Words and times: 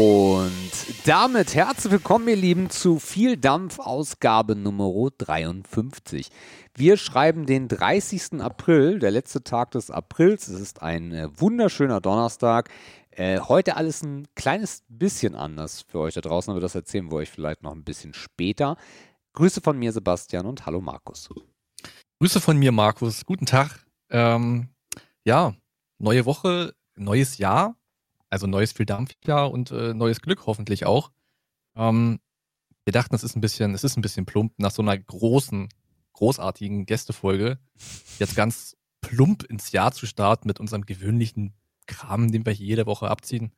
Und 0.00 0.62
damit 1.06 1.56
herzlich 1.56 1.90
willkommen, 1.90 2.28
ihr 2.28 2.36
Lieben, 2.36 2.70
zu 2.70 3.00
Viel 3.00 3.36
Dampf 3.36 3.80
Ausgabe 3.80 4.54
Nummer 4.54 5.10
53. 5.18 6.28
Wir 6.76 6.96
schreiben 6.96 7.46
den 7.46 7.66
30. 7.66 8.40
April, 8.40 9.00
der 9.00 9.10
letzte 9.10 9.42
Tag 9.42 9.72
des 9.72 9.90
Aprils. 9.90 10.46
Es 10.46 10.60
ist 10.60 10.82
ein 10.82 11.10
äh, 11.10 11.28
wunderschöner 11.40 12.00
Donnerstag. 12.00 12.68
Äh, 13.10 13.40
heute 13.40 13.76
alles 13.76 14.04
ein 14.04 14.28
kleines 14.36 14.84
bisschen 14.88 15.34
anders 15.34 15.82
für 15.82 15.98
euch 15.98 16.14
da 16.14 16.20
draußen, 16.20 16.52
aber 16.52 16.60
das 16.60 16.76
erzählen 16.76 17.10
wir 17.10 17.16
euch 17.16 17.30
vielleicht 17.30 17.64
noch 17.64 17.72
ein 17.72 17.82
bisschen 17.82 18.14
später. 18.14 18.76
Grüße 19.32 19.60
von 19.60 19.76
mir, 19.76 19.90
Sebastian, 19.90 20.46
und 20.46 20.64
hallo, 20.64 20.80
Markus. 20.80 21.28
Grüße 22.20 22.40
von 22.40 22.56
mir, 22.56 22.70
Markus. 22.70 23.26
Guten 23.26 23.46
Tag. 23.46 23.84
Ähm, 24.10 24.68
ja, 25.24 25.56
neue 25.98 26.24
Woche, 26.24 26.76
neues 26.94 27.38
Jahr. 27.38 27.74
Also 28.30 28.46
neues 28.46 28.72
Vieldampfjahr 28.72 29.50
und 29.50 29.70
äh, 29.70 29.94
neues 29.94 30.20
Glück 30.20 30.46
hoffentlich 30.46 30.86
auch. 30.86 31.10
Ähm, 31.76 32.20
wir 32.84 32.92
dachten, 32.92 33.14
es 33.14 33.22
ist 33.22 33.36
ein 33.36 33.40
bisschen, 33.40 33.74
es 33.74 33.84
ist 33.84 33.96
ein 33.96 34.02
bisschen 34.02 34.26
plump 34.26 34.54
nach 34.58 34.70
so 34.70 34.82
einer 34.82 34.96
großen, 34.96 35.68
großartigen 36.14 36.86
Gästefolge 36.86 37.58
jetzt 38.18 38.34
ganz 38.34 38.76
plump 39.00 39.44
ins 39.44 39.72
Jahr 39.72 39.92
zu 39.92 40.06
starten 40.06 40.48
mit 40.48 40.60
unserem 40.60 40.86
gewöhnlichen 40.86 41.54
Kram, 41.86 42.30
den 42.32 42.44
wir 42.44 42.52
hier 42.52 42.66
jede 42.66 42.86
Woche 42.86 43.08
abziehen. 43.08 43.52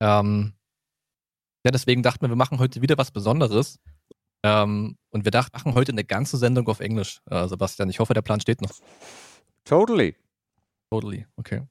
Ähm, 0.00 0.54
ja, 1.64 1.70
deswegen 1.70 2.02
dachten 2.02 2.22
wir, 2.22 2.28
wir 2.28 2.36
machen 2.36 2.58
heute 2.58 2.82
wieder 2.82 2.98
was 2.98 3.10
Besonderes. 3.10 3.78
Ähm, 4.42 4.96
und 5.10 5.24
wir 5.24 5.30
dachten, 5.30 5.56
machen 5.56 5.74
heute 5.74 5.92
eine 5.92 6.04
ganze 6.04 6.36
Sendung 6.36 6.66
auf 6.68 6.80
Englisch, 6.80 7.20
äh, 7.30 7.46
Sebastian. 7.46 7.90
Ich 7.90 8.00
hoffe, 8.00 8.14
der 8.14 8.22
Plan 8.22 8.40
steht 8.40 8.60
noch. 8.60 8.72
Totally. 9.64 10.16
Totally, 10.90 11.26
okay. 11.36 11.62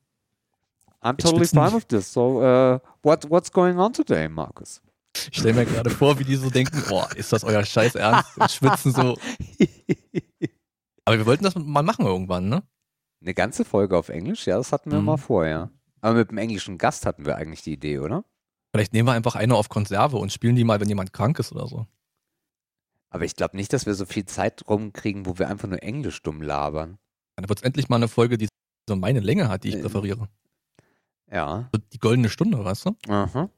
I'm 1.03 1.17
totally 1.17 1.47
fine 1.47 1.73
with 1.73 1.87
this. 1.87 2.11
So, 2.13 2.41
uh, 2.41 2.79
what, 3.01 3.29
what's 3.29 3.51
going 3.51 3.77
on 3.79 3.93
today, 3.93 4.27
Markus? 4.29 4.81
Ich 5.31 5.39
stelle 5.39 5.53
mir 5.53 5.65
gerade 5.65 5.89
vor, 5.89 6.17
wie 6.19 6.23
die 6.23 6.35
so 6.35 6.49
denken, 6.49 6.83
boah, 6.87 7.09
ist 7.15 7.33
das 7.33 7.43
euer 7.43 7.63
Scheiß 7.65 7.95
Ernst? 7.95 8.37
Und 8.37 8.49
schwitzen 8.51 8.93
so. 8.93 9.17
Aber 11.05 11.17
wir 11.17 11.25
wollten 11.25 11.43
das 11.43 11.55
mal 11.55 11.83
machen 11.83 12.05
irgendwann, 12.05 12.47
ne? 12.49 12.63
Eine 13.21 13.33
ganze 13.33 13.65
Folge 13.65 13.97
auf 13.97 14.09
Englisch? 14.09 14.45
Ja, 14.47 14.57
das 14.57 14.71
hatten 14.71 14.91
wir 14.91 14.99
Mhm. 14.99 15.05
mal 15.05 15.17
vorher. 15.17 15.69
Aber 16.01 16.15
mit 16.17 16.29
einem 16.29 16.37
englischen 16.37 16.77
Gast 16.77 17.05
hatten 17.05 17.25
wir 17.25 17.35
eigentlich 17.35 17.61
die 17.61 17.73
Idee, 17.73 17.99
oder? 17.99 18.23
Vielleicht 18.73 18.93
nehmen 18.93 19.07
wir 19.07 19.13
einfach 19.13 19.35
eine 19.35 19.55
auf 19.55 19.69
Konserve 19.69 20.17
und 20.17 20.31
spielen 20.31 20.55
die 20.55 20.63
mal, 20.63 20.79
wenn 20.79 20.87
jemand 20.89 21.13
krank 21.13 21.37
ist 21.39 21.51
oder 21.51 21.67
so. 21.67 21.87
Aber 23.09 23.25
ich 23.25 23.35
glaube 23.35 23.57
nicht, 23.57 23.73
dass 23.73 23.85
wir 23.85 23.93
so 23.93 24.05
viel 24.05 24.25
Zeit 24.25 24.63
rumkriegen, 24.69 25.25
wo 25.25 25.37
wir 25.37 25.49
einfach 25.49 25.67
nur 25.67 25.83
Englisch 25.83 26.21
dumm 26.23 26.41
labern. 26.41 26.97
Dann 27.35 27.49
wird 27.49 27.59
es 27.59 27.63
endlich 27.63 27.89
mal 27.89 27.97
eine 27.97 28.07
Folge, 28.07 28.37
die 28.37 28.47
so 28.87 28.95
meine 28.95 29.19
Länge 29.19 29.49
hat, 29.49 29.65
die 29.65 29.69
ich 29.69 29.75
Ähm. 29.75 29.81
präferiere. 29.81 30.29
Ja. 31.31 31.69
So 31.73 31.81
die 31.93 31.99
goldene 31.99 32.29
Stunde, 32.29 32.63
weißt 32.63 32.85
du? 32.85 32.95
Aha. 33.07 33.49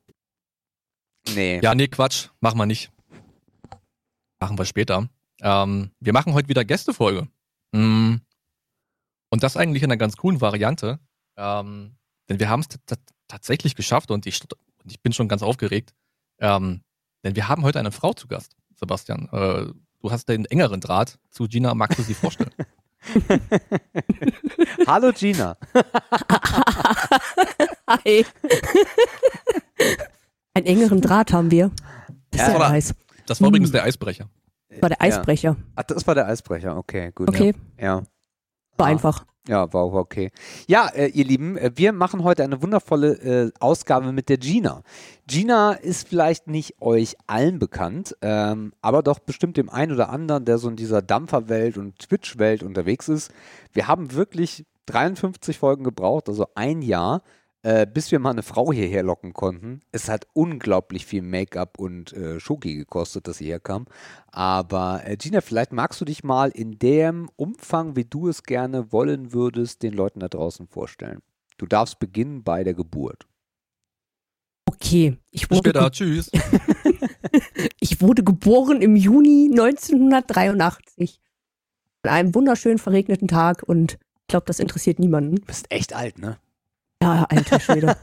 Nee. 1.34 1.60
Ja, 1.62 1.74
nee, 1.74 1.88
Quatsch. 1.88 2.30
Machen 2.40 2.58
wir 2.60 2.66
nicht. 2.66 2.92
Machen 4.40 4.58
wir 4.58 4.66
später. 4.66 5.10
Ähm, 5.42 5.92
wir 6.00 6.14
machen 6.14 6.34
heute 6.34 6.50
wieder 6.50 6.66
Gästefolge. 6.66 7.28
Mm. 7.72 8.16
Und 9.30 9.44
das 9.44 9.58
eigentlich 9.58 9.82
in 9.82 9.92
einer 9.92 9.98
ganz 9.98 10.18
coolen 10.18 10.42
Variante. 10.42 11.00
Ähm, 11.38 11.96
denn 12.30 12.40
wir 12.40 12.50
haben 12.50 12.60
es 12.60 12.68
tatsächlich 13.28 13.76
geschafft 13.76 14.12
und 14.12 14.28
ich, 14.28 14.42
und 14.42 14.92
ich 14.92 15.02
bin 15.02 15.12
schon 15.14 15.28
ganz 15.28 15.42
aufgeregt. 15.42 15.94
Ähm, 16.40 16.82
denn 17.24 17.36
wir 17.36 17.48
haben 17.48 17.64
heute 17.64 17.80
eine 17.80 17.92
Frau 17.92 18.14
zu 18.14 18.28
Gast, 18.28 18.56
Sebastian. 18.76 19.30
Äh, 19.32 19.74
du 20.00 20.12
hast 20.12 20.30
den 20.30 20.46
engeren 20.46 20.82
Draht 20.82 21.18
zu 21.32 21.48
Gina. 21.48 21.74
Magst 21.74 21.98
du 21.98 22.04
sie 22.04 22.14
vorstellen? 22.14 22.54
Hallo 24.88 25.12
Gina. 25.14 25.58
Hi. 27.94 28.26
Einen 30.54 30.66
engeren 30.66 31.02
Draht 31.02 31.34
haben 31.34 31.52
wir. 31.52 31.72
Das 32.32 32.42
ist 32.42 32.48
Ja, 32.48 32.50
ja, 32.50 32.56
aber- 32.56 32.70
heiß. 32.70 32.94
Das 33.28 33.40
war 33.42 33.48
Hm. 33.48 33.52
übrigens 33.52 33.72
der 33.72 33.84
Eisbrecher. 33.84 34.30
War 34.82 34.90
der 34.90 34.98
Ja. 35.00 35.06
Eisbrecher. 35.08 35.56
Ach, 35.76 35.84
das 35.84 36.06
war 36.08 36.16
der 36.16 36.28
Eisbrecher. 36.28 36.78
Okay, 36.78 37.12
gut. 37.14 37.30
Okay, 37.30 37.54
Ja. 37.80 38.04
war 38.78 38.88
Ah. 38.88 38.90
einfach. 38.90 39.26
Ja, 39.48 39.72
war 39.74 39.92
war 39.92 40.00
okay. 40.00 40.32
Ja, 40.68 40.88
äh, 40.88 41.08
ihr 41.08 41.26
Lieben, 41.26 41.58
äh, 41.58 41.72
wir 41.76 41.92
machen 41.92 42.24
heute 42.24 42.44
eine 42.46 42.62
wundervolle 42.62 43.12
äh, 43.48 43.52
Ausgabe 43.60 44.12
mit 44.14 44.30
der 44.30 44.38
Gina. 44.38 44.84
Gina 45.28 45.74
ist 45.74 46.08
vielleicht 46.08 46.48
nicht 46.48 46.82
euch 46.82 47.16
allen 47.28 47.60
bekannt, 47.60 48.16
ähm, 48.22 48.74
aber 48.82 49.04
doch 49.04 49.20
bestimmt 49.20 49.58
dem 49.58 49.70
einen 49.70 49.92
oder 49.92 50.10
anderen, 50.10 50.46
der 50.46 50.58
so 50.60 50.70
in 50.70 50.78
dieser 50.78 51.02
Dampferwelt 51.02 51.78
und 51.78 52.00
Twitch-Welt 52.00 52.64
unterwegs 52.64 53.10
ist. 53.10 53.32
Wir 53.74 53.88
haben 53.90 54.14
wirklich 54.14 54.66
53 54.86 55.58
Folgen 55.60 55.84
gebraucht, 55.84 56.30
also 56.30 56.48
ein 56.56 56.82
Jahr, 56.82 57.22
äh, 57.64 57.88
bis 57.88 58.12
wir 58.12 58.20
mal 58.20 58.32
eine 58.32 58.44
Frau 58.44 58.72
hierher 58.72 59.04
locken 59.04 59.34
konnten. 59.34 59.82
Es 59.92 60.10
hat 60.10 60.28
unglaublich 60.34 61.06
viel 61.06 61.22
Make-up 61.22 61.80
und 61.80 62.14
äh, 62.14 62.40
Schoki 62.40 62.76
gekostet, 62.76 63.28
dass 63.28 63.38
sie 63.38 63.48
herkam. 63.48 63.86
Aber 64.28 65.02
äh, 65.06 65.16
Gina, 65.16 65.42
vielleicht 65.42 65.72
magst 65.72 66.00
du 66.02 66.06
dich 66.06 66.24
mal 66.24 66.50
in 66.50 66.78
dem 66.78 67.30
Umfang, 67.38 67.96
wie 67.96 68.04
du 68.04 68.28
es 68.28 68.44
gerne 68.44 68.92
wollen 68.92 69.32
würdest, 69.32 69.82
den 69.82 69.94
Leuten 69.94 70.20
da 70.20 70.28
draußen 70.28 70.68
vorstellen. 70.68 71.20
Du 71.58 71.66
darfst 71.66 72.00
beginnen 72.00 72.44
bei 72.44 72.64
der 72.66 72.74
Geburt. 72.74 73.26
Okay, 74.66 75.18
ich 75.32 75.50
wurde, 75.50 75.70
später. 75.70 75.92
Tschüss. 75.92 76.30
ich 77.80 78.02
wurde 78.02 78.24
geboren 78.24 78.82
im 78.82 78.98
Juni 78.98 79.50
1983. 79.52 81.22
An 82.04 82.10
einem 82.12 82.36
wunderschönen 82.36 82.80
verregneten 82.80 83.30
Tag 83.30 83.64
und 83.64 83.94
ich 83.94 84.28
glaube, 84.28 84.46
das 84.48 84.60
interessiert 84.60 85.00
niemanden. 85.00 85.38
Du 85.38 85.46
bist 85.46 85.72
echt 85.72 85.94
alt, 85.94 86.18
ne? 86.18 86.38
Ja, 87.04 87.24
alter 87.26 87.60
Schwede. 87.60 87.98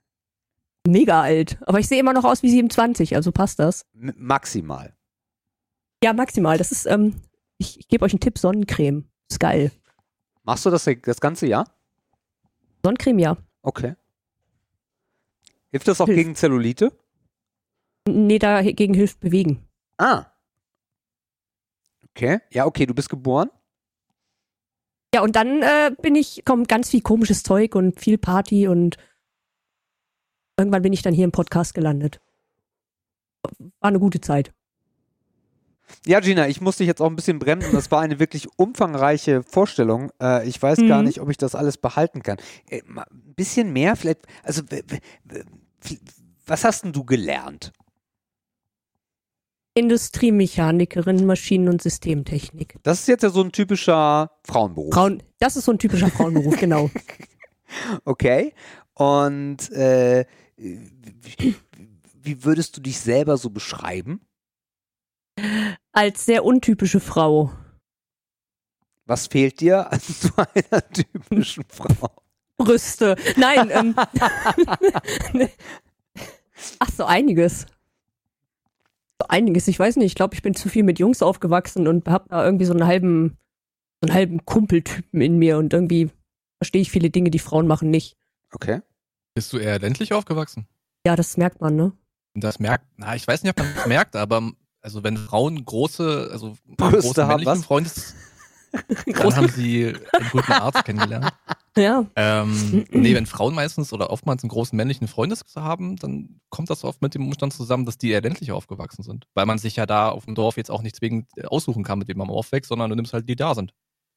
Mega 0.86 1.22
alt. 1.22 1.58
Aber 1.62 1.78
ich 1.78 1.88
sehe 1.88 1.98
immer 2.00 2.12
noch 2.12 2.24
aus 2.24 2.42
wie 2.42 2.50
27, 2.50 3.14
also 3.16 3.32
passt 3.32 3.58
das. 3.58 3.84
M 3.94 4.14
maximal. 4.16 4.94
Ja, 6.02 6.12
maximal. 6.12 6.58
Das 6.58 6.72
ist, 6.72 6.86
ähm, 6.86 7.20
ich, 7.58 7.78
ich 7.80 7.88
gebe 7.88 8.04
euch 8.04 8.12
einen 8.12 8.20
Tipp, 8.20 8.38
Sonnencreme. 8.38 9.08
Ist 9.28 9.40
geil. 9.40 9.70
Machst 10.44 10.66
du 10.66 10.70
das 10.70 10.88
das 11.02 11.20
ganze 11.20 11.46
Jahr? 11.46 11.66
Sonnencreme, 12.84 13.18
ja. 13.18 13.36
Okay. 13.62 13.94
Hilft 15.70 15.88
das 15.88 16.00
auch 16.00 16.06
Hilft. 16.06 16.18
gegen 16.18 16.34
Zellulite? 16.34 16.92
Nee, 18.08 18.38
dagegen 18.38 18.94
hilft 18.94 19.20
bewegen. 19.20 19.66
Ah. 19.96 20.26
Okay. 22.10 22.40
Ja, 22.50 22.66
okay, 22.66 22.86
du 22.86 22.94
bist 22.94 23.08
geboren. 23.08 23.50
Ja, 25.14 25.22
und 25.22 25.36
dann 25.36 25.62
äh, 25.62 25.90
bin 26.00 26.14
ich, 26.14 26.42
kommt 26.44 26.68
ganz 26.68 26.88
viel 26.90 27.02
komisches 27.02 27.42
Zeug 27.42 27.74
und 27.74 28.00
viel 28.00 28.16
Party 28.18 28.66
und 28.68 28.96
irgendwann 30.58 30.82
bin 30.82 30.92
ich 30.92 31.02
dann 31.02 31.12
hier 31.14 31.24
im 31.24 31.32
Podcast 31.32 31.74
gelandet. 31.74 32.20
War 33.58 33.88
eine 33.88 33.98
gute 33.98 34.20
Zeit. 34.20 34.52
Ja, 36.06 36.20
Gina, 36.20 36.48
ich 36.48 36.62
muss 36.62 36.76
dich 36.78 36.86
jetzt 36.86 37.02
auch 37.02 37.10
ein 37.10 37.16
bisschen 37.16 37.38
bremsen. 37.38 37.72
Das 37.72 37.90
war 37.90 38.00
eine 38.00 38.18
wirklich 38.18 38.48
umfangreiche 38.56 39.42
Vorstellung. 39.42 40.10
Äh, 40.22 40.48
ich 40.48 40.62
weiß 40.62 40.78
gar 40.88 41.00
Mhm. 41.00 41.08
nicht, 41.08 41.20
ob 41.20 41.28
ich 41.28 41.36
das 41.36 41.54
alles 41.54 41.76
behalten 41.76 42.22
kann. 42.22 42.38
Äh, 42.70 42.80
ein 42.86 43.04
bisschen 43.34 43.72
mehr, 43.72 43.96
vielleicht. 43.96 44.20
Also, 44.42 44.62
was 46.46 46.64
hast 46.64 46.84
denn 46.84 46.92
du 46.92 47.04
gelernt? 47.04 47.72
Industriemechanikerin, 49.74 51.24
Maschinen- 51.24 51.68
und 51.68 51.82
Systemtechnik. 51.82 52.76
Das 52.82 53.00
ist 53.00 53.08
jetzt 53.08 53.22
ja 53.22 53.30
so 53.30 53.42
ein 53.42 53.52
typischer 53.52 54.30
Frauenberuf. 54.44 54.92
Frauen, 54.94 55.22
das 55.38 55.56
ist 55.56 55.64
so 55.64 55.72
ein 55.72 55.78
typischer 55.78 56.08
Frauenberuf, 56.08 56.58
genau. 56.58 56.90
Okay. 58.04 58.52
Und 58.94 59.70
äh, 59.72 60.26
wie, 60.56 62.44
würdest 62.44 62.76
du 62.76 62.82
dich 62.82 63.00
selber 63.00 63.36
so 63.38 63.48
beschreiben? 63.50 64.20
Als 65.92 66.26
sehr 66.26 66.44
untypische 66.44 67.00
Frau. 67.00 67.50
Was 69.06 69.26
fehlt 69.26 69.60
dir 69.60 69.90
an 69.92 70.00
so 70.00 70.28
einer 70.36 70.88
typischen 70.90 71.64
Frau? 71.68 72.10
Brüste. 72.58 73.16
Nein, 73.36 73.70
ähm. 73.70 73.94
Ach, 76.78 76.88
so 76.94 77.04
einiges. 77.04 77.66
So 79.22 79.28
einiges. 79.28 79.68
Ich 79.68 79.78
weiß 79.78 79.96
nicht, 79.96 80.06
ich 80.06 80.14
glaube, 80.16 80.34
ich 80.34 80.42
bin 80.42 80.54
zu 80.54 80.68
viel 80.68 80.82
mit 80.82 80.98
Jungs 80.98 81.22
aufgewachsen 81.22 81.86
und 81.86 82.08
habe 82.08 82.28
da 82.28 82.44
irgendwie 82.44 82.64
so 82.64 82.72
einen 82.72 82.86
halben, 82.86 83.38
so 84.00 84.08
einen 84.08 84.14
halben 84.14 84.44
Kumpeltypen 84.44 85.20
in 85.20 85.38
mir 85.38 85.58
und 85.58 85.72
irgendwie 85.72 86.10
verstehe 86.60 86.82
ich 86.82 86.90
viele 86.90 87.08
Dinge, 87.08 87.30
die 87.30 87.38
Frauen 87.38 87.68
machen, 87.68 87.88
nicht. 87.88 88.16
Okay. 88.52 88.80
Bist 89.34 89.52
du 89.52 89.58
eher 89.58 89.78
ländlich 89.78 90.12
aufgewachsen? 90.12 90.66
Ja, 91.06 91.14
das 91.14 91.36
merkt 91.36 91.60
man, 91.60 91.76
ne? 91.76 91.92
Das 92.34 92.58
merkt, 92.58 92.86
na, 92.96 93.14
ich 93.14 93.28
weiß 93.28 93.44
nicht, 93.44 93.50
ob 93.50 93.64
man 93.64 93.72
das 93.76 93.86
merkt, 93.86 94.16
aber 94.16 94.52
also 94.80 95.04
wenn 95.04 95.16
Frauen 95.16 95.64
große, 95.64 96.30
also 96.32 96.56
Brüste 96.66 97.00
großen 97.00 97.22
haben, 97.22 97.28
männlichen 97.28 97.60
was? 97.60 97.64
Freundes, 97.64 98.14
dann 99.06 99.36
haben 99.36 99.48
sie 99.50 99.94
einen 100.12 100.30
guten 100.32 100.52
Arzt 100.52 100.84
kennengelernt. 100.84 101.32
Ja. 101.76 102.04
Ähm, 102.16 102.84
nee, 102.90 103.14
wenn 103.14 103.24
Frauen 103.24 103.54
meistens 103.54 103.92
oder 103.94 104.10
oftmals 104.10 104.42
einen 104.42 104.50
großen 104.50 104.76
männlichen 104.76 105.08
Freundes 105.08 105.42
haben, 105.56 105.96
dann 105.96 106.40
kommt 106.50 106.68
das 106.68 106.84
oft 106.84 107.00
mit 107.00 107.14
dem 107.14 107.26
Umstand 107.26 107.54
zusammen, 107.54 107.86
dass 107.86 107.96
die 107.96 108.10
eher 108.10 108.20
ländlich 108.20 108.52
aufgewachsen 108.52 109.02
sind. 109.02 109.26
Weil 109.34 109.46
man 109.46 109.56
sich 109.58 109.76
ja 109.76 109.86
da 109.86 110.10
auf 110.10 110.26
dem 110.26 110.34
Dorf 110.34 110.58
jetzt 110.58 110.70
auch 110.70 110.82
nicht 110.82 110.96
zwingend 110.96 111.28
aussuchen 111.46 111.82
kann, 111.82 111.98
mit 111.98 112.08
wem 112.08 112.18
man 112.18 112.28
aufwächst, 112.28 112.68
sondern 112.68 112.90
du 112.90 112.96
nimmst 112.96 113.14
halt 113.14 113.26
die 113.28 113.36
da 113.36 113.54
sind. 113.54 113.72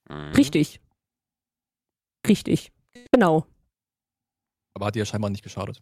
Mhm. 0.09 0.31
Richtig. 0.35 0.81
Richtig. 2.27 2.73
Genau. 3.11 3.45
Aber 4.73 4.87
hat 4.87 4.95
dir 4.95 4.99
ja 4.99 5.05
scheinbar 5.05 5.29
nicht 5.29 5.43
geschadet. 5.43 5.81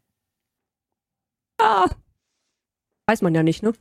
Ja, 1.59 1.85
Ja. 1.85 1.95
Weiß 3.07 3.21
man 3.21 3.35
ja 3.35 3.43
nicht, 3.43 3.63
ne? 3.63 3.73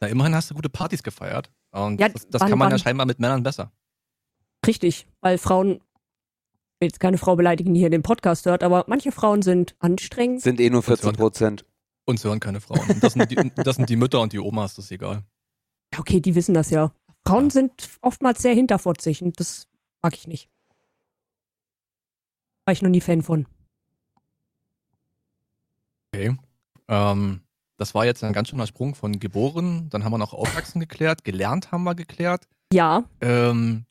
Na, 0.00 0.08
immerhin 0.08 0.34
hast 0.34 0.50
du 0.50 0.54
gute 0.54 0.68
Partys 0.68 1.02
gefeiert. 1.02 1.50
Und 1.70 1.98
Ja, 2.00 2.08
das, 2.10 2.28
das 2.28 2.40
waren- 2.40 2.50
kann 2.50 2.58
man 2.58 2.68
ja 2.68 2.72
waren- 2.72 2.78
scheinbar 2.80 3.06
mit 3.06 3.18
Männern 3.18 3.42
besser. 3.42 3.72
Richtig, 4.66 5.06
weil 5.20 5.38
Frauen, 5.38 5.80
will 6.80 6.88
jetzt 6.88 7.00
keine 7.00 7.18
Frau 7.18 7.36
beleidigen, 7.36 7.74
die 7.74 7.80
hier 7.80 7.90
den 7.90 8.02
Podcast 8.02 8.46
hört, 8.46 8.62
aber 8.62 8.84
manche 8.86 9.12
Frauen 9.12 9.42
sind 9.42 9.74
anstrengend. 9.78 10.42
Sind 10.42 10.60
eh 10.60 10.70
nur 10.70 10.80
Das 10.82 11.00
14 11.00 11.12
Prozent. 11.14 11.64
Uns 12.04 12.22
hören 12.24 12.38
keine 12.40 12.60
Frauen. 12.60 13.00
Das 13.00 13.14
sind, 13.14 13.30
die, 13.30 13.52
das 13.56 13.76
sind 13.76 13.88
die 13.88 13.96
Mütter 13.96 14.20
und 14.20 14.32
die 14.32 14.38
Omas, 14.38 14.74
das 14.76 14.86
ist 14.86 14.90
egal. 14.92 15.22
Ja, 15.92 16.00
Okay, 16.00 16.20
die 16.20 16.34
wissen 16.34 16.54
das 16.54 16.70
ja. 16.70 16.92
Frauen 17.26 17.44
Ja. 17.46 17.50
sind 17.50 17.88
oftmals 18.02 18.42
sehr 18.42 18.54
hinterfotzig 18.54 19.22
und 19.22 19.40
das 19.40 19.66
mag 20.02 20.14
ich 20.14 20.26
nicht. 20.28 20.48
War 22.64 22.72
ich 22.72 22.82
noch 22.82 22.90
nie 22.90 23.00
Fan 23.00 23.22
von. 23.22 23.46
Okay. 26.12 26.36
Ähm, 26.88 27.40
das 27.78 27.94
war 27.94 28.04
jetzt 28.04 28.22
ein 28.22 28.32
ganz 28.32 28.48
schöner 28.48 28.66
Sprung 28.66 28.94
von 28.94 29.18
geboren, 29.18 29.88
dann 29.90 30.04
haben 30.04 30.12
wir 30.12 30.18
noch 30.18 30.32
aufwachsen 30.32 30.80
geklärt, 30.80 31.24
gelernt 31.24 31.72
haben 31.72 31.84
wir 31.84 31.94
geklärt. 31.94 32.46
Ja, 32.72 33.04
Ähm, 33.20 33.85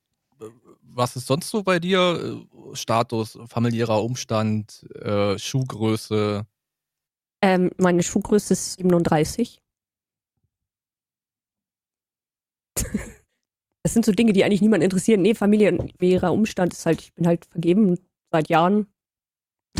was 0.95 1.15
ist 1.15 1.27
sonst 1.27 1.49
so 1.49 1.61
bei 1.63 1.79
dir? 1.79 2.45
Äh, 2.71 2.75
Status, 2.75 3.37
familiärer 3.47 4.03
Umstand, 4.03 4.83
äh, 5.01 5.37
Schuhgröße. 5.37 6.45
ähm, 7.43 7.71
meine 7.77 8.01
Schuhgröße 8.03 8.53
ist 8.53 8.73
37. 8.77 9.61
Das 13.83 13.93
sind 13.93 14.03
so 14.03 14.11
Dinge, 14.11 14.33
die 14.33 14.43
eigentlich 14.43 14.61
niemand 14.63 14.83
interessieren. 14.83 15.21
Nee, 15.21 15.35
familiärer 15.35 16.33
Umstand 16.33 16.73
ist 16.73 16.87
halt, 16.87 17.01
ich 17.01 17.13
bin 17.13 17.27
halt 17.27 17.45
vergeben 17.45 17.99
seit 18.31 18.49
Jahren. 18.49 18.87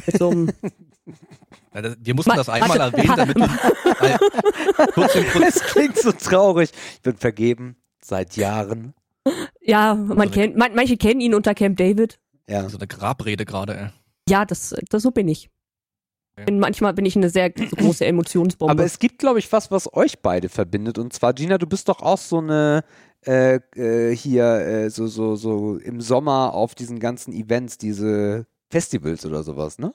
Mit 0.06 0.18
so 0.20 0.30
einem 0.30 0.52
Ja, 1.74 1.82
das- 1.82 1.98
Wir 2.02 2.14
mussten 2.14 2.30
Ma- 2.30 2.36
das 2.36 2.48
einmal 2.48 2.78
warte. 2.78 2.98
erwähnen, 2.98 3.16
damit 3.18 3.36
du 3.38 3.42
weil 3.42 5.10
14 5.10 5.42
Es 5.42 5.60
klingt 5.72 5.98
so 5.98 6.12
traurig. 6.12 6.70
Ich 6.94 7.02
bin 7.02 7.18
vergeben 7.18 7.78
seit 8.00 8.36
Jahren. 8.38 8.94
Ja, 9.62 9.96
man 9.96 10.20
Also- 10.20 10.34
kennt, 10.34 10.56
man, 10.56 10.76
manche 10.76 10.98
kennen 10.98 11.22
ihn 11.22 11.34
unter 11.34 11.54
Camp 11.56 11.78
David. 11.78 12.20
Ja. 12.48 12.70
so 12.70 12.78
eine 12.78 12.88
Grabrede 12.88 13.46
gerade, 13.46 13.76
ey. 13.78 13.90
Ja, 14.30 14.46
das, 14.46 14.76
das 14.90 15.04
so 15.04 15.12
bin 15.12 15.28
ich. 15.28 15.50
Okay. 16.38 16.46
Bin, 16.46 16.60
manchmal 16.60 16.94
bin 16.94 17.06
ich 17.06 17.16
eine 17.16 17.30
sehr 17.30 17.50
große 17.50 18.06
Emotionsbombe. 18.06 18.72
Aber 18.72 18.84
es 18.84 19.00
gibt, 19.00 19.20
glaube 19.20 19.40
ich, 19.40 19.52
was, 19.52 19.72
was 19.72 19.92
euch 19.94 20.20
beide 20.20 20.50
verbindet. 20.50 20.98
Und 20.98 21.14
zwar, 21.14 21.34
Gina, 21.34 21.58
du 21.58 21.66
bist 21.68 21.90
doch 21.90 22.02
auch 22.02 22.18
so 22.18 22.40
eine 22.40 22.84
äh, 23.26 23.56
äh, 23.76 24.16
hier 24.16 24.46
äh, 24.46 24.90
so, 24.90 25.08
so, 25.08 25.36
so 25.36 25.78
im 25.78 26.02
Sommer 26.02 26.54
auf 26.54 26.76
diesen 26.76 27.00
ganzen 27.00 27.34
Events, 27.34 27.78
diese 27.78 28.46
Festivals 28.70 29.26
oder 29.26 29.44
sowas, 29.44 29.80
ne? 29.80 29.94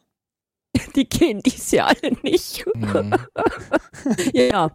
die 0.96 1.08
gehen 1.08 1.40
dies 1.44 1.70
Jahr 1.70 1.88
alle 2.02 2.16
nicht. 2.22 2.64
Hm. 2.74 3.14
ja, 4.32 4.72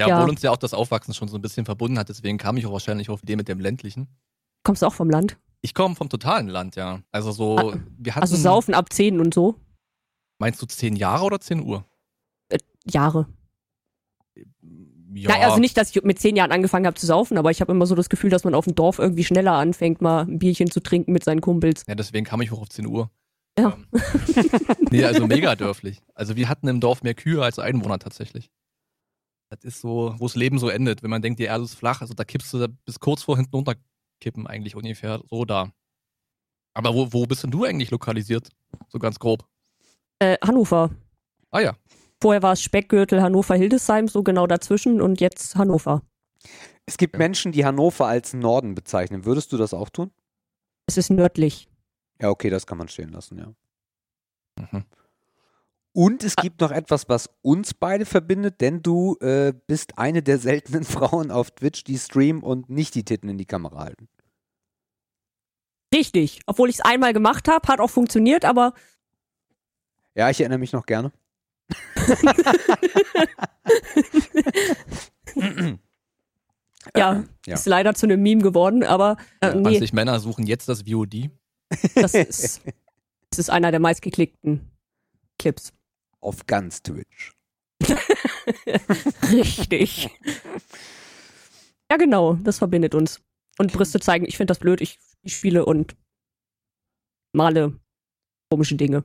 Ja, 0.00 0.08
Ja. 0.08 0.16
obwohl 0.18 0.30
uns 0.30 0.42
ja 0.42 0.50
auch 0.50 0.56
das 0.56 0.74
Aufwachsen 0.74 1.14
schon 1.14 1.28
so 1.28 1.36
ein 1.38 1.42
bisschen 1.42 1.64
verbunden 1.64 1.98
hat, 1.98 2.08
deswegen 2.08 2.36
kam 2.38 2.56
ich 2.56 2.66
auch 2.66 2.72
wahrscheinlich 2.72 3.10
auf 3.10 3.20
die 3.20 3.26
Idee 3.26 3.36
mit 3.36 3.48
dem 3.48 3.60
ländlichen. 3.60 4.08
kommst 4.64 4.82
du 4.82 4.86
auch 4.86 4.94
vom 4.94 5.08
Land? 5.10 5.36
Ich 5.62 5.72
komme 5.74 5.94
vom 5.94 6.08
totalen 6.08 6.48
Land, 6.48 6.74
ja. 6.76 7.00
Also 7.12 7.32
so, 7.32 7.56
Ah, 7.58 7.78
wir 7.98 8.14
hatten, 8.14 8.22
Also 8.22 8.36
saufen 8.36 8.74
ab 8.74 8.92
10 8.92 9.20
und 9.20 9.32
so. 9.34 9.54
meinst 10.38 10.60
du 10.60 10.66
10 10.66 10.96
Jahre 10.96 11.24
oder 11.24 11.40
10 11.40 11.62
Uhr? 11.62 11.84
Jahre. 12.86 13.26
Ja, 15.14 15.38
Ja. 15.38 15.46
also 15.48 15.58
nicht, 15.60 15.76
dass 15.76 15.94
ich 15.94 16.02
mit 16.02 16.18
10 16.18 16.34
Jahren 16.36 16.50
angefangen 16.52 16.86
habe 16.86 16.96
zu 16.96 17.06
saufen, 17.06 17.38
aber 17.38 17.50
ich 17.50 17.60
habe 17.60 17.72
immer 17.72 17.86
so 17.86 17.94
das 17.94 18.08
Gefühl, 18.08 18.30
dass 18.30 18.44
man 18.44 18.54
auf 18.54 18.64
dem 18.64 18.74
Dorf 18.74 18.98
irgendwie 18.98 19.24
schneller 19.24 19.52
anfängt, 19.52 20.02
mal 20.02 20.22
ein 20.26 20.38
Bierchen 20.38 20.70
zu 20.70 20.80
trinken 20.80 21.12
mit 21.12 21.24
seinen 21.24 21.40
Kumpels. 21.40 21.84
ja, 21.86 21.94
deswegen 21.94 22.26
kam 22.26 22.40
ich 22.42 22.50
hoch 22.50 22.60
auf 22.62 22.68
10 22.68 22.86
Uhr. 22.86 23.10
Ja. 23.58 23.76
Ähm, 23.76 23.86
nee, 24.90 25.04
also 25.04 25.26
mega 25.28 25.54
dörflich. 25.54 26.02
Also 26.14 26.34
wir 26.36 26.48
hatten 26.48 26.66
im 26.68 26.80
Dorf 26.80 27.02
mehr 27.04 27.14
Kühe 27.14 27.42
als 27.42 27.58
Einwohner 27.60 27.98
tatsächlich. 28.00 28.50
Das 29.56 29.64
ist 29.64 29.80
so, 29.80 30.14
wo 30.18 30.26
das 30.26 30.34
Leben 30.36 30.58
so 30.58 30.68
endet, 30.68 31.02
wenn 31.02 31.10
man 31.10 31.22
denkt, 31.22 31.38
die 31.38 31.44
Erde 31.44 31.64
ist 31.64 31.74
flach, 31.74 32.00
also 32.00 32.14
da 32.14 32.24
kippst 32.24 32.52
du 32.52 32.58
da 32.58 32.66
bis 32.84 33.00
kurz 33.00 33.22
vor 33.22 33.36
hinten 33.36 33.54
runterkippen 33.54 34.46
eigentlich 34.46 34.74
ungefähr 34.76 35.20
so 35.30 35.44
da. 35.44 35.72
Aber 36.74 36.94
wo, 36.94 37.12
wo 37.12 37.26
bist 37.26 37.44
denn 37.44 37.50
du 37.50 37.64
eigentlich 37.64 37.90
lokalisiert? 37.90 38.48
So 38.88 38.98
ganz 38.98 39.18
grob. 39.18 39.46
Äh, 40.18 40.36
Hannover. 40.44 40.90
Ah 41.50 41.60
ja. 41.60 41.76
Vorher 42.20 42.42
war 42.42 42.52
es 42.52 42.62
Speckgürtel 42.62 43.22
Hannover-Hildesheim, 43.22 44.08
so 44.08 44.22
genau 44.22 44.46
dazwischen 44.46 45.00
und 45.00 45.20
jetzt 45.20 45.56
Hannover. 45.56 46.02
Es 46.86 46.96
gibt 46.96 47.14
Ja. 47.14 47.18
Menschen, 47.18 47.52
die 47.52 47.64
Hannover 47.64 48.06
als 48.06 48.34
Norden 48.34 48.74
bezeichnen. 48.74 49.24
Würdest 49.24 49.52
du 49.52 49.56
das 49.56 49.72
auch 49.72 49.88
tun? 49.88 50.10
Es 50.86 50.96
ist 50.96 51.10
nördlich. 51.10 51.68
Ja, 52.20 52.30
okay, 52.30 52.50
das 52.50 52.66
kann 52.66 52.78
man 52.78 52.88
stehen 52.88 53.10
lassen, 53.10 53.38
ja. 53.38 53.54
Mhm. 54.72 54.84
Und 55.96 56.24
es 56.24 56.34
gibt 56.34 56.60
noch 56.60 56.72
etwas, 56.72 57.08
was 57.08 57.30
uns 57.40 57.72
beide 57.72 58.04
verbindet, 58.04 58.60
denn 58.60 58.82
du 58.82 59.16
äh, 59.20 59.52
bist 59.68 59.96
eine 59.96 60.24
der 60.24 60.38
seltenen 60.38 60.82
Frauen 60.84 61.30
auf 61.30 61.52
Twitch, 61.52 61.84
die 61.84 61.96
streamen 61.96 62.42
und 62.42 62.68
nicht 62.68 62.96
die 62.96 63.04
Titten 63.04 63.28
in 63.28 63.38
die 63.38 63.44
Kamera 63.46 63.78
halten. 63.84 64.08
Richtig. 65.94 66.40
Obwohl 66.46 66.68
ich 66.68 66.76
es 66.76 66.80
einmal 66.84 67.12
gemacht 67.12 67.46
habe, 67.46 67.68
hat 67.68 67.78
auch 67.78 67.90
funktioniert, 67.90 68.44
aber 68.44 68.74
Ja, 70.16 70.28
ich 70.30 70.40
erinnere 70.40 70.58
mich 70.58 70.72
noch 70.72 70.84
gerne. 70.84 71.12
ja, 76.96 77.12
Äh, 77.20 77.22
ja. 77.46 77.54
ist 77.54 77.66
leider 77.66 77.94
zu 77.94 78.06
einem 78.06 78.20
Meme 78.20 78.42
geworden, 78.42 78.82
aber 78.82 79.16
äh, 79.40 79.54
nee, 79.54 79.62
20 79.78 79.92
Männer 79.92 80.18
suchen 80.18 80.46
jetzt 80.46 80.68
das 80.68 80.82
VOD. 80.82 81.30
das 81.94 82.14
ist, 82.14 82.62
das 83.30 83.38
ist 83.38 83.50
einer 83.50 83.70
der 83.70 83.80
meistgeklickten 83.80 84.70
Clips. 85.38 85.72
Auf 86.24 86.46
ganz 86.46 86.82
Twitch. 86.82 87.34
Richtig. 89.30 90.08
ja, 91.90 91.98
genau, 91.98 92.34
das 92.42 92.56
verbindet 92.58 92.94
uns. 92.94 93.20
Und 93.58 93.74
Brüste 93.74 94.00
zeigen, 94.00 94.24
ich 94.24 94.38
finde 94.38 94.52
das 94.52 94.58
blöd, 94.58 94.80
ich, 94.80 94.98
ich 95.20 95.36
spiele 95.36 95.66
und 95.66 95.94
male 97.34 97.78
komische 98.50 98.76
Dinge. 98.76 99.04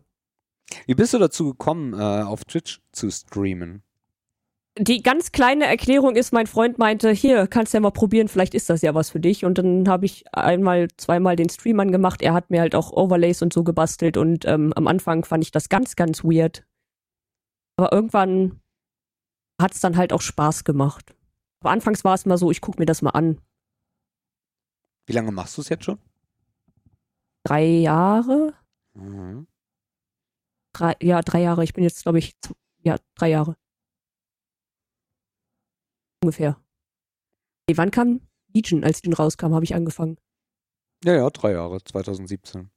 Wie 0.85 0.95
bist 0.95 1.13
du 1.13 1.17
dazu 1.17 1.49
gekommen, 1.49 1.93
äh, 1.93 2.23
auf 2.23 2.45
Twitch 2.45 2.79
zu 2.93 3.11
streamen? 3.11 3.83
Die 4.77 5.03
ganz 5.03 5.33
kleine 5.33 5.65
Erklärung 5.65 6.15
ist, 6.15 6.31
mein 6.31 6.47
Freund 6.47 6.77
meinte, 6.77 7.11
hier, 7.11 7.47
kannst 7.47 7.73
ja 7.73 7.81
mal 7.81 7.91
probieren, 7.91 8.29
vielleicht 8.29 8.53
ist 8.53 8.69
das 8.69 8.81
ja 8.81 8.95
was 8.95 9.09
für 9.09 9.19
dich. 9.19 9.43
Und 9.43 9.57
dann 9.57 9.89
habe 9.89 10.05
ich 10.05 10.23
einmal, 10.31 10.87
zweimal 10.95 11.35
den 11.35 11.49
Stream 11.49 11.81
angemacht. 11.81 12.21
Er 12.21 12.33
hat 12.33 12.49
mir 12.49 12.61
halt 12.61 12.75
auch 12.75 12.93
Overlays 12.93 13.41
und 13.41 13.51
so 13.51 13.65
gebastelt 13.65 14.15
und 14.15 14.45
ähm, 14.45 14.71
am 14.73 14.87
Anfang 14.87 15.25
fand 15.25 15.43
ich 15.43 15.51
das 15.51 15.67
ganz, 15.67 15.97
ganz 15.97 16.23
weird. 16.23 16.63
Aber 17.79 17.93
irgendwann 17.93 18.59
hat 19.57 19.73
es 19.73 19.79
dann 19.79 19.95
halt 19.95 20.11
auch 20.11 20.19
Spaß 20.19 20.65
gemacht. 20.65 21.15
Aber 21.61 21.71
anfangs 21.71 22.03
war 22.03 22.13
es 22.13 22.25
mal 22.25 22.37
so, 22.37 22.51
ich 22.51 22.59
gucke 22.59 22.77
mir 22.77 22.85
das 22.85 23.01
mal 23.01 23.11
an. 23.11 23.39
Wie 25.07 25.13
lange 25.13 25.31
machst 25.31 25.55
du 25.55 25.61
es 25.61 25.69
jetzt 25.69 25.85
schon? 25.85 25.97
Drei 27.45 27.63
Jahre? 27.63 28.53
Mhm. 28.95 29.47
Drei, 30.73 30.97
ja, 31.01 31.21
drei 31.21 31.39
Jahre. 31.39 31.63
Ich 31.63 31.71
bin 31.71 31.85
jetzt, 31.85 32.03
glaube 32.03 32.19
ich, 32.19 32.35
ja, 32.83 32.97
drei 33.15 33.29
Jahre. 33.29 33.55
Ungefähr. 36.21 36.61
Nee, 37.69 37.77
wann 37.77 37.91
kam 37.91 38.27
Legion? 38.53 38.83
Als 38.83 38.97
Legion 38.97 39.13
rauskam, 39.13 39.53
habe 39.53 39.63
ich 39.63 39.73
angefangen. 39.73 40.17
Ja, 41.05 41.13
ja, 41.15 41.29
drei 41.29 41.53
Jahre, 41.53 41.81
2017. 41.81 42.69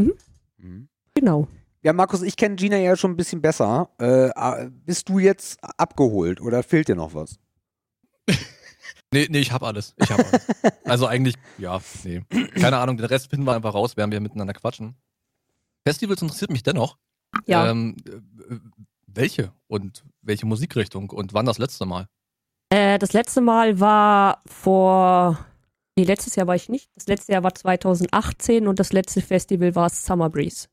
Mhm. 0.00 0.14
Mhm. 0.56 0.88
Genau. 1.12 1.48
Ja, 1.82 1.92
Markus, 1.92 2.22
ich 2.22 2.36
kenne 2.36 2.56
Gina 2.56 2.76
ja 2.76 2.96
schon 2.96 3.12
ein 3.12 3.16
bisschen 3.16 3.40
besser. 3.40 3.90
Äh, 3.98 4.68
bist 4.84 5.08
du 5.08 5.18
jetzt 5.18 5.58
abgeholt 5.62 6.40
oder 6.40 6.62
fehlt 6.62 6.88
dir 6.88 6.96
noch 6.96 7.14
was? 7.14 7.38
Nee, 9.10 9.26
nee, 9.30 9.38
ich 9.38 9.52
hab 9.52 9.62
alles. 9.62 9.94
Ich 9.96 10.10
hab 10.10 10.18
alles. 10.18 10.46
also 10.84 11.06
eigentlich, 11.06 11.34
ja, 11.56 11.80
nee. 12.04 12.22
Keine 12.60 12.76
Ahnung, 12.76 12.98
den 12.98 13.06
Rest 13.06 13.30
finden 13.30 13.46
wir 13.46 13.54
einfach 13.54 13.72
raus, 13.72 13.96
während 13.96 14.12
wir 14.12 14.20
miteinander 14.20 14.52
quatschen. 14.52 14.96
Festivals 15.86 16.20
interessiert 16.20 16.50
mich 16.50 16.62
dennoch. 16.62 16.98
Ja. 17.46 17.70
Ähm, 17.70 17.96
äh, 18.06 18.56
welche 19.06 19.52
und 19.66 20.04
welche 20.20 20.44
Musikrichtung 20.44 21.08
und 21.08 21.32
wann 21.32 21.46
das 21.46 21.56
letzte 21.56 21.86
Mal? 21.86 22.06
Äh, 22.68 22.98
das 22.98 23.14
letzte 23.14 23.40
Mal 23.40 23.80
war 23.80 24.42
vor. 24.46 25.38
Nee, 25.96 26.04
letztes 26.04 26.36
Jahr 26.36 26.46
war 26.46 26.54
ich 26.54 26.68
nicht. 26.68 26.90
Das 26.94 27.06
letzte 27.06 27.32
Jahr 27.32 27.42
war 27.42 27.54
2018 27.54 28.68
und 28.68 28.78
das 28.78 28.92
letzte 28.92 29.22
Festival 29.22 29.74
war 29.74 29.88
Summer 29.88 30.28
Breeze. 30.28 30.68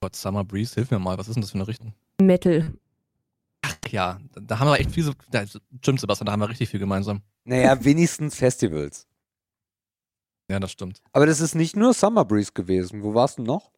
Gott, 0.00 0.16
Summer 0.16 0.44
Breeze, 0.44 0.74
hilf 0.74 0.90
mir 0.90 0.98
mal, 0.98 1.18
was 1.18 1.28
ist 1.28 1.34
denn 1.34 1.42
das 1.42 1.50
für 1.50 1.58
eine 1.58 1.68
Richtung? 1.68 1.94
Metal. 2.20 2.72
Ach 3.62 3.76
ja, 3.90 4.18
da, 4.34 4.58
haben 4.58 4.68
wir 4.68 4.78
echt 4.78 4.92
viel 4.92 5.04
so, 5.04 5.12
da, 5.30 5.44
stimmt 5.46 6.00
Sebastian, 6.00 6.26
da 6.26 6.32
haben 6.32 6.40
wir 6.40 6.48
richtig 6.48 6.68
viel 6.68 6.80
gemeinsam. 6.80 7.22
Naja, 7.44 7.84
wenigstens 7.84 8.36
Festivals. 8.36 9.06
Ja, 10.48 10.60
das 10.60 10.72
stimmt. 10.72 11.02
Aber 11.12 11.26
das 11.26 11.40
ist 11.40 11.54
nicht 11.54 11.76
nur 11.76 11.92
Summer 11.92 12.24
Breeze 12.24 12.52
gewesen. 12.52 13.02
Wo 13.02 13.14
warst 13.14 13.38
du 13.38 13.42
noch? 13.42 13.72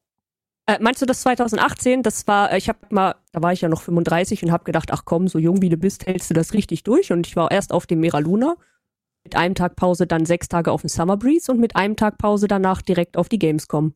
Äh, 0.66 0.78
meinst 0.80 1.00
du 1.00 1.06
das 1.06 1.22
2018? 1.22 2.02
Das 2.02 2.26
war, 2.26 2.52
äh, 2.52 2.58
ich 2.58 2.68
habe 2.68 2.78
mal, 2.90 3.14
da 3.32 3.42
war 3.42 3.54
ich 3.54 3.62
ja 3.62 3.70
noch 3.70 3.80
35 3.80 4.44
und 4.44 4.52
habe 4.52 4.64
gedacht, 4.64 4.90
ach 4.92 5.04
komm, 5.06 5.26
so 5.28 5.38
jung 5.38 5.62
wie 5.62 5.70
du 5.70 5.78
bist, 5.78 6.06
hältst 6.06 6.28
du 6.28 6.34
das 6.34 6.52
richtig 6.52 6.82
durch. 6.82 7.10
Und 7.10 7.26
ich 7.26 7.36
war 7.36 7.50
erst 7.50 7.72
auf 7.72 7.86
dem 7.86 8.00
Mera 8.00 8.18
Luna, 8.18 8.56
mit 9.24 9.34
einem 9.34 9.54
Tag 9.54 9.76
Pause 9.76 10.06
dann 10.06 10.26
sechs 10.26 10.48
Tage 10.48 10.70
auf 10.70 10.82
dem 10.82 10.88
Summer 10.88 11.16
Breeze 11.16 11.50
und 11.50 11.58
mit 11.58 11.74
einem 11.74 11.96
Tag 11.96 12.18
Pause 12.18 12.48
danach 12.48 12.82
direkt 12.82 13.16
auf 13.16 13.30
die 13.30 13.38
Gamescom. 13.38 13.94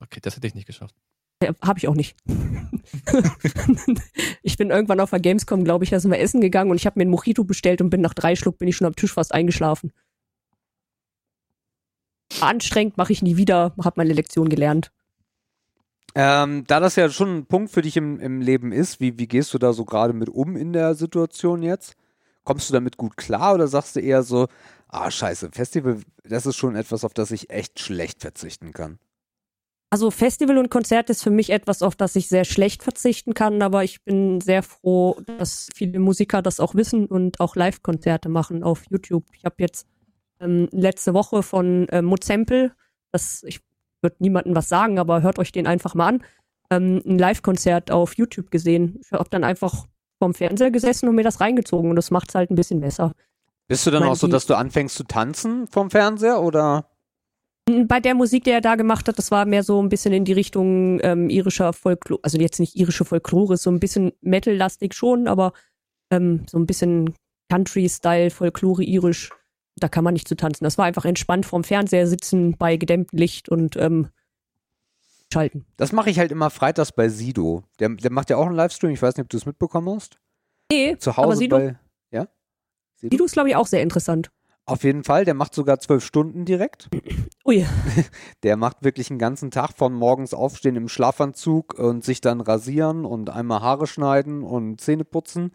Okay, 0.00 0.20
das 0.20 0.36
hätte 0.36 0.46
ich 0.46 0.54
nicht 0.54 0.66
geschafft. 0.66 0.94
Ja, 1.42 1.52
Habe 1.62 1.78
ich 1.78 1.88
auch 1.88 1.94
nicht. 1.94 2.16
ich 4.42 4.56
bin 4.56 4.70
irgendwann 4.70 5.00
auf 5.00 5.10
der 5.10 5.20
Gamescom, 5.20 5.64
glaube 5.64 5.84
ich, 5.84 5.90
da 5.90 5.98
sind 5.98 6.10
wir 6.10 6.20
essen 6.20 6.40
gegangen 6.40 6.70
und 6.70 6.76
ich 6.76 6.86
habe 6.86 6.98
mir 6.98 7.04
ein 7.04 7.10
Mojito 7.10 7.44
bestellt 7.44 7.80
und 7.80 7.90
bin 7.90 8.00
nach 8.00 8.14
drei 8.14 8.36
Schluck 8.36 8.58
bin 8.58 8.68
ich 8.68 8.76
schon 8.76 8.86
am 8.86 8.96
Tisch 8.96 9.12
fast 9.12 9.34
eingeschlafen. 9.34 9.92
Anstrengend, 12.40 12.96
mache 12.96 13.12
ich 13.12 13.22
nie 13.22 13.36
wieder, 13.36 13.74
habe 13.82 13.94
meine 13.96 14.12
Lektion 14.12 14.48
gelernt. 14.48 14.90
Ähm, 16.14 16.64
da 16.66 16.78
das 16.78 16.96
ja 16.96 17.08
schon 17.08 17.38
ein 17.38 17.46
Punkt 17.46 17.70
für 17.70 17.82
dich 17.82 17.96
im, 17.96 18.20
im 18.20 18.40
Leben 18.40 18.70
ist, 18.70 19.00
wie, 19.00 19.18
wie 19.18 19.26
gehst 19.26 19.52
du 19.54 19.58
da 19.58 19.72
so 19.72 19.84
gerade 19.84 20.12
mit 20.12 20.28
um 20.28 20.56
in 20.56 20.72
der 20.72 20.94
Situation 20.94 21.62
jetzt? 21.62 21.96
Kommst 22.44 22.68
du 22.68 22.74
damit 22.74 22.96
gut 22.96 23.16
klar 23.16 23.54
oder 23.54 23.66
sagst 23.66 23.96
du 23.96 24.00
eher 24.00 24.22
so, 24.22 24.48
ah 24.88 25.10
scheiße, 25.10 25.50
Festival, 25.52 26.00
das 26.24 26.46
ist 26.46 26.56
schon 26.56 26.76
etwas, 26.76 27.04
auf 27.04 27.14
das 27.14 27.30
ich 27.30 27.50
echt 27.50 27.80
schlecht 27.80 28.20
verzichten 28.20 28.72
kann? 28.72 28.98
Also 29.92 30.10
Festival 30.10 30.56
und 30.56 30.70
Konzert 30.70 31.10
ist 31.10 31.22
für 31.22 31.28
mich 31.30 31.50
etwas, 31.50 31.82
auf 31.82 31.94
das 31.94 32.16
ich 32.16 32.26
sehr 32.26 32.46
schlecht 32.46 32.82
verzichten 32.82 33.34
kann, 33.34 33.60
aber 33.60 33.84
ich 33.84 34.02
bin 34.02 34.40
sehr 34.40 34.62
froh, 34.62 35.20
dass 35.36 35.68
viele 35.74 35.98
Musiker 35.98 36.40
das 36.40 36.60
auch 36.60 36.74
wissen 36.74 37.04
und 37.04 37.40
auch 37.40 37.56
Live-Konzerte 37.56 38.30
machen 38.30 38.62
auf 38.62 38.84
YouTube. 38.88 39.26
Ich 39.34 39.44
habe 39.44 39.56
jetzt 39.58 39.86
ähm, 40.40 40.66
letzte 40.72 41.12
Woche 41.12 41.42
von 41.42 41.90
äh, 41.90 42.00
Mozempel, 42.00 42.72
das 43.10 43.42
ich 43.42 43.60
würde 44.00 44.16
niemandem 44.20 44.56
was 44.56 44.70
sagen, 44.70 44.98
aber 44.98 45.20
hört 45.20 45.38
euch 45.38 45.52
den 45.52 45.66
einfach 45.66 45.94
mal 45.94 46.08
an, 46.08 46.24
ähm, 46.70 47.02
ein 47.04 47.18
Live-Konzert 47.18 47.90
auf 47.90 48.16
YouTube 48.16 48.50
gesehen. 48.50 48.98
Ich 49.04 49.12
habe 49.12 49.28
dann 49.28 49.44
einfach 49.44 49.84
vorm 50.18 50.32
Fernseher 50.32 50.70
gesessen 50.70 51.06
und 51.06 51.16
mir 51.16 51.22
das 51.22 51.42
reingezogen 51.42 51.90
und 51.90 51.96
das 51.96 52.10
macht 52.10 52.30
es 52.30 52.34
halt 52.34 52.50
ein 52.50 52.56
bisschen 52.56 52.80
besser. 52.80 53.12
Bist 53.68 53.86
du 53.86 53.90
dann 53.90 54.04
Mein 54.04 54.12
auch 54.12 54.16
so, 54.16 54.26
dass 54.26 54.46
du 54.46 54.54
anfängst 54.54 54.96
zu 54.96 55.04
tanzen 55.04 55.68
vom 55.68 55.90
Fernseher 55.90 56.40
oder? 56.40 56.86
Bei 57.66 58.00
der 58.00 58.14
Musik, 58.14 58.44
die 58.44 58.50
er 58.50 58.60
da 58.60 58.74
gemacht 58.74 59.06
hat, 59.06 59.18
das 59.18 59.30
war 59.30 59.44
mehr 59.46 59.62
so 59.62 59.80
ein 59.80 59.88
bisschen 59.88 60.12
in 60.12 60.24
die 60.24 60.32
Richtung 60.32 60.98
ähm, 61.02 61.30
irischer 61.30 61.72
Folklore, 61.72 62.20
also 62.24 62.38
jetzt 62.38 62.58
nicht 62.58 62.74
irische 62.74 63.04
Folklore, 63.04 63.56
so 63.56 63.70
ein 63.70 63.78
bisschen 63.78 64.12
Metal-lastig 64.20 64.94
schon, 64.94 65.28
aber 65.28 65.52
ähm, 66.10 66.44
so 66.50 66.58
ein 66.58 66.66
bisschen 66.66 67.14
Country-Style, 67.50 68.30
Folklore 68.30 68.82
irisch. 68.82 69.30
Da 69.76 69.88
kann 69.88 70.04
man 70.04 70.14
nicht 70.14 70.26
zu 70.26 70.36
tanzen. 70.36 70.64
Das 70.64 70.76
war 70.76 70.86
einfach 70.86 71.04
entspannt 71.04 71.46
vorm 71.46 71.64
Fernseher 71.64 72.06
sitzen 72.06 72.56
bei 72.58 72.76
gedämmtem 72.76 73.18
Licht 73.18 73.48
und 73.48 73.76
ähm, 73.76 74.08
schalten. 75.32 75.64
Das 75.76 75.92
mache 75.92 76.10
ich 76.10 76.18
halt 76.18 76.32
immer 76.32 76.50
freitags 76.50 76.92
bei 76.92 77.08
Sido. 77.08 77.62
Der, 77.78 77.88
der 77.90 78.10
macht 78.10 78.28
ja 78.30 78.36
auch 78.36 78.46
einen 78.46 78.56
Livestream, 78.56 78.90
ich 78.92 79.00
weiß 79.00 79.16
nicht, 79.16 79.24
ob 79.24 79.30
du 79.30 79.36
es 79.36 79.46
mitbekommen 79.46 79.94
hast. 79.94 80.18
Nee, 80.70 80.96
Zu 80.98 81.10
aber 81.10 81.28
Hause 81.28 81.38
Sido, 81.38 81.58
bei. 81.58 81.78
Ja? 82.10 82.26
Sido 82.96 83.24
ist, 83.24 83.32
glaube 83.32 83.50
ich, 83.50 83.56
auch 83.56 83.66
sehr 83.66 83.82
interessant. 83.82 84.30
Auf 84.64 84.84
jeden 84.84 85.02
Fall, 85.02 85.24
der 85.24 85.34
macht 85.34 85.54
sogar 85.54 85.80
zwölf 85.80 86.04
Stunden 86.04 86.44
direkt. 86.44 86.88
Ui, 87.44 87.66
Der 88.44 88.56
macht 88.56 88.84
wirklich 88.84 89.10
einen 89.10 89.18
ganzen 89.18 89.50
Tag 89.50 89.72
von 89.76 89.92
morgens 89.92 90.34
aufstehen 90.34 90.76
im 90.76 90.88
Schlafanzug 90.88 91.78
und 91.78 92.04
sich 92.04 92.20
dann 92.20 92.40
rasieren 92.40 93.04
und 93.04 93.28
einmal 93.30 93.60
Haare 93.60 93.86
schneiden 93.86 94.42
und 94.42 94.80
Zähne 94.80 95.04
putzen. 95.04 95.52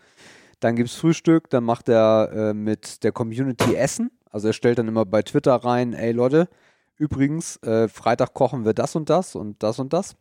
Dann 0.60 0.76
gibt's 0.76 0.96
Frühstück, 0.96 1.50
dann 1.50 1.64
macht 1.64 1.88
er 1.88 2.32
äh, 2.34 2.54
mit 2.54 3.04
der 3.04 3.12
Community 3.12 3.76
Essen. 3.76 4.12
Also 4.30 4.48
er 4.48 4.54
stellt 4.54 4.78
dann 4.78 4.88
immer 4.88 5.06
bei 5.06 5.22
Twitter 5.22 5.56
rein, 5.56 5.94
ey 5.94 6.12
Leute, 6.12 6.50
übrigens, 6.98 7.58
äh, 7.64 7.88
Freitag 7.88 8.34
kochen 8.34 8.66
wir 8.66 8.74
das 8.74 8.96
und 8.96 9.10
das 9.10 9.36
und 9.36 9.64
das 9.64 9.80
und 9.80 9.94
das. 9.94 10.16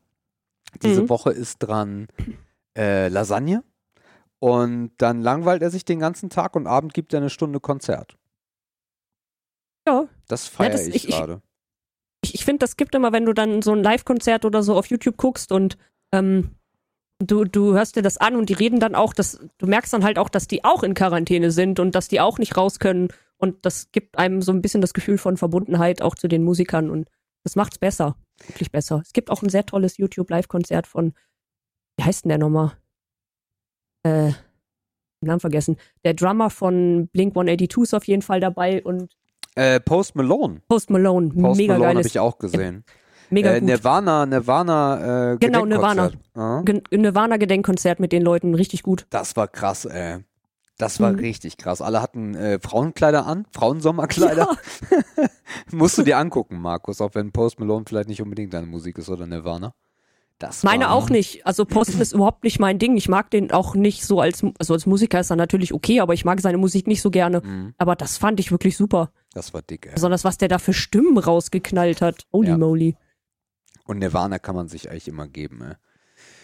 Diese 0.83 1.03
Mhm. 1.03 1.09
Woche 1.09 1.31
ist 1.31 1.59
dran 1.59 2.07
äh, 2.77 3.09
Lasagne. 3.09 3.65
Und 4.39 4.91
dann 4.99 5.23
langweilt 5.23 5.63
er 5.63 5.71
sich 5.71 5.85
den 5.85 5.99
ganzen 5.99 6.29
Tag 6.31 6.55
und 6.55 6.67
Abend 6.67 6.93
gibt 6.95 7.15
er 7.15 7.21
eine 7.21 7.31
Stunde 7.31 7.59
Konzert. 7.59 8.17
Ja. 9.87 10.07
Das 10.29 10.47
feiere 10.49 10.71
das- 10.73 10.87
ich, 10.87 11.09
ich- 11.09 11.15
gerade. 11.17 11.43
ich, 12.23 12.35
ich 12.35 12.45
finde, 12.45 12.61
das 12.61 12.77
gibt 12.77 12.95
immer, 12.95 13.13
wenn 13.13 13.25
du 13.27 13.33
dann 13.33 13.63
so 13.63 13.73
ein 13.73 13.83
Live-Konzert 13.83 14.45
oder 14.45 14.63
so 14.63 14.77
auf 14.77 14.87
YouTube 14.87 15.17
guckst 15.17 15.53
und 15.53 15.77
ähm, 16.13 16.51
du, 17.19 17.45
du 17.45 17.75
hörst 17.75 17.97
dir 17.97 18.03
das 18.03 18.19
an 18.19 18.37
und 18.37 18.49
die 18.49 18.55
reden 18.55 18.81
dann 18.81 18.95
auch, 18.95 19.13
dass 19.15 19.41
du 19.59 19.67
merkst 19.67 19.93
dann 19.93 20.05
halt 20.05 20.19
auch, 20.19 20.29
dass 20.29 20.47
die 20.49 20.65
auch 20.65 20.83
in 20.83 20.95
Quarantäne 20.95 21.51
sind 21.51 21.79
und 21.81 21.95
dass 21.95 22.09
die 22.09 22.21
auch 22.21 22.39
nicht 22.39 22.57
raus 22.57 22.79
können 22.79 23.09
und 23.39 23.65
das 23.65 23.91
gibt 23.93 24.19
einem 24.19 24.43
so 24.43 24.53
ein 24.53 24.63
bisschen 24.63 24.81
das 24.81 24.95
Gefühl 24.95 25.19
von 25.19 25.37
Verbundenheit 25.37 26.03
auch 26.03 26.15
zu 26.15 26.29
den 26.29 26.43
Musikern 26.45 26.91
und 26.91 27.09
das 27.45 27.55
macht's 27.55 27.79
besser, 27.79 28.17
wirklich 28.49 28.73
besser. 28.73 29.01
Es 29.05 29.13
gibt 29.13 29.31
auch 29.31 29.43
ein 29.43 29.49
sehr 29.51 29.65
tolles 29.65 29.99
YouTube-Live-Konzert 29.99 30.87
von, 30.89 31.15
wie 31.97 32.05
heißt 32.05 32.25
denn 32.25 32.31
der 32.31 32.39
nochmal? 32.39 32.73
Äh, 34.03 34.33
den 35.23 35.29
Namen 35.29 35.41
vergessen. 35.41 35.77
Der 36.05 36.15
Drummer 36.15 36.51
von 36.51 37.09
Blink 37.09 37.33
182 37.37 37.83
ist 37.85 37.95
auf 37.95 38.05
jeden 38.07 38.23
Fall 38.23 38.41
dabei 38.41 38.83
und 38.83 39.17
Äh, 39.57 39.81
Post 39.81 40.15
Malone. 40.15 40.61
Post 40.69 40.91
Malone, 40.91 41.31
Post 41.31 41.57
mega 41.59 41.73
Malone 41.79 41.99
habe 41.99 42.07
ich 42.07 42.19
auch 42.21 42.39
gesehen. 42.39 42.85
mega 43.31 43.51
äh, 43.55 43.61
gut. 43.61 43.69
Nirvana, 43.69 44.25
Nirvana, 44.27 45.33
äh, 45.33 45.37
Genau, 45.39 45.63
Gedenkkonzert. 45.65 46.19
Ja, 46.37 46.63
Gen- 46.63 46.83
Nirvana-Gedenkkonzert 46.93 47.99
mit 47.99 48.13
den 48.13 48.23
Leuten, 48.23 48.55
richtig 48.55 48.83
gut. 48.83 49.07
das 49.11 49.35
war 49.37 49.49
krass, 49.49 49.85
ey. 49.87 50.19
Das 50.79 51.01
war 51.01 51.13
Mhm. 51.13 51.21
richtig 51.21 51.57
krass. 51.57 51.81
Alle 51.81 52.03
hatten 52.03 52.35
äh, 52.35 52.59
Frauenkleider 52.63 53.27
an, 53.27 53.47
Frauensommerkleider. 53.53 54.47
Musst 55.73 55.97
du 55.97 56.03
dir 56.03 56.19
angucken, 56.19 56.61
Markus, 56.61 57.01
auch 57.01 57.15
wenn 57.15 57.33
Post 57.33 57.59
Malone 57.59 57.85
vielleicht 57.89 58.11
nicht 58.11 58.21
unbedingt 58.21 58.53
deine 58.53 58.67
Musik 58.67 58.99
ist 58.99 59.09
oder 59.09 59.27
Nirvana. 59.27 59.73
Das 60.39 60.63
Meine 60.65 60.91
auch 60.91 61.09
nicht. 61.09 61.47
Also 61.47 61.65
Posten 61.65 61.99
ist 62.01 62.13
überhaupt 62.13 62.45
nicht 62.45 62.59
mein 62.59 62.79
Ding. 62.79 62.97
Ich 62.99 63.09
mag 63.09 63.31
den 63.31 63.53
auch 63.53 63.75
nicht 63.75 64.05
so 64.05 64.21
als, 64.21 64.45
also 64.59 64.75
als 64.75 64.85
Musiker 64.85 65.19
ist 65.19 65.31
er 65.31 65.37
natürlich 65.37 65.73
okay, 65.73 66.01
aber 66.01 66.13
ich 66.13 66.27
mag 66.27 66.41
seine 66.43 66.59
Musik 66.59 66.87
nicht 66.87 67.01
so 67.01 67.11
gerne. 67.11 67.41
Mhm, 67.41 67.75
Aber 67.79 67.97
das 67.97 68.19
fand 68.19 68.39
ich 68.39 68.51
wirklich 68.51 68.77
super. 68.77 69.11
das 69.33 69.55
war 69.55 69.63
dick, 69.63 69.87
ey. 69.87 69.93
Besonders 69.95 70.25
was 70.25 70.37
der 70.37 70.49
da 70.49 70.59
für 70.59 70.75
Stimmen 70.75 71.17
rausgeknallt 71.17 72.03
hat. 72.03 72.25
Holy 72.33 72.49
Ja. 72.49 72.59
moly. 72.59 72.97
Und 73.87 73.99
Nirvana 74.01 74.39
kann 74.39 74.55
man 74.57 74.69
sich 74.69 74.91
eigentlich 74.91 75.09
immer 75.09 75.27
geben, 75.27 75.63
ey. 75.63 75.75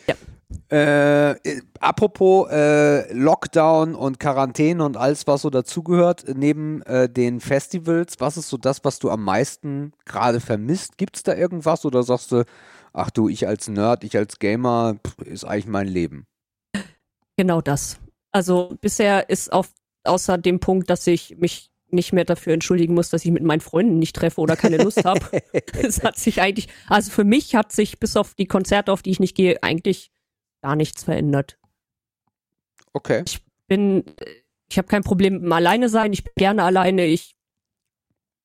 Ja. 0.08 0.14
Äh, 0.70 1.30
äh, 1.32 1.62
apropos 1.80 2.48
äh, 2.50 3.12
Lockdown 3.14 3.94
und 3.94 4.18
Quarantäne 4.18 4.84
und 4.84 4.96
alles, 4.96 5.26
was 5.26 5.42
so 5.42 5.50
dazugehört, 5.50 6.24
neben 6.34 6.82
äh, 6.82 7.08
den 7.08 7.40
Festivals, 7.40 8.16
was 8.20 8.36
ist 8.36 8.48
so 8.48 8.56
das, 8.56 8.84
was 8.84 8.98
du 8.98 9.10
am 9.10 9.22
meisten 9.22 9.92
gerade 10.04 10.40
vermisst? 10.40 10.98
Gibt 10.98 11.16
es 11.16 11.22
da 11.22 11.34
irgendwas 11.34 11.84
oder 11.84 12.02
sagst 12.02 12.32
du, 12.32 12.44
ach 12.92 13.10
du, 13.10 13.28
ich 13.28 13.46
als 13.46 13.68
Nerd, 13.68 14.04
ich 14.04 14.16
als 14.16 14.38
Gamer, 14.38 14.96
pff, 15.06 15.18
ist 15.26 15.44
eigentlich 15.44 15.66
mein 15.66 15.88
Leben? 15.88 16.26
Genau 17.36 17.60
das. 17.60 17.98
Also 18.30 18.76
bisher 18.80 19.28
ist 19.30 19.52
auf, 19.52 19.72
außer 20.04 20.38
dem 20.38 20.60
Punkt, 20.60 20.90
dass 20.90 21.06
ich 21.06 21.36
mich 21.38 21.70
nicht 21.92 22.12
mehr 22.12 22.24
dafür 22.24 22.54
entschuldigen 22.54 22.94
muss, 22.94 23.10
dass 23.10 23.24
ich 23.24 23.30
mit 23.30 23.42
meinen 23.42 23.60
Freunden 23.60 23.98
nicht 23.98 24.16
treffe 24.16 24.40
oder 24.40 24.56
keine 24.56 24.78
Lust 24.78 25.04
habe. 25.04 25.20
Es 25.78 26.02
hat 26.02 26.16
sich 26.16 26.40
eigentlich, 26.40 26.68
also 26.88 27.10
für 27.10 27.24
mich 27.24 27.54
hat 27.54 27.72
sich 27.72 27.98
bis 27.98 28.16
auf 28.16 28.34
die 28.34 28.46
Konzerte, 28.46 28.92
auf 28.92 29.02
die 29.02 29.10
ich 29.10 29.20
nicht 29.20 29.36
gehe, 29.36 29.62
eigentlich 29.62 30.10
gar 30.62 30.76
nichts 30.76 31.04
verändert. 31.04 31.58
Okay. 32.94 33.24
bin, 33.68 34.04
ich 34.68 34.78
habe 34.78 34.88
kein 34.88 35.02
Problem 35.02 35.34
mit 35.34 35.42
dem 35.42 35.52
Alleine 35.52 35.88
sein, 35.88 36.12
ich 36.12 36.24
bin 36.24 36.32
gerne 36.36 36.64
alleine, 36.64 37.04
ich 37.04 37.36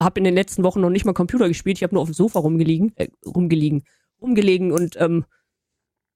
habe 0.01 0.19
in 0.19 0.23
den 0.23 0.33
letzten 0.33 0.63
Wochen 0.63 0.81
noch 0.81 0.89
nicht 0.89 1.05
mal 1.05 1.13
Computer 1.13 1.47
gespielt, 1.47 1.77
ich 1.77 1.83
habe 1.83 1.95
nur 1.95 2.01
auf 2.01 2.09
dem 2.09 2.13
Sofa 2.13 2.39
rumgelegen, 2.39 2.93
äh, 2.95 3.07
rumgelegen, 3.25 3.83
rumgelegen 4.21 4.71
und 4.71 4.95
ähm, 4.99 5.25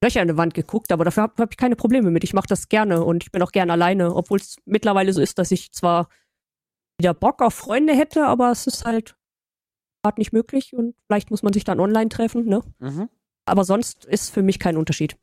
Löcher 0.04 0.22
in 0.22 0.30
die 0.30 0.38
Wand 0.38 0.54
geguckt, 0.54 0.92
aber 0.92 1.06
dafür 1.06 1.24
habe 1.24 1.44
hab 1.44 1.52
ich 1.52 1.58
keine 1.58 1.76
Probleme 1.76 2.10
mit. 2.10 2.24
Ich 2.24 2.34
mache 2.34 2.48
das 2.48 2.70
gerne 2.70 3.04
und 3.04 3.24
ich 3.24 3.32
bin 3.32 3.42
auch 3.44 3.52
gerne 3.52 3.74
alleine, 3.74 4.16
obwohl 4.16 4.40
es 4.40 4.56
mittlerweile 4.66 5.14
so 5.14 5.22
ist, 5.22 5.38
dass 5.38 5.52
ich 5.52 5.72
zwar 5.72 6.10
wieder 7.00 7.14
Bock 7.14 7.42
auf 7.42 7.54
Freunde 7.54 7.94
hätte, 7.94 8.26
aber 8.26 8.52
es 8.52 8.66
ist 8.66 8.86
halt 8.86 9.16
gerade 10.04 10.20
nicht 10.20 10.34
möglich 10.34 10.74
und 10.76 10.96
vielleicht 11.06 11.30
muss 11.30 11.44
man 11.44 11.54
sich 11.54 11.64
dann 11.64 11.80
online 11.80 12.10
treffen, 12.10 12.46
ne? 12.46 12.62
Mhm. 12.80 13.10
Aber 13.46 13.64
sonst 13.64 14.06
ist 14.06 14.32
für 14.32 14.42
mich 14.42 14.60
kein 14.60 14.78
Unterschied. 14.78 15.18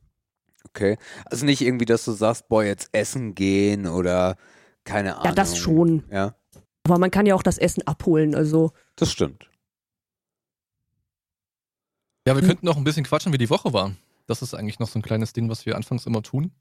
Okay. 0.65 0.97
Also 1.25 1.45
nicht 1.45 1.61
irgendwie, 1.61 1.85
dass 1.85 2.05
du 2.05 2.11
sagst, 2.11 2.47
boah, 2.47 2.63
jetzt 2.63 2.89
essen 2.93 3.35
gehen 3.35 3.87
oder 3.87 4.37
keine 4.83 5.15
Ahnung. 5.15 5.25
Ja, 5.25 5.31
das 5.33 5.57
schon. 5.57 6.03
Ja, 6.11 6.35
Aber 6.83 6.99
man 6.99 7.11
kann 7.11 7.25
ja 7.25 7.35
auch 7.35 7.43
das 7.43 7.57
Essen 7.57 7.85
abholen, 7.85 8.35
also 8.35 8.71
das 8.95 9.11
stimmt. 9.11 9.49
Ja, 12.27 12.35
wir 12.35 12.41
Hm. 12.41 12.47
könnten 12.47 12.65
noch 12.65 12.77
ein 12.77 12.83
bisschen 12.83 13.05
quatschen, 13.05 13.33
wie 13.33 13.37
die 13.37 13.49
Woche 13.49 13.73
war. 13.73 13.93
Das 14.27 14.41
ist 14.41 14.53
eigentlich 14.53 14.79
noch 14.79 14.87
so 14.87 14.99
ein 14.99 15.01
kleines 15.01 15.33
Ding, 15.33 15.49
was 15.49 15.65
wir 15.65 15.75
anfangs 15.75 16.05
immer 16.05 16.21
tun. 16.21 16.51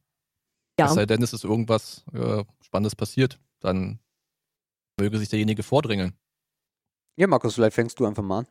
ja. 0.78 0.86
Es 0.86 0.94
sei 0.94 1.06
denn, 1.06 1.22
es 1.22 1.32
ist 1.32 1.44
irgendwas 1.44 2.04
äh, 2.14 2.44
Spannendes 2.62 2.94
passiert. 2.96 3.38
Dann 3.60 3.98
möge 4.98 5.18
sich 5.18 5.28
derjenige 5.28 5.62
vordrängeln. 5.62 6.14
Ja, 7.16 7.26
Markus, 7.26 7.54
vielleicht 7.56 7.74
fängst 7.74 7.98
du 7.98 8.06
einfach 8.06 8.22
mal 8.22 8.38
an. 8.40 8.46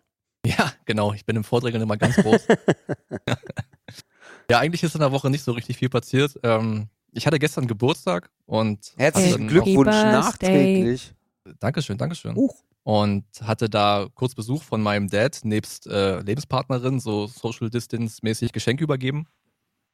Ja, 0.45 0.73
genau. 0.85 1.13
Ich 1.13 1.25
bin 1.25 1.35
im 1.37 1.43
Vordrängeln 1.45 1.81
immer 1.81 1.97
ganz 1.97 2.15
groß. 2.17 2.47
ja, 4.51 4.59
eigentlich 4.59 4.83
ist 4.83 4.93
in 4.95 5.01
der 5.01 5.11
Woche 5.11 5.29
nicht 5.29 5.43
so 5.43 5.53
richtig 5.53 5.77
viel 5.77 5.89
passiert. 5.89 6.37
Ähm, 6.43 6.89
ich 7.11 7.25
hatte 7.25 7.39
gestern 7.39 7.67
Geburtstag 7.67 8.29
und 8.45 8.93
Herzlichen 8.97 9.47
Glückwunsch 9.47 9.87
nachträglich. 9.87 11.13
Dankeschön, 11.59 11.97
Dankeschön. 11.97 12.35
Huch. 12.35 12.63
Und 12.87 13.25
hatte 13.41 13.69
da 13.69 14.07
kurz 14.15 14.33
Besuch 14.33 14.63
von 14.63 14.81
meinem 14.81 15.09
Dad 15.09 15.41
nebst 15.43 15.87
äh, 15.87 16.21
Lebenspartnerin, 16.21 17.01
so 17.01 17.27
Social 17.27 17.69
Distance 17.69 18.19
mäßig 18.21 18.53
Geschenke 18.53 18.81
übergeben. 18.81 19.27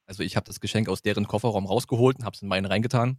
Also 0.06 0.22
ich 0.22 0.36
habe 0.36 0.46
das 0.46 0.60
Geschenk 0.60 0.88
aus 0.88 1.02
deren 1.02 1.26
Kofferraum 1.26 1.66
rausgeholt 1.66 2.20
und 2.20 2.24
habe 2.24 2.36
es 2.36 2.42
in 2.42 2.46
meinen 2.46 2.66
reingetan. 2.66 3.18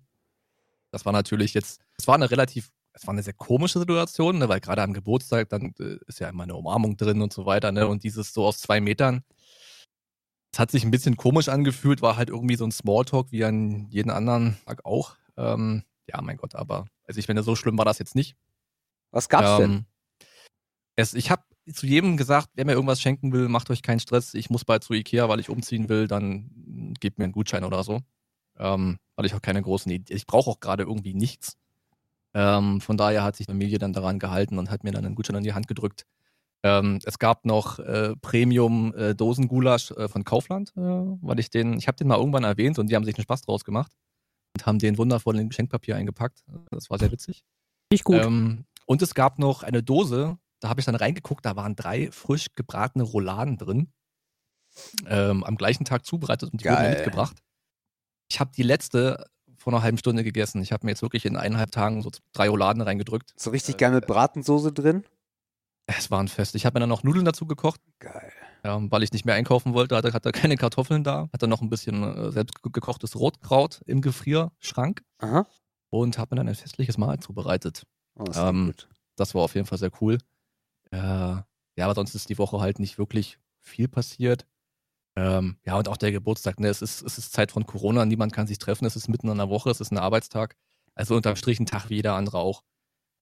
Das 0.92 1.04
war 1.06 1.12
natürlich 1.12 1.54
jetzt, 1.54 1.82
es 1.98 2.08
war 2.08 2.16
eine 2.16 2.32
relativ, 2.32 2.72
es 2.94 3.06
war 3.06 3.14
eine 3.14 3.22
sehr 3.22 3.34
komische 3.34 3.80
Situation, 3.80 4.38
ne, 4.38 4.48
weil 4.48 4.62
gerade 4.62 4.82
am 4.82 4.94
Geburtstag, 4.94 5.50
dann 5.50 5.74
äh, 5.78 5.98
ist 6.08 6.22
ja 6.22 6.30
immer 6.30 6.44
eine 6.44 6.56
Umarmung 6.56 6.96
drin 6.96 7.22
und 7.22 7.34
so 7.34 7.46
weiter, 7.46 7.74
ne? 7.74 7.86
Und 7.90 8.04
dieses 8.06 8.34
so 8.34 8.46
aus 8.46 8.60
zwei 8.60 8.80
Metern, 8.80 9.26
Es 10.54 10.60
hat 10.60 10.72
sich 10.72 10.86
ein 10.86 10.92
bisschen 10.92 11.18
komisch 11.18 11.50
angefühlt, 11.50 12.02
war 12.02 12.16
halt 12.16 12.30
irgendwie 12.30 12.56
so 12.56 12.64
ein 12.64 12.72
Smalltalk 12.72 13.34
wie 13.34 13.44
an 13.44 13.88
jeden 13.90 14.10
anderen 14.10 14.58
Tag 14.66 14.86
auch. 14.86 15.18
Ähm, 15.36 15.84
ja, 16.08 16.22
mein 16.22 16.38
Gott, 16.38 16.56
aber 16.56 16.86
also 17.04 17.20
ich 17.20 17.26
finde, 17.26 17.44
so 17.44 17.58
schlimm 17.58 17.78
war 17.78 17.84
das 17.84 18.00
jetzt 18.00 18.16
nicht. 18.16 18.38
Was 19.16 19.30
gab's 19.30 19.58
denn? 19.58 19.72
Ähm, 19.72 19.86
es, 20.98 21.14
ich 21.14 21.32
habe 21.32 21.44
zu 21.72 21.88
jedem 21.88 22.18
gesagt, 22.18 22.50
wer 22.56 22.66
mir 22.66 22.74
irgendwas 22.74 23.02
schenken 23.02 23.32
will, 23.32 23.48
macht 23.48 23.70
euch 23.70 23.82
keinen 23.82 24.02
Stress. 24.02 24.34
Ich 24.34 24.50
muss 24.50 24.66
bald 24.66 24.84
zu 24.84 24.94
Ikea, 24.94 25.30
weil 25.30 25.40
ich 25.40 25.50
umziehen 25.50 25.88
will, 25.88 26.08
dann 26.08 26.94
gebt 27.00 27.18
mir 27.18 27.24
einen 27.24 27.34
Gutschein 27.34 27.64
oder 27.64 27.84
so. 27.84 28.02
Ähm, 28.58 28.98
weil 29.16 29.26
ich 29.26 29.34
auch 29.34 29.42
keine 29.42 29.62
großen 29.62 29.90
Ideen. 29.90 30.18
Ich 30.18 30.28
brauche 30.28 30.50
auch 30.52 30.60
gerade 30.60 30.84
irgendwie 30.84 31.14
nichts. 31.14 31.58
Ähm, 32.34 32.82
von 32.82 32.98
daher 32.98 33.24
hat 33.24 33.38
sich 33.38 33.48
die 33.48 33.52
Familie 33.54 33.80
dann 33.80 33.94
daran 33.94 34.20
gehalten 34.20 34.58
und 34.60 34.70
hat 34.70 34.84
mir 34.84 34.92
dann 34.92 35.06
einen 35.06 35.16
Gutschein 35.16 35.38
in 35.38 35.44
die 35.44 35.54
Hand 35.54 35.70
gedrückt. 35.70 36.06
Ähm, 36.64 37.00
es 37.06 37.18
gab 37.18 37.46
noch 37.46 37.80
äh, 37.80 38.16
Premium 38.18 38.94
äh, 38.96 39.16
Dosengulasch 39.16 39.92
äh, 39.92 40.10
von 40.10 40.26
Kaufland, 40.26 40.74
äh, 40.76 40.82
weil 40.82 41.40
ich 41.40 41.50
den, 41.50 41.78
ich 41.78 41.88
habe 41.88 41.96
den 41.96 42.08
mal 42.08 42.18
irgendwann 42.18 42.44
erwähnt 42.44 42.80
und 42.80 42.90
die 42.90 42.96
haben 42.96 43.06
sich 43.06 43.16
einen 43.16 43.24
Spaß 43.24 43.44
draus 43.44 43.64
gemacht 43.64 43.94
und 44.58 44.66
haben 44.66 44.80
den 44.80 44.98
wundervoll 44.98 45.40
in 45.40 45.48
Geschenkpapier 45.48 45.96
eingepackt. 45.96 46.44
Das 46.72 46.90
war 46.90 47.00
sehr 47.00 47.12
witzig. 47.12 47.46
Nicht 47.92 48.04
gut. 48.04 48.18
Ähm, 48.18 48.66
und 48.86 49.02
es 49.02 49.14
gab 49.14 49.40
noch 49.40 49.64
eine 49.64 49.84
Dose, 49.84 50.38
da 50.60 50.70
habe 50.70 50.80
ich 50.80 50.86
dann 50.86 50.96
reingeguckt, 50.96 51.46
da 51.46 51.56
waren 51.56 51.76
drei 51.76 52.12
frisch 52.12 52.48
gebratene 52.56 53.04
Rouladen 53.04 53.58
drin. 53.58 53.92
Ähm, 55.08 55.44
am 55.44 55.56
gleichen 55.56 55.86
Tag 55.86 56.06
zubereitet 56.06 56.52
und 56.52 56.62
die 56.62 56.66
wurden 56.66 56.82
mir 56.82 56.90
Geil. 56.90 56.96
mitgebracht. 56.96 57.38
Ich 58.30 58.40
habe 58.40 58.52
die 58.56 58.64
letzte 58.64 59.26
vor 59.58 59.72
einer 59.74 59.82
halben 59.82 59.98
Stunde 59.98 60.24
gegessen. 60.24 60.62
Ich 60.62 60.72
habe 60.72 60.86
mir 60.86 60.92
jetzt 60.92 61.02
wirklich 61.02 61.26
in 61.26 61.38
eineinhalb 61.38 61.72
Tagen 61.72 62.02
so 62.02 62.12
drei 62.34 62.50
Rouladen 62.50 62.82
reingedrückt. 62.82 63.34
So 63.38 63.52
richtig 63.52 63.78
geil 63.78 63.92
mit 63.92 64.06
Bratensoße 64.06 64.74
drin? 64.74 65.06
Es 65.88 66.12
war 66.12 66.20
ein 66.20 66.28
Fest. 66.28 66.56
Ich 66.56 66.66
habe 66.66 66.76
mir 66.76 66.82
dann 66.82 66.90
noch 66.90 67.04
Nudeln 67.04 67.26
dazu 67.26 67.46
gekocht, 67.46 67.80
Geil. 68.00 68.32
ähm, 68.64 68.92
weil 68.92 69.04
ich 69.04 69.12
nicht 69.12 69.26
mehr 69.26 69.36
einkaufen 69.36 69.74
wollte. 69.74 69.96
Hatte, 69.96 70.14
hatte 70.14 70.32
keine 70.32 70.58
Kartoffeln 70.58 71.04
da. 71.04 71.30
Hatte 71.32 71.48
noch 71.48 71.62
ein 71.62 71.70
bisschen 71.70 72.04
äh, 72.04 72.32
selbst 72.32 72.62
gekochtes 72.64 73.16
Rotkraut 73.16 73.82
im 73.86 74.02
Gefrierschrank 74.02 75.04
Aha. 75.20 75.46
und 75.90 76.18
habe 76.18 76.36
mir 76.36 76.40
dann 76.40 76.50
ein 76.50 76.56
festliches 76.56 76.98
Mahl 76.98 77.20
zubereitet. 77.20 77.84
Oh, 78.16 78.24
ist 78.26 78.38
Ähm. 78.38 78.74
Das 79.18 79.34
war 79.34 79.44
auf 79.44 79.56
jeden 79.56 79.66
Fall 79.66 79.78
sehr 79.78 79.92
cool. 80.02 80.18
Äh, 80.92 80.98
ja, 80.98 81.46
aber 81.80 81.96
sonst 81.96 82.16
ist 82.16 82.30
die 82.30 82.38
Woche 82.38 82.60
halt 82.60 82.80
nicht 82.80 82.98
wirklich 82.98 83.40
viel 83.62 83.88
passiert. 83.88 84.46
Ähm, 85.16 85.58
ja, 85.66 85.78
und 85.78 85.88
auch 85.88 85.98
der 85.98 86.12
Geburtstag. 86.12 86.60
Ne? 86.60 86.68
Es, 86.68 86.82
ist, 86.82 87.02
es 87.02 87.18
ist 87.18 87.32
Zeit 87.32 87.52
von 87.52 87.66
Corona, 87.66 88.06
niemand 88.06 88.34
kann 88.34 88.48
sich 88.48 88.58
treffen. 88.58 88.86
Es 88.86 88.96
ist 88.98 89.08
mitten 89.08 89.30
in 89.30 89.38
der 89.38 89.50
Woche, 89.50 89.70
es 89.70 89.80
ist 89.80 89.92
ein 89.92 89.98
Arbeitstag. 89.98 90.58
Also 90.94 91.16
unterm 91.16 91.36
Strich 91.38 91.60
ein 91.60 91.66
Tag 91.66 91.90
wie 91.90 91.96
jeder 91.96 92.16
andere 92.16 92.40
auch. 92.40 92.64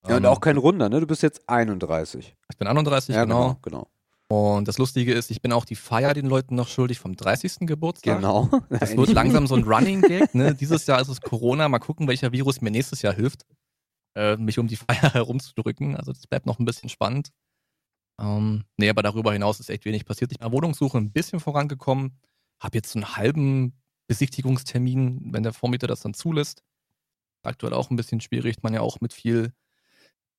Ja, 0.07 0.17
und 0.17 0.23
Ähm, 0.23 0.29
auch 0.29 0.41
kein 0.41 0.57
Runder, 0.57 0.89
ne? 0.89 0.99
Du 0.99 1.07
bist 1.07 1.21
jetzt 1.23 1.47
31. 1.47 2.35
Ich 2.49 2.57
bin 2.57 2.67
31, 2.67 3.15
ja, 3.15 3.23
genau. 3.23 3.57
genau. 3.61 3.87
Und 4.27 4.67
das 4.67 4.79
Lustige 4.79 5.13
ist, 5.13 5.29
ich 5.29 5.41
bin 5.41 5.51
auch 5.51 5.65
die 5.65 5.75
Feier 5.75 6.13
den 6.13 6.25
Leuten 6.25 6.55
noch 6.55 6.67
schuldig 6.67 6.99
vom 6.99 7.15
30. 7.15 7.67
Geburtstag. 7.67 8.17
Genau. 8.17 8.49
Das 8.69 8.97
wird 8.97 9.13
langsam 9.13 9.45
so 9.45 9.55
ein 9.55 9.63
Running 9.67 10.01
Gag. 10.01 10.33
Ne? 10.33 10.55
Dieses 10.55 10.87
Jahr 10.87 10.99
ist 10.99 11.09
es 11.09 11.21
Corona. 11.21 11.69
Mal 11.69 11.79
gucken, 11.79 12.07
welcher 12.07 12.31
Virus 12.31 12.61
mir 12.61 12.71
nächstes 12.71 13.01
Jahr 13.03 13.13
hilft, 13.13 13.45
äh, 14.15 14.37
mich 14.37 14.59
um 14.59 14.67
die 14.67 14.75
Feier 14.77 15.13
herumzudrücken. 15.13 15.95
Also 15.95 16.11
das 16.11 16.27
bleibt 16.27 16.45
noch 16.45 16.59
ein 16.59 16.65
bisschen 16.65 16.89
spannend. 16.89 17.29
Ähm, 18.19 18.63
nee, 18.77 18.89
aber 18.89 19.03
darüber 19.03 19.33
hinaus 19.33 19.59
ist 19.59 19.69
echt 19.69 19.85
wenig 19.85 20.05
passiert. 20.05 20.31
Ich 20.31 20.39
bin 20.39 20.51
Wohnungssuche 20.51 20.97
ein 20.97 21.11
bisschen 21.11 21.39
vorangekommen. 21.39 22.19
Habe 22.59 22.77
jetzt 22.77 22.91
so 22.91 22.99
einen 22.99 23.15
halben 23.15 23.73
Besichtigungstermin, 24.07 25.29
wenn 25.31 25.43
der 25.43 25.53
Vormieter 25.53 25.87
das 25.87 26.01
dann 26.01 26.13
zulässt. 26.13 26.63
Aktuell 27.41 27.73
auch 27.73 27.89
ein 27.89 27.95
bisschen 27.95 28.21
schwierig. 28.21 28.61
Man 28.61 28.73
ja 28.73 28.81
auch 28.81 29.01
mit 29.01 29.13
viel 29.13 29.51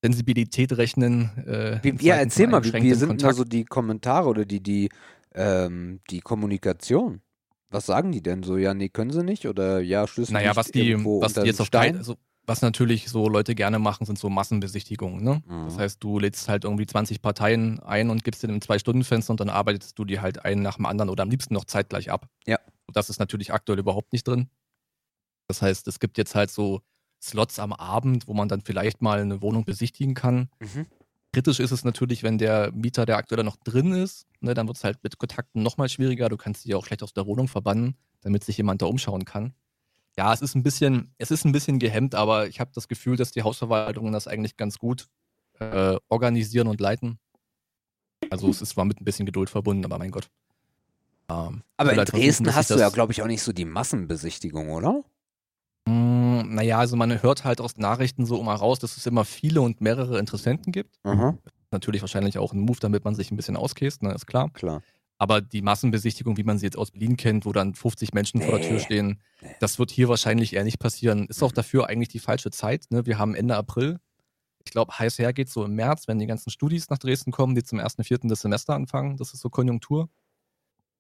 Sensibilität 0.03 0.73
rechnen. 0.77 1.31
Äh, 1.47 1.81
Wie, 1.83 2.07
ja, 2.07 2.17
erzähl 2.17 2.47
mal, 2.47 2.63
wie, 2.65 2.73
wie 2.73 2.95
sind 2.95 3.09
denn 3.09 3.19
da 3.19 3.29
Kontakt. 3.29 3.37
so 3.37 3.45
die 3.45 3.65
Kommentare 3.65 4.29
oder 4.29 4.45
die, 4.45 4.63
die, 4.63 4.91
ähm, 5.35 6.01
die 6.11 6.21
Kommunikation? 6.21 7.23
Was 7.71 7.87
sagen 7.87 8.13
die 8.13 8.23
denn 8.23 8.43
so? 8.43 8.57
Ja, 8.57 8.73
nee, 8.73 8.89
können 8.89 9.11
sie 9.11 9.25
nicht? 9.25 9.47
Oder 9.47 9.81
ja, 9.81 10.07
schlüssel 10.07 10.35
Naja, 10.35 10.51
nicht 10.51 10.57
was 10.57 10.71
die, 10.71 10.95
was 10.97 11.35
die 11.35 11.41
jetzt 11.41 11.61
auf 11.61 11.67
Stein? 11.67 11.97
also, 11.97 12.17
was 12.47 12.61
natürlich 12.63 13.09
so 13.09 13.29
Leute 13.29 13.55
gerne 13.55 13.79
machen, 13.79 14.05
sind 14.07 14.19
so 14.19 14.29
Massenbesichtigungen. 14.29 15.23
Ne? 15.25 15.43
Das 15.67 15.75
Mhm. 15.75 15.79
heißt, 15.79 16.03
du 16.05 16.19
lädst 16.19 16.49
halt 16.49 16.65
irgendwie 16.65 16.87
20 16.87 17.23
Parteien 17.23 17.81
ein 17.81 18.11
und 18.11 18.23
gibst 18.25 18.43
denen 18.43 18.55
im 18.55 18.61
Zwei-Stunden-Fenster 18.61 19.31
und 19.33 19.41
dann 19.41 19.49
arbeitest 19.49 19.99
du 19.99 20.05
die 20.05 20.21
halt 20.21 20.45
einen 20.45 20.63
nach 20.63 20.77
dem 20.77 20.87
anderen 20.87 21.09
oder 21.11 21.23
am 21.23 21.31
liebsten 21.31 21.55
noch 21.55 21.65
zeitgleich 21.65 22.11
ab. 22.11 22.29
Ja. 22.47 22.59
Das 22.93 23.09
ist 23.11 23.19
natürlich 23.19 23.53
aktuell 23.53 23.79
überhaupt 23.79 24.13
nicht 24.13 24.29
drin. 24.29 24.49
Das 25.49 25.63
heißt, 25.63 25.89
es 25.89 26.01
gibt 26.01 26.19
jetzt 26.19 26.35
halt 26.35 26.51
so 26.51 26.81
Slots 27.23 27.59
am 27.59 27.73
Abend, 27.73 28.29
wo 28.29 28.35
man 28.35 28.49
dann 28.49 28.61
vielleicht 28.61 29.01
mal 29.01 29.21
eine 29.21 29.41
Wohnung 29.41 29.65
besichtigen 29.65 30.15
kann. 30.15 30.49
Mhm. 30.61 30.87
Kritisch 31.33 31.59
ist 31.61 31.73
es 31.73 31.83
natürlich, 31.85 32.23
wenn 32.23 32.39
der 32.39 32.71
Mieter, 32.73 33.07
der 33.07 33.17
aktuell 33.17 33.43
noch 33.43 33.57
drin 33.57 33.93
ist, 33.93 34.27
ne, 34.41 34.55
dann 34.55 34.67
wird 34.69 34.77
es 34.77 34.85
halt 34.85 35.03
mit 35.03 35.19
Kontakten 35.19 35.63
nochmal 35.63 35.89
schwieriger. 35.89 36.29
Du 36.29 36.37
kannst 36.37 36.63
sie 36.63 36.75
auch 36.75 36.85
schlecht 36.87 37.03
aus 37.03 37.13
der 37.13 37.27
Wohnung 37.27 37.49
verbannen, 37.49 37.97
damit 38.21 38.45
sich 38.45 38.57
jemand 38.59 38.83
da 38.83 38.87
umschauen 38.87 39.25
kann. 39.25 39.53
Ja, 40.17 40.33
es 40.33 40.43
ist 40.43 40.55
ein 40.55 40.63
bisschen, 40.63 41.13
es 41.19 41.31
ist 41.31 41.45
ein 41.45 41.53
bisschen 41.53 41.79
gehemmt, 41.79 42.15
aber 42.15 42.47
ich 42.47 42.61
habe 42.61 42.71
das 42.75 42.87
Gefühl, 42.89 43.17
dass 43.17 43.33
die 43.33 43.43
Hausverwaltungen 43.43 44.13
das 44.13 44.29
eigentlich 44.29 44.57
ganz 44.57 44.79
gut 44.79 45.09
äh, 45.59 45.97
organisieren 46.09 46.69
und 46.69 46.81
leiten. 46.81 47.19
Also 48.31 48.49
es 48.49 48.63
ist 48.63 48.71
zwar 48.71 48.85
mit 48.85 49.01
ein 49.01 49.05
bisschen 49.05 49.27
Geduld 49.27 49.51
verbunden, 49.51 49.85
aber 49.85 49.99
mein 49.99 50.11
Gott. 50.11 50.31
Ähm, 51.29 51.63
Aber 51.77 51.91
in 51.91 51.97
versuchen, 51.97 52.21
Dresden 52.21 52.55
hast 52.55 52.71
du 52.71 52.77
ja, 52.77 52.89
glaube 52.91 53.13
ich, 53.13 53.23
auch 53.23 53.27
nicht 53.27 53.43
so 53.43 53.53
die 53.53 53.65
Massenbesichtigung, 53.65 54.71
oder? 54.71 55.03
Mm, 55.87 56.55
Naja, 56.55 56.79
also 56.79 56.97
man 56.97 57.23
hört 57.23 57.45
halt 57.45 57.61
aus 57.61 57.77
Nachrichten 57.77 58.27
so 58.27 58.41
immer 58.41 58.55
raus, 58.55 58.79
dass 58.79 58.97
es 58.97 59.07
immer 59.07 59.25
viele 59.25 59.61
und 59.63 59.81
mehrere 59.81 60.19
Interessenten 60.19 60.73
gibt. 60.73 60.99
Aha, 61.03 61.37
Natürlich 61.71 62.03
wahrscheinlich 62.03 62.39
auch 62.39 62.53
ein 62.53 62.61
Move, 62.61 62.79
damit 62.81 63.05
man 63.05 63.15
sich 63.15 63.31
ein 63.31 63.37
bisschen 63.37 63.57
auskäst, 63.57 64.03
ne, 64.03 64.13
ist 64.13 64.27
klar. 64.27 64.51
klar. 64.51 64.83
Aber 65.25 65.41
die 65.41 65.63
Massenbesichtigung, 65.63 66.37
wie 66.37 66.43
man 66.45 66.59
sie 66.59 66.67
jetzt 66.67 66.77
aus 66.77 66.91
Berlin 66.91 67.17
kennt, 67.17 67.47
wo 67.47 67.53
dann 67.53 67.75
50 67.75 68.13
Menschen 68.13 68.43
vor 68.43 68.59
der 68.59 68.69
Tür 68.69 68.77
Nee. 68.77 68.85
stehen, 68.85 69.23
Nee. 69.41 69.55
das 69.59 69.79
wird 69.79 69.91
hier 69.91 70.11
wahrscheinlich 70.11 70.53
eher 70.53 70.65
nicht 70.65 70.79
passieren. 70.79 71.27
Ist 71.29 71.43
auch 71.43 71.51
Mhm. 71.53 71.55
dafür 71.55 71.89
eigentlich 71.89 72.11
die 72.11 72.19
falsche 72.19 72.51
Zeit. 72.51 72.85
Ne? 72.91 73.07
Wir 73.07 73.19
haben 73.19 73.35
Ende 73.35 73.57
April. 73.57 74.01
Ich 74.67 74.71
glaube, 74.71 74.99
heiß 74.99 75.19
her 75.19 75.33
geht 75.33 75.49
so 75.49 75.65
im 75.65 75.75
März, 75.77 76.09
wenn 76.09 76.19
die 76.19 76.27
ganzen 76.27 76.51
Studis 76.51 76.91
nach 76.91 76.99
Dresden 76.99 77.31
kommen, 77.33 77.55
die 77.55 77.63
zum 77.63 77.81
1.4. 77.81 78.29
das 78.29 78.41
Semester 78.43 78.75
anfangen. 78.75 79.17
Das 79.17 79.33
ist 79.33 79.41
so 79.41 79.49
Konjunktur. 79.49 80.11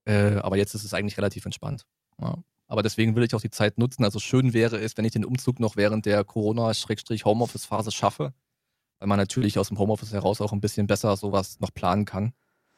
Äh, 0.06 0.37
aber 0.37 0.56
jetzt 0.56 0.74
ist 0.74 0.84
es 0.84 0.94
eigentlich 0.94 1.18
relativ 1.18 1.44
entspannt. 1.44 1.84
Ja. 2.18 2.38
Aber 2.66 2.82
deswegen 2.82 3.14
will 3.16 3.24
ich 3.24 3.34
auch 3.34 3.42
die 3.42 3.50
Zeit 3.50 3.76
nutzen. 3.76 4.04
Also 4.04 4.20
schön 4.20 4.54
wäre 4.54 4.78
es, 4.78 4.96
wenn 4.96 5.04
ich 5.04 5.12
den 5.12 5.26
Umzug 5.26 5.60
noch 5.60 5.76
während 5.76 6.06
der 6.06 6.24
Corona-Homeoffice-Phase 6.24 7.90
schaffe, 7.92 8.32
weil 9.00 9.08
man 9.08 9.18
natürlich 9.18 9.58
aus 9.58 9.68
dem 9.68 9.78
Homeoffice 9.78 10.12
heraus 10.12 10.40
auch 10.40 10.52
ein 10.52 10.62
bisschen 10.62 10.87
besser 10.87 11.14
sowas 11.18 11.60
noch 11.60 11.74
planen 11.74 12.06
kann. 12.06 12.32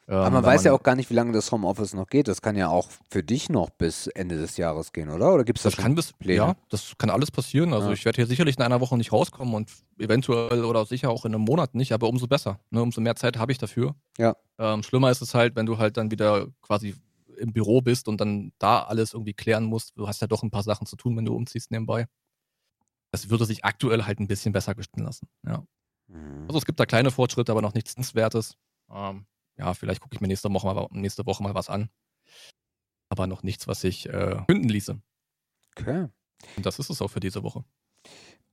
Aber 0.09 0.27
Ähm, 0.27 0.33
man 0.33 0.43
weil 0.45 0.55
weiß 0.55 0.63
ja 0.63 0.71
auch 0.73 0.83
gar 0.83 0.95
nicht, 0.95 1.09
wie 1.09 1.13
lange 1.15 1.33
das 1.33 1.51
Homeoffice 1.51 1.93
noch 1.93 2.07
geht. 2.07 2.29
Das 2.29 2.41
kann 2.41 2.55
ja 2.55 2.69
auch 2.69 2.89
für 3.09 3.23
dich 3.23 3.49
noch 3.49 3.69
bis 3.69 4.07
Ende 4.07 4.37
des 4.37 4.55
Jahres 4.55 4.93
gehen, 4.93 5.09
oder? 5.09 5.33
Oder 5.33 5.43
gibt 5.43 5.59
es 5.59 5.63
da 5.63 5.67
Das 5.69 5.75
schon 5.75 5.83
kann 5.83 5.95
bis, 5.95 6.13
Pläne? 6.13 6.35
ja, 6.37 6.55
das 6.69 6.93
kann 6.97 7.09
alles 7.09 7.29
passieren. 7.29 7.73
Also 7.73 7.87
Ja. 7.87 7.93
ich 7.93 8.05
werde 8.05 8.15
hier 8.15 8.25
sicherlich 8.27 8.55
in 8.57 8.63
einer 8.63 8.79
Woche 8.79 8.95
nicht 8.97 9.11
rauskommen 9.11 9.53
und 9.53 9.69
eventuell 9.99 10.63
oder 10.63 10.85
sicher 10.85 11.09
auch 11.09 11.25
in 11.25 11.35
einem 11.35 11.43
Monat 11.43 11.75
nicht, 11.75 11.91
aber 11.91 12.07
umso 12.07 12.25
besser. 12.27 12.59
Ne? 12.69 12.81
Umso 12.81 13.01
mehr 13.01 13.17
Zeit 13.17 13.37
habe 13.37 13.51
ich 13.51 13.57
dafür. 13.57 13.95
Ja. 14.17 14.35
Ähm, 14.57 14.81
schlimmer 14.81 15.11
ist 15.11 15.21
es 15.21 15.33
halt, 15.33 15.57
wenn 15.57 15.65
du 15.65 15.77
halt 15.77 15.97
dann 15.97 16.09
wieder 16.09 16.47
quasi 16.61 16.95
im 17.37 17.51
Büro 17.51 17.81
bist 17.81 18.07
und 18.07 18.21
dann 18.21 18.53
da 18.59 18.83
alles 18.83 19.13
irgendwie 19.13 19.33
klären 19.33 19.65
musst. 19.65 19.91
Du 19.97 20.07
hast 20.07 20.21
ja 20.21 20.27
doch 20.27 20.41
ein 20.41 20.49
paar 20.51 20.63
Sachen 20.63 20.87
zu 20.87 20.95
tun, 20.95 21.17
wenn 21.17 21.25
du 21.25 21.35
umziehst 21.35 21.69
nebenbei. 21.69 22.07
Das 23.11 23.29
würde 23.29 23.45
sich 23.45 23.65
aktuell 23.65 24.03
halt 24.05 24.19
ein 24.19 24.27
bisschen 24.27 24.53
besser 24.53 24.73
gestalten 24.73 25.03
lassen. 25.05 25.27
Ja. 25.45 25.63
Mhm. 26.07 26.45
Also 26.47 26.57
es 26.59 26.65
gibt 26.65 26.79
da 26.79 26.85
kleine 26.85 27.11
Fortschritte, 27.11 27.51
aber 27.51 27.61
noch 27.61 27.73
nichts 27.73 27.95
Nennenswertes. 27.95 28.55
Ähm, 28.89 29.25
ja, 29.57 29.73
vielleicht 29.73 30.01
gucke 30.01 30.15
ich 30.15 30.21
mir 30.21 30.27
nächste 30.27 30.51
Woche, 30.51 30.67
mal, 30.67 30.87
nächste 30.91 31.25
Woche 31.25 31.43
mal 31.43 31.55
was 31.55 31.69
an. 31.69 31.89
Aber 33.09 33.27
noch 33.27 33.43
nichts, 33.43 33.67
was 33.67 33.81
sich 33.81 34.07
äh, 34.09 34.43
finden 34.45 34.69
ließe. 34.69 34.99
Okay. 35.77 36.07
Und 36.55 36.65
das 36.65 36.79
ist 36.79 36.89
es 36.89 37.01
auch 37.01 37.09
für 37.09 37.19
diese 37.19 37.43
Woche. 37.43 37.63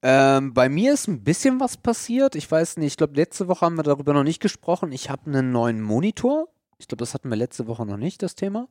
Ähm, 0.03 0.53
bei 0.53 0.69
mir 0.69 0.93
ist 0.93 1.09
ein 1.09 1.25
bisschen 1.25 1.61
was 1.61 1.77
passiert. 1.77 2.35
Ich 2.35 2.51
weiß 2.51 2.77
nicht, 2.77 2.89
ich 2.89 2.97
glaube, 2.97 3.15
letzte 3.15 3.49
Woche 3.49 3.65
haben 3.65 3.77
wir 3.77 3.83
darüber 3.83 4.13
noch 4.13 4.23
nicht 4.23 4.41
gesprochen. 4.41 4.93
Ich 4.93 5.11
habe 5.11 5.27
einen 5.27 5.51
neuen 5.51 5.81
Monitor. 5.81 6.49
Ich 6.79 6.89
glaube, 6.89 7.01
das 7.01 7.15
hatten 7.15 7.31
wir 7.31 7.37
letzte 7.37 7.67
Woche 7.67 7.87
noch 7.87 7.97
nicht, 7.97 8.23
das 8.23 8.35
Thema. 8.35 8.69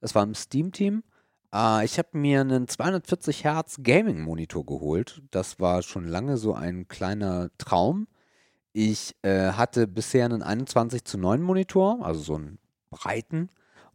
Das 0.00 0.14
war 0.14 0.22
im 0.22 0.34
Steam-Team. 0.34 1.02
Äh, 1.54 1.84
ich 1.84 1.98
habe 1.98 2.10
mir 2.12 2.42
einen 2.42 2.68
240 2.68 3.44
Hertz 3.44 3.78
Gaming-Monitor 3.82 4.66
geholt. 4.66 5.22
Das 5.30 5.58
war 5.58 5.82
schon 5.82 6.06
lange 6.06 6.36
so 6.36 6.52
ein 6.52 6.86
kleiner 6.88 7.48
Traum. 7.56 8.06
Ich 8.76 9.14
äh, 9.22 9.52
hatte 9.52 9.86
bisher 9.86 10.24
einen 10.24 10.42
21 10.42 11.04
zu 11.04 11.16
9 11.16 11.40
Monitor, 11.40 12.04
also 12.04 12.20
so 12.20 12.34
einen 12.34 12.58
breiten. 12.90 13.48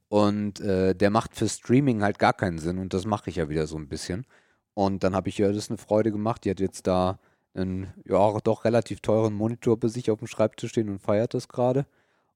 Und 0.08 0.62
äh, 0.62 0.96
der 0.96 1.10
macht 1.10 1.36
für 1.36 1.50
Streaming 1.50 2.02
halt 2.02 2.18
gar 2.18 2.34
keinen 2.34 2.60
Sinn. 2.60 2.80
Und 2.80 2.94
das 2.94 3.06
mache 3.06 3.30
ich 3.30 3.36
ja 3.36 3.50
wieder 3.50 3.68
so 3.68 3.78
ein 3.78 3.90
bisschen. 3.90 4.26
Und 4.74 5.04
dann 5.04 5.16
habe 5.16 5.28
ich 5.28 5.38
ihr 5.38 5.52
das 5.52 5.70
eine 5.70 5.78
Freude 5.78 6.14
gemacht. 6.14 6.46
Die 6.46 6.50
hat 6.50 6.62
jetzt 6.62 6.88
da 6.88 7.20
einen, 7.54 7.94
ja, 8.06 8.40
doch 8.40 8.64
relativ 8.64 9.02
teuren 9.02 9.34
Monitor 9.34 9.78
bei 9.78 9.90
sich 9.90 10.10
auf 10.12 10.20
dem 10.20 10.28
Schreibtisch 10.28 10.72
stehen 10.72 10.88
und 10.88 11.00
feiert 11.02 11.34
das 11.34 11.50
gerade. 11.50 11.86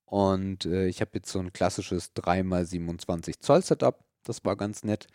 Und 0.06 0.65
äh, 0.65 0.88
ich 0.88 0.99
habe 0.99 1.12
jetzt 1.13 1.32
so 1.32 1.39
ein 1.39 1.53
klassisches 1.53 2.13
3x27 2.15 3.39
Zoll 3.39 3.62
Setup. 3.63 4.03
Das 4.25 4.43
war 4.43 4.58
ganz 4.58 4.84
nett. 4.84 5.08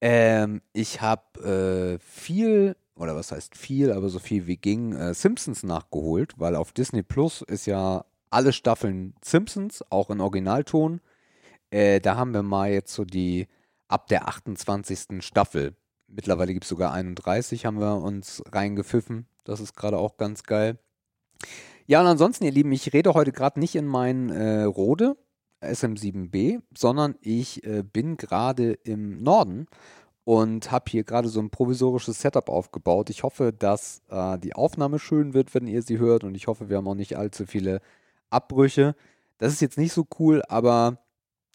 Ähm, 0.00 0.62
ich 0.72 1.02
habe 1.02 1.98
äh, 1.98 1.98
viel, 2.02 2.74
oder 2.96 3.16
was 3.16 3.32
heißt 3.32 3.56
viel, 3.56 3.92
aber 3.92 4.08
so 4.08 4.18
viel 4.18 4.46
wie 4.46 4.56
ging, 4.56 4.94
äh, 4.94 5.14
Simpsons 5.14 5.62
nachgeholt, 5.62 6.34
weil 6.38 6.54
auf 6.54 6.72
Disney 6.72 7.02
Plus 7.02 7.42
ist 7.42 7.66
ja 7.66 8.04
alle 8.30 8.52
Staffeln 8.52 9.14
Simpsons, 9.22 9.84
auch 9.90 10.10
in 10.10 10.20
Originalton. 10.20 11.00
Äh, 11.70 12.00
da 12.00 12.16
haben 12.16 12.34
wir 12.34 12.42
mal 12.42 12.70
jetzt 12.70 12.92
so 12.92 13.04
die 13.04 13.48
ab 13.88 14.08
der 14.08 14.28
28. 14.28 15.22
Staffel. 15.22 15.76
Mittlerweile 16.08 16.52
gibt 16.52 16.64
es 16.64 16.68
sogar 16.68 16.92
31, 16.92 17.66
haben 17.66 17.80
wir 17.80 17.96
uns 17.96 18.42
reingepfiffen. 18.52 19.26
Das 19.44 19.60
ist 19.60 19.76
gerade 19.76 19.98
auch 19.98 20.16
ganz 20.16 20.42
geil. 20.44 20.78
Ja, 21.86 22.00
und 22.00 22.06
ansonsten, 22.06 22.44
ihr 22.44 22.52
Lieben, 22.52 22.72
ich 22.72 22.92
rede 22.92 23.14
heute 23.14 23.32
gerade 23.32 23.60
nicht 23.60 23.74
in 23.74 23.86
meinen 23.86 24.30
äh, 24.30 24.62
Rode 24.62 25.16
SM7B, 25.60 26.60
sondern 26.76 27.16
ich 27.20 27.64
äh, 27.64 27.82
bin 27.82 28.16
gerade 28.16 28.72
im 28.72 29.22
Norden 29.22 29.66
und 30.24 30.70
habe 30.72 30.90
hier 30.90 31.04
gerade 31.04 31.28
so 31.28 31.40
ein 31.40 31.50
provisorisches 31.50 32.20
Setup 32.20 32.48
aufgebaut. 32.48 33.10
Ich 33.10 33.22
hoffe, 33.22 33.52
dass 33.52 34.02
äh, 34.08 34.38
die 34.38 34.54
Aufnahme 34.54 34.98
schön 34.98 35.34
wird, 35.34 35.54
wenn 35.54 35.66
ihr 35.66 35.82
sie 35.82 35.98
hört 35.98 36.24
und 36.24 36.34
ich 36.34 36.46
hoffe, 36.46 36.68
wir 36.68 36.78
haben 36.78 36.88
auch 36.88 36.94
nicht 36.94 37.16
allzu 37.16 37.46
viele 37.46 37.80
Abbrüche. 38.30 38.94
Das 39.38 39.52
ist 39.52 39.60
jetzt 39.60 39.78
nicht 39.78 39.92
so 39.92 40.06
cool, 40.18 40.42
aber 40.48 40.98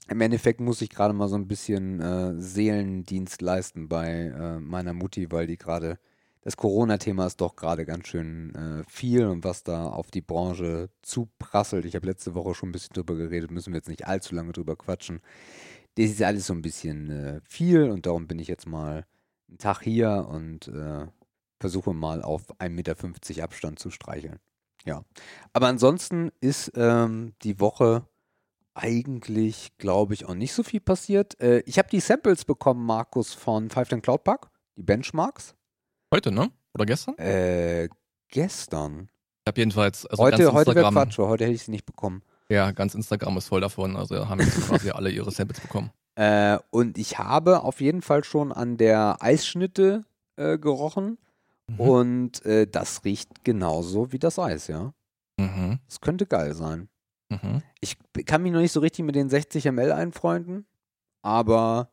im 0.09 0.21
Endeffekt 0.21 0.59
muss 0.59 0.81
ich 0.81 0.89
gerade 0.89 1.13
mal 1.13 1.27
so 1.27 1.35
ein 1.35 1.47
bisschen 1.47 1.99
äh, 1.99 2.39
Seelendienst 2.39 3.41
leisten 3.41 3.87
bei 3.89 4.07
äh, 4.07 4.59
meiner 4.59 4.93
Mutti, 4.93 5.31
weil 5.31 5.47
die 5.47 5.57
gerade 5.57 5.99
das 6.41 6.55
Corona-Thema 6.55 7.27
ist 7.27 7.41
doch 7.41 7.55
gerade 7.55 7.85
ganz 7.85 8.07
schön 8.07 8.55
äh, 8.55 8.83
viel 8.89 9.27
und 9.27 9.43
was 9.43 9.63
da 9.63 9.87
auf 9.87 10.09
die 10.09 10.21
Branche 10.21 10.89
zuprasselt. 11.01 11.85
Ich 11.85 11.95
habe 11.95 12.07
letzte 12.07 12.33
Woche 12.33 12.55
schon 12.55 12.69
ein 12.69 12.71
bisschen 12.71 12.93
drüber 12.93 13.15
geredet, 13.15 13.51
müssen 13.51 13.73
wir 13.73 13.77
jetzt 13.77 13.89
nicht 13.89 14.07
allzu 14.07 14.33
lange 14.33 14.53
drüber 14.53 14.75
quatschen. 14.75 15.21
Das 15.99 16.11
ist 16.11 16.21
alles 16.21 16.47
so 16.47 16.53
ein 16.53 16.61
bisschen 16.61 17.09
äh, 17.09 17.41
viel 17.43 17.89
und 17.89 18.05
darum 18.05 18.25
bin 18.25 18.39
ich 18.39 18.47
jetzt 18.47 18.65
mal 18.65 19.05
einen 19.49 19.57
Tag 19.57 19.81
hier 19.81 20.27
und 20.29 20.69
äh, 20.69 21.05
versuche 21.59 21.93
mal 21.93 22.21
auf 22.21 22.49
1,50 22.57 22.69
Meter 22.69 23.43
Abstand 23.43 23.79
zu 23.79 23.89
streicheln. 23.89 24.39
Ja. 24.85 25.03
Aber 25.51 25.67
ansonsten 25.67 26.31
ist 26.39 26.71
ähm, 26.75 27.33
die 27.41 27.59
Woche 27.59 28.07
eigentlich, 28.73 29.77
glaube 29.77 30.13
ich, 30.13 30.23
auch 30.23 30.35
nicht 30.35 30.53
so 30.53 30.63
viel 30.63 30.79
passiert. 30.79 31.37
Äh, 31.41 31.63
ich 31.65 31.77
habe 31.77 31.89
die 31.89 31.99
Samples 31.99 32.45
bekommen, 32.45 32.85
Markus, 32.85 33.33
von 33.33 33.69
Five 33.69 33.89
Ten 33.89 34.01
Cloud 34.01 34.23
Park, 34.23 34.51
die 34.77 34.83
Benchmarks. 34.83 35.53
Heute, 36.13 36.31
ne? 36.31 36.49
Oder 36.73 36.85
gestern? 36.85 37.17
Äh, 37.17 37.89
gestern. 38.29 39.09
Ich 39.43 39.49
habe 39.49 39.59
jedenfalls. 39.59 40.05
Also 40.05 40.23
heute 40.23 40.53
heute 40.53 40.75
wäre 40.75 40.91
Quatsch, 40.91 41.17
heute 41.17 41.43
hätte 41.43 41.55
ich 41.55 41.63
sie 41.63 41.71
nicht 41.71 41.85
bekommen. 41.85 42.23
Ja, 42.51 42.71
ganz 42.71 42.95
Instagram 42.95 43.37
ist 43.37 43.47
voll 43.47 43.61
davon. 43.61 43.95
Also 43.95 44.27
haben 44.27 44.39
jetzt 44.41 44.59
quasi 44.67 44.89
alle 44.91 45.11
ihre 45.11 45.31
Samples 45.31 45.59
bekommen. 45.59 45.91
Äh, 46.15 46.57
und 46.71 46.97
ich 46.97 47.17
habe 47.19 47.61
auf 47.63 47.79
jeden 47.81 48.01
Fall 48.01 48.23
schon 48.23 48.51
an 48.51 48.77
der 48.77 49.17
Eisschnitte 49.21 50.03
äh, 50.35 50.57
gerochen. 50.57 51.17
Mhm. 51.67 51.79
Und 51.79 52.45
äh, 52.45 52.65
das 52.67 53.05
riecht 53.05 53.43
genauso 53.45 54.11
wie 54.11 54.19
das 54.19 54.39
Eis, 54.39 54.67
ja. 54.67 54.93
Mhm. 55.39 55.79
Das 55.87 56.01
könnte 56.01 56.25
geil 56.25 56.53
sein. 56.55 56.89
Mhm. 57.29 57.61
Ich 57.79 57.97
kann 58.25 58.41
mich 58.41 58.51
noch 58.51 58.59
nicht 58.59 58.71
so 58.71 58.79
richtig 58.79 59.05
mit 59.05 59.15
den 59.15 59.29
60 59.29 59.65
ml 59.65 59.91
einfreunden, 59.91 60.65
aber 61.21 61.91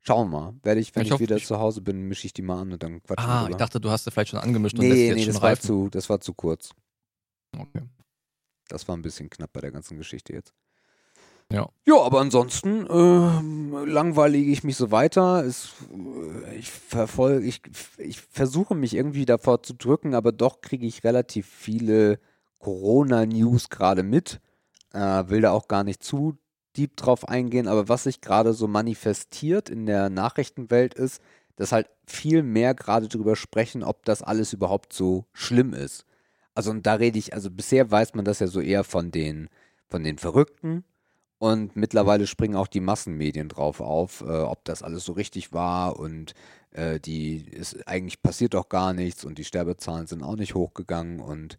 schauen 0.00 0.30
wir 0.30 0.40
mal. 0.40 0.54
Werde 0.62 0.80
ich, 0.80 0.94
wenn 0.94 1.02
Ich 1.02 1.08
ich, 1.08 1.12
hoffe, 1.12 1.22
wieder 1.24 1.36
ich- 1.36 1.46
zu 1.46 1.58
Hause 1.58 1.80
bin, 1.80 2.02
mische 2.06 2.26
ich 2.28 2.32
die 2.32 2.42
mal 2.42 2.60
an 2.60 2.72
und 2.72 2.82
dann 2.82 3.02
quatschen 3.02 3.28
Ah, 3.28 3.40
drüber. 3.40 3.50
ich 3.50 3.56
dachte, 3.56 3.80
du 3.80 3.90
hast 3.90 4.04
sie 4.04 4.12
vielleicht 4.12 4.30
schon 4.30 4.38
angemischt 4.38 4.78
und 4.78 4.84
lässt 4.84 4.94
nee, 4.94 5.06
jetzt 5.08 5.16
nee, 5.16 5.24
schon 5.24 5.32
das 5.34 5.42
war, 5.42 5.50
reifen. 5.50 5.66
zu, 5.66 5.88
das 5.90 6.08
war 6.08 6.20
zu 6.20 6.32
kurz. 6.32 6.70
Okay. 7.58 7.82
Das 8.68 8.88
war 8.88 8.96
ein 8.96 9.02
bisschen 9.02 9.30
knapp 9.30 9.52
bei 9.52 9.60
der 9.60 9.72
ganzen 9.72 9.96
Geschichte 9.96 10.32
jetzt. 10.32 10.52
Ja. 11.50 11.68
Ja, 11.86 12.02
aber 12.02 12.20
ansonsten 12.20 12.86
ähm, 12.90 13.86
langweilige 13.86 14.50
ich 14.50 14.64
mich 14.64 14.76
so 14.76 14.90
weiter. 14.90 15.44
Es, 15.44 15.70
äh, 16.44 16.56
ich 16.56 16.70
verfolge, 16.70 17.46
ich, 17.46 17.62
ich 17.96 18.20
versuche 18.20 18.74
mich 18.74 18.94
irgendwie 18.94 19.24
davor 19.24 19.62
zu 19.62 19.74
drücken, 19.74 20.14
aber 20.14 20.32
doch 20.32 20.60
kriege 20.60 20.86
ich 20.86 21.04
relativ 21.04 21.46
viele 21.46 22.20
Corona-News 22.58 23.70
gerade 23.70 24.02
mit. 24.02 24.40
Äh, 24.92 25.28
will 25.28 25.40
da 25.40 25.52
auch 25.52 25.68
gar 25.68 25.84
nicht 25.84 26.02
zu 26.02 26.36
deep 26.76 26.96
drauf 26.96 27.26
eingehen, 27.28 27.66
aber 27.66 27.88
was 27.88 28.04
sich 28.04 28.20
gerade 28.20 28.52
so 28.52 28.68
manifestiert 28.68 29.70
in 29.70 29.86
der 29.86 30.10
Nachrichtenwelt 30.10 30.94
ist, 30.94 31.22
dass 31.56 31.72
halt 31.72 31.88
viel 32.06 32.42
mehr 32.42 32.74
gerade 32.74 33.08
drüber 33.08 33.36
sprechen, 33.36 33.82
ob 33.82 34.04
das 34.04 34.22
alles 34.22 34.52
überhaupt 34.52 34.92
so 34.92 35.24
schlimm 35.32 35.72
ist. 35.72 36.04
Also 36.58 36.72
und 36.72 36.86
da 36.86 36.94
rede 36.94 37.20
ich, 37.20 37.34
also 37.34 37.52
bisher 37.52 37.88
weiß 37.88 38.14
man 38.14 38.24
das 38.24 38.40
ja 38.40 38.48
so 38.48 38.60
eher 38.60 38.82
von 38.82 39.12
den, 39.12 39.48
von 39.86 40.02
den 40.02 40.18
Verrückten. 40.18 40.82
Und 41.38 41.76
mittlerweile 41.76 42.26
springen 42.26 42.56
auch 42.56 42.66
die 42.66 42.80
Massenmedien 42.80 43.48
drauf 43.48 43.80
auf, 43.80 44.22
äh, 44.22 44.40
ob 44.40 44.64
das 44.64 44.82
alles 44.82 45.04
so 45.04 45.12
richtig 45.12 45.52
war. 45.52 46.00
Und 46.00 46.34
äh, 46.72 46.98
die 46.98 47.48
ist 47.48 47.86
eigentlich 47.86 48.22
passiert 48.22 48.54
doch 48.54 48.68
gar 48.68 48.92
nichts. 48.92 49.24
Und 49.24 49.38
die 49.38 49.44
Sterbezahlen 49.44 50.08
sind 50.08 50.24
auch 50.24 50.34
nicht 50.34 50.56
hochgegangen. 50.56 51.20
Und 51.20 51.58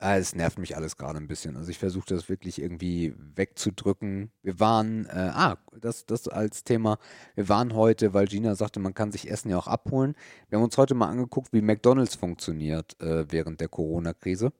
äh, 0.00 0.18
es 0.18 0.34
nervt 0.34 0.58
mich 0.58 0.76
alles 0.76 0.96
gerade 0.96 1.18
ein 1.18 1.26
bisschen. 1.26 1.56
Also 1.56 1.70
ich 1.70 1.78
versuche 1.78 2.06
das 2.06 2.28
wirklich 2.28 2.60
irgendwie 2.60 3.14
wegzudrücken. 3.34 4.30
Wir 4.42 4.60
waren, 4.60 5.06
äh, 5.06 5.30
ah, 5.32 5.58
das, 5.80 6.06
das 6.06 6.28
als 6.28 6.64
Thema, 6.64 6.98
wir 7.34 7.48
waren 7.48 7.74
heute, 7.74 8.14
weil 8.14 8.26
Gina 8.26 8.54
sagte, 8.54 8.80
man 8.80 8.94
kann 8.94 9.12
sich 9.12 9.30
Essen 9.30 9.50
ja 9.50 9.58
auch 9.58 9.66
abholen. 9.66 10.14
Wir 10.48 10.58
haben 10.58 10.64
uns 10.64 10.78
heute 10.78 10.94
mal 10.94 11.08
angeguckt, 11.08 11.52
wie 11.52 11.62
McDonald's 11.62 12.14
funktioniert 12.14 13.00
äh, 13.00 13.30
während 13.30 13.60
der 13.60 13.68
Corona-Krise. 13.68 14.52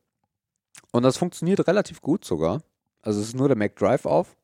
Und 0.92 1.03
das 1.03 1.16
funktioniert 1.16 1.66
relativ 1.66 2.01
gut 2.01 2.24
sogar. 2.24 2.62
Also 3.03 3.20
es 3.20 3.29
ist 3.29 3.37
nur 3.37 3.48
der 3.48 3.57
McDrive 3.57 4.07
auf. 4.07 4.37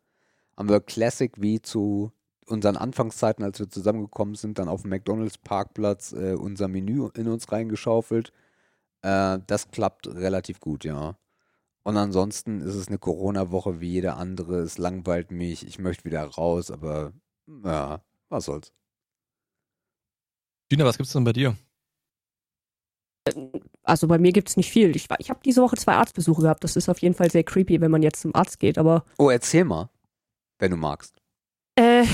Haben 0.56 0.68
wir 0.68 0.80
Classic 0.80 1.32
wie 1.36 1.60
zu 1.60 2.12
unseren 2.46 2.76
Anfangszeiten, 2.76 3.44
als 3.44 3.58
wir 3.58 3.68
zusammengekommen 3.68 4.34
sind, 4.34 4.58
dann 4.58 4.68
auf 4.68 4.82
dem 4.82 4.90
McDonalds-Parkplatz 4.90 6.12
äh, 6.12 6.34
unser 6.34 6.68
Menü 6.68 7.08
in 7.14 7.28
uns 7.28 7.50
reingeschaufelt. 7.50 8.32
Äh, 9.04 9.38
das 9.46 9.70
klappt 9.70 10.06
relativ 10.08 10.60
gut, 10.60 10.84
ja. 10.84 11.16
Und 11.82 11.96
ansonsten 11.98 12.62
ist 12.62 12.74
es 12.74 12.88
eine 12.88 12.96
Corona-Woche 12.98 13.80
wie 13.80 13.90
jede 13.90 14.14
andere. 14.14 14.60
Es 14.60 14.78
langweilt 14.78 15.30
mich. 15.30 15.66
Ich 15.66 15.78
möchte 15.78 16.04
wieder 16.06 16.24
raus, 16.24 16.70
aber 16.70 17.12
ja, 17.64 18.00
was 18.30 18.46
soll's. 18.46 18.72
Gina, 20.70 20.86
was 20.86 20.96
gibt's 20.96 21.12
denn 21.12 21.24
bei 21.24 21.34
dir? 21.34 21.54
Also 23.82 24.06
bei 24.08 24.18
mir 24.18 24.32
gibt 24.32 24.48
es 24.48 24.56
nicht 24.56 24.70
viel. 24.70 24.94
Ich, 24.96 25.08
war- 25.08 25.18
ich 25.20 25.30
habe 25.30 25.40
diese 25.44 25.62
Woche 25.62 25.76
zwei 25.76 25.94
Arztbesuche 25.94 26.42
gehabt. 26.42 26.64
Das 26.64 26.76
ist 26.76 26.88
auf 26.88 26.98
jeden 27.00 27.14
Fall 27.14 27.30
sehr 27.30 27.44
creepy, 27.44 27.80
wenn 27.80 27.90
man 27.90 28.02
jetzt 28.02 28.20
zum 28.20 28.34
Arzt 28.34 28.58
geht. 28.60 28.78
Aber 28.78 29.04
Oh, 29.18 29.30
erzähl 29.30 29.64
mal, 29.64 29.90
wenn 30.58 30.70
du 30.70 30.76
magst. 30.76 31.20
äh, 31.76 32.04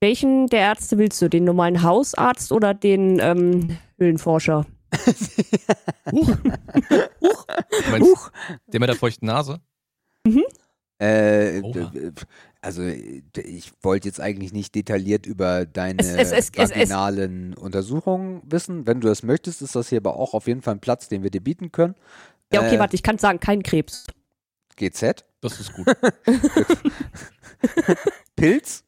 welchen 0.00 0.46
der 0.48 0.60
Ärzte 0.60 0.96
willst 0.98 1.20
du? 1.22 1.28
Den 1.28 1.44
normalen 1.44 1.82
Hausarzt 1.82 2.52
oder 2.52 2.72
den 2.74 3.18
ähm, 3.20 3.78
Höhlenforscher? 3.98 4.66
Huch. 6.12 6.36
Huch. 7.20 7.46
Meinst, 7.90 8.08
Huch. 8.08 8.30
der 8.66 8.80
mit 8.80 8.88
der 8.88 8.96
feuchten 8.96 9.26
Nase? 9.26 9.60
Äh, 11.00 11.62
also 12.60 12.82
äh, 12.82 13.22
d- 13.36 13.40
ich 13.42 13.72
wollte 13.82 14.08
jetzt 14.08 14.20
eigentlich 14.20 14.52
nicht 14.52 14.74
detailliert 14.74 15.26
über 15.26 15.64
deine 15.64 16.00
Es- 16.00 16.08
es- 16.08 16.32
es- 16.32 16.32
es- 16.32 16.50
es- 16.56 16.70
vaginalen 16.70 17.54
Untersuchungen 17.54 18.42
wissen. 18.44 18.86
Wenn 18.86 19.00
du 19.00 19.08
das 19.08 19.22
möchtest, 19.22 19.62
ist 19.62 19.76
das 19.76 19.88
hier 19.90 19.98
aber 19.98 20.16
auch 20.16 20.34
auf 20.34 20.46
jeden 20.48 20.60
Fall 20.62 20.74
ein 20.74 20.80
Platz, 20.80 21.08
den 21.08 21.22
wir 21.22 21.30
dir 21.30 21.40
bieten 21.42 21.70
können. 21.70 21.94
Ja, 22.52 22.60
okay, 22.62 22.76
Äh, 22.76 22.78
warte, 22.80 22.96
ich 22.96 23.02
kann 23.02 23.18
sagen, 23.18 23.38
kein 23.40 23.62
Krebs. 23.62 24.06
GZ? 24.76 25.24
Das 25.40 25.60
ist 25.60 25.72
gut. 25.72 25.86
Pilz? 28.36 28.84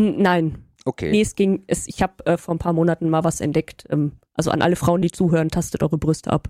Nein. 0.00 0.64
Okay. 0.84 1.10
Nee, 1.10 1.22
es 1.22 1.34
ging, 1.34 1.64
es, 1.66 1.86
ich 1.86 2.02
habe 2.02 2.24
äh, 2.26 2.36
vor 2.36 2.54
ein 2.54 2.58
paar 2.58 2.72
Monaten 2.72 3.08
mal 3.10 3.24
was 3.24 3.40
entdeckt. 3.40 3.84
Ähm, 3.90 4.12
also 4.38 4.50
an 4.50 4.62
alle 4.62 4.76
Frauen, 4.76 5.02
die 5.02 5.10
zuhören, 5.10 5.50
tastet 5.50 5.82
eure 5.82 5.98
Brüste 5.98 6.30
ab. 6.32 6.48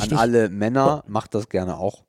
An 0.00 0.02
Wichtig. 0.04 0.18
alle 0.18 0.48
Männer 0.48 1.04
macht 1.06 1.34
das 1.34 1.48
gerne 1.48 1.78
auch. 1.78 2.04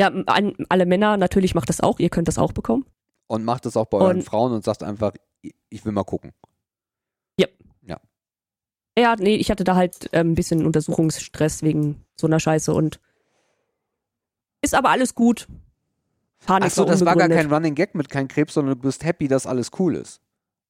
Ja, 0.00 0.08
an 0.08 0.54
alle 0.68 0.86
Männer 0.86 1.16
natürlich 1.16 1.54
macht 1.54 1.68
das 1.68 1.80
auch. 1.80 1.98
Ihr 2.00 2.08
könnt 2.10 2.26
das 2.28 2.38
auch 2.38 2.52
bekommen. 2.52 2.84
Und 3.26 3.44
macht 3.44 3.66
das 3.66 3.76
auch 3.76 3.86
bei 3.86 3.98
euren 3.98 4.18
Und- 4.18 4.22
Frauen 4.24 4.52
und 4.52 4.64
sagt 4.64 4.82
einfach, 4.82 5.12
ich- 5.42 5.84
will 5.84 5.92
mal 5.92 6.04
gucken. 6.04 6.32
Ja, 8.98 9.14
nee, 9.16 9.36
ich 9.36 9.48
hatte 9.48 9.62
da 9.62 9.76
halt 9.76 10.08
ähm, 10.12 10.32
ein 10.32 10.34
bisschen 10.34 10.66
Untersuchungsstress 10.66 11.62
wegen 11.62 12.04
so 12.16 12.26
einer 12.26 12.40
Scheiße 12.40 12.74
und 12.74 12.98
ist 14.60 14.74
aber 14.74 14.90
alles 14.90 15.14
gut. 15.14 15.46
Panik 16.44 16.66
Achso, 16.66 16.84
das 16.84 17.04
war 17.04 17.14
gar 17.14 17.28
kein 17.28 17.52
Running 17.52 17.76
Gag 17.76 17.94
mit 17.94 18.08
kein 18.08 18.26
Krebs, 18.26 18.54
sondern 18.54 18.74
du 18.74 18.80
bist 18.82 19.04
happy, 19.04 19.28
dass 19.28 19.46
alles 19.46 19.70
cool 19.78 19.94
ist. 19.94 20.20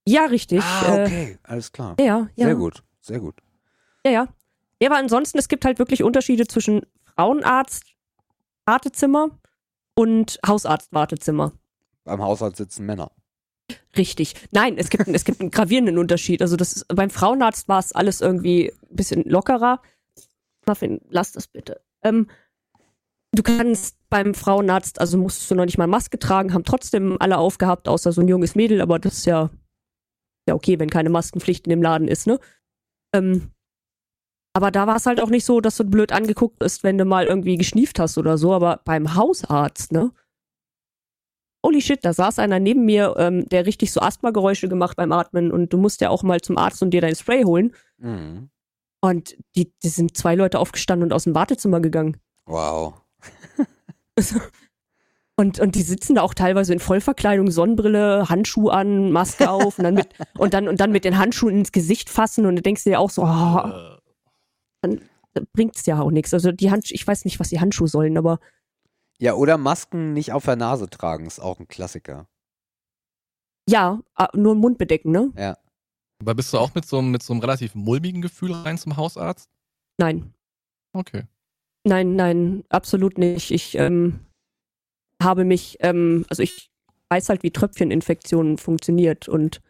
Ja, 0.06 0.26
richtig. 0.26 0.60
ah, 0.62 0.98
äh, 0.98 1.04
okay. 1.04 1.38
Alles 1.42 1.72
klar. 1.72 1.96
ja, 1.98 2.28
ja. 2.36 2.46
Sehr 2.46 2.54
gut. 2.56 2.82
Sehr 3.00 3.20
gut. 3.20 3.36
Ja, 4.04 4.12
ja. 4.12 4.28
Ja, 4.80 4.90
aber 4.90 4.98
ansonsten, 4.98 5.38
es 5.38 5.48
gibt 5.48 5.64
halt 5.64 5.78
wirklich 5.78 6.02
Unterschiede 6.02 6.46
zwischen 6.46 6.82
Frauenarzt, 7.16 7.84
Wartezimmer 8.64 9.30
und 9.94 10.38
Hausarzt, 10.46 10.92
Wartezimmer. 10.92 11.52
Beim 12.04 12.22
Haushalt 12.22 12.56
sitzen 12.56 12.86
Männer. 12.86 13.10
Richtig. 13.96 14.34
Nein, 14.52 14.78
es 14.78 14.88
gibt, 14.88 15.08
es 15.08 15.24
gibt 15.24 15.40
einen 15.40 15.50
gravierenden 15.50 15.98
Unterschied. 15.98 16.40
Also 16.42 16.56
das 16.56 16.74
ist, 16.74 16.88
beim 16.88 17.10
Frauenarzt 17.10 17.68
war 17.68 17.80
es 17.80 17.92
alles 17.92 18.20
irgendwie 18.20 18.72
ein 18.88 18.96
bisschen 18.96 19.24
lockerer. 19.24 19.82
Muffin, 20.66 21.00
lass 21.10 21.32
das 21.32 21.48
bitte. 21.48 21.80
Ähm, 22.02 22.28
du 23.32 23.42
kannst 23.42 23.96
beim 24.08 24.34
Frauenarzt, 24.34 25.00
also 25.00 25.18
musstest 25.18 25.50
du 25.50 25.54
noch 25.54 25.64
nicht 25.64 25.78
mal 25.78 25.86
Maske 25.86 26.18
tragen, 26.18 26.54
haben 26.54 26.64
trotzdem 26.64 27.16
alle 27.20 27.38
aufgehabt, 27.38 27.88
außer 27.88 28.12
so 28.12 28.20
ein 28.20 28.28
junges 28.28 28.54
Mädel, 28.54 28.80
aber 28.80 28.98
das 28.98 29.18
ist 29.18 29.26
ja, 29.26 29.50
ja 30.46 30.54
okay, 30.54 30.78
wenn 30.78 30.90
keine 30.90 31.10
Maskenpflicht 31.10 31.66
in 31.66 31.70
dem 31.70 31.82
Laden 31.82 32.08
ist, 32.08 32.26
ne? 32.26 32.38
Ähm, 33.12 33.50
aber 34.54 34.70
da 34.70 34.86
war 34.86 34.96
es 34.96 35.06
halt 35.06 35.20
auch 35.20 35.30
nicht 35.30 35.44
so, 35.44 35.60
dass 35.60 35.76
du 35.76 35.84
blöd 35.84 36.12
angeguckt 36.12 36.58
bist, 36.58 36.82
wenn 36.82 36.98
du 36.98 37.04
mal 37.04 37.26
irgendwie 37.26 37.56
geschnieft 37.56 37.98
hast 37.98 38.18
oder 38.18 38.38
so, 38.38 38.52
aber 38.52 38.80
beim 38.84 39.14
Hausarzt, 39.14 39.92
ne? 39.92 40.12
holy 41.64 41.80
shit, 41.80 42.04
da 42.04 42.12
saß 42.12 42.38
einer 42.38 42.58
neben 42.58 42.84
mir, 42.84 43.14
ähm, 43.18 43.46
der 43.48 43.66
richtig 43.66 43.92
so 43.92 44.00
Asthma-Geräusche 44.00 44.68
gemacht 44.68 44.96
beim 44.96 45.12
Atmen 45.12 45.50
und 45.50 45.72
du 45.72 45.78
musst 45.78 46.00
ja 46.00 46.10
auch 46.10 46.22
mal 46.22 46.40
zum 46.40 46.56
Arzt 46.56 46.82
und 46.82 46.90
dir 46.90 47.00
dein 47.00 47.14
Spray 47.14 47.44
holen. 47.44 47.74
Mhm. 47.98 48.50
Und 49.00 49.36
die, 49.54 49.72
die 49.82 49.88
sind 49.88 50.16
zwei 50.16 50.34
Leute 50.34 50.58
aufgestanden 50.58 51.08
und 51.08 51.12
aus 51.12 51.24
dem 51.24 51.34
Wartezimmer 51.34 51.80
gegangen. 51.80 52.16
Wow. 52.46 52.94
Und, 55.38 55.60
und 55.60 55.76
die 55.76 55.82
sitzen 55.82 56.16
da 56.16 56.22
auch 56.22 56.34
teilweise 56.34 56.72
in 56.72 56.80
Vollverkleidung, 56.80 57.50
Sonnenbrille, 57.52 58.28
Handschuh 58.28 58.70
an, 58.70 59.12
Maske 59.12 59.48
auf 59.48 59.78
und 59.78 59.84
dann 59.84 59.94
mit, 59.94 60.08
und 60.38 60.52
dann, 60.52 60.66
und 60.66 60.80
dann 60.80 60.90
mit 60.90 61.04
den 61.04 61.16
Handschuhen 61.16 61.58
ins 61.60 61.70
Gesicht 61.70 62.10
fassen 62.10 62.44
und 62.44 62.56
du 62.56 62.62
denkst 62.62 62.82
dir 62.84 62.98
auch 62.98 63.10
so, 63.10 63.22
oh, 63.22 63.98
Äh, 64.82 64.96
bringt's 65.52 65.86
ja 65.86 66.00
auch 66.00 66.10
nichts. 66.10 66.34
Also 66.34 66.50
die 66.50 66.70
Hand, 66.72 66.90
ich 66.90 67.06
weiß 67.06 67.24
nicht, 67.24 67.38
was 67.38 67.50
die 67.50 67.60
Handschuhe 67.60 67.86
sollen, 67.86 68.18
aber 68.18 68.40
Ja, 69.20 69.34
oder 69.34 69.58
Masken 69.58 70.12
nicht 70.12 70.32
auf 70.32 70.44
der 70.44 70.56
Nase 70.56 70.88
tragen, 70.90 71.26
ist 71.26 71.38
auch 71.40 71.60
ein 71.60 71.68
Klassiker. 71.68 72.26
ja, 73.68 74.00
nur 74.34 74.54
Mund 74.56 74.78
bedecken, 74.78 75.12
ne? 75.12 75.30
Ja. 75.36 75.56
Aber 76.20 76.34
bist 76.34 76.52
du 76.52 76.58
auch 76.58 76.74
mit 76.74 76.84
so, 76.84 76.98
einem- 76.98 77.12
mit 77.12 77.22
so 77.22 77.32
einem 77.32 77.40
relativ 77.40 77.76
mulmigen 77.76 78.22
Gefühl 78.22 78.52
rein 78.52 78.76
zum 78.78 78.96
Hausarzt? 78.96 79.48
Nein. 79.98 80.34
Okay. 80.92 81.24
Nein, 81.84 82.16
nein, 82.16 82.64
absolut 82.70 83.18
nicht. 83.18 83.52
Ich 83.52 83.76
ähm, 83.76 84.18
habe 85.22 85.44
mich, 85.44 85.76
ähm, 85.80 86.24
also 86.28 86.42
ich 86.42 86.70
weiß 87.10 87.28
halt, 87.28 87.42
wie 87.42 87.50
Tröpfcheninfektionen 87.50 88.58
funktioniert 88.58 89.28
und 89.28 89.60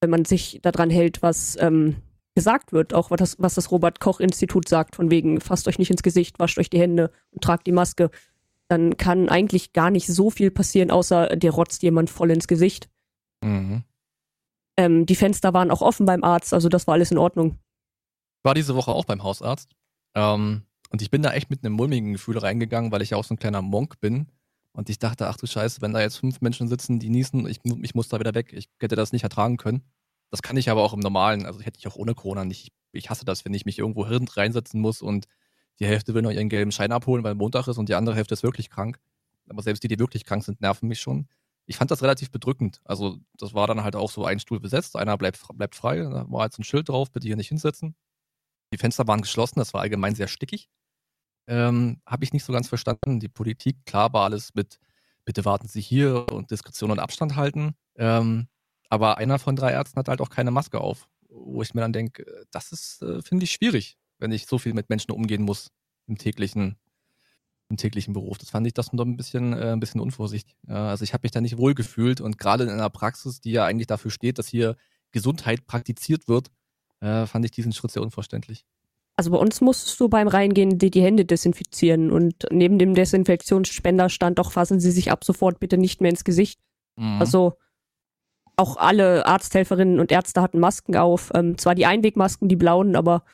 wenn 0.00 0.10
man 0.10 0.24
sich 0.24 0.60
daran 0.62 0.90
hält, 0.90 1.22
was 1.22 1.56
ähm, 1.60 1.96
gesagt 2.34 2.72
wird, 2.72 2.94
auch 2.94 3.10
was 3.10 3.18
das, 3.18 3.36
was 3.38 3.54
das 3.54 3.70
Robert-Koch-Institut 3.70 4.68
sagt, 4.68 4.96
von 4.96 5.10
wegen, 5.10 5.40
fasst 5.40 5.66
euch 5.66 5.78
nicht 5.78 5.90
ins 5.90 6.02
Gesicht, 6.02 6.38
wascht 6.38 6.58
euch 6.58 6.70
die 6.70 6.78
Hände 6.78 7.10
und 7.32 7.42
tragt 7.42 7.66
die 7.66 7.72
Maske, 7.72 8.10
dann 8.68 8.96
kann 8.96 9.28
eigentlich 9.28 9.72
gar 9.72 9.90
nicht 9.90 10.06
so 10.06 10.30
viel 10.30 10.50
passieren, 10.50 10.90
außer 10.90 11.36
dir 11.36 11.50
rotzt 11.50 11.82
jemand 11.82 12.10
voll 12.10 12.30
ins 12.30 12.46
Gesicht. 12.46 12.88
Mhm. 13.42 13.82
Ähm, 14.76 15.06
die 15.06 15.16
Fenster 15.16 15.52
waren 15.52 15.70
auch 15.70 15.82
offen 15.82 16.06
beim 16.06 16.22
Arzt, 16.22 16.54
also 16.54 16.68
das 16.68 16.86
war 16.86 16.94
alles 16.94 17.10
in 17.10 17.18
Ordnung. 17.18 17.58
war 18.44 18.54
diese 18.54 18.76
Woche 18.76 18.92
auch 18.92 19.04
beim 19.04 19.24
Hausarzt. 19.24 19.74
Ähm, 20.14 20.62
und 20.90 21.02
ich 21.02 21.10
bin 21.10 21.22
da 21.22 21.32
echt 21.32 21.50
mit 21.50 21.64
einem 21.64 21.74
mulmigen 21.74 22.12
Gefühl 22.12 22.38
reingegangen, 22.38 22.92
weil 22.92 23.02
ich 23.02 23.10
ja 23.10 23.16
auch 23.16 23.24
so 23.24 23.34
ein 23.34 23.38
kleiner 23.38 23.62
Monk 23.62 24.00
bin. 24.00 24.28
Und 24.78 24.88
ich 24.90 25.00
dachte, 25.00 25.26
ach 25.26 25.36
du 25.36 25.48
Scheiße, 25.48 25.82
wenn 25.82 25.92
da 25.92 26.00
jetzt 26.00 26.18
fünf 26.18 26.40
Menschen 26.40 26.68
sitzen, 26.68 27.00
die 27.00 27.08
niesen, 27.10 27.48
ich, 27.48 27.58
ich 27.64 27.96
muss 27.96 28.06
da 28.06 28.20
wieder 28.20 28.36
weg. 28.36 28.52
Ich 28.52 28.68
hätte 28.78 28.94
das 28.94 29.10
nicht 29.10 29.24
ertragen 29.24 29.56
können. 29.56 29.82
Das 30.30 30.40
kann 30.40 30.56
ich 30.56 30.70
aber 30.70 30.84
auch 30.84 30.92
im 30.92 31.00
Normalen, 31.00 31.46
also 31.46 31.60
hätte 31.60 31.80
ich 31.80 31.88
auch 31.88 31.96
ohne 31.96 32.14
Corona 32.14 32.44
nicht. 32.44 32.72
Ich, 32.92 33.10
hasse 33.10 33.24
das, 33.24 33.44
wenn 33.44 33.52
ich 33.54 33.64
mich 33.64 33.80
irgendwo 33.80 34.02
reinsetzen 34.02 34.80
muss 34.80 35.02
und 35.02 35.26
die 35.80 35.86
Hälfte 35.86 36.14
will 36.14 36.22
noch 36.22 36.30
ihren 36.30 36.48
gelben 36.48 36.70
Schein 36.70 36.92
abholen, 36.92 37.24
weil 37.24 37.34
Montag 37.34 37.66
ist 37.66 37.76
und 37.76 37.88
die 37.88 37.96
andere 37.96 38.14
Hälfte 38.14 38.34
ist 38.34 38.44
wirklich 38.44 38.70
krank. 38.70 39.00
Aber 39.48 39.62
selbst 39.62 39.82
die, 39.82 39.88
die 39.88 39.98
wirklich 39.98 40.24
krank 40.24 40.44
sind, 40.44 40.60
nerven 40.60 40.88
mich 40.88 41.00
schon. 41.00 41.26
Ich 41.66 41.76
fand 41.76 41.90
das 41.90 42.04
relativ 42.04 42.30
bedrückend. 42.30 42.80
Also 42.84 43.18
das 43.36 43.54
war 43.54 43.66
dann 43.66 43.82
halt 43.82 43.96
auch 43.96 44.12
so 44.12 44.26
ein 44.26 44.38
Stuhl 44.38 44.60
besetzt, 44.60 44.94
einer 44.94 45.18
bleibt, 45.18 45.40
bleibt 45.54 45.74
frei, 45.74 45.96
da 45.96 46.24
war 46.30 46.44
jetzt 46.44 46.60
ein 46.60 46.64
Schild 46.64 46.88
drauf, 46.88 47.10
bitte 47.10 47.26
hier 47.26 47.34
nicht 47.34 47.48
hinsetzen. 47.48 47.96
Die 48.72 48.78
Fenster 48.78 49.08
waren 49.08 49.22
geschlossen, 49.22 49.58
das 49.58 49.74
war 49.74 49.80
allgemein 49.80 50.14
sehr 50.14 50.28
stickig. 50.28 50.70
Ähm, 51.48 52.00
Habe 52.06 52.24
ich 52.24 52.32
nicht 52.32 52.44
so 52.44 52.52
ganz 52.52 52.68
verstanden. 52.68 53.20
Die 53.20 53.28
Politik, 53.28 53.84
klar 53.86 54.12
war 54.12 54.24
alles 54.24 54.54
mit, 54.54 54.78
bitte 55.24 55.44
warten 55.44 55.66
Sie 55.66 55.80
hier 55.80 56.26
und 56.30 56.50
Diskretion 56.50 56.90
und 56.90 56.98
Abstand 57.00 57.36
halten. 57.36 57.74
Ähm, 57.96 58.48
aber 58.90 59.18
einer 59.18 59.38
von 59.38 59.56
drei 59.56 59.72
Ärzten 59.72 59.98
hat 59.98 60.08
halt 60.08 60.20
auch 60.20 60.30
keine 60.30 60.50
Maske 60.50 60.80
auf. 60.80 61.08
Wo 61.30 61.62
ich 61.62 61.74
mir 61.74 61.80
dann 61.80 61.92
denke, 61.92 62.26
äh, 62.26 62.44
das 62.50 62.72
ist, 62.72 63.02
äh, 63.02 63.22
finde 63.22 63.44
ich, 63.44 63.52
schwierig, 63.52 63.96
wenn 64.18 64.30
ich 64.30 64.46
so 64.46 64.58
viel 64.58 64.74
mit 64.74 64.90
Menschen 64.90 65.10
umgehen 65.12 65.42
muss 65.42 65.70
im 66.06 66.18
täglichen, 66.18 66.76
im 67.70 67.76
täglichen 67.78 68.14
Beruf. 68.14 68.38
Das 68.38 68.50
fand 68.50 68.66
ich 68.66 68.74
das 68.74 68.90
doch 68.92 69.04
ein 69.04 69.16
bisschen, 69.16 69.52
äh, 69.54 69.72
ein 69.72 69.80
bisschen 69.80 70.00
unvorsichtig. 70.00 70.56
Ja, 70.68 70.88
also 70.90 71.04
ich 71.04 71.14
habe 71.14 71.22
mich 71.24 71.32
da 71.32 71.40
nicht 71.40 71.58
wohl 71.58 71.74
gefühlt 71.74 72.20
und 72.20 72.38
gerade 72.38 72.64
in 72.64 72.70
einer 72.70 72.90
Praxis, 72.90 73.40
die 73.40 73.52
ja 73.52 73.64
eigentlich 73.64 73.86
dafür 73.86 74.10
steht, 74.10 74.38
dass 74.38 74.48
hier 74.48 74.76
Gesundheit 75.12 75.66
praktiziert 75.66 76.28
wird, 76.28 76.50
äh, 77.00 77.26
fand 77.26 77.44
ich 77.44 77.52
diesen 77.52 77.72
Schritt 77.72 77.92
sehr 77.92 78.02
unverständlich. 78.02 78.66
Also 79.18 79.32
bei 79.32 79.38
uns 79.38 79.60
musstest 79.60 79.98
du 79.98 80.08
beim 80.08 80.28
Reingehen 80.28 80.78
die, 80.78 80.92
die 80.92 81.02
Hände 81.02 81.24
desinfizieren 81.24 82.12
und 82.12 82.46
neben 82.52 82.78
dem 82.78 82.94
Desinfektionsspender 82.94 84.10
stand 84.10 84.38
doch, 84.38 84.52
fassen 84.52 84.78
Sie 84.78 84.92
sich 84.92 85.10
ab 85.10 85.24
sofort 85.24 85.58
bitte 85.58 85.76
nicht 85.76 86.00
mehr 86.00 86.12
ins 86.12 86.22
Gesicht. 86.22 86.60
Mhm. 86.94 87.18
Also 87.18 87.54
auch 88.54 88.76
alle 88.76 89.26
Arzthelferinnen 89.26 89.98
und 89.98 90.12
Ärzte 90.12 90.40
hatten 90.40 90.60
Masken 90.60 90.94
auf. 90.96 91.32
Ähm, 91.34 91.58
zwar 91.58 91.74
die 91.74 91.84
Einwegmasken, 91.84 92.48
die 92.48 92.54
blauen, 92.54 92.94
aber 92.94 93.24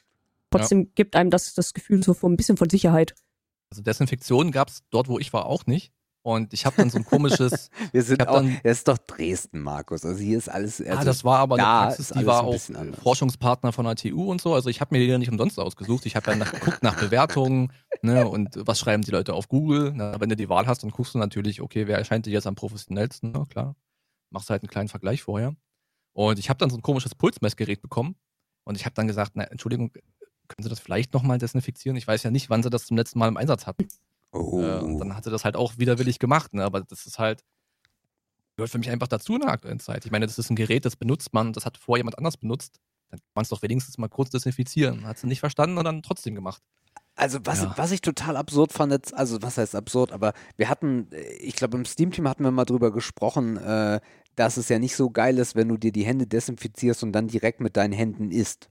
trotzdem 0.48 0.90
gibt 0.94 1.16
einem 1.16 1.28
das 1.28 1.52
das 1.52 1.74
Gefühl 1.74 2.02
so 2.02 2.14
von 2.14 2.32
ein 2.32 2.38
bisschen 2.38 2.56
von 2.56 2.70
Sicherheit. 2.70 3.14
Also 3.68 3.82
Desinfektion 3.82 4.52
gab 4.52 4.68
es 4.68 4.84
dort, 4.88 5.08
wo 5.08 5.18
ich 5.18 5.34
war, 5.34 5.44
auch 5.44 5.66
nicht. 5.66 5.92
Und 6.26 6.54
ich 6.54 6.64
habe 6.64 6.74
dann 6.76 6.88
so 6.88 6.96
ein 6.96 7.04
komisches, 7.04 7.68
Wir 7.92 8.02
sind 8.02 8.26
auch, 8.26 8.36
dann- 8.36 8.58
es 8.62 8.78
ist 8.78 8.88
doch 8.88 8.96
Dresden, 8.96 9.60
Markus. 9.60 10.06
Also 10.06 10.18
hier 10.22 10.38
ist 10.38 10.48
alles. 10.48 10.80
Also, 10.80 10.92
ah, 10.98 11.04
das 11.04 11.22
war 11.22 11.38
aber 11.40 11.56
eine 11.56 11.64
Praxis, 11.64 12.08
die 12.08 12.24
war 12.24 12.40
ein 12.48 12.94
auch. 12.94 12.98
Forschungspartner 13.02 13.72
von 13.72 13.84
der 13.84 13.94
TU 13.94 14.30
und 14.30 14.40
so. 14.40 14.54
Also 14.54 14.70
ich 14.70 14.80
habe 14.80 14.94
mir 14.94 15.00
die 15.04 15.10
ja 15.10 15.18
nicht 15.18 15.30
umsonst 15.30 15.58
ausgesucht. 15.60 16.06
Ich 16.06 16.16
habe 16.16 16.30
ja 16.30 16.36
nach, 16.38 16.50
geguckt 16.50 16.82
nach 16.82 16.98
Bewertungen 16.98 17.70
ne, 18.00 18.26
und 18.26 18.56
was 18.66 18.78
schreiben 18.80 19.02
die 19.02 19.10
Leute 19.10 19.34
auf 19.34 19.48
Google. 19.48 19.92
Na, 19.94 20.18
wenn 20.18 20.30
du 20.30 20.36
die 20.36 20.48
Wahl 20.48 20.66
hast, 20.66 20.82
dann 20.82 20.90
guckst 20.90 21.12
du 21.14 21.18
natürlich, 21.18 21.60
okay, 21.60 21.86
wer 21.86 21.98
erscheint 21.98 22.24
dir 22.24 22.30
jetzt 22.32 22.46
am 22.46 22.54
professionellsten? 22.54 23.32
Na 23.32 23.44
klar, 23.44 23.76
machst 24.30 24.48
halt 24.48 24.62
einen 24.62 24.70
kleinen 24.70 24.88
Vergleich 24.88 25.22
vorher. 25.22 25.54
Und 26.14 26.38
ich 26.38 26.48
habe 26.48 26.56
dann 26.58 26.70
so 26.70 26.76
ein 26.78 26.82
komisches 26.82 27.14
Pulsmessgerät 27.14 27.82
bekommen 27.82 28.16
und 28.64 28.76
ich 28.78 28.86
habe 28.86 28.94
dann 28.94 29.08
gesagt, 29.08 29.32
na, 29.34 29.44
Entschuldigung, 29.44 29.90
können 29.92 30.62
Sie 30.62 30.70
das 30.70 30.80
vielleicht 30.80 31.12
nochmal 31.12 31.36
desinfizieren? 31.36 31.96
Ich 31.98 32.06
weiß 32.08 32.22
ja 32.22 32.30
nicht, 32.30 32.48
wann 32.48 32.62
Sie 32.62 32.70
das 32.70 32.86
zum 32.86 32.96
letzten 32.96 33.18
Mal 33.18 33.28
im 33.28 33.36
Einsatz 33.36 33.66
hatten. 33.66 33.88
Oh. 34.34 34.60
Äh, 34.60 34.78
und 34.80 34.98
dann 34.98 35.16
hat 35.16 35.24
sie 35.24 35.30
das 35.30 35.44
halt 35.44 35.56
auch 35.56 35.78
widerwillig 35.78 36.18
gemacht, 36.18 36.52
ne? 36.54 36.64
Aber 36.64 36.80
das 36.82 37.06
ist 37.06 37.18
halt, 37.18 37.42
gehört 38.56 38.70
für 38.70 38.78
mich 38.78 38.90
einfach 38.90 39.08
dazu 39.08 39.34
in 39.34 39.40
der 39.40 39.50
aktuellen 39.50 39.80
Zeit. 39.80 40.04
Ich 40.04 40.10
meine, 40.10 40.26
das 40.26 40.38
ist 40.38 40.50
ein 40.50 40.56
Gerät, 40.56 40.84
das 40.84 40.96
benutzt 40.96 41.32
man, 41.32 41.52
das 41.52 41.64
hat 41.66 41.78
vorher 41.78 42.00
jemand 42.00 42.18
anders 42.18 42.36
benutzt. 42.36 42.78
Dann 43.10 43.20
kann 43.20 43.30
man 43.34 43.42
es 43.42 43.48
doch 43.48 43.62
wenigstens 43.62 43.98
mal 43.98 44.08
kurz 44.08 44.30
desinfizieren. 44.30 45.06
Hat 45.06 45.18
sie 45.18 45.26
nicht 45.26 45.40
verstanden 45.40 45.78
und 45.78 45.84
dann 45.84 46.02
trotzdem 46.02 46.34
gemacht. 46.34 46.62
Also 47.16 47.38
was, 47.44 47.62
Ja. 47.62 47.74
was 47.76 47.92
ich 47.92 48.00
total 48.00 48.36
absurd 48.36 48.72
fand, 48.72 48.92
jetzt, 48.92 49.14
also 49.14 49.40
was 49.40 49.56
heißt 49.56 49.76
absurd, 49.76 50.10
aber 50.10 50.32
wir 50.56 50.68
hatten, 50.68 51.10
äh, 51.12 51.20
ich 51.34 51.54
glaube 51.54 51.76
im 51.76 51.84
Steam-Team 51.84 52.28
hatten 52.28 52.42
wir 52.42 52.50
mal 52.50 52.64
drüber 52.64 52.92
gesprochen, 52.92 53.56
äh, 53.56 54.00
dass 54.34 54.56
es 54.56 54.68
ja 54.68 54.80
nicht 54.80 54.96
so 54.96 55.10
geil 55.10 55.38
ist, 55.38 55.54
wenn 55.54 55.68
du 55.68 55.76
dir 55.76 55.92
die 55.92 56.04
Hände 56.04 56.26
desinfizierst 56.26 57.04
und 57.04 57.12
dann 57.12 57.28
direkt 57.28 57.60
mit 57.60 57.76
deinen 57.76 57.92
Händen 57.92 58.32
isst. 58.32 58.68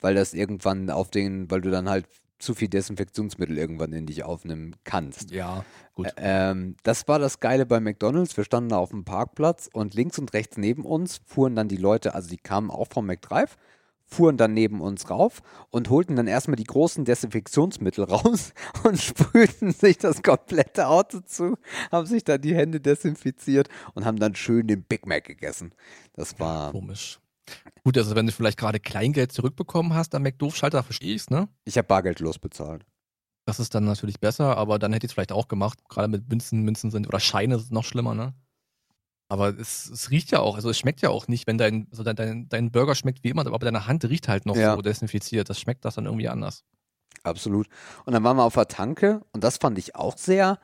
Weil 0.00 0.14
das 0.14 0.34
irgendwann 0.34 0.88
auf 0.90 1.10
den, 1.10 1.50
weil 1.50 1.60
du 1.60 1.70
dann 1.72 1.88
halt 1.88 2.06
zu 2.38 2.54
viel 2.54 2.68
Desinfektionsmittel 2.68 3.58
irgendwann 3.58 3.92
in 3.92 4.06
dich 4.06 4.22
aufnehmen 4.22 4.76
kannst. 4.84 5.30
Ja, 5.30 5.64
gut. 5.94 6.08
Ähm, 6.16 6.76
das 6.82 7.08
war 7.08 7.18
das 7.18 7.40
Geile 7.40 7.66
bei 7.66 7.80
McDonalds. 7.80 8.36
Wir 8.36 8.44
standen 8.44 8.70
da 8.70 8.78
auf 8.78 8.90
dem 8.90 9.04
Parkplatz 9.04 9.68
und 9.72 9.94
links 9.94 10.18
und 10.18 10.32
rechts 10.32 10.56
neben 10.56 10.84
uns 10.84 11.20
fuhren 11.26 11.56
dann 11.56 11.68
die 11.68 11.76
Leute, 11.76 12.14
also 12.14 12.28
die 12.28 12.38
kamen 12.38 12.70
auch 12.70 12.88
vom 12.88 13.06
McDrive, 13.06 13.56
fuhren 14.04 14.36
dann 14.36 14.54
neben 14.54 14.80
uns 14.80 15.10
rauf 15.10 15.42
und 15.70 15.90
holten 15.90 16.16
dann 16.16 16.26
erstmal 16.26 16.56
die 16.56 16.64
großen 16.64 17.04
Desinfektionsmittel 17.04 18.04
raus 18.10 18.52
und 18.84 18.98
sprühten 19.00 19.72
sich 19.72 19.98
das 19.98 20.22
komplette 20.22 20.88
Auto 20.88 21.20
zu, 21.20 21.56
haben 21.90 22.06
sich 22.06 22.24
dann 22.24 22.40
die 22.40 22.54
Hände 22.54 22.80
desinfiziert 22.80 23.68
und 23.94 24.04
haben 24.04 24.18
dann 24.18 24.34
schön 24.34 24.66
den 24.66 24.82
Big 24.82 25.06
Mac 25.06 25.24
gegessen. 25.24 25.72
Das 26.14 26.38
war, 26.40 26.72
Komisch. 26.72 27.20
Gut, 27.88 27.96
also 27.96 28.14
wenn 28.14 28.26
du 28.26 28.32
vielleicht 28.32 28.58
gerade 28.58 28.80
Kleingeld 28.80 29.32
zurückbekommen 29.32 29.94
hast 29.94 30.14
am 30.14 30.22
McDoof-Schalter, 30.22 30.82
verstehe 30.82 31.14
ich's, 31.14 31.30
ne? 31.30 31.48
ich 31.64 31.78
habe 31.78 31.88
bargeldlos 31.88 32.38
bezahlt. 32.38 32.84
Das 33.46 33.58
ist 33.60 33.74
dann 33.74 33.84
natürlich 33.84 34.20
besser, 34.20 34.58
aber 34.58 34.78
dann 34.78 34.92
hätte 34.92 35.06
ich 35.06 35.12
es 35.12 35.14
vielleicht 35.14 35.32
auch 35.32 35.48
gemacht. 35.48 35.78
Gerade 35.88 36.06
mit 36.08 36.28
Münzen, 36.28 36.64
Münzen 36.64 36.90
sind 36.90 37.08
oder 37.08 37.18
Scheine 37.18 37.54
ist 37.54 37.72
noch 37.72 37.84
schlimmer, 37.84 38.14
ne? 38.14 38.34
Aber 39.30 39.58
es, 39.58 39.88
es 39.88 40.10
riecht 40.10 40.30
ja 40.32 40.40
auch, 40.40 40.56
also 40.56 40.68
es 40.68 40.78
schmeckt 40.78 41.00
ja 41.00 41.08
auch 41.08 41.28
nicht, 41.28 41.46
wenn 41.46 41.56
dein, 41.56 41.88
also 41.90 42.02
dein, 42.02 42.16
dein, 42.16 42.48
dein 42.50 42.70
Burger 42.70 42.94
schmeckt 42.94 43.24
wie 43.24 43.30
immer, 43.30 43.46
aber 43.46 43.58
deine 43.58 43.86
Hand 43.86 44.04
riecht 44.04 44.28
halt 44.28 44.44
noch 44.44 44.54
Ja. 44.54 44.74
so 44.74 44.82
desinfiziert. 44.82 45.48
Das 45.48 45.58
schmeckt 45.58 45.86
das 45.86 45.94
dann 45.94 46.04
irgendwie 46.04 46.28
anders. 46.28 46.64
Absolut. 47.22 47.68
Und 48.04 48.12
dann 48.12 48.22
waren 48.22 48.36
wir 48.36 48.44
auf 48.44 48.52
der 48.52 48.68
Tanke 48.68 49.22
und 49.32 49.42
das 49.44 49.56
fand 49.56 49.78
ich 49.78 49.96
auch 49.96 50.18
sehr 50.18 50.58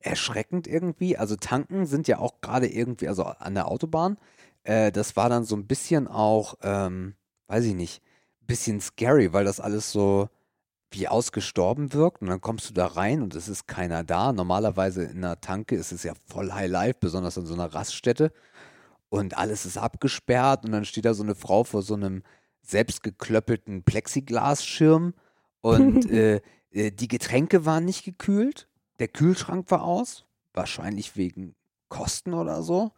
erschreckend 0.00 0.66
irgendwie. 0.66 1.18
Also 1.18 1.36
Tanken 1.36 1.84
sind 1.84 2.08
ja 2.08 2.18
auch 2.18 2.40
gerade 2.40 2.66
irgendwie, 2.66 3.08
also 3.08 3.24
an 3.24 3.52
der 3.52 3.68
Autobahn, 3.68 4.16
äh, 4.64 4.92
das 4.92 5.16
war 5.16 5.28
dann 5.28 5.44
so 5.44 5.56
ein 5.56 5.66
bisschen 5.66 6.08
auch, 6.08 6.54
ähm, 6.62 7.14
weiß 7.48 7.64
ich 7.64 7.74
nicht, 7.74 8.02
ein 8.42 8.46
bisschen 8.46 8.80
scary, 8.80 9.32
weil 9.32 9.44
das 9.44 9.60
alles 9.60 9.92
so 9.92 10.28
wie 10.90 11.08
ausgestorben 11.08 11.92
wirkt 11.94 12.20
und 12.20 12.28
dann 12.28 12.40
kommst 12.40 12.68
du 12.68 12.74
da 12.74 12.86
rein 12.86 13.22
und 13.22 13.34
es 13.34 13.48
ist 13.48 13.66
keiner 13.66 14.04
da. 14.04 14.32
Normalerweise 14.32 15.04
in 15.04 15.18
einer 15.18 15.40
Tanke 15.40 15.74
ist 15.74 15.92
es 15.92 16.02
ja 16.02 16.12
voll 16.26 16.52
High 16.52 16.70
Life, 16.70 16.98
besonders 17.00 17.38
an 17.38 17.46
so 17.46 17.54
einer 17.54 17.72
Raststätte 17.72 18.32
und 19.08 19.36
alles 19.36 19.66
ist 19.66 19.78
abgesperrt 19.78 20.64
und 20.64 20.72
dann 20.72 20.84
steht 20.84 21.04
da 21.04 21.14
so 21.14 21.22
eine 21.22 21.34
Frau 21.34 21.64
vor 21.64 21.82
so 21.82 21.94
einem 21.94 22.22
selbstgeklöppelten 22.62 23.82
Plexiglasschirm 23.84 25.14
und 25.60 26.06
äh, 26.10 26.40
äh, 26.70 26.90
die 26.90 27.08
Getränke 27.08 27.64
waren 27.64 27.84
nicht 27.84 28.04
gekühlt, 28.04 28.68
der 28.98 29.08
Kühlschrank 29.08 29.70
war 29.70 29.82
aus, 29.82 30.26
wahrscheinlich 30.52 31.16
wegen 31.16 31.54
Kosten 31.88 32.34
oder 32.34 32.62
so. 32.62 32.92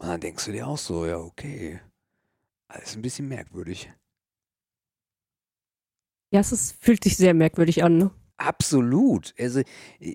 Und 0.00 0.08
dann 0.08 0.20
denkst 0.20 0.46
du 0.46 0.52
dir 0.52 0.66
auch 0.66 0.78
so, 0.78 1.04
ja, 1.06 1.18
okay, 1.18 1.80
alles 2.68 2.96
ein 2.96 3.02
bisschen 3.02 3.28
merkwürdig. 3.28 3.92
Ja, 6.32 6.40
es 6.40 6.52
ist, 6.52 6.82
fühlt 6.82 7.04
sich 7.04 7.16
sehr 7.16 7.34
merkwürdig 7.34 7.82
an. 7.84 7.98
Ne? 7.98 8.10
Absolut. 8.38 9.34
Also, 9.38 9.60
äh, 9.98 10.14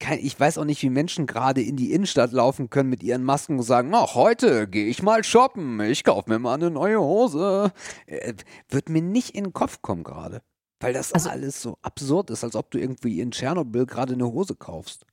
kein, 0.00 0.18
ich 0.20 0.38
weiß 0.38 0.58
auch 0.58 0.64
nicht, 0.64 0.82
wie 0.82 0.90
Menschen 0.90 1.26
gerade 1.26 1.62
in 1.62 1.76
die 1.76 1.92
Innenstadt 1.92 2.32
laufen 2.32 2.70
können 2.70 2.88
mit 2.88 3.02
ihren 3.02 3.22
Masken 3.24 3.56
und 3.58 3.62
sagen, 3.64 3.92
ach, 3.94 4.14
heute 4.14 4.66
gehe 4.66 4.86
ich 4.86 5.02
mal 5.02 5.22
shoppen, 5.22 5.80
ich 5.80 6.02
kaufe 6.04 6.30
mir 6.30 6.38
mal 6.38 6.54
eine 6.54 6.70
neue 6.70 7.00
Hose. 7.00 7.72
Äh, 8.06 8.34
wird 8.68 8.88
mir 8.88 9.02
nicht 9.02 9.34
in 9.34 9.44
den 9.44 9.52
Kopf 9.52 9.80
kommen 9.82 10.02
gerade. 10.04 10.42
Weil 10.80 10.92
das 10.92 11.12
Also- 11.12 11.30
alles 11.30 11.60
so 11.62 11.78
absurd 11.82 12.30
ist, 12.30 12.42
als 12.42 12.56
ob 12.56 12.70
du 12.72 12.78
irgendwie 12.78 13.20
in 13.20 13.30
Tschernobyl 13.30 13.86
gerade 13.86 14.14
eine 14.14 14.26
Hose 14.26 14.56
kaufst. 14.56 15.04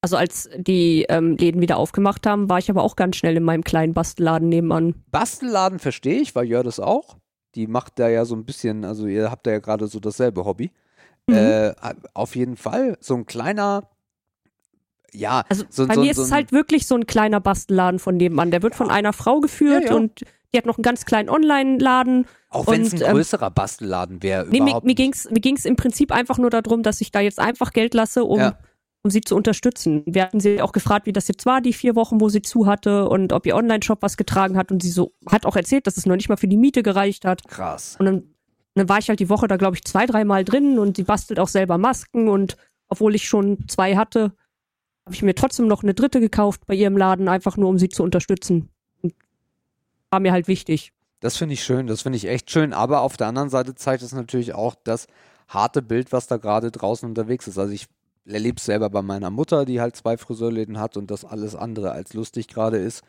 Also 0.00 0.16
als 0.16 0.48
die 0.56 1.06
ähm, 1.08 1.36
Läden 1.36 1.60
wieder 1.60 1.76
aufgemacht 1.76 2.24
haben, 2.26 2.48
war 2.48 2.58
ich 2.58 2.70
aber 2.70 2.82
auch 2.84 2.94
ganz 2.94 3.16
schnell 3.16 3.36
in 3.36 3.42
meinem 3.42 3.64
kleinen 3.64 3.94
Bastelladen 3.94 4.48
nebenan. 4.48 4.94
Bastelladen 5.10 5.78
verstehe 5.80 6.20
ich, 6.20 6.34
weil 6.36 6.44
Jörg 6.46 6.64
das 6.64 6.78
auch. 6.78 7.16
Die 7.56 7.66
macht 7.66 7.98
da 7.98 8.08
ja 8.08 8.24
so 8.24 8.36
ein 8.36 8.44
bisschen, 8.44 8.84
also 8.84 9.06
ihr 9.06 9.30
habt 9.30 9.46
da 9.46 9.50
ja 9.50 9.58
gerade 9.58 9.88
so 9.88 9.98
dasselbe 9.98 10.44
Hobby. 10.44 10.70
Mhm. 11.26 11.34
Äh, 11.34 11.72
auf 12.14 12.36
jeden 12.36 12.56
Fall, 12.56 12.96
so 13.00 13.14
ein 13.16 13.26
kleiner, 13.26 13.88
ja, 15.12 15.42
Also 15.48 15.64
so, 15.68 15.86
bei 15.86 15.94
so, 15.94 16.00
mir 16.02 16.14
so 16.14 16.22
ist 16.22 16.28
es 16.28 16.32
halt 16.32 16.52
wirklich 16.52 16.86
so 16.86 16.94
ein 16.94 17.06
kleiner 17.06 17.40
Bastelladen 17.40 17.98
von 17.98 18.16
nebenan. 18.16 18.50
Der 18.50 18.62
wird 18.62 18.74
von 18.76 18.90
einer 18.90 19.12
Frau 19.12 19.40
geführt 19.40 19.84
Ja, 19.84 19.90
ja. 19.90 19.96
und 19.96 20.20
die 20.52 20.58
hat 20.58 20.64
noch 20.66 20.78
einen 20.78 20.82
ganz 20.84 21.04
kleinen 21.06 21.28
Online-Laden. 21.28 22.26
auch 22.50 22.66
wenn 22.68 22.82
es 22.82 22.94
ein 22.94 23.00
ähm, 23.02 23.12
größerer 23.12 23.50
Bastelladen 23.50 24.22
wäre, 24.22 24.46
Nee, 24.48 24.60
mir, 24.60 24.74
mir 24.76 24.80
nicht. 24.84 24.96
ging's 24.96 25.28
mir 25.30 25.40
ging's 25.40 25.64
im 25.64 25.76
Prinzip 25.76 26.12
einfach 26.12 26.38
nur 26.38 26.50
darum, 26.50 26.82
dass 26.82 27.00
ich 27.00 27.10
da 27.10 27.20
jetzt 27.20 27.38
einfach 27.40 27.72
Geld 27.72 27.94
lasse, 27.94 28.24
um, 28.24 28.38
Ja. 28.38 28.58
Um 29.02 29.10
sie 29.10 29.20
zu 29.20 29.36
unterstützen. 29.36 30.02
Wir 30.06 30.22
hatten 30.22 30.40
sie 30.40 30.60
auch 30.60 30.72
gefragt, 30.72 31.06
wie 31.06 31.12
das 31.12 31.28
jetzt 31.28 31.46
war, 31.46 31.60
die 31.60 31.72
vier 31.72 31.94
Wochen, 31.94 32.20
wo 32.20 32.28
sie 32.28 32.42
zu 32.42 32.66
hatte 32.66 33.08
und 33.08 33.32
ob 33.32 33.46
ihr 33.46 33.56
Online-Shop 33.56 34.02
was 34.02 34.16
getragen 34.16 34.56
hat. 34.56 34.72
Und 34.72 34.82
sie 34.82 34.90
so 34.90 35.12
hat 35.30 35.46
auch 35.46 35.56
erzählt, 35.56 35.86
dass 35.86 35.96
es 35.96 36.06
noch 36.06 36.16
nicht 36.16 36.28
mal 36.28 36.36
für 36.36 36.48
die 36.48 36.56
Miete 36.56 36.82
gereicht 36.82 37.24
hat. 37.24 37.46
Krass. 37.46 37.96
Und 37.98 38.06
dann, 38.06 38.22
dann 38.74 38.88
war 38.88 38.98
ich 38.98 39.08
halt 39.08 39.20
die 39.20 39.28
Woche 39.28 39.46
da, 39.46 39.56
glaube 39.56 39.76
ich, 39.76 39.84
zwei, 39.84 40.06
dreimal 40.06 40.44
drin 40.44 40.78
und 40.78 40.96
sie 40.96 41.04
bastelt 41.04 41.38
auch 41.38 41.48
selber 41.48 41.78
Masken 41.78 42.28
und 42.28 42.56
obwohl 42.88 43.14
ich 43.14 43.28
schon 43.28 43.68
zwei 43.68 43.96
hatte, 43.96 44.32
habe 45.04 45.14
ich 45.14 45.22
mir 45.22 45.34
trotzdem 45.34 45.68
noch 45.68 45.82
eine 45.82 45.94
dritte 45.94 46.20
gekauft 46.20 46.66
bei 46.66 46.74
ihrem 46.74 46.96
Laden, 46.96 47.28
einfach 47.28 47.56
nur 47.56 47.68
um 47.68 47.78
sie 47.78 47.88
zu 47.88 48.02
unterstützen. 48.02 48.68
Und 49.02 49.14
war 50.10 50.20
mir 50.20 50.32
halt 50.32 50.48
wichtig. 50.48 50.92
Das 51.20 51.36
finde 51.36 51.54
ich 51.54 51.64
schön, 51.64 51.86
das 51.86 52.02
finde 52.02 52.16
ich 52.16 52.26
echt 52.26 52.50
schön. 52.50 52.72
Aber 52.72 53.00
auf 53.00 53.16
der 53.16 53.26
anderen 53.26 53.48
Seite 53.48 53.74
zeigt 53.74 54.02
es 54.02 54.12
natürlich 54.12 54.54
auch 54.54 54.74
das 54.84 55.06
harte 55.48 55.82
Bild, 55.82 56.12
was 56.12 56.26
da 56.26 56.36
gerade 56.36 56.70
draußen 56.70 57.08
unterwegs 57.08 57.46
ist. 57.48 57.58
Also 57.58 57.72
ich 57.72 57.88
erlebe 58.28 58.56
es 58.58 58.64
selber 58.64 58.90
bei 58.90 59.02
meiner 59.02 59.30
Mutter, 59.30 59.64
die 59.64 59.80
halt 59.80 59.96
zwei 59.96 60.16
Friseurläden 60.16 60.78
hat 60.78 60.96
und 60.96 61.10
das 61.10 61.24
alles 61.24 61.54
andere 61.54 61.92
als 61.92 62.14
lustig 62.14 62.48
gerade 62.48 62.78
ist. 62.78 63.02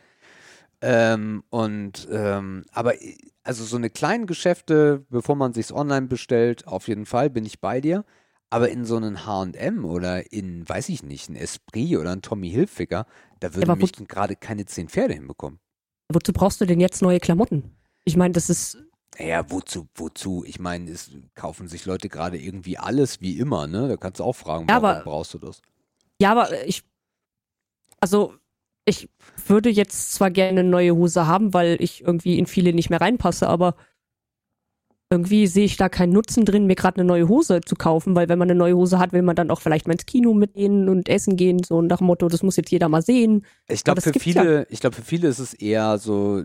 Ähm, 0.82 1.44
und 1.50 2.08
ähm, 2.12 2.64
aber 2.72 3.02
äh, 3.02 3.18
also 3.44 3.64
so 3.64 3.78
eine 3.78 3.90
kleinen 3.90 4.28
Geschäfte, 4.28 5.06
bevor 5.10 5.36
man 5.36 5.54
sich's 5.54 5.72
online 5.72 6.08
bestellt, 6.08 6.68
auf 6.68 6.88
jeden 6.88 7.06
Fall 7.06 7.30
bin 7.30 7.46
ich 7.46 7.60
bei 7.60 7.82
dir. 7.82 8.06
Aber 8.52 8.70
in 8.70 8.84
so 8.84 8.98
einen 8.98 9.28
H&M 9.28 9.86
oder 9.86 10.32
in, 10.32 10.68
weiß 10.68 10.90
ich 10.90 11.04
nicht, 11.04 11.30
ein 11.30 11.36
Esprit 11.36 11.98
oder 11.98 12.12
ein 12.12 12.24
Tommy 12.24 12.50
Hilfiger, 12.50 13.06
da 13.40 13.54
würden 13.54 13.78
mich 13.78 13.92
gerade 14.08 14.36
keine 14.36 14.66
zehn 14.66 14.90
Pferde 14.90 15.14
hinbekommen. 15.14 15.60
Wozu 16.12 16.34
brauchst 16.34 16.60
du 16.60 16.66
denn 16.66 16.80
jetzt 16.80 17.04
neue 17.04 17.20
Klamotten? 17.20 17.76
Ich 18.06 18.18
meine, 18.18 18.32
das 18.32 18.50
ist 18.50 18.78
Ja, 19.20 19.50
wozu, 19.52 19.88
wozu? 19.96 20.44
Ich 20.48 20.60
meine, 20.60 20.90
es 20.92 21.12
kaufen 21.36 21.68
sich 21.68 21.86
Leute 21.86 22.08
gerade 22.10 22.38
irgendwie 22.38 22.78
alles 22.78 23.20
wie 23.22 23.38
immer, 23.38 23.68
ne? 23.68 23.88
Da 23.90 23.98
kannst 23.98 24.20
du 24.20 24.24
auch 24.24 24.36
fragen, 24.36 24.68
Ja, 24.70 24.82
warum 24.82 24.86
aber- 24.98 25.04
brauchst 25.04 25.34
du 25.34 25.38
das? 25.40 25.62
Ja, 26.22 26.32
aber 26.32 26.66
ich. 26.66 26.84
Also, 28.00 28.34
ich 28.86 29.10
würde 29.46 29.70
jetzt 29.70 30.14
zwar 30.14 30.32
gerne 30.32 30.62
eine 30.62 30.70
neue 30.70 30.96
Hose 30.96 31.28
haben, 31.28 31.54
weil 31.54 31.78
ich 31.82 32.02
irgendwie 32.02 32.40
in 32.40 32.46
viele 32.46 32.72
nicht 32.74 32.90
mehr 32.90 33.02
reinpasse, 33.02 33.48
aber 33.50 33.76
irgendwie 35.12 35.48
sehe 35.48 35.66
ich 35.66 35.76
da 35.76 35.90
keinen 35.90 36.14
Nutzen 36.14 36.46
drin, 36.46 36.68
mir 36.68 36.76
gerade 36.76 36.98
eine 37.02 37.08
neue 37.08 37.28
Hose 37.28 37.62
zu 37.62 37.76
kaufen, 37.76 38.16
weil 38.16 38.30
wenn 38.30 38.38
man 38.40 38.50
eine 38.50 38.58
neue 38.58 38.76
Hose 38.76 39.00
hat, 39.00 39.12
will 39.12 39.24
man 39.24 39.36
dann 39.36 39.50
auch 39.50 39.60
vielleicht 39.60 39.88
mal 39.88 39.94
ins 39.94 40.06
Kino 40.06 40.34
mitgehen 40.36 40.88
und 40.88 41.10
essen 41.10 41.36
gehen, 41.36 41.64
so 41.64 41.82
nach 41.82 41.98
dem 41.98 42.08
Motto, 42.08 42.30
das 42.30 42.44
muss 42.44 42.58
jetzt 42.58 42.72
jeder 42.72 42.90
mal 42.90 43.02
sehen. 43.02 43.44
Ich 43.68 43.84
glaube, 43.84 44.02
für 44.02 44.14
viele, 44.14 44.68
ich 44.70 44.80
glaube, 44.80 44.96
für 44.96 45.02
viele 45.02 45.28
ist 45.28 45.40
es 45.40 45.54
eher 45.56 45.98
so, 45.98 46.44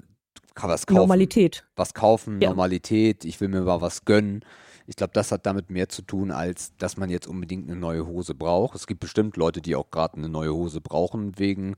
kann 0.54 0.70
was 0.70 0.86
kaufen. 0.86 0.98
Normalität. 0.98 1.64
Was 1.76 1.94
kaufen, 1.94 2.40
Ja. 2.40 2.50
Normalität, 2.50 3.24
ich 3.24 3.40
will 3.40 3.48
mir 3.48 3.62
mal 3.62 3.80
was 3.80 4.04
gönnen. 4.04 4.44
Ich 4.86 4.96
glaube, 4.96 5.12
das 5.14 5.32
hat 5.32 5.46
damit 5.46 5.70
mehr 5.70 5.88
zu 5.88 6.02
tun, 6.02 6.30
als 6.30 6.76
dass 6.76 6.96
man 6.96 7.08
jetzt 7.08 7.26
unbedingt 7.26 7.68
eine 7.70 7.78
neue 7.78 8.06
Hose 8.06 8.34
braucht. 8.34 8.74
Es 8.76 8.86
gibt 8.86 9.00
bestimmt 9.00 9.36
Leute, 9.36 9.62
die 9.62 9.76
auch 9.76 9.90
gerade 9.90 10.18
eine 10.18 10.28
neue 10.28 10.52
Hose 10.52 10.80
brauchen 10.80 11.38
wegen 11.38 11.76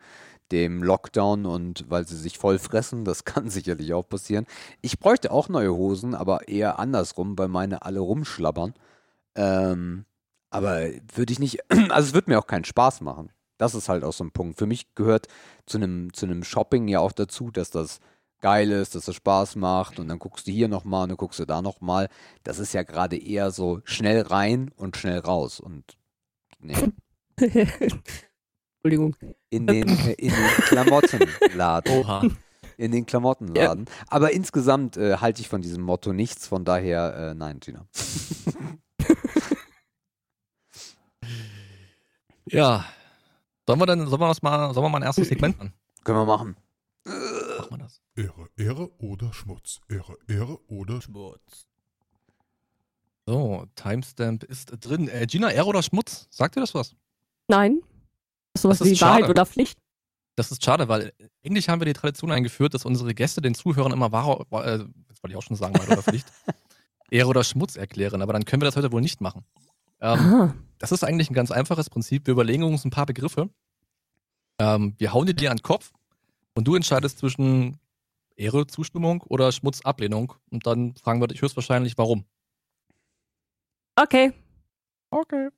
dem 0.53 0.83
Lockdown 0.83 1.47
und 1.47 1.85
weil 1.89 2.07
sie 2.07 2.17
sich 2.17 2.39
voll 2.39 2.59
fressen. 2.59 3.05
Das 3.05 3.25
kann 3.25 3.49
sicherlich 3.49 3.95
auch 3.95 4.09
passieren. 4.09 4.47
Ich 4.81 4.99
bräuchte 4.99 5.31
auch 5.31 5.49
neue 5.49 5.73
Hosen, 5.73 6.15
aber 6.15 6.49
eher 6.49 6.79
andersrum, 6.79 7.39
weil 7.39 7.49
meine 7.49 7.83
alle 7.83 8.01
rumschlabbern. 8.01 8.75
Ähm, 9.37 10.05
aber 10.51 10.89
würde 11.15 11.33
ich 11.33 11.39
nicht, 11.39 11.61
also 11.91 12.09
es 12.09 12.15
würde 12.15 12.31
mir 12.31 12.39
auch 12.39 12.47
keinen 12.47 12.65
Spaß 12.65 13.01
machen. 13.03 13.31
Das 13.59 13.75
ist 13.75 13.89
halt 13.89 14.05
auch 14.05 14.13
so 14.13 14.25
ein 14.25 14.33
Punkt. 14.33 14.59
Für 14.59 14.67
mich 14.67 14.95
gehört 14.95 15.29
zu 15.65 15.79
einem 15.79 16.13
zu 16.13 16.27
einem 16.27 16.45
Shopping 16.45 16.89
ja 16.89 17.01
auch 17.01 17.13
dazu, 17.13 17.51
dass 17.51 17.71
das 17.71 18.01
geil 18.41 18.71
ist, 18.71 18.95
dass 18.95 19.07
das 19.07 19.15
Spaß 19.15 19.57
macht 19.57 19.99
und 19.99 20.09
dann 20.09 20.19
guckst 20.19 20.47
du 20.47 20.51
hier 20.53 20.69
nochmal 20.69 21.05
und 21.05 21.11
dann 21.11 21.17
guckst 21.17 21.39
du 21.39 21.45
da 21.45 21.63
nochmal. 21.63 22.09
Das 22.43 22.59
ist 22.59 22.73
ja 22.73 22.83
gerade 22.83 23.17
eher 23.17 23.51
so 23.51 23.81
schnell 23.85 24.23
rein 24.23 24.71
und 24.77 24.97
schnell 24.97 25.19
raus 25.19 25.61
und 25.61 25.97
nee, 26.59 26.75
Entschuldigung. 28.83 29.17
in 29.51 29.67
den, 29.67 29.89
in 29.89 30.31
den 30.31 30.49
Klamottenladen. 30.63 31.93
Oha. 31.99 32.23
In 32.79 32.93
den 32.93 33.07
Klamottenladen. 33.07 33.87
Aber 34.09 34.33
insgesamt 34.33 34.97
äh, 34.99 35.17
halte 35.17 35.41
ich 35.41 35.49
von 35.49 35.63
diesem 35.63 35.83
Motto 35.83 36.13
nichts, 36.13 36.47
von 36.47 36.65
daher 36.65 37.31
äh, 37.31 37.35
nein, 37.35 37.61
Gina. 37.61 37.87
Ja. 42.49 42.85
Sollen 43.67 43.81
wir 43.81 43.87
dann, 43.87 44.07
sollen 44.07 44.21
wir 44.21 44.29
das 44.29 44.43
mal, 44.43 44.73
sollen 44.73 44.85
wir 44.87 44.89
mal 44.89 44.99
ein 44.99 45.03
erstes 45.05 45.29
Segment 45.29 45.59
machen? 45.59 45.73
Können 46.05 46.19
wir 46.19 46.25
machen. 46.25 46.57
Machen 47.05 47.71
wir 47.71 47.79
das. 47.79 48.01
Ehre, 48.17 48.49
Ehre 48.57 48.91
oder 48.99 49.33
Schmutz. 49.33 49.81
Ehre, 49.89 50.17
Ehre 50.27 50.59
oder 50.69 51.01
Schmutz. 51.03 51.67
So, 53.27 53.67
Timestamp 53.75 54.45
ist 54.45 54.73
drin. 54.81 55.09
Äh, 55.09 55.27
Gina, 55.27 55.51
Ehre 55.51 55.67
oder 55.67 55.83
Schmutz? 55.83 56.27
Sagt 56.31 56.57
dir 56.57 56.61
das 56.61 56.75
was? 56.75 56.95
Nein. 57.49 57.81
Sowas 58.57 58.79
Das 58.79 58.89
ist 58.89 58.97
wie 58.97 59.01
Wahrheit 59.03 59.21
schade. 59.23 59.31
oder 59.33 59.47
Pflicht? 59.47 59.79
Das 60.37 60.51
ist 60.53 60.65
schade, 60.65 60.89
weil 60.89 61.13
eigentlich 61.45 61.69
haben 61.69 61.81
wir 61.81 61.87
die 61.87 61.93
Tradition 61.93 62.31
eingeführt, 62.31 62.75
dass 62.75 62.85
unsere 62.85 63.15
Gäste 63.15 63.41
den 63.41 63.55
Zuhörern 63.55 63.93
immer 63.93 64.13
Wahre, 64.13 64.45
äh, 64.51 64.79
jetzt 65.09 65.23
wollte 65.23 65.33
ich 65.33 65.37
auch 65.37 65.43
schon 65.43 65.57
sagen, 65.57 65.75
Wahrheit 65.75 65.91
oder 65.93 66.03
Pflicht, 66.03 66.27
Ehre 67.11 67.29
oder 67.29 67.45
Schmutz 67.45 67.77
erklären, 67.77 68.23
aber 68.23 68.33
dann 68.33 68.45
können 68.45 68.61
wir 68.63 68.67
das 68.67 68.77
heute 68.77 68.93
wohl 68.93 69.01
nicht 69.01 69.21
machen. 69.21 69.45
Ähm, 70.01 70.53
das 70.79 70.93
ist 70.93 71.05
eigentlich 71.05 71.31
ein 71.31 71.35
ganz 71.35 71.51
einfaches 71.51 71.89
Prinzip. 71.89 72.27
Wir 72.27 72.33
überlegen 72.33 72.65
uns 72.65 72.85
ein 72.85 72.91
paar 72.91 73.07
Begriffe. 73.07 73.49
Ähm, 74.59 74.95
wir 74.99 75.13
hauen 75.15 75.27
die 75.27 75.35
dir 75.35 75.51
an 75.51 75.57
den 75.57 75.63
Kopf 75.63 75.93
und 76.55 76.65
du 76.69 76.75
entscheidest 76.75 77.19
zwischen 77.19 77.79
Ehre, 78.37 78.67
Zustimmung 78.67 79.23
oder 79.23 79.51
Schmutz, 79.53 79.81
Ablehnung. 79.83 80.35
Und 80.51 80.67
dann 80.67 80.95
fragen 80.97 81.21
wir 81.21 81.29
dich 81.29 81.43
höchstwahrscheinlich, 81.43 81.97
warum. 81.99 82.25
Okay. 83.97 84.33
Okay. 85.11 85.49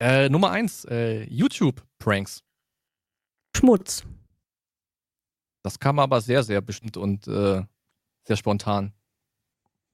Äh, 0.00 0.28
Nummer 0.28 0.50
eins, 0.50 0.84
äh, 0.86 1.24
YouTube-Pranks. 1.24 2.42
Schmutz. 3.54 4.04
Das 5.62 5.78
kam 5.78 5.98
aber 5.98 6.20
sehr, 6.22 6.42
sehr 6.42 6.62
bestimmt 6.62 6.96
und 6.96 7.26
äh, 7.28 7.62
sehr 8.26 8.36
spontan. 8.36 8.94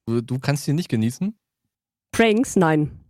Du, 0.07 0.21
du 0.21 0.38
kannst 0.38 0.64
sie 0.64 0.73
nicht 0.73 0.88
genießen, 0.88 1.37
Pranks? 2.12 2.55
Nein. 2.57 3.01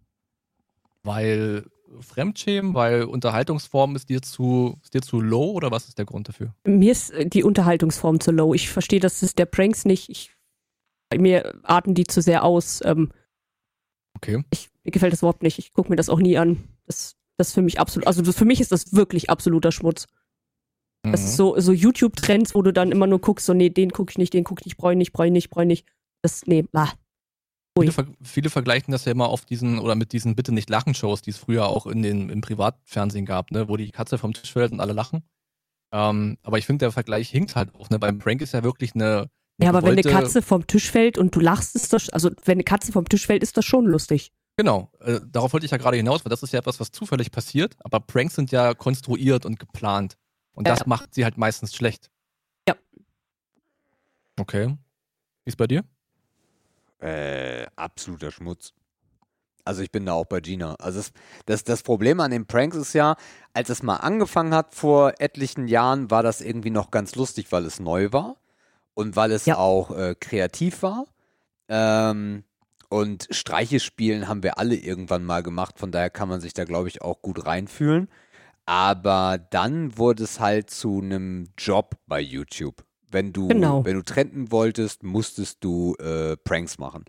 weil 1.02 1.70
Fremdschämen, 2.00 2.74
weil 2.74 3.04
Unterhaltungsform 3.04 3.96
ist 3.96 4.08
dir 4.08 4.22
zu, 4.22 4.78
ist 4.82 4.94
dir 4.94 5.02
zu 5.02 5.20
low 5.20 5.52
oder 5.52 5.70
was 5.70 5.88
ist 5.88 5.98
der 5.98 6.04
Grund 6.04 6.28
dafür? 6.28 6.54
Mir 6.66 6.92
ist 6.92 7.10
äh, 7.10 7.26
die 7.28 7.44
Unterhaltungsform 7.44 8.20
zu 8.20 8.30
low. 8.32 8.54
Ich 8.54 8.68
verstehe 8.70 9.00
das 9.00 9.22
ist 9.22 9.38
der 9.38 9.46
Pranks 9.46 9.84
nicht. 9.84 10.08
Ich, 10.10 10.30
mir 11.16 11.54
arten 11.62 11.94
die 11.94 12.04
zu 12.06 12.20
sehr 12.20 12.44
aus. 12.44 12.80
Ähm, 12.84 13.12
Okay. 14.16 14.42
ich, 14.50 14.70
mir 14.82 14.92
gefällt 14.92 15.12
das 15.12 15.20
überhaupt 15.20 15.42
nicht. 15.42 15.58
Ich 15.58 15.74
gucke 15.74 15.90
mir 15.90 15.96
das 15.96 16.08
auch 16.08 16.18
nie 16.20 16.38
an. 16.38 16.64
Das, 16.86 17.16
das 17.36 17.48
ist 17.48 17.54
für 17.54 17.60
mich 17.62 17.78
absolut, 17.78 18.06
also 18.06 18.22
das, 18.22 18.34
für 18.36 18.46
mich 18.46 18.60
ist 18.62 18.72
das 18.72 18.94
wirklich 18.94 19.28
absoluter 19.28 19.70
Schmutz. 19.72 20.06
Das 21.02 21.20
Mhm. 21.20 21.26
ist 21.26 21.36
so, 21.36 21.60
so 21.60 21.72
YouTube-Trends, 21.72 22.54
wo 22.54 22.62
du 22.62 22.72
dann 22.72 22.90
immer 22.92 23.06
nur 23.06 23.20
guckst, 23.20 23.44
so, 23.46 23.52
nee, 23.52 23.68
den 23.68 23.90
gucke 23.90 24.10
ich 24.10 24.18
nicht, 24.18 24.32
den 24.32 24.42
gucke 24.44 24.62
ich 24.64 24.66
nicht, 24.66 24.78
ich 24.78 24.96
nicht, 24.96 25.14
ich 25.14 25.30
nicht, 25.30 25.50
ich 25.52 25.64
nicht. 25.66 25.86
Das, 26.22 26.46
nee, 26.46 26.64
ah. 26.72 26.88
Viele, 27.78 27.92
ver 27.92 28.06
viele 28.22 28.50
vergleichen 28.50 28.92
das 28.92 29.04
ja 29.04 29.12
immer 29.12 29.28
auf 29.28 29.44
diesen 29.44 29.78
oder 29.78 29.94
mit 29.94 30.12
diesen 30.12 30.34
Bitte 30.36 30.52
nicht 30.52 30.70
lachen 30.70 30.94
Shows, 30.94 31.22
die 31.22 31.30
es 31.30 31.36
früher 31.38 31.66
auch 31.68 31.86
in 31.86 32.02
den, 32.02 32.30
im 32.30 32.40
Privatfernsehen 32.40 33.26
gab, 33.26 33.50
ne, 33.50 33.68
wo 33.68 33.76
die 33.76 33.90
Katze 33.90 34.18
vom 34.18 34.32
Tisch 34.32 34.52
fällt 34.52 34.72
und 34.72 34.80
alle 34.80 34.92
lachen. 34.92 35.22
Ähm, 35.92 36.38
aber 36.42 36.58
ich 36.58 36.66
finde, 36.66 36.84
der 36.84 36.92
Vergleich 36.92 37.28
hinkt 37.30 37.54
halt 37.56 37.74
auch. 37.74 37.90
Ne? 37.90 37.98
Beim 37.98 38.18
Prank 38.18 38.40
ist 38.42 38.52
ja 38.52 38.62
wirklich 38.64 38.94
eine. 38.94 39.04
eine 39.06 39.28
Ja, 39.62 39.68
aber 39.68 39.82
wenn 39.82 39.92
eine 39.92 40.02
gewollte- 40.02 40.24
Katze 40.24 40.42
vom 40.42 40.66
Tisch 40.66 40.90
fällt 40.90 41.16
und 41.18 41.34
du 41.34 41.40
lachst, 41.40 41.76
ist 41.76 41.92
das, 41.92 42.08
also 42.10 42.30
wenn 42.44 42.56
eine 42.56 42.64
Katze 42.64 42.92
vom 42.92 43.08
Tisch 43.08 43.26
fällt, 43.26 43.42
ist 43.42 43.56
das 43.56 43.64
schon 43.64 43.84
lustig. 43.86 44.32
Genau, 44.58 44.90
äh, 45.00 45.20
darauf 45.30 45.52
wollte 45.52 45.66
ich 45.66 45.72
ja 45.72 45.76
gerade 45.78 45.98
hinaus, 45.98 46.24
weil 46.24 46.30
das 46.30 46.42
ist 46.42 46.52
ja 46.52 46.58
etwas, 46.60 46.80
was 46.80 46.90
zufällig 46.90 47.30
passiert, 47.30 47.76
aber 47.80 48.00
Pranks 48.00 48.34
sind 48.36 48.50
ja 48.52 48.72
konstruiert 48.74 49.44
und 49.44 49.58
geplant. 49.60 50.16
Und 50.54 50.66
Ja. 50.66 50.74
das 50.74 50.86
macht 50.86 51.14
sie 51.14 51.24
halt 51.24 51.36
meistens 51.36 51.74
schlecht. 51.74 52.10
Ja. 52.66 52.74
Okay. 54.40 54.68
Wie 55.44 55.48
ist 55.50 55.56
bei 55.56 55.66
dir? 55.66 55.84
Äh, 57.00 57.66
absoluter 57.76 58.30
Schmutz. 58.30 58.72
Also 59.64 59.82
ich 59.82 59.90
bin 59.90 60.06
da 60.06 60.12
auch 60.12 60.26
bei 60.26 60.40
Gina. 60.40 60.76
Also 60.76 61.00
es, 61.00 61.12
das, 61.46 61.64
das 61.64 61.82
Problem 61.82 62.20
an 62.20 62.30
den 62.30 62.46
Pranks 62.46 62.76
ist 62.76 62.92
ja, 62.92 63.16
als 63.52 63.68
es 63.68 63.82
mal 63.82 63.96
angefangen 63.96 64.54
hat 64.54 64.74
vor 64.74 65.14
etlichen 65.18 65.66
Jahren, 65.66 66.10
war 66.10 66.22
das 66.22 66.40
irgendwie 66.40 66.70
noch 66.70 66.90
ganz 66.92 67.16
lustig, 67.16 67.50
weil 67.50 67.64
es 67.66 67.80
neu 67.80 68.12
war 68.12 68.36
und 68.94 69.16
weil 69.16 69.32
es 69.32 69.44
Ja. 69.46 69.58
auch 69.58 69.90
äh, 69.90 70.14
kreativ 70.18 70.82
war. 70.82 71.06
Ähm, 71.68 72.44
und 72.88 73.26
Streiche 73.32 73.80
spielen 73.80 74.28
haben 74.28 74.44
wir 74.44 74.58
alle 74.58 74.76
irgendwann 74.76 75.24
mal 75.24 75.42
gemacht, 75.42 75.80
von 75.80 75.90
daher 75.90 76.10
kann 76.10 76.28
man 76.28 76.40
sich 76.40 76.54
da, 76.54 76.64
glaube 76.64 76.88
ich, 76.88 77.02
auch 77.02 77.20
gut 77.20 77.44
reinfühlen. 77.44 78.08
Aber 78.66 79.38
dann 79.50 79.98
wurde 79.98 80.24
es 80.24 80.40
halt 80.40 80.70
zu 80.70 81.00
einem 81.00 81.48
Job 81.58 81.96
bei 82.06 82.20
YouTube. 82.20 82.85
Wenn 83.10 83.32
du, 83.32 83.48
Genau. 83.48 83.84
wenn 83.84 83.94
du 83.94 84.02
trenden 84.02 84.50
wolltest, 84.50 85.02
musstest 85.02 85.62
du 85.62 85.94
äh, 85.96 86.36
Pranks 86.36 86.78
machen. 86.78 87.04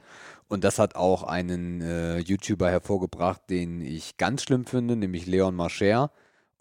Und 0.47 0.63
das 0.63 0.79
hat 0.79 0.95
auch 0.95 1.23
einen 1.23 1.81
äh, 1.81 2.19
YouTuber 2.19 2.69
hervorgebracht, 2.69 3.41
den 3.49 3.81
ich 3.81 4.17
ganz 4.17 4.43
schlimm 4.43 4.65
finde, 4.65 4.95
nämlich 4.95 5.25
Leon 5.25 5.55
Marcher. 5.55 6.11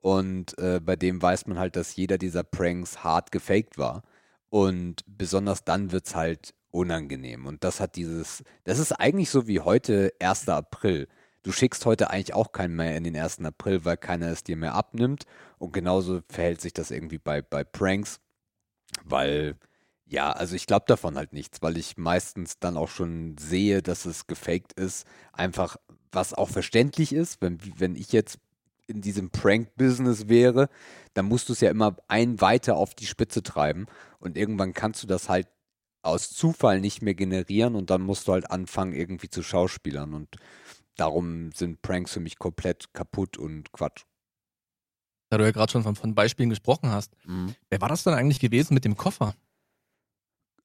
Und 0.00 0.58
äh, 0.58 0.80
bei 0.80 0.96
dem 0.96 1.20
weiß 1.20 1.46
man 1.46 1.58
halt, 1.58 1.76
dass 1.76 1.96
jeder 1.96 2.18
dieser 2.18 2.42
Pranks 2.42 3.04
hart 3.04 3.32
gefaked 3.32 3.78
war. 3.78 4.02
Und 4.48 5.02
besonders 5.06 5.64
dann 5.64 5.92
wird 5.92 6.06
es 6.06 6.14
halt 6.16 6.54
unangenehm. 6.70 7.46
Und 7.46 7.64
das 7.64 7.80
hat 7.80 7.96
dieses, 7.96 8.42
das 8.64 8.78
ist 8.78 8.92
eigentlich 8.92 9.30
so 9.30 9.46
wie 9.46 9.60
heute, 9.60 10.12
1. 10.20 10.48
April. 10.48 11.08
Du 11.42 11.52
schickst 11.52 11.86
heute 11.86 12.10
eigentlich 12.10 12.34
auch 12.34 12.50
keinen 12.52 12.74
mehr 12.74 12.96
in 12.96 13.04
den 13.04 13.16
1. 13.16 13.40
April, 13.44 13.84
weil 13.84 13.96
keiner 13.96 14.28
es 14.30 14.42
dir 14.42 14.56
mehr 14.56 14.74
abnimmt. 14.74 15.24
Und 15.58 15.72
genauso 15.72 16.20
verhält 16.28 16.60
sich 16.60 16.72
das 16.72 16.90
irgendwie 16.90 17.18
bei, 17.18 17.40
bei 17.40 17.62
Pranks, 17.64 18.18
weil, 19.08 19.56
ja, 20.06 20.32
also 20.32 20.54
ich 20.54 20.66
glaube 20.66 20.84
davon 20.88 21.16
halt 21.16 21.32
nichts, 21.32 21.62
weil 21.62 21.76
ich 21.76 21.96
meistens 21.96 22.58
dann 22.58 22.76
auch 22.76 22.88
schon 22.88 23.36
sehe, 23.38 23.82
dass 23.82 24.04
es 24.04 24.26
gefaked 24.26 24.72
ist. 24.74 25.06
Einfach, 25.32 25.76
was 26.12 26.34
auch 26.34 26.48
verständlich 26.48 27.12
ist, 27.12 27.40
wenn, 27.42 27.58
wenn 27.78 27.96
ich 27.96 28.12
jetzt 28.12 28.38
in 28.86 29.00
diesem 29.00 29.30
Prank-Business 29.30 30.28
wäre, 30.28 30.68
dann 31.14 31.26
musst 31.26 31.48
du 31.48 31.52
es 31.52 31.60
ja 31.60 31.70
immer 31.70 31.96
ein 32.08 32.40
weiter 32.40 32.76
auf 32.76 32.94
die 32.94 33.06
Spitze 33.06 33.42
treiben. 33.42 33.86
Und 34.20 34.36
irgendwann 34.36 34.74
kannst 34.74 35.02
du 35.02 35.06
das 35.06 35.28
halt 35.28 35.48
aus 36.02 36.30
Zufall 36.30 36.80
nicht 36.80 37.02
mehr 37.02 37.14
generieren 37.14 37.74
und 37.74 37.90
dann 37.90 38.02
musst 38.02 38.28
du 38.28 38.32
halt 38.32 38.50
anfangen, 38.50 38.92
irgendwie 38.92 39.28
zu 39.28 39.42
Schauspielern. 39.42 40.14
Und 40.14 40.36
darum 40.96 41.50
sind 41.52 41.82
Pranks 41.82 42.12
für 42.12 42.20
mich 42.20 42.38
komplett 42.38 42.94
kaputt 42.94 43.38
und 43.38 43.72
Quatsch. 43.72 44.04
Da 45.28 45.38
du 45.38 45.44
ja 45.44 45.50
gerade 45.50 45.72
schon 45.72 45.82
von, 45.82 45.96
von 45.96 46.14
Beispielen 46.14 46.50
gesprochen 46.50 46.90
hast. 46.90 47.16
Wer 47.68 47.80
war 47.80 47.88
das 47.88 48.04
denn 48.04 48.14
eigentlich 48.14 48.40
gewesen 48.40 48.74
mit 48.74 48.84
dem 48.84 48.96
Koffer? 48.96 49.34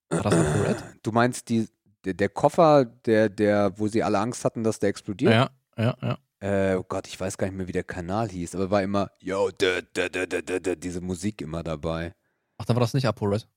War 0.10 0.24
das 0.24 0.34
ApoRed? 0.34 0.84
Du 1.04 1.12
meinst 1.12 1.50
die, 1.50 1.68
der, 2.06 2.14
der 2.14 2.30
Koffer, 2.30 2.86
der, 2.86 3.30
der, 3.30 3.78
wo 3.80 3.88
sie 3.88 4.04
alle 4.04 4.20
Angst 4.20 4.46
hatten, 4.46 4.64
dass 4.64 4.80
der 4.80 4.90
explodiert? 4.90 5.32
Ja, 5.32 5.50
ja, 5.78 5.98
ja. 6.02 6.18
Äh, 6.42 6.76
oh 6.76 6.84
Gott, 6.84 7.08
ich 7.08 7.20
weiß 7.20 7.38
gar 7.38 7.48
nicht 7.48 7.56
mehr, 7.56 7.68
wie 7.68 7.72
der 7.72 7.84
Kanal 7.84 8.30
hieß, 8.30 8.56
aber 8.56 8.72
war 8.72 8.82
immer, 8.82 9.12
yo, 9.20 9.52
da, 9.52 9.82
da, 9.94 10.10
da, 10.10 10.26
da, 10.26 10.42
da, 10.42 10.60
da, 10.60 10.76
diese 10.76 11.00
Musik 11.00 11.42
immer 11.42 11.62
dabei. 11.64 12.16
Ach, 12.58 12.66
dann 12.66 12.76
war 12.76 12.82
das 12.82 12.94
nicht 12.96 13.08
ApoRed. 13.08 13.48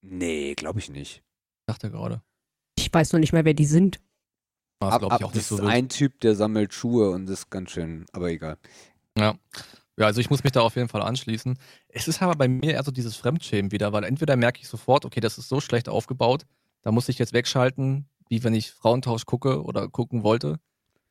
Nee, 0.00 0.54
glaube 0.54 0.78
ich 0.78 0.88
nicht. 0.88 1.22
Ich 1.60 1.66
dachte 1.66 1.90
gerade. 1.90 2.22
Ich 2.78 2.92
weiß 2.92 3.12
noch 3.12 3.20
nicht 3.20 3.32
mehr, 3.32 3.44
wer 3.44 3.54
die 3.54 3.66
sind. 3.66 4.00
Ab, 4.80 4.98
glaube 5.00 5.14
ab, 5.14 5.20
ich 5.20 5.26
auch 5.26 5.30
das 5.30 5.36
nicht 5.36 5.46
so 5.46 5.56
ist 5.56 5.62
wild. 5.62 5.72
ein 5.72 5.88
Typ, 5.88 6.20
der 6.20 6.34
sammelt 6.34 6.72
Schuhe 6.74 7.10
und 7.10 7.28
ist 7.28 7.50
ganz 7.50 7.70
schön, 7.70 8.06
aber 8.12 8.30
egal. 8.30 8.58
Ja. 9.16 9.38
Ja, 9.98 10.06
also 10.06 10.20
ich 10.20 10.28
muss 10.28 10.44
mich 10.44 10.52
da 10.52 10.60
auf 10.60 10.76
jeden 10.76 10.88
Fall 10.88 11.02
anschließen. 11.02 11.58
Es 11.88 12.06
ist 12.06 12.20
aber 12.20 12.34
bei 12.34 12.48
mir 12.48 12.74
eher 12.74 12.84
so 12.84 12.90
dieses 12.90 13.16
Fremdschämen 13.16 13.72
wieder, 13.72 13.92
weil 13.92 14.04
entweder 14.04 14.36
merke 14.36 14.60
ich 14.60 14.68
sofort, 14.68 15.04
okay, 15.04 15.20
das 15.20 15.38
ist 15.38 15.48
so 15.48 15.60
schlecht 15.60 15.88
aufgebaut, 15.88 16.44
da 16.82 16.92
muss 16.92 17.08
ich 17.08 17.18
jetzt 17.18 17.32
wegschalten, 17.32 18.08
wie 18.28 18.44
wenn 18.44 18.54
ich 18.54 18.72
Frauentausch 18.72 19.24
gucke 19.24 19.62
oder 19.62 19.88
gucken 19.88 20.22
wollte. 20.22 20.58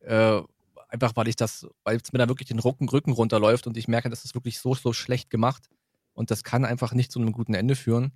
Äh, 0.02 0.42
einfach 0.90 1.16
weil 1.16 1.28
ich 1.28 1.36
das, 1.36 1.68
weil 1.84 1.98
es 1.98 2.14
mir 2.14 2.20
da 2.20 2.30
wirklich 2.30 2.48
den 2.48 2.60
Rücken, 2.60 2.88
Rücken 2.88 3.12
runterläuft 3.12 3.66
und 3.66 3.76
ich 3.76 3.88
merke, 3.88 4.10
das 4.10 4.24
ist 4.24 4.36
wirklich 4.36 4.60
so, 4.60 4.76
so 4.76 4.94
schlecht 4.94 5.32
gemacht 5.32 5.68
und 6.14 6.30
das 6.30 6.44
kann 6.44 6.64
einfach 6.64 6.94
nicht 6.94 7.12
zu 7.12 7.20
einem 7.20 7.32
guten 7.32 7.56
Ende 7.56 7.76
führen. 7.76 8.12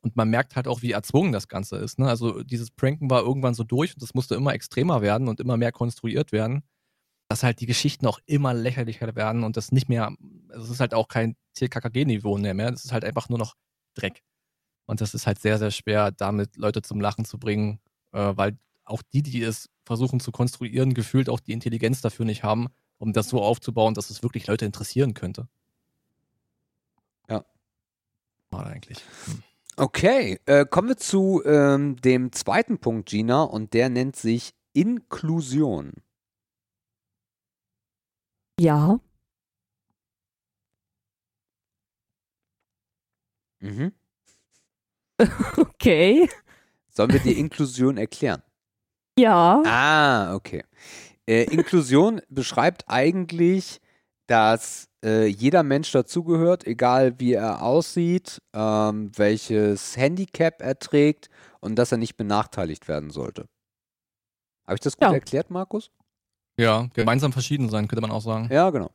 Und 0.00 0.16
man 0.16 0.28
merkt 0.28 0.54
halt 0.54 0.68
auch, 0.68 0.82
wie 0.82 0.92
erzwungen 0.92 1.32
das 1.32 1.48
Ganze 1.48 1.76
ist. 1.76 1.98
Ne? 1.98 2.06
Also 2.06 2.42
dieses 2.42 2.70
Pranken 2.70 3.08
war 3.10 3.22
irgendwann 3.22 3.54
so 3.54 3.64
durch 3.64 3.94
und 3.94 4.02
das 4.02 4.12
musste 4.12 4.34
immer 4.34 4.52
extremer 4.52 5.00
werden 5.00 5.28
und 5.28 5.40
immer 5.40 5.56
mehr 5.56 5.72
konstruiert 5.72 6.30
werden 6.30 6.62
dass 7.28 7.42
halt 7.42 7.60
die 7.60 7.66
Geschichten 7.66 8.06
auch 8.06 8.18
immer 8.26 8.54
lächerlicher 8.54 9.14
werden 9.14 9.44
und 9.44 9.56
das 9.56 9.72
nicht 9.72 9.88
mehr, 9.88 10.14
also 10.48 10.64
es 10.64 10.70
ist 10.70 10.80
halt 10.80 10.94
auch 10.94 11.08
kein 11.08 11.36
TKKG-Niveau 11.54 12.38
mehr, 12.38 12.54
mehr, 12.54 12.70
das 12.70 12.84
ist 12.84 12.92
halt 12.92 13.04
einfach 13.04 13.28
nur 13.28 13.38
noch 13.38 13.54
Dreck. 13.94 14.22
Und 14.86 15.00
das 15.00 15.14
ist 15.14 15.26
halt 15.26 15.38
sehr, 15.38 15.58
sehr 15.58 15.70
schwer, 15.70 16.10
damit 16.10 16.56
Leute 16.56 16.82
zum 16.82 17.00
Lachen 17.00 17.24
zu 17.24 17.38
bringen, 17.38 17.80
äh, 18.12 18.32
weil 18.36 18.58
auch 18.84 19.02
die, 19.02 19.22
die 19.22 19.42
es 19.42 19.70
versuchen 19.84 20.20
zu 20.20 20.30
konstruieren, 20.30 20.94
gefühlt 20.94 21.28
auch 21.28 21.40
die 21.40 21.52
Intelligenz 21.52 22.00
dafür 22.00 22.26
nicht 22.26 22.42
haben, 22.42 22.68
um 22.98 23.12
das 23.12 23.28
so 23.28 23.42
aufzubauen, 23.42 23.94
dass 23.94 24.10
es 24.10 24.22
wirklich 24.22 24.46
Leute 24.46 24.66
interessieren 24.66 25.14
könnte. 25.14 25.48
Ja. 27.28 27.44
Mal 28.50 28.66
eigentlich. 28.66 28.98
Hm. 29.26 29.42
Okay, 29.76 30.38
äh, 30.46 30.66
kommen 30.66 30.88
wir 30.88 30.96
zu 30.96 31.42
ähm, 31.44 31.96
dem 31.96 32.30
zweiten 32.30 32.78
Punkt, 32.78 33.08
Gina, 33.08 33.42
und 33.42 33.74
der 33.74 33.88
nennt 33.88 34.14
sich 34.14 34.54
Inklusion. 34.72 35.92
Ja. 38.60 38.98
Mhm. 43.62 43.90
Okay. 45.58 46.28
Sollen 46.90 47.12
wir 47.12 47.20
die 47.20 47.38
Inklusion 47.38 47.96
erklären? 47.96 48.42
Ja. 49.18 49.62
Ah, 49.66 50.34
okay. 50.34 50.64
Äh, 51.28 51.44
Inklusion 51.44 52.20
beschreibt 52.28 52.84
eigentlich, 52.88 53.80
dass 54.26 54.88
äh, 55.04 55.26
jeder 55.26 55.62
Mensch 55.62 55.92
dazugehört, 55.92 56.66
egal 56.66 57.20
wie 57.20 57.34
er 57.34 57.62
aussieht, 57.62 58.42
ähm, 58.54 59.12
welches 59.16 59.96
Handicap 59.96 60.62
er 60.62 60.78
trägt 60.78 61.30
und 61.60 61.76
dass 61.76 61.92
er 61.92 61.98
nicht 61.98 62.16
benachteiligt 62.16 62.88
werden 62.88 63.10
sollte. 63.10 63.46
Habe 64.66 64.76
ich 64.76 64.80
das 64.80 64.96
gut 64.96 65.02
Ja. 65.08 65.12
erklärt, 65.14 65.50
Markus? 65.50 65.90
Ja, 66.56 66.88
gemeinsam 66.94 67.32
verschieden 67.32 67.68
sein, 67.68 67.88
könnte 67.88 68.02
man 68.02 68.10
auch 68.10 68.20
sagen. 68.22 68.48
Ja, 68.50 68.70
genau. 68.70 68.90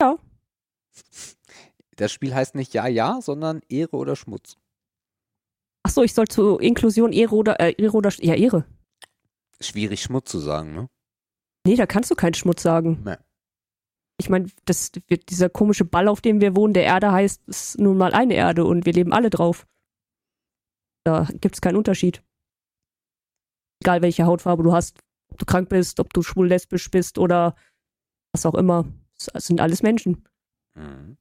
Ja. 0.00 0.16
Das 1.96 2.10
Spiel 2.10 2.34
heißt 2.34 2.54
nicht 2.54 2.74
Ja, 2.74 2.86
Ja, 2.88 3.20
sondern 3.20 3.60
Ehre 3.68 3.96
oder 3.96 4.16
Schmutz. 4.16 4.56
Achso, 5.84 6.02
ich 6.02 6.14
soll 6.14 6.26
zu 6.26 6.58
Inklusion 6.58 7.12
Ehre 7.12 7.34
oder, 7.34 7.60
äh, 7.60 7.74
Ehre 7.76 7.96
oder, 7.96 8.10
ja, 8.18 8.34
Ehre. 8.34 8.64
Schwierig, 9.60 10.02
Schmutz 10.02 10.30
zu 10.30 10.38
sagen, 10.38 10.74
ne? 10.74 10.88
Nee, 11.64 11.76
da 11.76 11.86
kannst 11.86 12.10
du 12.10 12.16
keinen 12.16 12.34
Schmutz 12.34 12.62
sagen. 12.62 13.02
Nee. 13.04 13.16
Ich 14.18 14.28
meine, 14.28 14.48
das 14.64 14.90
wird 15.08 15.30
dieser 15.30 15.48
komische 15.48 15.84
Ball, 15.84 16.08
auf 16.08 16.20
dem 16.20 16.40
wir 16.40 16.56
wohnen, 16.56 16.74
der 16.74 16.84
Erde 16.84 17.12
heißt, 17.12 17.42
ist 17.46 17.78
nun 17.78 17.96
mal 17.98 18.12
eine 18.12 18.34
Erde 18.34 18.64
und 18.64 18.84
wir 18.86 18.92
leben 18.92 19.12
alle 19.12 19.30
drauf. 19.30 19.66
Da 21.04 21.28
gibt 21.40 21.56
es 21.56 21.60
keinen 21.60 21.76
Unterschied. 21.76 22.22
Egal 23.82 24.00
welche 24.00 24.26
Hautfarbe 24.26 24.62
du 24.62 24.72
hast, 24.72 25.00
ob 25.28 25.38
du 25.38 25.44
krank 25.44 25.68
bist, 25.68 25.98
ob 25.98 26.12
du 26.12 26.22
schwul 26.22 26.46
lesbisch 26.46 26.88
bist 26.88 27.18
oder 27.18 27.56
was 28.32 28.46
auch 28.46 28.54
immer. 28.54 28.84
Es 29.34 29.44
sind 29.46 29.60
alles 29.60 29.82
Menschen. 29.82 30.24
Mhm. 30.76 31.16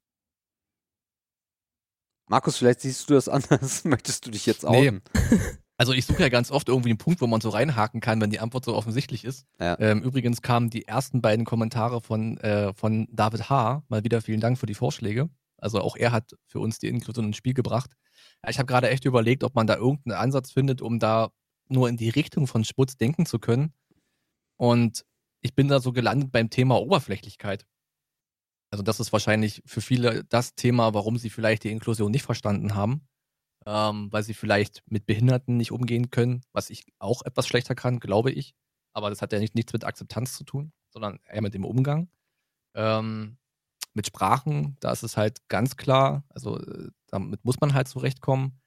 Markus, 2.30 2.58
vielleicht 2.58 2.82
siehst 2.82 3.10
du 3.10 3.16
das 3.16 3.28
anders. 3.36 3.84
Möchtest 3.84 4.28
du 4.28 4.30
dich 4.32 4.46
jetzt 4.46 4.62
Nee. 4.64 4.90
outen? 4.90 5.02
Also 5.78 5.94
ich 5.94 6.06
suche 6.06 6.22
ja 6.22 6.30
ganz 6.30 6.52
oft 6.52 6.70
irgendwie 6.70 6.92
einen 6.92 7.00
Punkt, 7.00 7.22
wo 7.22 7.26
man 7.26 7.42
so 7.42 7.50
reinhaken 7.50 8.02
kann, 8.02 8.22
wenn 8.22 8.30
die 8.30 8.40
Antwort 8.40 8.66
so 8.66 8.76
offensichtlich 8.76 9.26
ist. 9.26 9.48
Ja. 9.60 9.80
Ähm, 9.80 10.04
übrigens 10.04 10.44
kamen 10.44 10.70
die 10.70 10.88
ersten 10.88 11.24
beiden 11.24 11.44
Kommentare 11.44 12.02
von, 12.02 12.38
äh, 12.38 12.72
von 12.76 13.08
David 13.12 13.50
H. 13.50 13.82
Mal 13.88 14.04
wieder 14.04 14.22
vielen 14.22 14.42
Dank 14.42 14.60
für 14.60 14.68
die 14.68 14.76
Vorschläge. 14.76 15.32
Also 15.58 15.82
auch 15.82 15.96
er 15.96 16.12
hat 16.12 16.36
für 16.46 16.60
uns 16.60 16.78
die 16.78 16.88
Inklusion 16.88 17.26
ins 17.26 17.38
Spiel 17.38 17.56
gebracht. 17.56 17.96
Ich 18.48 18.60
habe 18.60 18.68
gerade 18.68 18.92
echt 18.92 19.06
überlegt, 19.06 19.44
ob 19.44 19.56
man 19.56 19.66
da 19.66 19.76
irgendeinen 19.76 20.18
Ansatz 20.18 20.52
findet, 20.52 20.84
um 20.84 21.00
da 21.00 21.32
nur 21.72 21.90
in 21.90 21.98
die 21.98 22.10
Richtung 22.10 22.48
von 22.48 22.64
Schmutz 22.64 22.98
denken 22.98 23.26
zu 23.26 23.40
können. 23.40 23.74
Und 24.58 25.06
ich 25.42 25.56
bin 25.56 25.68
da 25.68 25.80
so 25.80 25.92
gelandet 25.92 26.32
beim 26.32 26.50
Thema 26.50 26.80
Oberflächlichkeit. 26.80 27.66
Also 28.72 28.84
das 28.84 29.00
ist 29.00 29.12
wahrscheinlich 29.12 29.62
für 29.66 29.82
viele 29.82 30.24
das 30.26 30.56
Thema, 30.56 30.94
warum 30.94 31.18
sie 31.18 31.30
vielleicht 31.30 31.64
die 31.64 31.72
Inklusion 31.72 32.12
nicht 32.12 32.24
verstanden 32.24 32.76
haben 32.76 33.08
ähm, 33.66 34.12
weil 34.12 34.24
sie 34.24 34.34
vielleicht 34.34 34.84
mit 34.88 35.06
Behinderten 35.06 35.58
nicht 35.58 35.72
umgehen 35.72 36.10
können, 36.10 36.42
was 36.52 36.70
ich 36.70 36.84
auch 37.00 37.24
etwas 37.24 37.48
schlechter 37.48 37.76
kann, 37.76 38.00
glaube 38.00 38.32
ich. 38.32 38.56
Aber 38.94 39.10
das 39.10 39.22
hat 39.22 39.32
ja 39.32 39.40
nicht, 39.40 39.56
nichts 39.56 39.74
mit 39.74 39.84
Akzeptanz 39.84 40.34
zu 40.34 40.44
tun, 40.44 40.74
sondern 40.90 41.20
eher 41.28 41.42
mit 41.42 41.54
dem 41.54 41.66
Umgang. 41.66 42.10
Ähm, 42.76 43.38
mit 43.94 44.08
Sprachen, 44.08 44.78
da 44.80 44.92
ist 44.92 45.04
es 45.04 45.18
halt 45.18 45.48
ganz 45.50 45.76
klar, 45.76 46.24
also 46.30 46.60
äh, 46.60 46.90
damit 47.08 47.44
muss 47.44 47.60
man 47.60 47.74
halt 47.74 47.88
zurechtkommen. 47.88 48.61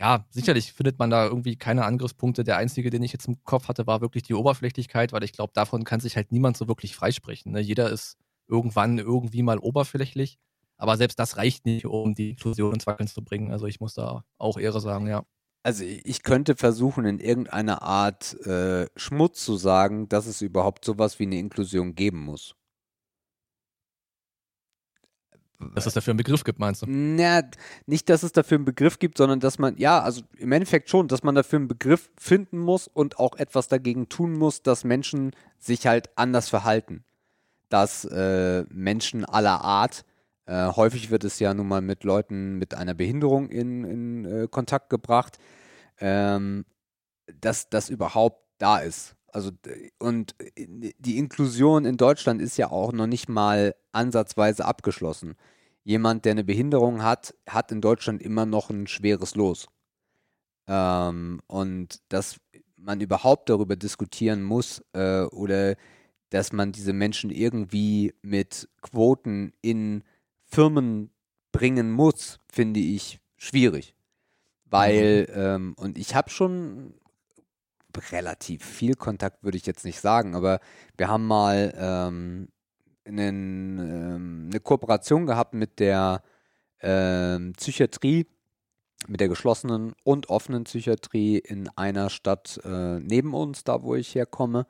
Ja, 0.00 0.26
sicherlich 0.30 0.72
findet 0.72 0.98
man 0.98 1.10
da 1.10 1.24
irgendwie 1.24 1.56
keine 1.56 1.84
Angriffspunkte. 1.84 2.42
Der 2.42 2.56
einzige, 2.56 2.90
den 2.90 3.02
ich 3.02 3.12
jetzt 3.12 3.28
im 3.28 3.42
Kopf 3.44 3.68
hatte, 3.68 3.86
war 3.86 4.00
wirklich 4.00 4.24
die 4.24 4.34
Oberflächlichkeit, 4.34 5.12
weil 5.12 5.22
ich 5.22 5.32
glaube, 5.32 5.52
davon 5.54 5.84
kann 5.84 6.00
sich 6.00 6.16
halt 6.16 6.32
niemand 6.32 6.56
so 6.56 6.66
wirklich 6.66 6.96
freisprechen. 6.96 7.52
Ne? 7.52 7.60
Jeder 7.60 7.90
ist 7.90 8.18
irgendwann 8.48 8.98
irgendwie 8.98 9.42
mal 9.42 9.58
oberflächlich. 9.58 10.38
Aber 10.76 10.96
selbst 10.96 11.18
das 11.20 11.36
reicht 11.36 11.64
nicht, 11.66 11.86
um 11.86 12.14
die 12.14 12.30
Inklusion 12.30 12.74
ins 12.74 12.86
Wackeln 12.86 13.06
zu 13.08 13.22
bringen. 13.22 13.52
Also 13.52 13.66
ich 13.66 13.78
muss 13.80 13.94
da 13.94 14.24
auch 14.38 14.58
Ehre 14.58 14.80
sagen, 14.80 15.06
ja. 15.06 15.24
Also 15.62 15.84
ich 15.84 16.22
könnte 16.24 16.56
versuchen, 16.56 17.06
in 17.06 17.20
irgendeiner 17.20 17.82
Art 17.82 18.34
äh, 18.46 18.86
Schmutz 18.96 19.44
zu 19.44 19.56
sagen, 19.56 20.08
dass 20.08 20.26
es 20.26 20.42
überhaupt 20.42 20.84
sowas 20.84 21.18
wie 21.18 21.22
eine 21.24 21.38
Inklusion 21.38 21.94
geben 21.94 22.20
muss. 22.24 22.54
Dass 25.74 25.86
es 25.86 25.94
dafür 25.94 26.12
einen 26.12 26.18
Begriff 26.18 26.44
gibt, 26.44 26.58
meinst 26.58 26.82
du? 26.82 26.86
Na, 26.88 27.42
nicht, 27.86 28.08
dass 28.08 28.22
es 28.22 28.32
dafür 28.32 28.56
einen 28.56 28.64
Begriff 28.64 28.98
gibt, 28.98 29.18
sondern 29.18 29.40
dass 29.40 29.58
man, 29.58 29.76
ja, 29.78 30.00
also 30.00 30.22
im 30.36 30.52
Endeffekt 30.52 30.90
schon, 30.90 31.08
dass 31.08 31.22
man 31.22 31.34
dafür 31.34 31.58
einen 31.58 31.68
Begriff 31.68 32.10
finden 32.18 32.58
muss 32.58 32.88
und 32.88 33.18
auch 33.18 33.36
etwas 33.36 33.68
dagegen 33.68 34.08
tun 34.08 34.32
muss, 34.32 34.62
dass 34.62 34.84
Menschen 34.84 35.30
sich 35.58 35.86
halt 35.86 36.10
anders 36.16 36.48
verhalten. 36.48 37.04
Dass 37.68 38.04
äh, 38.04 38.64
Menschen 38.68 39.24
aller 39.24 39.62
Art, 39.62 40.04
äh, 40.46 40.66
häufig 40.66 41.10
wird 41.10 41.24
es 41.24 41.38
ja 41.38 41.54
nun 41.54 41.68
mal 41.68 41.80
mit 41.80 42.04
Leuten 42.04 42.58
mit 42.58 42.74
einer 42.74 42.94
Behinderung 42.94 43.48
in, 43.48 43.84
in 43.84 44.24
äh, 44.24 44.48
Kontakt 44.48 44.90
gebracht, 44.90 45.38
ähm, 45.98 46.64
dass 47.40 47.70
das 47.70 47.88
überhaupt 47.88 48.42
da 48.58 48.78
ist. 48.78 49.14
Also 49.34 49.50
und 49.98 50.36
die 50.64 51.18
Inklusion 51.18 51.84
in 51.84 51.96
Deutschland 51.96 52.40
ist 52.40 52.56
ja 52.56 52.70
auch 52.70 52.92
noch 52.92 53.08
nicht 53.08 53.28
mal 53.28 53.74
ansatzweise 53.90 54.64
abgeschlossen. 54.64 55.34
Jemand, 55.82 56.24
der 56.24 56.32
eine 56.32 56.44
Behinderung 56.44 57.02
hat, 57.02 57.34
hat 57.48 57.72
in 57.72 57.80
Deutschland 57.80 58.22
immer 58.22 58.46
noch 58.46 58.70
ein 58.70 58.86
schweres 58.86 59.34
Los. 59.34 59.66
Ähm, 60.68 61.40
und 61.48 62.00
dass 62.10 62.36
man 62.76 63.00
überhaupt 63.00 63.50
darüber 63.50 63.74
diskutieren 63.74 64.44
muss 64.44 64.84
äh, 64.92 65.22
oder 65.22 65.74
dass 66.30 66.52
man 66.52 66.70
diese 66.70 66.92
Menschen 66.92 67.30
irgendwie 67.30 68.14
mit 68.22 68.68
Quoten 68.82 69.52
in 69.62 70.04
Firmen 70.44 71.10
bringen 71.50 71.90
muss, 71.90 72.38
finde 72.48 72.78
ich 72.78 73.18
schwierig. 73.36 73.96
Weil, 74.64 75.26
mhm. 75.28 75.34
ähm, 75.34 75.74
und 75.76 75.98
ich 75.98 76.14
habe 76.14 76.30
schon 76.30 76.94
relativ 78.12 78.64
viel 78.64 78.94
Kontakt, 78.94 79.42
würde 79.42 79.56
ich 79.56 79.66
jetzt 79.66 79.84
nicht 79.84 80.00
sagen, 80.00 80.34
aber 80.34 80.60
wir 80.96 81.08
haben 81.08 81.26
mal 81.26 81.72
ähm, 81.76 82.48
einen, 83.04 83.78
ähm, 83.78 84.48
eine 84.50 84.60
Kooperation 84.60 85.26
gehabt 85.26 85.54
mit 85.54 85.80
der 85.80 86.22
ähm, 86.80 87.52
Psychiatrie, 87.56 88.26
mit 89.06 89.20
der 89.20 89.28
geschlossenen 89.28 89.94
und 90.04 90.28
offenen 90.28 90.64
Psychiatrie 90.64 91.38
in 91.38 91.68
einer 91.76 92.10
Stadt 92.10 92.60
äh, 92.64 93.00
neben 93.00 93.34
uns, 93.34 93.64
da 93.64 93.82
wo 93.82 93.94
ich 93.94 94.14
herkomme. 94.14 94.66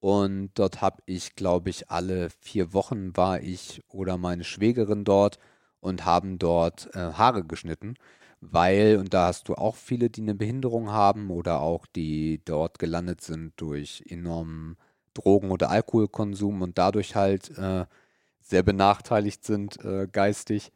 Und 0.00 0.50
dort 0.54 0.82
habe 0.82 1.02
ich, 1.06 1.34
glaube 1.34 1.70
ich, 1.70 1.90
alle 1.90 2.30
vier 2.40 2.72
Wochen 2.72 3.16
war 3.16 3.40
ich 3.40 3.82
oder 3.88 4.18
meine 4.18 4.44
Schwägerin 4.44 5.04
dort 5.04 5.38
und 5.80 6.04
haben 6.04 6.38
dort 6.38 6.94
äh, 6.94 7.12
Haare 7.12 7.44
geschnitten 7.44 7.94
weil, 8.52 8.98
und 8.98 9.14
da 9.14 9.26
hast 9.28 9.48
du 9.48 9.54
auch 9.54 9.76
viele, 9.76 10.10
die 10.10 10.22
eine 10.22 10.34
Behinderung 10.34 10.90
haben 10.90 11.30
oder 11.30 11.60
auch 11.60 11.86
die 11.86 12.40
dort 12.44 12.78
gelandet 12.78 13.20
sind 13.20 13.52
durch 13.56 14.04
enormen 14.08 14.76
Drogen- 15.14 15.50
oder 15.50 15.70
Alkoholkonsum 15.70 16.62
und 16.62 16.78
dadurch 16.78 17.16
halt 17.16 17.56
äh, 17.58 17.86
sehr 18.40 18.62
benachteiligt 18.62 19.44
sind 19.44 19.82
äh, 19.84 20.08
geistig. 20.10 20.72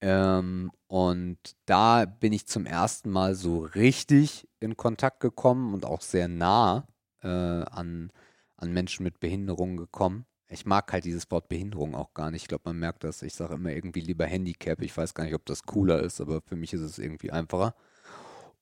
Ähm, 0.00 0.72
und 0.88 1.38
da 1.66 2.06
bin 2.06 2.32
ich 2.32 2.46
zum 2.46 2.66
ersten 2.66 3.10
Mal 3.10 3.34
so 3.34 3.60
richtig 3.60 4.48
in 4.60 4.76
Kontakt 4.76 5.20
gekommen 5.20 5.74
und 5.74 5.84
auch 5.84 6.00
sehr 6.02 6.28
nah 6.28 6.86
äh, 7.22 7.28
an, 7.28 8.10
an 8.56 8.72
Menschen 8.72 9.04
mit 9.04 9.20
Behinderungen 9.20 9.76
gekommen. 9.76 10.26
Ich 10.52 10.66
mag 10.66 10.92
halt 10.92 11.04
dieses 11.04 11.30
Wort 11.30 11.48
Behinderung 11.48 11.94
auch 11.94 12.12
gar 12.12 12.32
nicht. 12.32 12.42
Ich 12.42 12.48
glaube, 12.48 12.64
man 12.66 12.78
merkt 12.78 13.04
das. 13.04 13.22
Ich 13.22 13.34
sage 13.34 13.54
immer 13.54 13.70
irgendwie 13.70 14.00
lieber 14.00 14.26
Handicap. 14.26 14.82
Ich 14.82 14.96
weiß 14.96 15.14
gar 15.14 15.22
nicht, 15.24 15.34
ob 15.34 15.46
das 15.46 15.62
cooler 15.62 16.00
ist, 16.00 16.20
aber 16.20 16.42
für 16.42 16.56
mich 16.56 16.72
ist 16.72 16.80
es 16.80 16.98
irgendwie 16.98 17.30
einfacher. 17.30 17.74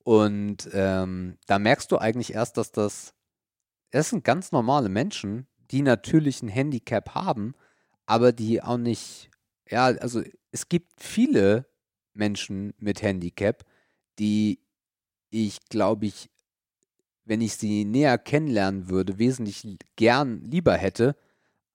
Und 0.05 0.69
ähm, 0.75 1.39
da 1.47 1.59
merkst 1.59 1.91
du 1.91 1.97
eigentlich 1.97 2.35
erst, 2.35 2.59
dass 2.59 2.73
das, 2.73 3.15
das 3.91 4.11
sind 4.11 4.23
ganz 4.23 4.53
normale 4.53 4.91
Menschen, 4.91 5.47
die 5.71 5.81
natürlich 5.81 6.43
ein 6.43 6.49
Handicap 6.49 7.15
haben, 7.15 7.55
aber 8.05 8.33
die 8.33 8.63
auch 8.63 8.79
nicht, 8.79 9.31
ja, 9.69 9.87
also 9.87 10.23
es 10.51 10.69
gibt 10.69 10.93
viele 11.03 11.67
Menschen 12.13 12.75
mit 12.79 13.01
Handicap, 13.01 13.65
die 14.19 14.61
ich, 15.31 15.61
glaube 15.69 16.07
ich, 16.07 16.29
wenn 17.25 17.41
ich 17.41 17.55
sie 17.57 17.85
näher 17.85 18.19
kennenlernen 18.19 18.89
würde, 18.89 19.19
wesentlich 19.19 19.79
gern 19.97 20.43
lieber 20.43 20.75
hätte, 20.75 21.17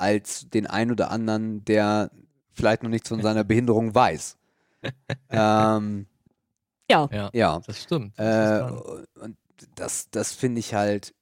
als 0.04 0.50
den 0.50 0.68
einen 0.68 0.92
oder 0.92 1.12
anderen, 1.12 1.64
der 1.64 2.12
vielleicht 2.52 2.84
noch 2.84 2.90
nichts 2.90 3.08
von 3.08 3.22
seiner 3.22 3.44
Behinderung 3.46 3.96
weiß. 3.96 4.38
ähm, 5.30 6.08
ja. 6.92 7.10
ja. 7.12 7.30
Ja, 7.34 7.62
das 7.66 7.82
stimmt. 7.82 8.20
Das 8.20 8.72
äh, 8.72 9.20
und 9.20 9.38
das, 9.76 10.10
das 10.12 10.34
finde 10.34 10.60
ich 10.60 10.74
halt. 10.74 11.16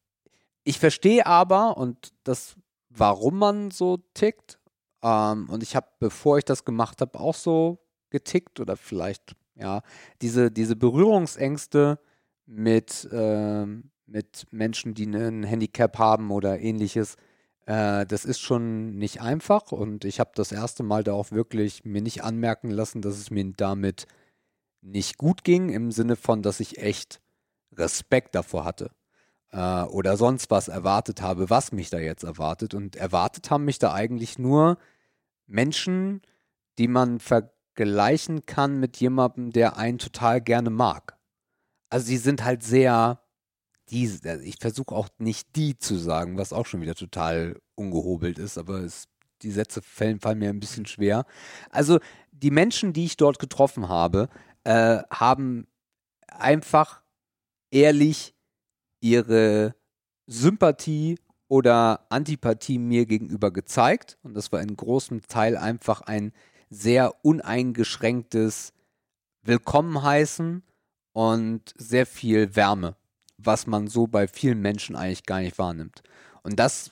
Ich 0.64 0.80
verstehe 0.80 1.26
aber 1.26 1.78
und 1.78 2.12
das, 2.24 2.56
warum 2.90 3.38
man 3.38 3.72
so 3.72 3.98
tickt. 4.16 4.60
Ähm, 5.04 5.48
und 5.50 5.62
ich 5.62 5.76
habe, 5.76 5.88
bevor 6.00 6.40
ich 6.40 6.46
das 6.46 6.66
gemacht 6.66 7.02
habe, 7.02 7.20
auch 7.20 7.36
so 7.36 7.80
getickt 8.10 8.60
oder 8.60 8.76
vielleicht, 8.78 9.36
ja, 9.56 9.82
diese, 10.22 10.52
diese 10.52 10.76
Berührungsängste 10.76 12.00
mit, 12.46 13.08
äh, 13.12 13.66
mit 14.06 14.48
Menschen, 14.52 14.94
die 14.94 15.06
ein 15.06 15.44
Handicap 15.44 15.98
haben 15.98 16.32
oder 16.32 16.60
ähnliches, 16.60 17.16
äh, 17.72 18.06
das 18.06 18.26
ist 18.26 18.42
schon 18.42 18.98
nicht 18.98 19.22
einfach 19.22 19.72
und 19.72 20.04
ich 20.04 20.20
habe 20.20 20.32
das 20.36 20.52
erste 20.52 20.84
Mal 20.84 21.06
da 21.06 21.14
auch 21.14 21.32
wirklich 21.32 21.86
mir 21.86 22.02
nicht 22.02 22.24
anmerken 22.24 22.70
lassen, 22.70 23.02
dass 23.02 23.18
es 23.18 23.32
mir 23.32 23.46
damit 23.56 24.08
nicht 24.82 25.18
gut 25.18 25.46
ging, 25.46 25.70
im 25.70 25.92
Sinne 25.92 26.18
von, 26.18 26.42
dass 26.42 26.60
ich 26.60 26.80
echt 26.80 27.22
Respekt 27.72 28.36
davor 28.36 28.66
hatte 28.66 28.92
äh, 29.52 29.84
oder 29.84 30.18
sonst 30.18 30.52
was 30.52 30.68
erwartet 30.68 31.22
habe, 31.22 31.50
was 31.50 31.72
mich 31.72 31.90
da 31.90 32.00
jetzt 32.00 32.24
erwartet. 32.24 32.74
Und 32.74 32.98
erwartet 32.98 33.50
haben 33.50 33.64
mich 33.64 33.80
da 33.80 33.94
eigentlich 33.94 34.38
nur 34.38 34.78
Menschen, 35.48 36.22
die 36.78 36.90
man 36.90 37.20
vergleichen 37.20 38.46
kann 38.46 38.82
mit 38.82 38.98
jemandem, 38.98 39.52
der 39.52 39.78
einen 39.78 40.00
total 40.00 40.42
gerne 40.42 40.72
mag. 40.72 41.18
Also 41.90 42.08
sie 42.08 42.18
sind 42.18 42.44
halt 42.44 42.64
sehr 42.64 43.22
die, 43.92 44.10
also 44.26 44.44
ich 44.44 44.58
versuche 44.60 44.96
auch 44.96 45.10
nicht 45.18 45.56
die 45.56 45.78
zu 45.78 45.98
sagen, 45.98 46.38
was 46.38 46.54
auch 46.54 46.66
schon 46.66 46.82
wieder 46.82 46.96
total 46.96 47.60
ungehobelt 47.76 48.40
ist, 48.40 48.58
aber 48.58 48.80
es, 48.80 49.08
die 49.42 49.52
Sätze 49.52 49.82
fallen, 49.82 50.20
fallen 50.20 50.40
mir 50.40 50.50
ein 50.50 50.60
bisschen 50.60 50.86
schwer. 50.86 51.26
Also 51.70 52.00
die 52.32 52.52
Menschen, 52.52 52.94
die 52.94 53.06
ich 53.06 53.18
dort 53.18 53.40
getroffen 53.40 53.90
habe, 53.90 54.30
äh, 54.64 55.00
haben 55.10 55.68
einfach 56.28 57.02
ehrlich 57.70 58.34
ihre 59.02 59.76
Sympathie 60.28 61.18
oder 61.48 62.06
Antipathie 62.10 62.78
mir 62.78 63.06
gegenüber 63.06 63.52
gezeigt. 63.52 64.18
Und 64.24 64.36
das 64.36 64.52
war 64.52 64.62
in 64.62 64.76
großem 64.76 65.28
Teil 65.28 65.58
einfach 65.58 66.02
ein 66.02 66.32
sehr 66.70 67.26
uneingeschränktes 67.26 68.74
Willkommen 69.44 70.02
heißen 70.02 70.64
und 71.14 71.74
sehr 71.78 72.06
viel 72.06 72.56
Wärme 72.56 72.96
was 73.46 73.68
man 73.68 73.88
so 73.88 74.08
bei 74.08 74.28
vielen 74.28 74.62
Menschen 74.62 74.96
eigentlich 74.96 75.26
gar 75.26 75.42
nicht 75.42 75.58
wahrnimmt. 75.58 76.04
Und 76.44 76.60
das 76.60 76.92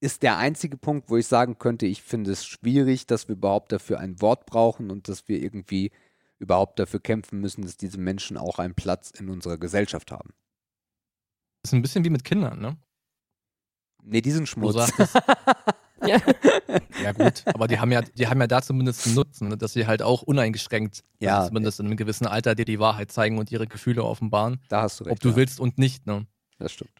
ist 0.00 0.22
der 0.22 0.36
einzige 0.36 0.76
Punkt, 0.76 1.08
wo 1.08 1.16
ich 1.16 1.26
sagen 1.26 1.58
könnte, 1.58 1.86
ich 1.86 2.02
finde 2.02 2.30
es 2.30 2.44
schwierig, 2.44 3.06
dass 3.06 3.28
wir 3.28 3.36
überhaupt 3.36 3.72
dafür 3.72 4.00
ein 4.00 4.20
Wort 4.20 4.46
brauchen 4.46 4.90
und 4.90 5.08
dass 5.08 5.28
wir 5.28 5.42
irgendwie 5.42 5.92
überhaupt 6.38 6.78
dafür 6.78 7.00
kämpfen 7.00 7.40
müssen, 7.40 7.62
dass 7.62 7.76
diese 7.76 7.98
Menschen 7.98 8.36
auch 8.36 8.58
einen 8.58 8.74
Platz 8.74 9.10
in 9.10 9.30
unserer 9.30 9.56
Gesellschaft 9.56 10.10
haben. 10.10 10.34
Das 11.62 11.70
ist 11.70 11.74
ein 11.74 11.82
bisschen 11.82 12.04
wie 12.04 12.10
mit 12.10 12.24
Kindern, 12.24 12.60
ne? 12.60 12.76
Nee, 14.02 14.20
diesen 14.20 14.46
Schmutz. 14.46 14.76
Ja. 16.06 16.18
ja, 17.02 17.12
gut, 17.12 17.42
aber 17.46 17.68
die 17.68 17.78
haben 17.78 17.92
ja, 17.92 18.02
die 18.02 18.26
haben 18.26 18.40
ja 18.40 18.46
da 18.46 18.62
zumindest 18.62 19.06
einen 19.06 19.14
Nutzen, 19.14 19.48
ne, 19.48 19.56
dass 19.56 19.72
sie 19.72 19.86
halt 19.86 20.02
auch 20.02 20.22
uneingeschränkt, 20.22 21.02
ja, 21.20 21.46
zumindest 21.46 21.80
in 21.80 21.86
einem 21.86 21.96
gewissen 21.96 22.26
Alter, 22.26 22.54
dir 22.54 22.64
die 22.64 22.78
Wahrheit 22.78 23.12
zeigen 23.12 23.38
und 23.38 23.50
ihre 23.50 23.66
Gefühle 23.66 24.04
offenbaren. 24.04 24.60
Da 24.68 24.82
hast 24.82 25.00
du 25.00 25.04
recht. 25.04 25.12
Ob 25.12 25.20
du 25.20 25.30
ja. 25.30 25.36
willst 25.36 25.60
und 25.60 25.78
nicht, 25.78 26.06
ne? 26.06 26.26
Das 26.58 26.72
stimmt. 26.72 26.92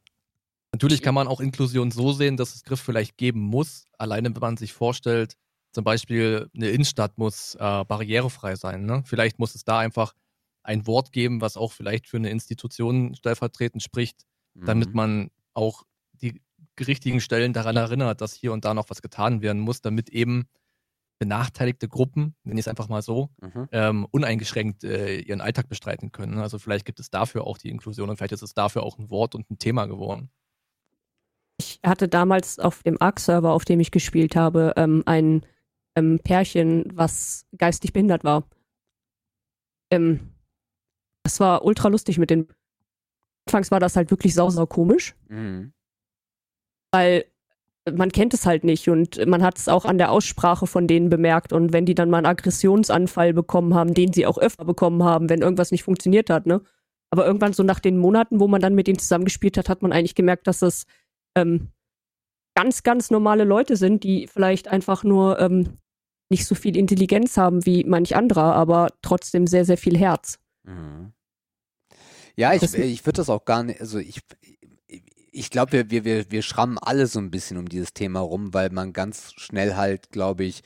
Natürlich 0.73 1.03
kann 1.03 1.15
man 1.15 1.29
auch 1.29 1.41
Inklusion 1.41 1.93
so 1.93 2.13
sehen, 2.13 2.37
dass 2.37 2.55
es 2.55 2.65
Griff 2.65 2.81
vielleicht 2.81 3.17
geben 3.17 3.41
muss, 3.41 3.87
alleine 3.97 4.35
wenn 4.35 4.41
man 4.41 4.57
sich 4.57 4.73
vorstellt, 4.73 5.37
zum 5.71 5.85
Beispiel 5.85 6.51
eine 6.55 6.71
Innenstadt 6.71 7.19
muss 7.19 7.55
äh, 7.57 7.85
barrierefrei 7.85 8.57
sein. 8.57 8.85
Ne? 8.85 9.03
Vielleicht 9.07 9.39
muss 9.39 9.55
es 9.55 9.65
da 9.65 9.79
einfach 9.79 10.15
ein 10.63 10.87
Wort 10.87 11.13
geben, 11.13 11.41
was 11.41 11.57
auch 11.57 11.73
vielleicht 11.73 12.09
für 12.09 12.17
eine 12.17 12.31
Institution 12.31 13.15
stellvertretend 13.15 13.83
spricht, 13.83 14.25
mhm. 14.55 14.65
damit 14.65 14.95
man 14.95 15.31
auch 15.53 15.85
die 16.13 16.41
richtigen 16.81 17.20
Stellen 17.20 17.53
daran 17.53 17.77
erinnert, 17.77 18.20
dass 18.20 18.35
hier 18.35 18.53
und 18.53 18.64
da 18.64 18.75
noch 18.75 18.91
was 18.91 19.03
getan 19.03 19.43
werden 19.43 19.61
muss, 19.61 19.81
damit 19.81 20.09
eben 20.11 20.49
benachteiligte 21.18 21.89
Gruppen, 21.89 22.35
nenne 22.43 22.59
ich 22.59 22.64
es 22.66 22.68
einfach 22.68 22.89
mal 22.89 23.03
so, 23.03 23.31
mhm. 23.41 23.68
ähm, 23.72 24.07
uneingeschränkt 24.11 24.85
äh, 24.85 25.20
ihren 25.20 25.41
Alltag 25.41 25.68
bestreiten 25.68 26.11
können. 26.11 26.39
Also 26.39 26.59
vielleicht 26.59 26.85
gibt 26.85 26.99
es 27.01 27.09
dafür 27.11 27.47
auch 27.47 27.57
die 27.57 27.70
Inklusion 27.70 28.11
und 28.11 28.16
vielleicht 28.16 28.33
ist 28.33 28.43
es 28.43 28.53
dafür 28.55 28.83
auch 28.83 28.99
ein 28.99 29.11
Wort 29.11 29.35
und 29.35 29.49
ein 29.51 29.59
Thema 29.59 29.87
geworden. 29.87 30.31
Ich 31.59 31.79
hatte 31.85 32.09
damals 32.09 32.59
auf 32.59 32.83
dem 32.83 33.01
ARC-Server, 33.01 33.53
auf 33.53 33.64
dem 33.64 33.79
ich 33.79 33.93
gespielt 33.93 34.35
habe, 34.35 34.75
ähm, 34.77 35.05
ein 35.07 35.47
ähm, 35.95 36.18
Pärchen, 36.18 36.91
was 36.95 37.47
geistig 37.57 37.93
behindert 37.93 38.25
war. 38.25 38.49
Ähm, 39.91 40.35
Das 41.22 41.39
war 41.39 41.64
ultra 41.64 41.89
lustig 41.89 42.18
mit 42.18 42.31
den. 42.31 42.49
Anfangs 43.47 43.70
war 43.70 43.79
das 43.79 43.95
halt 43.95 44.11
wirklich 44.11 44.35
sausau 44.35 44.66
komisch, 44.66 45.14
Mhm. 45.29 45.72
Weil 46.95 47.25
man 47.93 48.11
kennt 48.13 48.33
es 48.33 48.47
halt 48.47 48.65
nicht 48.65 48.89
und 48.89 49.27
man 49.27 49.43
hat 49.43 49.59
es 49.59 49.69
auch 49.69 49.85
an 49.85 49.99
der 49.99 50.11
Aussprache 50.11 50.67
von 50.67 50.87
denen 50.87 51.11
bemerkt 51.11 51.53
und 51.53 51.73
wenn 51.75 51.85
die 51.85 51.95
dann 51.95 52.09
mal 52.09 52.19
einen 52.19 52.27
Aggressionsanfall 52.27 53.35
bekommen 53.35 53.75
haben, 53.75 53.93
den 53.93 54.13
sie 54.15 54.25
auch 54.27 54.39
öfter 54.39 54.65
bekommen 54.65 55.03
haben, 55.05 55.29
wenn 55.29 55.43
irgendwas 55.43 55.71
nicht 55.71 55.83
funktioniert 55.83 56.31
hat, 56.31 56.47
ne? 56.47 56.63
Aber 57.11 57.27
irgendwann 57.27 57.53
so 57.53 57.63
nach 57.63 57.81
den 57.81 57.99
Monaten, 57.99 58.41
wo 58.41 58.49
man 58.49 58.61
dann 58.63 58.75
mit 58.75 58.87
denen 58.87 58.99
zusammengespielt 58.99 59.59
hat, 59.59 59.69
hat 59.69 59.83
man 59.83 59.93
eigentlich 59.93 60.15
gemerkt, 60.15 60.47
dass 60.47 60.63
es 60.63 60.87
ähm, 61.37 61.69
ganz, 62.57 62.83
ganz 62.83 63.11
normale 63.11 63.45
Leute 63.45 63.77
sind, 63.77 64.03
die 64.03 64.27
vielleicht 64.27 64.69
einfach 64.69 65.05
nur 65.05 65.39
ähm, 65.39 65.79
nicht 66.31 66.47
so 66.47 66.55
viel 66.55 66.77
Intelligenz 66.77 67.37
haben 67.37 67.67
wie 67.67 67.85
manch 67.85 68.17
anderer, 68.17 68.55
aber 68.55 68.89
trotzdem 69.03 69.47
sehr, 69.47 69.65
sehr 69.65 69.77
viel 69.77 69.97
Herz. 69.99 70.39
Mhm. 70.65 71.13
Ja, 72.37 72.53
ich, 72.55 72.61
Das- 72.63 72.75
ich 72.75 73.05
würde 73.07 73.19
das 73.19 73.29
auch 73.31 73.45
gar 73.45 73.63
nicht, 73.63 73.81
also 73.81 73.99
ich, 73.99 74.21
ich 75.35 75.51
glaube, 75.51 75.72
wir, 75.72 75.91
wir, 75.91 76.05
wir, 76.05 76.30
wir 76.30 76.43
schrammen 76.43 76.78
alle 76.78 77.07
so 77.07 77.18
ein 77.18 77.30
bisschen 77.30 77.59
um 77.59 77.68
dieses 77.68 77.93
Thema 77.93 78.20
rum, 78.20 78.55
weil 78.55 78.70
man 78.70 78.93
ganz 78.93 79.32
schnell 79.37 79.76
halt, 79.76 80.11
glaube 80.11 80.45
ich, 80.45 80.62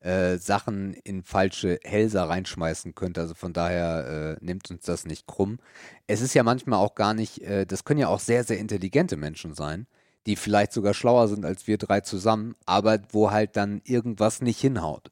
äh, 0.00 0.38
Sachen 0.38 0.94
in 0.94 1.22
falsche 1.22 1.78
Hälse 1.84 2.20
reinschmeißen 2.28 2.94
könnte. 2.94 3.20
Also 3.20 3.34
von 3.34 3.52
daher 3.52 4.38
äh, 4.40 4.44
nimmt 4.44 4.70
uns 4.70 4.84
das 4.84 5.04
nicht 5.06 5.26
krumm. 5.26 5.58
Es 6.06 6.20
ist 6.20 6.34
ja 6.34 6.42
manchmal 6.42 6.78
auch 6.78 6.94
gar 6.94 7.14
nicht, 7.14 7.42
äh, 7.42 7.66
das 7.66 7.84
können 7.84 8.00
ja 8.00 8.08
auch 8.08 8.20
sehr, 8.20 8.44
sehr 8.44 8.58
intelligente 8.58 9.16
Menschen 9.16 9.54
sein, 9.54 9.86
die 10.26 10.36
vielleicht 10.36 10.72
sogar 10.72 10.94
schlauer 10.94 11.28
sind 11.28 11.44
als 11.44 11.66
wir 11.66 11.78
drei 11.78 12.00
zusammen, 12.00 12.54
aber 12.66 13.00
wo 13.10 13.30
halt 13.30 13.56
dann 13.56 13.80
irgendwas 13.84 14.40
nicht 14.42 14.60
hinhaut. 14.60 15.11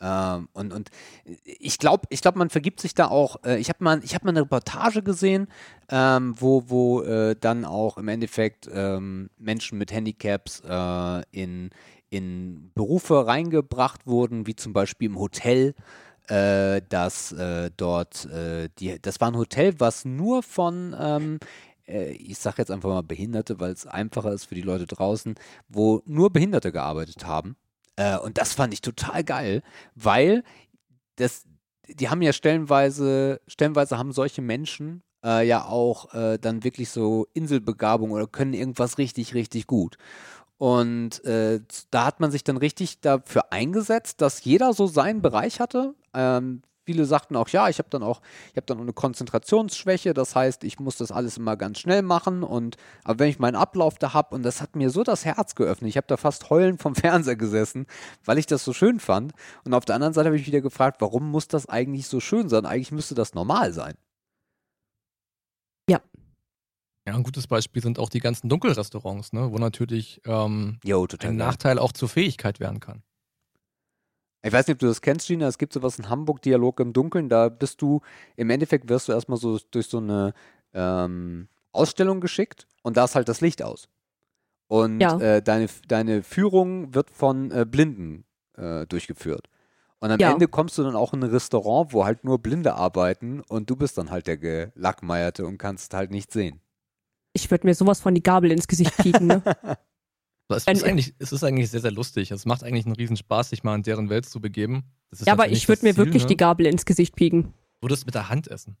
Ähm, 0.00 0.48
und, 0.52 0.72
und 0.72 0.90
ich 1.44 1.78
glaube, 1.78 2.06
ich 2.10 2.20
glaube, 2.20 2.38
man 2.38 2.50
vergibt 2.50 2.80
sich 2.80 2.94
da 2.94 3.08
auch. 3.08 3.42
Äh, 3.44 3.58
ich 3.58 3.68
habe 3.68 3.82
mal, 3.82 4.00
habe 4.00 4.24
mal 4.24 4.30
eine 4.30 4.42
Reportage 4.42 5.02
gesehen, 5.02 5.48
ähm, 5.90 6.34
wo, 6.38 6.64
wo 6.68 7.02
äh, 7.02 7.36
dann 7.38 7.64
auch 7.64 7.96
im 7.96 8.08
Endeffekt 8.08 8.68
ähm, 8.72 9.30
Menschen 9.38 9.78
mit 9.78 9.92
Handicaps 9.92 10.62
äh, 10.68 11.22
in, 11.30 11.70
in 12.10 12.70
Berufe 12.74 13.26
reingebracht 13.26 14.06
wurden, 14.06 14.46
wie 14.46 14.56
zum 14.56 14.72
Beispiel 14.72 15.08
im 15.08 15.18
Hotel. 15.18 15.74
Äh, 16.28 16.82
dass 16.88 17.30
äh, 17.30 17.70
dort, 17.76 18.24
äh, 18.24 18.68
die, 18.80 19.00
das 19.00 19.20
war 19.20 19.30
ein 19.30 19.36
Hotel, 19.36 19.74
was 19.78 20.04
nur 20.04 20.42
von 20.42 20.92
ähm, 20.98 21.38
äh, 21.86 22.10
ich 22.12 22.38
sage 22.38 22.56
jetzt 22.58 22.70
einfach 22.70 22.88
mal 22.88 23.02
Behinderte, 23.02 23.60
weil 23.60 23.72
es 23.72 23.86
einfacher 23.86 24.32
ist 24.32 24.46
für 24.46 24.54
die 24.54 24.62
Leute 24.62 24.86
draußen, 24.86 25.34
wo 25.68 26.02
nur 26.04 26.32
Behinderte 26.32 26.72
gearbeitet 26.72 27.26
haben. 27.26 27.56
Äh, 27.96 28.18
und 28.18 28.38
das 28.38 28.54
fand 28.54 28.72
ich 28.72 28.80
total 28.80 29.24
geil, 29.24 29.62
weil 29.94 30.44
das, 31.16 31.44
die 31.88 32.08
haben 32.08 32.22
ja 32.22 32.32
stellenweise, 32.32 33.40
stellenweise 33.46 33.98
haben 33.98 34.12
solche 34.12 34.42
Menschen 34.42 35.02
äh, 35.24 35.46
ja 35.46 35.64
auch 35.64 36.14
äh, 36.14 36.38
dann 36.38 36.64
wirklich 36.64 36.90
so 36.90 37.26
Inselbegabung 37.34 38.12
oder 38.12 38.26
können 38.26 38.54
irgendwas 38.54 38.98
richtig, 38.98 39.34
richtig 39.34 39.66
gut. 39.66 39.96
Und 40.58 41.22
äh, 41.24 41.60
da 41.90 42.06
hat 42.06 42.20
man 42.20 42.30
sich 42.30 42.44
dann 42.44 42.56
richtig 42.56 43.00
dafür 43.00 43.52
eingesetzt, 43.52 44.22
dass 44.22 44.44
jeder 44.44 44.72
so 44.72 44.86
seinen 44.86 45.20
Bereich 45.20 45.60
hatte. 45.60 45.94
Ähm, 46.14 46.62
viele 46.86 47.04
sagten 47.04 47.36
auch, 47.36 47.48
ja, 47.48 47.68
ich 47.68 47.78
habe 47.78 47.90
dann 47.90 48.02
auch, 48.02 48.22
ich 48.50 48.56
habe 48.56 48.66
dann 48.66 48.78
auch 48.78 48.82
eine 48.82 48.92
Konzentrationsschwäche, 48.92 50.14
das 50.14 50.34
heißt, 50.34 50.64
ich 50.64 50.78
muss 50.78 50.96
das 50.96 51.12
alles 51.12 51.36
immer 51.36 51.56
ganz 51.56 51.80
schnell 51.80 52.02
machen 52.02 52.42
und 52.42 52.76
aber 53.04 53.18
wenn 53.18 53.28
ich 53.28 53.38
meinen 53.38 53.56
Ablauf 53.56 53.98
da 53.98 54.14
habe 54.14 54.34
und 54.34 54.42
das 54.42 54.62
hat 54.62 54.76
mir 54.76 54.90
so 54.90 55.02
das 55.02 55.24
Herz 55.24 55.54
geöffnet, 55.54 55.90
ich 55.90 55.96
habe 55.96 56.06
da 56.06 56.16
fast 56.16 56.48
heulend 56.48 56.80
vom 56.80 56.94
Fernseher 56.94 57.36
gesessen, 57.36 57.86
weil 58.24 58.38
ich 58.38 58.46
das 58.46 58.64
so 58.64 58.72
schön 58.72 59.00
fand 59.00 59.32
und 59.64 59.74
auf 59.74 59.84
der 59.84 59.96
anderen 59.96 60.14
Seite 60.14 60.28
habe 60.28 60.36
ich 60.36 60.46
wieder 60.46 60.60
gefragt, 60.60 61.00
warum 61.00 61.30
muss 61.30 61.48
das 61.48 61.68
eigentlich 61.68 62.06
so 62.06 62.20
schön 62.20 62.48
sein? 62.48 62.64
Eigentlich 62.64 62.92
müsste 62.92 63.14
das 63.14 63.34
normal 63.34 63.72
sein. 63.72 63.94
Ja, 67.08 67.14
ein 67.14 67.22
gutes 67.22 67.46
Beispiel 67.46 67.80
sind 67.82 68.00
auch 68.00 68.08
die 68.08 68.18
ganzen 68.18 68.48
Dunkelrestaurants, 68.48 69.32
ne, 69.32 69.52
wo 69.52 69.58
natürlich 69.58 70.20
ähm, 70.26 70.80
Jo, 70.82 71.06
total 71.06 71.30
ein 71.30 71.38
geil. 71.38 71.46
Nachteil 71.46 71.78
auch 71.78 71.92
zur 71.92 72.08
Fähigkeit 72.08 72.58
werden 72.58 72.80
kann. 72.80 73.02
Ich 74.46 74.52
weiß 74.52 74.68
nicht, 74.68 74.76
ob 74.76 74.78
du 74.78 74.86
das 74.86 75.00
kennst, 75.00 75.26
Gina. 75.26 75.48
Es 75.48 75.58
gibt 75.58 75.72
sowas 75.72 75.98
in 75.98 76.08
Hamburg, 76.08 76.40
Dialog 76.40 76.78
im 76.78 76.92
Dunkeln. 76.92 77.28
Da 77.28 77.48
bist 77.48 77.82
du, 77.82 78.00
im 78.36 78.48
Endeffekt 78.50 78.88
wirst 78.88 79.08
du 79.08 79.12
erstmal 79.12 79.38
so 79.38 79.58
durch 79.72 79.88
so 79.88 79.98
eine 79.98 80.34
ähm, 80.72 81.48
Ausstellung 81.72 82.20
geschickt 82.20 82.68
und 82.82 82.96
da 82.96 83.04
ist 83.04 83.16
halt 83.16 83.28
das 83.28 83.40
Licht 83.40 83.60
aus. 83.60 83.88
Und 84.68 85.00
Ja. 85.00 85.18
äh, 85.18 85.42
deine, 85.42 85.66
deine 85.88 86.22
Führung 86.22 86.94
wird 86.94 87.10
von 87.10 87.50
äh, 87.50 87.66
Blinden 87.68 88.24
äh, 88.56 88.86
durchgeführt. 88.86 89.48
Und 89.98 90.12
am 90.12 90.20
Ja. 90.20 90.30
Ende 90.30 90.46
kommst 90.46 90.78
du 90.78 90.84
dann 90.84 90.94
auch 90.94 91.12
in 91.12 91.24
ein 91.24 91.30
Restaurant, 91.30 91.92
wo 91.92 92.04
halt 92.04 92.22
nur 92.22 92.38
Blinde 92.38 92.74
arbeiten 92.74 93.40
und 93.48 93.68
du 93.68 93.74
bist 93.74 93.98
dann 93.98 94.10
halt 94.12 94.28
der 94.28 94.36
Gelackmeierte 94.36 95.44
und 95.44 95.58
kannst 95.58 95.92
halt 95.92 96.12
nicht 96.12 96.30
sehen. 96.30 96.60
Ich 97.32 97.50
würde 97.50 97.66
mir 97.66 97.74
sowas 97.74 98.00
von 98.00 98.14
die 98.14 98.22
Gabel 98.22 98.52
ins 98.52 98.68
Gesicht 98.68 98.96
pieken, 98.98 99.26
ne? 99.26 99.42
Es 100.48 100.66
ist, 100.66 100.84
eigentlich, 100.84 101.14
es 101.18 101.32
ist 101.32 101.42
eigentlich 101.42 101.70
sehr, 101.70 101.80
sehr 101.80 101.90
lustig. 101.90 102.30
Es 102.30 102.46
macht 102.46 102.62
eigentlich 102.62 102.86
einen 102.86 102.94
riesen 102.94 103.16
Spaß, 103.16 103.50
sich 103.50 103.64
mal 103.64 103.74
in 103.74 103.82
deren 103.82 104.08
Welt 104.08 104.26
zu 104.26 104.40
begeben. 104.40 104.84
Das 105.10 105.20
ist 105.20 105.26
ja, 105.26 105.32
aber 105.32 105.48
ich 105.48 105.66
würde 105.68 105.84
mir 105.84 105.94
Ziel, 105.94 106.04
wirklich 106.04 106.22
ne? 106.22 106.28
die 106.28 106.36
Gabel 106.36 106.66
ins 106.66 106.84
Gesicht 106.84 107.16
pieken. 107.16 107.52
Du 107.80 107.86
würdest 107.86 108.06
mit 108.06 108.14
der 108.14 108.28
Hand 108.28 108.48
essen. 108.48 108.76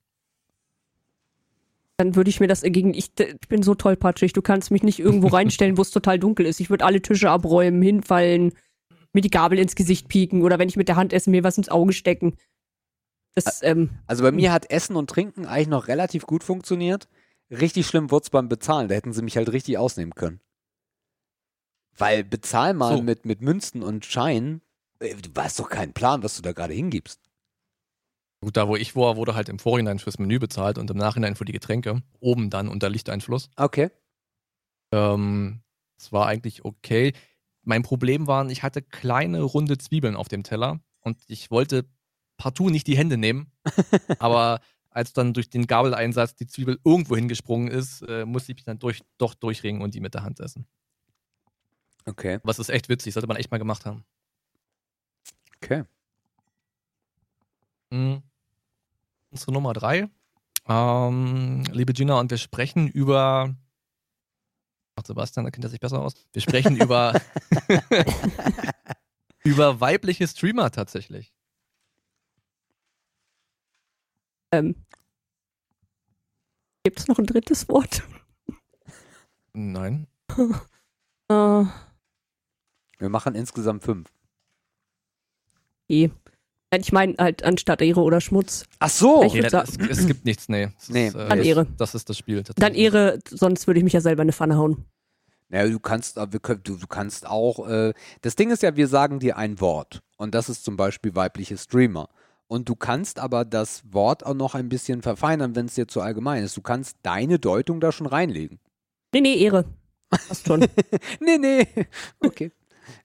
Dann 1.96 2.14
würde 2.14 2.30
ich 2.30 2.40
mir 2.40 2.46
das 2.46 2.62
gegen. 2.62 2.94
Ich, 2.94 3.10
ich 3.18 3.48
bin 3.48 3.62
so 3.62 3.74
tollpatschig. 3.74 4.32
Du 4.32 4.42
kannst 4.42 4.70
mich 4.70 4.82
nicht 4.82 5.00
irgendwo 5.00 5.26
reinstellen, 5.36 5.76
wo 5.76 5.82
es 5.82 5.90
total 5.90 6.18
dunkel 6.18 6.46
ist. 6.46 6.60
Ich 6.60 6.70
würde 6.70 6.84
alle 6.84 7.02
Tische 7.02 7.30
abräumen, 7.30 7.82
hinfallen, 7.82 8.52
mir 9.12 9.22
die 9.22 9.30
Gabel 9.30 9.58
ins 9.58 9.74
Gesicht 9.74 10.08
pieken 10.08 10.42
oder 10.42 10.58
wenn 10.60 10.68
ich 10.68 10.76
mit 10.76 10.88
der 10.88 10.96
Hand 10.96 11.12
esse, 11.12 11.30
mir 11.30 11.42
was 11.42 11.58
ins 11.58 11.68
Auge 11.68 11.92
stecken. 11.92 12.36
Das, 13.34 13.62
ähm, 13.62 13.90
Also 14.06 14.22
bei 14.22 14.32
mir 14.32 14.52
hat 14.52 14.70
Essen 14.70 14.96
und 14.96 15.10
Trinken 15.10 15.46
eigentlich 15.46 15.68
noch 15.68 15.88
relativ 15.88 16.26
gut 16.26 16.44
funktioniert. 16.44 17.08
Richtig 17.50 17.86
schlimm 17.86 18.10
wurde 18.10 18.24
es 18.24 18.30
beim 18.30 18.48
Bezahlen. 18.48 18.88
Da 18.88 18.94
hätten 18.94 19.12
sie 19.12 19.22
mich 19.22 19.36
halt 19.36 19.52
richtig 19.52 19.78
ausnehmen 19.78 20.14
können. 20.14 20.40
Weil 21.98 22.24
bezahl 22.24 22.74
mal 22.74 22.96
So. 22.96 23.02
mit, 23.02 23.24
mit 23.24 23.40
Münzen 23.40 23.82
und 23.82 24.04
Scheinen. 24.04 24.60
äh, 25.00 25.14
Du 25.14 25.30
hast 25.40 25.58
doch 25.58 25.68
keinen 25.68 25.92
Plan, 25.92 26.22
was 26.22 26.36
du 26.36 26.42
da 26.42 26.52
gerade 26.52 26.74
hingibst. 26.74 27.20
Gut, 28.42 28.56
da 28.56 28.68
wo 28.68 28.76
ich 28.76 28.94
war, 28.94 29.16
wurde 29.16 29.34
halt 29.34 29.48
im 29.48 29.58
Vorhinein 29.58 29.98
fürs 29.98 30.18
Menü 30.18 30.38
bezahlt 30.38 30.76
und 30.78 30.90
im 30.90 30.96
Nachhinein 30.98 31.36
für 31.36 31.46
die 31.46 31.52
Getränke. 31.52 32.02
Oben 32.20 32.50
dann 32.50 32.68
unter 32.68 32.90
Lichteinfluss. 32.90 33.48
Okay. 33.56 33.90
Ähm, 34.92 35.62
es 35.98 36.12
war 36.12 36.26
eigentlich 36.26 36.64
okay. 36.64 37.12
Mein 37.62 37.82
Problem 37.82 38.26
war, 38.26 38.48
ich 38.50 38.62
hatte 38.62 38.82
kleine 38.82 39.40
runde 39.42 39.78
Zwiebeln 39.78 40.16
auf 40.16 40.28
dem 40.28 40.42
Teller 40.42 40.80
und 41.00 41.18
ich 41.26 41.50
wollte 41.50 41.88
partout 42.36 42.70
nicht 42.70 42.86
die 42.86 42.96
Hände 42.96 43.16
nehmen. 43.16 43.50
aber 44.18 44.60
als 44.90 45.12
dann 45.12 45.32
durch 45.34 45.50
den 45.50 45.66
Gabeleinsatz 45.66 46.36
die 46.36 46.46
Zwiebel 46.46 46.78
irgendwo 46.84 47.16
hingesprungen 47.16 47.68
ist, 47.68 48.02
äh, 48.02 48.24
musste 48.26 48.52
ich 48.52 48.56
mich 48.56 48.64
dann 48.64 48.78
durch, 48.78 49.02
doch 49.18 49.34
durchringen 49.34 49.82
und 49.82 49.94
die 49.94 50.00
mit 50.00 50.14
der 50.14 50.22
Hand 50.22 50.40
essen. 50.40 50.66
Okay. 52.06 52.38
Was 52.44 52.58
ist 52.58 52.68
echt 52.68 52.88
witzig, 52.88 53.14
sollte 53.14 53.26
man 53.26 53.36
echt 53.36 53.50
mal 53.50 53.58
gemacht 53.58 53.84
haben. 53.84 54.04
Okay. 55.56 55.84
Mhm. 57.90 58.22
Unsere 59.30 59.52
Nummer 59.52 59.72
drei. 59.72 60.08
Ähm, 60.68 61.64
liebe 61.72 61.92
Gina, 61.92 62.18
und 62.18 62.30
wir 62.30 62.38
sprechen 62.38 62.88
über. 62.88 63.54
Ach, 64.96 65.04
Sebastian, 65.04 65.44
da 65.44 65.50
kennt 65.50 65.64
er 65.64 65.70
sich 65.70 65.80
besser 65.80 66.00
aus. 66.00 66.14
Wir 66.32 66.42
sprechen 66.42 66.76
über. 66.80 67.20
über 69.44 69.80
weibliche 69.80 70.26
Streamer 70.26 70.70
tatsächlich. 70.70 71.32
ähm, 74.52 74.74
Gibt 76.84 77.00
es 77.00 77.08
noch 77.08 77.18
ein 77.18 77.26
drittes 77.26 77.68
Wort? 77.68 78.02
Nein. 79.52 80.06
Äh, 81.28 81.64
Wir 82.98 83.08
machen 83.08 83.34
insgesamt 83.34 83.82
fünf. 83.82 84.08
Nein, 85.88 86.10
Ich 86.80 86.92
meine 86.92 87.14
halt 87.18 87.42
anstatt 87.44 87.80
Ehre 87.82 88.00
oder 88.02 88.20
Schmutz. 88.20 88.64
Ach 88.78 88.90
so. 88.90 89.22
Ich 89.24 89.34
Nee, 89.34 89.42
das, 89.42 89.52
sagen- 89.52 89.88
es, 89.88 89.98
es 89.98 90.06
gibt 90.06 90.24
nichts, 90.24 90.48
nee. 90.48 90.68
Es 90.78 90.88
Nee. 90.88 91.08
ist, 91.08 91.14
äh, 91.14 91.28
Dann 91.28 91.42
Ehre. 91.42 91.66
Das 91.78 91.94
ist 91.94 92.08
das 92.08 92.18
Spiel. 92.18 92.42
Dann. 92.56 92.74
Ehre, 92.74 93.18
sonst 93.28 93.66
würde 93.66 93.78
ich 93.78 93.84
mich 93.84 93.92
ja 93.92 94.00
selber 94.00 94.22
in 94.22 94.26
eine 94.26 94.32
Pfanne 94.32 94.56
hauen. 94.56 94.84
Naja, 95.48 95.68
du 95.70 95.78
kannst, 95.78 96.18
aber 96.18 96.32
wir 96.32 96.40
können, 96.40 96.60
du, 96.64 96.76
du 96.76 96.86
kannst 96.88 97.24
auch, 97.26 97.68
äh, 97.68 97.92
das 98.22 98.34
Ding 98.34 98.50
ist 98.50 98.64
ja, 98.64 98.74
wir 98.74 98.88
sagen 98.88 99.20
dir 99.20 99.36
ein 99.36 99.60
Wort 99.60 100.02
und 100.16 100.34
das 100.34 100.48
ist 100.48 100.64
zum 100.64 100.76
Beispiel 100.76 101.14
weibliche 101.14 101.56
Streamer. 101.56 102.08
Und 102.48 102.68
du 102.68 102.74
kannst 102.76 103.18
aber 103.20 103.44
das 103.44 103.82
Wort 103.92 104.24
auch 104.26 104.34
noch 104.34 104.54
ein 104.56 104.68
bisschen 104.68 105.02
verfeinern, 105.02 105.54
wenn 105.54 105.66
es 105.66 105.74
dir 105.74 105.86
zu 105.88 106.00
allgemein 106.00 106.42
ist. 106.44 106.56
Du 106.56 106.62
kannst 106.62 106.96
deine 107.02 107.38
Deutung 107.38 107.80
da 107.80 107.90
schon 107.92 108.06
reinlegen. 108.06 108.58
Nee, 109.12 109.20
nee, 109.20 109.34
Ehre. 109.36 109.64
Passt 110.10 110.46
schon. 110.46 110.60
Nee, 111.20 111.38
nee. 111.38 111.66
Okay. 112.20 112.50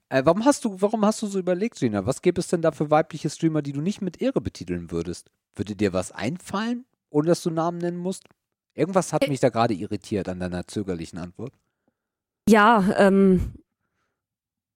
Äh, 0.08 0.22
warum 0.24 0.44
hast 0.44 0.64
du, 0.64 0.80
warum 0.80 1.04
hast 1.04 1.22
du 1.22 1.26
so 1.26 1.38
überlegt, 1.38 1.78
Gina? 1.78 2.06
Was 2.06 2.22
gäbe 2.22 2.40
es 2.40 2.48
denn 2.48 2.62
da 2.62 2.72
für 2.72 2.90
weibliche 2.90 3.30
Streamer, 3.30 3.62
die 3.62 3.72
du 3.72 3.80
nicht 3.80 4.02
mit 4.02 4.20
Ehre 4.20 4.40
betiteln 4.40 4.90
würdest? 4.90 5.30
Würde 5.54 5.76
dir 5.76 5.92
was 5.92 6.12
einfallen, 6.12 6.84
ohne 7.10 7.28
dass 7.28 7.42
du 7.42 7.50
Namen 7.50 7.78
nennen 7.78 7.98
musst? 7.98 8.24
Irgendwas 8.74 9.12
hat 9.12 9.22
Ä- 9.24 9.28
mich 9.28 9.40
da 9.40 9.50
gerade 9.50 9.74
irritiert 9.74 10.28
an 10.28 10.40
deiner 10.40 10.66
zögerlichen 10.66 11.18
Antwort. 11.18 11.52
Ja, 12.48 12.94
ähm, 12.96 13.52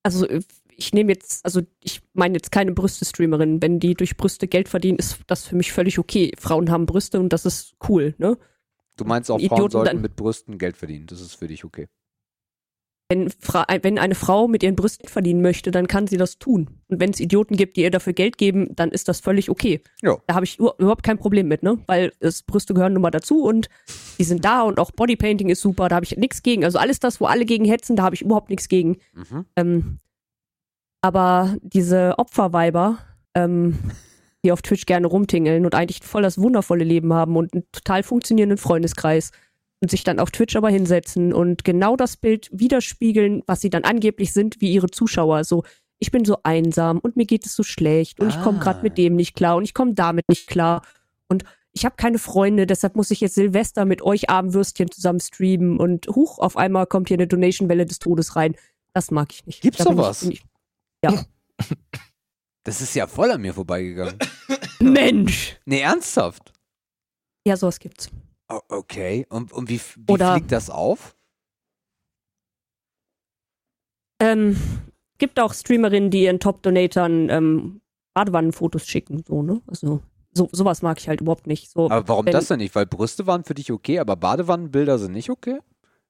also 0.03 0.27
äh, 0.29 0.43
ich 0.79 0.93
nehme 0.93 1.13
jetzt, 1.13 1.45
also 1.45 1.63
ich 1.81 2.03
meine 2.13 2.35
jetzt 2.37 2.53
keine 2.53 2.73
Brüste-Streamerin. 2.73 3.63
Wenn 3.63 3.81
die 3.81 3.95
durch 3.95 4.17
Brüste 4.19 4.47
Geld 4.47 4.69
verdienen, 4.69 4.99
ist 4.99 5.21
das 5.27 5.45
für 5.47 5.57
mich 5.57 5.73
völlig 5.73 5.99
okay. 5.99 6.33
Frauen 6.39 6.71
haben 6.71 6.85
Brüste 6.85 7.19
und 7.19 7.33
das 7.33 7.47
ist 7.47 7.75
cool, 7.89 8.15
ne? 8.19 8.37
Du 8.99 9.05
meinst 9.05 9.31
auch, 9.31 9.39
Idioten 9.39 9.57
Frauen 9.57 9.71
sollten 9.71 9.87
dann- 9.97 10.03
mit 10.03 10.17
Brüsten 10.17 10.59
Geld 10.59 10.77
verdienen. 10.77 11.07
Das 11.07 11.21
ist 11.21 11.35
für 11.35 11.49
dich 11.49 11.65
okay. 11.65 11.89
Wenn, 13.09 13.31
Fra 13.31 13.65
wenn 13.83 13.99
eine 13.99 14.17
Frau 14.17 14.49
mit 14.49 14.65
ihren 14.65 14.75
Brüsten 14.75 15.09
verdienen 15.09 15.41
möchte, 15.41 15.71
dann 15.71 15.87
kann 15.87 16.09
sie 16.09 16.17
das 16.17 16.41
tun. 16.41 16.81
Und 16.89 16.99
wenn 17.01 17.11
es 17.11 17.21
Idioten 17.21 17.57
gibt, 17.57 17.77
die 17.77 17.83
ihr 17.83 17.93
dafür 17.93 18.15
Geld 18.15 18.37
geben, 18.37 18.75
dann 18.75 18.91
ist 18.91 19.07
das 19.07 19.21
völlig 19.21 19.49
okay. 19.49 19.81
Ja. 20.03 20.17
Da 20.27 20.35
habe 20.35 20.45
ich 20.45 20.59
überhaupt 20.59 21.05
kein 21.05 21.17
Problem 21.17 21.47
mit, 21.47 21.63
ne? 21.63 21.79
Weil 21.87 22.13
es, 22.19 22.43
Brüste 22.43 22.75
gehören 22.75 22.95
nun 22.95 23.03
mal 23.03 23.13
dazu 23.13 23.45
und 23.45 23.69
die 24.19 24.25
sind 24.25 24.45
da 24.45 24.63
und 24.63 24.81
auch 24.81 24.91
Bodypainting 24.91 25.51
ist 25.51 25.61
super, 25.61 25.89
da 25.89 25.97
habe 25.97 26.05
ich 26.05 26.17
nichts 26.17 26.43
gegen. 26.43 26.65
Also 26.65 26.79
alles 26.79 26.99
das, 26.99 27.21
wo 27.21 27.27
alle 27.27 27.45
gegen 27.45 27.65
hetzen, 27.65 27.95
da 27.95 28.03
habe 28.03 28.17
ich 28.17 28.23
überhaupt 28.23 28.51
nichts 28.51 28.69
gegen. 28.69 28.99
Mhm. 29.15 29.45
Ähm, 29.55 29.99
aber 31.01 31.57
diese 31.63 32.19
Opferweiber, 32.19 32.99
ähm, 33.35 33.79
die 34.45 34.51
auf 34.51 34.63
Twitch 34.63 34.87
gerne 34.87 35.07
rumtingeln 35.07 35.65
und 35.65 35.75
eigentlich 35.77 36.03
voll 36.03 36.23
das 36.23 36.39
wundervolle 36.39 36.85
Leben 36.85 37.13
haben 37.13 37.37
und 37.37 37.53
einen 37.53 37.65
total 37.71 38.03
funktionierenden 38.03 38.59
Freundeskreis 38.59 39.31
und 39.81 39.91
sich 39.91 40.05
dann 40.05 40.19
auf 40.19 40.31
Twitch 40.31 40.57
aber 40.57 40.69
hinsetzen 40.71 41.33
und 41.33 41.65
genau 41.65 41.97
das 41.97 42.17
Bild 42.17 42.49
widerspiegeln, 42.53 43.43
was 43.47 43.61
sie 43.61 43.71
dann 43.71 43.85
angeblich 43.85 44.33
sind, 44.33 44.61
wie 44.61 44.73
ihre 44.73 44.89
Zuschauer. 44.89 45.45
So, 45.45 45.65
ich 45.99 46.11
bin 46.11 46.25
so 46.25 46.39
einsam 46.43 46.99
und 46.99 47.17
mir 47.17 47.27
geht 47.27 47.45
es 47.47 47.55
so 47.55 47.63
schlecht 47.63 48.21
und 48.21 48.29
ich 48.29 48.41
komme 48.43 48.59
Ah. 48.59 48.63
gerade 48.63 48.83
mit 48.83 48.97
dem 48.99 49.17
nicht 49.17 49.35
klar 49.37 49.57
und 49.57 49.65
ich 49.65 49.75
komme 49.75 49.95
damit 49.95 50.29
nicht 50.29 50.47
klar 50.47 50.83
und 51.29 51.45
ich 51.73 51.85
habe 51.85 51.97
keine 51.97 52.19
Freunde, 52.19 52.67
deshalb 52.67 52.97
muss 52.97 53.11
ich 53.11 53.21
jetzt 53.21 53.35
Silvester 53.35 53.85
mit 53.85 54.01
euch 54.01 54.31
Armwürstchen 54.31 54.91
zusammen 54.91 55.21
streamen 55.21 55.79
und 55.79 56.07
huch, 56.09 56.39
auf 56.39 56.57
einmal 56.57 56.87
kommt 56.87 57.09
hier 57.09 57.19
eine 57.19 57.27
Donation-Welle 57.27 57.85
des 57.85 57.99
Todes 57.99 58.35
rein. 58.35 58.57
Das 58.95 59.11
mag 59.11 59.31
ich 59.31 59.45
nicht. 59.45 59.61
Gibt's 59.61 59.85
Da 59.85 59.85
sowas? 59.85 60.23
Ich, 60.23 60.29
bin 60.29 60.33
ich, 60.33 60.45
ja. 61.05 61.25
Das 62.65 62.81
ist 62.81 62.95
ja 62.97 63.07
voll 63.07 63.31
an 63.31 63.43
mir 63.43 63.55
vorbeigegangen. 63.55 64.19
Mensch! 64.81 65.57
nee, 65.67 65.81
ernsthaft? 65.83 66.53
Ja, 67.47 67.57
sowas 67.57 67.79
gibt's. 67.79 68.11
Okay. 68.49 69.27
Und, 69.29 69.53
und 69.53 69.69
wie, 69.69 69.81
wie 69.81 70.13
Oder- 70.13 70.35
fliegt 70.35 70.53
das 70.53 70.71
auf? 70.71 71.17
Ähm, 74.21 74.57
gibt 75.19 75.39
auch 75.41 75.53
Streamerinnen, 75.53 76.11
die 76.11 76.23
ihren 76.25 76.41
Top-Donatern 76.41 77.29
ähm, 77.29 77.81
Badewannenfotos 78.15 78.87
schicken, 78.87 79.23
so, 79.27 79.43
ne? 79.43 79.61
Also, 79.67 80.01
so, 80.33 80.49
sowas 80.53 80.81
mag 80.83 80.99
ich 80.99 81.09
halt 81.09 81.21
überhaupt 81.21 81.47
nicht. 81.47 81.71
So, 81.71 81.91
Aber 81.91 82.09
warum 82.09 82.27
wenn- 82.27 82.33
das 82.33 82.49
denn 82.49 82.59
nicht? 82.59 82.75
Weil 82.75 82.87
Brüste 82.87 83.27
waren 83.27 83.45
für 83.45 83.55
dich 83.55 83.71
okay, 83.73 83.99
aber 83.99 84.17
Badewannenbilder 84.17 84.99
sind 84.99 85.13
nicht 85.13 85.29
okay? 85.31 85.59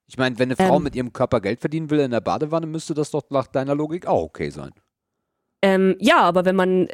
Ich 0.09 0.19
meine, 0.19 0.39
wenn 0.39 0.49
eine 0.53 0.57
Frau 0.57 0.77
Ähm. 0.77 0.85
mit 0.85 0.95
ihrem 0.95 1.13
Körper 1.13 1.41
Geld 1.41 1.59
verdienen 1.59 1.91
will 1.91 1.99
in 1.99 2.13
der 2.13 2.21
Badewanne, 2.21 2.67
müsste 2.67 2.95
das 2.95 3.11
doch 3.11 3.23
nach 3.31 3.49
deiner 3.49 3.75
Logik 3.75 4.07
auch 4.07 4.23
okay 4.23 4.51
sein. 4.51 4.71
Ähm, 5.63 5.97
ja, 5.99 6.21
aber 6.21 6.45
wenn 6.45 6.55
man 6.55 6.89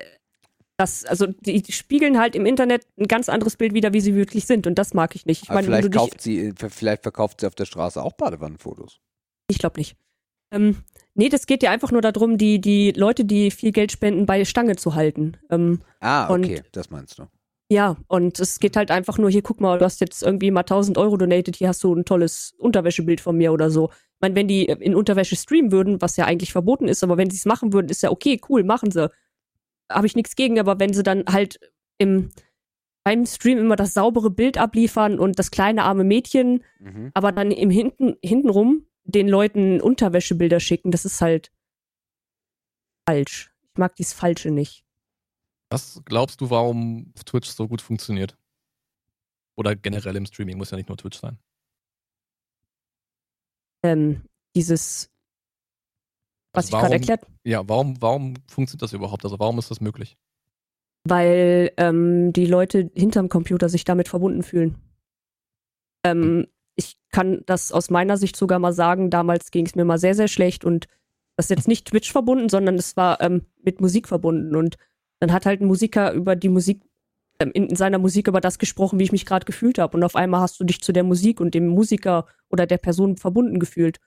das, 0.83 1.05
also 1.05 1.27
die, 1.27 1.63
spiegeln 1.73 2.19
halt 2.19 2.35
im 2.37 2.47
Internet 2.47 2.87
ein 2.99 3.09
ganz 3.09 3.29
anderes 3.29 3.57
Bild 3.57 3.75
wieder, 3.75 3.93
wie 3.93 4.01
sie 4.01 4.15
wirklich 4.15 4.47
sind. 4.47 4.67
Und 4.67 4.77
das 4.79 4.95
mag 4.95 5.15
ich 5.15 5.27
nicht. 5.27 5.43
Ich 5.45 5.49
meine, 5.49 5.65
vielleicht, 5.67 5.93
kauft 5.93 6.21
sie, 6.21 6.53
vielleicht 6.57 7.03
verkauft 7.03 7.41
sie 7.41 7.47
auf 7.47 7.55
der 7.55 7.65
Straße 7.67 8.03
auch 8.03 8.13
Badewannenfotos. 8.13 9.01
ich 9.49 9.59
glaube 9.59 9.79
nicht. 9.81 9.97
Ähm, 10.53 10.77
nee, 11.15 11.29
das 11.31 11.47
geht 11.47 11.63
ja 11.63 11.71
einfach 11.71 11.93
nur 11.93 12.03
darum, 12.03 12.37
die, 12.37 12.61
die 12.61 12.91
Leute, 12.93 13.25
die 13.25 13.51
viel 13.51 13.73
Geld 13.73 13.91
spenden, 13.93 14.27
bei 14.27 14.45
Stange 14.45 14.77
zu 14.77 14.95
halten. 14.95 15.37
Ähm, 15.51 15.81
Ah, 16.01 16.27
Und- 16.27 16.45
okay, 16.45 16.63
das 16.73 16.91
meinst 16.91 17.19
du. 17.19 17.27
Ja, 17.71 17.97
und 18.07 18.39
es 18.39 18.59
geht 18.61 18.77
halt 18.77 18.91
einfach 18.91 19.17
nur, 19.17 19.31
hier, 19.31 19.41
guck 19.41 19.59
mal, 19.63 19.79
du 19.79 19.85
hast 19.87 20.03
jetzt 20.03 20.23
irgendwie 20.23 20.51
mal 20.51 20.61
1000 20.61 20.99
Euro 20.99 21.17
donated, 21.17 21.57
hier 21.57 21.69
hast 21.69 21.83
du 21.83 21.95
ein 21.95 22.05
tolles 22.05 22.55
Unterwäschebild 22.59 23.23
von 23.23 23.35
mir 23.39 23.51
oder 23.51 23.71
so. 23.71 23.89
Ich 23.89 24.21
meine, 24.21 24.35
wenn 24.35 24.47
die 24.47 24.65
in 24.67 24.95
Unterwäsche 24.95 25.37
streamen 25.37 25.73
würden, 25.73 26.03
was 26.03 26.19
ja 26.19 26.27
eigentlich 26.27 26.53
verboten 26.53 26.87
ist, 26.87 27.03
aber 27.03 27.17
wenn 27.17 27.31
sie 27.31 27.39
es 27.39 27.47
machen 27.47 27.73
würden, 27.73 27.89
ist 27.89 28.03
ja 28.03 28.11
okay, 28.11 28.39
cool, 28.51 28.63
machen 28.63 28.91
sie. 28.91 29.09
Habe 29.91 30.07
ich 30.07 30.17
nichts 30.17 30.37
gegen, 30.37 30.59
aber 30.59 30.79
wenn 30.81 30.93
sie 30.95 31.03
dann 31.03 31.25
halt 31.27 31.59
im, 31.99 32.31
beim 33.05 33.27
Stream 33.27 33.59
immer 33.59 33.77
das 33.77 33.95
saubere 33.95 34.31
Bild 34.31 34.59
abliefern 34.59 35.19
und 35.19 35.39
das 35.39 35.51
kleine 35.51 35.85
arme 35.85 36.05
Mädchen, 36.05 36.65
Mhm. 36.79 37.11
aber 37.15 37.33
dann 37.33 37.51
im 37.51 37.71
hinten, 37.71 38.17
hintenrum 38.23 38.87
den 39.05 39.29
Leuten 39.29 39.81
Unterwäschebilder 39.81 40.61
schicken, 40.61 40.91
das 40.91 41.05
ist 41.05 41.21
halt 41.21 41.53
falsch. 43.09 43.53
Ich 43.73 43.79
mag 43.79 43.97
dies 43.97 44.13
Falsche 44.13 44.51
nicht. 44.51 44.85
Was 45.71 46.03
glaubst 46.05 46.41
du, 46.41 46.51
warum 46.51 47.13
Twitch 47.25 47.49
so 47.49 47.67
gut 47.67 47.81
funktioniert? 47.83 48.37
Oder 49.57 49.75
generell 49.75 50.17
im 50.17 50.27
Streaming, 50.27 50.57
muss 50.59 50.71
ja 50.71 50.77
nicht 50.77 50.89
nur 50.89 50.97
Twitch 50.99 51.19
sein. 51.19 51.39
Ähm, 53.85 54.23
dieses, 54.55 55.11
was 56.53 56.67
Also 56.67 56.77
ich 56.77 56.81
gerade 56.81 56.95
erklärt 56.95 57.27
Ja, 57.45 57.69
warum, 57.69 58.01
warum 58.01 58.35
funktioniert 58.47 58.83
das 58.83 58.93
überhaupt? 58.93 59.25
Also 59.25 59.39
warum 59.39 59.59
ist 59.59 59.71
das 59.71 59.81
möglich? 59.81 60.17
weil 61.05 61.73
ähm, 61.77 62.33
die 62.33 62.47
Leute 62.47 62.91
hinterm 62.95 63.29
Computer 63.29 63.69
sich 63.69 63.85
damit 63.85 64.09
verbunden 64.09 64.43
fühlen. 64.43 64.77
Ähm, 66.05 66.47
ich 66.77 66.97
kann 67.11 67.43
das 67.47 67.73
aus 67.73 67.91
meiner 67.91 68.17
Sicht 68.17 68.37
sogar 68.37 68.59
mal 68.59 68.73
sagen, 68.73 69.11
damals 69.11 69.51
ging 69.51 69.67
es 69.67 69.75
mir 69.75 69.85
mal 69.85 69.99
sehr, 69.99 70.15
sehr 70.15 70.29
schlecht 70.29 70.65
und 70.65 70.87
das 71.37 71.47
ist 71.47 71.51
jetzt 71.51 71.69
nicht 71.69 71.89
Twitch 71.89 72.13
verbunden, 72.13 72.49
sondern 72.49 72.77
es 72.77 72.97
war 72.97 73.21
ähm, 73.21 73.47
mit 73.63 73.81
Musik 73.81 74.09
verbunden 74.09 74.55
und 74.55 74.77
dann 75.19 75.33
hat 75.33 75.47
halt 75.47 75.61
ein 75.61 75.67
Musiker 75.67 76.13
über 76.13 76.37
die 76.37 76.49
Musik, 76.49 76.83
ähm, 77.41 77.51
in 77.53 77.75
seiner 77.75 77.99
Musik 77.99 78.29
über 78.29 78.41
das 78.41 78.59
gesprochen, 78.59 78.99
wie 78.99 79.05
ich 79.05 79.13
mich 79.13 79.27
gerade 79.27 79.45
gefühlt 79.45 79.79
habe 79.79 79.97
und 79.97 80.05
auf 80.05 80.17
einmal 80.17 80.41
hast 80.41 80.61
du 80.61 80.65
dich 80.65 80.83
zu 80.83 80.93
der 80.93 81.05
Musik 81.05 81.41
und 81.41 81.55
dem 81.55 81.67
Musiker 81.69 82.27
oder 82.49 82.67
der 82.67 82.79
Person 82.79 83.17
verbunden 83.17 83.59
gefühlt. 83.59 83.99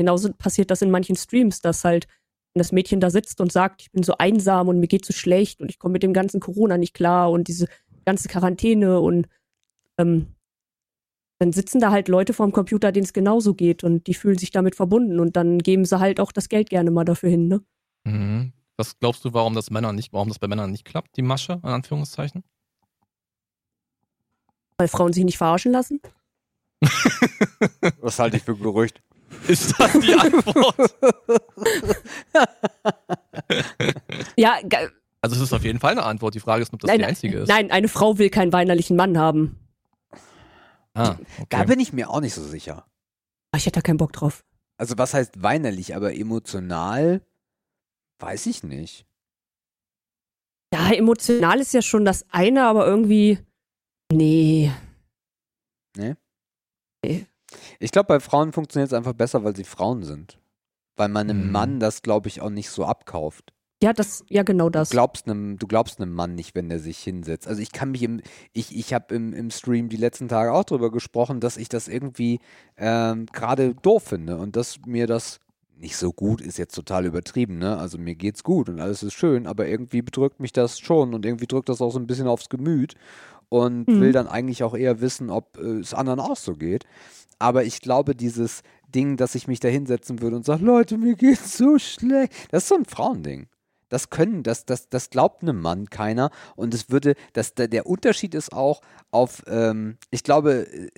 Genauso 0.00 0.32
passiert 0.32 0.70
das 0.70 0.80
in 0.80 0.90
manchen 0.90 1.14
Streams, 1.14 1.60
dass 1.60 1.84
halt 1.84 2.06
wenn 2.54 2.60
das 2.60 2.72
Mädchen 2.72 3.00
da 3.00 3.10
sitzt 3.10 3.42
und 3.42 3.52
sagt, 3.52 3.82
ich 3.82 3.92
bin 3.92 4.02
so 4.02 4.14
einsam 4.16 4.68
und 4.68 4.80
mir 4.80 4.86
geht 4.86 5.04
so 5.04 5.12
schlecht 5.12 5.60
und 5.60 5.68
ich 5.68 5.78
komme 5.78 5.92
mit 5.92 6.02
dem 6.02 6.14
ganzen 6.14 6.40
Corona 6.40 6.78
nicht 6.78 6.94
klar 6.94 7.30
und 7.30 7.48
diese 7.48 7.66
ganze 8.06 8.28
Quarantäne 8.28 8.98
und 8.98 9.28
ähm, 9.98 10.28
dann 11.38 11.52
sitzen 11.52 11.82
da 11.82 11.90
halt 11.90 12.08
Leute 12.08 12.32
vorm 12.32 12.50
Computer, 12.50 12.92
denen 12.92 13.04
es 13.04 13.12
genauso 13.12 13.52
geht 13.52 13.84
und 13.84 14.06
die 14.06 14.14
fühlen 14.14 14.38
sich 14.38 14.50
damit 14.50 14.74
verbunden 14.74 15.20
und 15.20 15.36
dann 15.36 15.58
geben 15.58 15.84
sie 15.84 16.00
halt 16.00 16.18
auch 16.18 16.32
das 16.32 16.48
Geld 16.48 16.70
gerne 16.70 16.90
mal 16.90 17.04
dafür 17.04 17.28
hin, 17.28 17.46
ne? 17.46 17.60
Mhm. 18.04 18.54
Was 18.78 18.98
glaubst 18.98 19.22
du, 19.26 19.34
warum 19.34 19.54
das 19.54 19.70
Männer 19.70 19.92
nicht, 19.92 20.14
warum 20.14 20.28
das 20.28 20.38
bei 20.38 20.48
Männern 20.48 20.70
nicht 20.70 20.86
klappt, 20.86 21.18
die 21.18 21.22
Masche, 21.22 21.60
in 21.62 21.68
Anführungszeichen? 21.68 22.42
Weil 24.78 24.88
Frauen 24.88 25.12
sich 25.12 25.24
nicht 25.24 25.36
verarschen 25.36 25.72
lassen. 25.72 26.00
Das 28.00 28.18
halte 28.18 28.38
ich 28.38 28.42
für 28.42 28.56
Gerücht. 28.56 29.02
Ist 29.50 29.74
das 29.78 29.92
die 30.00 30.14
Antwort? 30.14 30.94
Ja, 34.36 34.58
also 35.20 35.36
es 35.36 35.42
ist 35.42 35.52
auf 35.52 35.64
jeden 35.64 35.80
Fall 35.80 35.92
eine 35.92 36.02
Antwort. 36.04 36.34
Die 36.34 36.40
Frage 36.40 36.62
ist, 36.62 36.72
ob 36.72 36.80
das 36.80 36.88
nein, 36.88 36.98
die 37.00 37.04
einzige 37.04 37.38
ist. 37.40 37.48
nein, 37.48 37.70
eine 37.70 37.88
Frau 37.88 38.18
will 38.18 38.30
keinen 38.30 38.52
weinerlichen 38.52 38.96
Mann 38.96 39.18
haben. 39.18 39.58
Ah, 40.94 41.16
Da 41.48 41.58
okay. 41.60 41.66
bin 41.66 41.80
ich 41.80 41.92
mir 41.92 42.10
auch 42.10 42.20
nicht 42.20 42.34
so 42.34 42.42
sicher. 42.42 42.86
Ah, 43.52 43.56
Ich 43.58 43.66
hätte 43.66 43.80
da 43.80 43.82
keinen 43.82 43.96
Bock 43.98 44.12
drauf. 44.12 44.44
Also 44.76 44.96
was 44.98 45.12
heißt 45.14 45.42
weinerlich, 45.42 45.94
aber 45.94 46.14
emotional 46.14 47.20
weiß 48.18 48.46
ich 48.46 48.62
nicht. 48.62 49.06
Ja, 50.72 50.92
emotional 50.92 51.60
ist 51.60 51.74
ja 51.74 51.82
schon 51.82 52.04
das 52.04 52.24
eine, 52.30 52.64
aber 52.64 52.86
irgendwie. 52.86 53.38
Nee. 54.12 54.72
Ich 57.80 57.90
glaube, 57.90 58.06
bei 58.06 58.20
Frauen 58.20 58.52
funktioniert 58.52 58.92
es 58.92 58.96
einfach 58.96 59.14
besser, 59.14 59.42
weil 59.42 59.56
sie 59.56 59.64
Frauen 59.64 60.04
sind. 60.04 60.38
Weil 60.96 61.08
man 61.08 61.28
einem 61.30 61.46
Mhm. 61.46 61.52
Mann 61.52 61.80
das, 61.80 62.02
glaube 62.02 62.28
ich, 62.28 62.40
auch 62.40 62.50
nicht 62.50 62.70
so 62.70 62.84
abkauft. 62.84 63.52
Ja, 63.82 63.94
das, 63.94 64.22
ja, 64.28 64.42
genau 64.42 64.68
das. 64.68 64.90
Du 64.90 64.94
glaubst 64.94 65.26
einem, 65.26 65.58
du 65.58 65.66
glaubst 65.66 65.98
einem 65.98 66.12
Mann 66.12 66.34
nicht, 66.34 66.54
wenn 66.54 66.68
der 66.68 66.78
sich 66.78 66.98
hinsetzt. 66.98 67.48
Also 67.48 67.62
ich 67.62 67.72
kann 67.72 67.92
mich 67.92 68.02
im, 68.02 68.20
ich, 68.52 68.76
ich 68.76 68.92
habe 68.92 69.14
im, 69.14 69.32
im 69.32 69.50
Stream 69.50 69.88
die 69.88 69.96
letzten 69.96 70.28
Tage 70.28 70.52
auch 70.52 70.64
drüber 70.64 70.90
gesprochen, 70.92 71.40
dass 71.40 71.56
ich 71.56 71.70
das 71.70 71.88
irgendwie 71.88 72.40
ähm, 72.76 73.24
gerade 73.32 73.74
doof 73.74 74.02
finde 74.02 74.36
und 74.36 74.56
dass 74.56 74.78
mir 74.84 75.06
das 75.06 75.40
nicht 75.78 75.96
so 75.96 76.12
gut 76.12 76.42
ist 76.42 76.58
jetzt 76.58 76.74
total 76.74 77.06
übertrieben, 77.06 77.56
ne? 77.56 77.78
Also 77.78 77.96
mir 77.96 78.14
geht's 78.14 78.44
gut 78.44 78.68
und 78.68 78.80
alles 78.82 79.02
ist 79.02 79.14
schön, 79.14 79.46
aber 79.46 79.66
irgendwie 79.66 80.02
bedrückt 80.02 80.38
mich 80.38 80.52
das 80.52 80.78
schon 80.78 81.14
und 81.14 81.24
irgendwie 81.24 81.46
drückt 81.46 81.70
das 81.70 81.80
auch 81.80 81.90
so 81.90 81.98
ein 81.98 82.06
bisschen 82.06 82.26
aufs 82.26 82.50
Gemüt 82.50 82.96
und 83.48 83.88
Mhm. 83.88 84.00
will 84.00 84.12
dann 84.12 84.28
eigentlich 84.28 84.62
auch 84.62 84.74
eher 84.76 85.00
wissen, 85.00 85.30
ob 85.30 85.56
äh, 85.56 85.78
es 85.78 85.94
anderen 85.94 86.20
auch 86.20 86.36
so 86.36 86.52
geht. 86.54 86.84
Aber 87.40 87.64
ich 87.64 87.80
glaube, 87.80 88.14
dieses 88.14 88.62
Ding, 88.86 89.16
dass 89.16 89.34
ich 89.34 89.48
mich 89.48 89.58
da 89.58 89.68
hinsetzen 89.68 90.20
würde 90.20 90.36
und 90.36 90.44
sage, 90.44 90.64
Leute, 90.64 90.98
mir 90.98 91.16
geht's 91.16 91.56
so 91.56 91.78
schlecht, 91.78 92.32
das 92.50 92.64
ist 92.64 92.68
so 92.68 92.76
ein 92.76 92.84
Frauending. 92.84 93.48
Das 93.88 94.10
können, 94.10 94.44
das, 94.44 94.66
das, 94.66 94.88
das 94.88 95.10
glaubt 95.10 95.42
einem 95.42 95.60
Mann 95.60 95.90
keiner. 95.90 96.30
Und 96.54 96.74
es 96.74 96.90
würde, 96.90 97.16
das, 97.32 97.54
der, 97.54 97.86
Unterschied 97.86 98.36
ist 98.36 98.52
auch 98.52 98.82
auf, 99.10 99.42
ähm, 99.48 99.96
ich 100.10 100.22
glaube, 100.22 100.68
äh, 100.70 100.90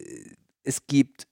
es 0.64 0.86
gibt 0.86 1.26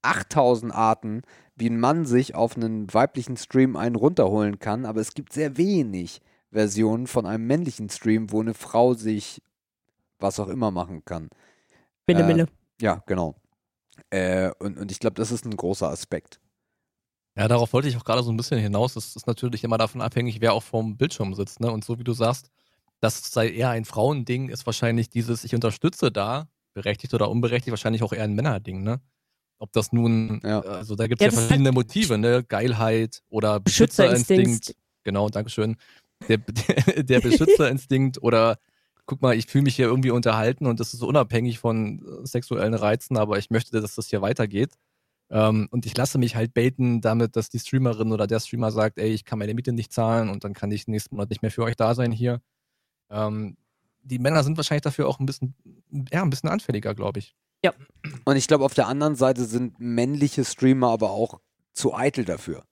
8000 0.00 0.72
Arten, 0.72 1.22
wie 1.56 1.68
ein 1.68 1.78
Mann 1.78 2.06
sich 2.06 2.34
auf 2.34 2.56
einen 2.56 2.92
weiblichen 2.94 3.36
Stream 3.36 3.76
einen 3.76 3.96
runterholen 3.96 4.58
kann, 4.60 4.86
aber 4.86 5.00
es 5.00 5.14
gibt 5.14 5.32
sehr 5.32 5.56
wenig 5.56 6.20
Versionen 6.50 7.06
von 7.06 7.26
einem 7.26 7.46
männlichen 7.46 7.90
Stream, 7.90 8.30
wo 8.32 8.40
eine 8.40 8.54
Frau 8.54 8.94
sich 8.94 9.42
was 10.20 10.40
auch 10.40 10.48
immer 10.48 10.70
machen 10.70 11.04
kann. 11.04 11.28
Mille, 12.06 12.22
äh, 12.22 12.26
Mille. 12.26 12.46
Ja, 12.80 13.02
genau. 13.06 13.34
Äh, 14.10 14.50
und, 14.58 14.78
und 14.78 14.90
ich 14.90 14.98
glaube, 14.98 15.14
das 15.14 15.30
ist 15.30 15.44
ein 15.44 15.56
großer 15.56 15.88
Aspekt. 15.88 16.40
Ja, 17.36 17.48
darauf 17.48 17.72
wollte 17.72 17.88
ich 17.88 17.96
auch 17.96 18.04
gerade 18.04 18.22
so 18.22 18.30
ein 18.30 18.36
bisschen 18.36 18.60
hinaus. 18.60 18.94
Es 18.96 19.16
ist 19.16 19.26
natürlich 19.26 19.64
immer 19.64 19.78
davon 19.78 20.00
abhängig, 20.00 20.40
wer 20.40 20.52
auch 20.52 20.62
vorm 20.62 20.96
Bildschirm 20.96 21.34
sitzt. 21.34 21.60
Ne? 21.60 21.70
Und 21.70 21.84
so 21.84 21.98
wie 21.98 22.04
du 22.04 22.12
sagst, 22.12 22.48
das 23.00 23.32
sei 23.32 23.50
eher 23.50 23.70
ein 23.70 23.84
Frauending, 23.84 24.48
ist 24.48 24.66
wahrscheinlich 24.66 25.10
dieses, 25.10 25.44
ich 25.44 25.54
unterstütze 25.54 26.12
da, 26.12 26.48
berechtigt 26.74 27.12
oder 27.14 27.30
unberechtigt, 27.30 27.70
wahrscheinlich 27.70 28.02
auch 28.02 28.12
eher 28.12 28.24
ein 28.24 28.34
Männerding, 28.34 28.82
ne? 28.82 29.00
Ob 29.58 29.72
das 29.72 29.92
nun, 29.92 30.40
Ja. 30.44 30.60
also 30.60 30.96
da 30.96 31.06
gibt 31.06 31.20
es 31.20 31.26
Ja, 31.26 31.32
ja, 31.32 31.38
verschiedene 31.38 31.70
Motive, 31.72 32.18
ne? 32.18 32.42
Geilheit 32.44 33.22
oder 33.28 33.60
Beschützerinstinkt. 33.60 34.42
Beschützerinstinkt. 34.44 34.76
Genau, 35.04 35.28
Dankeschön. 35.28 35.76
Der, 36.28 36.38
der, 36.38 37.02
der 37.04 37.20
Beschützerinstinkt 37.20 38.22
oder 38.22 38.58
guck 39.06 39.22
mal, 39.22 39.36
ich 39.36 39.46
fühle 39.46 39.64
mich 39.64 39.76
hier 39.76 39.86
irgendwie 39.86 40.10
unterhalten 40.10 40.66
und 40.66 40.80
das 40.80 40.94
ist 40.94 41.02
unabhängig 41.02 41.58
von 41.58 41.98
äh, 41.98 42.26
sexuellen 42.26 42.74
Reizen, 42.74 43.16
aber 43.16 43.38
ich 43.38 43.50
möchte, 43.50 43.80
dass 43.80 43.94
das 43.94 44.08
hier 44.08 44.22
weitergeht. 44.22 44.74
Ähm, 45.30 45.68
und 45.70 45.86
ich 45.86 45.96
lasse 45.96 46.18
mich 46.18 46.36
halt 46.36 46.54
baiten 46.54 47.00
damit, 47.00 47.36
dass 47.36 47.48
die 47.48 47.58
Streamerin 47.58 48.12
oder 48.12 48.26
der 48.26 48.40
Streamer 48.40 48.70
sagt, 48.70 48.98
ey, 48.98 49.10
ich 49.10 49.24
kann 49.24 49.38
meine 49.38 49.54
Miete 49.54 49.72
nicht 49.72 49.92
zahlen 49.92 50.28
und 50.28 50.44
dann 50.44 50.54
kann 50.54 50.70
ich 50.70 50.86
nächsten 50.86 51.16
Monat 51.16 51.30
nicht 51.30 51.42
mehr 51.42 51.50
für 51.50 51.64
euch 51.64 51.76
da 51.76 51.94
sein 51.94 52.12
hier. 52.12 52.40
Ähm, 53.10 53.56
die 54.02 54.18
Männer 54.18 54.44
sind 54.44 54.56
wahrscheinlich 54.56 54.82
dafür 54.82 55.08
auch 55.08 55.18
ein 55.18 55.26
bisschen, 55.26 55.54
ja, 56.12 56.22
ein 56.22 56.30
bisschen 56.30 56.50
anfälliger, 56.50 56.94
glaube 56.94 57.20
ich. 57.20 57.34
Und 58.24 58.36
ich 58.36 58.46
glaube, 58.46 58.64
auf 58.64 58.74
der 58.74 58.86
anderen 58.86 59.16
Seite 59.16 59.44
sind 59.44 59.80
männliche 59.80 60.44
Streamer 60.44 60.88
aber 60.90 61.10
auch 61.10 61.40
zu 61.72 61.94
eitel 61.94 62.24
dafür. 62.24 62.64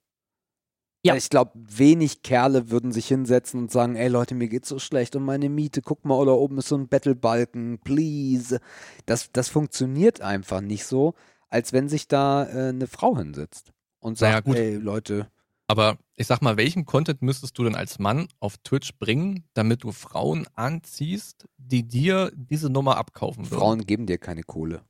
Ja. 1.05 1.17
Ich 1.17 1.31
glaube, 1.31 1.53
wenig 1.55 2.23
Kerle 2.23 2.71
würden 2.71 2.93
sich 2.93 3.09
hinsetzen 3.09 3.59
und 3.61 3.73
sagen, 3.73 3.97
ey 3.97 4.09
Leute, 4.09 4.35
mir 4.37 4.49
geht's 4.49 4.69
so 4.69 4.79
schlecht 4.79 5.17
und 5.17 5.25
meine 5.25 5.49
Miete, 5.49 5.83
guck 5.83 6.05
mal, 6.05 6.25
da 6.25 6.33
oben 6.33 6.59
ist 6.59 6.69
so 6.69 6.77
ein 6.77 6.89
Battlebalken, 6.89 7.81
please. 7.83 8.61
Das, 9.07 9.31
das 9.33 9.49
funktioniert 9.49 10.21
einfach 10.21 10.61
nicht 10.61 10.85
so, 10.87 11.15
als 11.49 11.73
wenn 11.73 11.89
sich 11.89 12.07
da 12.09 12.45
äh, 12.47 12.69
eine 12.69 12.87
Frau 12.87 13.17
hinsetzt 13.19 13.73
und 13.99 14.21
Naja, 14.21 14.37
sagt, 14.37 14.45
gut. 14.45 14.57
ey 14.57 14.77
Leute, 14.77 15.29
Aber 15.69 15.99
ich 16.17 16.27
sag 16.29 16.41
mal, 16.43 16.57
welchen 16.57 16.85
Content 16.85 17.23
müsstest 17.23 17.59
du 17.59 17.65
denn 17.65 17.75
als 17.75 17.99
Mann 17.99 18.29
auf 18.41 18.59
Twitch 18.59 18.97
bringen, 18.99 19.45
damit 19.55 19.83
du 19.85 19.91
Frauen 19.93 20.47
anziehst, 20.55 21.49
die 21.57 21.83
dir 21.87 22.31
diese 22.35 22.71
Nummer 22.71 22.97
abkaufen 22.97 23.51
würden? 23.51 23.59
Frauen 23.59 23.87
geben 23.87 24.07
dir 24.07 24.19
keine 24.19 24.43
Kohle. 24.45 24.83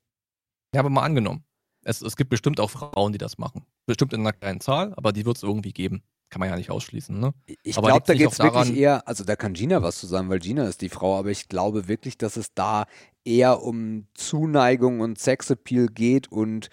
Ja, 0.75 0.81
aber 0.81 0.91
mal 0.91 1.03
angenommen. 1.05 1.45
Es, 1.85 2.01
es 2.03 2.17
gibt 2.17 2.31
bestimmt 2.31 2.61
auch 2.61 2.71
Frauen, 2.71 3.13
die 3.13 3.19
das 3.19 3.39
machen. 3.39 3.65
Bestimmt 3.87 4.13
in 4.13 4.21
einer 4.21 4.33
kleinen 4.33 4.61
Zahl, 4.61 4.93
aber 4.97 5.13
die 5.13 5.27
wird 5.27 5.37
es 5.37 5.43
irgendwie 5.43 5.73
geben. 5.73 6.03
Kann 6.31 6.41
man 6.41 6.49
ja 6.49 6.57
nicht 6.57 6.71
ausschließen, 6.71 7.19
ne? 7.19 7.35
Ich 7.63 7.77
glaube, 7.77 8.03
da 8.07 8.15
geht 8.15 8.33
es 8.33 8.39
wirklich 8.39 8.75
eher, 8.75 9.07
also 9.07 9.23
da 9.23 9.37
kann 9.37 9.53
Gina 9.53 9.83
was 9.83 9.99
zu 9.99 10.07
sagen, 10.07 10.31
weil 10.31 10.39
Gina 10.39 10.67
ist 10.67 10.81
die 10.81 10.89
Frau, 10.89 11.19
aber 11.19 11.31
ich 11.31 11.49
glaube 11.49 11.89
wirklich, 11.89 12.17
dass 12.17 12.37
es 12.37 12.55
da 12.55 12.87
eher 13.25 13.63
um 13.63 14.07
Zuneigung 14.15 15.01
und 15.01 15.19
Sexappeal 15.19 15.89
geht 15.89 16.33
und 16.33 16.71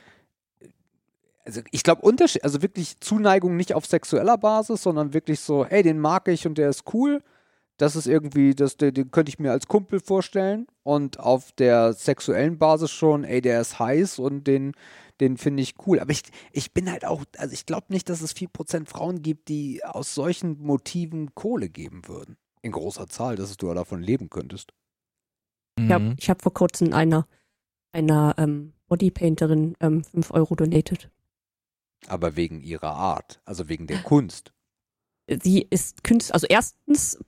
also 1.43 1.61
ich 1.71 1.83
glaube 1.83 2.03
Unterschied, 2.03 2.43
also 2.43 2.61
wirklich 2.61 2.99
Zuneigung 2.99 3.55
nicht 3.55 3.73
auf 3.73 3.85
sexueller 3.85 4.37
Basis, 4.37 4.83
sondern 4.83 5.13
wirklich 5.13 5.39
so, 5.39 5.65
ey, 5.65 5.83
den 5.83 5.99
mag 5.99 6.27
ich 6.27 6.45
und 6.45 6.57
der 6.57 6.69
ist 6.69 6.83
cool. 6.93 7.23
Das 7.79 7.95
ist 7.95 8.07
irgendwie, 8.07 8.53
das, 8.53 8.75
den, 8.77 8.93
den 8.93 9.09
könnte 9.09 9.29
ich 9.29 9.39
mir 9.39 9.51
als 9.51 9.67
Kumpel 9.67 9.99
vorstellen. 10.01 10.67
Und 10.83 11.19
auf 11.19 11.51
der 11.53 11.93
sexuellen 11.93 12.57
Basis 12.59 12.91
schon, 12.91 13.23
ey, 13.23 13.41
der 13.41 13.61
ist 13.61 13.79
heiß 13.79 14.19
und 14.19 14.45
den, 14.47 14.73
den 15.21 15.37
finde 15.37 15.63
ich 15.63 15.75
cool. 15.87 15.99
Aber 15.99 16.11
ich, 16.11 16.23
ich 16.51 16.73
bin 16.73 16.91
halt 16.91 17.05
auch, 17.05 17.23
also 17.37 17.53
ich 17.53 17.65
glaube 17.65 17.87
nicht, 17.89 18.09
dass 18.09 18.21
es 18.21 18.35
4% 18.35 18.85
Frauen 18.87 19.21
gibt, 19.21 19.47
die 19.47 19.83
aus 19.85 20.13
solchen 20.13 20.59
Motiven 20.59 21.33
Kohle 21.35 21.69
geben 21.69 22.07
würden. 22.07 22.35
In 22.61 22.73
großer 22.73 23.07
Zahl, 23.07 23.37
dass 23.37 23.55
du 23.55 23.73
davon 23.73 24.03
leben 24.03 24.29
könntest. 24.29 24.73
Ich 25.79 25.89
habe 25.89 26.03
Mhm. 26.03 26.17
hab 26.19 26.41
vor 26.41 26.53
kurzem 26.53 26.91
einer, 26.91 27.25
einer 27.93 28.35
ähm, 28.37 28.73
Bodypainterin 28.89 29.75
ähm, 29.79 30.03
5 30.03 30.31
Euro 30.31 30.55
donated. 30.55 31.09
Aber 32.07 32.35
wegen 32.35 32.59
ihrer 32.61 32.91
Art, 32.91 33.39
also 33.45 33.69
wegen 33.69 33.87
der 33.87 34.03
Kunst. 34.03 34.51
Sie 35.43 35.65
ist 35.69 36.03
Künstler, 36.03 36.33
also 36.33 36.47
erstens 36.49 37.19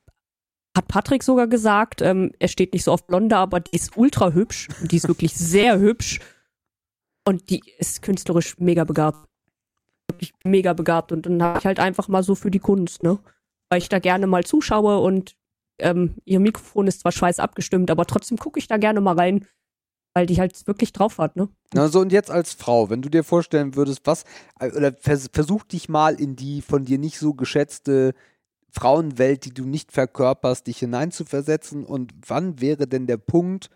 hat 0.76 0.88
Patrick 0.88 1.24
sogar 1.24 1.48
gesagt, 1.48 2.02
ähm, 2.02 2.32
er 2.40 2.48
steht 2.48 2.74
nicht 2.74 2.84
so 2.84 2.92
auf 2.92 3.06
Blonde, 3.06 3.36
aber 3.36 3.60
die 3.60 3.76
ist 3.76 3.98
ultra 3.98 4.32
hübsch. 4.32 4.70
Die 4.82 4.98
ist 4.98 5.08
wirklich 5.08 5.34
sehr 5.36 5.80
hübsch. 5.80 6.20
Und 7.28 7.50
die 7.50 7.62
ist 7.78 8.02
künstlerisch 8.02 8.58
mega 8.58 8.84
begabt. 8.84 9.28
Wirklich 10.10 10.34
mega 10.44 10.74
begabt. 10.74 11.12
Und 11.12 11.26
dann 11.26 11.44
habe 11.44 11.60
ich 11.60 11.66
halt 11.66 11.80
einfach 11.80 12.08
mal 12.08 12.24
so 12.24 12.36
für 12.36 12.52
die 12.52 12.60
Kunst, 12.60 13.04
ne? 13.04 13.20
Weil 13.70 13.80
ich 13.80 13.90
da 13.90 14.00
gerne 14.00 14.28
mal 14.28 14.44
zuschaue 14.44 15.00
und 15.00 15.36
ähm, 15.80 16.16
ihr 16.26 16.40
Mikrofon 16.40 16.88
ist 16.88 17.02
zwar 17.02 17.12
schweiß 17.12 17.40
abgestimmt, 17.40 17.92
aber 17.92 18.06
trotzdem 18.06 18.38
gucke 18.38 18.60
ich 18.60 18.68
da 18.68 18.78
gerne 18.78 19.02
mal 19.02 19.16
rein, 19.16 19.46
weil 20.14 20.26
die 20.26 20.40
halt 20.40 20.68
wirklich 20.68 20.94
drauf 20.94 21.18
hat, 21.18 21.36
ne? 21.36 21.50
Na, 21.74 21.88
so 21.88 22.00
und 22.00 22.12
jetzt 22.12 22.32
als 22.32 22.54
Frau, 22.54 22.90
wenn 22.90 23.02
du 23.02 23.10
dir 23.10 23.24
vorstellen 23.24 23.76
würdest, 23.76 24.02
was, 24.06 24.26
äh, 24.60 24.72
oder 24.72 24.94
vers 24.94 25.30
versuch 25.32 25.64
dich 25.64 25.90
mal 25.90 26.20
in 26.20 26.36
die 26.36 26.62
von 26.62 26.86
dir 26.86 26.98
nicht 26.98 27.18
so 27.18 27.34
geschätzte 27.34 28.14
Frauenwelt, 28.72 29.46
die 29.46 29.54
du 29.54 29.66
nicht 29.66 29.92
verkörperst, 29.92 30.68
dich 30.68 30.80
hineinzuversetzen 30.80 31.86
und 31.86 32.14
wann 32.26 32.62
wäre 32.62 32.88
denn 32.88 33.06
der 33.06 33.18
Punkt, 33.18 33.70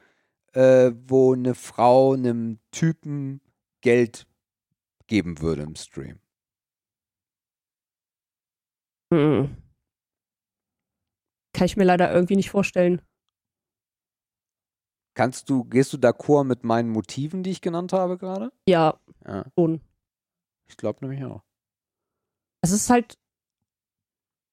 äh, 0.53 0.91
wo 1.07 1.33
eine 1.33 1.53
Frau 1.53 2.13
einem 2.13 2.59
Typen 2.71 3.41
Geld 3.81 4.25
geben 5.07 5.41
würde 5.41 5.63
im 5.63 5.75
Stream? 5.75 6.19
Mhm. 9.11 9.57
Kann 11.53 11.65
ich 11.65 11.77
mir 11.77 11.83
leider 11.83 12.11
irgendwie 12.13 12.35
nicht 12.35 12.49
vorstellen. 12.49 13.01
Kannst 15.13 15.49
du, 15.49 15.63
gehst 15.63 15.93
du 15.93 15.97
d'accord 15.97 16.43
mit 16.43 16.63
meinen 16.65 16.89
Motiven, 16.89 17.43
die 17.43 17.51
ich 17.51 17.61
genannt 17.61 17.93
habe 17.93 18.17
gerade? 18.17 18.51
Ja, 18.67 18.99
Ja, 19.25 19.45
schon. 19.57 19.81
ich 20.67 20.75
glaube 20.75 21.05
nämlich 21.05 21.23
auch. 21.23 21.41
Es 22.61 22.71
ist 22.71 22.89
halt, 22.89 23.17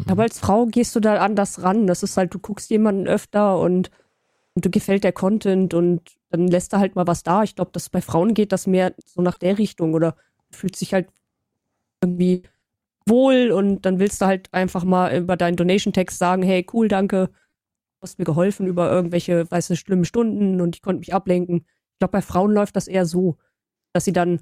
aber 0.07 0.23
als 0.23 0.39
Frau 0.39 0.67
gehst 0.67 0.95
du 0.97 1.01
da 1.01 1.17
anders 1.19 1.63
ran. 1.63 1.87
Das 1.87 2.03
ist 2.03 2.17
halt, 2.17 2.35
du 2.35 2.39
guckst 2.39 2.71
jemanden 2.71 3.07
öfter 3.07 3.59
und, 3.59 3.91
und 4.55 4.65
du 4.65 4.71
gefällt 4.71 5.05
der 5.05 5.13
Content 5.13 5.75
und 5.75 6.17
dann 6.31 6.49
lässt 6.49 6.73
er 6.73 6.81
halt 6.81 6.97
mal 6.97 7.07
was 7.07 7.23
da. 7.23 7.43
Ich 7.43 7.55
glaube, 7.55 7.71
dass 7.73 7.89
bei 7.91 8.01
Frauen 8.01 8.35
geht 8.35 8.53
das 8.53 8.67
mehr 8.67 8.95
so 9.05 9.23
nach 9.23 9.39
der 9.39 9.59
Richtung 9.59 9.95
oder 9.95 10.17
fühlt 10.51 10.77
sich 10.77 10.95
halt 10.95 11.09
irgendwie 12.03 12.43
wohl 13.07 13.51
und 13.51 13.83
dann 13.83 13.99
willst 13.99 14.21
du 14.21 14.27
halt 14.27 14.53
einfach 14.53 14.85
mal 14.85 15.17
über 15.17 15.37
deinen 15.37 15.57
Donation-Text 15.57 16.19
sagen, 16.19 16.43
hey, 16.43 16.67
cool, 16.73 16.89
danke, 16.89 17.29
du 17.29 18.03
hast 18.03 18.19
mir 18.19 18.25
geholfen 18.25 18.67
über 18.67 18.91
irgendwelche, 18.91 19.51
weißt 19.51 19.71
du, 19.71 19.77
schlimme 19.77 20.05
Stunden 20.05 20.61
und 20.61 20.77
ich 20.77 20.83
konnte 20.83 21.01
mich 21.01 21.15
ablenken. 21.15 21.67
Ich 21.93 21.99
glaube, 21.99 22.13
bei 22.13 22.23
Frauen 22.23 22.53
läuft 22.53 22.77
das 22.77 22.89
eher 22.89 23.07
so, 23.07 23.37
dass 23.93 24.05
sie 24.05 24.13
dann 24.13 24.41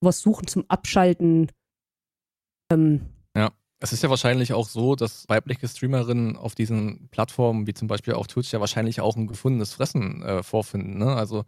was 0.00 0.20
suchen 0.20 0.46
zum 0.46 0.64
Abschalten. 0.68 1.50
Ähm, 2.70 3.02
Es 3.82 3.92
ist 3.92 4.02
ja 4.02 4.08
wahrscheinlich 4.10 4.52
auch 4.52 4.68
so, 4.68 4.94
dass 4.94 5.28
weibliche 5.28 5.66
Streamerinnen 5.68 6.36
auf 6.36 6.54
diesen 6.54 7.08
Plattformen, 7.10 7.66
wie 7.66 7.74
zum 7.74 7.88
Beispiel 7.88 8.14
auch 8.14 8.26
Twitch, 8.26 8.52
ja 8.52 8.60
wahrscheinlich 8.60 9.00
auch 9.00 9.16
ein 9.16 9.26
gefundenes 9.26 9.72
Fressen 9.74 10.22
äh, 10.22 10.42
vorfinden. 10.42 10.98
Ne? 10.98 11.14
Also 11.14 11.44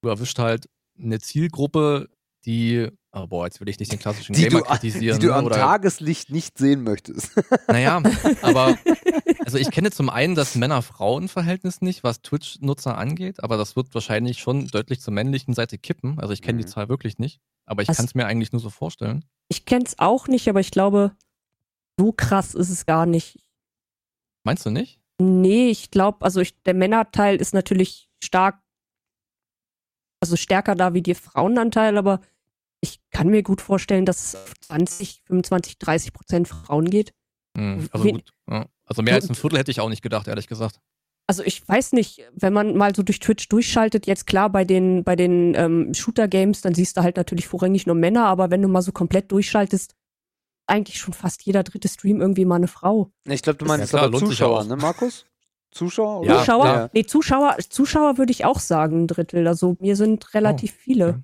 du 0.00 0.08
erwischt 0.08 0.38
halt 0.38 0.68
eine 0.98 1.18
Zielgruppe, 1.20 2.08
die, 2.44 2.88
oh 3.12 3.26
boah, 3.26 3.46
jetzt 3.46 3.58
will 3.60 3.68
ich 3.68 3.78
nicht 3.80 3.90
den 3.90 3.98
klassischen 3.98 4.34
Die 4.34 4.42
Gamer 4.44 4.60
du, 4.60 4.64
kritisieren. 4.66 5.18
die 5.18 5.26
du 5.26 5.32
ne? 5.32 5.38
am 5.38 5.46
Oder, 5.46 5.56
Tageslicht 5.56 6.30
nicht 6.30 6.58
sehen 6.58 6.84
möchtest. 6.84 7.32
Naja, 7.68 8.00
aber 8.42 8.76
also 9.44 9.58
ich 9.58 9.70
kenne 9.70 9.90
zum 9.90 10.10
einen 10.10 10.34
das 10.34 10.54
Männer-Frauen-Verhältnis 10.54 11.80
nicht, 11.80 12.04
was 12.04 12.22
Twitch-Nutzer 12.22 12.96
angeht, 12.96 13.42
aber 13.42 13.56
das 13.56 13.74
wird 13.76 13.92
wahrscheinlich 13.94 14.38
schon 14.38 14.66
deutlich 14.68 15.00
zur 15.00 15.12
männlichen 15.12 15.54
Seite 15.54 15.78
kippen. 15.78 16.20
Also 16.20 16.32
ich 16.34 16.42
kenne 16.42 16.58
die 16.58 16.64
Mhm. 16.64 16.68
Zahl 16.70 16.88
wirklich 16.88 17.18
nicht, 17.18 17.40
aber 17.66 17.82
ich 17.82 17.88
Was- 17.88 17.96
kann 17.96 18.06
es 18.06 18.14
mir 18.14 18.26
eigentlich 18.26 18.52
nur 18.52 18.60
so 18.60 18.70
vorstellen. 18.70 19.24
Ich 19.48 19.64
kenn's 19.64 19.98
auch 19.98 20.28
nicht, 20.28 20.48
aber 20.48 20.60
ich 20.60 20.70
glaube, 20.70 21.12
so 21.98 22.12
krass 22.12 22.54
ist 22.54 22.70
es 22.70 22.86
gar 22.86 23.06
nicht. 23.06 23.38
Meinst 24.44 24.66
du 24.66 24.70
nicht? 24.70 25.00
Nee, 25.18 25.70
ich 25.70 25.90
glaube, 25.90 26.24
also 26.24 26.40
ich, 26.40 26.60
der 26.62 26.74
Männerteil 26.74 27.36
ist 27.36 27.54
natürlich 27.54 28.08
stark, 28.22 28.60
also 30.20 30.36
stärker 30.36 30.74
da 30.74 30.94
wie 30.94 31.02
der 31.02 31.14
Frauenanteil, 31.14 31.96
aber 31.96 32.20
ich 32.80 33.00
kann 33.10 33.28
mir 33.28 33.42
gut 33.42 33.60
vorstellen, 33.60 34.04
dass 34.04 34.26
es 34.26 34.34
auf 34.34 34.52
20, 34.60 35.22
25, 35.26 35.78
30 35.78 36.12
Prozent 36.12 36.48
Frauen 36.48 36.90
geht. 36.90 37.14
Hm, 37.56 37.88
also 37.92 38.10
gut. 38.10 38.32
Ja. 38.50 38.66
Also 38.86 39.02
mehr 39.02 39.14
als 39.14 39.28
ein 39.28 39.34
Viertel 39.34 39.58
hätte 39.58 39.70
ich 39.70 39.80
auch 39.80 39.88
nicht 39.88 40.02
gedacht, 40.02 40.28
ehrlich 40.28 40.48
gesagt. 40.48 40.80
Also 41.26 41.42
ich 41.42 41.66
weiß 41.66 41.92
nicht, 41.92 42.22
wenn 42.34 42.52
man 42.52 42.76
mal 42.76 42.94
so 42.94 43.02
durch 43.02 43.18
Twitch 43.18 43.48
durchschaltet, 43.48 44.06
jetzt 44.06 44.26
klar 44.26 44.50
bei 44.50 44.64
den, 44.64 45.04
bei 45.04 45.16
den 45.16 45.54
ähm, 45.54 45.94
Shooter-Games, 45.94 46.60
dann 46.60 46.74
siehst 46.74 46.96
du 46.96 47.02
halt 47.02 47.16
natürlich 47.16 47.46
vorrangig 47.46 47.86
nur 47.86 47.94
Männer, 47.94 48.26
aber 48.26 48.50
wenn 48.50 48.60
du 48.60 48.68
mal 48.68 48.82
so 48.82 48.92
komplett 48.92 49.32
durchschaltest, 49.32 49.94
eigentlich 50.66 50.98
schon 50.98 51.14
fast 51.14 51.42
jeder 51.44 51.62
dritte 51.62 51.88
Stream 51.88 52.20
irgendwie 52.20 52.44
mal 52.44 52.56
eine 52.56 52.68
Frau. 52.68 53.10
Ich 53.26 53.42
glaube, 53.42 53.58
du 53.58 53.66
Ja, 53.66 53.76
meinst 53.76 53.90
klar, 53.90 54.04
aber 54.04 54.18
Zuschauer, 54.18 54.64
ne, 54.64 54.76
Markus? 54.76 55.26
Zuschauer? 55.70 56.24
Ja, 56.24 56.38
Zuschauer? 56.38 56.64
Ja. 56.66 56.90
Nee, 56.92 57.04
Zuschauer, 57.04 57.56
Zuschauer 57.68 58.16
würde 58.18 58.30
ich 58.32 58.44
auch 58.44 58.60
sagen, 58.60 59.02
ein 59.02 59.06
Drittel. 59.08 59.46
Also 59.48 59.76
mir 59.80 59.96
sind 59.96 60.32
relativ 60.34 60.72
viele. 60.72 61.08
okay. 61.08 61.22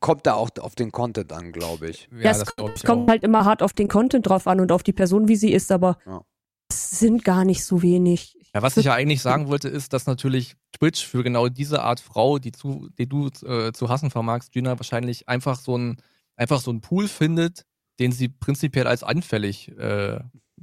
Kommt 0.00 0.26
da 0.26 0.34
auch 0.34 0.48
auf 0.60 0.74
den 0.76 0.92
Content 0.92 1.32
an, 1.32 1.52
glaube 1.52 1.90
ich. 1.90 2.08
Ja, 2.12 2.18
Ja, 2.26 2.30
es 2.30 2.38
das 2.38 2.56
glaube 2.56 2.72
ich 2.76 2.76
Es 2.76 2.84
kommt 2.84 3.10
halt 3.10 3.22
immer 3.24 3.44
hart 3.44 3.62
auf 3.62 3.72
den 3.72 3.88
Content 3.88 4.26
drauf 4.28 4.46
an 4.46 4.60
und 4.60 4.72
auf 4.72 4.82
die 4.82 4.92
Person, 4.92 5.28
wie 5.28 5.36
sie 5.36 5.52
ist, 5.52 5.72
aber 5.72 5.98
Ja. 6.06 6.22
es 6.70 6.90
sind 7.00 7.24
gar 7.24 7.44
nicht 7.44 7.64
so 7.64 7.82
wenig. 7.82 8.36
Ja, 8.54 8.62
was 8.62 8.76
ich 8.78 8.86
ja 8.86 8.94
eigentlich 8.94 9.20
sagen 9.20 9.48
wollte, 9.48 9.68
ist, 9.68 9.92
dass 9.92 10.06
natürlich 10.06 10.56
Twitch 10.72 11.04
für 11.06 11.22
genau 11.22 11.48
diese 11.48 11.82
Art 11.82 12.00
Frau, 12.00 12.38
die, 12.38 12.52
zu, 12.52 12.88
die 12.96 13.06
du 13.08 13.28
äh, 13.44 13.72
zu 13.72 13.88
hassen 13.90 14.10
vermagst, 14.10 14.52
Gina, 14.52 14.78
wahrscheinlich 14.78 15.28
einfach 15.28 15.58
so 15.58 15.76
ein, 15.76 15.96
einfach 16.36 16.60
so 16.60 16.70
ein 16.70 16.80
Pool 16.80 17.08
findet, 17.08 17.66
den 17.98 18.12
sie 18.12 18.28
prinzipiell 18.28 18.86
als 18.86 19.02
anfällig 19.02 19.68
äh, 19.78 20.20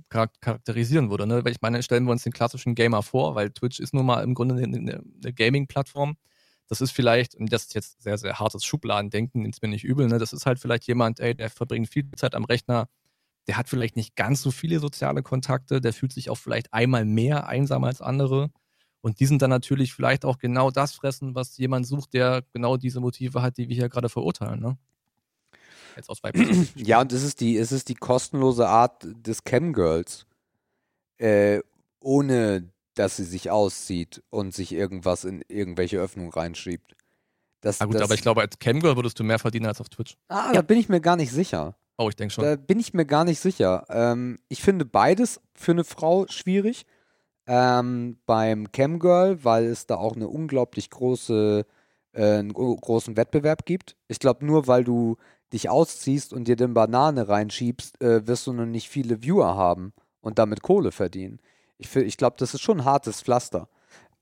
charak- 0.09 0.39
charakterisieren 0.41 1.09
würde. 1.09 1.27
Ne? 1.27 1.43
Weil 1.43 1.51
ich 1.51 1.61
meine, 1.61 1.81
stellen 1.83 2.05
wir 2.05 2.11
uns 2.11 2.23
den 2.23 2.33
klassischen 2.33 2.75
Gamer 2.75 3.03
vor, 3.03 3.35
weil 3.35 3.51
Twitch 3.51 3.79
ist 3.79 3.93
nun 3.93 4.05
mal 4.05 4.23
im 4.23 4.33
Grunde 4.33 4.55
eine, 4.55 4.77
eine, 4.77 5.33
Gaming-Plattform. 5.33 6.15
Das 6.67 6.81
ist 6.81 6.91
vielleicht, 6.91 7.35
und 7.35 7.51
das 7.51 7.63
ist 7.63 7.75
jetzt 7.75 8.01
sehr, 8.01 8.17
sehr 8.17 8.39
hartes 8.39 8.63
Schubladendenken, 8.65 9.41
nimmt 9.41 9.61
mir 9.61 9.67
nicht 9.67 9.83
übel, 9.83 10.07
ne? 10.07 10.17
das 10.17 10.33
ist 10.33 10.45
halt 10.45 10.59
vielleicht 10.59 10.87
jemand, 10.87 11.19
ey, 11.19 11.35
der 11.35 11.49
verbringt 11.49 11.89
viel 11.89 12.09
Zeit 12.15 12.35
am 12.35 12.45
Rechner, 12.45 12.87
der 13.47 13.57
hat 13.57 13.69
vielleicht 13.69 13.97
nicht 13.97 14.15
ganz 14.15 14.41
so 14.41 14.51
viele 14.51 14.79
soziale 14.79 15.21
Kontakte, 15.21 15.81
der 15.81 15.93
fühlt 15.93 16.13
sich 16.13 16.29
auch 16.29 16.37
vielleicht 16.37 16.73
einmal 16.73 17.05
mehr 17.05 17.47
einsam 17.47 17.83
als 17.83 18.01
andere. 18.01 18.51
Und 19.01 19.19
die 19.19 19.25
sind 19.25 19.41
dann 19.41 19.49
natürlich 19.49 19.93
vielleicht 19.93 20.23
auch 20.23 20.37
genau 20.37 20.71
das 20.71 20.93
fressen, 20.93 21.35
was 21.35 21.57
jemand 21.57 21.85
sucht, 21.85 22.13
der 22.13 22.43
genau 22.53 22.77
diese 22.77 23.01
Motive 23.01 23.41
hat, 23.41 23.57
die 23.57 23.67
wir 23.67 23.75
hier 23.75 23.89
gerade 23.89 24.07
verurteilen. 24.07 24.61
Ne? 24.61 24.77
Jetzt 25.95 26.09
aus 26.09 26.23
weiblicher 26.23 26.53
Sicht. 26.53 26.79
Ja, 26.87 27.01
und 27.01 27.11
es 27.13 27.23
ist 27.23 27.39
die, 27.41 27.57
es 27.57 27.71
ist 27.71 27.89
die 27.89 27.95
kostenlose 27.95 28.67
Art 28.67 29.05
des 29.05 29.43
Camgirls. 29.43 30.25
Äh, 31.17 31.61
ohne 31.99 32.69
dass 32.95 33.15
sie 33.17 33.23
sich 33.23 33.49
auszieht 33.49 34.21
und 34.29 34.53
sich 34.53 34.71
irgendwas 34.73 35.23
in 35.23 35.41
irgendwelche 35.47 35.97
Öffnungen 35.99 36.31
reinschiebt. 36.31 36.95
Das, 37.61 37.79
Ah 37.81 37.85
gut, 37.85 37.95
das, 37.95 38.01
aber 38.03 38.13
ich 38.13 38.21
glaube, 38.21 38.41
als 38.41 38.59
Camgirl 38.59 38.95
würdest 38.97 39.17
du 39.19 39.23
mehr 39.23 39.39
verdienen 39.39 39.65
als 39.67 39.79
auf 39.79 39.89
Twitch. 39.89 40.17
Ah, 40.27 40.51
da 40.51 40.61
bin 40.61 40.77
ich 40.77 40.89
mir 40.89 40.99
gar 40.99 41.15
nicht 41.15 41.31
sicher. 41.31 41.75
Oh, 41.97 42.09
ich 42.09 42.15
denke 42.15 42.33
schon. 42.33 42.43
Da 42.43 42.55
bin 42.55 42.79
ich 42.79 42.93
mir 42.93 43.05
gar 43.05 43.23
nicht 43.23 43.39
sicher. 43.39 43.85
Ähm, 43.89 44.39
ich 44.49 44.61
finde 44.61 44.83
beides 44.85 45.39
für 45.55 45.71
eine 45.71 45.83
Frau 45.83 46.25
schwierig. 46.27 46.85
Ähm, 47.47 48.17
beim 48.25 48.71
Camgirl, 48.71 49.43
weil 49.43 49.65
es 49.65 49.85
da 49.85 49.95
auch 49.95 50.15
eine 50.15 50.27
unglaublich 50.27 50.89
große, 50.89 51.65
äh, 52.13 52.21
einen 52.39 52.53
gro- 52.53 52.75
großen 52.75 53.15
Wettbewerb 53.17 53.65
gibt. 53.65 53.95
Ich 54.07 54.19
glaube, 54.19 54.45
nur 54.45 54.67
weil 54.67 54.83
du 54.83 55.17
dich 55.53 55.69
ausziehst 55.69 56.33
und 56.33 56.47
dir 56.47 56.55
den 56.55 56.73
Banane 56.73 57.27
reinschiebst, 57.29 58.01
äh, 58.01 58.27
wirst 58.27 58.47
du 58.47 58.53
noch 58.53 58.65
nicht 58.65 58.89
viele 58.89 59.23
Viewer 59.23 59.55
haben 59.55 59.93
und 60.21 60.39
damit 60.39 60.61
Kohle 60.61 60.91
verdienen. 60.91 61.39
Ich, 61.77 61.95
ich 61.95 62.17
glaube, 62.17 62.35
das 62.39 62.53
ist 62.53 62.61
schon 62.61 62.79
ein 62.81 62.85
hartes 62.85 63.21
Pflaster. 63.21 63.69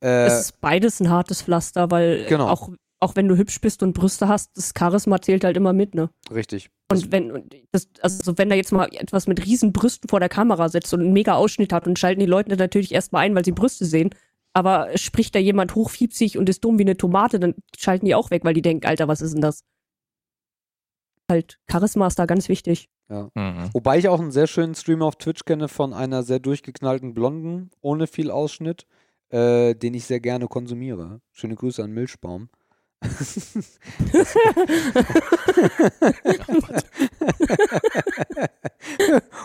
Äh, 0.02 0.26
es 0.26 0.42
ist 0.42 0.62
beides 0.62 1.00
ein 1.00 1.10
hartes 1.10 1.42
Pflaster, 1.42 1.90
weil 1.92 2.26
Genau. 2.28 2.48
auch, 2.48 2.70
auch 3.00 3.16
wenn 3.16 3.28
du 3.28 3.38
hübsch 3.38 3.62
bist 3.62 3.82
und 3.84 3.94
Brüste 3.94 4.28
hast, 4.28 4.58
das 4.58 4.74
Charisma 4.78 5.22
zählt 5.22 5.44
halt 5.44 5.58
immer 5.58 5.74
mit, 5.74 5.96
ne? 5.96 6.10
richtig. 6.32 6.70
Und 6.92 7.12
wenn, 7.14 7.32
und 7.32 7.56
das, 7.72 7.88
also 8.02 8.38
wenn 8.38 8.50
da 8.50 8.56
jetzt 8.56 8.74
mal 8.74 8.90
etwas 8.92 9.26
mit 9.26 9.46
riesen 9.46 9.72
Brüsten 9.72 10.10
vor 10.10 10.20
der 10.20 10.28
Kamera 10.28 10.68
sitzt 10.68 10.94
und 10.94 11.00
einen 11.00 11.14
mega 11.14 11.36
Ausschnitt 11.36 11.72
hat 11.72 11.88
und 11.88 11.98
schalten 11.98 12.20
die 12.20 12.26
Leute 12.26 12.54
natürlich 12.58 12.94
erstmal 12.94 13.24
ein, 13.26 13.34
weil 13.34 13.46
sie 13.46 13.54
Brüste 13.54 13.86
sehen, 13.86 14.10
aber 14.54 14.90
spricht 14.98 15.34
da 15.34 15.40
jemand 15.40 15.76
hochfiepsig 15.76 16.38
und 16.38 16.50
ist 16.50 16.66
dumm 16.66 16.78
wie 16.80 16.84
eine 16.84 16.98
Tomate, 16.98 17.40
dann 17.40 17.56
schalten 17.78 18.06
die 18.06 18.16
auch 18.16 18.30
weg, 18.30 18.44
weil 18.44 18.54
die 18.54 18.62
denken, 18.62 18.86
Alter, 18.86 19.08
was 19.08 19.22
ist 19.22 19.34
denn 19.34 19.42
das? 19.42 19.64
Halt, 21.32 21.60
Charisma 21.72 22.08
ist 22.08 22.20
da 22.20 22.26
ganz 22.26 22.50
wichtig. 22.50 22.90
Mhm. 23.08 23.70
Wobei 23.74 23.98
ich 23.98 24.10
auch 24.10 24.20
einen 24.20 24.32
sehr 24.32 24.48
schönen 24.48 24.76
Stream 24.76 25.02
auf 25.02 25.16
Twitch 25.16 25.46
kenne 25.46 25.70
von 25.70 25.94
einer 25.94 26.24
sehr 26.24 26.40
durchgeknallten 26.40 27.14
Blonden, 27.14 27.72
ohne 27.80 28.08
viel 28.08 28.30
Ausschnitt, 28.30 28.86
äh, 29.30 29.74
den 29.76 29.94
ich 29.94 30.04
sehr 30.06 30.20
gerne 30.20 30.48
konsumiere. 30.48 31.22
Schöne 31.32 31.56
Grüße 31.56 31.82
an 31.82 31.92
Milchbaum. 31.92 32.50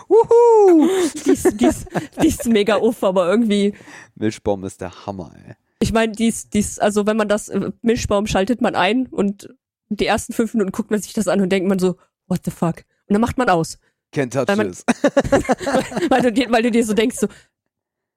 Wuhu! 0.07 0.89
Die 1.25 1.31
ist, 1.31 1.59
die 1.59 1.65
ist, 1.65 1.87
die 2.21 2.27
ist 2.27 2.45
mega 2.47 2.77
uff, 2.77 3.03
aber 3.03 3.27
irgendwie, 3.29 3.73
Milchbaum 4.15 4.63
ist 4.65 4.81
der 4.81 5.07
Hammer, 5.07 5.31
ey. 5.35 5.55
ich 5.79 5.91
meine, 5.91 6.11
die 6.11 6.27
ist, 6.27 6.53
die 6.53 6.59
ist, 6.59 6.79
also 6.81 7.07
wenn 7.07 7.17
man 7.17 7.29
das, 7.29 7.49
äh, 7.49 7.71
Milchbaum 7.81 8.27
schaltet 8.27 8.61
man 8.61 8.75
ein 8.75 9.07
und 9.07 9.49
die 9.89 10.05
ersten 10.05 10.33
fünf 10.33 10.53
Minuten 10.53 10.71
guckt 10.71 10.91
man 10.91 11.01
sich 11.01 11.13
das 11.13 11.27
an 11.27 11.41
und 11.41 11.49
denkt 11.49 11.67
man 11.69 11.79
so, 11.79 11.97
what 12.27 12.41
the 12.45 12.51
fuck? 12.51 12.77
Und 13.07 13.13
dann 13.13 13.21
macht 13.21 13.37
man 13.37 13.49
aus. 13.49 13.79
Can't 14.13 14.31
touch 14.31 14.47
Weil 14.47 14.55
man- 14.57 14.67
this. 14.71 14.83
weil, 16.09 16.21
du 16.21 16.31
dir, 16.31 16.51
weil 16.51 16.63
du 16.63 16.71
dir 16.71 16.85
so 16.85 16.93
denkst, 16.93 17.17
so, 17.17 17.27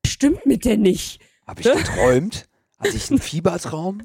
stimmt 0.06 0.46
mit 0.46 0.64
der 0.64 0.76
nicht. 0.76 1.20
Hab 1.46 1.60
ich 1.60 1.66
geträumt? 1.70 2.48
Hatte 2.78 2.96
ich 2.96 3.10
einen 3.10 3.18
Fiebertraum? 3.20 4.02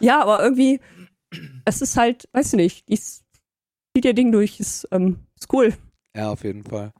Ja, 0.00 0.22
aber 0.22 0.42
irgendwie, 0.42 0.80
es 1.64 1.82
ist 1.82 1.96
halt, 1.96 2.28
weiß 2.32 2.48
ich 2.48 2.56
nicht, 2.56 2.88
die 2.88 2.94
ist, 2.94 3.24
zieht 3.94 4.04
ihr 4.04 4.14
Ding 4.14 4.32
durch, 4.32 4.60
ist, 4.60 4.86
ähm, 4.90 5.20
ist 5.38 5.52
cool. 5.52 5.74
Ja, 6.14 6.30
auf 6.30 6.44
jeden 6.44 6.64
Fall. 6.64 6.92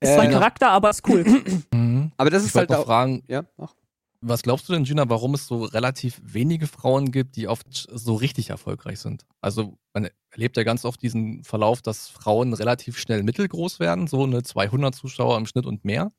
Ist 0.00 0.12
zwar 0.12 0.22
ein 0.24 0.30
Äh, 0.30 0.32
Charakter, 0.34 0.70
aber 0.70 0.90
ist 0.90 1.06
cool. 1.08 1.24
Mhm. 1.72 2.12
aber 2.16 2.30
das 2.30 2.42
Ich 2.42 2.48
ist 2.48 2.54
wollte 2.54 2.74
halt 2.74 2.80
noch 2.80 2.84
auch. 2.84 2.88
fragen, 2.88 3.22
Ja, 3.28 3.44
ach. 3.58 3.74
Was 4.20 4.42
glaubst 4.42 4.68
du 4.68 4.72
denn, 4.72 4.84
Gina, 4.84 5.08
warum 5.08 5.34
es 5.34 5.46
so 5.46 5.64
relativ 5.64 6.20
wenige 6.22 6.66
Frauen 6.66 7.12
gibt, 7.12 7.36
die 7.36 7.48
oft 7.48 7.66
so 7.70 8.14
richtig 8.14 8.50
erfolgreich 8.50 8.98
sind? 9.00 9.26
Also 9.40 9.78
man 9.94 10.08
erlebt 10.30 10.56
ja 10.56 10.64
ganz 10.64 10.84
oft 10.84 11.02
diesen 11.02 11.44
Verlauf, 11.44 11.82
dass 11.82 12.08
Frauen 12.08 12.52
relativ 12.54 12.98
schnell 12.98 13.22
mittelgroß 13.22 13.80
werden, 13.80 14.06
so 14.06 14.24
eine 14.24 14.42
200 14.42 14.94
Zuschauer 14.94 15.36
im 15.38 15.46
Schnitt 15.46 15.66
und 15.66 15.84
mehr. 15.84 16.12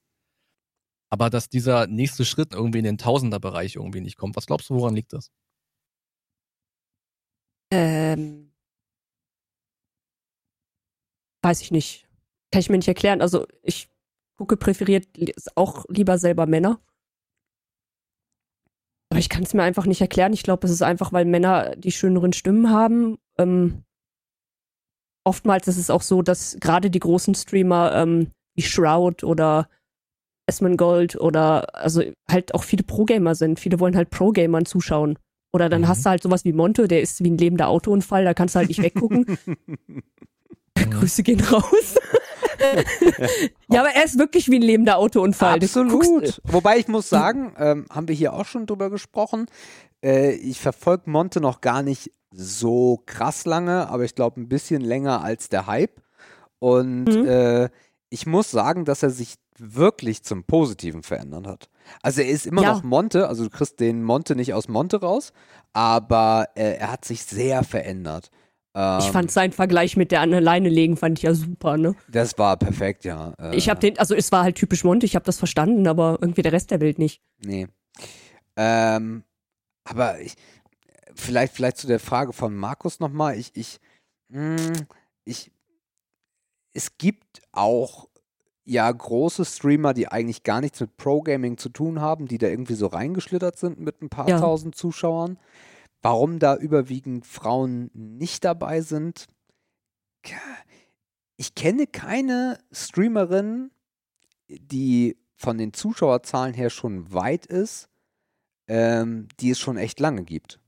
Aber 1.10 1.30
dass 1.30 1.50
dieser 1.50 1.88
nächste 1.88 2.24
Schritt 2.26 2.54
irgendwie 2.54 2.80
in 2.80 2.86
den 2.86 2.98
Tausenderbereich 2.98 3.76
irgendwie 3.76 4.02
nicht 4.02 4.18
kommt. 4.18 4.36
Was 4.36 4.46
glaubst 4.46 4.70
du, 4.70 4.76
woran 4.76 4.96
liegt 4.96 5.14
das? 5.14 5.32
ähm, 7.72 8.52
weiß 11.44 11.62
ich 11.62 11.72
nicht. 11.72 12.08
Kann 12.52 12.60
ich 12.62 12.70
mir 12.70 12.78
nicht 12.78 12.88
erklären. 12.88 13.22
Also 13.22 13.46
ich 13.64 13.90
gucke 14.38 14.58
präferiert 14.58 15.08
auch 15.56 15.86
lieber 15.90 16.18
selber 16.18 16.46
Männer. 16.46 16.80
Aber 19.10 19.20
ich 19.20 19.30
kann 19.30 19.44
es 19.44 19.54
mir 19.54 19.64
einfach 19.64 19.86
nicht 19.86 20.02
erklären. 20.02 20.34
Ich 20.34 20.44
glaube, 20.44 20.68
es 20.68 20.72
ist 20.74 20.82
einfach, 20.82 21.14
weil 21.14 21.26
Männer 21.26 21.76
die 21.78 21.92
schöneren 21.92 22.34
Stimmen 22.34 22.70
haben. 22.70 23.18
Ähm, 23.38 23.84
oftmals 25.24 25.68
ist 25.68 25.78
es 25.78 25.90
auch 25.90 26.02
so, 26.02 26.22
dass 26.22 26.58
gerade 26.60 26.90
die 26.90 27.00
großen 27.00 27.36
Streamer 27.36 27.94
ähm, 27.96 28.32
wie 28.56 28.64
Shroud 28.64 29.24
oder 29.24 29.70
Gold 30.78 31.18
oder 31.18 31.76
also 31.76 32.02
halt 32.30 32.54
auch 32.56 32.64
viele 32.64 32.84
Pro-Gamer 32.84 33.36
sind. 33.36 33.60
Viele 33.60 33.80
wollen 33.80 33.96
halt 33.98 34.10
Pro-Gamern 34.10 34.66
zuschauen. 34.66 35.18
Oder 35.54 35.70
dann 35.70 35.82
Mhm. 35.82 35.88
hast 35.88 36.06
du 36.06 36.10
halt 36.10 36.24
sowas 36.24 36.46
wie 36.46 36.54
Monte, 36.54 36.88
der 36.88 37.02
ist 37.02 37.24
wie 37.24 37.30
ein 37.30 37.38
lebender 37.38 37.68
Autounfall, 37.68 38.24
da 38.26 38.34
kannst 38.34 38.56
du 38.56 38.60
halt 38.60 38.70
nicht 38.70 38.82
weggucken. 38.82 39.26
Grüße 40.76 41.24
gehen 41.24 41.42
raus. 41.42 41.96
ja, 43.70 43.82
aber 43.82 43.90
er 43.90 44.06
ist 44.06 44.18
wirklich 44.18 44.50
wie 44.50 44.56
ein 44.58 44.62
lebender 44.62 44.98
Autounfall. 44.98 45.56
Absolut. 45.56 46.42
Wobei 46.46 46.78
ich 46.78 46.88
muss 46.88 47.10
sagen, 47.10 47.54
ähm, 47.58 47.86
haben 47.90 48.08
wir 48.08 48.16
hier 48.16 48.34
auch 48.34 48.46
schon 48.46 48.66
drüber 48.66 48.90
gesprochen. 48.90 49.48
Äh, 50.04 50.32
ich 50.36 50.60
verfolge 50.60 51.10
Monte 51.10 51.42
noch 51.42 51.62
gar 51.62 51.84
nicht 51.84 52.12
so 52.32 53.02
krass 53.06 53.46
lange, 53.46 53.90
aber 53.90 54.04
ich 54.04 54.16
glaube 54.16 54.40
ein 54.42 54.50
bisschen 54.50 54.82
länger 54.82 55.24
als 55.24 55.50
der 55.50 55.68
Hype. 55.68 56.02
Und 56.60 57.06
Mhm. 57.06 57.26
äh, 57.28 57.70
ich 58.10 58.26
muss 58.26 58.52
sagen, 58.52 58.86
dass 58.86 59.04
er 59.04 59.10
sich 59.10 59.36
wirklich 59.60 60.24
zum 60.24 60.44
Positiven 60.44 61.04
verändert 61.04 61.48
hat. 61.48 61.70
Also 62.02 62.22
er 62.22 62.30
ist 62.30 62.46
immer 62.46 62.62
Ja. 62.62 62.74
noch 62.74 62.84
Monte, 62.84 63.28
also 63.28 63.44
du 63.46 63.50
kriegst 63.50 63.80
den 63.80 64.04
Monte 64.04 64.36
nicht 64.36 64.54
aus 64.54 64.68
Monte 64.68 65.00
raus, 65.02 65.34
aber 65.74 66.50
äh, 66.56 66.76
er 66.78 66.92
hat 66.92 67.06
sich 67.06 67.24
sehr 67.24 67.64
verändert. 67.64 68.30
Ähm, 68.78 69.00
Ich 69.00 69.12
fand 69.12 69.32
seinen 69.32 69.52
Vergleich 69.54 69.98
mit 69.98 70.12
der 70.12 70.22
an 70.22 70.30
der 70.30 70.40
Leine 70.42 70.70
legen, 70.70 70.98
fand 70.98 71.18
ich 71.18 71.24
ja 71.24 71.34
super, 71.34 71.78
ne? 71.78 71.96
das 72.08 72.38
war 72.38 72.56
perfekt, 72.58 73.06
ja. 73.06 73.34
Äh, 73.40 73.56
Ich 73.56 73.70
habe 73.70 73.80
den, 73.80 73.98
also 73.98 74.14
es 74.14 74.32
war 74.32 74.44
halt 74.44 74.56
typisch 74.56 74.84
Monte, 74.84 75.06
ich 75.08 75.16
habe 75.16 75.26
das 75.26 75.40
verstanden, 75.40 75.88
aber 75.88 76.20
irgendwie 76.22 76.44
der 76.44 76.52
Rest 76.54 76.70
der 76.70 76.80
Welt 76.80 77.00
nicht. 77.00 77.22
Nee. 77.44 77.68
Ähm, 78.56 79.24
aber 79.84 80.20
ich, 80.20 80.36
vielleicht, 81.16 81.54
vielleicht 81.54 81.78
zu 81.78 81.88
der 81.88 82.00
Frage 82.00 82.34
von 82.34 82.56
Markus 82.56 83.00
nochmal. 83.00 83.38
Ich, 83.38 83.52
ich, 83.56 83.80
mh, 84.30 84.74
ich, 85.26 85.52
es 86.74 86.98
gibt 87.00 87.42
auch 87.52 88.08
ja 88.64 88.92
große 88.92 89.46
Streamer, 89.46 89.94
die 89.94 90.10
eigentlich 90.10 90.44
gar 90.44 90.62
nichts 90.62 90.80
mit 90.82 90.98
Pro-Gaming 90.98 91.58
zu 91.58 91.70
tun 91.70 92.02
haben, 92.02 92.28
die 92.28 92.38
da 92.38 92.48
irgendwie 92.48 92.74
so 92.76 92.88
reingeschlittert 92.88 93.58
sind 93.58 93.80
mit 93.80 94.02
ein 94.02 94.10
paar 94.10 94.28
Ja. 94.30 94.40
tausend 94.40 94.76
Zuschauern. 94.76 95.38
Warum 96.02 96.40
da 96.40 96.56
überwiegend 96.56 97.26
Frauen 97.26 97.90
nicht 97.94 98.44
dabei 98.46 98.82
sind? 98.82 99.28
Ich 101.36 101.56
kenne 101.56 101.88
keine 101.88 102.60
Streamerin, 102.72 103.72
die 104.50 105.18
von 105.36 105.58
den 105.58 105.74
Zuschauerzahlen 105.74 106.54
her 106.54 106.70
schon 106.70 107.14
weit 107.14 107.46
ist, 107.46 107.90
ähm, 108.68 109.28
die 109.40 109.52
es 109.52 109.60
schon 109.60 109.78
echt 109.78 110.00
lange 110.00 110.24
gibt. 110.24 110.60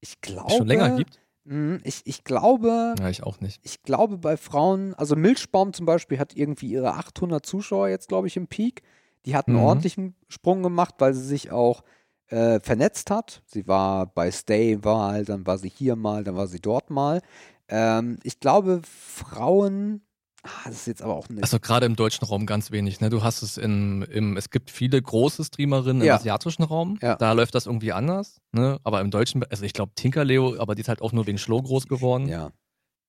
Ich 0.00 0.20
glaube. 0.20 0.50
Schon 0.52 0.66
länger 0.66 0.90
gibt? 0.96 1.20
Mh, 1.44 1.80
Ich, 1.84 2.02
ich 2.04 2.24
glaube, 2.24 2.94
Ja, 2.98 3.08
ich 3.08 3.22
auch 3.22 3.40
nicht. 3.40 3.60
ich 3.64 3.82
glaube 3.82 4.18
bei 4.18 4.36
Frauen, 4.36 4.94
also 4.94 5.16
Milchbaum 5.16 5.72
zum 5.72 5.86
Beispiel 5.86 6.18
hat 6.18 6.36
irgendwie 6.36 6.68
ihre 6.70 6.94
800 6.94 7.44
Zuschauer 7.44 7.88
jetzt, 7.88 8.08
glaube 8.08 8.26
ich, 8.26 8.36
im 8.36 8.46
Peak. 8.46 8.82
Die 9.24 9.34
hat 9.34 9.48
einen 9.48 9.56
Mhm. 9.56 9.62
ordentlichen 9.62 10.14
Sprung 10.28 10.62
gemacht, 10.62 10.96
weil 10.98 11.14
sie 11.14 11.24
sich 11.24 11.50
auch 11.50 11.82
äh, 12.28 12.60
vernetzt 12.60 13.10
hat. 13.10 13.42
Sie 13.46 13.66
war 13.68 14.06
bei 14.06 14.30
Stay 14.30 14.76
mal, 14.82 15.24
dann 15.24 15.46
war 15.46 15.58
sie 15.58 15.68
hier 15.68 15.96
mal, 15.96 16.24
dann 16.24 16.36
war 16.36 16.46
sie 16.46 16.60
dort 16.60 16.90
mal. 16.90 17.20
Ähm, 17.68 18.18
ich 18.22 18.40
glaube, 18.40 18.80
Frauen, 18.84 20.02
ah, 20.42 20.48
das 20.66 20.74
ist 20.76 20.86
jetzt 20.86 21.02
aber 21.02 21.14
auch 21.16 21.28
eine 21.28 21.42
Also 21.42 21.58
gerade 21.60 21.86
im 21.86 21.96
deutschen 21.96 22.24
Raum 22.26 22.46
ganz 22.46 22.70
wenig. 22.70 23.00
Ne? 23.00 23.08
Du 23.10 23.22
hast 23.22 23.42
es 23.42 23.56
in, 23.56 24.02
im, 24.02 24.36
es 24.36 24.50
gibt 24.50 24.70
viele 24.70 25.00
große 25.00 25.44
Streamerinnen 25.44 26.02
im 26.02 26.06
Ja. 26.08 26.16
asiatischen 26.16 26.64
Raum. 26.64 26.98
Ja. 27.02 27.16
Da 27.16 27.32
läuft 27.32 27.54
das 27.54 27.66
irgendwie 27.66 27.92
anders. 27.92 28.40
Ne? 28.52 28.78
Aber 28.84 29.00
im 29.00 29.10
deutschen, 29.10 29.42
also 29.44 29.64
ich 29.64 29.72
glaube 29.72 29.92
Tinkerleo, 29.94 30.56
aber 30.58 30.74
die 30.74 30.82
ist 30.82 30.88
halt 30.88 31.00
auch 31.02 31.12
nur 31.12 31.26
wegen 31.26 31.38
Schloh 31.38 31.62
groß 31.62 31.86
geworden. 31.86 32.28
ja. 32.28 32.50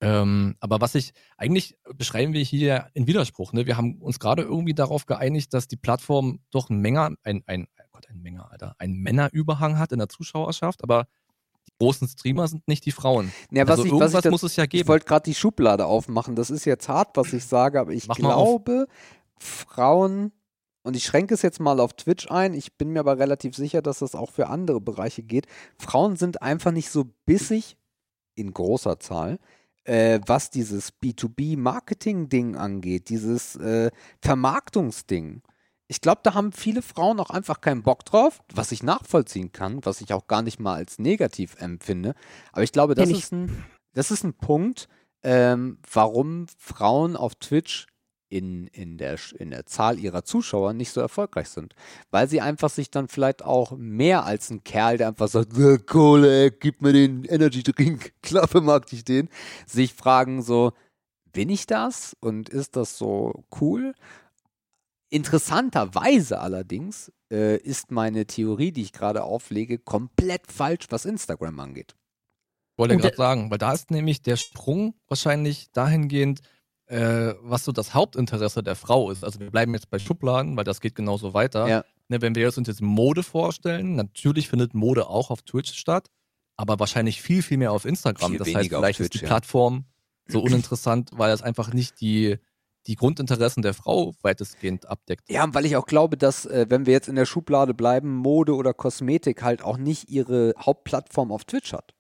Ähm, 0.02 0.56
aber 0.60 0.82
was 0.82 0.94
ich, 0.94 1.14
eigentlich 1.38 1.78
beschreiben 1.96 2.34
wir 2.34 2.44
hier 2.44 2.90
in 2.94 3.08
Widerspruch. 3.08 3.54
Ne? 3.54 3.66
Wir 3.66 3.78
haben 3.78 4.02
uns 4.02 4.20
gerade 4.20 4.44
irgendwie 4.44 4.74
darauf 4.74 5.06
geeinigt, 5.06 5.54
dass 5.54 5.70
die 5.70 5.78
Plattform 5.78 6.42
doch 6.52 6.70
ein 6.70 6.80
Menge, 6.82 7.16
ein, 7.24 7.44
ein, 7.48 7.68
Gott, 8.06 8.16
ein 8.16 8.22
Menge, 8.22 8.50
Alter, 8.50 8.76
ein 8.80 8.94
Männerüberhang 8.94 9.78
hat 9.80 9.92
in 9.92 10.00
der 10.00 10.10
Zuschauerschaft, 10.10 10.84
aber 10.84 11.08
die 11.68 11.74
großen 11.80 12.08
Streamer 12.08 12.48
sind 12.48 12.68
nicht 12.68 12.86
die 12.86 12.92
Frauen. 12.92 13.32
Ja, 13.52 13.64
was 13.64 13.72
also 13.72 13.84
ich, 13.86 13.92
irgendwas 13.92 14.14
was 14.14 14.20
ich 14.20 14.24
das, 14.24 14.32
muss 14.32 14.44
es 14.44 14.56
ja 14.56 14.66
Ich 14.66 14.70
geben. 14.70 14.88
wollte 14.88 15.06
gerade 15.06 15.24
die 15.24 15.36
Schublade 15.36 15.86
aufmachen. 15.86 16.36
Das 16.36 16.50
ist 16.50 16.66
jetzt 16.66 16.88
hart, 16.88 17.18
was 17.18 17.34
ich 17.34 17.46
sage, 17.46 17.80
aber 17.80 17.92
ich 17.92 18.08
Mach 18.08 18.16
glaube, 18.16 18.88
Frauen, 19.40 20.32
und 20.84 20.96
ich 20.96 21.04
schränke 21.06 21.34
es 21.34 21.42
jetzt 21.42 21.60
mal 21.60 21.80
auf 21.80 21.94
Twitch 21.94 22.30
ein, 22.30 22.54
ich 22.54 22.78
bin 22.78 22.90
mir 22.90 23.00
aber 23.00 23.18
relativ 23.18 23.56
sicher, 23.56 23.82
dass 23.82 24.00
das 24.00 24.14
auch 24.16 24.32
für 24.32 24.48
andere 24.48 24.80
Bereiche 24.80 25.24
geht. 25.24 25.48
Frauen 25.80 26.16
sind 26.16 26.42
einfach 26.42 26.72
nicht 26.72 26.90
so 26.92 27.06
bissig, 27.26 27.78
in 28.36 28.54
großer 28.54 29.00
Zahl, 29.00 29.40
äh, 29.86 30.20
was 30.28 30.50
dieses 30.50 30.92
B2B-Marketing-Ding 31.02 32.58
angeht, 32.58 33.10
dieses 33.10 33.56
äh, 33.56 33.92
Vermarktungsding. 34.22 35.42
Ich 35.88 36.02
glaube, 36.02 36.22
da 36.24 36.34
haben 36.34 36.52
viele 36.52 36.82
Frauen 36.82 37.20
auch 37.20 37.30
einfach 37.30 37.62
keinen 37.62 37.84
Bock 37.84 38.06
drauf, 38.06 38.42
was 38.54 38.72
ich 38.72 38.82
nachvollziehen 38.82 39.52
kann, 39.52 39.86
was 39.86 40.02
ich 40.02 40.14
auch 40.14 40.28
gar 40.28 40.42
nicht 40.42 40.60
mal 40.60 40.76
als 40.76 40.98
negativ 40.98 41.56
empfinde. 41.60 42.16
Aber 42.52 42.64
ich 42.64 42.72
glaube, 42.72 42.96
das 42.96 43.10
ist 43.10 43.32
ein, 43.32 43.66
das 43.94 44.10
ist 44.10 44.24
ein 44.24 44.34
Punkt, 44.34 44.88
ähm, 45.24 45.78
warum 45.92 46.48
Frauen 46.58 47.16
auf 47.16 47.36
Twitch 47.36 47.88
in, 48.30 48.68
in, 48.68 48.98
der, 48.98 49.18
in 49.38 49.52
der 49.52 49.66
Zahl 49.66 50.00
ihrer 50.00 50.24
Zuschauer 50.24 50.74
nicht 50.74 50.92
so 50.92 51.00
erfolgreich 51.00 51.50
sind. 51.50 51.76
Weil 52.12 52.28
sie 52.28 52.42
einfach 52.42 52.70
sich 52.70 52.90
dann 52.90 53.08
vielleicht 53.08 53.44
auch 53.44 53.72
mehr 53.78 54.26
als 54.26 54.50
ein 54.50 54.64
Kerl, 54.64 54.98
der 54.98 55.10
einfach 55.10 55.28
sagt, 55.28 55.56
"Ja, 55.58 55.78
Kohle, 55.78 56.44
ey, 56.44 56.52
gib 56.52 56.82
mir 56.82 56.94
den 56.94 57.24
Energy 57.26 57.64
Drink, 57.64 58.14
klar 58.22 58.48
vermarkte 58.48 58.96
ich 58.96 59.06
den, 59.06 59.30
sich 59.68 59.94
fragen 59.94 60.42
so, 60.42 60.74
bin 61.32 61.50
ich 61.50 61.68
das 61.68 62.16
und 62.20 62.50
ist 62.50 62.76
das 62.76 62.98
so 62.98 63.44
cool? 63.62 63.94
Interessanterweise 65.10 66.40
allerdings 66.40 67.12
äh, 67.32 67.58
ist 67.58 67.92
meine 67.92 68.26
Theorie, 68.26 68.72
die 68.72 68.82
ich 68.82 68.92
gerade 68.92 69.24
auflege, 69.24 69.78
komplett 69.78 70.52
falsch, 70.52 70.88
was 70.90 71.06
Instagram 71.06 71.60
angeht. 71.60 71.96
wollte 72.78 72.98
gerade 72.98 73.16
sagen, 73.16 73.52
weil 73.52 73.58
da 73.58 73.74
ist 73.74 73.92
nämlich 73.92 74.22
der 74.22 74.36
Sprung 74.36 74.96
wahrscheinlich 75.08 75.72
dahingehend, 75.72 76.42
äh, 76.88 77.34
was 77.42 77.66
so 77.66 77.72
das 77.72 77.94
Hauptinteresse 77.94 78.64
der 78.64 78.76
Frau 78.76 79.12
ist. 79.12 79.24
Also 79.24 79.40
wir 79.40 79.50
bleiben 79.50 79.74
jetzt 79.74 79.90
bei 79.90 80.00
Schubladen, 80.00 80.58
weil 80.58 80.64
das 80.64 80.82
geht 80.82 80.96
genauso 80.96 81.34
weiter. 81.34 81.68
Ja. 81.68 81.86
Ne, 82.08 82.22
wenn 82.22 82.36
wir 82.36 82.46
uns 82.56 82.68
jetzt 82.68 82.82
Mode 82.82 83.24
vorstellen, 83.24 83.96
natürlich 83.96 84.48
findet 84.50 84.74
Mode 84.76 85.08
auch 85.08 85.32
auf 85.32 85.42
Twitch 85.42 85.74
statt, 85.74 86.10
aber 86.56 86.80
wahrscheinlich 86.80 87.22
viel, 87.22 87.42
viel 87.42 87.58
mehr 87.58 87.72
auf 87.72 87.86
Instagram. 87.86 88.32
Viel 88.32 88.40
das 88.40 88.48
heißt, 88.48 88.58
weniger 88.58 88.78
auf 88.78 88.84
vielleicht 88.84 89.00
ist 89.00 89.12
Twitch, 89.12 89.22
die 89.22 89.26
ja. 89.26 89.30
Plattform 89.30 89.86
so 90.28 90.42
uninteressant, 90.42 91.12
weil 91.14 91.32
es 91.32 91.42
einfach 91.42 91.74
nicht 91.74 92.02
die, 92.02 92.38
die 92.88 92.96
Grundinteressen 92.96 93.64
der 93.64 93.74
Frau 93.74 94.14
weitestgehend 94.22 94.88
abdeckt. 94.88 95.30
Ja, 95.30 95.48
weil 95.54 95.66
ich 95.66 95.76
auch 95.76 95.86
glaube, 95.88 96.18
dass, 96.18 96.46
äh, 96.46 96.66
wenn 96.70 96.86
wir 96.86 96.94
jetzt 96.94 97.08
in 97.08 97.16
der 97.16 97.26
Schublade 97.26 97.74
bleiben, 97.74 98.16
Mode 98.16 98.56
oder 98.56 98.74
Kosmetik 98.74 99.42
halt 99.44 99.64
auch 99.64 99.78
nicht 99.78 100.10
ihre 100.10 100.54
Hauptplattform 100.60 101.32
auf 101.32 101.46
Twitch 101.46 101.74
hat. 101.74 101.94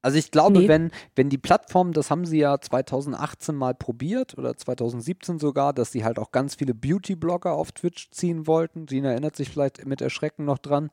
Also 0.00 0.16
ich 0.16 0.30
glaube, 0.30 0.60
Nee. 0.60 0.68
wenn, 0.68 0.90
wenn 1.16 1.28
die 1.28 1.38
Plattform, 1.38 1.92
das 1.92 2.10
haben 2.10 2.24
sie 2.24 2.38
ja 2.38 2.60
2018 2.60 3.54
mal 3.54 3.74
probiert 3.74 4.38
oder 4.38 4.56
2017 4.56 5.38
sogar, 5.40 5.72
dass 5.72 5.90
sie 5.90 6.04
halt 6.04 6.18
auch 6.18 6.30
ganz 6.30 6.54
viele 6.54 6.72
Beauty-Blogger 6.72 7.52
auf 7.52 7.72
Twitch 7.72 8.10
ziehen 8.10 8.46
wollten. 8.46 8.86
Gina 8.86 9.10
erinnert 9.10 9.36
sich 9.36 9.50
vielleicht 9.50 9.84
mit 9.86 10.00
Erschrecken 10.00 10.44
noch 10.44 10.58
dran. 10.58 10.90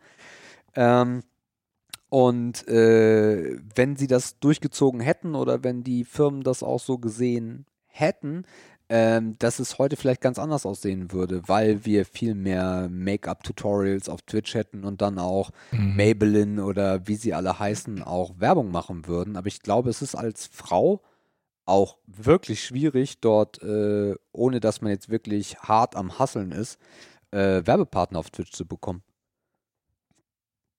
Ähm, 0.74 1.22
und 2.10 2.68
äh, 2.68 3.58
wenn 3.76 3.96
sie 3.96 4.08
das 4.08 4.40
durchgezogen 4.40 5.00
hätten 5.02 5.36
oder 5.36 5.64
wenn 5.64 5.84
die 5.84 6.04
Firmen 6.04 6.42
das 6.42 6.64
auch 6.64 6.80
so 6.80 6.98
gesehen 6.98 7.66
hätten, 7.88 8.46
ähm, 8.90 9.36
dass 9.40 9.60
es 9.60 9.80
heute 9.80 9.96
vielleicht 9.96 10.22
ganz 10.22 10.38
anders 10.38 10.66
aussehen 10.66 11.12
würde, 11.12 11.42
weil 11.48 11.86
wir 11.86 12.06
viel 12.06 12.36
mehr 12.36 12.88
Make-up-Tutorials 12.92 14.10
auf 14.10 14.22
Twitch 14.22 14.54
hätten 14.54 14.84
und 14.84 15.02
dann 15.02 15.18
auch 15.20 15.52
Mhm. 15.72 15.96
Maybelline 15.96 16.64
oder 16.64 17.08
wie 17.08 17.16
sie 17.16 17.34
alle 17.34 17.58
heißen, 17.60 18.04
auch 18.04 18.40
Werbung 18.40 18.72
machen 18.72 19.08
würden. 19.08 19.38
Aber 19.38 19.48
ich 19.48 19.62
glaube, 19.62 19.90
es 19.90 20.02
ist 20.02 20.16
als 20.16 20.48
Frau 20.48 21.02
auch 21.66 21.98
wirklich 22.06 22.64
schwierig, 22.64 23.20
dort, 23.22 23.62
äh, 23.64 24.14
ohne 24.32 24.60
dass 24.60 24.82
man 24.82 24.92
jetzt 24.92 25.10
wirklich 25.10 25.58
hart 25.58 25.96
am 25.96 26.20
Hasseln 26.20 26.52
ist, 26.52 26.80
äh, 27.32 27.64
Werbepartner 27.66 28.20
auf 28.20 28.30
Twitch 28.30 28.52
zu 28.52 28.68
bekommen. 28.68 29.02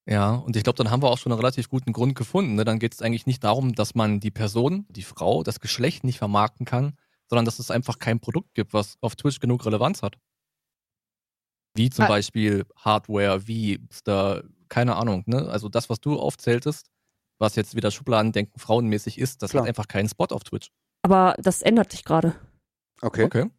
Ja, 0.09 0.37
und 0.37 0.55
ich 0.55 0.63
glaube, 0.63 0.77
dann 0.77 0.93
haben 0.93 1.03
wir 1.03 1.11
auch 1.11 1.19
schon 1.19 1.33
einen 1.33 1.41
relativ 1.41 1.69
guten 1.69 1.93
Grund 1.93 2.15
gefunden. 2.15 2.55
Ne? 2.55 2.65
Dann 2.65 2.79
geht 2.79 2.95
es 2.95 3.03
eigentlich 3.03 3.27
nicht 3.27 3.43
darum, 3.43 3.75
dass 3.75 3.97
man 3.97 4.21
die 4.21 4.31
Person, 4.31 4.87
die 4.89 5.03
Frau, 5.03 5.43
das 5.43 5.59
Geschlecht 5.59 6.05
nicht 6.05 6.19
vermarkten 6.19 6.65
kann, 6.65 6.97
sondern 7.29 7.45
dass 7.45 7.59
es 7.59 7.71
einfach 7.71 7.99
kein 7.99 8.21
Produkt 8.21 8.55
gibt, 8.55 8.73
was 8.73 8.97
auf 9.01 9.17
Twitch 9.17 9.41
genug 9.41 9.65
Relevanz 9.67 10.03
hat. 10.03 10.17
Wie 11.75 11.91
zum 11.91 12.07
Ah. 12.07 12.09
Beispiel 12.09 12.65
Hardware, 12.77 13.47
wie 13.47 13.81
da, 14.05 14.43
keine 14.69 14.97
Ahnung, 14.97 15.25
ne? 15.27 15.49
Also 15.49 15.69
das, 15.69 15.91
was 15.91 16.01
du 16.01 16.19
aufzähltest, 16.19 16.87
was 17.39 17.55
jetzt 17.57 17.77
wieder 17.77 17.91
Schubladendenken 17.91 18.59
frauenmäßig 18.59 19.19
ist, 19.19 19.43
das 19.43 19.51
Klar. 19.51 19.63
hat 19.65 19.69
einfach 19.69 19.89
keinen 19.89 20.09
Spot 20.09 20.27
auf 20.31 20.45
Twitch. 20.45 20.71
Aber 21.03 21.35
das 21.39 21.63
ändert 21.63 21.93
sich 21.93 22.05
gerade. 22.05 22.35
Okay. 23.03 23.25
Okay. 23.25 23.51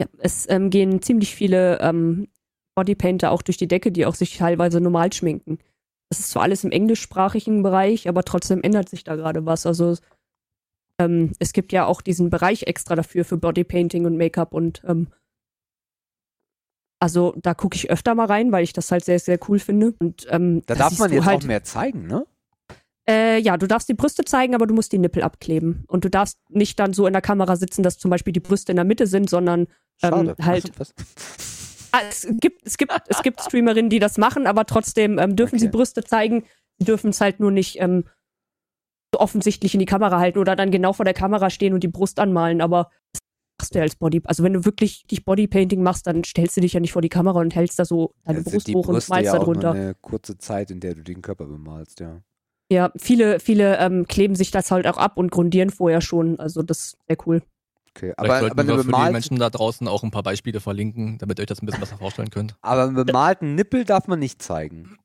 Ja, 0.00 0.06
es 0.18 0.48
ähm, 0.50 0.70
gehen 0.70 1.00
ziemlich 1.00 1.34
viele 1.34 1.80
ähm, 1.80 2.28
Bodypainter 2.76 3.30
auch 3.30 3.42
durch 3.42 3.56
die 3.56 3.68
Decke, 3.68 3.92
die 3.92 4.04
auch 4.04 4.14
sich 4.14 4.36
teilweise 4.36 4.80
normal 4.80 5.12
schminken. 5.12 5.58
Das 6.10 6.20
ist 6.20 6.30
zwar 6.30 6.42
alles 6.42 6.64
im 6.64 6.70
englischsprachigen 6.70 7.62
Bereich, 7.62 8.08
aber 8.08 8.24
trotzdem 8.24 8.62
ändert 8.62 8.88
sich 8.90 9.04
da 9.04 9.16
gerade 9.16 9.46
was. 9.46 9.64
Also 9.64 9.96
ähm, 10.98 11.32
es 11.38 11.52
gibt 11.52 11.72
ja 11.72 11.86
auch 11.86 12.00
diesen 12.00 12.30
Bereich 12.30 12.64
extra 12.64 12.94
dafür 12.94 13.24
für 13.24 13.36
Bodypainting 13.36 14.06
und 14.06 14.16
Make-up 14.16 14.52
und 14.52 14.82
ähm, 14.86 15.08
also 17.00 17.34
da 17.36 17.52
gucke 17.54 17.76
ich 17.76 17.90
öfter 17.90 18.14
mal 18.14 18.26
rein, 18.26 18.50
weil 18.50 18.64
ich 18.64 18.72
das 18.72 18.90
halt 18.90 19.04
sehr, 19.04 19.18
sehr 19.18 19.38
cool 19.48 19.58
finde. 19.58 19.94
Und 19.98 20.26
ähm, 20.30 20.62
Da 20.64 20.74
da 20.74 20.88
darf 20.88 20.98
man 20.98 21.12
jetzt 21.12 21.26
halt, 21.26 21.42
auch 21.42 21.46
mehr 21.46 21.62
zeigen, 21.62 22.06
ne? 22.06 22.26
Äh, 23.06 23.40
ja, 23.40 23.58
du 23.58 23.66
darfst 23.66 23.90
die 23.90 23.94
Brüste 23.94 24.24
zeigen, 24.24 24.54
aber 24.54 24.66
du 24.66 24.72
musst 24.72 24.90
die 24.92 24.98
Nippel 24.98 25.22
abkleben. 25.22 25.84
Und 25.86 26.06
du 26.06 26.08
darfst 26.08 26.38
nicht 26.48 26.78
dann 26.78 26.94
so 26.94 27.06
in 27.06 27.12
der 27.12 27.20
Kamera 27.20 27.56
sitzen, 27.56 27.82
dass 27.82 27.98
zum 27.98 28.10
Beispiel 28.10 28.32
die 28.32 28.40
Brüste 28.40 28.72
in 28.72 28.76
der 28.76 28.86
Mitte 28.86 29.06
sind, 29.06 29.28
sondern 29.28 29.66
ähm, 30.02 30.34
halt? 30.40 30.72
Ah, 31.92 32.00
es 32.08 32.26
gibt, 32.40 32.66
es 32.66 32.78
gibt, 32.78 32.92
es 33.08 33.22
gibt 33.22 33.42
Streamerinnen, 33.42 33.90
die 33.90 33.98
das 33.98 34.16
machen, 34.16 34.46
aber 34.46 34.64
trotzdem 34.64 35.18
ähm, 35.18 35.36
dürfen 35.36 35.58
sie 35.58 35.66
Okay. 35.66 35.76
Brüste 35.76 36.04
zeigen. 36.04 36.44
Sie 36.78 36.86
dürfen 36.86 37.10
es 37.10 37.20
halt 37.20 37.38
nur 37.38 37.50
nicht 37.50 37.78
ähm, 37.80 38.04
offensichtlich 39.20 39.74
in 39.74 39.80
die 39.80 39.86
Kamera 39.86 40.18
halten 40.18 40.38
oder 40.38 40.56
dann 40.56 40.70
genau 40.70 40.92
vor 40.92 41.04
der 41.04 41.14
Kamera 41.14 41.50
stehen 41.50 41.74
und 41.74 41.82
die 41.82 41.88
Brust 41.88 42.18
anmalen. 42.18 42.60
Aber 42.60 42.90
das 43.12 43.20
machst 43.60 43.74
du 43.74 43.78
ja 43.78 43.82
als 43.82 43.96
Body. 43.96 44.22
Also 44.24 44.42
wenn 44.42 44.52
du 44.52 44.64
wirklich 44.64 45.04
dich 45.06 45.24
Bodypainting 45.24 45.82
machst, 45.82 46.06
dann 46.06 46.24
stellst 46.24 46.56
du 46.56 46.60
dich 46.60 46.72
ja 46.72 46.80
nicht 46.80 46.92
vor 46.92 47.02
die 47.02 47.08
Kamera 47.08 47.40
und 47.40 47.54
hältst 47.54 47.78
da 47.78 47.84
so 47.84 48.14
deine 48.24 48.38
Jetzt 48.40 48.50
Brust 48.52 48.68
hoch 48.68 48.88
und 48.88 48.94
Brüste 48.94 49.10
malst 49.10 49.26
ja 49.26 49.32
da 49.32 49.38
auch 49.38 49.46
nur 49.46 49.54
drunter. 49.54 49.72
eine 49.72 49.94
kurze 50.00 50.38
Zeit, 50.38 50.70
in 50.70 50.80
der 50.80 50.94
du 50.94 51.02
den 51.02 51.22
Körper 51.22 51.46
bemalst, 51.46 52.00
ja. 52.00 52.22
Ja, 52.72 52.90
viele, 52.96 53.40
viele 53.40 53.78
ähm, 53.78 54.06
kleben 54.08 54.34
sich 54.34 54.50
das 54.50 54.70
halt 54.70 54.86
auch 54.86 54.96
ab 54.96 55.18
und 55.18 55.30
grundieren 55.30 55.70
vorher 55.70 56.00
schon. 56.00 56.40
Also 56.40 56.62
das 56.62 56.78
ist 56.78 56.96
sehr 57.06 57.18
cool. 57.26 57.42
Okay, 57.90 58.12
Vielleicht 58.18 58.18
aber, 58.18 58.40
sollten 58.40 58.60
aber, 58.60 58.68
wir 58.68 58.84
für 58.84 59.06
die 59.06 59.12
Menschen 59.12 59.38
da 59.38 59.50
draußen 59.50 59.86
auch 59.86 60.02
ein 60.02 60.10
paar 60.10 60.24
Beispiele 60.24 60.60
verlinken, 60.60 61.18
damit 61.18 61.38
ihr 61.38 61.42
euch 61.42 61.46
das 61.46 61.62
ein 61.62 61.66
bisschen 61.66 61.80
besser 61.80 61.98
vorstellen 61.98 62.30
könnt. 62.30 62.56
aber 62.62 62.84
einen 62.84 62.94
bemalten 62.94 63.54
Nippel 63.54 63.84
darf 63.84 64.08
man 64.08 64.18
nicht 64.18 64.42
zeigen. 64.42 64.96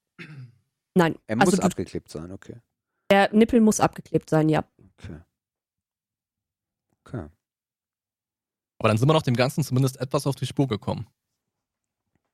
Nein, 0.95 1.15
Er 1.27 1.35
muss 1.35 1.45
also 1.47 1.57
du, 1.57 1.63
abgeklebt 1.63 2.09
sein, 2.09 2.31
okay. 2.31 2.55
Der 3.09 3.33
Nippel 3.33 3.61
muss 3.61 3.79
abgeklebt 3.79 4.29
sein, 4.29 4.49
ja. 4.49 4.63
Okay. 4.97 5.19
Okay. 7.05 7.27
Aber 8.79 8.89
dann 8.89 8.97
sind 8.97 9.09
wir 9.09 9.13
noch 9.13 9.21
dem 9.21 9.35
Ganzen 9.35 9.63
zumindest 9.63 9.99
etwas 9.99 10.25
auf 10.25 10.35
die 10.35 10.45
Spur 10.45 10.67
gekommen. 10.67 11.07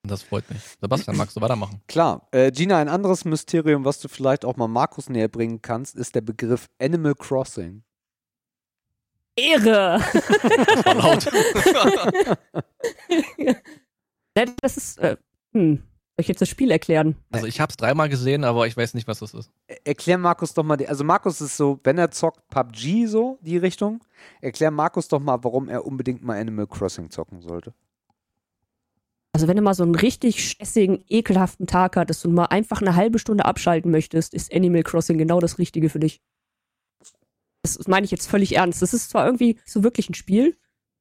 Und 0.03 0.11
das 0.11 0.22
freut 0.22 0.47
mich. 0.52 0.61
Sebastian, 0.80 1.18
magst 1.18 1.35
du 1.35 1.41
weitermachen? 1.41 1.81
Klar. 1.88 2.27
Äh, 2.31 2.52
Gina, 2.52 2.77
ein 2.77 2.89
anderes 2.89 3.26
Mysterium, 3.26 3.85
was 3.85 3.99
du 3.99 4.07
vielleicht 4.07 4.45
auch 4.45 4.56
mal 4.56 4.68
Markus 4.68 5.10
näher 5.10 5.30
bringen 5.30 5.64
kannst, 5.64 5.95
ist 5.95 6.14
der 6.14 6.22
Begriff 6.22 6.69
Animal 6.80 7.15
Crossing. 7.15 7.84
Ehre! 9.35 9.99
Das 10.14 10.85
war 10.85 10.95
laut. 10.95 11.27
Das 14.61 14.76
ist, 14.76 14.97
äh, 14.97 15.15
hm, 15.53 15.81
soll 16.18 16.22
ich 16.24 16.28
jetzt 16.30 16.42
das 16.42 16.48
Spiel 16.50 16.72
erklären? 16.72 17.16
Also 17.32 17.46
ich 17.46 17.60
habe 17.60 17.72
es 17.72 17.76
dreimal 17.78 18.08
gesehen, 18.08 18.46
aber 18.46 18.68
ich 18.68 18.78
weiß 18.78 18.94
nicht, 18.94 19.06
was 19.08 19.20
das 19.20 19.34
ist. 19.34 19.52
Er- 19.68 19.86
Erklär 19.86 20.18
Markus 20.18 20.54
doch 20.54 20.64
mal, 20.64 20.78
die, 20.78 20.88
also 20.88 21.04
Markus 21.04 21.42
ist 21.42 21.58
so, 21.58 21.80
wenn 21.84 21.98
er 21.98 22.10
zockt 22.12 22.48
PUBG 22.50 23.06
so, 23.08 23.38
die 23.42 23.58
Richtung, 23.58 24.02
erklär 24.42 24.72
Markus 24.72 25.10
doch 25.10 25.20
mal, 25.20 25.44
warum 25.44 25.68
er 25.68 25.86
unbedingt 25.86 26.24
mal 26.24 26.40
Animal 26.40 26.68
Crossing 26.68 27.10
zocken 27.10 27.42
sollte. 27.42 27.74
Also 29.34 29.50
wenn 29.50 29.58
du 29.58 29.62
mal 29.62 29.74
so 29.74 29.84
einen 29.84 29.96
richtig 29.96 30.50
stressigen, 30.50 31.04
ekelhaften 31.10 31.68
Tag 31.68 31.98
hattest 31.98 32.26
und 32.26 32.34
mal 32.34 32.46
einfach 32.46 32.82
eine 32.82 32.96
halbe 32.96 33.20
Stunde 33.20 33.44
abschalten 33.44 33.92
möchtest, 33.92 34.34
ist 34.34 34.54
Animal 34.54 34.84
Crossing 34.84 35.18
genau 35.18 35.42
das 35.42 35.58
Richtige 35.60 35.90
für 35.90 36.00
dich. 36.00 36.22
Das 37.64 37.78
meine 37.90 38.06
ich 38.06 38.12
jetzt 38.12 38.30
völlig 38.30 38.56
ernst. 38.56 38.82
Das 38.82 38.94
ist 38.94 39.10
zwar 39.10 39.26
irgendwie 39.26 39.60
so 39.66 39.84
wirklich 39.84 40.10
ein 40.10 40.14
Spiel, 40.14 40.58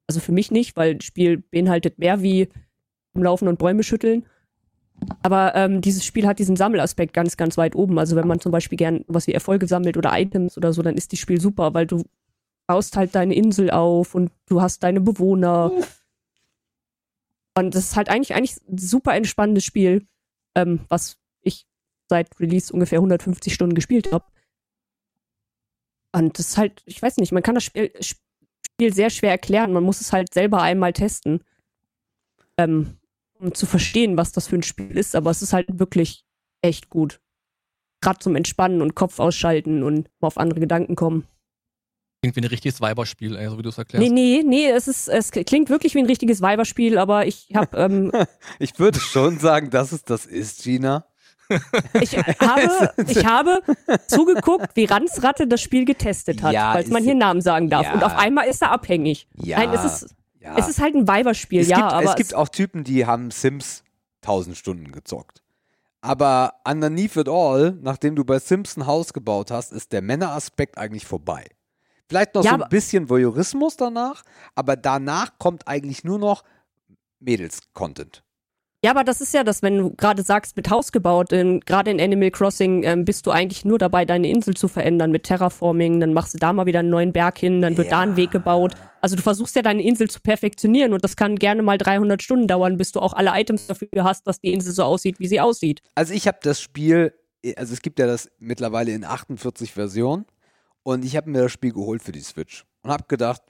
also 0.07 0.19
für 0.19 0.33
mich 0.33 0.51
nicht, 0.51 0.75
weil 0.75 0.95
das 0.95 1.05
Spiel 1.05 1.37
beinhaltet 1.37 1.97
mehr 1.99 2.21
wie 2.21 2.49
umlaufen 3.13 3.47
und 3.47 3.57
Bäume 3.59 3.83
schütteln. 3.83 4.25
Aber 5.21 5.55
ähm, 5.55 5.81
dieses 5.81 6.05
Spiel 6.05 6.27
hat 6.27 6.39
diesen 6.39 6.55
Sammelaspekt 6.55 7.13
ganz, 7.13 7.37
ganz 7.37 7.57
weit 7.57 7.75
oben. 7.75 7.99
Also 7.99 8.15
wenn 8.15 8.27
man 8.27 8.39
zum 8.39 8.51
Beispiel 8.51 8.77
gern 8.77 9.03
was 9.07 9.27
wie 9.27 9.33
Erfolge 9.33 9.67
sammelt 9.67 9.97
oder 9.97 10.17
Items 10.17 10.57
oder 10.57 10.73
so, 10.73 10.81
dann 10.81 10.95
ist 10.95 11.11
das 11.11 11.19
Spiel 11.19 11.39
super, 11.39 11.73
weil 11.73 11.85
du 11.85 12.03
baust 12.67 12.97
halt 12.97 13.13
deine 13.15 13.35
Insel 13.35 13.69
auf 13.71 14.15
und 14.15 14.31
du 14.47 14.61
hast 14.61 14.83
deine 14.83 15.01
Bewohner. 15.01 15.71
Und 17.57 17.75
das 17.75 17.85
ist 17.85 17.95
halt 17.95 18.09
eigentlich, 18.09 18.35
eigentlich 18.35 18.57
ein 18.69 18.77
super 18.77 19.15
entspannendes 19.15 19.63
Spiel, 19.63 20.07
ähm, 20.55 20.81
was 20.89 21.17
ich 21.41 21.65
seit 22.09 22.39
Release 22.39 22.73
ungefähr 22.73 22.99
150 22.99 23.53
Stunden 23.53 23.75
gespielt 23.75 24.11
habe. 24.11 24.25
Und 26.11 26.39
das 26.39 26.49
ist 26.49 26.57
halt, 26.57 26.81
ich 26.85 27.01
weiß 27.01 27.17
nicht, 27.17 27.31
man 27.31 27.43
kann 27.43 27.55
das 27.55 27.65
Spiel, 27.65 27.91
Spiel 28.01 28.93
sehr 28.93 29.09
schwer 29.09 29.31
erklären. 29.31 29.73
Man 29.73 29.83
muss 29.83 30.01
es 30.01 30.11
halt 30.11 30.33
selber 30.33 30.61
einmal 30.61 30.93
testen, 30.93 31.43
ähm, 32.57 32.97
um 33.39 33.53
zu 33.53 33.65
verstehen, 33.65 34.17
was 34.17 34.31
das 34.31 34.47
für 34.47 34.55
ein 34.55 34.63
Spiel 34.63 34.97
ist. 34.97 35.15
Aber 35.15 35.31
es 35.31 35.41
ist 35.41 35.53
halt 35.53 35.79
wirklich 35.79 36.25
echt 36.61 36.89
gut. 36.89 37.19
Gerade 38.01 38.19
zum 38.19 38.35
Entspannen 38.35 38.81
und 38.81 38.95
Kopf 38.95 39.19
ausschalten 39.19 39.83
und 39.83 40.09
mal 40.19 40.27
auf 40.27 40.37
andere 40.37 40.59
Gedanken 40.59 40.95
kommen. 40.95 41.25
Klingt 42.21 42.35
wie 42.37 42.41
ein 42.41 42.47
richtiges 42.47 42.81
Weiberspiel, 42.81 43.35
ey, 43.35 43.49
so 43.49 43.57
wie 43.57 43.61
du 43.61 43.69
es 43.69 43.77
erklärst. 43.77 44.03
Nee, 44.03 44.09
nee, 44.09 44.43
nee, 44.43 44.67
es, 44.67 44.87
ist, 44.87 45.07
es 45.07 45.31
klingt 45.31 45.69
wirklich 45.69 45.93
wie 45.93 45.99
ein 45.99 46.05
richtiges 46.05 46.41
Weiberspiel, 46.41 46.97
aber 46.97 47.27
ich 47.27 47.49
habe. 47.53 47.77
Ähm, 47.77 48.11
Ich 48.59 48.79
würde 48.79 48.99
schon 48.99 49.37
sagen, 49.39 49.69
dass 49.69 49.91
es 49.91 50.03
das 50.03 50.25
ist, 50.25 50.63
Gina. 50.63 51.05
ich, 52.01 52.17
habe, 52.17 52.91
ich 53.07 53.23
habe 53.25 53.59
zugeguckt, 54.07 54.75
wie 54.75 54.85
Ransratte 54.85 55.45
das 55.45 55.61
Spiel 55.61 55.85
getestet 55.85 56.41
hat, 56.41 56.53
Ja, 56.53 56.73
falls 56.73 56.89
man 56.89 57.03
hier 57.03 57.13
Namen 57.13 57.41
sagen 57.41 57.69
darf. 57.69 57.85
Ja. 57.85 57.93
Und 57.93 58.03
auf 58.03 58.15
einmal 58.15 58.47
ist 58.47 58.63
er 58.63 58.71
abhängig. 58.71 59.27
Ja. 59.35 59.59
Nein, 59.59 59.69
es 59.73 59.85
ist, 59.85 60.15
ja. 60.45 60.57
es 60.57 60.67
ist 60.67 60.79
halt 60.79 60.95
ein 60.95 61.07
Weiberspiel, 61.07 61.61
es 61.61 61.67
ja, 61.67 61.77
gibt, 61.77 61.91
aber 61.93 62.09
es 62.09 62.15
gibt 62.15 62.33
auch 62.33 62.49
Typen, 62.49 62.83
die 62.83 63.05
haben 63.05 63.31
Sims 63.31 63.83
1000 64.21 64.55
Stunden 64.55 64.91
gezockt. 64.91 65.41
Aber 66.01 66.53
underneath 66.67 67.15
it 67.15 67.27
all, 67.27 67.77
nachdem 67.81 68.15
du 68.15 68.23
bei 68.23 68.37
Sims 68.37 68.77
ein 68.77 68.85
Haus 68.85 69.11
gebaut 69.11 69.49
hast, 69.49 69.71
ist 69.71 69.91
der 69.91 70.03
Männeraspekt 70.03 70.77
eigentlich 70.77 71.05
vorbei. 71.05 71.45
Vielleicht 72.07 72.35
noch 72.35 72.43
Ja, 72.43 72.57
so 72.57 72.63
ein 72.63 72.69
bisschen 72.69 73.09
Voyeurismus 73.09 73.75
danach, 73.75 74.23
aber 74.53 74.75
danach 74.75 75.39
kommt 75.39 75.67
eigentlich 75.67 76.03
nur 76.03 76.19
noch 76.19 76.43
Mädels-Content. 77.19 78.23
Ja, 78.85 78.91
aber 78.91 79.03
das 79.03 79.19
ist 79.19 79.33
ja 79.33 79.43
das, 79.43 79.63
wenn 79.63 79.79
du 79.79 79.95
gerade 79.95 80.21
sagst, 80.21 80.55
mit 80.57 80.69
Haus 80.69 80.91
gebaut, 80.91 81.29
gerade 81.29 81.89
in 81.89 81.99
Animal 81.99 82.29
Crossing 82.29 82.83
ähm, 82.83 83.03
bist 83.03 83.25
du 83.25 83.31
eigentlich 83.31 83.65
nur 83.65 83.79
dabei, 83.79 84.05
deine 84.05 84.29
Insel 84.29 84.53
zu 84.55 84.67
verändern 84.67 85.09
mit 85.09 85.23
Terraforming, 85.23 85.99
dann 85.99 86.13
machst 86.13 86.35
du 86.35 86.37
da 86.37 86.53
mal 86.53 86.67
wieder 86.67 86.81
einen 86.81 86.91
neuen 86.91 87.11
Berg 87.11 87.39
hin, 87.39 87.63
dann 87.63 87.77
wird 87.77 87.91
da 87.91 88.01
ein 88.01 88.15
Weg 88.15 88.29
gebaut. 88.29 88.75
Also 89.01 89.15
du 89.15 89.23
versuchst 89.23 89.55
ja 89.55 89.63
deine 89.63 89.81
Insel 89.81 90.07
zu 90.07 90.19
perfektionieren 90.19 90.93
und 90.93 91.03
das 91.03 91.15
kann 91.15 91.37
gerne 91.37 91.63
mal 91.63 91.79
300 91.79 92.21
Stunden 92.21 92.47
dauern, 92.47 92.77
bis 92.77 92.91
du 92.91 92.99
auch 92.99 93.13
alle 93.13 93.31
Items 93.33 93.65
dafür 93.65 94.03
hast, 94.03 94.27
dass 94.27 94.39
die 94.39 94.53
Insel 94.53 94.71
so 94.71 94.83
aussieht, 94.83 95.19
wie 95.19 95.27
sie 95.27 95.41
aussieht. 95.41 95.81
Also 95.95 96.13
ich 96.13 96.27
habe 96.27 96.37
das 96.43 96.61
Spiel, 96.61 97.11
also 97.55 97.73
es 97.73 97.81
gibt 97.81 97.97
ja 97.97 98.05
das 98.05 98.29
mittlerweile 98.37 98.91
in 98.91 99.03
48 99.03 99.73
Versionen 99.73 100.25
und 100.83 101.03
ich 101.03 101.15
habe 101.15 101.31
mir 101.31 101.41
das 101.41 101.51
Spiel 101.51 101.73
geholt 101.73 102.03
für 102.03 102.11
die 102.11 102.21
Switch 102.21 102.65
und 102.83 102.91
habe 102.91 103.05
gedacht, 103.07 103.41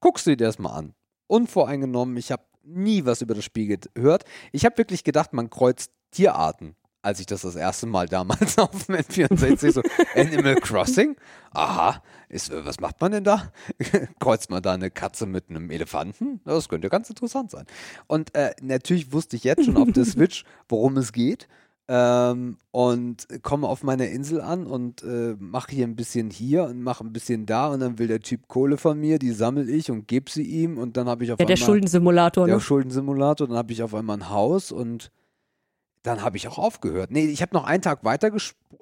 guckst 0.00 0.26
du 0.26 0.36
dir 0.36 0.44
das 0.44 0.58
mal 0.58 0.74
an. 0.74 0.92
Unvoreingenommen, 1.28 2.18
ich 2.18 2.30
habe 2.30 2.42
nie 2.64 3.04
was 3.04 3.22
über 3.22 3.34
das 3.34 3.44
Spiel 3.44 3.78
gehört. 3.94 4.24
Ich 4.52 4.64
habe 4.64 4.78
wirklich 4.78 5.04
gedacht, 5.04 5.32
man 5.32 5.50
kreuzt 5.50 5.90
Tierarten, 6.10 6.76
als 7.02 7.20
ich 7.20 7.26
das 7.26 7.42
das 7.42 7.56
erste 7.56 7.86
Mal 7.86 8.06
damals 8.06 8.58
auf 8.58 8.86
dem 8.86 8.96
N64 8.96 9.72
so 9.72 9.82
Animal 10.14 10.56
Crossing. 10.56 11.16
Aha, 11.52 12.02
ist, 12.28 12.50
was 12.64 12.80
macht 12.80 13.00
man 13.00 13.12
denn 13.12 13.24
da? 13.24 13.52
Kreuzt 14.20 14.50
man 14.50 14.62
da 14.62 14.72
eine 14.72 14.90
Katze 14.90 15.26
mit 15.26 15.50
einem 15.50 15.70
Elefanten? 15.70 16.40
Das 16.44 16.68
könnte 16.68 16.88
ganz 16.88 17.10
interessant 17.10 17.50
sein. 17.50 17.66
Und 18.06 18.34
äh, 18.34 18.54
natürlich 18.62 19.12
wusste 19.12 19.36
ich 19.36 19.44
jetzt 19.44 19.64
schon 19.64 19.76
auf 19.76 19.92
der 19.92 20.04
Switch, 20.06 20.44
worum 20.68 20.96
es 20.96 21.12
geht. 21.12 21.48
Ähm, 21.88 22.58
und 22.70 23.26
komme 23.42 23.66
auf 23.66 23.82
meiner 23.82 24.06
Insel 24.06 24.40
an 24.40 24.66
und 24.66 25.02
äh, 25.02 25.34
mache 25.38 25.72
hier 25.72 25.86
ein 25.86 25.96
bisschen 25.96 26.30
hier 26.30 26.64
und 26.64 26.80
mache 26.80 27.04
ein 27.04 27.12
bisschen 27.12 27.44
da 27.44 27.68
und 27.68 27.80
dann 27.80 27.98
will 27.98 28.06
der 28.06 28.20
Typ 28.20 28.46
Kohle 28.46 28.76
von 28.76 29.00
mir, 29.00 29.18
die 29.18 29.32
sammle 29.32 29.68
ich 29.70 29.90
und 29.90 30.06
gebe 30.06 30.30
sie 30.30 30.44
ihm 30.44 30.78
und 30.78 30.96
dann 30.96 31.08
habe 31.08 31.24
ich 31.24 31.32
auf 31.32 31.40
Ja, 31.40 31.44
der 31.44 31.56
einmal 31.56 31.66
Schuldensimulator, 31.66 32.46
der 32.46 32.54
ne? 32.56 32.60
Schuldensimulator, 32.60 33.48
dann 33.48 33.56
habe 33.56 33.72
ich 33.72 33.82
auf 33.82 33.94
einmal 33.94 34.16
ein 34.16 34.30
Haus 34.30 34.70
und 34.70 35.10
dann 36.04 36.22
habe 36.22 36.36
ich 36.36 36.46
auch 36.46 36.58
aufgehört. 36.58 37.10
Nee, 37.10 37.26
ich 37.26 37.42
habe 37.42 37.54
noch 37.54 37.64
einen 37.64 37.82
Tag 37.82 38.04
weiter 38.04 38.30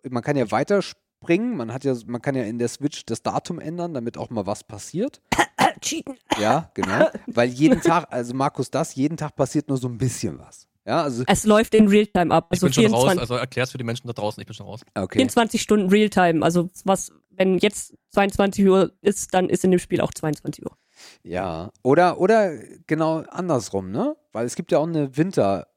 man 0.08 0.22
kann 0.22 0.36
ja 0.36 0.50
weiterspringen, 0.50 1.56
man 1.56 1.72
hat 1.72 1.84
ja 1.84 1.94
man 2.06 2.20
kann 2.20 2.34
ja 2.34 2.42
in 2.42 2.58
der 2.58 2.68
Switch 2.68 3.06
das 3.06 3.22
Datum 3.22 3.60
ändern, 3.60 3.94
damit 3.94 4.18
auch 4.18 4.28
mal 4.28 4.46
was 4.46 4.62
passiert. 4.62 5.22
Cheaten. 5.80 6.16
Ja, 6.38 6.70
genau, 6.74 7.08
weil 7.26 7.48
jeden 7.48 7.80
Tag, 7.80 8.08
also 8.10 8.34
Markus 8.34 8.70
das, 8.70 8.94
jeden 8.94 9.16
Tag 9.16 9.36
passiert 9.36 9.68
nur 9.68 9.78
so 9.78 9.88
ein 9.88 9.96
bisschen 9.96 10.38
was. 10.38 10.69
Ja, 10.90 11.04
also 11.04 11.22
Es 11.28 11.44
läuft 11.44 11.72
in 11.76 11.86
Realtime 11.86 12.34
ab. 12.34 12.48
ich 12.50 12.60
Also 12.60 12.66
bin 12.66 12.72
schon 12.72 12.84
raus, 12.86 13.02
24, 13.02 13.20
also 13.20 13.36
erklär's 13.36 13.70
für 13.70 13.78
die 13.78 13.84
Menschen 13.84 14.08
da 14.08 14.12
draußen, 14.12 14.40
ich 14.40 14.46
bin 14.48 14.54
schon 14.54 14.66
raus. 14.66 14.80
okay. 14.96 15.18
24 15.18 15.62
Stunden 15.62 15.88
Realtime. 15.88 16.44
Also 16.44 16.68
was, 16.84 17.12
wenn 17.30 17.58
jetzt 17.58 17.94
22 18.10 18.66
Uhr 18.66 18.92
ist, 19.00 19.32
dann 19.32 19.48
ist 19.48 19.62
in 19.62 19.70
dem 19.70 19.78
Spiel 19.78 20.00
auch 20.00 20.12
22 20.12 20.66
Uhr. 20.66 20.76
Ja, 21.22 21.70
oder, 21.84 22.18
oder 22.18 22.56
genau 22.88 23.18
andersrum, 23.28 23.92
ne? 23.92 24.16
Weil 24.32 24.46
es 24.46 24.56
gibt 24.56 24.72
ja 24.72 24.78
auch 24.78 24.88
eine 24.88 25.16
Winterseite. 25.16 25.68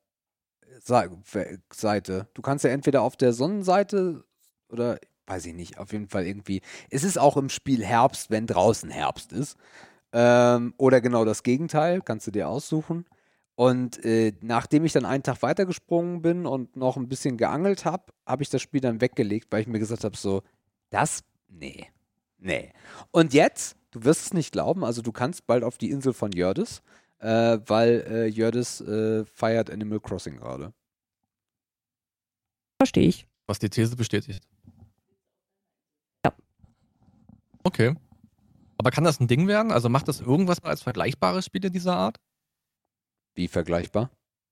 Du 2.34 2.42
kannst 2.42 2.66
ja 2.66 2.72
entweder 2.72 3.04
auf 3.04 3.16
der 3.16 3.34
Sonnenseite 3.34 4.24
oder, 4.70 4.98
weiß 5.28 5.46
ich 5.46 5.54
nicht, 5.54 5.78
auf 5.78 5.92
jeden 5.92 6.08
Fall 6.08 6.26
irgendwie. 6.26 6.62
Es 6.90 7.04
ist 7.04 7.20
auch 7.20 7.38
im 7.38 7.50
Spiel 7.50 7.86
Herbst, 7.86 8.32
wenn 8.32 8.48
draußen 8.48 8.90
Herbst 8.90 9.32
ist. 9.32 9.58
Ähm, 10.12 10.74
oder 10.78 11.02
genau 11.02 11.24
das 11.24 11.44
Gegenteil, 11.44 12.02
kannst 12.02 12.26
du 12.26 12.32
dir 12.32 12.48
aussuchen. 12.50 13.06
Und 13.56 14.04
äh, 14.04 14.34
nachdem 14.42 14.84
ich 14.84 14.94
dann 14.94 15.06
einen 15.06 15.24
Tag 15.24 15.42
weitergesprungen 15.44 16.22
bin 16.22 16.46
und 16.46 16.76
noch 16.76 16.98
ein 16.98 17.08
bisschen 17.08 17.38
geangelt 17.38 17.86
habe, 17.86 18.12
habe 18.26 18.42
ich 18.42 18.50
das 18.50 18.62
Spiel 18.62 18.82
dann 18.82 19.00
weggelegt, 19.00 19.48
weil 19.52 19.62
ich 19.62 19.68
mir 19.68 19.80
gesagt 19.80 20.04
habe, 20.04 20.18
so, 20.18 20.42
das, 20.90 21.24
nee, 21.48 21.88
nee. 22.40 22.74
Und 23.12 23.34
jetzt, 23.34 23.76
du 23.92 24.04
wirst 24.04 24.26
es 24.26 24.34
nicht 24.34 24.52
glauben, 24.52 24.84
also 24.84 25.02
du 25.02 25.12
kannst 25.12 25.46
bald 25.46 25.64
auf 25.64 25.78
die 25.78 25.92
Insel 25.92 26.14
von 26.14 26.32
Jördis, 26.32 26.82
äh, 27.20 27.60
weil 27.68 28.06
äh, 28.10 28.26
Jördis 28.26 28.82
äh, 28.82 29.24
feiert 29.26 29.70
Animal 29.70 30.00
Crossing 30.00 30.38
gerade. 30.38 30.74
Verstehe 32.80 33.08
ich. 33.08 33.28
Was 33.46 33.60
die 33.60 33.70
These 33.70 33.96
bestätigt. 33.96 34.44
Ja. 36.26 36.34
Okay. 37.64 37.96
Aber 38.78 38.90
kann 38.90 39.04
das 39.04 39.20
ein 39.20 39.28
Ding 39.28 39.48
werden? 39.48 39.72
Also 39.72 39.90
macht 39.90 40.08
das 40.08 40.22
irgendwas 40.22 40.62
als 40.64 40.82
vergleichbare 40.82 41.44
Spiele 41.44 41.70
dieser 41.70 41.96
Art? 41.96 42.20
Wie 43.36 43.48
vergleichbar? 43.48 44.12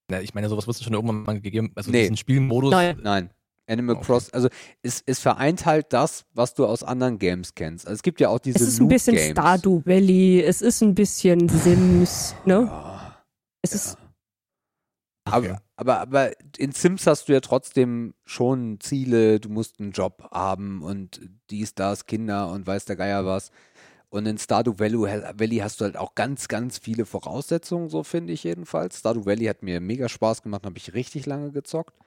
Na, 0.10 0.22
ich 0.22 0.34
meine, 0.34 0.49
sowas 0.49 0.68
wird 0.68 0.78
es 0.78 0.84
schon 0.84 0.94
irgendwann 0.94 1.24
mal 1.24 1.40
gegeben. 1.40 1.72
Also 1.76 1.91
Nee. 1.91 2.02
diesen 2.02 2.18
Spielmodus. 2.18 2.72
Nein. 2.72 2.99
Nein. 3.02 3.30
Animal 3.68 3.95
Okay. 3.98 4.06
Cross, 4.06 4.32
also 4.34 4.49
es, 4.82 5.02
es 5.06 5.20
vereint 5.20 5.66
halt 5.66 5.94
das, 5.94 6.26
was 6.34 6.53
du 6.56 6.66
aus 6.66 6.84
anderen 6.84 7.20
Games 7.20 7.53
kennst. 7.56 7.86
Also 7.88 7.95
es 7.95 8.02
gibt 8.03 8.20
ja 8.20 8.28
auch 8.30 8.40
diese 8.40 8.58
Es 8.58 8.68
ist 8.68 8.82
ein 8.82 8.88
bisschen 8.90 9.14
Loot-Games. 9.16 9.32
Stardew 9.40 9.82
Valley, 9.86 10.41
es 10.41 10.62
ist 10.62 10.82
ein 10.82 10.94
bisschen 10.95 11.48
Sims, 11.48 12.36
ne? 12.45 12.64
Ja. 12.66 13.24
Es 13.62 13.74
ist, 13.74 13.98
Aber, 15.26 15.62
aber, 15.78 15.99
aber 15.99 16.32
in 16.58 16.72
Sims 16.72 17.06
hast 17.08 17.30
du 17.30 17.34
ja 17.34 17.40
trotzdem 17.40 18.14
schon 18.26 18.80
Ziele, 18.82 19.40
du 19.40 19.49
musst 19.49 19.80
einen 19.80 19.91
Job 19.91 20.28
haben 20.32 20.82
und 20.82 21.22
dies, 21.52 21.74
das, 21.76 22.08
Kinder 22.08 22.52
und 22.52 22.66
weiß 22.68 22.86
der 22.86 22.95
Geier 22.95 23.26
was. 23.26 23.52
Und 24.12 24.26
in 24.26 24.38
Stardew 24.38 24.78
Valley, 24.78 25.58
hast 25.60 25.80
du 25.80 25.86
halt 25.86 25.96
auch 25.96 26.16
ganz, 26.16 26.50
ganz 26.50 26.78
viele 26.78 27.06
Voraussetzungen, 27.06 27.88
so 27.88 28.04
finde 28.04 28.34
ich 28.34 28.44
jedenfalls. 28.44 29.00
Stardew 29.00 29.26
Valley 29.26 29.46
hat 29.46 29.64
mir 29.64 29.80
mega 29.80 30.10
Spaß 30.10 30.42
gemacht, 30.44 30.66
habe 30.66 30.78
ich 30.78 30.94
richtig 30.94 31.26
lange 31.26 31.52
gezockt. 31.52 31.98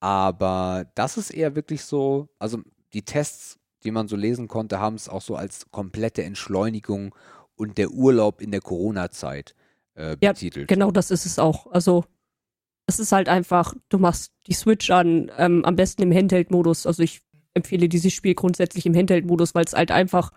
Aber 0.00 0.86
das 0.94 1.18
ist 1.18 1.30
eher 1.30 1.54
wirklich 1.54 1.84
so, 1.84 2.28
also 2.38 2.60
die 2.94 3.02
Tests, 3.02 3.58
die 3.84 3.90
man 3.90 4.08
so 4.08 4.16
lesen 4.16 4.48
konnte, 4.48 4.80
haben 4.80 4.96
es 4.96 5.10
auch 5.10 5.20
so 5.20 5.36
als 5.36 5.70
komplette 5.70 6.24
Entschleunigung 6.24 7.14
und 7.54 7.76
der 7.76 7.90
Urlaub 7.90 8.40
in 8.40 8.50
der 8.50 8.62
Corona-Zeit 8.62 9.54
äh, 9.94 10.16
Ja, 10.22 10.32
betitelt. 10.32 10.68
genau 10.68 10.90
das 10.90 11.10
ist 11.10 11.26
es 11.26 11.38
auch. 11.38 11.66
Also, 11.66 12.04
es 12.86 12.98
ist 12.98 13.12
halt 13.12 13.28
einfach, 13.28 13.74
du 13.90 13.98
machst 13.98 14.32
die 14.46 14.54
Switch 14.54 14.90
an, 14.90 15.30
ähm, 15.36 15.66
am 15.66 15.76
besten 15.76 16.00
im 16.02 16.12
Handheld-Modus. 16.14 16.86
Also, 16.86 17.02
ich 17.02 17.20
empfehle 17.52 17.90
dieses 17.90 18.14
Spiel 18.14 18.34
grundsätzlich 18.34 18.86
im 18.86 18.94
Handheld-Modus, 18.94 19.54
weil 19.54 19.64
es 19.66 19.74
halt 19.74 19.90
einfach 19.90 20.30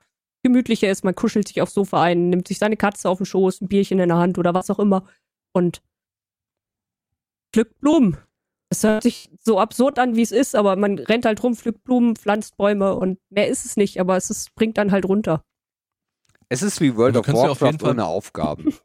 gemütlicher 0.44 0.90
ist. 0.90 1.04
Man 1.04 1.16
kuschelt 1.16 1.48
sich 1.48 1.62
aufs 1.62 1.74
Sofa 1.74 2.02
ein, 2.04 2.30
nimmt 2.30 2.48
sich 2.48 2.60
seine 2.60 2.78
Katze 2.78 3.10
auf 3.10 3.18
den 3.18 3.26
Schoß, 3.26 3.62
ein 3.62 3.68
Bierchen 3.68 4.00
in 4.00 4.10
der 4.10 4.18
Hand 4.18 4.38
oder 4.38 4.54
was 4.54 4.70
auch 4.70 4.80
immer 4.80 5.06
und 5.54 5.82
pflückt 7.54 7.80
Blumen. 7.80 8.18
Es 8.72 8.84
hört 8.84 9.04
sich 9.04 9.32
so 9.40 9.60
absurd 9.60 9.98
an, 9.98 10.16
wie 10.16 10.22
es 10.22 10.32
ist, 10.32 10.56
aber 10.56 10.76
man 10.76 11.00
rennt 11.00 11.26
halt 11.26 11.42
rum, 11.42 11.56
pflückt 11.56 11.84
Blumen, 11.84 12.16
pflanzt 12.16 12.56
Bäume 12.56 12.96
und 12.96 13.20
mehr 13.30 13.48
ist 13.48 13.66
es 13.66 13.78
nicht, 13.78 14.00
aber 14.00 14.16
es 14.16 14.30
ist, 14.30 14.54
bringt 14.54 14.78
dann 14.78 14.92
halt 14.92 15.06
runter. 15.06 15.44
Es 16.50 16.62
ist 16.62 16.80
wie 16.80 16.96
World 16.96 17.18
of 17.18 17.26
können 17.26 17.38
sie 17.38 17.44
auf 17.44 17.62
jeden 17.62 17.74
Warcraft 17.74 17.86
Fall- 17.86 17.92
ohne 17.92 18.06
Aufgaben. 18.06 18.74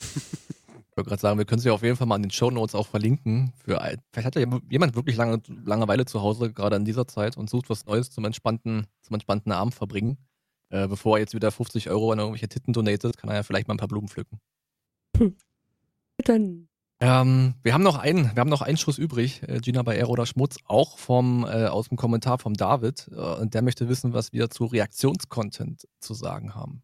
Ich 0.94 0.96
wollte 0.96 1.08
gerade 1.08 1.20
sagen, 1.22 1.38
wir 1.38 1.44
können 1.44 1.60
sie 1.60 1.70
auf 1.70 1.82
jeden 1.82 1.96
Fall 1.96 2.06
mal 2.06 2.14
in 2.14 2.22
den 2.22 2.30
Show 2.30 2.52
Notes 2.52 2.76
auch 2.76 2.86
verlinken. 2.86 3.52
Für, 3.56 3.80
vielleicht 4.12 4.26
hat 4.26 4.36
ja 4.36 4.46
jemand 4.70 4.94
wirklich 4.94 5.16
lange 5.16 5.42
Langeweile 5.64 6.04
zu 6.04 6.22
Hause, 6.22 6.52
gerade 6.52 6.76
in 6.76 6.84
dieser 6.84 7.08
Zeit, 7.08 7.36
und 7.36 7.50
sucht 7.50 7.68
was 7.68 7.84
Neues 7.86 8.12
zum 8.12 8.24
entspannten, 8.24 8.86
zum 9.02 9.14
entspannten 9.14 9.50
Abend 9.50 9.74
verbringen. 9.74 10.18
Äh, 10.70 10.88
bevor 10.88 11.16
er 11.16 11.20
jetzt 11.20 11.34
wieder 11.34 11.50
50 11.50 11.90
Euro 11.90 12.12
an 12.12 12.18
irgendwelche 12.18 12.48
Titten 12.48 12.72
donatet, 12.72 13.16
kann 13.16 13.30
er 13.30 13.36
ja 13.36 13.42
vielleicht 13.42 13.68
mal 13.68 13.74
ein 13.74 13.78
paar 13.78 13.88
Blumen 13.88 14.08
pflücken. 14.08 14.40
Dann 16.18 16.68
Ähm, 17.00 17.54
wir 17.62 17.74
haben 17.74 17.82
noch 17.82 17.98
einen, 17.98 18.34
wir 18.34 18.40
haben 18.40 18.50
noch 18.50 18.62
einen 18.62 18.76
Schuss 18.76 18.98
übrig, 18.98 19.42
äh, 19.48 19.58
Gina 19.60 19.82
bei 19.82 19.96
Aero 19.96 20.12
oder 20.12 20.26
Schmutz, 20.26 20.56
auch 20.64 20.98
vom, 20.98 21.44
äh, 21.44 21.66
aus 21.66 21.88
dem 21.88 21.96
Kommentar 21.96 22.38
vom 22.38 22.54
David. 22.54 23.08
Äh, 23.12 23.14
und 23.40 23.54
der 23.54 23.62
möchte 23.62 23.88
wissen, 23.88 24.12
was 24.12 24.32
wir 24.32 24.50
zu 24.50 24.64
Reaktionscontent 24.64 25.86
zu 26.00 26.14
sagen 26.14 26.54
haben. 26.54 26.82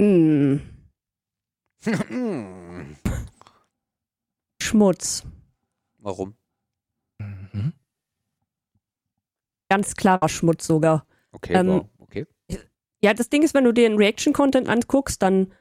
Hm, 0.00 0.60
Hm. 1.84 2.96
Schmutz. 4.62 5.24
Warum? 5.98 6.34
Mhm. 7.18 7.72
Ganz 9.68 9.94
klarer 9.94 10.28
Schmutz 10.28 10.66
sogar. 10.66 11.06
Okay, 11.32 11.54
Ähm, 11.54 11.68
wow, 11.68 11.86
okay. 11.98 12.26
Ja, 13.02 13.14
das 13.14 13.30
Ding 13.30 13.42
ist, 13.42 13.54
wenn 13.54 13.64
du 13.64 13.72
dir 13.72 13.88
den 13.88 13.96
Reaction-Content 13.96 14.68
anguckst, 14.68 15.22
dann 15.22 15.52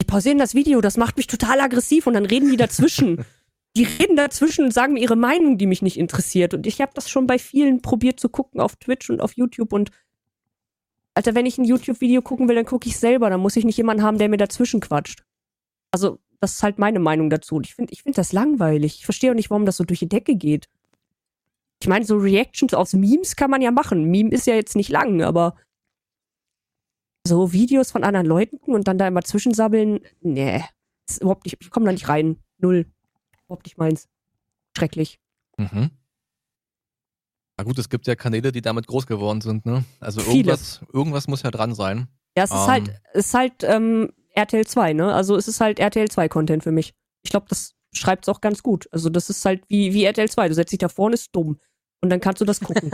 die 0.00 0.06
pausieren 0.06 0.38
das 0.38 0.54
Video, 0.54 0.80
das 0.80 0.96
macht 0.96 1.16
mich 1.16 1.26
total 1.26 1.60
aggressiv 1.60 2.06
und 2.06 2.14
dann 2.14 2.26
reden 2.26 2.50
die 2.50 2.56
dazwischen. 2.56 3.24
die 3.76 3.84
reden 3.84 4.16
dazwischen 4.16 4.64
und 4.64 4.74
sagen 4.74 4.94
mir 4.94 5.00
ihre 5.00 5.16
Meinung, 5.16 5.56
die 5.56 5.66
mich 5.66 5.80
nicht 5.80 5.96
interessiert. 5.98 6.52
Und 6.52 6.66
ich 6.66 6.80
habe 6.80 6.92
das 6.94 7.08
schon 7.08 7.26
bei 7.26 7.38
vielen 7.38 7.80
probiert 7.80 8.20
zu 8.20 8.28
gucken 8.28 8.60
auf 8.60 8.76
Twitch 8.76 9.08
und 9.08 9.20
auf 9.20 9.32
YouTube 9.36 9.72
und 9.72 9.90
Alter, 11.14 11.34
wenn 11.34 11.46
ich 11.46 11.58
ein 11.58 11.64
YouTube-Video 11.64 12.22
gucken 12.22 12.48
will, 12.48 12.56
dann 12.56 12.64
gucke 12.64 12.88
ich 12.88 12.98
selber. 12.98 13.28
Dann 13.28 13.40
muss 13.40 13.56
ich 13.56 13.64
nicht 13.64 13.76
jemanden 13.76 14.02
haben, 14.02 14.18
der 14.18 14.30
mir 14.30 14.38
dazwischen 14.38 14.80
quatscht. 14.80 15.24
Also, 15.90 16.18
das 16.40 16.52
ist 16.52 16.62
halt 16.62 16.78
meine 16.78 17.00
Meinung 17.00 17.28
dazu. 17.28 17.56
Und 17.56 17.66
ich 17.66 17.74
finde 17.74 17.92
ich 17.92 18.02
find 18.02 18.16
das 18.16 18.32
langweilig. 18.32 18.96
Ich 18.96 19.04
verstehe 19.04 19.30
auch 19.30 19.34
nicht, 19.34 19.50
warum 19.50 19.66
das 19.66 19.76
so 19.76 19.84
durch 19.84 19.98
die 19.98 20.08
Decke 20.08 20.36
geht. 20.36 20.68
Ich 21.82 21.88
meine, 21.88 22.04
so 22.04 22.16
Reactions 22.16 22.74
aus 22.74 22.92
Memes 22.92 23.34
kann 23.34 23.50
man 23.50 23.60
ja 23.60 23.72
machen. 23.72 24.04
Meme 24.04 24.30
ist 24.30 24.46
ja 24.46 24.54
jetzt 24.54 24.76
nicht 24.76 24.88
lang, 24.88 25.20
aber 25.20 25.56
so 27.26 27.52
Videos 27.52 27.90
von 27.90 28.04
anderen 28.04 28.26
Leuten 28.28 28.58
und 28.72 28.86
dann 28.86 28.98
da 28.98 29.08
immer 29.08 29.22
zwischensabbeln, 29.22 29.98
nee, 30.20 30.62
ist 31.08 31.20
überhaupt 31.22 31.44
nicht, 31.44 31.56
ich 31.60 31.70
komme 31.70 31.86
da 31.86 31.92
nicht 31.92 32.08
rein. 32.08 32.36
Null. 32.58 32.86
Überhaupt 33.46 33.66
nicht 33.66 33.78
meins. 33.78 34.08
Schrecklich. 34.78 35.18
Mhm. 35.56 35.90
Na 37.58 37.64
gut, 37.64 37.76
es 37.80 37.88
gibt 37.88 38.06
ja 38.06 38.14
Kanäle, 38.14 38.52
die 38.52 38.62
damit 38.62 38.86
groß 38.86 39.08
geworden 39.08 39.40
sind, 39.40 39.66
ne? 39.66 39.84
Also 39.98 40.20
Viele. 40.20 40.36
irgendwas, 40.36 40.80
irgendwas 40.92 41.26
muss 41.26 41.42
ja 41.42 41.50
dran 41.50 41.74
sein. 41.74 42.06
Ja, 42.36 42.44
es 42.44 42.50
ist 42.52 42.56
Ähm. 42.58 42.66
halt, 42.68 43.00
es 43.12 43.26
ist 43.26 43.34
halt 43.34 43.64
ähm, 43.64 44.12
RTL 44.34 44.64
2, 44.64 44.92
ne? 44.92 45.12
Also 45.12 45.34
es 45.34 45.48
ist 45.48 45.60
halt 45.60 45.80
RTL 45.80 46.08
2 46.08 46.28
Content 46.28 46.62
für 46.62 46.70
mich. 46.70 46.94
Ich 47.24 47.32
glaube, 47.32 47.46
das 47.48 47.74
schreibt 47.92 48.24
es 48.24 48.28
auch 48.28 48.40
ganz 48.40 48.62
gut. 48.62 48.88
Also 48.92 49.10
das 49.10 49.28
ist 49.30 49.44
halt 49.44 49.64
wie, 49.68 49.92
wie 49.92 50.04
RTL 50.04 50.30
2. 50.30 50.46
Du 50.46 50.54
setzt 50.54 50.70
dich 50.70 50.78
da 50.78 50.88
vorne, 50.88 51.14
ist 51.14 51.34
dumm. 51.34 51.58
Und 52.02 52.10
dann 52.10 52.20
kannst 52.20 52.40
du 52.40 52.44
das 52.44 52.60
gucken. 52.60 52.90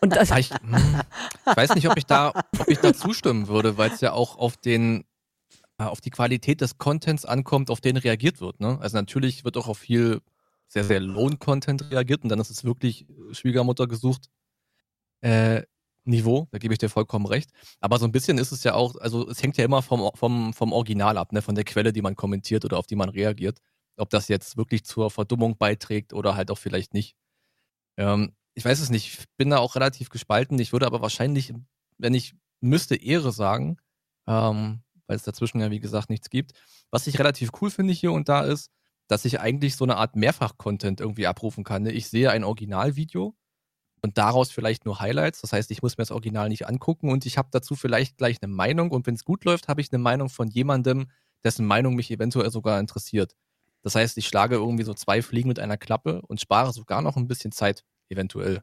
und 0.00 0.14
das, 0.14 0.28
Ja, 0.28 0.38
ich, 0.38 0.50
hm, 0.50 1.00
ich 1.46 1.56
weiß 1.56 1.74
nicht, 1.74 1.88
ob 1.90 1.96
ich 1.96 2.06
da, 2.06 2.32
ob 2.58 2.68
ich 2.68 2.78
da 2.78 2.94
zustimmen 2.94 3.48
würde, 3.48 3.76
weil 3.76 3.90
es 3.90 4.00
ja 4.00 4.12
auch 4.12 4.38
auf 4.38 4.56
den, 4.56 5.04
äh, 5.78 5.84
auf 5.84 6.00
die 6.00 6.10
Qualität 6.10 6.60
des 6.60 6.78
Contents 6.78 7.24
ankommt, 7.24 7.70
auf 7.70 7.80
den 7.80 7.96
reagiert 7.96 8.40
wird. 8.40 8.60
Ne? 8.60 8.78
Also 8.80 8.96
natürlich 8.96 9.44
wird 9.44 9.56
auch 9.56 9.66
auf 9.66 9.78
viel 9.78 10.20
sehr, 10.68 10.84
sehr 10.84 11.00
Lohn-Content 11.00 11.90
reagiert 11.90 12.22
und 12.22 12.28
dann 12.28 12.38
ist 12.38 12.50
es 12.50 12.64
wirklich 12.64 13.04
Schwiegermutter 13.32 13.88
gesucht. 13.88 14.28
Äh, 15.20 15.62
Niveau, 16.04 16.48
da 16.50 16.58
gebe 16.58 16.74
ich 16.74 16.78
dir 16.78 16.88
vollkommen 16.88 17.26
recht. 17.26 17.50
Aber 17.80 17.98
so 17.98 18.06
ein 18.06 18.12
bisschen 18.12 18.38
ist 18.38 18.52
es 18.52 18.64
ja 18.64 18.74
auch, 18.74 18.96
also 18.96 19.28
es 19.28 19.42
hängt 19.42 19.56
ja 19.56 19.64
immer 19.64 19.82
vom, 19.82 20.10
vom, 20.14 20.52
vom 20.52 20.72
Original 20.72 21.18
ab, 21.18 21.32
ne? 21.32 21.42
von 21.42 21.54
der 21.54 21.64
Quelle, 21.64 21.92
die 21.92 22.02
man 22.02 22.16
kommentiert 22.16 22.64
oder 22.64 22.78
auf 22.78 22.86
die 22.86 22.96
man 22.96 23.08
reagiert. 23.08 23.58
Ob 23.96 24.10
das 24.10 24.28
jetzt 24.28 24.56
wirklich 24.56 24.84
zur 24.84 25.10
Verdummung 25.10 25.58
beiträgt 25.58 26.12
oder 26.12 26.34
halt 26.36 26.50
auch 26.50 26.58
vielleicht 26.58 26.94
nicht. 26.94 27.14
Ähm, 27.96 28.32
ich 28.54 28.64
weiß 28.64 28.80
es 28.80 28.90
nicht, 28.90 29.06
ich 29.06 29.24
bin 29.36 29.50
da 29.50 29.58
auch 29.58 29.74
relativ 29.74 30.10
gespalten. 30.10 30.58
Ich 30.58 30.72
würde 30.72 30.86
aber 30.86 31.02
wahrscheinlich, 31.02 31.52
wenn 31.98 32.14
ich 32.14 32.34
müsste, 32.60 32.96
Ehre 32.96 33.32
sagen, 33.32 33.78
ähm, 34.26 34.82
weil 35.06 35.16
es 35.16 35.22
dazwischen 35.22 35.60
ja 35.60 35.70
wie 35.70 35.80
gesagt 35.80 36.10
nichts 36.10 36.30
gibt. 36.30 36.52
Was 36.90 37.06
ich 37.06 37.18
relativ 37.18 37.50
cool 37.60 37.70
finde 37.70 37.92
hier 37.92 38.12
und 38.12 38.28
da 38.28 38.42
ist, 38.42 38.70
dass 39.08 39.24
ich 39.24 39.40
eigentlich 39.40 39.76
so 39.76 39.84
eine 39.84 39.96
Art 39.96 40.16
Mehrfach-Content 40.16 41.00
irgendwie 41.00 41.26
abrufen 41.26 41.64
kann. 41.64 41.82
ne? 41.82 41.92
Ich 41.92 42.08
sehe 42.08 42.30
ein 42.30 42.44
Originalvideo 42.44 43.34
und 44.00 44.18
daraus 44.18 44.50
vielleicht 44.50 44.84
nur 44.84 45.00
Highlights. 45.00 45.40
Das 45.40 45.52
heißt, 45.52 45.70
ich 45.70 45.82
muss 45.82 45.98
mir 45.98 46.02
das 46.02 46.10
Original 46.10 46.48
nicht 46.48 46.66
angucken 46.66 47.10
und 47.10 47.26
ich 47.26 47.38
habe 47.38 47.48
dazu 47.50 47.74
vielleicht 47.74 48.16
gleich 48.16 48.38
eine 48.42 48.52
Meinung 48.52 48.90
und 48.90 49.06
wenn 49.06 49.14
es 49.14 49.24
gut 49.24 49.44
läuft, 49.44 49.68
habe 49.68 49.80
ich 49.80 49.92
eine 49.92 50.02
Meinung 50.02 50.28
von 50.28 50.48
jemandem, 50.48 51.10
dessen 51.44 51.66
Meinung 51.66 51.94
mich 51.94 52.10
eventuell 52.10 52.50
sogar 52.50 52.78
interessiert. 52.78 53.34
Das 53.82 53.96
heißt, 53.96 54.16
ich 54.16 54.28
schlage 54.28 54.56
irgendwie 54.56 54.84
so 54.84 54.94
zwei 54.94 55.22
Fliegen 55.22 55.48
mit 55.48 55.58
einer 55.58 55.76
Klappe 55.76 56.22
und 56.22 56.40
spare 56.40 56.72
sogar 56.72 57.02
noch 57.02 57.16
ein 57.16 57.26
bisschen 57.26 57.52
Zeit, 57.52 57.84
eventuell. 58.12 58.62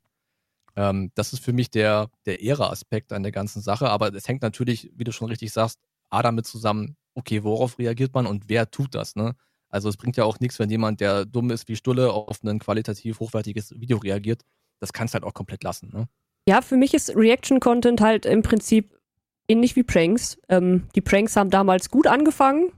Ähm, 0.75 1.11
das 1.15 1.33
ist 1.33 1.43
für 1.43 1.53
mich 1.53 1.69
der, 1.71 2.09
der 2.25 2.41
Ehre-Aspekt 2.41 3.11
an 3.11 3.23
der 3.23 3.31
ganzen 3.31 3.61
Sache, 3.61 3.89
aber 3.89 4.13
es 4.13 4.27
hängt 4.27 4.41
natürlich, 4.41 4.91
wie 4.95 5.03
du 5.03 5.11
schon 5.11 5.27
richtig 5.27 5.51
sagst, 5.51 5.79
A 6.09 6.21
damit 6.21 6.45
zusammen, 6.47 6.95
okay, 7.15 7.43
worauf 7.43 7.77
reagiert 7.79 8.13
man 8.13 8.25
und 8.25 8.49
wer 8.49 8.71
tut 8.71 8.95
das, 8.95 9.15
ne? 9.15 9.35
Also 9.71 9.89
es 9.89 9.97
bringt 9.97 10.17
ja 10.17 10.23
auch 10.23 10.39
nichts, 10.39 10.57
wenn 10.57 10.69
jemand, 10.71 10.99
der 10.99 11.25
dumm 11.25 11.51
ist 11.51 11.67
wie 11.67 11.75
Stulle, 11.75 12.11
auf 12.11 12.41
ein 12.43 12.57
qualitativ 12.57 13.19
hochwertiges 13.19 13.79
Video 13.79 13.97
reagiert. 13.97 14.41
Das 14.79 14.93
kannst 14.93 15.13
halt 15.13 15.23
auch 15.23 15.33
komplett 15.35 15.63
lassen, 15.63 15.91
ne? 15.93 16.07
ja, 16.49 16.63
für 16.63 16.77
mich 16.77 16.95
ist 16.95 17.15
Reaction-Content 17.15 18.01
halt 18.01 18.25
im 18.25 18.41
Prinzip 18.41 18.99
ähnlich 19.47 19.75
wie 19.75 19.83
Pranks. 19.83 20.39
Ähm, 20.49 20.87
die 20.95 21.01
Pranks 21.01 21.35
haben 21.35 21.51
damals 21.51 21.91
gut 21.91 22.07
angefangen. 22.07 22.71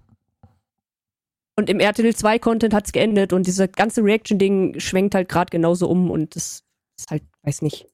Und 1.55 1.69
im 1.69 1.79
RTL 1.79 2.15
2 2.15 2.39
Content 2.39 2.73
hat's 2.73 2.91
geendet 2.91 3.33
und 3.33 3.45
dieses 3.45 3.71
ganze 3.73 4.03
Reaction-Ding 4.03 4.79
schwenkt 4.79 5.15
halt 5.15 5.29
gerade 5.29 5.49
genauso 5.49 5.89
um 5.89 6.09
und 6.09 6.35
das 6.35 6.63
ist 6.97 7.11
halt, 7.11 7.23
weiß 7.43 7.61
nicht, 7.61 7.87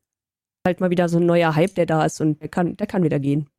halt 0.65 0.79
mal 0.79 0.89
wieder 0.89 1.09
so 1.09 1.17
ein 1.17 1.25
neuer 1.25 1.55
Hype, 1.55 1.75
der 1.75 1.85
da 1.85 2.05
ist 2.05 2.21
und 2.21 2.41
der 2.41 2.49
kann, 2.49 2.77
der 2.77 2.87
kann 2.87 3.03
wieder 3.03 3.19
gehen. 3.19 3.49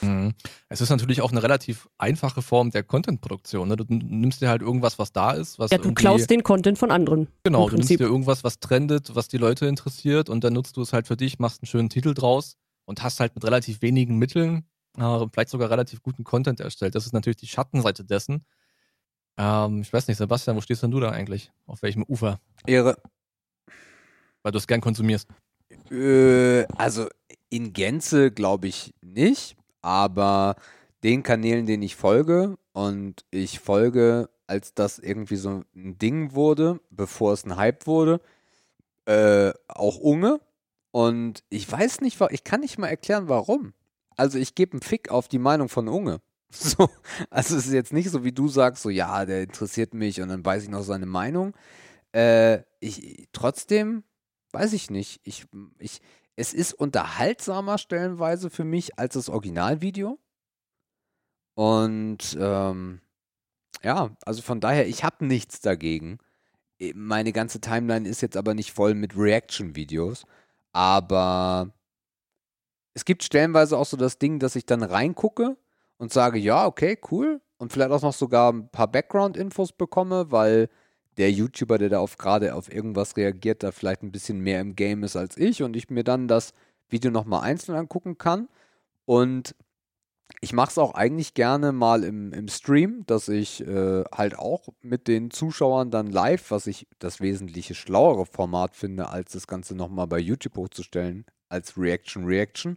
Mhm. 0.00 0.34
Es 0.68 0.80
ist 0.80 0.90
natürlich 0.90 1.20
auch 1.20 1.32
eine 1.32 1.42
relativ 1.42 1.88
einfache 1.98 2.42
Form 2.42 2.70
der 2.70 2.82
Content-Produktion. 2.82 3.68
Ne? 3.68 3.76
Du 3.76 3.84
nimmst 3.88 4.40
dir 4.40 4.48
halt 4.48 4.62
irgendwas, 4.62 4.98
was 4.98 5.12
da 5.12 5.32
ist, 5.32 5.58
was 5.58 5.70
Ja, 5.70 5.78
du 5.78 5.92
klaust 5.92 6.30
den 6.30 6.42
Content 6.42 6.78
von 6.78 6.90
anderen. 6.90 7.28
Genau, 7.44 7.68
du 7.68 7.76
nimmst 7.76 7.90
dir 7.90 8.00
irgendwas, 8.00 8.44
was 8.44 8.58
trendet, 8.58 9.14
was 9.14 9.28
die 9.28 9.38
Leute 9.38 9.66
interessiert 9.66 10.28
und 10.28 10.44
dann 10.44 10.52
nutzt 10.52 10.76
du 10.76 10.82
es 10.82 10.92
halt 10.92 11.06
für 11.06 11.16
dich, 11.16 11.38
machst 11.38 11.62
einen 11.62 11.68
schönen 11.68 11.88
Titel 11.88 12.14
draus 12.14 12.56
und 12.84 13.02
hast 13.02 13.20
halt 13.20 13.34
mit 13.34 13.44
relativ 13.44 13.82
wenigen 13.82 14.16
Mitteln 14.16 14.66
äh, 14.96 15.26
vielleicht 15.32 15.50
sogar 15.50 15.70
relativ 15.70 16.02
guten 16.02 16.24
Content 16.24 16.60
erstellt. 16.60 16.94
Das 16.94 17.06
ist 17.06 17.12
natürlich 17.12 17.36
die 17.36 17.46
Schattenseite 17.46 18.04
dessen. 18.04 18.44
Ähm, 19.36 19.82
ich 19.82 19.92
weiß 19.92 20.08
nicht, 20.08 20.16
Sebastian, 20.16 20.56
wo 20.56 20.60
stehst 20.60 20.82
denn 20.82 20.90
du 20.90 21.00
da 21.00 21.10
eigentlich? 21.10 21.52
Auf 21.66 21.82
welchem 21.82 22.04
Ufer? 22.04 22.40
Ehre. 22.66 22.96
Weil 24.42 24.52
du 24.52 24.58
es 24.58 24.66
gern 24.66 24.80
konsumierst. 24.80 25.28
Äh, 25.90 26.64
also 26.76 27.08
in 27.50 27.72
Gänze 27.72 28.30
glaube 28.30 28.68
ich 28.68 28.94
nicht, 29.00 29.56
aber 29.82 30.56
den 31.02 31.22
Kanälen, 31.22 31.66
denen 31.66 31.82
ich 31.82 31.96
folge 31.96 32.56
und 32.72 33.24
ich 33.30 33.60
folge, 33.60 34.28
als 34.46 34.74
das 34.74 34.98
irgendwie 34.98 35.36
so 35.36 35.62
ein 35.74 35.98
Ding 35.98 36.34
wurde, 36.34 36.80
bevor 36.90 37.32
es 37.32 37.44
ein 37.44 37.56
Hype 37.56 37.86
wurde, 37.86 38.20
äh, 39.06 39.52
auch 39.68 39.98
Unge. 39.98 40.40
Und 40.90 41.44
ich 41.50 41.70
weiß 41.70 42.00
nicht, 42.00 42.20
ich 42.30 42.44
kann 42.44 42.60
nicht 42.60 42.78
mal 42.78 42.88
erklären, 42.88 43.28
warum. 43.28 43.74
Also 44.16 44.38
ich 44.38 44.54
gebe 44.54 44.72
einen 44.72 44.82
Fick 44.82 45.10
auf 45.10 45.28
die 45.28 45.38
Meinung 45.38 45.68
von 45.68 45.88
Unge. 45.88 46.20
So, 46.52 46.88
also 47.28 47.56
es 47.56 47.66
ist 47.66 47.72
jetzt 47.72 47.92
nicht 47.92 48.08
so, 48.10 48.24
wie 48.24 48.32
du 48.32 48.48
sagst, 48.48 48.82
so 48.82 48.88
ja, 48.88 49.26
der 49.26 49.42
interessiert 49.42 49.94
mich 49.94 50.20
und 50.20 50.28
dann 50.28 50.44
weiß 50.44 50.62
ich 50.62 50.68
noch 50.68 50.82
seine 50.82 51.06
Meinung. 51.06 51.54
Äh, 52.12 52.62
ich 52.80 53.28
trotzdem 53.32 54.04
weiß 54.52 54.72
ich 54.72 54.90
nicht. 54.90 55.20
Ich, 55.24 55.46
ich, 55.78 56.00
es 56.36 56.54
ist 56.54 56.72
unterhaltsamer 56.72 57.78
stellenweise 57.78 58.50
für 58.50 58.64
mich 58.64 58.98
als 58.98 59.14
das 59.14 59.28
Originalvideo. 59.28 60.18
Und 61.54 62.36
ähm, 62.40 63.00
ja, 63.82 64.16
also 64.24 64.42
von 64.42 64.60
daher, 64.60 64.88
ich 64.88 65.04
habe 65.04 65.26
nichts 65.26 65.60
dagegen. 65.60 66.18
Eh, 66.78 66.92
Meine 66.94 67.32
ganze 67.32 67.60
Timeline 67.60 68.08
ist 68.08 68.22
jetzt 68.22 68.36
aber 68.36 68.54
nicht 68.54 68.72
voll 68.72 68.94
mit 68.94 69.16
Reaction-Videos. 69.16 70.26
Aber 70.72 71.74
es 72.94 73.04
gibt 73.04 73.22
stellenweise 73.24 73.76
auch 73.78 73.86
so 73.86 73.96
das 73.96 74.18
Ding, 74.18 74.38
dass 74.38 74.56
ich 74.56 74.66
dann 74.66 74.82
reingucke 74.82 75.56
und 75.98 76.12
sage, 76.12 76.38
ja, 76.38 76.66
okay, 76.66 76.98
cool. 77.10 77.40
Und 77.58 77.72
vielleicht 77.72 77.90
auch 77.90 78.02
noch 78.02 78.12
sogar 78.12 78.52
ein 78.52 78.68
paar 78.68 78.90
Background-Infos 78.90 79.72
bekomme, 79.72 80.30
weil 80.30 80.68
der 81.16 81.30
YouTuber, 81.30 81.78
der 81.78 81.88
da 81.88 82.00
auf 82.00 82.18
gerade 82.18 82.54
auf 82.54 82.72
irgendwas 82.72 83.16
reagiert, 83.16 83.62
da 83.62 83.72
vielleicht 83.72 84.02
ein 84.02 84.12
bisschen 84.12 84.40
mehr 84.40 84.60
im 84.60 84.76
Game 84.76 85.02
ist 85.02 85.16
als 85.16 85.36
ich 85.38 85.62
und 85.62 85.74
ich 85.74 85.88
mir 85.88 86.04
dann 86.04 86.28
das 86.28 86.52
Video 86.88 87.10
nochmal 87.10 87.42
einzeln 87.42 87.76
angucken 87.76 88.18
kann. 88.18 88.48
Und 89.06 89.54
ich 90.40 90.52
mache 90.52 90.70
es 90.70 90.78
auch 90.78 90.94
eigentlich 90.94 91.34
gerne 91.34 91.72
mal 91.72 92.04
im, 92.04 92.32
im 92.32 92.48
Stream, 92.48 93.04
dass 93.06 93.28
ich 93.28 93.66
äh, 93.66 94.04
halt 94.12 94.38
auch 94.38 94.68
mit 94.82 95.08
den 95.08 95.30
Zuschauern 95.30 95.90
dann 95.90 96.08
live, 96.08 96.50
was 96.50 96.66
ich 96.66 96.86
das 96.98 97.20
wesentliche 97.20 97.74
schlauere 97.74 98.26
Format 98.26 98.76
finde, 98.76 99.08
als 99.08 99.32
das 99.32 99.46
Ganze 99.46 99.74
nochmal 99.74 100.08
bei 100.08 100.18
YouTube 100.18 100.56
hochzustellen, 100.56 101.24
als 101.48 101.78
Reaction 101.78 102.24
Reaction, 102.24 102.76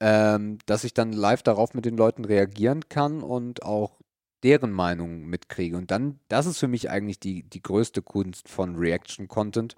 ähm, 0.00 0.58
dass 0.66 0.84
ich 0.84 0.94
dann 0.94 1.12
live 1.12 1.42
darauf 1.42 1.74
mit 1.74 1.84
den 1.84 1.96
Leuten 1.96 2.24
reagieren 2.24 2.88
kann 2.88 3.22
und 3.22 3.62
auch 3.62 4.00
deren 4.42 4.70
Meinung 4.70 5.26
mitkriege. 5.26 5.76
Und 5.76 5.90
dann, 5.90 6.20
das 6.28 6.46
ist 6.46 6.58
für 6.58 6.68
mich 6.68 6.90
eigentlich 6.90 7.18
die, 7.18 7.42
die 7.42 7.62
größte 7.62 8.02
Kunst 8.02 8.48
von 8.48 8.76
Reaction-Content, 8.76 9.74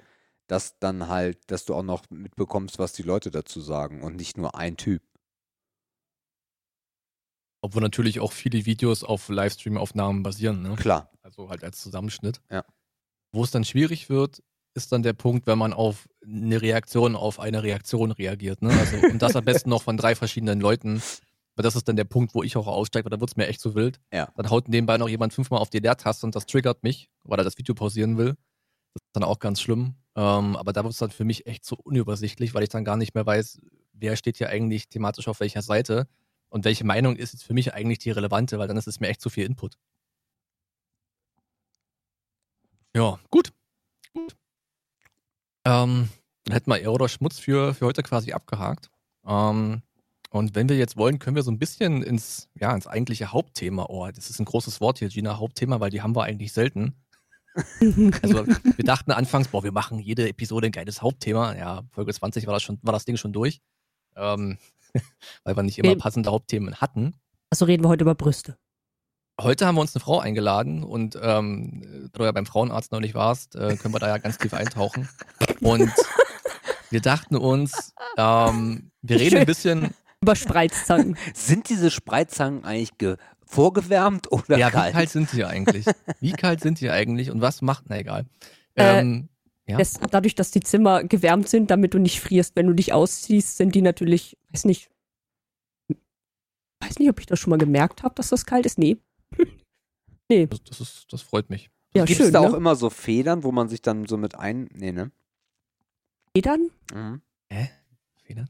dass 0.47 0.79
dann 0.79 1.09
halt, 1.09 1.51
dass 1.51 1.65
du 1.65 1.75
auch 1.75 1.83
noch 1.83 2.03
mitbekommst, 2.11 2.79
was 2.79 2.93
die 2.93 3.03
Leute 3.03 3.31
dazu 3.31 3.61
sagen 3.61 4.03
und 4.03 4.17
nicht 4.17 4.37
nur 4.37 4.55
ein 4.57 4.77
Typ. 4.77 5.03
Obwohl 7.63 7.83
natürlich 7.83 8.21
auch 8.21 8.33
viele 8.33 8.65
Videos 8.67 9.05
auf 9.05 9.29
Livestream-Aufnahmen 9.29 10.23
basieren, 10.23 10.63
ne? 10.63 10.75
Klar. 10.77 11.11
Also 11.23 11.51
halt 11.51 11.63
als 11.63 11.81
Zusammenschnitt. 11.81 12.41
Ja. 12.51 12.65
Wo 13.33 13.45
es 13.45 13.51
dann 13.51 13.65
schwierig 13.65 14.09
wird, 14.09 14.43
ist 14.75 14.93
dann 14.93 15.03
der 15.03 15.13
Punkt, 15.13 15.47
wenn 15.47 15.59
man 15.59 15.73
auf 15.73 16.09
eine 16.25 16.61
Reaktion 16.63 17.17
auf 17.17 17.41
eine 17.41 17.63
Reaktion 17.63 18.13
reagiert. 18.13 18.63
Ne? 18.63 18.71
Also 18.71 18.97
und 19.07 19.21
das 19.21 19.37
am 19.37 19.45
besten 19.45 19.71
noch 19.71 19.83
von 19.83 19.97
drei 19.97 20.15
verschiedenen 20.15 20.61
Leuten. 20.61 21.03
Weil 21.57 21.65
das 21.65 21.77
ist 21.77 21.89
dann 21.89 21.97
der 21.97 22.05
Punkt, 22.05 22.35
wo 22.35 22.43
ich 22.43 22.57
auch 22.57 22.67
aussteige, 22.67 23.05
weil 23.05 23.11
da 23.11 23.21
wird's 23.21 23.37
mir 23.37 23.49
echt 23.49 23.61
zu 23.61 23.75
wild. 23.75 24.01
Ja. 24.13 24.33
Dann 24.37 24.49
haut 24.51 24.69
nebenbei 24.69 24.97
noch 24.99 25.09
jemand 25.09 25.33
fünfmal 25.35 25.61
auf 25.61 25.69
die 25.69 25.81
Leertaste 25.81 26.25
und 26.25 26.35
das 26.35 26.47
triggert 26.47 26.83
mich, 26.83 27.11
weil 27.25 27.39
er 27.39 27.45
das 27.45 27.59
Video 27.59 27.75
pausieren 27.75 28.17
will. 28.17 28.37
Das 28.95 29.03
ist 29.03 29.15
dann 29.15 29.25
auch 29.25 29.39
ganz 29.41 29.61
schlimm. 29.61 29.95
Ähm, 30.17 30.57
aber 30.57 30.73
da 30.73 30.83
wird 30.85 30.93
es 30.93 30.99
dann 30.99 31.11
für 31.11 31.25
mich 31.25 31.47
echt 31.47 31.65
so 31.65 31.77
unübersichtlich, 31.77 32.55
weil 32.55 32.63
ich 32.63 32.69
dann 32.69 32.85
gar 32.85 32.97
nicht 32.97 33.15
mehr 33.15 33.27
weiß, 33.27 33.61
wer 33.93 34.17
steht 34.17 34.39
hier 34.39 34.49
eigentlich 34.49 34.89
thematisch 34.89 35.29
auf 35.29 35.41
welcher 35.41 35.63
Seite 35.63 36.09
und 36.49 36.65
welche 36.65 36.85
Meinung 36.85 37.17
ist 37.17 37.33
jetzt 37.33 37.45
für 37.45 37.55
mich 37.55 37.75
eigentlich 37.75 37.99
die 37.99 38.11
relevante, 38.11 38.59
weil 38.59 38.69
dann 38.69 38.77
ist 38.77 38.89
es 38.89 39.01
mir 39.01 39.09
echt 39.09 39.21
zu 39.21 39.31
viel 39.31 39.45
Input. 39.45 39.77
Ja, 42.95 43.21
gut. 43.31 43.53
Gut. 44.13 44.37
Ähm, 45.65 46.09
dann 46.45 46.55
hätten 46.55 46.71
wir 46.71 46.81
Ehr 46.81 46.93
oder 46.93 47.09
Schmutz 47.09 47.39
für, 47.39 47.75
für 47.75 47.87
heute 47.87 48.03
quasi 48.03 48.33
abgehakt. 48.33 48.91
Ähm, 49.27 49.83
und 50.31 50.55
wenn 50.55 50.69
wir 50.69 50.77
jetzt 50.77 50.97
wollen, 50.97 51.19
können 51.19 51.37
wir 51.37 51.43
so 51.43 51.51
ein 51.51 51.59
bisschen 51.59 52.03
ins, 52.03 52.49
ja, 52.55 52.75
ins 52.75 52.87
eigentliche 52.87 53.33
Hauptthema, 53.33 53.87
oh, 53.89 54.09
das 54.09 54.31
ist 54.31 54.39
ein 54.39 54.45
großes 54.45 54.81
Wort 54.81 55.01
hier, 55.01 55.09
Gina, 55.09 55.39
Hauptthema, 55.39 55.81
weil 55.81 55.91
die 55.91 56.03
haben 56.03 56.15
wir 56.15 56.25
eigentlich 56.25 56.53
selten. 56.53 56.95
Also 58.23 58.47
wir 58.47 58.85
dachten 58.85 59.11
anfangs, 59.11 59.49
boah, 59.49 59.65
wir 59.65 59.73
machen 59.73 59.99
jede 59.99 60.29
Episode 60.29 60.69
ein 60.69 60.73
geiles 60.73 61.03
Hauptthema. 61.03 61.57
Ja, 61.57 61.83
Folge 61.91 62.15
20 62.15 62.47
war 62.47 62.55
das, 62.55 62.63
schon, 62.63 62.79
war 62.83 62.93
das 62.93 63.05
Ding 63.05 63.17
schon 63.17 63.33
durch. 63.33 63.61
Ähm, 64.15 64.57
weil 65.45 65.57
wir 65.57 65.63
nicht 65.65 65.79
immer 65.79 65.97
passende 65.97 66.31
Hauptthemen 66.31 66.77
hatten. 66.77 67.15
Also 67.51 67.65
reden 67.65 67.83
wir 67.83 67.89
heute 67.89 68.05
über 68.05 68.15
Brüste. 68.15 68.57
Heute 69.41 69.67
haben 69.67 69.75
wir 69.75 69.81
uns 69.81 69.95
eine 69.95 70.01
Frau 70.01 70.21
eingeladen 70.21 70.85
und 70.85 71.19
ähm, 71.21 72.09
da 72.13 72.19
du 72.19 72.25
ja 72.25 72.33
beim 72.33 72.47
Frauenarzt 72.47 72.93
neulich 72.93 73.15
warst, 73.15 73.57
äh, 73.57 73.77
können 73.77 73.95
wir 73.95 73.99
da 73.99 74.09
ja 74.09 74.19
ganz 74.19 74.39
tief 74.39 74.55
eintauchen. 74.55 75.09
Und 75.61 75.93
wir 76.91 77.01
dachten 77.01 77.37
uns, 77.37 77.95
ähm, 78.17 78.91
wir 79.03 79.21
reden 79.21 79.39
ein 79.39 79.47
bisschen, 79.47 79.95
Über 80.21 80.37
Spreizzangen. 80.37 81.17
Sind 81.35 81.69
diese 81.69 81.91
Spreizangen 81.91 82.65
eigentlich 82.65 82.99
ge 82.99 83.17
vorgewärmt 83.47 84.31
oder 84.31 84.59
ja, 84.59 84.69
wie 84.69 84.73
kalt? 84.73 84.93
kalt 84.93 85.11
sind 85.11 85.33
die 85.33 85.45
eigentlich? 85.45 85.85
Wie 86.21 86.33
kalt 86.33 86.61
sind 86.61 86.81
die 86.81 86.89
eigentlich 86.91 87.33
und 87.33 87.41
was 87.41 87.63
macht, 87.63 87.85
na 87.89 87.99
egal. 87.99 88.27
Äh, 88.77 89.01
Ähm, 89.01 89.29
Ja. 89.67 89.79
Das, 89.79 90.01
dadurch, 90.11 90.35
dass 90.35 90.51
die 90.51 90.61
Zimmer 90.61 91.05
gewärmt 91.05 91.49
sind, 91.49 91.71
damit 91.71 91.95
du 91.95 91.99
nicht 91.99 92.21
frierst, 92.21 92.57
wenn 92.57 92.67
du 92.67 92.73
dich 92.73 92.93
ausziehst, 92.93 93.57
sind 93.57 93.75
die 93.75 93.83
natürlich, 93.83 94.37
weiß 94.53 94.65
nicht, 94.65 94.91
weiß 96.81 96.99
nicht, 96.99 97.09
ob 97.09 97.21
ich 97.21 97.27
das 97.27 97.39
schon 97.39 97.51
mal 97.51 97.59
gemerkt 97.59 98.03
habe, 98.03 98.15
dass 98.17 98.31
das 98.31 98.47
kalt 98.47 98.67
ist. 98.67 98.79
Nee. 98.79 98.99
nee. 100.29 100.47
das, 100.47 100.63
das, 100.65 100.81
ist, 100.81 101.07
das 101.11 101.23
freut 101.23 101.51
mich. 101.51 101.71
Ja, 101.95 102.05
Gibt 102.05 102.21
es 102.21 102.33
da 102.33 102.41
auch 102.41 102.53
ne? 102.53 102.57
immer 102.57 102.75
so 102.75 102.91
Federn, 102.91 103.45
wo 103.45 103.53
man 103.53 103.69
sich 103.69 103.83
dann 103.83 104.07
so 104.07 104.17
mit 104.17 104.35
ein... 104.35 104.69
Nee, 104.75 104.93
ne? 104.93 105.11
Federn? 106.37 106.71
Mhm. 106.95 107.21
Federn? 108.23 108.49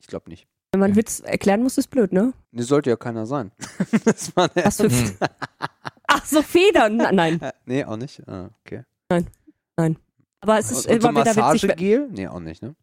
Ich 0.00 0.06
glaube 0.08 0.30
nicht. 0.30 0.48
Wenn 0.72 0.80
man 0.80 0.90
Ja. 0.92 0.96
Witz 0.96 1.20
erklären 1.20 1.62
muss, 1.62 1.76
ist 1.78 1.88
blöd, 1.88 2.12
ne? 2.12 2.32
Nee, 2.50 2.62
sollte 2.62 2.90
ja 2.90 2.96
keiner 2.96 3.26
sein. 3.26 3.52
das 4.04 4.34
war 4.34 4.50
eine 4.54 4.64
Was 4.64 4.78
für. 4.78 4.88
Ach 6.08 6.24
so, 6.24 6.42
Federn. 6.42 6.96
Na, 6.96 7.12
nein. 7.12 7.38
Nee, 7.66 7.84
auch 7.84 7.96
nicht. 7.96 8.26
Ah, 8.26 8.50
okay. 8.64 8.82
Aber 10.40 10.58
es 10.58 10.70
ist 10.72 10.86
Und 10.88 11.02
so 11.02 11.08
immer 11.08 11.20
wieder 11.20 11.36
witzig. 11.36 11.68
Massagegel? 11.68 12.08
Nee, 12.10 12.26
auch 12.26 12.40
nicht, 12.40 12.62
ne? 12.62 12.74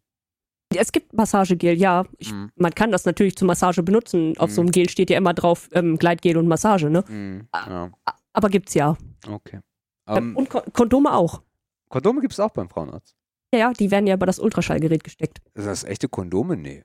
Es 0.74 0.92
gibt 0.92 1.12
Massagegel, 1.12 1.74
ja. 1.76 2.04
Ich, 2.18 2.32
Mhm. 2.32 2.52
Man 2.56 2.72
kann 2.74 2.92
das 2.92 3.04
natürlich 3.04 3.36
zur 3.36 3.46
Massage 3.46 3.82
benutzen. 3.82 4.38
Auf 4.38 4.52
so 4.52 4.60
einem 4.60 4.70
Gel 4.70 4.88
steht 4.88 5.10
ja 5.10 5.18
immer 5.18 5.34
drauf 5.34 5.68
ähm, 5.72 5.98
Gleitgel 5.98 6.36
und 6.36 6.46
Massage, 6.46 6.88
ne? 6.88 7.04
Mhm. 7.08 7.48
Ah. 7.52 7.68
Ja, 7.68 7.90
Aber 8.32 8.48
gibt's 8.48 8.74
ja. 8.74 8.96
okay. 9.28 9.60
Ähm, 10.06 10.16
Ähm, 10.16 10.36
und 10.36 10.48
Ko 10.48 10.62
Kondome 10.72 11.12
auch. 11.12 11.42
Kondome 11.88 12.20
gibt 12.20 12.32
es 12.32 12.40
auch 12.40 12.50
beim 12.50 12.68
Frauenarzt. 12.70 13.16
Ja, 13.52 13.58
ja, 13.58 13.72
die 13.72 13.90
werden 13.90 14.06
ja 14.06 14.14
über 14.14 14.26
das 14.26 14.38
Ultraschallgerät 14.38 15.04
gesteckt. 15.04 15.40
Ist 15.54 15.66
das 15.66 15.84
echte 15.84 16.08
Kondome? 16.08 16.56
Nee. 16.56 16.84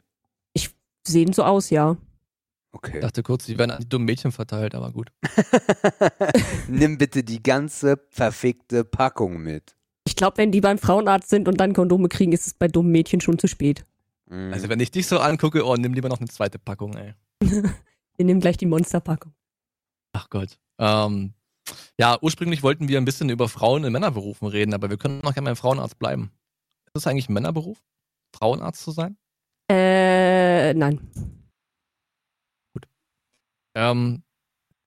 Sehen 1.07 1.33
so 1.33 1.43
aus, 1.43 1.69
ja. 1.69 1.97
Okay. 2.71 2.95
Ich 2.95 3.01
dachte 3.01 3.23
kurz, 3.23 3.45
die 3.45 3.57
werden 3.57 3.71
an 3.71 3.81
die 3.81 3.87
dummen 3.87 4.05
Mädchen 4.05 4.31
verteilt, 4.31 4.75
aber 4.75 4.91
gut. 4.91 5.11
Nimm 6.67 6.97
bitte 6.97 7.23
die 7.23 7.41
ganze 7.41 8.01
verfickte 8.09 8.83
Packung 8.83 9.37
mit. 9.37 9.75
Ich 10.07 10.15
glaube, 10.15 10.37
wenn 10.37 10.51
die 10.51 10.61
beim 10.61 10.77
Frauenarzt 10.77 11.29
sind 11.29 11.47
und 11.47 11.59
dann 11.59 11.73
Kondome 11.73 12.09
kriegen, 12.09 12.31
ist 12.31 12.47
es 12.47 12.53
bei 12.53 12.67
dummen 12.67 12.91
Mädchen 12.91 13.21
schon 13.21 13.39
zu 13.39 13.47
spät. 13.47 13.85
Mhm. 14.29 14.51
Also 14.51 14.67
wenn 14.67 14.79
ich 14.79 14.91
dich 14.91 15.07
so 15.07 15.19
angucke, 15.19 15.65
oh, 15.65 15.75
nimm 15.75 15.93
lieber 15.93 16.09
noch 16.09 16.19
eine 16.19 16.27
zweite 16.27 16.59
Packung, 16.59 16.95
ey. 16.95 17.13
Wir 18.17 18.25
nehmen 18.25 18.39
gleich 18.39 18.57
die 18.57 18.65
Monsterpackung. 18.65 19.33
Ach 20.13 20.29
Gott. 20.29 20.57
Ähm, 20.79 21.33
ja, 21.99 22.17
ursprünglich 22.21 22.63
wollten 22.63 22.87
wir 22.87 22.97
ein 22.97 23.05
bisschen 23.05 23.29
über 23.29 23.49
Frauen 23.49 23.83
in 23.83 23.91
Männerberufen 23.91 24.47
reden, 24.47 24.73
aber 24.73 24.89
wir 24.89 24.97
können 24.97 25.19
noch 25.21 25.33
gerne 25.33 25.49
beim 25.49 25.55
Frauenarzt 25.55 25.99
bleiben. 25.99 26.31
Ist 26.95 27.01
es 27.01 27.07
eigentlich 27.07 27.27
ein 27.29 27.33
Männerberuf, 27.33 27.83
Frauenarzt 28.33 28.81
zu 28.81 28.91
sein? 28.91 29.17
Äh, 29.69 30.73
nein. 30.73 31.01
Ähm, 33.75 34.23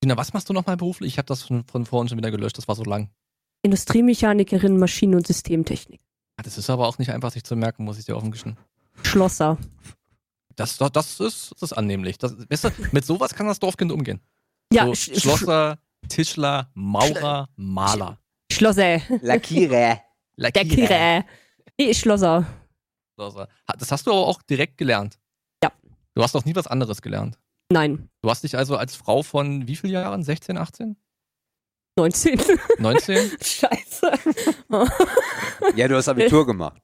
Tina, 0.01 0.17
was 0.17 0.33
machst 0.33 0.49
du 0.49 0.55
nochmal 0.55 0.79
beruflich? 0.79 1.13
Ich 1.13 1.19
habe 1.19 1.27
das 1.27 1.43
von, 1.43 1.65
von 1.67 1.85
vorhin 1.85 2.09
schon 2.09 2.17
wieder 2.17 2.31
gelöscht, 2.31 2.57
das 2.57 2.67
war 2.67 2.75
so 2.75 2.85
lang. 2.85 3.11
Industriemechanikerin, 3.63 4.79
Maschinen- 4.79 5.17
und 5.17 5.27
Systemtechnik. 5.27 6.01
Ah, 6.39 6.43
Das 6.45 6.57
ist 6.57 6.71
aber 6.71 6.87
auch 6.87 6.99
nicht 6.99 7.11
einfach, 7.11 7.31
sich 7.33 7.45
zu 7.45 7.57
merken, 7.57 7.85
muss 7.85 7.99
ich 7.99 8.07
dir 8.07 8.17
offen 8.17 8.31
gestehen. 8.31 8.57
Schlosser. 9.03 9.59
Das, 10.57 10.79
das, 10.79 10.93
das, 10.93 11.21
ist, 11.21 11.53
das 11.53 11.63
ist 11.63 11.73
annehmlich. 11.75 12.17
Das, 12.19 12.35
weißt 12.49 12.65
du, 12.65 12.71
mit 12.93 13.05
sowas 13.05 13.35
kann 13.35 13.47
das 13.47 13.59
Dorfkind 13.59 13.93
umgehen. 13.93 14.21
Ja, 14.73 14.87
so, 14.87 14.93
Sch- 14.93 15.13
Sch- 15.15 15.21
Schlosser, 15.21 15.79
Tischler, 16.09 16.71
Maurer, 16.75 17.49
Maler. 17.57 18.19
Schlosser. 18.51 19.01
Lackierer. 19.21 20.01
Der 20.39 20.53
Kire. 20.53 21.25
Nee, 21.81 21.95
Schlosser. 21.95 22.47
Schlosser. 23.15 23.49
Das 23.79 23.93
hast 23.93 24.07
du 24.07 24.11
aber 24.13 24.27
auch 24.27 24.43
direkt 24.43 24.79
gelernt. 24.79 25.19
Ja. 25.63 25.73
Du 26.15 26.23
hast 26.23 26.35
doch 26.35 26.45
nie 26.45 26.55
was 26.55 26.67
anderes 26.67 27.03
gelernt. 27.03 27.39
Nein. 27.73 28.09
Du 28.23 28.31
hast 28.31 28.43
dich 28.45 28.57
also 28.57 28.77
als 28.77 28.97
Frau 28.97 29.23
von 29.23 29.67
wie 29.69 29.77
vielen 29.77 29.93
Jahren? 29.93 30.23
16, 30.23 30.57
18? 30.57 30.97
19. 31.99 32.41
19? 32.79 33.31
Scheiße. 33.43 34.13
Ja, 35.77 35.89
du 35.89 35.97
hast 35.97 36.09
Abitur 36.09 36.47
gemacht. 36.47 36.81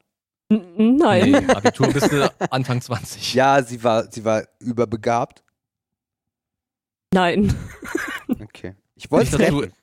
N- 0.50 0.96
Nein. 0.96 1.30
Nee, 1.32 1.54
Abitur 1.54 1.88
bist 1.92 2.10
du 2.12 2.32
Anfang 2.52 2.80
20. 2.82 3.34
Ja, 3.34 3.62
sie 3.62 3.82
war, 3.82 4.10
sie 4.10 4.24
war 4.24 4.44
überbegabt. 4.58 5.42
Nein. 7.12 7.54
Okay. 8.28 8.74
Ich 8.96 9.10
wollte 9.10 9.30
es 9.36 9.38
dazu, 9.38 9.58
retten. 9.58 9.74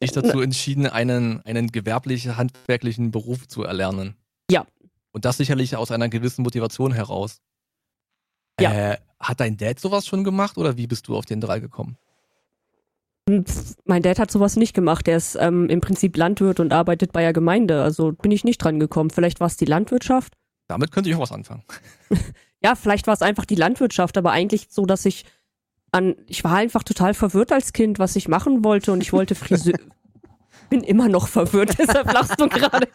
Ich 0.00 0.12
dazu 0.12 0.40
entschieden, 0.40 0.86
einen, 0.86 1.42
einen 1.42 1.70
gewerblich-handwerklichen 1.70 3.10
Beruf 3.10 3.46
zu 3.46 3.62
erlernen. 3.62 4.16
Ja. 4.50 4.66
Und 5.12 5.24
das 5.24 5.36
sicherlich 5.36 5.76
aus 5.76 5.90
einer 5.90 6.08
gewissen 6.08 6.42
Motivation 6.42 6.92
heraus. 6.92 7.40
Ja. 8.58 8.92
Äh, 8.92 8.98
hat 9.18 9.40
dein 9.40 9.56
Dad 9.56 9.78
sowas 9.78 10.06
schon 10.06 10.24
gemacht 10.24 10.56
oder 10.56 10.76
wie 10.76 10.86
bist 10.86 11.08
du 11.08 11.16
auf 11.16 11.26
den 11.26 11.40
drei 11.40 11.60
gekommen? 11.60 11.96
Pff, 13.28 13.76
Mein 13.84 14.02
Dad 14.02 14.18
hat 14.18 14.30
sowas 14.30 14.56
nicht 14.56 14.74
gemacht. 14.74 15.06
Er 15.06 15.18
ist 15.18 15.36
ähm, 15.38 15.68
im 15.68 15.80
Prinzip 15.80 16.16
Landwirt 16.16 16.58
und 16.58 16.72
arbeitet 16.72 17.12
bei 17.12 17.20
der 17.20 17.32
Gemeinde. 17.32 17.82
Also 17.82 18.12
bin 18.12 18.32
ich 18.32 18.44
nicht 18.44 18.58
dran 18.58 18.80
gekommen. 18.80 19.10
Vielleicht 19.10 19.40
war 19.40 19.46
es 19.46 19.56
die 19.56 19.66
Landwirtschaft. 19.66 20.34
Damit 20.68 20.92
könnte 20.92 21.10
ich 21.10 21.16
auch 21.16 21.20
was 21.20 21.32
anfangen. 21.32 21.62
Ja, 22.62 22.74
vielleicht 22.74 23.06
war 23.06 23.14
es 23.14 23.22
einfach 23.22 23.46
die 23.46 23.54
Landwirtschaft, 23.54 24.18
aber 24.18 24.32
eigentlich 24.32 24.66
so, 24.68 24.84
dass 24.84 25.06
ich 25.06 25.24
an, 25.92 26.16
ich 26.26 26.44
war 26.44 26.56
einfach 26.56 26.82
total 26.82 27.14
verwirrt 27.14 27.52
als 27.52 27.72
Kind, 27.72 27.98
was 27.98 28.16
ich 28.16 28.28
machen 28.28 28.64
wollte 28.64 28.92
und 28.92 29.02
ich 29.02 29.12
wollte 29.12 29.34
Friseur. 29.34 29.78
Bin 30.70 30.82
immer 30.82 31.08
noch 31.08 31.26
verwirrt, 31.26 31.76
deshalb 31.78 32.12
lachst 32.12 32.40
du 32.40 32.48
gerade. 32.48 32.86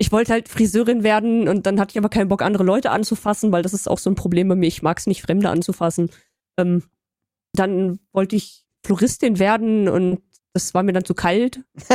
Ich 0.00 0.12
wollte 0.12 0.32
halt 0.32 0.48
Friseurin 0.48 1.02
werden 1.02 1.48
und 1.48 1.66
dann 1.66 1.80
hatte 1.80 1.92
ich 1.92 1.98
aber 1.98 2.08
keinen 2.08 2.28
Bock, 2.28 2.42
andere 2.42 2.62
Leute 2.62 2.90
anzufassen, 2.90 3.50
weil 3.50 3.62
das 3.62 3.74
ist 3.74 3.88
auch 3.88 3.98
so 3.98 4.08
ein 4.10 4.14
Problem 4.14 4.48
bei 4.48 4.54
mir. 4.54 4.68
Ich 4.68 4.80
mag 4.80 4.98
es 4.98 5.06
nicht, 5.06 5.22
Fremde 5.22 5.50
anzufassen. 5.50 6.10
Ähm, 6.56 6.84
dann 7.52 7.98
wollte 8.12 8.36
ich 8.36 8.64
Floristin 8.84 9.38
werden 9.38 9.88
und 9.88 10.22
das 10.64 10.74
war 10.74 10.82
mir 10.82 10.92
dann 10.92 11.04
zu 11.04 11.14
kalt. 11.14 11.60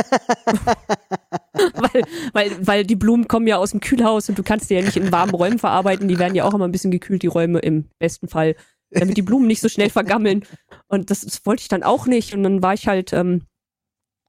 weil, 1.74 2.02
weil, 2.32 2.66
weil 2.66 2.84
die 2.84 2.96
Blumen 2.96 3.28
kommen 3.28 3.46
ja 3.46 3.56
aus 3.58 3.70
dem 3.70 3.80
Kühlhaus 3.80 4.28
und 4.28 4.38
du 4.38 4.42
kannst 4.42 4.70
die 4.70 4.74
ja 4.74 4.82
nicht 4.82 4.96
in 4.96 5.12
warmen 5.12 5.34
Räumen 5.34 5.58
verarbeiten. 5.58 6.08
Die 6.08 6.18
werden 6.18 6.34
ja 6.34 6.44
auch 6.44 6.54
immer 6.54 6.66
ein 6.66 6.72
bisschen 6.72 6.90
gekühlt, 6.90 7.22
die 7.22 7.26
Räume 7.28 7.58
im 7.60 7.88
besten 7.98 8.28
Fall, 8.28 8.56
damit 8.90 9.16
die 9.16 9.22
Blumen 9.22 9.46
nicht 9.46 9.60
so 9.60 9.68
schnell 9.68 9.90
vergammeln. 9.90 10.44
Und 10.88 11.10
das, 11.10 11.20
das 11.22 11.44
wollte 11.46 11.62
ich 11.62 11.68
dann 11.68 11.82
auch 11.82 12.06
nicht. 12.06 12.34
Und 12.34 12.42
dann 12.42 12.62
war 12.62 12.74
ich 12.74 12.86
halt 12.88 13.12
ähm, 13.12 13.42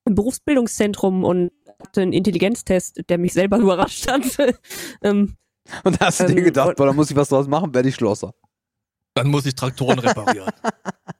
im 0.05 0.15
Berufsbildungszentrum 0.15 1.23
und 1.23 1.51
hatte 1.81 2.01
einen 2.01 2.13
Intelligenztest, 2.13 3.01
der 3.09 3.17
mich 3.17 3.33
selber 3.33 3.57
überrascht 3.59 4.09
hat. 4.09 4.23
ähm, 5.03 5.35
Und 5.83 5.99
da 6.01 6.07
hast 6.07 6.19
du 6.21 6.27
dir 6.27 6.37
Ähm, 6.37 6.43
gedacht, 6.45 6.69
und- 6.69 6.77
boah, 6.77 6.85
da 6.85 6.93
muss 6.93 7.09
ich 7.09 7.15
was 7.15 7.29
draus 7.29 7.47
machen, 7.47 7.73
werde 7.73 7.89
ich 7.89 7.95
Schlosser. 7.95 8.33
Dann 9.15 9.27
muss 9.29 9.45
ich 9.45 9.55
Traktoren 9.55 9.97
reparieren. 9.99 10.51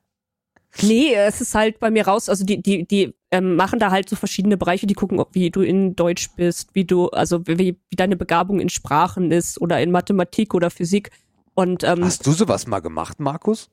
Nee, 0.82 1.14
es 1.16 1.42
ist 1.42 1.56
halt 1.56 1.80
bei 1.80 1.90
mir 1.92 2.06
raus. 2.08 2.28
Also 2.30 2.44
die, 2.44 2.62
die, 2.62 2.86
die 2.88 3.14
ähm, 3.32 3.56
machen 3.56 3.80
da 3.80 3.92
halt 3.92 4.10
so 4.10 4.16
verschiedene 4.16 4.58
Bereiche, 4.58 4.88
die 4.88 4.94
gucken, 4.94 5.20
ob 5.20 5.34
wie 5.36 5.50
du 5.52 5.62
in 5.62 5.96
Deutsch 5.96 6.30
bist, 6.36 6.70
wie 6.74 6.86
du, 6.86 7.10
also 7.10 7.46
wie, 7.48 7.78
wie 7.90 7.96
deine 7.96 8.16
Begabung 8.18 8.60
in 8.60 8.70
Sprachen 8.70 9.32
ist 9.32 9.60
oder 9.62 9.82
in 9.82 9.92
Mathematik 9.92 10.54
oder 10.54 10.70
Physik. 10.70 11.12
Und 11.54 11.84
ähm, 11.84 12.04
Hast 12.04 12.26
du 12.28 12.32
sowas 12.34 12.68
mal 12.68 12.80
gemacht, 12.82 13.20
Markus? 13.20 13.70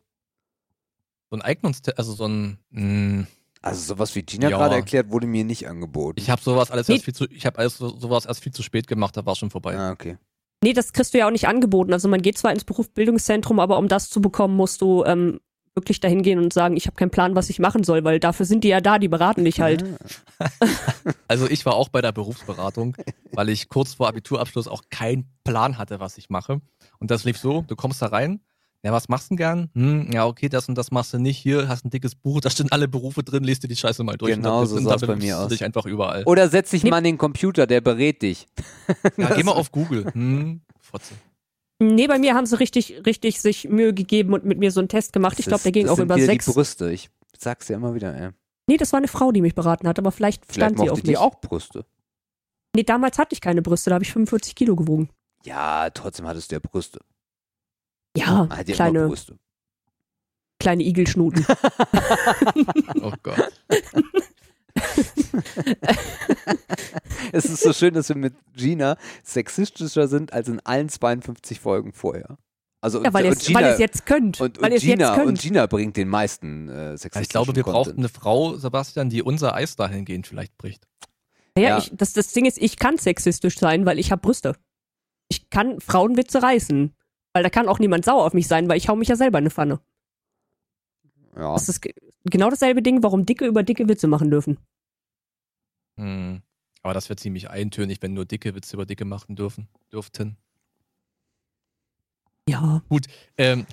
so 1.31 1.37
ein 1.39 1.43
Eignungstest, 1.43 1.97
also 1.99 2.13
so 2.13 2.27
ein, 2.27 2.59
mh, 2.71 3.27
Also 3.63 3.95
sowas 3.95 4.15
wie 4.15 4.23
Gina 4.23 4.51
Ja. 4.51 4.59
gerade 4.59 4.75
erklärt, 4.77 5.11
wurde 5.11 5.27
mir 5.27 5.45
nicht 5.45 5.67
angeboten. 5.67 6.21
ich 6.21 6.29
habe 6.29 6.43
sowas 6.43 6.71
alles 6.71 6.89
Nee. 6.89 6.95
erst 6.97 7.05
viel 7.07 7.15
zu, 7.15 7.25
ich 7.31 7.47
habe 7.47 7.59
alles 7.59 7.79
so, 7.79 7.89
sowas 7.97 8.27
erst 8.27 8.43
viel 8.43 8.53
zu 8.53 8.63
spät 8.63 8.87
gemacht, 8.87 9.17
da 9.17 9.25
war 9.25 9.35
schon 9.35 9.49
vorbei. 9.51 9.77
ah, 9.79 9.93
okay. 9.93 10.19
Nee, 10.63 10.75
das 10.75 10.93
kriegst 10.93 11.15
du 11.15 11.19
ja 11.19 11.27
auch 11.27 11.31
nicht 11.33 11.49
angeboten. 11.49 11.93
Also 11.93 12.07
man 12.09 12.21
geht 12.23 12.37
zwar 12.39 12.53
ins 12.53 12.65
Berufsbildungszentrum, 12.65 13.59
aber 13.61 13.79
um 13.79 13.89
das 13.89 14.11
zu 14.11 14.21
bekommen, 14.21 14.57
musst 14.57 14.81
du 14.83 15.05
ähm, 15.05 15.41
wirklich 15.75 16.01
dahin 16.01 16.23
gehen 16.23 16.39
und 16.39 16.53
sagen, 16.53 16.77
ich 16.77 16.87
habe 16.87 16.97
keinen 16.97 17.11
Plan, 17.11 17.35
was 17.35 17.49
ich 17.51 17.59
machen 17.59 17.83
soll, 17.85 18.05
weil 18.05 18.21
dafür 18.21 18.45
sind 18.47 18.63
die 18.65 18.69
ja 18.69 18.81
da, 18.81 18.99
die 18.99 19.09
beraten 19.09 19.45
dich 19.45 19.61
halt. 19.61 19.85
Also 21.29 21.49
ich 21.49 21.65
war 21.65 21.75
auch 21.77 21.89
bei 21.89 22.03
der 22.03 22.13
Berufsberatung, 22.13 22.97
weil 23.33 23.49
ich 23.49 23.69
kurz 23.69 23.95
vor 23.95 24.09
Abiturabschluss 24.09 24.69
auch 24.69 24.83
keinen 24.91 25.25
Plan 25.45 25.79
hatte, 25.79 26.01
was 26.01 26.19
ich 26.19 26.29
mache. 26.31 26.61
Und 26.99 27.11
das 27.11 27.25
lief 27.25 27.39
so, 27.39 27.65
du 27.67 27.75
kommst 27.77 28.03
da 28.03 28.07
rein, 28.07 28.41
ja, 28.85 28.93
was 28.93 29.09
machst 29.09 29.27
du 29.27 29.29
denn 29.31 29.37
gern? 29.37 29.71
Hm, 29.75 30.11
ja, 30.13 30.27
okay, 30.27 30.49
das 30.49 30.69
und 30.69 30.77
das 30.77 30.91
machst 30.91 31.15
du 31.15 31.19
nicht. 31.19 31.39
Hier 31.39 31.69
hast 31.69 31.85
ein 31.85 31.91
dickes 31.91 32.17
Buch, 32.17 32.41
da 32.41 32.51
stehen 32.51 32.71
alle 32.73 32.89
Berufe 32.89 33.23
drin, 33.23 33.45
liest 33.45 33.63
dir 33.63 33.69
die 33.69 33.77
Scheiße 33.77 34.03
mal 34.03 34.17
durch. 34.17 34.35
Genau 34.35 34.61
und 34.63 34.67
so 34.67 34.81
da 34.81 34.97
bei 34.97 35.15
mir 35.17 35.39
aus. 35.39 35.49
dich 35.49 35.65
einfach 35.65 35.87
überall. 35.87 36.25
Oder 36.25 36.49
setz 36.49 36.71
dich 36.71 36.83
Nee. 36.83 36.91
mal 36.91 36.97
an 36.99 37.05
den 37.05 37.17
Computer, 37.19 37.67
der 37.69 37.81
berät 37.81 38.23
dich. 38.23 38.49
Ja, 39.17 39.33
geh 39.35 39.45
mal 39.45 39.53
auf 39.55 39.71
Google. 39.71 40.07
Hm, 40.13 40.61
Fotze. 40.81 41.15
Nee, 41.87 42.07
bei 42.07 42.19
mir 42.19 42.35
haben 42.35 42.47
sie 42.47 42.59
richtig, 42.59 43.03
richtig 43.07 43.41
sich 43.41 43.69
Mühe 43.69 43.93
gegeben 43.95 44.33
und 44.35 44.45
mit 44.45 44.59
mir 44.59 44.71
so 44.71 44.81
einen 44.81 44.89
Test 44.89 45.13
gemacht. 45.13 45.39
Ich 45.39 45.45
Das 45.47 45.51
glaube, 45.51 45.59
ist- 45.59 45.65
der 45.65 45.73
ging 45.73 45.83
das 45.85 45.93
auch 45.93 45.97
sind 45.97 46.05
über 46.05 46.19
sechs. 46.19 46.45
die 46.47 46.53
Brüste. 46.53 46.91
Ich 46.93 47.11
sag's 47.39 47.69
ja 47.69 47.77
immer 47.77 47.95
wieder. 47.95 48.15
Ey. 48.15 48.31
Nee, 48.69 48.77
das 48.77 48.93
war 48.93 48.99
eine 48.99 49.09
Frau, 49.09 49.33
die 49.33 49.41
mich 49.43 49.55
beraten 49.55 49.89
hat, 49.89 49.99
aber 49.99 50.13
vielleicht 50.13 50.45
Vielleicht 50.47 50.75
stand 50.75 50.79
sie 50.81 50.91
auf 50.91 51.01
die 51.03 51.09
mich. 51.11 51.19
auch 51.19 51.41
Brüste. 51.41 51.85
Nee, 52.75 52.85
damals 52.85 53.19
hatte 53.19 53.35
ich 53.35 53.41
keine 53.41 53.61
Brüste, 53.63 53.91
da 53.91 53.95
habe 53.95 54.05
ich 54.05 54.13
45 54.13 54.55
Kilo 54.55 54.77
gewogen. 54.77 55.11
Ja, 55.45 55.91
trotzdem 55.91 56.27
hattest 56.27 56.51
du 56.51 56.57
ja 56.57 56.61
Brüste. 56.61 57.01
Ja, 58.17 58.45
Man 58.47 58.51
hat 58.51 58.59
ja 58.59 58.63
immer 58.63 58.75
kleine, 58.75 59.09
Brüste. 59.09 59.39
kleine 60.61 60.83
Igelschnuten. 60.85 61.45
Oh 63.03 63.13
Gott. 63.23 63.53
Es 67.33 67.45
ist 67.47 67.63
so 67.63 67.73
schön, 67.73 67.95
dass 67.95 68.09
wir 68.09 68.17
mit 68.17 68.35
Gina 68.55 68.97
sexistischer 69.25 70.09
sind 70.09 70.33
als 70.33 70.49
in 70.49 70.61
allen 70.61 70.89
52 70.89 71.61
Folgen 71.61 71.93
vorher. 71.93 72.37
Also 72.81 73.03
ja, 73.03 73.13
weil 73.13 73.25
ihr 73.25 73.31
und 73.31 73.39
es 73.39 73.47
Gina, 73.47 73.61
weil 73.61 73.67
ihr 73.67 73.73
es 73.73 73.79
jetzt 73.79 74.07
könnt. 74.07 74.41
und, 74.41 74.61
weil 74.61 74.73
und, 74.73 74.81
Gina, 74.81 75.15
und 75.15 75.25
könnt. 75.25 75.41
Gina 75.41 75.67
bringt 75.67 75.97
den 75.97 76.09
meisten 76.09 76.69
äh, 76.69 76.99
sexistischen 76.99 77.23
Ich 77.23 77.29
glaube, 77.29 77.55
wir 77.55 77.63
brauchen 77.63 77.97
eine 77.97 78.09
Frau, 78.09 78.57
Sebastian, 78.57 79.09
die 79.09 79.23
unser 79.23 79.55
Eis 79.55 79.77
dahingehend 79.77 80.27
vielleicht 80.27 80.57
bricht. 80.59 80.87
Ja, 81.57 81.63
Ja. 81.63 81.79
Ich, 81.79 81.93
das, 81.95 82.13
das 82.13 82.33
Ding 82.33 82.45
ist, 82.45 82.59
ich 82.59 82.77
kann 82.77 82.99
sexistisch 82.99 83.59
sein, 83.59 83.87
weil 83.87 83.99
ich 83.99 84.11
habe 84.11 84.21
Brüste. 84.21 84.57
Ich 85.29 85.49
kann 85.49 85.81
Frauenwitze 85.81 86.43
reißen. 86.43 86.93
Weil 87.35 87.43
da 87.43 87.51
kann 87.51 87.69
auch 87.69 87.79
niemand 87.79 88.05
sauer 88.05 88.25
auf 88.25 88.35
mich 88.35 88.47
sein, 88.47 88.69
weil 88.69 88.77
ich 88.77 88.89
hau 88.89 88.97
mich 88.97 89.09
ja 89.09 89.17
selber 89.17 89.39
in 89.39 89.45
eine 89.45 89.51
Pfanne. 89.51 89.81
Ja. 91.37 91.53
Das 91.55 91.69
ist 91.69 91.81
ge- 91.81 91.95
genau 92.25 92.51
dasselbe 92.51 92.83
Ding, 92.83 93.03
warum 93.03 93.25
Dicke 93.27 93.47
über 93.47 93.63
dicke 93.63 93.89
Witze 93.89 94.07
machen 94.07 94.31
dürfen. 94.31 94.59
Hm. 95.97 96.43
Aber 96.83 96.95
das 96.95 97.09
wäre 97.09 97.17
ziemlich 97.17 97.49
eintönig, 97.51 98.03
wenn 98.03 98.13
nur 98.15 98.25
dicke 98.25 98.55
Witze 98.55 98.77
über 98.77 98.87
dicke 98.87 99.05
machen 99.05 99.37
dürfen, 99.37 99.69
dürften. 99.93 100.37
Ja. 102.49 102.83
Ähm, 103.39 103.67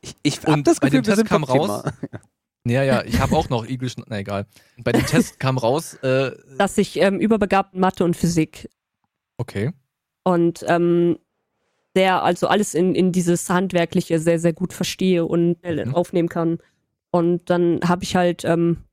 Ich, 0.00 0.14
ich 0.22 0.38
hab 0.40 0.48
Und 0.48 0.66
das 0.66 0.78
bei 0.80 0.88
Gefühl, 0.88 1.02
dem 1.02 1.06
wir 1.06 1.14
Test 1.14 1.16
sind 1.18 1.28
kam 1.28 1.44
raus- 1.44 1.84
ja, 2.64 2.82
ja, 2.82 3.02
ich 3.04 3.18
habe 3.20 3.36
auch 3.36 3.48
noch 3.48 3.64
Igelschn... 3.66 4.04
Na 4.08 4.18
egal. 4.18 4.46
Bei 4.82 4.92
dem 4.92 5.06
Test 5.06 5.40
kam 5.40 5.56
raus, 5.58 5.94
äh, 6.02 6.32
Dass 6.58 6.76
ich 6.78 6.96
ähm, 6.96 7.18
überbegabt 7.18 7.74
in 7.74 7.80
Mathe 7.80 8.04
und 8.04 8.16
Physik 8.16 8.68
okay. 9.38 9.72
und 10.24 10.64
ähm, 10.68 11.18
sehr, 11.98 12.22
also 12.22 12.46
alles 12.46 12.74
in, 12.74 12.94
in 12.94 13.10
dieses 13.10 13.50
Handwerkliche 13.50 14.20
sehr, 14.20 14.38
sehr 14.38 14.52
gut 14.52 14.72
verstehe 14.72 15.24
und 15.24 15.56
Mhm. 15.64 15.94
aufnehmen 15.96 16.28
kann. 16.28 16.58
Und 17.10 17.50
dann 17.50 17.80
habe 17.84 18.04
ich 18.04 18.14
halt, 18.14 18.44
ähm, 18.44 18.84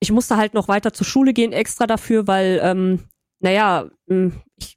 ich 0.00 0.12
musste 0.12 0.36
halt 0.36 0.54
noch 0.54 0.68
weiter 0.68 0.92
zur 0.92 1.06
Schule 1.06 1.32
gehen 1.32 1.52
extra 1.52 1.88
dafür, 1.88 2.28
weil, 2.28 2.60
ähm, 2.62 3.00
naja, 3.40 3.88
mh, 4.06 4.30
ich 4.60 4.76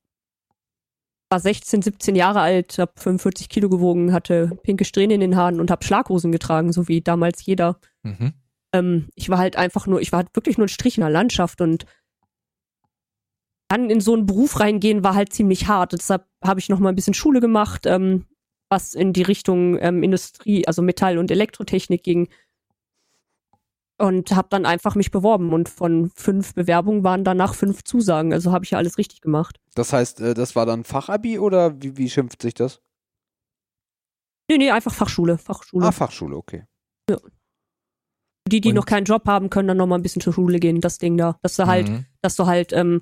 war 1.29 1.39
16, 1.39 1.83
17 1.83 2.15
Jahre 2.15 2.39
alt, 2.41 2.79
habe 2.79 2.93
45 2.97 3.49
Kilo 3.49 3.69
gewogen, 3.69 4.11
hatte 4.11 4.57
pinke 4.63 4.83
Strähnen 4.85 5.15
in 5.15 5.19
den 5.21 5.35
Haaren 5.35 5.59
und 5.59 5.69
habe 5.69 5.85
Schlaghosen 5.85 6.31
getragen, 6.31 6.71
so 6.73 6.87
wie 6.87 7.01
damals 7.01 7.45
jeder. 7.45 7.79
Mhm. 8.01 8.33
Ähm, 8.73 9.09
ich 9.13 9.29
war 9.29 9.37
halt 9.37 9.57
einfach 9.57 9.85
nur, 9.85 10.01
ich 10.01 10.11
war 10.11 10.23
halt 10.23 10.35
wirklich 10.35 10.57
nur 10.57 10.65
ein 10.65 10.69
Strich 10.69 10.97
in 10.97 11.01
der 11.01 11.11
Landschaft 11.11 11.61
und 11.61 11.85
dann 13.67 13.89
in 13.89 13.99
so 14.01 14.13
einen 14.13 14.25
Beruf 14.25 14.59
reingehen 14.59 15.03
war 15.03 15.15
halt 15.15 15.33
ziemlich 15.33 15.67
hart. 15.67 15.93
Deshalb 15.93 16.25
habe 16.43 16.59
ich 16.59 16.69
noch 16.69 16.79
mal 16.79 16.89
ein 16.89 16.95
bisschen 16.95 17.13
Schule 17.13 17.39
gemacht, 17.39 17.85
ähm, 17.85 18.25
was 18.69 18.93
in 18.93 19.13
die 19.13 19.23
Richtung 19.23 19.77
ähm, 19.79 20.03
Industrie, 20.03 20.67
also 20.67 20.81
Metall- 20.81 21.17
und 21.17 21.31
Elektrotechnik 21.31 22.03
ging. 22.03 22.27
Und 23.97 24.31
habe 24.35 24.49
dann 24.51 24.65
einfach 24.65 24.95
mich 24.95 25.09
beworben 25.09 25.53
und 25.53 25.69
von 25.69 26.11
fünf 26.15 26.53
Bewerbungen 26.53 27.05
waren 27.05 27.23
danach 27.23 27.55
fünf 27.55 27.83
Zusagen. 27.85 28.33
Also 28.33 28.51
habe 28.51 28.65
ich 28.65 28.71
ja 28.71 28.77
alles 28.77 28.97
richtig 28.97 29.21
gemacht. 29.21 29.57
Das 29.73 29.93
heißt, 29.93 30.19
äh, 30.19 30.33
das 30.33 30.55
war 30.55 30.65
dann 30.65 30.83
Fachabi 30.83 31.39
oder 31.39 31.81
wie, 31.81 31.95
wie 31.97 32.09
schimpft 32.09 32.41
sich 32.41 32.53
das? 32.55 32.81
Nee, 34.49 34.57
nee, 34.57 34.69
einfach 34.69 34.93
Fachschule, 34.93 35.37
Fachschule. 35.37 35.87
Ah, 35.87 35.91
Fachschule, 35.93 36.35
okay. 36.35 36.65
die, 38.47 38.61
die 38.61 38.69
und- 38.69 38.75
noch 38.75 38.85
keinen 38.85 39.05
Job 39.05 39.25
haben, 39.27 39.49
können 39.49 39.67
dann 39.69 39.77
noch 39.77 39.87
mal 39.87 39.95
ein 39.95 40.03
bisschen 40.03 40.21
zur 40.21 40.33
Schule 40.33 40.59
gehen, 40.59 40.81
das 40.81 40.97
Ding 40.99 41.17
da. 41.17 41.37
Dass 41.41 41.55
du 41.55 41.65
halt 41.65 41.89
Mhm. 41.89 42.05
dass 42.21 42.35
du 42.35 42.45
halt 42.45 42.73
ähm, 42.73 43.01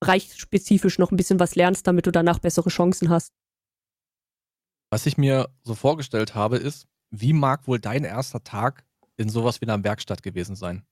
bereichsspezifisch 0.00 0.98
noch 0.98 1.10
ein 1.10 1.16
bisschen 1.16 1.40
was 1.40 1.54
lernst, 1.54 1.86
damit 1.86 2.06
du 2.06 2.10
danach 2.10 2.38
bessere 2.38 2.70
Chancen 2.70 3.08
hast. 3.08 3.32
Was 4.90 5.06
ich 5.06 5.18
mir 5.18 5.48
so 5.62 5.74
vorgestellt 5.74 6.34
habe, 6.34 6.56
ist, 6.56 6.86
wie 7.10 7.32
mag 7.32 7.66
wohl 7.66 7.80
dein 7.80 8.04
erster 8.04 8.42
Tag 8.44 8.84
in 9.16 9.28
sowas 9.28 9.60
wie 9.60 9.66
einer 9.66 9.82
Werkstatt 9.82 10.22
gewesen 10.22 10.56
sein? 10.56 10.84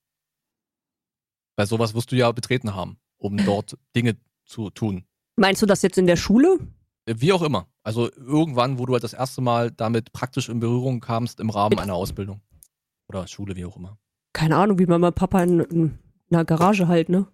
Weil 1.56 1.66
sowas 1.66 1.94
wirst 1.94 2.12
du 2.12 2.16
ja 2.16 2.32
betreten 2.32 2.74
haben, 2.74 2.98
um 3.18 3.36
dort 3.36 3.76
Dinge 3.94 4.16
zu 4.44 4.70
tun. 4.70 5.04
Meinst 5.36 5.62
du 5.62 5.66
das 5.66 5.82
jetzt 5.82 5.98
in 5.98 6.06
der 6.06 6.16
Schule? 6.16 6.58
Äh, 7.06 7.14
Wie 7.18 7.32
auch 7.32 7.42
immer. 7.42 7.68
Also 7.82 8.12
irgendwann, 8.12 8.78
wo 8.78 8.86
du 8.86 8.92
halt 8.92 9.04
das 9.04 9.12
erste 9.12 9.40
Mal 9.40 9.70
damit 9.70 10.12
praktisch 10.12 10.48
in 10.48 10.60
Berührung 10.60 11.00
kamst 11.00 11.40
im 11.40 11.50
Rahmen 11.50 11.78
einer 11.78 11.94
Ausbildung. 11.94 12.40
Oder 13.08 13.26
Schule, 13.26 13.56
wie 13.56 13.64
auch 13.64 13.76
immer. 13.76 13.98
Keine 14.32 14.56
Ahnung, 14.56 14.78
wie 14.78 14.86
man 14.86 15.00
mein 15.00 15.12
Papa 15.12 15.42
in, 15.42 15.60
in 15.60 15.98
einer 16.30 16.44
Garage 16.44 16.88
halt, 16.88 17.08
ne? 17.08 17.26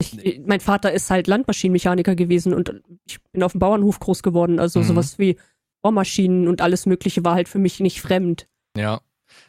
Ich, 0.00 0.14
Nee. 0.14 0.42
Mein 0.46 0.60
Vater 0.60 0.92
ist 0.92 1.10
halt 1.10 1.26
Landmaschinenmechaniker 1.26 2.14
gewesen 2.14 2.54
und 2.54 2.82
ich 3.06 3.20
bin 3.32 3.42
auf 3.42 3.52
dem 3.52 3.58
Bauernhof 3.58 3.98
groß 3.98 4.22
geworden. 4.22 4.58
Also 4.60 4.80
Mhm. 4.80 4.84
sowas 4.84 5.18
wie 5.18 5.36
Bohrmaschinen 5.82 6.46
und 6.48 6.60
alles 6.60 6.86
Mögliche 6.86 7.24
war 7.24 7.34
halt 7.34 7.48
für 7.48 7.58
mich 7.58 7.80
nicht 7.80 8.00
fremd. 8.00 8.48
Ja. 8.76 9.00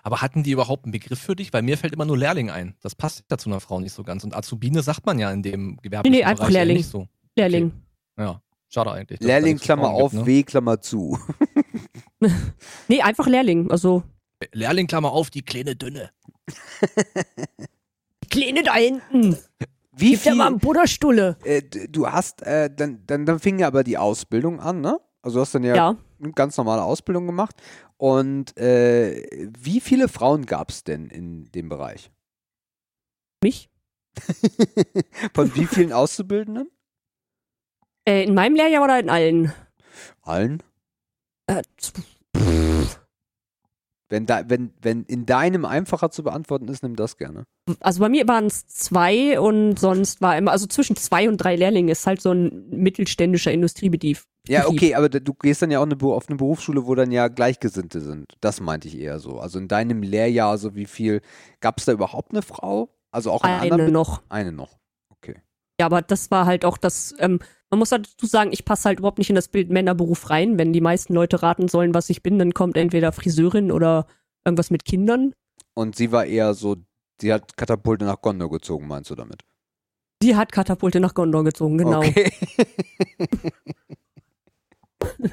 Aber 0.04 0.22
hatten 0.22 0.44
die 0.44 0.52
überhaupt 0.52 0.86
einen 0.86 0.92
Begriff 0.92 1.20
für 1.20 1.36
dich? 1.36 1.54
Weil 1.54 1.62
mir 1.62 1.78
fällt 1.78 1.94
immer 1.94 2.06
nur 2.06 2.18
Lehrling 2.18 2.50
ein. 2.50 2.76
Das 2.82 2.96
passt 2.96 3.24
ja 3.32 3.38
zu 3.38 3.50
einer 3.50 3.60
Frau 3.60 3.80
nicht 3.80 3.94
so 3.94 4.04
ganz. 4.04 4.24
Und 4.24 4.36
Azubine 4.36 4.82
sagt 4.82 5.06
man 5.06 5.20
ja 5.20 5.32
in 5.32 5.42
dem 5.44 5.78
gewerblichen 5.82 6.12
Nee, 6.12 6.20
nee, 6.20 6.24
einfach 6.26 6.50
Lehrling. 6.50 6.78
nicht 6.78 6.90
so. 6.90 7.08
Lehrling. 7.38 7.72
Ja, 8.18 8.42
schade 8.70 8.92
eigentlich. 8.92 9.20
Lehrling, 9.22 9.58
Klammer 9.58 9.90
auf, 9.90 10.12
gibt, 10.12 10.24
ne? 10.26 10.28
W, 10.28 10.44
Klammer 10.44 10.82
zu. 10.82 11.18
Nee, 12.90 13.02
einfach 13.02 13.28
Lehrling. 13.28 13.72
Also 13.72 14.04
Lehrling, 14.52 14.88
Klammer 14.88 15.12
auf, 15.14 15.30
die 15.30 15.42
kleine 15.42 15.76
Dünne. 15.78 16.10
Kleine 18.30 18.64
da 18.64 18.76
hinten. 18.76 19.38
Wie 20.00 20.12
Gib 20.12 20.24
dir 20.24 20.36
mal 20.36 20.46
viel, 20.46 20.48
einen 20.54 20.60
Butterstulle. 20.60 21.38
äh, 21.44 21.62
du 21.62 22.08
hast, 22.08 22.42
äh, 22.44 22.70
dann, 22.74 23.04
dann, 23.08 23.26
dann 23.26 23.40
fing 23.40 23.60
ja 23.60 23.68
aber 23.68 23.84
die 23.84 23.98
Ausbildung 23.98 24.60
an, 24.60 24.82
ne? 24.82 25.00
Also 25.22 25.36
du 25.38 25.42
hast 25.42 25.54
dann 25.56 25.64
ja, 25.64 25.76
Ja. 25.76 25.98
eine 26.22 26.32
ganz 26.34 26.56
normale 26.58 26.84
Ausbildung 26.84 27.26
gemacht. 27.26 27.56
Und 27.98 28.56
äh, 28.58 29.24
wie 29.60 29.82
viele 29.82 30.08
Frauen 30.08 30.46
gab 30.46 30.70
es 30.70 30.84
denn 30.86 31.08
in 31.08 31.52
dem 31.52 31.68
Bereich? 31.68 32.12
Mich? 33.44 33.70
Von 35.34 35.54
wie 35.56 35.66
vielen 35.66 35.92
Auszubildenden? 35.92 36.70
Äh, 38.08 38.24
in 38.24 38.34
meinem 38.34 38.56
Lehrjahr 38.56 38.84
oder 38.84 39.00
in 39.00 39.10
allen? 39.10 39.54
Allen. 40.22 40.64
Äh, 41.48 41.62
Wenn, 44.10 44.26
da, 44.26 44.41
wenn, 44.48 44.73
wenn 44.81 45.03
in 45.03 45.26
deinem 45.26 45.65
einfacher 45.65 46.10
zu 46.10 46.23
beantworten 46.23 46.68
ist, 46.68 46.81
nimm 46.81 46.95
das 46.95 47.18
gerne. 47.18 47.45
also 47.80 47.99
bei 47.99 48.10
mir 48.10 48.27
waren 48.27 48.48
es 48.48 48.68
zwei 48.68 49.40
und 49.40 49.80
sonst 49.80 50.22
war 50.22 50.36
immer, 50.38 50.52
also 50.52 50.65
zwischen 50.65 50.95
zwei 50.95 51.30
und 51.30 51.38
drei 51.38 51.56
Lehrlinge 51.56 51.91
ist 51.91 52.07
halt 52.07 52.22
so 52.22 52.31
ein 52.31 52.69
mittelständischer 52.69 53.52
Industriebetrieb. 53.52 54.23
Ja, 54.48 54.68
okay, 54.68 54.95
aber 54.95 55.10
du 55.10 55.34
gehst 55.34 55.61
dann 55.61 55.69
ja 55.69 55.80
auch 55.80 55.86
eine, 55.86 55.95
auf 56.02 56.27
eine 56.27 56.38
Berufsschule, 56.38 56.88
wo 56.88 56.95
dann 56.95 57.11
ja 57.11 57.27
Gleichgesinnte 57.27 58.02
sind. 58.02 58.34
Das 58.41 58.60
meinte 58.61 58.88
ich 58.88 58.98
eher 58.98 59.19
so. 59.19 59.40
Also 59.40 59.60
in 59.60 59.68
deinem 59.68 60.02
Lehrjahr, 60.02 60.57
so 60.57 60.76
wie 60.76 60.86
viel, 60.86 61.22
gab 61.60 61.77
es 61.77 61.86
da 61.86 61.91
überhaupt 61.91 62.31
eine 62.31 62.41
Frau? 62.41 62.90
Also 63.11 63.31
auch 63.31 63.44
in 63.44 63.49
Eine 63.49 63.91
noch. 63.91 64.23
Eine 64.30 64.52
noch. 64.52 64.80
Ja, 65.80 65.86
aber 65.86 66.02
das 66.02 66.30
war 66.30 66.45
halt 66.45 66.65
auch 66.65 66.77
das, 66.77 67.15
ähm, 67.19 67.40
man 67.70 67.80
muss 67.80 67.90
dazu 67.90 68.26
sagen, 68.26 68.52
ich 68.52 68.66
passe 68.66 68.86
halt 68.86 69.00
überhaupt 69.00 69.20
nicht 69.20 69.30
in 69.30 69.36
das 69.36 69.48
Bild 69.48 69.70
Männerberuf 69.70 70.30
rein. 70.30 70.58
Wenn 70.58 70.74
die 70.74 70.82
meisten 70.82 71.14
Leute 71.14 71.44
raten 71.44 71.68
sollen, 71.68 71.94
was 71.94 72.10
ich 72.10 72.24
bin, 72.24 72.40
dann 72.40 72.54
kommt 72.54 72.78
entweder 72.78 73.12
Friseurin 73.12 73.72
oder 73.72 74.08
irgendwas 74.44 74.72
mit 74.72 74.86
Kindern. 74.86 75.34
Und 75.76 75.96
sie 75.96 76.12
war 76.12 76.26
eher 76.26 76.56
so, 76.56 76.78
sie 77.22 77.32
hat 77.32 77.56
Katapulte 77.58 78.06
nach 78.06 78.22
Gondor 78.22 78.50
gezogen, 78.50 78.88
meinst 78.88 79.12
du 79.12 79.16
damit? 79.16 79.44
Die 80.22 80.36
hat 80.36 80.52
Katapulte 80.52 81.00
nach 81.00 81.14
Gondor 81.14 81.44
gezogen, 81.44 81.78
genau. 81.78 82.00
Okay. 82.00 82.32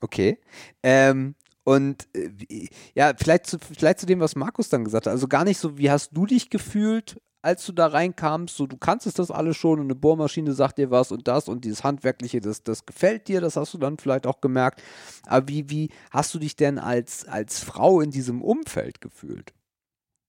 okay. 0.00 0.38
Ähm, 0.82 1.34
und 1.64 2.08
äh, 2.14 2.68
ja, 2.94 3.12
vielleicht 3.16 3.46
zu, 3.46 3.58
vielleicht 3.58 3.98
zu 4.00 4.06
dem, 4.06 4.20
was 4.20 4.36
Markus 4.36 4.68
dann 4.68 4.84
gesagt 4.84 5.06
hat. 5.06 5.12
Also 5.12 5.28
gar 5.28 5.44
nicht 5.44 5.58
so, 5.58 5.76
wie 5.76 5.90
hast 5.90 6.10
du 6.12 6.24
dich 6.24 6.50
gefühlt, 6.50 7.20
als 7.44 7.66
du 7.66 7.72
da 7.72 7.88
reinkamst? 7.88 8.56
So, 8.56 8.66
du 8.66 8.76
kannst 8.78 9.18
das 9.18 9.30
alles 9.30 9.56
schon 9.56 9.78
und 9.78 9.86
eine 9.86 9.94
Bohrmaschine 9.94 10.54
sagt 10.54 10.78
dir 10.78 10.90
was 10.90 11.12
und 11.12 11.28
das 11.28 11.48
und 11.48 11.64
dieses 11.64 11.84
Handwerkliche, 11.84 12.40
das, 12.40 12.62
das 12.62 12.86
gefällt 12.86 13.28
dir, 13.28 13.40
das 13.40 13.56
hast 13.56 13.74
du 13.74 13.78
dann 13.78 13.98
vielleicht 13.98 14.26
auch 14.26 14.40
gemerkt. 14.40 14.82
Aber 15.26 15.48
wie, 15.48 15.68
wie 15.68 15.90
hast 16.10 16.32
du 16.34 16.38
dich 16.38 16.56
denn 16.56 16.78
als, 16.78 17.26
als 17.26 17.62
Frau 17.62 18.00
in 18.00 18.10
diesem 18.10 18.42
Umfeld 18.42 19.00
gefühlt? 19.00 19.52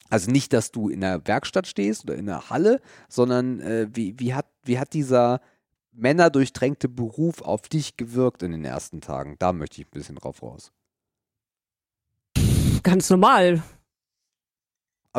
Also 0.10 0.30
nicht, 0.30 0.54
dass 0.54 0.72
du 0.72 0.90
in 0.90 1.02
der 1.02 1.26
Werkstatt 1.26 1.68
stehst 1.68 2.04
oder 2.04 2.16
in 2.16 2.26
der 2.26 2.50
Halle, 2.50 2.82
sondern 3.08 3.62
äh, 3.62 3.88
wie, 3.94 4.20
wie, 4.20 4.34
hat, 4.34 4.48
wie 4.64 4.78
hat 4.78 4.94
dieser 4.94 5.42
männerdurchtränkte 5.94 6.90
Beruf 6.90 7.42
auf 7.42 7.70
dich 7.70 7.96
gewirkt 7.98 8.44
in 8.44 8.52
den 8.52 8.66
ersten 8.66 9.00
Tagen? 9.02 9.38
Da 9.40 9.54
möchte 9.54 9.82
ich 9.82 9.88
ein 9.88 9.92
bisschen 9.92 10.18
drauf 10.18 10.44
raus. 10.44 10.72
Ganz 12.84 13.10
normal. 13.10 13.64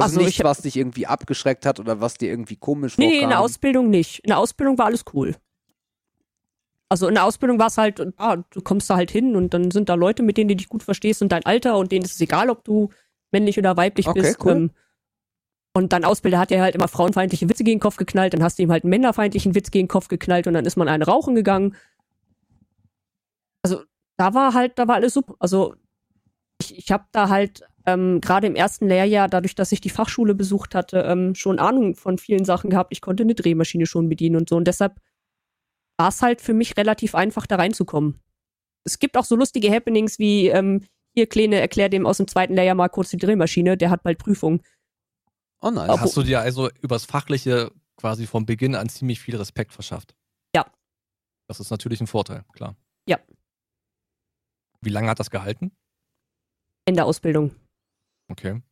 Also, 0.04 0.20
nichts, 0.20 0.38
ich- 0.38 0.44
was 0.44 0.62
dich 0.62 0.76
irgendwie 0.76 1.06
abgeschreckt 1.06 1.64
hat 1.66 1.80
oder 1.80 2.00
was 2.00 2.14
dir 2.14 2.28
irgendwie 2.30 2.56
komisch 2.56 2.98
Nee, 2.98 3.06
nee, 3.06 3.12
in 3.14 3.18
vorkam. 3.20 3.30
der 3.30 3.40
Ausbildung 3.40 3.90
nicht. 3.90 4.18
In 4.20 4.28
der 4.28 4.38
Ausbildung 4.38 4.76
war 4.78 4.86
alles 4.86 5.04
cool. 5.14 5.36
Also 6.88 7.08
in 7.08 7.14
der 7.14 7.24
Ausbildung 7.24 7.58
war 7.58 7.66
es 7.66 7.78
halt, 7.78 8.00
ah, 8.16 8.36
du 8.36 8.60
kommst 8.60 8.88
da 8.88 8.94
halt 8.96 9.10
hin 9.10 9.34
und 9.34 9.52
dann 9.54 9.70
sind 9.72 9.88
da 9.88 9.94
Leute, 9.94 10.22
mit 10.22 10.36
denen 10.36 10.48
du 10.48 10.56
dich 10.56 10.68
gut 10.68 10.82
verstehst 10.84 11.20
und 11.20 11.32
dein 11.32 11.44
Alter 11.44 11.76
und 11.78 11.90
denen 11.90 12.04
ist 12.04 12.14
es 12.14 12.20
egal, 12.20 12.48
ob 12.48 12.62
du 12.64 12.90
männlich 13.32 13.58
oder 13.58 13.76
weiblich 13.76 14.06
Okay, 14.06 14.20
bist. 14.20 14.44
cool. 14.44 14.52
Ähm, 14.52 14.70
und 15.74 15.92
dein 15.92 16.04
Ausbilder 16.04 16.38
hat 16.38 16.50
dir 16.50 16.62
halt 16.62 16.74
immer 16.76 16.86
frauenfeindliche 16.88 17.48
Witze 17.48 17.64
gegen 17.64 17.78
den 17.78 17.82
Kopf 17.82 17.96
geknallt, 17.96 18.34
dann 18.34 18.42
hast 18.42 18.58
du 18.58 18.62
ihm 18.62 18.70
halt 18.70 18.84
einen 18.84 18.90
männerfeindlichen 18.90 19.54
Witz 19.56 19.70
gegen 19.72 19.86
den 19.86 19.90
Kopf 19.90 20.06
geknallt 20.08 20.46
und 20.46 20.54
dann 20.54 20.64
ist 20.64 20.76
man 20.76 20.88
eine 20.88 21.04
rauchen 21.06 21.34
gegangen. 21.34 21.74
Also 23.62 23.82
da 24.16 24.32
war 24.34 24.54
halt, 24.54 24.78
da 24.78 24.86
war 24.86 24.94
alles 24.94 25.12
super. 25.14 25.34
Also 25.40 25.74
ich, 26.60 26.78
ich 26.78 26.92
habe 26.92 27.04
da 27.12 27.28
halt 27.28 27.62
ähm, 27.86 28.20
gerade 28.20 28.46
im 28.46 28.54
ersten 28.54 28.88
Lehrjahr, 28.88 29.28
dadurch, 29.28 29.54
dass 29.54 29.72
ich 29.72 29.80
die 29.80 29.90
Fachschule 29.90 30.34
besucht 30.34 30.74
hatte, 30.74 31.00
ähm, 31.00 31.34
schon 31.34 31.58
Ahnung 31.58 31.94
von 31.94 32.18
vielen 32.18 32.44
Sachen 32.44 32.70
gehabt. 32.70 32.92
Ich 32.92 33.00
konnte 33.00 33.22
eine 33.22 33.34
Drehmaschine 33.34 33.86
schon 33.86 34.08
bedienen 34.08 34.36
und 34.36 34.48
so. 34.48 34.56
Und 34.56 34.66
deshalb 34.66 35.00
war 35.98 36.08
es 36.08 36.20
halt 36.22 36.40
für 36.40 36.52
mich 36.54 36.76
relativ 36.76 37.14
einfach, 37.14 37.46
da 37.46 37.56
reinzukommen. 37.56 38.20
Es 38.84 38.98
gibt 38.98 39.16
auch 39.16 39.24
so 39.24 39.36
lustige 39.36 39.70
Happenings 39.72 40.18
wie, 40.18 40.48
ähm, 40.48 40.84
hier, 41.14 41.26
Kleine, 41.26 41.60
erklär 41.60 41.88
dem 41.88 42.04
aus 42.06 42.18
dem 42.18 42.28
zweiten 42.28 42.54
Lehrjahr 42.54 42.74
mal 42.74 42.88
kurz 42.88 43.08
die 43.10 43.16
Drehmaschine, 43.16 43.76
der 43.76 43.90
hat 43.90 44.02
bald 44.02 44.18
Prüfung. 44.18 44.62
Oh 45.62 45.70
nice. 45.70 45.88
Aber- 45.88 46.00
Hast 46.02 46.16
du 46.16 46.22
dir 46.22 46.40
also 46.40 46.68
übers 46.82 47.06
Fachliche 47.06 47.72
quasi 47.96 48.26
vom 48.26 48.44
Beginn 48.44 48.74
an 48.74 48.88
ziemlich 48.90 49.20
viel 49.20 49.36
Respekt 49.36 49.72
verschafft? 49.72 50.14
Ja. 50.54 50.66
Das 51.48 51.60
ist 51.60 51.70
natürlich 51.70 52.00
ein 52.02 52.06
Vorteil, 52.06 52.44
klar. 52.52 52.76
Ja. 53.08 53.18
Wie 54.82 54.90
lange 54.90 55.08
hat 55.08 55.18
das 55.18 55.30
gehalten? 55.30 55.72
In 56.86 56.94
der 56.94 57.06
Ausbildung. 57.06 57.54
Okay. 58.28 58.62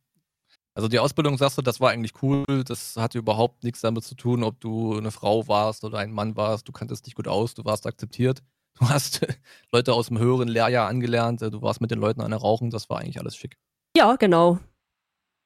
Also 0.73 0.89
die 0.89 0.99
Ausbildung, 0.99 1.37
sagst 1.37 1.57
du, 1.57 1.61
das 1.61 1.79
war 1.79 1.91
eigentlich 1.91 2.21
cool, 2.21 2.45
das 2.65 2.97
hatte 2.97 3.17
überhaupt 3.17 3.63
nichts 3.63 3.79
damit 3.79 4.03
zu 4.03 4.13
tun, 4.15 4.43
ob 4.43 4.59
du 4.59 4.97
eine 4.97 5.11
Frau 5.11 5.47
warst 5.47 5.85
oder 5.85 5.99
ein 5.99 6.11
Mann 6.11 6.35
warst, 6.35 6.67
du 6.67 6.73
kanntest 6.73 7.07
dich 7.07 7.15
gut 7.15 7.29
aus, 7.29 7.53
du 7.53 7.63
warst 7.63 7.87
akzeptiert, 7.87 8.43
du 8.73 8.89
hast 8.89 9.25
Leute 9.71 9.93
aus 9.93 10.07
dem 10.07 10.19
höheren 10.19 10.49
Lehrjahr 10.49 10.89
angelernt, 10.89 11.41
du 11.41 11.61
warst 11.61 11.79
mit 11.79 11.91
den 11.91 11.99
Leuten 11.99 12.19
an 12.19 12.31
der 12.31 12.41
Rauchen, 12.41 12.71
das 12.71 12.89
war 12.89 12.99
eigentlich 12.99 13.19
alles 13.19 13.37
schick. 13.37 13.57
Ja, 13.95 14.17
genau. 14.17 14.59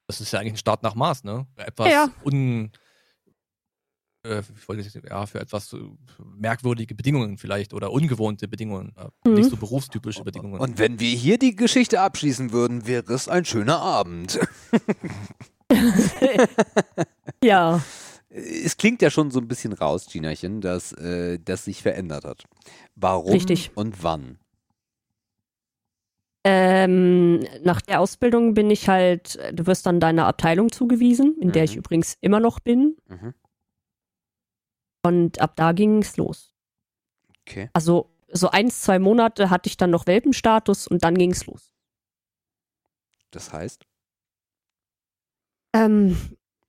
Das 0.07 0.19
ist 0.19 0.31
ja 0.31 0.39
eigentlich 0.39 0.53
ein 0.53 0.57
Start 0.57 0.81
nach 0.81 0.95
Maß, 0.95 1.23
ne? 1.23 1.45
Etwas 1.55 1.91
Ja. 1.91 2.09
un... 2.25 2.71
Äh, 4.23 4.39
ich 4.57 4.67
wollte 4.67 4.83
nicht- 4.83 5.09
ja, 5.09 5.25
für 5.25 5.39
etwas 5.39 5.71
äh, 5.73 5.77
merkwürdige 6.37 6.93
Bedingungen 6.93 7.37
vielleicht 7.37 7.73
oder 7.73 7.91
ungewohnte 7.91 8.47
Bedingungen, 8.47 8.93
äh, 8.97 9.29
Mhm. 9.29 9.35
nicht 9.35 9.49
so 9.49 9.55
berufstypische 9.57 10.23
Bedingungen. 10.23 10.59
Und 10.59 10.77
wenn 10.77 10.99
wir 10.99 11.09
hier 11.15 11.37
die 11.37 11.55
Geschichte 11.55 12.01
abschließen 12.01 12.51
würden, 12.51 12.85
wäre 12.85 13.13
es 13.13 13.27
ein 13.29 13.45
schöner 13.45 13.79
Abend. 13.79 14.39
Ja. 17.43 17.81
Es 18.29 18.75
klingt 18.77 19.01
ja 19.01 19.09
schon 19.09 19.31
so 19.31 19.39
ein 19.39 19.47
bisschen 19.47 19.73
raus, 19.73 20.07
Ginachen, 20.11 20.61
dass 20.61 20.91
äh, 20.93 21.39
das 21.43 21.65
sich 21.65 21.81
verändert 21.81 22.25
hat. 22.25 22.43
Warum 22.95 23.31
Richtig. 23.31 23.71
und 23.75 24.03
wann? 24.03 24.37
Ähm, 26.43 27.39
nach 27.63 27.81
der 27.81 27.99
Ausbildung 27.99 28.53
bin 28.53 28.69
ich 28.69 28.87
halt, 28.87 29.39
du 29.53 29.65
wirst 29.67 29.85
dann 29.85 29.99
deiner 29.99 30.25
Abteilung 30.27 30.71
zugewiesen, 30.71 31.37
in 31.39 31.51
der 31.51 31.63
ich 31.65 31.73
Mhm. 31.73 31.79
übrigens 31.79 32.17
immer 32.21 32.39
noch 32.39 32.59
bin. 32.59 32.97
Mhm. 33.07 33.33
Und 35.03 35.39
ab 35.39 35.55
da 35.55 35.71
ging 35.71 36.01
es 36.01 36.17
los. 36.17 36.53
Okay. 37.47 37.69
Also 37.73 38.09
so 38.31 38.49
eins, 38.49 38.81
zwei 38.81 38.99
Monate 38.99 39.49
hatte 39.49 39.67
ich 39.67 39.77
dann 39.77 39.89
noch 39.89 40.07
Welpenstatus 40.07 40.87
und 40.87 41.03
dann 41.03 41.17
ging 41.17 41.31
es 41.31 41.45
los. 41.45 41.73
Das 43.31 43.53
heißt? 43.53 43.85
Ähm, 45.73 46.17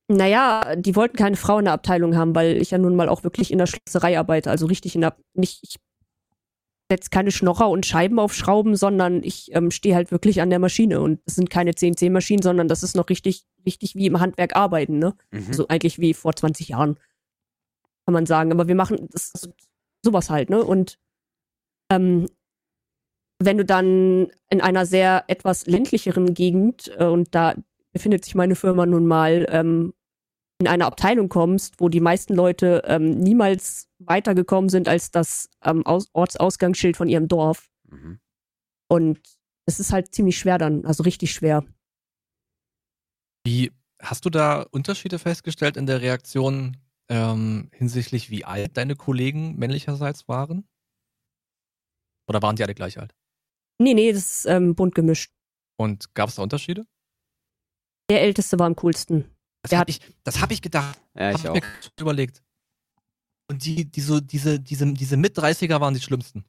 naja, 0.09 0.77
die 0.77 0.97
wollten 0.97 1.17
keine 1.17 1.37
Frau 1.37 1.59
in 1.59 1.65
der 1.67 1.75
Abteilung 1.75 2.17
haben, 2.17 2.35
weil 2.35 2.57
ich 2.57 2.71
ja 2.71 2.79
nun 2.79 2.97
mal 2.97 3.09
auch 3.09 3.25
wirklich 3.25 3.51
in 3.51 3.59
der 3.59 3.67
Schlosserei 3.67 4.19
arbeite. 4.19 4.51
Also 4.51 4.67
richtig 4.67 4.95
in 4.95 5.01
der, 5.01 5.17
nicht, 5.35 5.61
ich 5.63 5.77
setze 6.91 7.11
keine 7.11 7.31
Schnorrer 7.31 7.71
und 7.71 7.87
Scheiben 7.87 8.19
auf 8.19 8.35
Schrauben, 8.35 8.77
sondern 8.77 9.23
ich 9.23 9.55
ähm, 9.55 9.71
stehe 9.71 9.95
halt 9.95 10.11
wirklich 10.11 10.43
an 10.43 10.51
der 10.51 10.59
Maschine. 10.59 11.01
Und 11.01 11.21
es 11.25 11.37
sind 11.37 11.49
keine 11.49 11.75
CNC-Maschinen, 11.75 12.43
sondern 12.43 12.69
das 12.69 12.83
ist 12.83 12.97
noch 12.97 13.09
richtig, 13.09 13.47
richtig 13.65 13.95
wie 13.95 14.07
im 14.07 14.21
Handwerk 14.21 14.57
arbeiten, 14.57 14.99
ne? 14.99 15.15
Mhm. 15.31 15.53
So 15.53 15.69
eigentlich 15.69 16.01
wie 16.01 16.13
vor 16.13 16.35
20 16.35 16.71
Jahren, 16.71 16.99
kann 18.11 18.15
man 18.15 18.27
sagen. 18.27 18.51
Aber 18.51 18.67
wir 18.67 18.75
machen 18.75 19.09
das, 19.13 19.49
sowas 20.05 20.31
halt, 20.31 20.51
ne? 20.51 20.65
Und 20.65 20.99
ähm, 21.93 22.27
wenn 23.39 23.57
du 23.57 23.65
dann 23.65 24.33
in 24.51 24.61
einer 24.61 24.85
sehr 24.85 25.25
etwas 25.29 25.67
ländlicheren 25.67 26.35
Gegend, 26.35 26.91
äh, 26.99 27.05
und 27.05 27.35
da 27.35 27.55
befindet 27.93 28.25
sich 28.25 28.35
meine 28.35 28.57
Firma 28.57 28.85
nun 28.85 29.07
mal, 29.07 29.47
ähm, 29.49 29.95
in 30.61 30.67
einer 30.67 30.87
Abteilung 30.87 31.29
kommst, 31.29 31.81
wo 31.81 31.89
die 31.89 32.01
meisten 32.01 32.35
Leute 32.35 32.83
ähm, 32.85 33.19
niemals 33.19 33.89
weitergekommen 33.99 34.69
sind 34.69 34.89
als 34.89 35.11
das 35.11 35.49
ähm, 35.65 35.87
Aus 35.87 36.09
Ortsausgangsschild 36.13 36.97
von 36.97 37.09
ihrem 37.09 37.29
Dorf. 37.29 37.71
Mhm. 37.89 38.19
Und 38.89 39.21
es 39.67 39.79
ist 39.79 39.93
halt 39.93 40.13
ziemlich 40.15 40.37
schwer 40.37 40.59
dann, 40.59 40.85
also 40.85 41.05
richtig 41.05 41.33
schwer. 41.33 41.65
Wie 43.47 43.71
hast 44.03 44.25
du 44.25 44.31
da 44.31 44.67
Unterschiede 44.71 45.19
festgestellt 45.19 45.77
in 45.77 45.87
der 45.87 46.03
Reaktion 46.03 46.77
ähm, 47.11 47.69
hinsichtlich, 47.75 48.31
wie 48.31 48.45
alt 48.45 48.77
deine 48.77 48.97
Kollegen 48.97 49.57
männlicherseits 49.57 50.29
waren? 50.29 50.67
Oder 52.29 52.41
waren 52.41 52.57
die 52.57 52.63
alle 52.63 52.75
gleich 52.75 52.99
alt? 52.99 53.15
Nee, 53.79 53.95
nee, 53.95 54.13
das 54.13 54.31
ist 54.31 54.47
ähm, 54.47 54.75
bunt 54.75 54.95
gemischt. 54.95 55.33
Und 55.77 56.15
gab 56.15 56.29
es 56.29 56.37
da 56.37 56.43
Unterschiede? 56.43 56.87
Der 58.11 58.23
Älteste 58.23 58.59
war 58.59 58.67
am 58.67 58.77
coolsten. 58.77 59.25
Das 59.63 59.79
habe 59.79 59.91
ich, 59.91 60.01
das 60.25 60.41
hab 60.41 60.51
ich 60.51 60.63
gedacht. 60.63 61.01
Ja, 61.15 61.29
Hab 61.29 61.35
ich 61.35 61.45
ich 61.45 61.49
auch. 61.49 61.55
mir 61.55 61.63
überlegt. 62.01 62.43
Und 63.51 63.65
die, 63.65 63.85
die 63.91 64.01
so, 64.01 64.21
diese, 64.21 64.61
diese, 64.61 64.93
diese 64.93 65.17
Mit-30er 65.17 65.81
waren 65.81 65.95
die 65.95 66.01
schlimmsten. 66.01 66.45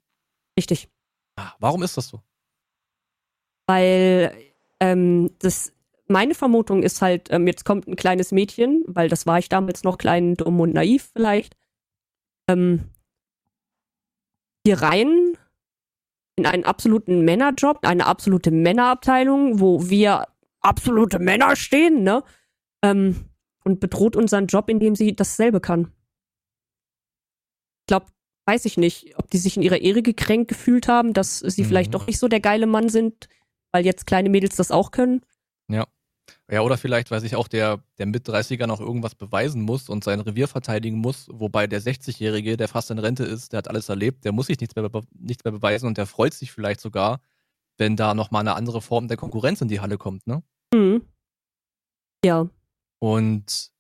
Richtig. 0.58 0.90
Ah, 1.36 1.54
warum 1.60 1.82
ist 1.84 1.98
das 1.98 2.08
so? 2.08 2.22
Weil 3.68 4.36
ähm, 4.80 5.36
das, 5.40 5.74
meine 6.12 6.36
Vermutung 6.36 6.84
ist 6.84 7.02
halt, 7.02 7.30
ähm, 7.32 7.48
jetzt 7.48 7.66
kommt 7.66 7.88
ein 7.88 7.96
kleines 7.96 8.32
Mädchen, 8.32 8.84
weil 8.88 9.10
das 9.10 9.26
war 9.26 9.40
ich 9.40 9.50
damals 9.50 9.84
noch 9.84 9.98
klein, 9.98 10.36
dumm 10.36 10.60
und 10.60 10.74
naiv 10.74 11.10
vielleicht, 11.14 11.56
ähm, 12.50 12.90
hier 14.66 14.82
rein 14.82 15.38
in 16.38 16.46
einen 16.46 16.64
absoluten 16.66 17.26
Männerjob, 17.26 17.86
eine 17.86 18.06
absolute 18.06 18.52
Männerabteilung, 18.52 19.60
wo 19.60 19.90
wir 19.90 20.28
absolute 20.62 21.20
Männer 21.20 21.56
stehen, 21.56 22.04
ne? 22.04 22.24
Ähm, 22.84 23.26
und 23.64 23.80
bedroht 23.80 24.16
unseren 24.16 24.48
Job, 24.48 24.70
indem 24.70 24.96
sie 24.96 25.16
dasselbe 25.16 25.60
kann. 25.62 25.92
Ich 27.82 27.88
glaube, 27.88 28.08
weiß 28.48 28.66
ich 28.66 28.78
nicht, 28.78 29.18
ob 29.18 29.30
die 29.30 29.38
sich 29.38 29.58
in 29.58 29.64
ihrer 29.64 29.82
Ehre 29.82 30.02
gekränkt 30.02 30.48
gefühlt 30.48 30.88
haben, 30.88 31.14
dass 31.14 31.40
sie 31.40 31.62
Mhm. 31.64 31.68
vielleicht 31.68 31.94
doch 31.94 32.08
nicht 32.08 32.18
so 32.20 32.28
der 32.28 32.40
geile 32.40 32.66
Mann 32.66 32.90
sind, 32.90 33.28
weil 33.72 33.86
jetzt 33.86 34.08
kleine 34.08 34.30
Mädels 34.30 34.56
das 34.56 34.72
auch 34.72 34.92
können. 34.92 35.22
Ja, 35.70 35.86
oder 36.49 36.78
vielleicht, 36.78 37.12
weil 37.12 37.22
sich 37.22 37.36
auch 37.36 37.48
der, 37.48 37.84
der 37.98 38.06
Mit-30er 38.08 38.68
noch 38.68 38.80
irgendwas 38.80 39.16
beweisen 39.16 39.62
muss 39.62 39.90
und 39.90 40.03
sein 40.03 40.20
Revier 40.20 40.48
verteidigen 40.48 40.98
muss, 40.98 41.28
wobei 41.32 41.68
der 41.68 41.82
60-Jährige, 41.82 42.58
der 42.58 42.68
fast 42.68 42.91
in 42.91 42.99
Rente 42.99 43.24
ist, 43.24 43.53
der 43.53 43.60
hat 43.60 43.68
alles 43.68 43.90
erlebt, 43.90 44.26
der 44.26 44.32
muss 44.32 44.48
sich 44.48 44.60
nichts 44.60 44.76
mehr, 44.76 44.90
nichts 45.18 45.44
mehr 45.44 45.52
beweisen 45.53 45.88
und 45.88 45.98
der 45.98 46.06
freut 46.08 46.34
sich 46.34 46.52
vielleicht 46.52 46.82
sogar, 46.82 47.22
wenn 47.78 47.95
da 47.95 48.14
nochmal 48.14 48.41
eine 48.41 48.56
andere 48.56 48.82
Form 48.82 49.08
der 49.08 49.18
Konkurrenz 49.18 49.62
in 49.62 49.68
die 49.68 49.80
Halle 49.80 49.98
kommt, 49.98 50.28
ne? 50.28 50.44
Mhm. 50.74 51.03
Ja, 52.24 52.48
Und 52.99 53.72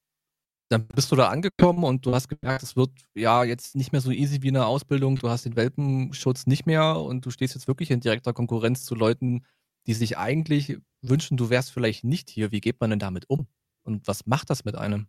dann 0.69 0.87
bist 0.87 1.11
du 1.11 1.15
da 1.15 1.29
angekommen 1.29 1.83
und 1.83 2.05
du 2.05 2.15
hast 2.15 2.29
gemerkt, 2.29 2.63
es 2.63 2.75
wird 2.75 2.91
ja 3.13 3.43
jetzt 3.43 3.75
nicht 3.75 3.91
mehr 3.91 4.01
so 4.01 4.11
easy 4.11 4.41
wie 4.41 4.47
eine 4.47 4.65
Ausbildung. 4.65 5.17
Du 5.17 5.29
hast 5.29 5.45
den 5.45 5.55
Welpenschutz 5.55 6.47
nicht 6.47 6.65
mehr 6.65 6.95
und 6.97 7.25
du 7.25 7.29
stehst 7.29 7.55
jetzt 7.55 7.67
wirklich 7.67 7.91
in 7.91 7.99
direkter 7.99 8.33
Konkurrenz 8.33 8.85
zu 8.85 8.95
Leuten, 8.95 9.45
die 9.87 9.93
sich 9.93 10.17
eigentlich 10.17 10.77
wünschen, 11.01 11.37
du 11.37 11.49
wärst 11.49 11.71
vielleicht 11.71 12.03
nicht 12.03 12.29
hier. 12.29 12.51
Wie 12.51 12.61
geht 12.61 12.79
man 12.79 12.91
denn 12.91 12.99
damit 12.99 13.29
um? 13.29 13.47
Und 13.83 14.07
was 14.07 14.25
macht 14.25 14.49
das 14.49 14.65
mit 14.65 14.75
einem? 14.75 15.07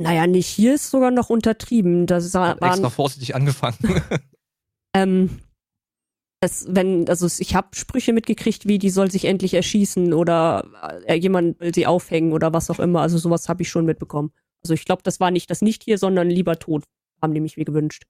naja, 0.00 0.26
nicht 0.26 0.46
hier 0.46 0.74
ist 0.74 0.90
sogar 0.90 1.10
noch 1.10 1.28
untertrieben. 1.28 2.06
Das 2.06 2.26
Ich 2.26 2.34
hab 2.34 2.62
extra 2.62 2.90
vorsichtig 2.90 3.34
angefangen. 3.34 3.76
ähm, 4.94 5.40
das, 6.40 6.66
wenn, 6.68 7.08
also 7.08 7.26
ich 7.26 7.54
habe 7.56 7.68
Sprüche 7.74 8.12
mitgekriegt, 8.12 8.68
wie 8.68 8.78
die 8.78 8.90
soll 8.90 9.10
sich 9.10 9.24
endlich 9.24 9.54
erschießen 9.54 10.12
oder 10.12 11.02
äh, 11.06 11.14
jemand 11.14 11.58
will 11.58 11.74
sie 11.74 11.86
aufhängen 11.86 12.32
oder 12.32 12.52
was 12.52 12.70
auch 12.70 12.78
immer. 12.78 13.00
Also 13.00 13.18
sowas 13.18 13.48
habe 13.48 13.62
ich 13.62 13.68
schon 13.68 13.86
mitbekommen. 13.86 14.32
Also 14.62 14.74
ich 14.74 14.84
glaube, 14.84 15.02
das 15.02 15.18
war 15.18 15.32
nicht 15.32 15.50
das 15.50 15.62
nicht 15.62 15.82
hier, 15.82 15.98
sondern 15.98 16.30
lieber 16.30 16.58
tot, 16.58 16.84
haben 17.20 17.34
die 17.34 17.40
mich 17.40 17.56
wie 17.56 17.64
gewünscht. 17.64 18.04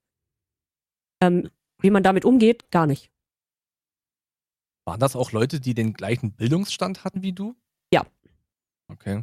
Ähm, 1.23 1.49
wie 1.81 1.91
man 1.91 2.03
damit 2.03 2.27
umgeht, 2.27 2.71
gar 2.71 2.87
nicht. 2.87 3.11
Waren 4.89 5.01
das 5.01 5.16
auch 5.16 5.32
Leute, 5.32 5.60
die 5.60 5.74
den 5.74 5.93
gleichen 5.93 6.32
Bildungsstand 6.32 7.05
hatten 7.05 7.20
wie 7.20 7.35
du? 7.35 7.55
Ja. 7.93 8.06
Okay. 8.90 9.23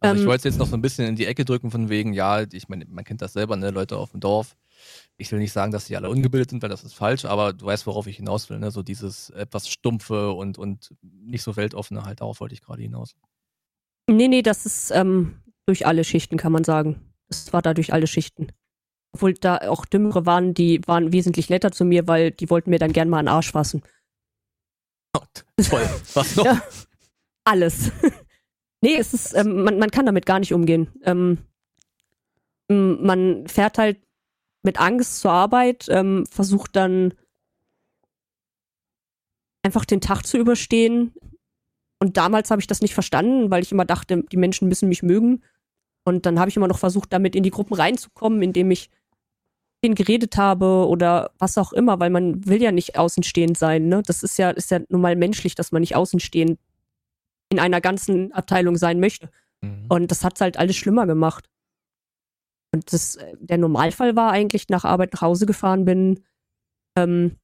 Also 0.00 0.16
ich 0.16 0.20
Ähm, 0.20 0.26
wollte 0.28 0.46
es 0.46 0.52
jetzt 0.52 0.58
noch 0.58 0.66
so 0.66 0.76
ein 0.76 0.82
bisschen 0.82 1.06
in 1.06 1.16
die 1.16 1.24
Ecke 1.24 1.46
drücken 1.46 1.70
von 1.70 1.88
wegen, 1.88 2.12
ja, 2.12 2.42
ich 2.42 2.68
meine, 2.68 2.84
man 2.84 3.02
kennt 3.02 3.22
das 3.22 3.32
selber, 3.32 3.56
ne, 3.56 3.70
Leute 3.70 3.96
auf 3.96 4.10
dem 4.10 4.20
Dorf. 4.20 4.58
Ich 5.16 5.32
will 5.32 5.38
nicht 5.38 5.54
sagen, 5.54 5.72
dass 5.72 5.86
die 5.86 5.96
alle 5.96 6.10
ungebildet 6.10 6.50
sind, 6.50 6.60
weil 6.60 6.68
das 6.68 6.84
ist 6.84 6.92
falsch, 6.92 7.24
aber 7.24 7.54
du 7.54 7.64
weißt, 7.64 7.86
worauf 7.86 8.06
ich 8.06 8.16
hinaus 8.16 8.50
will, 8.50 8.58
ne? 8.58 8.70
So 8.70 8.82
dieses 8.82 9.30
etwas 9.30 9.70
stumpfe 9.70 10.32
und, 10.32 10.58
und 10.58 10.94
nicht 11.00 11.42
so 11.42 11.56
weltoffene 11.56 12.04
halt, 12.04 12.20
darauf 12.20 12.40
wollte 12.40 12.52
ich 12.52 12.60
gerade 12.60 12.82
hinaus. 12.82 13.16
Nee, 14.10 14.28
nee, 14.28 14.42
das 14.42 14.66
ist 14.66 14.90
ähm, 14.90 15.40
durch 15.64 15.86
alle 15.86 16.04
Schichten, 16.04 16.36
kann 16.36 16.52
man 16.52 16.64
sagen. 16.64 17.14
Das 17.28 17.54
war 17.54 17.62
da 17.62 17.72
durch 17.72 17.94
alle 17.94 18.06
Schichten. 18.06 18.48
Obwohl 19.14 19.32
da 19.32 19.56
auch 19.70 19.86
Dümmere 19.86 20.26
waren, 20.26 20.52
die 20.52 20.82
waren 20.86 21.10
wesentlich 21.10 21.48
netter 21.48 21.72
zu 21.72 21.86
mir, 21.86 22.06
weil 22.06 22.32
die 22.32 22.50
wollten 22.50 22.68
mir 22.68 22.78
dann 22.78 22.92
gern 22.92 23.08
mal 23.08 23.22
den 23.22 23.28
Arsch 23.28 23.52
fassen. 23.52 23.82
Toll. 25.68 25.88
Was 26.14 26.36
noch? 26.36 26.44
Ja. 26.44 26.62
Alles. 27.44 27.92
nee, 28.80 28.96
es 28.96 29.14
ist, 29.14 29.34
ähm, 29.34 29.62
man, 29.62 29.78
man 29.78 29.90
kann 29.90 30.06
damit 30.06 30.26
gar 30.26 30.38
nicht 30.38 30.52
umgehen. 30.52 30.88
Ähm, 31.04 31.38
man 32.68 33.46
fährt 33.46 33.78
halt 33.78 33.98
mit 34.62 34.80
Angst 34.80 35.20
zur 35.20 35.30
Arbeit, 35.30 35.86
ähm, 35.88 36.26
versucht 36.26 36.74
dann 36.74 37.14
einfach 39.62 39.84
den 39.84 40.00
Tag 40.00 40.22
zu 40.24 40.38
überstehen. 40.38 41.14
Und 41.98 42.16
damals 42.16 42.50
habe 42.50 42.60
ich 42.60 42.66
das 42.66 42.82
nicht 42.82 42.94
verstanden, 42.94 43.50
weil 43.50 43.62
ich 43.62 43.72
immer 43.72 43.84
dachte, 43.84 44.24
die 44.30 44.36
Menschen 44.36 44.68
müssen 44.68 44.88
mich 44.88 45.02
mögen. 45.02 45.42
Und 46.04 46.26
dann 46.26 46.38
habe 46.38 46.50
ich 46.50 46.56
immer 46.56 46.68
noch 46.68 46.78
versucht, 46.78 47.12
damit 47.12 47.34
in 47.34 47.42
die 47.42 47.50
Gruppen 47.50 47.74
reinzukommen, 47.74 48.42
indem 48.42 48.70
ich 48.70 48.90
denen 49.84 49.94
geredet 49.94 50.36
habe 50.36 50.86
oder 50.88 51.30
was 51.38 51.58
auch 51.58 51.72
immer, 51.72 52.00
weil 52.00 52.10
man 52.10 52.46
will 52.46 52.62
ja 52.62 52.72
nicht 52.72 52.98
außenstehend 52.98 53.58
sein. 53.58 53.88
Ne? 53.88 54.02
Das 54.04 54.22
ist 54.22 54.38
ja, 54.38 54.50
ist 54.50 54.70
ja 54.70 54.80
nun 54.88 55.00
mal 55.00 55.16
menschlich, 55.16 55.54
dass 55.54 55.72
man 55.72 55.80
nicht 55.80 55.96
außenstehend 55.96 56.58
in 57.50 57.60
einer 57.60 57.80
ganzen 57.80 58.32
Abteilung 58.32 58.76
sein 58.76 59.00
möchte. 59.00 59.30
Mhm. 59.62 59.86
Und 59.88 60.10
das 60.10 60.24
hat's 60.24 60.40
halt 60.40 60.56
alles 60.56 60.76
schlimmer 60.76 61.06
gemacht. 61.06 61.48
Und 62.74 62.92
das, 62.92 63.16
äh, 63.16 63.34
der 63.38 63.58
Normalfall 63.58 64.16
war 64.16 64.32
eigentlich, 64.32 64.68
nach 64.68 64.84
Arbeit 64.84 65.12
nach 65.12 65.22
Hause 65.22 65.46
gefahren 65.46 65.84
bin, 65.84 66.24
ähm, 66.96 67.36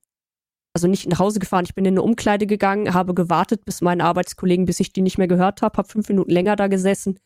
also 0.74 0.88
nicht 0.88 1.06
nach 1.08 1.18
Hause 1.18 1.38
gefahren, 1.38 1.66
ich 1.66 1.74
bin 1.74 1.84
in 1.84 1.94
eine 1.94 2.02
Umkleide 2.02 2.46
gegangen, 2.46 2.94
habe 2.94 3.14
gewartet, 3.14 3.64
bis 3.64 3.82
meine 3.82 4.04
Arbeitskollegen, 4.04 4.64
bis 4.64 4.80
ich 4.80 4.92
die 4.92 5.02
nicht 5.02 5.18
mehr 5.18 5.28
gehört 5.28 5.60
habe, 5.62 5.76
habe 5.76 5.88
fünf 5.88 6.08
Minuten 6.08 6.30
länger 6.30 6.56
da 6.56 6.66
gesessen, 6.68 7.18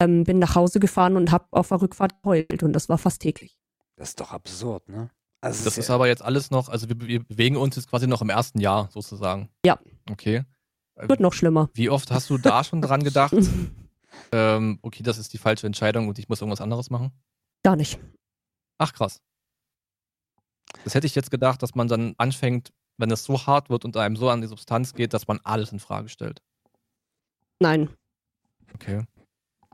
ähm, 0.00 0.24
bin 0.24 0.38
nach 0.38 0.54
Hause 0.54 0.80
gefahren 0.80 1.16
und 1.16 1.30
habe 1.30 1.46
auf 1.50 1.68
der 1.68 1.82
Rückfahrt 1.82 2.22
geheult 2.22 2.62
und 2.62 2.72
das 2.72 2.88
war 2.88 2.98
fast 2.98 3.20
täglich. 3.20 3.58
Das 3.96 4.10
ist 4.10 4.20
doch 4.20 4.32
absurd, 4.32 4.88
ne? 4.88 5.10
Also 5.40 5.64
Das 5.64 5.76
ist 5.76 5.90
aber 5.90 6.06
jetzt 6.06 6.22
alles 6.22 6.50
noch, 6.50 6.70
also 6.70 6.88
wir, 6.88 6.98
wir 7.00 7.22
bewegen 7.22 7.56
uns 7.56 7.76
jetzt 7.76 7.90
quasi 7.90 8.06
noch 8.06 8.22
im 8.22 8.30
ersten 8.30 8.60
Jahr 8.60 8.88
sozusagen. 8.90 9.50
Ja. 9.64 9.78
Okay. 10.10 10.44
Äh, 10.94 11.08
Wird 11.08 11.20
noch 11.20 11.34
schlimmer. 11.34 11.68
Wie 11.74 11.90
oft 11.90 12.10
hast 12.10 12.30
du 12.30 12.38
da 12.38 12.64
schon 12.64 12.80
dran 12.80 13.04
gedacht, 13.04 13.34
ähm, 14.32 14.78
okay, 14.80 15.02
das 15.02 15.18
ist 15.18 15.32
die 15.34 15.38
falsche 15.38 15.66
Entscheidung 15.66 16.08
und 16.08 16.18
ich 16.18 16.28
muss 16.30 16.40
irgendwas 16.40 16.62
anderes 16.62 16.88
machen? 16.88 17.12
Gar 17.62 17.76
nicht. 17.76 17.98
Ach 18.78 18.92
krass. 18.94 19.20
Das 20.82 20.94
hätte 20.94 21.06
ich 21.06 21.14
jetzt 21.14 21.30
gedacht, 21.30 21.62
dass 21.62 21.74
man 21.74 21.88
dann 21.88 22.14
anfängt, 22.16 22.72
wenn 22.96 23.10
es 23.10 23.24
so 23.24 23.46
hart 23.46 23.70
wird 23.70 23.84
und 23.84 23.96
einem 23.96 24.16
so 24.16 24.30
an 24.30 24.40
die 24.40 24.46
Substanz 24.46 24.94
geht, 24.94 25.12
dass 25.12 25.28
man 25.28 25.40
alles 25.44 25.72
in 25.72 25.78
Frage 25.78 26.08
stellt. 26.08 26.40
Nein. 27.60 27.90
Okay. 28.74 29.04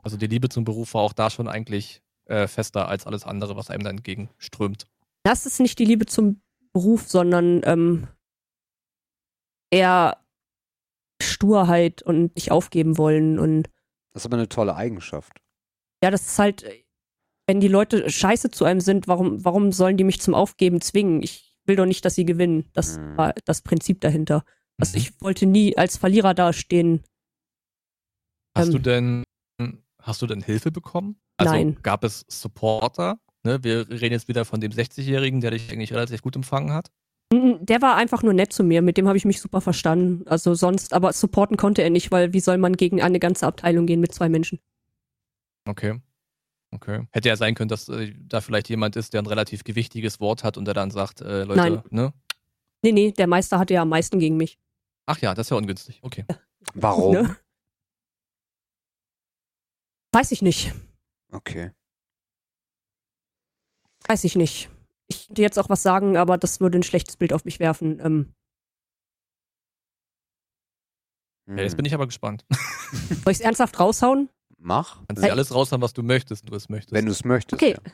Also 0.03 0.17
die 0.17 0.27
Liebe 0.27 0.49
zum 0.49 0.63
Beruf 0.63 0.93
war 0.93 1.01
auch 1.01 1.13
da 1.13 1.29
schon 1.29 1.47
eigentlich 1.47 2.01
äh, 2.31 2.47
fester 2.47 2.87
als 2.87 3.05
alles 3.05 3.25
andere, 3.25 3.55
was 3.55 3.69
einem 3.69 3.83
da 3.83 3.89
entgegenströmt. 3.89 4.87
Das 5.23 5.45
ist 5.45 5.59
nicht 5.59 5.77
die 5.79 5.85
Liebe 5.85 6.05
zum 6.05 6.41
Beruf, 6.73 7.07
sondern 7.07 7.61
ähm, 7.65 8.07
eher 9.71 10.17
Sturheit 11.21 12.01
und 12.01 12.35
nicht 12.35 12.51
aufgeben 12.51 12.97
wollen 12.97 13.37
und 13.39 13.69
das 14.13 14.23
ist 14.23 14.25
aber 14.25 14.37
eine 14.37 14.49
tolle 14.49 14.75
Eigenschaft. 14.75 15.39
Ja, 16.03 16.11
das 16.11 16.23
ist 16.23 16.39
halt, 16.39 16.65
wenn 17.47 17.61
die 17.61 17.69
Leute 17.69 18.09
scheiße 18.09 18.51
zu 18.51 18.65
einem 18.65 18.81
sind, 18.81 19.07
warum, 19.07 19.45
warum 19.45 19.71
sollen 19.71 19.95
die 19.97 20.03
mich 20.03 20.19
zum 20.19 20.33
Aufgeben 20.33 20.81
zwingen? 20.81 21.23
Ich 21.23 21.55
will 21.65 21.75
doch 21.77 21.85
nicht, 21.85 22.03
dass 22.03 22.15
sie 22.15 22.25
gewinnen. 22.25 22.69
Das 22.73 22.97
Mhm. 22.97 23.17
war 23.17 23.33
das 23.45 23.61
Prinzip 23.61 24.01
dahinter. 24.01 24.43
Also 24.77 24.97
Mhm. 24.97 25.01
ich 25.01 25.21
wollte 25.21 25.45
nie 25.45 25.77
als 25.77 25.95
Verlierer 25.95 26.33
dastehen. 26.33 27.03
Hast 28.57 28.67
ähm, 28.67 28.73
du 28.73 28.79
denn, 28.79 29.23
hast 30.01 30.21
du 30.21 30.27
denn 30.27 30.41
Hilfe 30.41 30.71
bekommen? 30.71 31.15
Also 31.37 31.53
Nein. 31.53 31.77
gab 31.81 32.03
es 32.03 32.25
Supporter? 32.27 33.19
Ne? 33.43 33.63
Wir 33.63 33.89
reden 33.89 34.13
jetzt 34.13 34.27
wieder 34.27 34.45
von 34.45 34.61
dem 34.61 34.71
60-Jährigen, 34.71 35.41
der 35.41 35.51
dich 35.51 35.71
eigentlich 35.71 35.93
relativ 35.93 36.21
gut 36.21 36.35
empfangen 36.35 36.71
hat. 36.73 36.91
Mm, 37.33 37.53
Der 37.61 37.81
war 37.81 37.95
einfach 37.95 38.23
nur 38.23 38.33
nett 38.33 38.53
zu 38.53 38.63
mir, 38.63 38.81
mit 38.81 38.97
dem 38.97 39.07
habe 39.07 39.17
ich 39.17 39.25
mich 39.25 39.41
super 39.41 39.61
verstanden. 39.61 40.27
Also 40.27 40.53
sonst, 40.53 40.93
aber 40.93 41.13
supporten 41.13 41.57
konnte 41.57 41.81
er 41.81 41.89
nicht, 41.89 42.11
weil 42.11 42.33
wie 42.33 42.39
soll 42.39 42.57
man 42.57 42.73
gegen 42.77 43.01
eine 43.01 43.19
ganze 43.19 43.47
Abteilung 43.47 43.85
gehen 43.85 43.99
mit 43.99 44.13
zwei 44.13 44.29
Menschen? 44.29 44.59
Okay. 45.67 45.99
Okay. 46.73 47.05
Hätte 47.11 47.27
ja 47.29 47.35
sein 47.35 47.53
können, 47.55 47.67
dass 47.69 47.89
äh, 47.89 48.13
da 48.17 48.39
vielleicht 48.41 48.69
jemand 48.69 48.95
ist, 48.95 49.13
der 49.13 49.21
ein 49.21 49.27
relativ 49.27 49.63
gewichtiges 49.63 50.19
Wort 50.21 50.43
hat 50.43 50.57
und 50.57 50.65
der 50.65 50.73
dann 50.73 50.89
sagt, 50.89 51.21
äh, 51.21 51.43
Leute, 51.43 51.57
Nein. 51.59 51.81
ne? 51.89 52.13
Nee, 52.83 52.93
nee, 52.93 53.11
der 53.11 53.27
Meister 53.27 53.59
hatte 53.59 53.73
ja 53.73 53.81
am 53.81 53.89
meisten 53.89 54.19
gegen 54.19 54.37
mich. 54.37 54.57
Ach 55.05 55.17
ja, 55.19 55.33
das 55.33 55.47
ist 55.47 55.51
ja 55.51 55.57
ungünstig. 55.57 55.99
Okay. 56.01 56.25
Warum? 56.73 57.13
Ne? 57.21 57.35
Weiß 60.11 60.31
ich 60.31 60.41
nicht. 60.41 60.73
Okay. 61.31 61.71
Weiß 64.07 64.23
ich 64.23 64.35
nicht. 64.35 64.69
Ich 65.07 65.27
könnte 65.27 65.41
jetzt 65.41 65.57
auch 65.59 65.69
was 65.69 65.83
sagen, 65.83 66.17
aber 66.17 66.37
das 66.37 66.59
würde 66.59 66.79
ein 66.79 66.83
schlechtes 66.83 67.17
Bild 67.17 67.33
auf 67.33 67.45
mich 67.45 67.59
werfen. 67.59 67.99
Ähm, 67.99 68.33
Ja, 71.47 71.63
jetzt 71.63 71.75
bin 71.75 71.85
ich 71.85 71.93
aber 71.93 72.05
gespannt. 72.05 72.45
soll 72.51 73.31
ich 73.31 73.39
es 73.39 73.41
ernsthaft 73.41 73.77
raushauen? 73.79 74.29
Mach, 74.57 74.99
Kannst 75.07 75.21
du 75.23 75.25
dir 75.27 75.31
alles 75.33 75.53
raushauen, 75.53 75.81
was 75.81 75.91
du 75.91 76.01
möchtest, 76.03 76.43
wenn 76.45 76.51
du 76.51 76.55
es 76.57 76.69
möchtest. 76.69 76.93
wenn 76.93 77.05
du 77.05 77.11
es 77.11 77.25
möchtest. 77.25 77.61
Okay. 77.61 77.73
Ja. 77.73 77.91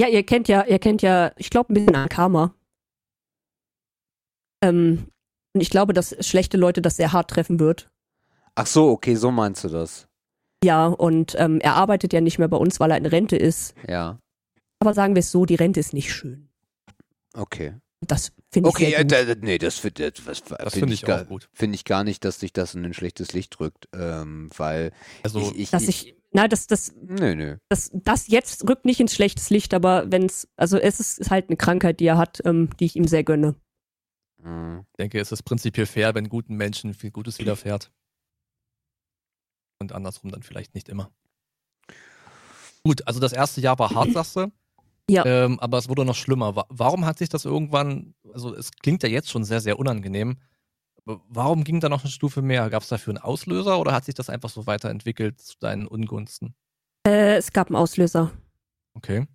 Ja, 0.00 0.08
ihr 0.08 0.24
kennt 0.24 0.48
ja, 0.48 0.64
ihr 0.64 0.78
kennt 0.78 1.02
ja, 1.02 1.32
ich 1.36 1.50
glaube, 1.50 1.72
ein 1.72 1.74
bisschen 1.74 1.94
an 1.94 2.08
Karma. 2.08 2.54
Ähm, 4.62 5.08
und 5.54 5.60
ich 5.60 5.70
glaube, 5.70 5.92
dass 5.92 6.16
schlechte 6.26 6.56
Leute 6.56 6.82
das 6.82 6.96
sehr 6.96 7.12
hart 7.12 7.30
treffen 7.30 7.60
wird. 7.60 7.90
Ach 8.54 8.66
so, 8.66 8.90
okay, 8.90 9.14
so 9.14 9.30
meinst 9.30 9.62
du 9.64 9.68
das. 9.68 10.07
Ja, 10.64 10.86
und 10.86 11.34
ähm, 11.38 11.60
er 11.60 11.74
arbeitet 11.74 12.12
ja 12.12 12.20
nicht 12.20 12.38
mehr 12.38 12.48
bei 12.48 12.56
uns, 12.56 12.80
weil 12.80 12.90
er 12.90 12.96
in 12.96 13.06
Rente 13.06 13.36
ist. 13.36 13.74
Ja. 13.86 14.18
Aber 14.80 14.94
sagen 14.94 15.14
wir 15.14 15.20
es 15.20 15.30
so, 15.30 15.44
die 15.44 15.54
Rente 15.54 15.80
ist 15.80 15.92
nicht 15.92 16.12
schön. 16.12 16.48
Okay. 17.34 17.74
Das 18.06 18.32
finde 18.52 18.68
ich 18.70 18.74
Okay, 18.76 18.90
sehr 18.90 19.02
gut. 19.04 19.12
da, 19.12 19.34
nee, 19.46 19.58
das, 19.58 19.78
find- 19.78 19.98
das, 19.98 20.12
das 20.24 20.38
find 20.40 20.72
finde 20.72 20.94
ich 20.94 21.02
gar, 21.02 21.22
auch 21.22 21.26
gut. 21.26 21.48
Finde 21.52 21.74
ich 21.74 21.84
gar 21.84 22.04
nicht, 22.04 22.24
dass 22.24 22.38
sich 22.40 22.52
das 22.52 22.74
in 22.74 22.84
ein 22.84 22.94
schlechtes 22.94 23.32
Licht 23.32 23.58
rückt, 23.60 23.88
ähm, 23.92 24.50
weil 24.56 24.92
Also, 25.24 25.40
ich, 25.40 25.58
ich, 25.58 25.70
dass 25.70 25.82
ich, 25.88 26.14
na, 26.30 26.46
das, 26.46 26.66
das, 26.68 26.92
Nö, 26.94 27.34
nö. 27.34 27.56
das, 27.68 27.90
das 27.94 28.28
jetzt 28.28 28.68
rückt 28.68 28.84
nicht 28.84 29.00
ins 29.00 29.14
schlechtes 29.14 29.50
Licht, 29.50 29.74
aber 29.74 30.10
wenn 30.12 30.26
es, 30.26 30.46
also 30.56 30.78
es 30.78 31.00
ist 31.00 31.30
halt 31.30 31.48
eine 31.48 31.56
Krankheit, 31.56 31.98
die 32.00 32.06
er 32.06 32.18
hat, 32.18 32.40
ähm, 32.44 32.70
die 32.78 32.84
ich 32.84 32.94
ihm 32.96 33.06
sehr 33.08 33.24
gönne. 33.24 33.56
Mhm. 34.42 34.84
ich 34.92 34.96
denke, 34.98 35.20
es 35.20 35.32
ist 35.32 35.42
prinzipiell 35.42 35.86
fair, 35.86 36.14
wenn 36.14 36.28
guten 36.28 36.54
Menschen 36.56 36.94
viel 36.94 37.10
Gutes 37.10 37.38
widerfährt. 37.40 37.90
Und 39.80 39.92
andersrum 39.92 40.30
dann 40.30 40.42
vielleicht 40.42 40.74
nicht 40.74 40.88
immer. 40.88 41.10
Gut, 42.82 43.06
also 43.06 43.20
das 43.20 43.32
erste 43.32 43.60
Jahr 43.60 43.78
war 43.78 43.94
hart, 43.94 44.12
sagst 44.12 44.36
du. 44.36 44.50
Ja. 45.10 45.24
Ähm, 45.24 45.58
aber 45.60 45.78
es 45.78 45.88
wurde 45.88 46.04
noch 46.04 46.14
schlimmer. 46.16 46.56
Wa- 46.56 46.66
Warum 46.68 47.06
hat 47.06 47.18
sich 47.18 47.28
das 47.28 47.44
irgendwann, 47.44 48.14
also 48.32 48.54
es 48.54 48.72
klingt 48.72 49.02
ja 49.02 49.08
jetzt 49.08 49.30
schon 49.30 49.44
sehr, 49.44 49.60
sehr 49.60 49.78
unangenehm. 49.78 50.38
Warum 51.04 51.64
ging 51.64 51.80
da 51.80 51.88
noch 51.88 52.02
eine 52.02 52.10
Stufe 52.10 52.42
mehr? 52.42 52.68
Gab 52.68 52.82
es 52.82 52.88
dafür 52.88 53.12
einen 53.12 53.22
Auslöser 53.22 53.78
oder 53.78 53.92
hat 53.92 54.04
sich 54.04 54.14
das 54.14 54.28
einfach 54.28 54.50
so 54.50 54.66
weiterentwickelt 54.66 55.40
zu 55.40 55.58
deinen 55.58 55.86
Ungunsten? 55.86 56.54
Äh, 57.06 57.36
es 57.36 57.52
gab 57.52 57.68
einen 57.68 57.76
Auslöser. 57.76 58.32
Okay. 58.94 59.26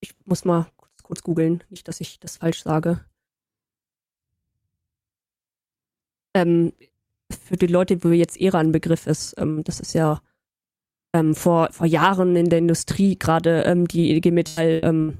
Ich 0.00 0.14
muss 0.26 0.44
mal 0.44 0.70
kurz, 0.76 1.02
kurz 1.02 1.22
googeln, 1.22 1.64
nicht, 1.70 1.88
dass 1.88 2.00
ich 2.00 2.20
das 2.20 2.36
falsch 2.36 2.62
sage. 2.62 3.04
Ähm, 6.34 6.72
für 7.30 7.56
die 7.56 7.66
Leute, 7.66 8.02
wo 8.04 8.08
jetzt 8.08 8.40
Ära 8.40 8.58
ein 8.58 8.72
Begriff 8.72 9.06
ist, 9.06 9.34
ähm, 9.38 9.62
das 9.64 9.80
ist 9.80 9.92
ja 9.94 10.20
ähm, 11.14 11.34
vor, 11.34 11.68
vor 11.72 11.86
Jahren 11.86 12.36
in 12.36 12.48
der 12.50 12.58
Industrie 12.60 13.18
gerade 13.18 13.62
ähm, 13.64 13.86
die 13.88 14.14
IG 14.16 14.30
Metall, 14.30 14.80
ähm, 14.84 15.18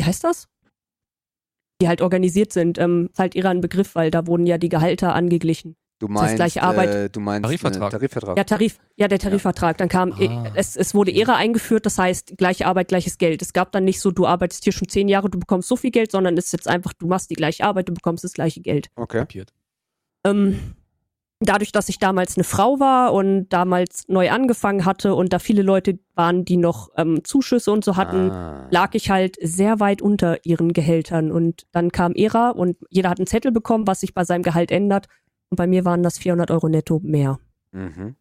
wie 0.00 0.06
heißt 0.06 0.24
das? 0.24 0.48
Die 1.80 1.88
halt 1.88 2.02
organisiert 2.02 2.52
sind, 2.52 2.78
ähm, 2.78 3.08
ist 3.12 3.18
halt 3.18 3.36
Ära 3.36 3.50
ein 3.50 3.60
Begriff, 3.60 3.94
weil 3.94 4.10
da 4.10 4.26
wurden 4.26 4.46
ja 4.46 4.58
die 4.58 4.68
Gehalter 4.68 5.14
angeglichen. 5.14 5.76
Du 6.00 6.06
meinst, 6.06 6.36
gleiche 6.36 6.62
Arbeit. 6.62 6.94
Äh, 6.94 7.10
du 7.10 7.18
meinst 7.18 7.42
Tarifvertrag. 7.44 7.90
Tarifvertrag. 7.90 8.36
Ja, 8.36 8.44
Tarif, 8.44 8.78
ja, 8.96 9.08
der 9.08 9.18
Tarifvertrag. 9.18 9.78
Dann 9.78 9.88
kam, 9.88 10.12
Ah. 10.12 10.52
es, 10.54 10.76
es 10.76 10.94
wurde 10.94 11.12
Ära 11.12 11.34
eingeführt, 11.34 11.86
das 11.86 11.98
heißt, 11.98 12.36
gleiche 12.36 12.66
Arbeit, 12.66 12.86
gleiches 12.88 13.18
Geld. 13.18 13.42
Es 13.42 13.52
gab 13.52 13.72
dann 13.72 13.84
nicht 13.84 14.00
so, 14.00 14.12
du 14.12 14.24
arbeitest 14.24 14.62
hier 14.62 14.72
schon 14.72 14.88
zehn 14.88 15.08
Jahre, 15.08 15.28
du 15.28 15.40
bekommst 15.40 15.68
so 15.68 15.74
viel 15.74 15.90
Geld, 15.90 16.12
sondern 16.12 16.36
es 16.38 16.46
ist 16.46 16.52
jetzt 16.52 16.68
einfach, 16.68 16.92
du 16.92 17.08
machst 17.08 17.30
die 17.30 17.34
gleiche 17.34 17.64
Arbeit, 17.64 17.88
du 17.88 17.94
bekommst 17.94 18.22
das 18.22 18.32
gleiche 18.32 18.60
Geld. 18.60 18.90
Okay. 18.94 19.18
Kapiert. 19.18 19.52
Ähm, 20.30 20.74
dadurch, 21.40 21.72
dass 21.72 21.88
ich 21.88 21.98
damals 21.98 22.36
eine 22.36 22.44
Frau 22.44 22.80
war 22.80 23.12
und 23.12 23.48
damals 23.48 24.06
neu 24.08 24.30
angefangen 24.30 24.84
hatte 24.84 25.14
und 25.14 25.32
da 25.32 25.38
viele 25.38 25.62
Leute 25.62 25.98
waren, 26.14 26.44
die 26.44 26.56
noch 26.56 26.90
ähm, 26.96 27.22
Zuschüsse 27.24 27.70
und 27.70 27.84
so 27.84 27.96
hatten, 27.96 28.30
Ah. 28.30 28.66
lag 28.70 28.94
ich 28.94 29.10
halt 29.10 29.36
sehr 29.40 29.78
weit 29.80 30.02
unter 30.02 30.44
ihren 30.44 30.72
Gehältern. 30.72 31.30
Und 31.30 31.66
dann 31.72 31.92
kam 31.92 32.12
Ära 32.14 32.50
und 32.50 32.76
jeder 32.90 33.10
hat 33.10 33.18
einen 33.18 33.26
Zettel 33.26 33.52
bekommen, 33.52 33.86
was 33.86 34.00
sich 34.00 34.14
bei 34.14 34.24
seinem 34.24 34.42
Gehalt 34.42 34.70
ändert. 34.70 35.06
Und 35.50 35.56
bei 35.56 35.66
mir 35.66 35.84
waren 35.84 36.02
das 36.02 36.18
400 36.18 36.50
Euro 36.50 36.68
netto 36.68 37.00
mehr. 37.02 37.38
Mhm. 37.72 38.16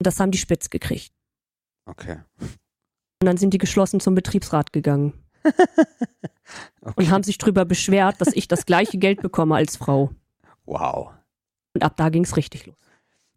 Und 0.00 0.06
das 0.06 0.18
haben 0.20 0.30
die 0.30 0.38
spitz 0.38 0.70
gekriegt. 0.70 1.12
Okay. 1.86 2.18
Und 2.40 3.26
dann 3.26 3.36
sind 3.36 3.54
die 3.54 3.58
geschlossen 3.58 3.98
zum 4.00 4.14
Betriebsrat 4.14 4.72
gegangen 4.72 5.12
okay. 6.82 6.92
und 6.94 7.10
haben 7.10 7.22
sich 7.24 7.38
drüber 7.38 7.64
beschwert, 7.64 8.20
dass 8.20 8.28
ich 8.32 8.46
das 8.46 8.66
gleiche 8.66 8.98
Geld 8.98 9.22
bekomme 9.22 9.56
als 9.56 9.76
Frau. 9.76 10.10
Wow. 10.68 11.12
Und 11.74 11.82
ab 11.82 11.96
da 11.96 12.08
ging 12.10 12.24
es 12.24 12.36
richtig 12.36 12.66
los. 12.66 12.76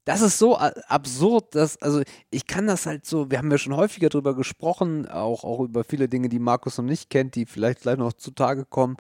Das 0.04 0.22
ist 0.22 0.40
so 0.40 0.58
absurd, 0.58 1.54
dass, 1.54 1.78
also 1.82 2.02
ich 2.32 2.48
kann 2.48 2.66
das 2.66 2.88
halt 2.88 3.06
so, 3.06 3.30
wir 3.30 3.38
haben 3.38 3.52
ja 3.52 3.60
schon 3.60 3.76
häufiger 3.76 4.10
drüber 4.10 4.36
gesprochen, 4.36 5.08
auch, 5.08 5.44
auch 5.44 5.60
über 5.62 5.84
viele 5.84 6.10
Dinge, 6.10 6.28
die 6.28 6.40
Markus 6.40 6.78
noch 6.80 6.86
nicht 6.86 7.10
kennt, 7.12 7.36
die 7.36 7.46
vielleicht 7.46 7.82
gleich 7.82 7.98
noch 7.98 8.14
zutage 8.14 8.66
kommen. 8.66 8.98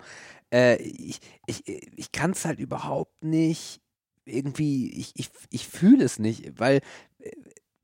Äh, 0.53 0.75
ich 0.81 1.19
ich, 1.47 1.67
ich 1.67 2.11
kann 2.11 2.31
es 2.31 2.45
halt 2.45 2.59
überhaupt 2.59 3.23
nicht 3.23 3.81
irgendwie, 4.25 4.91
ich, 4.91 5.13
ich, 5.15 5.29
ich 5.49 5.67
fühle 5.67 6.05
es 6.05 6.19
nicht, 6.19 6.59
weil 6.59 6.81
äh, 7.17 7.31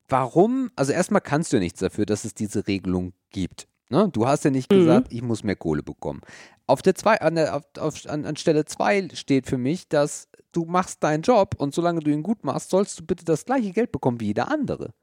warum, 0.08 0.70
also 0.76 0.92
erstmal 0.92 1.22
kannst 1.22 1.52
du 1.52 1.58
ja 1.58 1.62
nichts 1.62 1.80
dafür, 1.80 2.06
dass 2.06 2.24
es 2.24 2.36
diese 2.36 2.68
Regelung 2.68 3.14
gibt. 3.32 3.68
Ne? 3.90 4.10
Du 4.12 4.28
hast 4.28 4.46
ja 4.46 4.52
nicht 4.52 4.72
Mhm. 4.72 4.76
gesagt, 4.76 5.12
ich 5.12 5.24
muss 5.24 5.44
mehr 5.44 5.56
Kohle 5.56 5.82
bekommen. 5.82 6.22
Auf 6.68 6.84
der 6.84 6.94
zwei, 6.94 7.20
an, 7.20 7.34
der, 7.36 7.56
auf, 7.56 7.64
auf, 7.80 8.06
an, 8.08 8.26
an 8.26 8.36
Stelle 8.36 8.66
2 8.66 9.10
steht 9.14 9.48
für 9.48 9.58
mich, 9.58 9.88
dass 9.90 10.28
du 10.52 10.66
machst 10.66 11.04
deinen 11.04 11.24
Job 11.24 11.56
und 11.58 11.74
solange 11.74 12.00
du 12.00 12.12
ihn 12.12 12.24
gut 12.24 12.44
machst, 12.44 12.70
sollst 12.70 13.00
du 13.00 13.06
bitte 13.06 13.26
das 13.26 13.46
gleiche 13.46 13.72
Geld 13.72 13.92
bekommen 13.92 14.20
wie 14.20 14.28
jeder 14.28 14.52
andere. 14.52 14.94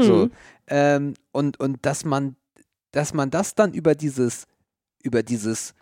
So, 0.00 0.26
Mhm. 0.26 0.32
ähm, 0.66 1.14
und, 1.32 1.58
und 1.60 1.84
dass 1.86 2.04
man, 2.04 2.36
dass 2.90 3.14
man 3.14 3.30
das 3.30 3.54
dann 3.54 3.72
über 3.72 3.94
dieses, 3.94 4.46
über 5.02 5.22
dieses, 5.22 5.74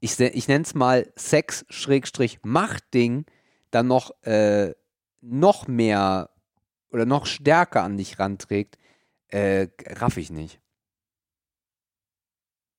ich, 0.00 0.14
se- 0.16 0.28
ich 0.28 0.48
nenne 0.48 0.64
es 0.64 0.74
mal 0.74 1.12
Sex-Macht-Ding, 1.16 3.26
dann 3.70 3.86
noch, 3.86 4.10
äh, 4.22 4.74
noch 5.20 5.68
mehr 5.68 6.30
oder 6.90 7.06
noch 7.06 7.26
stärker 7.26 7.84
an 7.84 7.96
dich 7.96 8.18
ranträgt, 8.18 8.76
äh, 9.28 9.68
raff 9.86 10.16
ich 10.16 10.30
nicht. 10.30 10.60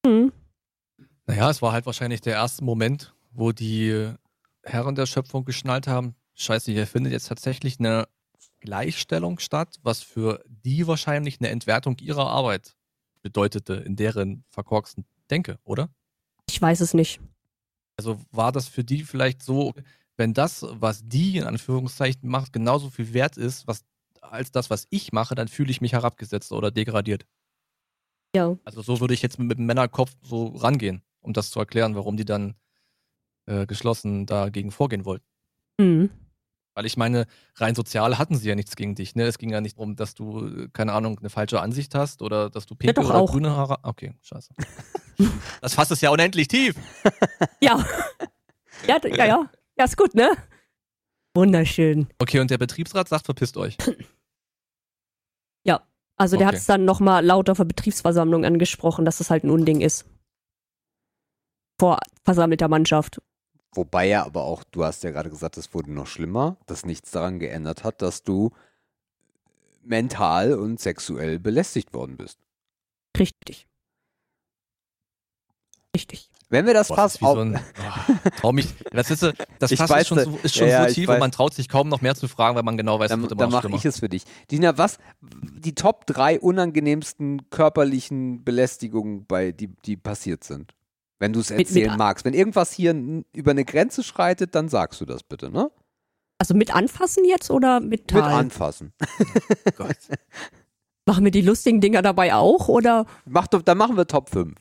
Mhm. 0.05 0.33
Naja, 1.27 1.49
es 1.49 1.61
war 1.61 1.71
halt 1.71 1.85
wahrscheinlich 1.85 2.19
der 2.21 2.33
erste 2.33 2.63
Moment, 2.65 3.15
wo 3.31 3.53
die 3.53 4.13
Herren 4.63 4.95
der 4.95 5.05
Schöpfung 5.05 5.45
geschnallt 5.45 5.87
haben, 5.87 6.15
scheiße, 6.35 6.71
hier 6.71 6.87
findet 6.87 7.13
jetzt 7.13 7.27
tatsächlich 7.27 7.79
eine 7.79 8.07
Gleichstellung 8.59 9.39
statt, 9.39 9.77
was 9.81 10.01
für 10.01 10.43
die 10.47 10.87
wahrscheinlich 10.87 11.39
eine 11.39 11.49
Entwertung 11.49 11.97
ihrer 11.99 12.27
Arbeit 12.27 12.75
bedeutete 13.21 13.73
in 13.73 13.95
deren 13.95 14.43
verkorksten 14.49 15.05
Denke, 15.29 15.59
oder? 15.63 15.89
Ich 16.49 16.61
weiß 16.61 16.81
es 16.81 16.93
nicht. 16.93 17.19
Also 17.97 18.19
war 18.31 18.51
das 18.51 18.67
für 18.67 18.83
die 18.83 19.03
vielleicht 19.03 19.43
so, 19.43 19.73
wenn 20.17 20.33
das, 20.33 20.65
was 20.69 21.01
die 21.03 21.37
in 21.37 21.43
Anführungszeichen 21.43 22.29
macht, 22.29 22.53
genauso 22.53 22.89
viel 22.89 23.13
wert 23.13 23.37
ist, 23.37 23.67
was 23.67 23.83
als 24.21 24.51
das, 24.51 24.69
was 24.69 24.87
ich 24.89 25.11
mache, 25.11 25.35
dann 25.35 25.47
fühle 25.47 25.71
ich 25.71 25.81
mich 25.81 25.93
herabgesetzt 25.93 26.51
oder 26.51 26.71
degradiert. 26.71 27.25
Ja. 28.35 28.57
Also 28.63 28.81
so 28.81 28.99
würde 28.99 29.13
ich 29.13 29.21
jetzt 29.21 29.39
mit, 29.39 29.47
mit 29.47 29.57
dem 29.57 29.65
Männerkopf 29.65 30.15
so 30.23 30.47
rangehen, 30.47 31.01
um 31.19 31.33
das 31.33 31.49
zu 31.49 31.59
erklären, 31.59 31.95
warum 31.95 32.17
die 32.17 32.25
dann 32.25 32.55
äh, 33.51 33.65
geschlossen 33.65 34.25
dagegen 34.25 34.71
vorgehen 34.71 35.05
wollten. 35.05 35.25
Mhm. 35.79 36.09
Weil 36.73 36.85
ich 36.85 36.95
meine, 36.95 37.25
rein 37.55 37.75
sozial 37.75 38.17
hatten 38.17 38.37
sie 38.37 38.47
ja 38.47 38.55
nichts 38.55 38.75
gegen 38.75 38.95
dich. 38.95 39.15
Ne? 39.15 39.23
Es 39.23 39.37
ging 39.37 39.49
ja 39.49 39.59
nicht 39.59 39.77
darum, 39.77 39.95
dass 39.95 40.15
du, 40.15 40.47
äh, 40.47 40.67
keine 40.71 40.93
Ahnung, 40.93 41.19
eine 41.19 41.29
falsche 41.29 41.61
Ansicht 41.61 41.93
hast 41.95 42.21
oder 42.21 42.49
dass 42.49 42.65
du 42.65 42.75
pinke 42.75 42.93
doch 43.01 43.09
oder 43.09 43.19
auch. 43.19 43.31
grüne 43.31 43.55
Haare 43.55 43.79
Okay, 43.83 44.13
scheiße. 44.21 44.53
das 45.61 45.73
Fass 45.73 45.91
ist 45.91 46.01
ja 46.01 46.09
unendlich 46.11 46.47
tief. 46.47 46.75
Ja. 47.63 47.85
ja, 48.87 48.99
ja, 49.05 49.25
ja. 49.25 49.49
Ja, 49.77 49.85
ist 49.85 49.95
gut, 49.97 50.15
ne? 50.15 50.31
Wunderschön. 51.35 52.07
Okay, 52.17 52.39
und 52.39 52.49
der 52.49 52.57
Betriebsrat 52.57 53.07
sagt, 53.07 53.25
verpisst 53.25 53.55
euch. 53.57 53.77
Also 56.21 56.37
der 56.37 56.45
Okay. 56.45 56.55
hat 56.55 56.61
es 56.61 56.67
dann 56.67 56.85
nochmal 56.85 57.25
laut 57.25 57.49
auf 57.49 57.57
der 57.57 57.63
Betriebsversammlung 57.65 58.45
angesprochen, 58.45 59.05
dass 59.05 59.17
das 59.17 59.31
halt 59.31 59.43
ein 59.43 59.49
Unding 59.49 59.81
ist. 59.81 60.05
Vor 61.79 61.97
versammelter 62.23 62.67
Mannschaft. 62.67 63.19
Wobei 63.73 64.07
ja 64.07 64.25
aber 64.25 64.43
auch, 64.43 64.63
du 64.65 64.83
hast 64.83 65.03
ja 65.03 65.11
gerade 65.11 65.29
gesagt, 65.29 65.57
es 65.57 65.73
wurde 65.73 65.91
noch 65.91 66.07
schlimmer, 66.07 66.57
dass 66.65 66.85
nichts 66.85 67.11
daran 67.11 67.39
geändert 67.39 67.83
hat, 67.83 68.01
dass 68.01 68.23
du 68.23 68.51
mental 69.83 70.53
und 70.53 70.79
sexuell 70.79 71.39
belästigt 71.39 71.93
worden 71.93 72.17
bist. 72.17 72.37
Richtig. 73.17 73.67
Richtig. 75.95 76.29
Wenn 76.49 76.65
wir 76.65 76.73
das 76.73 76.89
Boah, 76.89 76.95
Fass 76.95 77.21
auf, 77.21 77.35
so 77.35 77.41
ein, 77.41 77.55
oh, 77.57 78.29
trau 78.37 78.51
mich, 78.51 78.73
das 78.91 79.09
ist, 79.09 79.21
so- 79.21 79.31
das 79.59 79.71
Fass 79.75 79.89
weiß, 79.89 80.01
ist 80.01 80.07
schon, 80.09 80.17
da- 80.17 80.23
so, 80.25 80.37
ist 80.43 80.55
schon 80.55 80.67
ja, 80.67 80.87
so 80.87 80.93
tief 80.93 81.09
und 81.09 81.19
man 81.19 81.31
traut 81.31 81.53
sich 81.53 81.69
kaum 81.69 81.87
noch 81.87 82.01
mehr 82.01 82.15
zu 82.15 82.27
fragen, 82.27 82.55
weil 82.55 82.63
man 82.63 82.77
genau 82.77 82.99
weiß, 82.99 83.05
es 83.05 83.09
dann, 83.11 83.21
wird 83.21 83.31
immer 83.31 83.39
dann 83.43 83.51
mache 83.51 83.69
ich 83.69 83.85
es 83.85 83.99
für 83.99 84.09
dich. 84.09 84.23
Dina, 84.51 84.77
was 84.77 84.97
die 85.21 85.75
Top 85.75 86.05
3 86.07 86.39
unangenehmsten 86.39 87.49
körperlichen 87.49 88.43
Belästigungen, 88.43 89.25
bei, 89.25 89.51
die, 89.53 89.67
die 89.67 89.95
passiert 89.95 90.43
sind? 90.43 90.73
Wenn 91.21 91.33
du 91.33 91.39
es 91.39 91.49
Mit- 91.51 91.59
mit 91.59 91.67
erzählen 91.67 91.91
a- 91.91 91.97
magst. 91.97 92.25
Wenn 92.25 92.33
irgendwas 92.33 92.73
hier 92.73 92.93
über 93.33 93.51
eine 93.51 93.63
Grenze 93.63 94.01
schreitet, 94.03 94.55
dann 94.55 94.69
sagst 94.69 94.99
du 95.01 95.05
das 95.05 95.21
bitte, 95.21 95.51
ne? 95.51 95.69
Also 96.39 96.55
mit 96.55 96.73
anfassen 96.75 97.23
jetzt 97.25 97.51
oder 97.51 97.79
mit 97.79 97.91
Mit 97.91 98.07
Tal? 98.09 98.23
anfassen. 98.33 98.91
Oh 99.67 99.71
Gott. 99.77 99.97
Machen 101.05 101.23
wir 101.23 101.31
die 101.31 101.41
lustigen 101.41 101.79
Dinger 101.79 102.01
dabei 102.01 102.33
auch 102.33 102.67
oder? 102.67 103.05
Mach 103.25 103.45
doch, 103.47 103.61
dann 103.61 103.77
machen 103.77 103.95
wir 103.97 104.07
Top 104.07 104.29
5. 104.29 104.55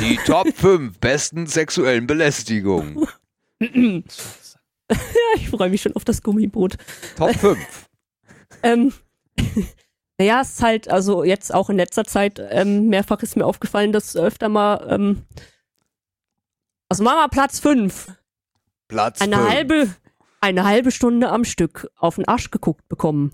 Die 0.00 0.16
Top 0.26 0.48
5 0.54 0.98
besten 0.98 1.46
sexuellen 1.46 2.06
Belästigungen. 2.08 3.06
ich 5.36 5.48
freue 5.50 5.70
mich 5.70 5.82
schon 5.82 5.94
auf 5.94 6.04
das 6.04 6.22
Gummiboot. 6.22 6.76
Top 7.16 7.34
5. 7.36 7.88
Ähm, 8.64 8.92
naja, 10.18 10.40
es 10.42 10.50
ist 10.54 10.62
halt, 10.62 10.88
also 10.90 11.22
jetzt 11.24 11.54
auch 11.54 11.70
in 11.70 11.76
letzter 11.76 12.04
Zeit 12.04 12.42
ähm, 12.50 12.88
mehrfach 12.88 13.22
ist 13.22 13.36
mir 13.36 13.46
aufgefallen, 13.46 13.92
dass 13.92 14.16
öfter 14.16 14.48
mal, 14.48 14.86
ähm, 14.90 15.22
also 16.90 17.02
machen 17.04 17.18
wir 17.20 17.28
Platz 17.28 17.58
5. 17.60 18.08
Platz 18.88 19.20
Eine 19.20 19.36
fünf. 19.36 19.48
halbe, 19.50 19.88
eine 20.40 20.64
halbe 20.64 20.90
Stunde 20.90 21.30
am 21.30 21.44
Stück 21.44 21.88
auf 21.96 22.16
den 22.16 22.26
Arsch 22.28 22.50
geguckt 22.50 22.86
bekommen. 22.88 23.32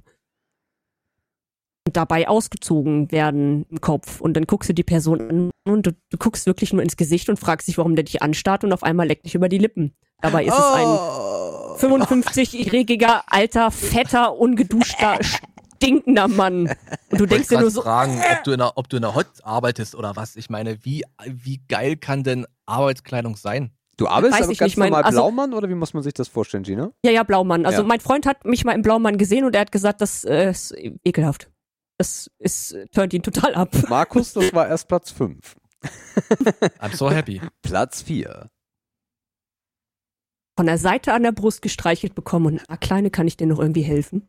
Und 1.87 1.97
dabei 1.97 2.29
ausgezogen 2.29 3.11
werden 3.13 3.65
im 3.71 3.81
Kopf. 3.81 4.21
Und 4.21 4.35
dann 4.35 4.45
guckst 4.47 4.69
du 4.69 4.75
die 4.75 4.83
Person 4.83 5.21
an 5.21 5.51
und 5.65 5.87
du, 5.87 5.93
du 6.11 6.19
guckst 6.19 6.47
wirklich 6.47 6.73
nur 6.73 6.83
ins 6.83 6.97
Gesicht 6.97 7.29
und 7.29 7.39
fragst 7.39 7.69
dich, 7.69 7.79
warum 7.79 7.95
der 7.95 8.05
dich 8.05 8.23
anstarrt 8.23 8.65
und 8.65 8.73
auf 8.73 8.83
einmal 8.83 9.07
leckt 9.07 9.25
dich 9.25 9.35
über 9.35 9.49
die 9.49 9.59
Lippen. 9.59 9.95
Dabei 10.21 10.45
ist 10.45 10.53
es 10.55 10.61
ein 10.65 10.87
Oh. 10.87 11.77
55-jähriger, 11.79 13.23
alter, 13.27 13.71
fetter, 13.71 14.37
ungeduschter, 14.37 15.19
stinkender 15.77 16.29
Mann. 16.29 16.69
Und 17.11 17.21
du 17.21 17.27
denkst 17.27 17.49
dir 17.49 17.61
nur 17.61 17.71
so, 17.71 17.83
fragen, 17.83 18.21
ob 18.33 18.45
du, 18.45 18.53
in 18.53 18.61
einer, 18.61 18.73
ob 18.77 18.89
du 18.89 18.97
in 18.97 19.05
einer 19.05 19.15
Hot 19.15 19.27
arbeitest 19.43 19.95
oder 19.95 20.17
was. 20.17 20.37
Ich 20.37 20.51
meine, 20.51 20.85
wie, 20.85 21.05
wie 21.27 21.61
geil 21.69 21.97
kann 21.97 22.23
denn 22.25 22.47
Arbeitskleidung 22.67 23.37
sein? 23.37 23.71
Du 23.97 24.09
arbeitest 24.09 24.35
Weiß 24.35 24.43
aber 24.45 24.53
ich 24.53 24.59
ganz 24.59 24.71
nicht, 24.71 24.77
mein- 24.79 24.91
normal 24.91 25.05
also- 25.05 25.17
Blaumann 25.21 25.55
oder 25.55 25.69
wie 25.71 25.75
muss 25.75 25.95
man 25.95 26.03
sich 26.03 26.13
das 26.13 26.29
vorstellen, 26.29 26.65
Gina? 26.65 26.91
ja, 27.05 27.11
ja, 27.13 27.23
Blaumann. 27.23 27.65
Also 27.65 27.81
Ja. 27.83 27.89
mein 27.89 28.01
Freund 28.01 28.27
hat 28.27 28.45
mich 28.45 28.65
mal 28.65 28.73
im 28.73 28.83
Blaumann 28.83 29.17
gesehen 29.17 29.45
und 29.45 29.55
er 29.55 29.63
hat 29.63 29.73
gesagt, 29.73 30.01
das 30.03 30.25
äh, 30.25 30.51
ist 30.51 30.75
ekelhaft. 31.05 31.51
Das 31.99 32.31
ist, 32.39 32.77
turnt 32.93 33.15
ihn 33.15 33.23
total 33.23 33.55
ab. 33.55 33.71
Markus, 33.89 34.35
das 34.35 34.53
war 34.53 34.69
erst 34.69 34.89
Platz 34.89 35.11
5. 35.13 35.57
I'm 36.79 36.95
so 36.95 37.11
happy. 37.11 37.41
Platz 37.63 38.03
4. 38.03 38.51
Von 40.59 40.67
der 40.67 40.79
Seite 40.79 41.13
an 41.13 41.23
der 41.23 41.33
Brust 41.33 41.63
gestreichelt 41.63 42.15
bekommen 42.15 42.47
und, 42.47 42.63
ah, 42.69 42.77
Kleine, 42.77 43.11
kann 43.11 43.27
ich 43.27 43.37
dir 43.37 43.47
noch 43.47 43.59
irgendwie 43.59 43.83
helfen? 43.83 44.29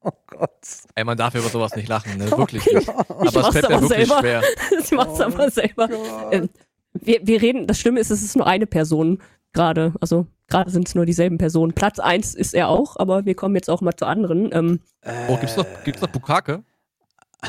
Oh 0.00 0.12
Gott. 0.26 0.50
Ey, 0.94 1.04
man 1.04 1.16
darf 1.18 1.34
über 1.34 1.48
sowas 1.48 1.74
nicht 1.76 1.88
lachen, 1.88 2.16
ne? 2.18 2.30
Wirklich 2.30 2.64
nicht. 2.72 2.88
Aber 2.88 3.22
Ich 3.24 3.28
es 3.28 3.34
mach's 3.34 3.48
fällt 3.52 3.68
mir 3.68 3.80
wirklich 3.82 4.06
selber. 4.08 4.20
schwer. 4.20 4.42
Sie 4.82 4.94
macht's 4.94 5.20
aber 5.20 5.50
selber. 5.50 5.88
Ähm, 6.32 6.48
wir, 6.92 7.20
wir 7.26 7.42
reden, 7.42 7.66
das 7.66 7.78
Schlimme 7.80 8.00
ist, 8.00 8.10
es 8.10 8.22
ist 8.22 8.36
nur 8.36 8.46
eine 8.46 8.66
Person 8.66 9.20
gerade. 9.52 9.92
Also 10.00 10.26
gerade 10.46 10.70
sind 10.70 10.88
es 10.88 10.94
nur 10.94 11.04
dieselben 11.06 11.38
Personen. 11.38 11.72
Platz 11.72 11.98
eins 11.98 12.34
ist 12.34 12.54
er 12.54 12.68
auch, 12.68 12.96
aber 12.96 13.24
wir 13.26 13.34
kommen 13.34 13.54
jetzt 13.56 13.68
auch 13.68 13.80
mal 13.80 13.94
zu 13.96 14.06
anderen. 14.06 14.50
Ähm, 14.52 14.80
Oh, 15.28 15.36
gibt's 15.36 15.56
noch, 15.56 15.66
gibt's 15.84 16.00
noch 16.02 16.08
Bukake? 16.10 16.62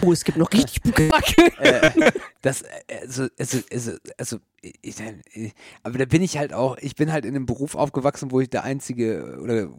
Oh, 0.01 0.11
es 0.11 0.23
gibt 0.23 0.37
noch 0.37 0.51
richtig 0.51 0.81
Bukake. 0.81 1.51
äh, 1.59 2.11
das, 2.41 2.63
also, 3.01 3.27
also, 3.37 3.59
also, 3.71 3.91
also 4.17 4.37
ich, 4.61 4.95
aber 5.83 5.97
da 5.97 6.05
bin 6.05 6.21
ich 6.21 6.37
halt 6.37 6.53
auch, 6.53 6.77
ich 6.77 6.95
bin 6.95 7.11
halt 7.11 7.25
in 7.25 7.35
einem 7.35 7.45
Beruf 7.45 7.75
aufgewachsen, 7.75 8.31
wo 8.31 8.39
ich 8.39 8.49
der 8.49 8.63
einzige, 8.63 9.39
oder 9.41 9.69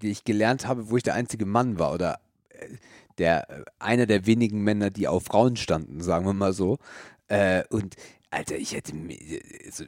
die 0.00 0.10
ich 0.10 0.24
gelernt 0.24 0.66
habe, 0.66 0.90
wo 0.90 0.96
ich 0.96 1.02
der 1.02 1.14
einzige 1.14 1.46
Mann 1.46 1.78
war, 1.78 1.92
oder 1.92 2.20
äh, 2.50 2.68
der, 3.18 3.50
äh, 3.50 3.64
einer 3.78 4.06
der 4.06 4.26
wenigen 4.26 4.62
Männer, 4.62 4.90
die 4.90 5.08
auf 5.08 5.24
Frauen 5.24 5.56
standen, 5.56 6.00
sagen 6.02 6.26
wir 6.26 6.32
mal 6.32 6.52
so. 6.52 6.78
Äh, 7.28 7.64
und, 7.70 7.96
Alter, 8.30 8.56
ich 8.56 8.74
hätte, 8.74 8.92
also, 9.66 9.84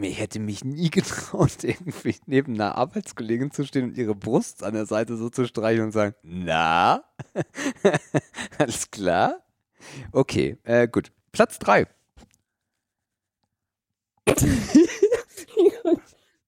ich 0.00 0.18
hätte 0.18 0.38
mich 0.38 0.64
nie 0.64 0.90
getraut, 0.90 1.62
irgendwie 1.62 2.16
neben 2.26 2.54
einer 2.54 2.76
Arbeitskollegin 2.76 3.50
zu 3.50 3.64
stehen 3.64 3.90
und 3.90 3.96
ihre 3.96 4.14
Brust 4.14 4.62
an 4.62 4.74
der 4.74 4.86
Seite 4.86 5.16
so 5.16 5.30
zu 5.30 5.46
streichen 5.46 5.84
und 5.84 5.92
sagen, 5.92 6.14
na, 6.22 7.04
alles 8.58 8.90
klar? 8.90 9.42
Okay, 10.12 10.58
äh, 10.64 10.88
gut. 10.88 11.12
Platz 11.32 11.58
drei. 11.58 11.86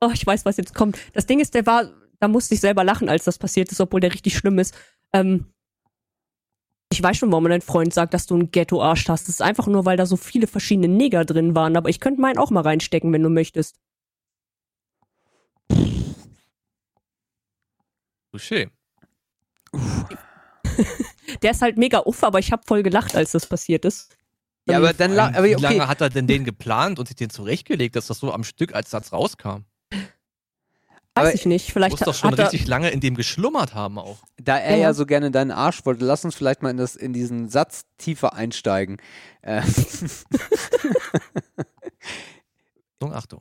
oh, 0.00 0.10
ich 0.12 0.26
weiß, 0.26 0.44
was 0.44 0.56
jetzt 0.56 0.74
kommt. 0.74 0.98
Das 1.12 1.26
Ding 1.26 1.38
ist, 1.40 1.54
der 1.54 1.66
war, 1.66 1.92
da 2.18 2.26
musste 2.28 2.54
ich 2.54 2.60
selber 2.60 2.82
lachen, 2.84 3.08
als 3.08 3.24
das 3.24 3.38
passiert 3.38 3.70
ist, 3.70 3.80
obwohl 3.80 4.00
der 4.00 4.12
richtig 4.12 4.36
schlimm 4.36 4.58
ist. 4.58 4.76
Ähm, 5.12 5.52
ich 6.98 7.02
weiß 7.04 7.16
schon, 7.16 7.30
warum 7.30 7.44
dein 7.44 7.60
Freund 7.60 7.94
sagt, 7.94 8.12
dass 8.12 8.26
du 8.26 8.34
einen 8.34 8.50
Ghetto-Arsch 8.50 9.08
hast. 9.08 9.28
Das 9.28 9.36
ist 9.36 9.40
einfach 9.40 9.68
nur, 9.68 9.84
weil 9.84 9.96
da 9.96 10.04
so 10.04 10.16
viele 10.16 10.48
verschiedene 10.48 10.88
Neger 10.88 11.24
drin 11.24 11.54
waren. 11.54 11.76
Aber 11.76 11.88
ich 11.90 12.00
könnte 12.00 12.20
meinen 12.20 12.38
auch 12.38 12.50
mal 12.50 12.62
reinstecken, 12.62 13.12
wenn 13.12 13.22
du 13.22 13.28
möchtest. 13.28 13.76
Touché. 18.32 18.70
Der 21.42 21.52
ist 21.52 21.62
halt 21.62 21.78
mega 21.78 22.00
uff, 22.04 22.24
aber 22.24 22.40
ich 22.40 22.50
habe 22.50 22.64
voll 22.66 22.82
gelacht, 22.82 23.14
als 23.14 23.30
das 23.30 23.46
passiert 23.46 23.84
ist. 23.84 24.16
Ja, 24.66 24.78
aber 24.78 24.92
dann, 24.92 25.16
aber 25.16 25.44
Wie 25.44 25.54
okay. 25.54 25.62
lange 25.62 25.86
hat 25.86 26.00
er 26.00 26.10
denn 26.10 26.26
den 26.26 26.44
geplant 26.44 26.98
und 26.98 27.06
sich 27.06 27.16
den 27.16 27.30
zurechtgelegt, 27.30 27.94
dass 27.94 28.08
das 28.08 28.18
so 28.18 28.32
am 28.32 28.42
Stück 28.42 28.74
als 28.74 28.90
Satz 28.90 29.12
rauskam? 29.12 29.64
Weiß 31.26 31.34
ich 31.34 31.46
nicht. 31.46 31.72
Vielleicht 31.72 31.92
Muss 31.92 32.00
doch 32.00 32.14
schon 32.14 32.30
hat 32.32 32.38
er, 32.38 32.46
richtig 32.52 32.66
lange 32.66 32.90
in 32.90 33.00
dem 33.00 33.14
geschlummert 33.14 33.74
haben 33.74 33.98
auch. 33.98 34.18
Da 34.42 34.58
er 34.58 34.76
Ja. 34.76 34.82
ja 34.88 34.94
so 34.94 35.06
gerne 35.06 35.30
deinen 35.30 35.50
Arsch 35.50 35.84
wollte, 35.86 36.04
lass 36.04 36.24
uns 36.24 36.34
vielleicht 36.34 36.62
mal 36.62 36.70
in, 36.70 36.76
das, 36.76 36.96
in 36.96 37.12
diesen 37.12 37.48
Satz 37.48 37.82
tiefer 37.98 38.34
einsteigen. 38.34 38.96
Äh, 39.42 39.62
Achtung, 43.00 43.12
Achtung. 43.14 43.40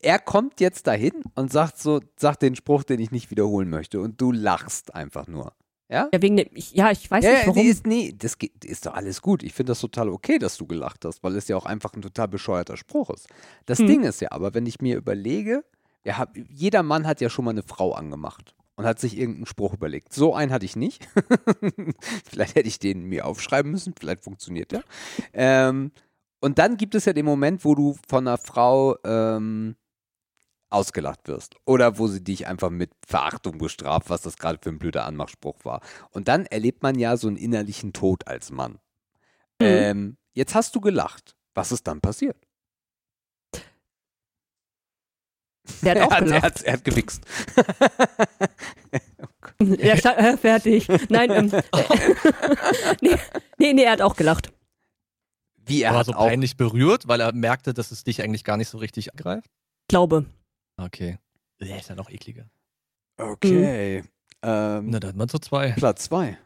er 0.00 0.18
kommt 0.18 0.60
jetzt 0.60 0.86
dahin 0.86 1.12
und 1.34 1.52
sagt 1.52 1.78
so, 1.78 2.00
sagt 2.16 2.42
den 2.42 2.54
Spruch, 2.56 2.84
den 2.84 3.00
ich 3.00 3.10
nicht 3.10 3.30
wiederholen 3.30 3.68
möchte. 3.70 4.00
Und 4.00 4.20
du 4.20 4.32
lachst 4.32 4.94
einfach 4.94 5.26
nur. 5.26 5.52
Ja? 5.88 6.08
Ja, 6.12 6.22
wegen 6.22 6.36
dem, 6.38 6.48
ich, 6.54 6.72
ja, 6.72 6.90
ich 6.90 7.10
weiß 7.10 7.22
Ja, 7.24 7.30
nicht 7.32 7.46
warum. 7.48 7.62
nee, 7.62 7.68
ist, 7.68 7.86
nee, 7.86 8.14
das 8.16 8.38
geht, 8.38 8.64
ist 8.64 8.86
doch 8.86 8.94
alles 8.94 9.20
gut. 9.20 9.42
Ich 9.42 9.52
finde 9.52 9.72
das 9.72 9.80
total 9.80 10.08
okay, 10.08 10.38
dass 10.38 10.56
du 10.56 10.66
gelacht 10.66 11.04
hast, 11.04 11.22
weil 11.22 11.36
es 11.36 11.48
ja 11.48 11.56
auch 11.56 11.66
einfach 11.66 11.92
ein 11.92 12.00
total 12.02 12.28
bescheuerter 12.28 12.76
Spruch 12.78 13.10
ist. 13.10 13.28
Das 13.66 13.78
Hm. 13.78 13.86
Ding 13.88 14.02
ist 14.04 14.20
ja 14.22 14.32
aber, 14.32 14.54
wenn 14.54 14.64
ich 14.66 14.80
mir 14.80 14.96
überlege, 14.96 15.64
ja, 16.04 16.26
jeder 16.48 16.82
Mann 16.82 17.06
hat 17.06 17.20
ja 17.20 17.30
schon 17.30 17.44
mal 17.44 17.52
eine 17.52 17.62
Frau 17.62 17.92
angemacht 17.92 18.54
und 18.76 18.84
hat 18.84 18.98
sich 18.98 19.16
irgendeinen 19.16 19.46
Spruch 19.46 19.74
überlegt. 19.74 20.12
So 20.12 20.34
einen 20.34 20.52
hatte 20.52 20.64
ich 20.64 20.76
nicht. 20.76 21.08
vielleicht 22.24 22.54
hätte 22.54 22.68
ich 22.68 22.78
den 22.78 23.04
mir 23.04 23.26
aufschreiben 23.26 23.70
müssen, 23.70 23.94
vielleicht 23.98 24.24
funktioniert 24.24 24.72
der. 24.72 24.82
Ähm, 25.32 25.92
und 26.40 26.58
dann 26.58 26.76
gibt 26.76 26.94
es 26.94 27.04
ja 27.04 27.12
den 27.12 27.24
Moment, 27.24 27.64
wo 27.64 27.74
du 27.74 27.96
von 28.08 28.26
einer 28.26 28.38
Frau 28.38 28.96
ähm, 29.04 29.76
ausgelacht 30.70 31.28
wirst. 31.28 31.54
Oder 31.64 31.98
wo 31.98 32.08
sie 32.08 32.24
dich 32.24 32.46
einfach 32.46 32.70
mit 32.70 32.90
Verachtung 33.06 33.58
bestraft, 33.58 34.10
was 34.10 34.22
das 34.22 34.36
gerade 34.36 34.58
für 34.60 34.70
ein 34.70 34.78
blöder 34.78 35.04
Anmachspruch 35.04 35.64
war. 35.64 35.80
Und 36.10 36.28
dann 36.28 36.46
erlebt 36.46 36.82
man 36.82 36.98
ja 36.98 37.16
so 37.16 37.28
einen 37.28 37.36
innerlichen 37.36 37.92
Tod 37.92 38.26
als 38.26 38.50
Mann. 38.50 38.72
Mhm. 39.60 39.66
Ähm, 39.66 40.16
jetzt 40.32 40.54
hast 40.54 40.74
du 40.74 40.80
gelacht. 40.80 41.36
Was 41.54 41.70
ist 41.70 41.86
dann 41.86 42.00
passiert? 42.00 42.36
Der 45.82 45.94
hat 45.94 46.02
auch 46.06 46.10
er, 46.10 46.16
hat, 46.16 46.20
er, 46.20 46.24
gelacht. 46.26 46.42
hat, 46.44 46.62
er 46.62 46.72
hat 46.74 46.84
gewichst. 46.84 47.24
Er 49.78 49.96
stand, 49.96 50.18
äh, 50.18 50.36
fertig. 50.36 50.88
Nein, 51.08 51.30
ähm, 51.30 51.52
nee, 53.00 53.16
nee, 53.58 53.72
nee, 53.72 53.82
er 53.84 53.92
hat 53.92 54.02
auch 54.02 54.16
gelacht. 54.16 54.52
Wie 55.64 55.82
er 55.82 55.90
Er 55.90 55.92
war 55.92 56.00
hat 56.00 56.06
so 56.06 56.14
auch. 56.14 56.26
peinlich 56.26 56.56
berührt, 56.56 57.06
weil 57.06 57.20
er 57.20 57.32
merkte, 57.32 57.72
dass 57.72 57.92
es 57.92 58.02
dich 58.02 58.22
eigentlich 58.22 58.42
gar 58.42 58.56
nicht 58.56 58.68
so 58.68 58.78
richtig 58.78 59.12
angreift. 59.12 59.48
Glaube. 59.88 60.24
Okay. 60.76 61.18
Der 61.60 61.78
ist 61.78 61.88
ja 61.88 61.94
noch 61.94 62.10
ekliger. 62.10 62.46
Okay. 63.18 64.02
Ähm, 64.42 64.90
Na, 64.90 64.98
da 64.98 65.08
hat 65.08 65.16
man 65.16 65.28
so 65.28 65.38
zwei. 65.38 65.70
Platz 65.72 66.04
zwei. 66.04 66.36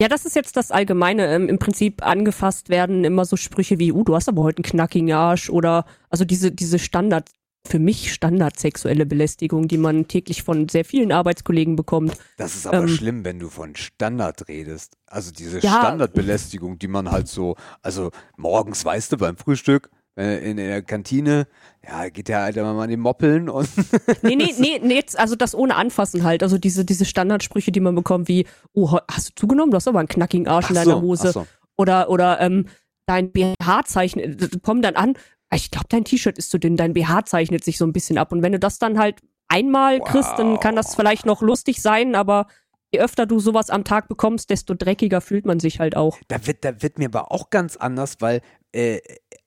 Ja, 0.00 0.06
das 0.08 0.24
ist 0.24 0.36
jetzt 0.36 0.56
das 0.56 0.70
Allgemeine. 0.70 1.26
Ähm, 1.34 1.48
Im 1.48 1.58
Prinzip 1.58 2.06
angefasst 2.06 2.68
werden 2.68 3.02
immer 3.04 3.24
so 3.24 3.36
Sprüche 3.36 3.80
wie, 3.80 3.90
uh, 3.90 4.04
du 4.04 4.14
hast 4.14 4.28
aber 4.28 4.42
heute 4.44 4.58
einen 4.58 4.64
knackigen 4.70 5.12
Arsch 5.12 5.50
oder 5.50 5.86
also 6.08 6.24
diese, 6.24 6.52
diese 6.52 6.78
Standard, 6.78 7.30
für 7.66 7.78
mich 7.78 8.12
standardsexuelle 8.12 9.06
Belästigung, 9.06 9.68
die 9.68 9.78
man 9.78 10.08
täglich 10.08 10.42
von 10.42 10.68
sehr 10.68 10.84
vielen 10.84 11.12
Arbeitskollegen 11.12 11.76
bekommt. 11.76 12.16
Das 12.36 12.54
ist 12.56 12.66
aber 12.66 12.78
Ähm, 12.78 12.88
schlimm, 12.88 13.24
wenn 13.24 13.38
du 13.38 13.48
von 13.48 13.76
Standard 13.76 14.48
redest. 14.48 14.96
Also 15.06 15.30
diese 15.30 15.60
Ja. 15.60 15.78
Standardbelästigung, 15.80 16.78
die 16.78 16.88
man 16.88 17.10
halt 17.10 17.28
so, 17.28 17.56
also 17.80 18.10
morgens 18.36 18.84
weißt 18.84 19.12
du 19.12 19.16
beim 19.16 19.36
Frühstück, 19.36 19.90
äh, 20.16 20.38
in, 20.42 20.58
in 20.58 20.68
der 20.68 20.82
Kantine, 20.82 21.46
ja, 21.86 22.08
geht 22.08 22.28
der 22.28 22.42
halt 22.42 22.56
immer 22.56 22.74
mal 22.74 22.84
in 22.84 22.90
den 22.90 23.00
Moppeln 23.00 23.48
und 23.48 23.68
Nee, 24.22 24.36
nee, 24.36 24.52
nee, 24.58 24.80
nee, 24.82 24.94
jetzt, 24.94 25.18
also 25.18 25.36
das 25.36 25.54
ohne 25.54 25.76
Anfassen 25.76 26.24
halt. 26.24 26.42
Also 26.42 26.58
diese, 26.58 26.84
diese 26.84 27.04
Standardsprüche, 27.04 27.72
die 27.72 27.80
man 27.80 27.94
bekommt, 27.94 28.28
wie, 28.28 28.46
oh, 28.74 28.98
hast 29.10 29.30
du 29.30 29.32
zugenommen? 29.36 29.70
Du 29.70 29.76
hast 29.76 29.88
aber 29.88 30.00
einen 30.00 30.08
knackigen 30.08 30.48
Arsch 30.48 30.68
in 30.70 30.76
Ach 30.76 30.82
deiner 30.82 30.96
so, 30.96 31.02
Hose. 31.02 31.32
so. 31.32 31.46
Oder, 31.76 32.10
oder 32.10 32.40
ähm, 32.40 32.66
dein 33.06 33.32
BH 33.32 33.84
zeichnet, 33.86 34.42
äh, 34.42 34.58
kommen 34.60 34.82
dann 34.82 34.96
an, 34.96 35.14
ich 35.52 35.70
glaube, 35.70 35.86
dein 35.88 36.04
T-Shirt 36.04 36.38
ist 36.38 36.50
zu 36.50 36.58
dünn, 36.58 36.76
dein 36.76 36.94
BH 36.94 37.26
zeichnet 37.26 37.64
sich 37.64 37.78
so 37.78 37.84
ein 37.84 37.92
bisschen 37.92 38.18
ab. 38.18 38.32
Und 38.32 38.42
wenn 38.42 38.52
du 38.52 38.58
das 38.58 38.78
dann 38.78 38.98
halt 38.98 39.20
einmal 39.48 40.00
kriegst, 40.00 40.38
dann 40.38 40.60
kann 40.60 40.76
das 40.76 40.94
vielleicht 40.94 41.26
noch 41.26 41.42
lustig 41.42 41.82
sein, 41.82 42.14
aber 42.14 42.46
je 42.92 43.00
öfter 43.00 43.26
du 43.26 43.38
sowas 43.38 43.70
am 43.70 43.84
Tag 43.84 44.08
bekommst, 44.08 44.50
desto 44.50 44.74
dreckiger 44.74 45.20
fühlt 45.20 45.46
man 45.46 45.60
sich 45.60 45.80
halt 45.80 45.96
auch. 45.96 46.18
Da 46.28 46.46
wird, 46.46 46.64
da 46.64 46.82
wird 46.82 46.98
mir 46.98 47.06
aber 47.06 47.32
auch 47.32 47.50
ganz 47.50 47.76
anders, 47.76 48.16
weil 48.20 48.40
äh, 48.72 49.00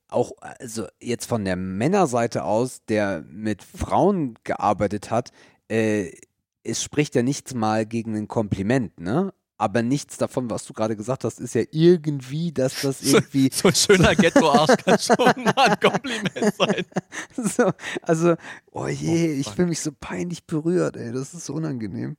auch, 0.10 0.32
also 0.40 0.88
jetzt 1.02 1.26
von 1.26 1.46
der 1.46 1.56
Männerseite 1.56 2.44
aus, 2.44 2.84
der 2.88 3.24
mit 3.28 3.64
Frauen 3.64 4.36
gearbeitet 4.44 5.12
hat, 5.12 5.32
äh, 5.70 6.12
es 6.64 6.84
spricht 6.84 7.16
ja 7.16 7.24
nichts 7.24 7.54
mal 7.54 7.86
gegen 7.86 8.16
ein 8.16 8.28
Kompliment, 8.28 9.00
ne? 9.00 9.34
Aber 9.58 9.82
nichts 9.82 10.18
davon, 10.18 10.50
was 10.50 10.66
du 10.66 10.74
gerade 10.74 10.98
gesagt 10.98 11.24
hast, 11.24 11.40
ist 11.40 11.56
ja 11.56 11.64
irgendwie, 11.72 12.52
dass 12.52 12.82
das 12.82 13.02
irgendwie 13.02 13.50
So 13.54 13.70
ein 13.70 13.76
schöner 13.76 14.14
Ghetto-Arsch 14.14 14.76
kann 14.84 15.00
schon 15.00 15.16
mal 15.44 15.54
ein 15.56 15.80
Kompliment 15.80 16.56
sein. 16.58 16.86
so, 17.38 17.72
also, 18.02 18.36
oh 18.72 18.88
je, 18.88 19.30
Oh, 19.36 19.40
ich 19.40 19.46
fuck. 19.48 19.56
fühle 19.56 19.68
mich 19.70 19.80
so 19.80 19.92
peinlich 19.98 20.46
berührt, 20.46 20.98
ey, 20.98 21.14
das 21.14 21.34
ist 21.34 21.46
so 21.46 21.54
unangenehm. 21.54 22.18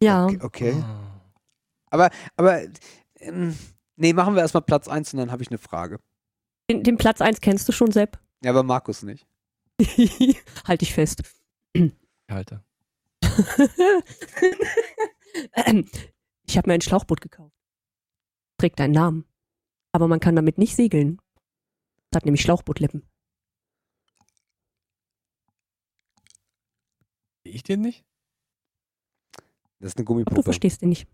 Ja. 0.00 0.24
Okay, 0.24 0.38
okay. 0.42 0.84
Aber, 1.90 2.10
aber, 2.36 2.62
ähm, 3.20 3.56
nee, 3.96 4.14
machen 4.14 4.34
wir 4.34 4.40
erstmal 4.40 4.62
Platz 4.62 4.88
1 4.88 5.12
und 5.12 5.18
dann 5.20 5.30
habe 5.32 5.42
ich 5.42 5.50
eine 5.50 5.58
Frage. 5.58 6.00
Den, 6.70 6.82
den 6.82 6.96
Platz 6.96 7.20
1 7.20 7.40
kennst 7.42 7.68
du 7.68 7.72
schon, 7.72 7.92
Sepp? 7.92 8.18
Ja, 8.42 8.50
aber 8.50 8.62
Markus 8.62 9.02
nicht. 9.02 9.26
halt 10.66 10.80
dich 10.80 10.94
fest. 10.94 11.22
Halte. 12.30 12.62
Ich 16.48 16.56
habe 16.56 16.68
mir 16.68 16.74
ein 16.74 16.80
Schlauchboot 16.80 17.20
gekauft. 17.20 17.56
Trägt 18.58 18.78
deinen 18.78 18.92
Namen. 18.92 19.24
Aber 19.92 20.08
man 20.08 20.20
kann 20.20 20.36
damit 20.36 20.58
nicht 20.58 20.76
segeln. 20.76 21.20
Es 22.10 22.16
hat 22.16 22.24
nämlich 22.24 22.42
Schlauchbootlippen. 22.42 23.02
Sehe 27.44 27.54
ich 27.54 27.62
den 27.62 27.80
nicht? 27.80 28.04
Das 29.78 29.88
ist 29.88 29.96
eine 29.98 30.04
Du 30.04 30.08
Gummipuppe. 30.12 30.42
verstehst 30.42 30.82
den 30.82 30.88
nicht. 30.90 31.06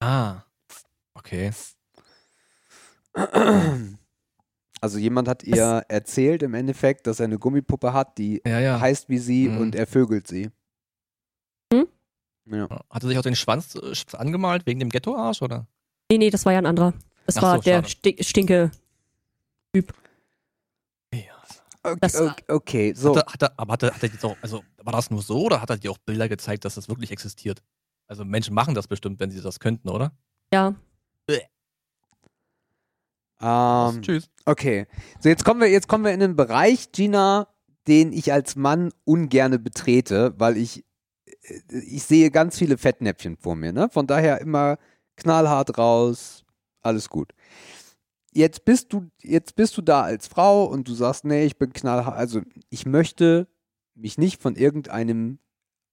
Ah. 0.00 0.42
Okay. 1.14 1.50
Also 4.80 4.98
jemand 4.98 5.26
hat 5.28 5.42
ihr 5.42 5.84
erzählt 5.88 6.42
im 6.42 6.54
Endeffekt, 6.54 7.06
dass 7.06 7.20
er 7.20 7.24
eine 7.24 7.38
Gummipuppe 7.38 7.92
hat, 7.92 8.16
die 8.18 8.40
Ja, 8.46 8.60
ja. 8.60 8.80
heißt 8.80 9.08
wie 9.08 9.18
sie 9.18 9.48
Mhm. 9.48 9.58
und 9.58 9.74
er 9.74 9.86
vögelt 9.86 10.28
sie. 10.28 10.50
Ja. 12.50 12.68
Hat 12.90 13.02
er 13.02 13.08
sich 13.08 13.18
auch 13.18 13.22
den 13.22 13.36
Schwanz 13.36 13.74
äh, 13.74 14.16
angemalt 14.16 14.66
wegen 14.66 14.80
dem 14.80 14.88
Ghetto-Arsch, 14.88 15.42
oder? 15.42 15.66
Nee, 16.10 16.18
nee, 16.18 16.30
das 16.30 16.44
war 16.46 16.52
ja 16.52 16.58
ein 16.58 16.66
anderer. 16.66 16.94
Das 17.26 17.36
Ach 17.38 17.42
war 17.42 17.56
so, 17.56 17.62
der. 17.62 17.84
Sti 17.84 18.16
Stinke. 18.20 18.70
Ja. 19.74 19.82
Okay, 21.82 21.98
Das- 22.00 22.20
okay, 22.20 22.44
okay, 22.48 22.92
so. 22.94 23.16
Hat 23.16 23.26
er, 23.26 23.32
hat 23.32 23.42
er, 23.42 23.52
aber 23.58 23.72
hat 23.74 23.82
er, 23.82 23.94
hat 23.94 24.02
er 24.02 24.08
jetzt 24.08 24.24
auch, 24.24 24.36
also 24.42 24.62
war 24.82 24.92
das 24.92 25.10
nur 25.10 25.22
so 25.22 25.42
oder 25.44 25.60
hat 25.60 25.70
er 25.70 25.76
dir 25.76 25.90
auch 25.90 25.98
Bilder 25.98 26.28
gezeigt, 26.28 26.64
dass 26.64 26.74
das 26.74 26.88
wirklich 26.88 27.10
existiert? 27.10 27.62
Also 28.06 28.24
Menschen 28.24 28.54
machen 28.54 28.74
das 28.74 28.88
bestimmt, 28.88 29.20
wenn 29.20 29.30
sie 29.30 29.40
das 29.42 29.60
könnten, 29.60 29.88
oder? 29.90 30.12
Ja. 30.52 30.74
Ähm, 33.40 34.02
Tschüss. 34.02 34.28
okay. 34.46 34.86
So, 35.20 35.28
jetzt 35.28 35.44
kommen 35.44 35.60
wir, 35.60 35.68
jetzt 35.70 35.86
kommen 35.86 36.04
wir 36.04 36.12
in 36.12 36.22
einen 36.22 36.34
Bereich, 36.36 36.90
Gina, 36.90 37.46
den 37.86 38.12
ich 38.12 38.32
als 38.32 38.56
Mann 38.56 38.90
ungerne 39.04 39.58
betrete, 39.58 40.34
weil 40.38 40.56
ich, 40.56 40.84
ich 41.68 42.04
sehe 42.04 42.30
ganz 42.30 42.58
viele 42.58 42.78
Fettnäpfchen 42.78 43.36
vor 43.36 43.56
mir, 43.56 43.72
ne? 43.72 43.88
Von 43.90 44.06
daher 44.06 44.40
immer 44.40 44.78
knallhart 45.16 45.78
raus, 45.78 46.44
alles 46.82 47.08
gut. 47.08 47.32
Jetzt 48.32 48.64
bist 48.64 48.92
du, 48.92 49.10
jetzt 49.22 49.56
bist 49.56 49.76
du 49.76 49.82
da 49.82 50.02
als 50.02 50.28
Frau 50.28 50.64
und 50.64 50.86
du 50.88 50.94
sagst, 50.94 51.24
nee, 51.24 51.44
ich 51.44 51.58
bin 51.58 51.72
knallhart, 51.72 52.16
also 52.16 52.42
ich 52.70 52.86
möchte 52.86 53.48
mich 53.94 54.18
nicht 54.18 54.40
von 54.40 54.54
irgendeinem 54.54 55.38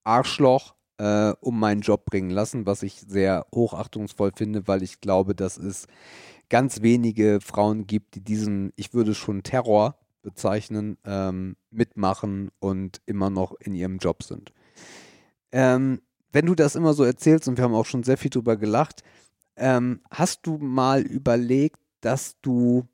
Arschloch 0.03 0.75
äh, 0.97 1.33
um 1.41 1.59
meinen 1.59 1.81
Job 1.81 2.05
bringen 2.05 2.29
lassen, 2.29 2.65
was 2.65 2.83
ich 2.83 3.01
sehr 3.07 3.45
hochachtungsvoll 3.53 4.31
finde, 4.35 4.67
weil 4.67 4.83
ich 4.83 5.01
glaube, 5.01 5.35
dass 5.35 5.57
es 5.57 5.87
ganz 6.49 6.81
wenige 6.81 7.39
Frauen 7.41 7.87
gibt, 7.87 8.15
die 8.15 8.21
diesen, 8.21 8.71
ich 8.75 8.93
würde 8.93 9.15
schon 9.15 9.43
Terror 9.43 9.97
bezeichnen, 10.21 10.97
ähm, 11.05 11.55
mitmachen 11.69 12.49
und 12.59 13.01
immer 13.05 13.29
noch 13.29 13.53
in 13.59 13.75
ihrem 13.75 13.97
Job 13.97 14.23
sind. 14.23 14.53
Ähm, 15.55 16.01
wenn 16.33 16.47
du 16.47 16.53
das 16.53 16.75
immer 16.75 16.93
so 16.93 17.05
erzählst, 17.05 17.47
und 17.47 17.55
wir 17.57 17.63
haben 17.63 17.73
auch 17.73 17.85
schon 17.85 18.03
sehr 18.03 18.17
viel 18.17 18.29
drüber 18.29 18.57
gelacht, 18.57 19.03
ähm, 19.55 20.01
hast 20.11 20.45
du 20.45 20.57
mal 20.57 21.01
überlegt, 21.01 21.79
dass 22.01 22.35
du, 22.41 22.85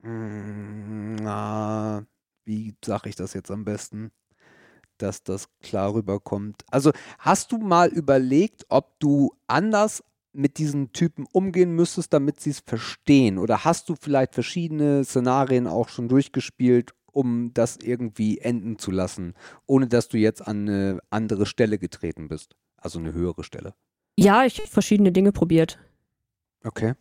mh, 0.00 1.20
na, 1.20 2.06
wie 2.46 2.74
sage 2.82 3.10
ich 3.10 3.14
das 3.14 3.34
jetzt 3.34 3.50
am 3.50 3.66
besten, 3.66 4.10
dass 4.96 5.22
das 5.22 5.50
klar 5.60 5.92
rüberkommt? 5.92 6.64
Also 6.70 6.92
hast 7.18 7.52
du 7.52 7.58
mal 7.58 7.88
überlegt, 7.88 8.64
ob 8.70 8.98
du 9.00 9.34
anders 9.46 10.02
mit 10.32 10.56
diesen 10.56 10.94
Typen 10.94 11.26
umgehen 11.30 11.72
müsstest, 11.72 12.14
damit 12.14 12.40
sie 12.40 12.50
es 12.50 12.60
verstehen? 12.60 13.36
Oder 13.36 13.66
hast 13.66 13.90
du 13.90 13.96
vielleicht 14.00 14.32
verschiedene 14.32 15.04
Szenarien 15.04 15.66
auch 15.66 15.90
schon 15.90 16.08
durchgespielt, 16.08 16.94
um 17.12 17.52
das 17.54 17.76
irgendwie 17.76 18.38
enden 18.38 18.78
zu 18.78 18.90
lassen, 18.90 19.34
ohne 19.66 19.88
dass 19.88 20.08
du 20.08 20.18
jetzt 20.18 20.46
an 20.46 20.68
eine 20.68 21.00
andere 21.10 21.46
Stelle 21.46 21.78
getreten 21.78 22.28
bist? 22.28 22.56
Also 22.76 22.98
eine 22.98 23.12
höhere 23.12 23.44
Stelle. 23.44 23.74
Ja, 24.16 24.44
ich 24.44 24.58
habe 24.58 24.68
verschiedene 24.68 25.12
Dinge 25.12 25.32
probiert. 25.32 25.78
Okay. 26.64 26.94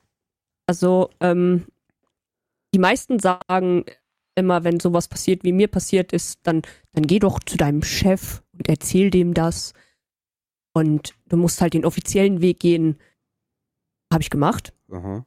Also, 0.68 1.10
ähm, 1.20 1.66
die 2.74 2.80
meisten 2.80 3.20
sagen 3.20 3.86
immer, 4.36 4.64
wenn 4.64 4.80
sowas 4.80 5.08
passiert, 5.08 5.44
wie 5.44 5.52
mir 5.52 5.68
passiert 5.68 6.14
ist, 6.14 6.40
dann, 6.44 6.62
dann 6.94 7.08
geh 7.08 7.20
doch 7.20 7.40
zu 7.40 7.58
deinem 7.58 7.82
Chef 7.82 8.44
und 8.54 8.70
erzähl 8.70 9.10
dem 9.10 9.34
das. 9.34 9.74
Und 10.74 11.16
du 11.26 11.38
musst 11.38 11.60
halt 11.60 11.74
den 11.74 11.86
offiziellen 11.86 12.40
Weg 12.42 12.60
gehen. 12.60 13.00
Habe 14.14 14.22
ich 14.22 14.30
gemacht. 14.30 14.74
Aha. 14.92 15.26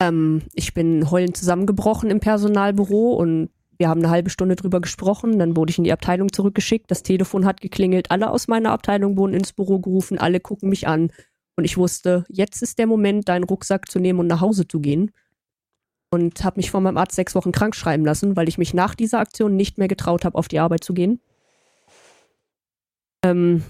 Ähm, 0.00 0.42
ich 0.54 0.74
bin 0.74 1.10
heulend 1.10 1.36
zusammengebrochen 1.36 2.10
im 2.10 2.20
Personalbüro 2.20 3.12
und 3.12 3.50
wir 3.78 3.88
haben 3.88 4.00
eine 4.00 4.10
halbe 4.10 4.30
Stunde 4.30 4.56
drüber 4.56 4.80
gesprochen. 4.80 5.38
Dann 5.38 5.56
wurde 5.56 5.70
ich 5.70 5.78
in 5.78 5.84
die 5.84 5.92
Abteilung 5.92 6.32
zurückgeschickt. 6.32 6.90
Das 6.90 7.02
Telefon 7.02 7.46
hat 7.46 7.60
geklingelt. 7.60 8.10
Alle 8.10 8.30
aus 8.30 8.48
meiner 8.48 8.72
Abteilung 8.72 9.16
wurden 9.16 9.34
ins 9.34 9.52
Büro 9.52 9.78
gerufen. 9.78 10.18
Alle 10.18 10.40
gucken 10.40 10.68
mich 10.68 10.86
an. 10.86 11.12
Und 11.56 11.64
ich 11.64 11.76
wusste, 11.76 12.24
jetzt 12.28 12.62
ist 12.62 12.78
der 12.78 12.86
Moment, 12.86 13.28
deinen 13.28 13.44
Rucksack 13.44 13.90
zu 13.90 13.98
nehmen 13.98 14.18
und 14.18 14.26
nach 14.26 14.40
Hause 14.40 14.66
zu 14.66 14.80
gehen. 14.80 15.12
Und 16.10 16.44
habe 16.44 16.58
mich 16.58 16.70
von 16.70 16.82
meinem 16.82 16.96
Arzt 16.96 17.14
sechs 17.14 17.34
Wochen 17.34 17.52
krank 17.52 17.74
schreiben 17.76 18.04
lassen, 18.04 18.36
weil 18.36 18.48
ich 18.48 18.58
mich 18.58 18.74
nach 18.74 18.94
dieser 18.94 19.20
Aktion 19.20 19.56
nicht 19.56 19.78
mehr 19.78 19.88
getraut 19.88 20.24
habe, 20.24 20.36
auf 20.36 20.48
die 20.48 20.58
Arbeit 20.58 20.84
zu 20.84 20.92
gehen. 20.92 21.20
Ähm, 23.24 23.62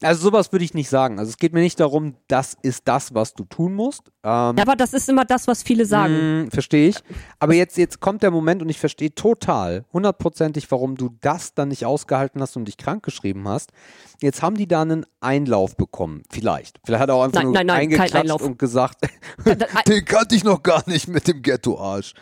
Also 0.00 0.22
sowas 0.22 0.50
würde 0.52 0.64
ich 0.64 0.74
nicht 0.74 0.88
sagen. 0.88 1.18
Also 1.18 1.30
es 1.30 1.36
geht 1.36 1.52
mir 1.52 1.60
nicht 1.60 1.78
darum, 1.78 2.16
das 2.28 2.56
ist 2.62 2.88
das, 2.88 3.14
was 3.14 3.34
du 3.34 3.44
tun 3.44 3.74
musst. 3.74 4.08
Ähm, 4.24 4.58
aber 4.58 4.74
das 4.76 4.94
ist 4.94 5.08
immer 5.08 5.24
das, 5.24 5.46
was 5.46 5.62
viele 5.62 5.84
sagen. 5.86 6.44
Mm, 6.44 6.50
verstehe 6.50 6.88
ich. 6.88 6.96
Aber 7.38 7.54
jetzt, 7.54 7.76
jetzt 7.76 8.00
kommt 8.00 8.22
der 8.22 8.30
Moment 8.30 8.62
und 8.62 8.68
ich 8.68 8.78
verstehe 8.78 9.14
total, 9.14 9.84
hundertprozentig, 9.92 10.70
warum 10.70 10.96
du 10.96 11.10
das 11.20 11.54
dann 11.54 11.68
nicht 11.68 11.86
ausgehalten 11.86 12.40
hast 12.40 12.56
und 12.56 12.66
dich 12.66 12.76
krankgeschrieben 12.76 13.46
hast. 13.46 13.72
Jetzt 14.20 14.42
haben 14.42 14.56
die 14.56 14.66
da 14.66 14.82
einen 14.82 15.06
Einlauf 15.20 15.76
bekommen. 15.76 16.22
Vielleicht. 16.30 16.80
Vielleicht 16.84 17.02
hat 17.02 17.08
er 17.08 17.14
auch 17.14 17.24
einfach 17.24 17.40
Nein, 17.40 17.46
nur 17.46 17.54
nein, 17.54 17.66
nein, 17.66 17.80
eingeklatscht 17.82 18.42
und 18.42 18.58
gesagt, 18.58 18.98
den 19.88 20.04
kannte 20.04 20.34
ich 20.34 20.44
noch 20.44 20.62
gar 20.62 20.82
nicht 20.88 21.08
mit 21.08 21.28
dem 21.28 21.42
Ghetto-Arsch. 21.42 22.14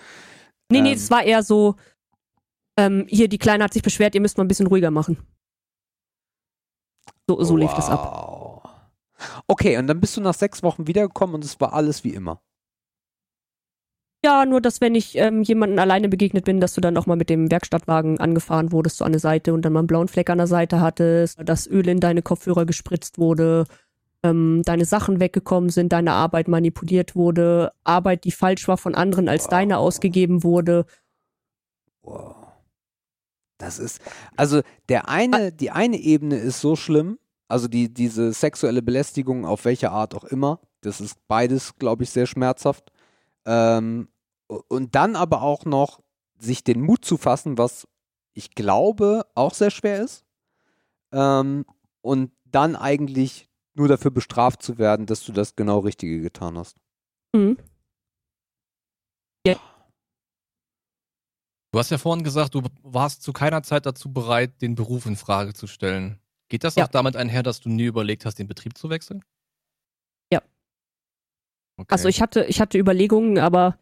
Nee, 0.71 0.83
nee, 0.83 0.91
Ähm. 0.93 0.97
es 0.97 1.11
war 1.11 1.23
eher 1.23 1.43
so, 1.43 1.77
ähm, 2.77 3.07
hier, 3.09 3.29
die 3.29 3.39
Kleine 3.39 3.65
hat 3.65 3.73
sich 3.73 3.83
beschwert, 3.83 4.15
ihr 4.15 4.21
müsst 4.21 4.39
mal 4.39 4.45
ein 4.45 4.49
bisschen 4.49 4.67
ruhiger 4.67 4.91
machen. 4.91 5.19
So, 7.31 7.41
so 7.45 7.57
lief 7.57 7.73
das 7.75 7.89
ab. 7.89 8.01
Wow. 8.13 8.63
Okay, 9.47 9.79
und 9.79 9.87
dann 9.87 10.01
bist 10.01 10.17
du 10.17 10.21
nach 10.21 10.35
sechs 10.35 10.65
Wochen 10.65 10.89
wiedergekommen 10.89 11.37
und 11.37 11.45
es 11.45 11.61
war 11.61 11.75
alles 11.75 12.03
wie 12.03 12.13
immer. 12.13 12.43
Ja, 14.25 14.45
nur 14.45 14.61
dass 14.61 14.81
wenn 14.81 14.97
ich 14.97 15.17
ähm, 15.17 15.43
jemanden 15.43 15.79
alleine 15.79 16.09
begegnet 16.09 16.45
bin, 16.45 16.59
dass 16.59 16.75
du 16.75 16.81
dann 16.81 16.97
auch 16.97 17.07
mal 17.07 17.15
mit 17.15 17.31
dem 17.31 17.49
Werkstattwagen 17.49 18.19
angefahren 18.19 18.73
wurdest, 18.73 18.97
so 18.97 19.05
an 19.05 19.13
der 19.13 19.21
Seite 19.21 19.55
und 19.55 19.65
dann 19.65 19.73
mal 19.73 19.79
einen 19.79 19.87
blauen 19.87 20.09
Fleck 20.09 20.29
an 20.29 20.39
der 20.39 20.49
Seite 20.49 20.81
hattest, 20.81 21.39
dass 21.45 21.69
Öl 21.69 21.87
in 21.87 22.01
deine 22.01 22.23
Kopfhörer 22.23 22.67
gespritzt 22.67 23.19
wurde, 23.19 23.67
ähm, 24.25 24.63
deine 24.65 24.85
Sachen 24.85 25.21
weggekommen 25.21 25.71
sind, 25.71 25.93
deine 25.93 26.15
Arbeit 26.15 26.49
manipuliert 26.49 27.15
wurde, 27.15 27.71
Arbeit, 27.85 28.25
die 28.25 28.33
falsch 28.33 28.67
war 28.67 28.77
von 28.77 28.97
anderen 28.97 29.29
als 29.29 29.47
deine 29.47 29.79
ausgegeben 29.79 30.43
wurde. 30.43 30.85
Wow. 32.03 32.40
Das 33.61 33.79
ist, 33.79 34.01
also 34.37 34.63
der 34.89 35.09
eine, 35.09 35.53
die 35.53 35.71
eine 35.71 35.99
Ebene 35.99 36.37
ist 36.37 36.61
so 36.61 36.77
schlimm, 36.77 37.19
also 37.47 37.69
die, 37.69 37.93
diese 37.93 38.33
sexuelle 38.33 38.81
Belästigung 38.81 39.45
auf 39.45 39.65
welche 39.67 39.91
Art 39.91 40.15
auch 40.15 40.25
immer, 40.25 40.61
das 40.81 41.01
ist 41.01 41.19
beides, 41.29 41.77
glaube 41.77 42.05
ich, 42.05 42.11
sehr 42.11 42.27
schmerzhaft. 42.27 42.91
Ähm, 43.45 44.09
und 44.47 44.95
dann 44.95 45.15
aber 45.15 45.43
auch 45.43 45.65
noch 45.67 46.01
sich 46.39 46.65
den 46.65 46.81
Mut 46.81 47.05
zu 47.05 47.19
fassen, 47.19 47.59
was 47.59 47.87
ich 48.33 48.55
glaube 48.55 49.27
auch 49.35 49.53
sehr 49.53 49.71
schwer 49.71 50.03
ist. 50.03 50.25
Ähm, 51.13 51.67
und 52.01 52.33
dann 52.47 52.77
eigentlich 52.77 53.49
nur 53.75 53.89
dafür 53.89 54.11
bestraft 54.11 54.63
zu 54.63 54.79
werden, 54.79 55.05
dass 55.05 55.23
du 55.25 55.33
das 55.33 55.55
genau 55.55 55.81
Richtige 55.81 56.21
getan 56.21 56.57
hast. 56.57 56.77
Mhm. 57.35 57.59
Du 61.73 61.79
hast 61.79 61.91
ja 61.91 61.99
vorhin 61.99 62.25
gesagt, 62.25 62.55
du 62.55 62.63
warst 62.83 63.23
zu 63.23 63.33
keiner 63.33 63.63
Zeit 63.63 63.87
dazu 63.87 64.13
bereit, 64.13 64.61
den 64.61 64.75
Beruf 64.75 65.07
in 65.07 65.17
Frage 65.17 65.55
zu 65.55 65.67
stellen. 65.67 66.19
Geht 66.49 66.65
das 66.65 66.75
Ja. 66.75 66.85
auch 66.85 66.89
damit 66.89 67.15
einher, 67.17 67.45
dass 67.45 67.61
du 67.61 67.69
nie 67.69 67.85
überlegt 67.85 68.25
hast, 68.25 68.39
den 68.39 68.49
Betrieb 68.49 68.77
zu 68.77 68.91
wechseln? 68.91 69.25
Ja. 70.33 70.43
Okay. 71.77 71.87
Also 71.91 72.09
ich 72.09 72.21
hatte, 72.21 72.45
ich 72.45 72.61
hatte 72.61 72.77
Überlegungen, 72.77 73.39
aber 73.39 73.79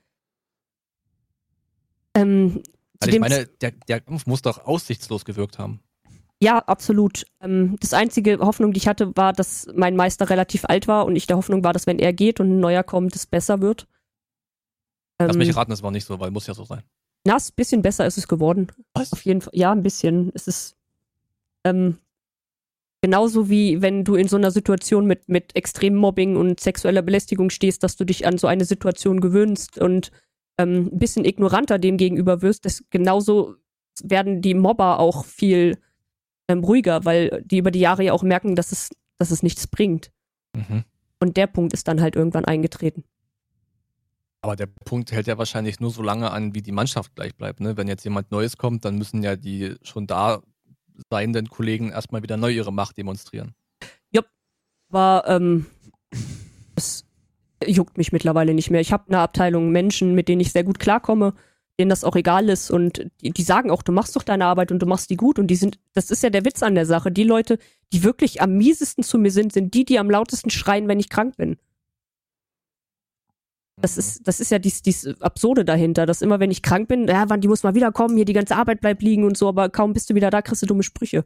ähm, 2.15 2.63
also 3.01 3.15
ich 3.15 3.21
meine, 3.21 3.47
der, 3.47 3.71
der 3.71 4.01
Kampf 4.01 4.27
muss 4.27 4.43
doch 4.43 4.67
aussichtslos 4.67 5.25
gewirkt 5.25 5.59
haben. 5.59 5.81
Ja, 6.43 6.59
absolut. 6.59 7.25
Ähm, 7.41 7.77
das 7.81 7.95
einzige 7.95 8.39
Hoffnung, 8.39 8.73
die 8.73 8.79
ich 8.79 8.87
hatte, 8.87 9.17
war, 9.17 9.33
dass 9.33 9.67
mein 9.75 9.97
Meister 9.97 10.29
relativ 10.29 10.67
alt 10.67 10.89
war 10.89 11.07
und 11.07 11.17
ich 11.17 11.27
der 11.27 11.37
Hoffnung 11.37 11.65
war, 11.65 11.73
dass 11.73 11.87
wenn 11.87 11.99
er 11.99 12.13
geht 12.13 12.39
und 12.39 12.51
ein 12.51 12.61
neuer 12.61 12.85
kommt, 12.85 13.17
es 13.17 13.27
besser 13.27 13.61
wird. 13.61 13.89
Lass 15.19 15.35
Ähm, 15.35 15.39
mich 15.39 15.57
raten, 15.57 15.71
das 15.71 15.83
war 15.83 15.91
nicht 15.91 16.05
so, 16.05 16.21
weil 16.21 16.31
muss 16.31 16.47
ja 16.47 16.55
so 16.55 16.65
sein. 16.65 16.83
Na, 17.29 17.37
ein 17.37 17.55
bisschen 17.57 17.83
besser 17.83 18.07
ist 18.07 18.17
es 18.17 18.27
geworden. 18.27 18.69
Was? 18.95 19.13
Auf 19.13 19.23
jeden 19.27 19.43
Fall. 19.43 19.53
Ja, 19.55 19.71
ein 19.71 19.83
bisschen. 19.83 20.33
Es 20.33 20.49
ist 20.49 20.77
ähm, 21.63 21.99
genauso 23.03 23.51
wie 23.51 23.83
wenn 23.83 24.03
du 24.03 24.15
in 24.15 24.29
so 24.29 24.39
einer 24.39 24.51
Situation 24.51 25.05
mit, 25.05 25.29
mit 25.29 25.55
extremem 25.55 25.99
Mobbing 25.99 26.37
und 26.37 26.59
sexueller 26.59 27.03
Belästigung 27.03 27.51
stehst, 27.51 27.83
dass 27.83 27.97
du 27.97 28.07
dich 28.07 28.27
an 28.27 28.39
so 28.39 28.47
eine 28.47 28.65
Situation 28.65 29.21
gewöhnst 29.21 29.79
und 29.79 30.11
ähm, 30.57 30.89
ein 30.91 30.99
bisschen 30.99 31.27
ignoranter 31.27 31.79
dem 31.79 31.99
gegenüber 31.99 32.41
wirst. 32.41 32.65
Das, 32.65 32.83
genauso 32.89 33.57
werden 34.03 34.41
die 34.41 34.55
Mobber 34.55 34.99
auch 34.99 35.27
viel 35.27 35.77
ähm, 36.49 36.65
ruhiger, 36.65 37.05
weil 37.05 37.43
die 37.45 37.59
über 37.59 37.71
die 37.71 37.81
Jahre 37.81 38.05
ja 38.05 38.15
auch 38.15 38.23
merken, 38.23 38.57
dass 38.57 38.73
es, 38.73 38.89
dass 39.19 39.31
es 39.31 39.43
nichts 39.43 39.67
bringt. 39.67 40.11
Mhm. 40.57 40.83
Und 41.21 41.37
der 41.37 41.47
Punkt 41.47 41.75
ist 41.75 41.89
dann 41.89 42.01
halt 42.01 42.17
irgendwann 42.17 42.47
eingetreten. 42.47 43.05
Aber 44.41 44.57
der 44.57 44.67
Punkt 44.67 45.11
hält 45.13 45.27
ja 45.27 45.37
wahrscheinlich 45.37 45.81
nur 45.81 45.91
so 45.91 46.03
lange 46.03 46.31
an, 46.31 46.55
wie 46.55 46.63
die 46.63 46.73
Mannschaft 46.73 47.15
gleich 47.17 47.35
bleibt. 47.35 47.61
Ne? 47.61 47.77
Wenn 47.77 47.89
jetzt 47.89 48.05
jemand 48.05 48.31
Neues 48.31 48.57
kommt, 48.57 48.85
dann 48.85 48.97
müssen 48.97 49.23
ja 49.23 49.37
die 49.37 49.75
schon 49.83 50.07
da 50.07 50.41
seienden 51.11 51.49
Kollegen 51.49 51.91
erstmal 51.91 52.23
wieder 52.23 52.37
neu 52.37 52.51
ihre 52.51 52.73
Macht 52.73 52.97
demonstrieren. 52.97 53.55
Aber 54.91 55.25
ähm, 55.27 55.67
das 56.75 57.05
juckt 57.67 57.99
mich 57.99 58.13
mittlerweile 58.13 58.55
nicht 58.55 58.71
mehr. 58.71 58.81
Ich 58.81 58.93
habe 58.93 59.09
eine 59.09 59.19
Abteilung 59.19 59.71
Menschen, 59.71 60.15
mit 60.15 60.29
denen 60.29 60.41
ich 60.41 60.53
sehr 60.53 60.65
gut 60.65 60.79
klarkomme, 60.79 61.35
denen 61.79 61.91
das 61.91 62.05
auch 62.05 62.17
egal 62.17 62.49
ist 62.49 62.71
und 62.71 63.07
die, 63.21 63.31
die 63.31 63.43
sagen 63.43 63.71
auch, 63.71 63.83
du 63.83 63.93
machst 63.93 64.17
doch 64.17 64.23
deine 64.23 64.47
Arbeit 64.47 64.73
und 64.73 64.81
du 64.81 64.87
machst 64.87 65.11
die 65.11 65.17
gut 65.17 65.39
und 65.39 65.49
die 65.49 65.57
sind, 65.57 65.79
das 65.93 66.11
ist 66.11 66.23
ja 66.23 66.31
der 66.31 66.45
Witz 66.45 66.63
an 66.63 66.75
der 66.75 66.87
Sache. 66.87 67.13
Die 67.13 67.25
Leute, 67.25 67.59
die 67.93 68.03
wirklich 68.03 68.41
am 68.41 68.57
miesesten 68.57 69.05
zu 69.05 69.19
mir 69.19 69.31
sind, 69.31 69.53
sind 69.53 69.75
die, 69.75 69.85
die 69.85 69.99
am 69.99 70.11
lautesten 70.11 70.51
schreien, 70.51 70.89
wenn 70.89 71.01
ich 71.01 71.09
krank 71.09 71.37
bin. 71.37 71.57
Das 73.81 73.97
ist, 73.97 74.27
das 74.27 74.41
ist 74.41 74.51
ja 74.51 74.59
dies, 74.59 74.83
dies 74.83 75.07
Absurde 75.21 75.65
dahinter, 75.65 76.05
dass 76.05 76.21
immer, 76.23 76.41
wenn 76.41 76.51
ich 76.51 76.63
krank 76.63 76.89
bin, 76.89 77.07
ja, 77.07 77.29
wann, 77.29 77.41
die 77.41 77.49
muss 77.49 77.63
mal 77.63 77.75
wiederkommen, 77.75 78.17
hier 78.17 78.25
die 78.25 78.33
ganze 78.33 78.57
Arbeit 78.57 78.81
bleibt 78.81 79.03
liegen 79.03 79.25
und 79.25 79.37
so, 79.37 79.49
aber 79.49 79.69
kaum 79.69 79.93
bist 79.93 80.11
du 80.11 80.15
wieder 80.15 80.31
da, 80.31 80.43
kriegst 80.43 80.63
du 80.63 80.67
dumme 80.67 80.83
Sprüche. 80.83 81.25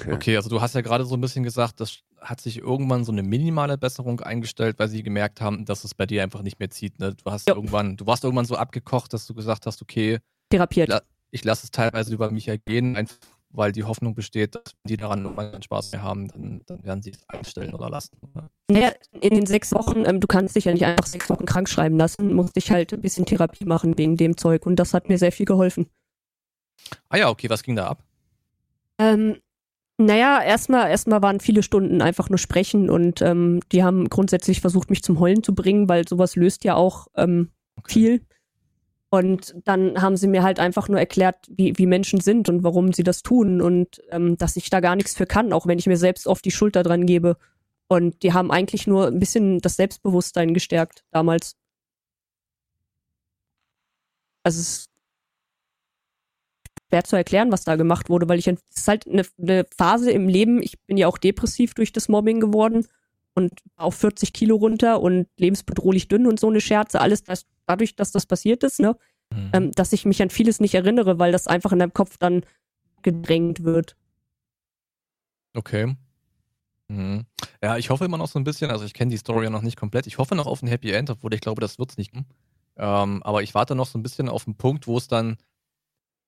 Okay. 0.00 0.12
Okay, 0.14 0.36
also 0.36 0.48
du 0.48 0.60
hast 0.60 0.74
ja 0.74 0.80
gerade 0.80 1.04
so 1.04 1.14
ein 1.14 1.20
bisschen 1.20 1.42
gesagt, 1.44 1.80
das 1.80 1.98
hat 2.20 2.40
sich 2.40 2.58
irgendwann 2.58 3.04
so 3.04 3.12
eine 3.12 3.22
minimale 3.22 3.76
Besserung 3.76 4.20
eingestellt, 4.20 4.78
weil 4.78 4.88
sie 4.88 5.02
gemerkt 5.02 5.40
haben, 5.42 5.64
dass 5.66 5.84
es 5.84 5.94
bei 5.94 6.06
dir 6.06 6.22
einfach 6.22 6.42
nicht 6.42 6.58
mehr 6.58 6.70
zieht. 6.70 6.98
Ne? 6.98 7.14
Du 7.14 7.30
hast 7.30 7.48
Ja. 7.48 7.54
irgendwann, 7.54 7.96
du 7.96 8.06
warst 8.06 8.24
irgendwann 8.24 8.46
so 8.46 8.56
abgekocht, 8.56 9.12
dass 9.12 9.26
du 9.26 9.34
gesagt 9.34 9.66
hast, 9.66 9.82
okay, 9.82 10.18
Therapiert. 10.50 10.88
Ja. 10.88 11.02
ich 11.30 11.44
lasse 11.44 11.64
es 11.64 11.70
teilweise 11.70 12.14
über 12.14 12.30
mich 12.30 12.48
ergehen, 12.48 12.96
einfach 12.96 13.16
weil 13.50 13.72
die 13.72 13.84
Hoffnung 13.84 14.14
besteht, 14.14 14.54
dass 14.54 14.74
die 14.84 14.96
daran 14.96 15.24
irgendwann 15.24 15.52
keinen 15.52 15.62
Spaß 15.62 15.92
mehr 15.92 16.02
haben, 16.02 16.28
dann, 16.28 16.62
dann 16.66 16.84
werden 16.84 17.02
sie 17.02 17.10
es 17.10 17.28
einstellen 17.28 17.74
oder 17.74 17.88
lassen. 17.88 18.16
Naja, 18.70 18.92
in 19.20 19.34
den 19.34 19.46
sechs 19.46 19.72
Wochen, 19.72 20.04
ähm, 20.04 20.20
du 20.20 20.26
kannst 20.26 20.56
dich 20.56 20.64
ja 20.64 20.72
nicht 20.72 20.84
einfach 20.84 21.06
sechs 21.06 21.30
Wochen 21.30 21.46
krank 21.46 21.68
schreiben 21.68 21.96
lassen, 21.96 22.34
musst 22.34 22.56
dich 22.56 22.70
halt 22.70 22.92
ein 22.92 23.00
bisschen 23.00 23.26
Therapie 23.26 23.64
machen 23.64 23.96
wegen 23.96 24.16
dem 24.16 24.36
Zeug 24.36 24.66
und 24.66 24.76
das 24.76 24.94
hat 24.94 25.08
mir 25.08 25.18
sehr 25.18 25.32
viel 25.32 25.46
geholfen. 25.46 25.86
Ah 27.08 27.16
ja, 27.16 27.28
okay, 27.28 27.48
was 27.48 27.62
ging 27.62 27.76
da 27.76 27.86
ab? 27.88 28.02
Ähm, 28.98 29.36
naja, 29.98 30.42
erstmal 30.42 30.90
erstmal 30.90 31.22
waren 31.22 31.40
viele 31.40 31.62
Stunden 31.62 32.02
einfach 32.02 32.28
nur 32.28 32.38
sprechen 32.38 32.90
und 32.90 33.22
ähm, 33.22 33.60
die 33.72 33.82
haben 33.82 34.08
grundsätzlich 34.10 34.60
versucht, 34.60 34.90
mich 34.90 35.02
zum 35.02 35.20
Heulen 35.20 35.42
zu 35.42 35.54
bringen, 35.54 35.88
weil 35.88 36.06
sowas 36.06 36.36
löst 36.36 36.64
ja 36.64 36.74
auch 36.74 37.06
ähm, 37.16 37.50
Okay. 37.78 37.92
viel. 37.92 38.26
Und 39.08 39.54
dann 39.64 40.02
haben 40.02 40.16
sie 40.16 40.26
mir 40.26 40.42
halt 40.42 40.58
einfach 40.58 40.88
nur 40.88 40.98
erklärt, 40.98 41.36
wie, 41.48 41.72
wie 41.76 41.86
Menschen 41.86 42.20
sind 42.20 42.48
und 42.48 42.64
warum 42.64 42.92
sie 42.92 43.04
das 43.04 43.22
tun 43.22 43.60
und 43.60 44.02
ähm, 44.10 44.36
dass 44.36 44.56
ich 44.56 44.68
da 44.68 44.80
gar 44.80 44.96
nichts 44.96 45.14
für 45.14 45.26
kann, 45.26 45.52
auch 45.52 45.66
wenn 45.66 45.78
ich 45.78 45.86
mir 45.86 45.96
selbst 45.96 46.26
oft 46.26 46.44
die 46.44 46.50
Schulter 46.50 46.82
dran 46.82 47.06
gebe. 47.06 47.36
Und 47.88 48.22
die 48.24 48.32
haben 48.32 48.50
eigentlich 48.50 48.86
nur 48.88 49.06
ein 49.06 49.20
bisschen 49.20 49.60
das 49.60 49.76
Selbstbewusstsein 49.76 50.54
gestärkt 50.54 51.04
damals. 51.12 51.56
Also 54.42 54.60
es 54.60 54.68
ist 54.68 54.90
schwer 56.88 57.04
zu 57.04 57.16
erklären, 57.16 57.52
was 57.52 57.64
da 57.64 57.76
gemacht 57.76 58.08
wurde, 58.08 58.28
weil 58.28 58.38
ich 58.38 58.48
es 58.48 58.60
ist 58.74 58.88
halt 58.88 59.06
eine, 59.06 59.22
eine 59.40 59.66
Phase 59.76 60.10
im 60.10 60.28
Leben, 60.28 60.62
ich 60.62 60.80
bin 60.86 60.96
ja 60.96 61.06
auch 61.06 61.18
depressiv 61.18 61.74
durch 61.74 61.92
das 61.92 62.08
Mobbing 62.08 62.40
geworden 62.40 62.86
und 63.36 63.52
auf 63.76 63.94
40 63.96 64.32
Kilo 64.32 64.56
runter 64.56 65.00
und 65.00 65.28
lebensbedrohlich 65.36 66.08
dünn 66.08 66.26
und 66.26 66.40
so 66.40 66.48
eine 66.48 66.60
Scherze, 66.60 67.00
alles 67.00 67.22
das, 67.22 67.44
dadurch, 67.66 67.94
dass 67.94 68.10
das 68.10 68.26
passiert 68.26 68.64
ist, 68.64 68.80
ne, 68.80 68.96
Mhm. 69.32 69.50
ähm, 69.52 69.72
dass 69.72 69.92
ich 69.92 70.04
mich 70.04 70.22
an 70.22 70.30
vieles 70.30 70.60
nicht 70.60 70.74
erinnere, 70.74 71.18
weil 71.18 71.32
das 71.32 71.46
einfach 71.48 71.72
in 71.72 71.80
deinem 71.80 71.92
Kopf 71.92 72.16
dann 72.16 72.46
gedrängt 73.02 73.64
wird. 73.64 73.96
Okay. 75.54 75.96
Mhm. 76.88 77.26
Ja, 77.62 77.76
ich 77.76 77.90
hoffe 77.90 78.04
immer 78.04 78.18
noch 78.18 78.28
so 78.28 78.38
ein 78.38 78.44
bisschen, 78.44 78.70
also 78.70 78.84
ich 78.84 78.94
kenne 78.94 79.10
die 79.10 79.16
Story 79.16 79.44
ja 79.44 79.50
noch 79.50 79.62
nicht 79.62 79.76
komplett. 79.76 80.06
Ich 80.06 80.18
hoffe 80.18 80.36
noch 80.36 80.46
auf 80.46 80.62
ein 80.62 80.68
Happy 80.68 80.92
End, 80.92 81.10
obwohl 81.10 81.34
ich 81.34 81.40
glaube, 81.40 81.60
das 81.60 81.78
wird 81.78 81.90
es 81.90 81.96
nicht. 81.96 82.12
Ähm, 82.76 83.22
aber 83.22 83.42
ich 83.42 83.54
warte 83.54 83.74
noch 83.74 83.86
so 83.86 83.98
ein 83.98 84.02
bisschen 84.02 84.28
auf 84.28 84.44
den 84.44 84.54
Punkt, 84.54 84.86
wo 84.86 84.96
es 84.96 85.08
dann 85.08 85.38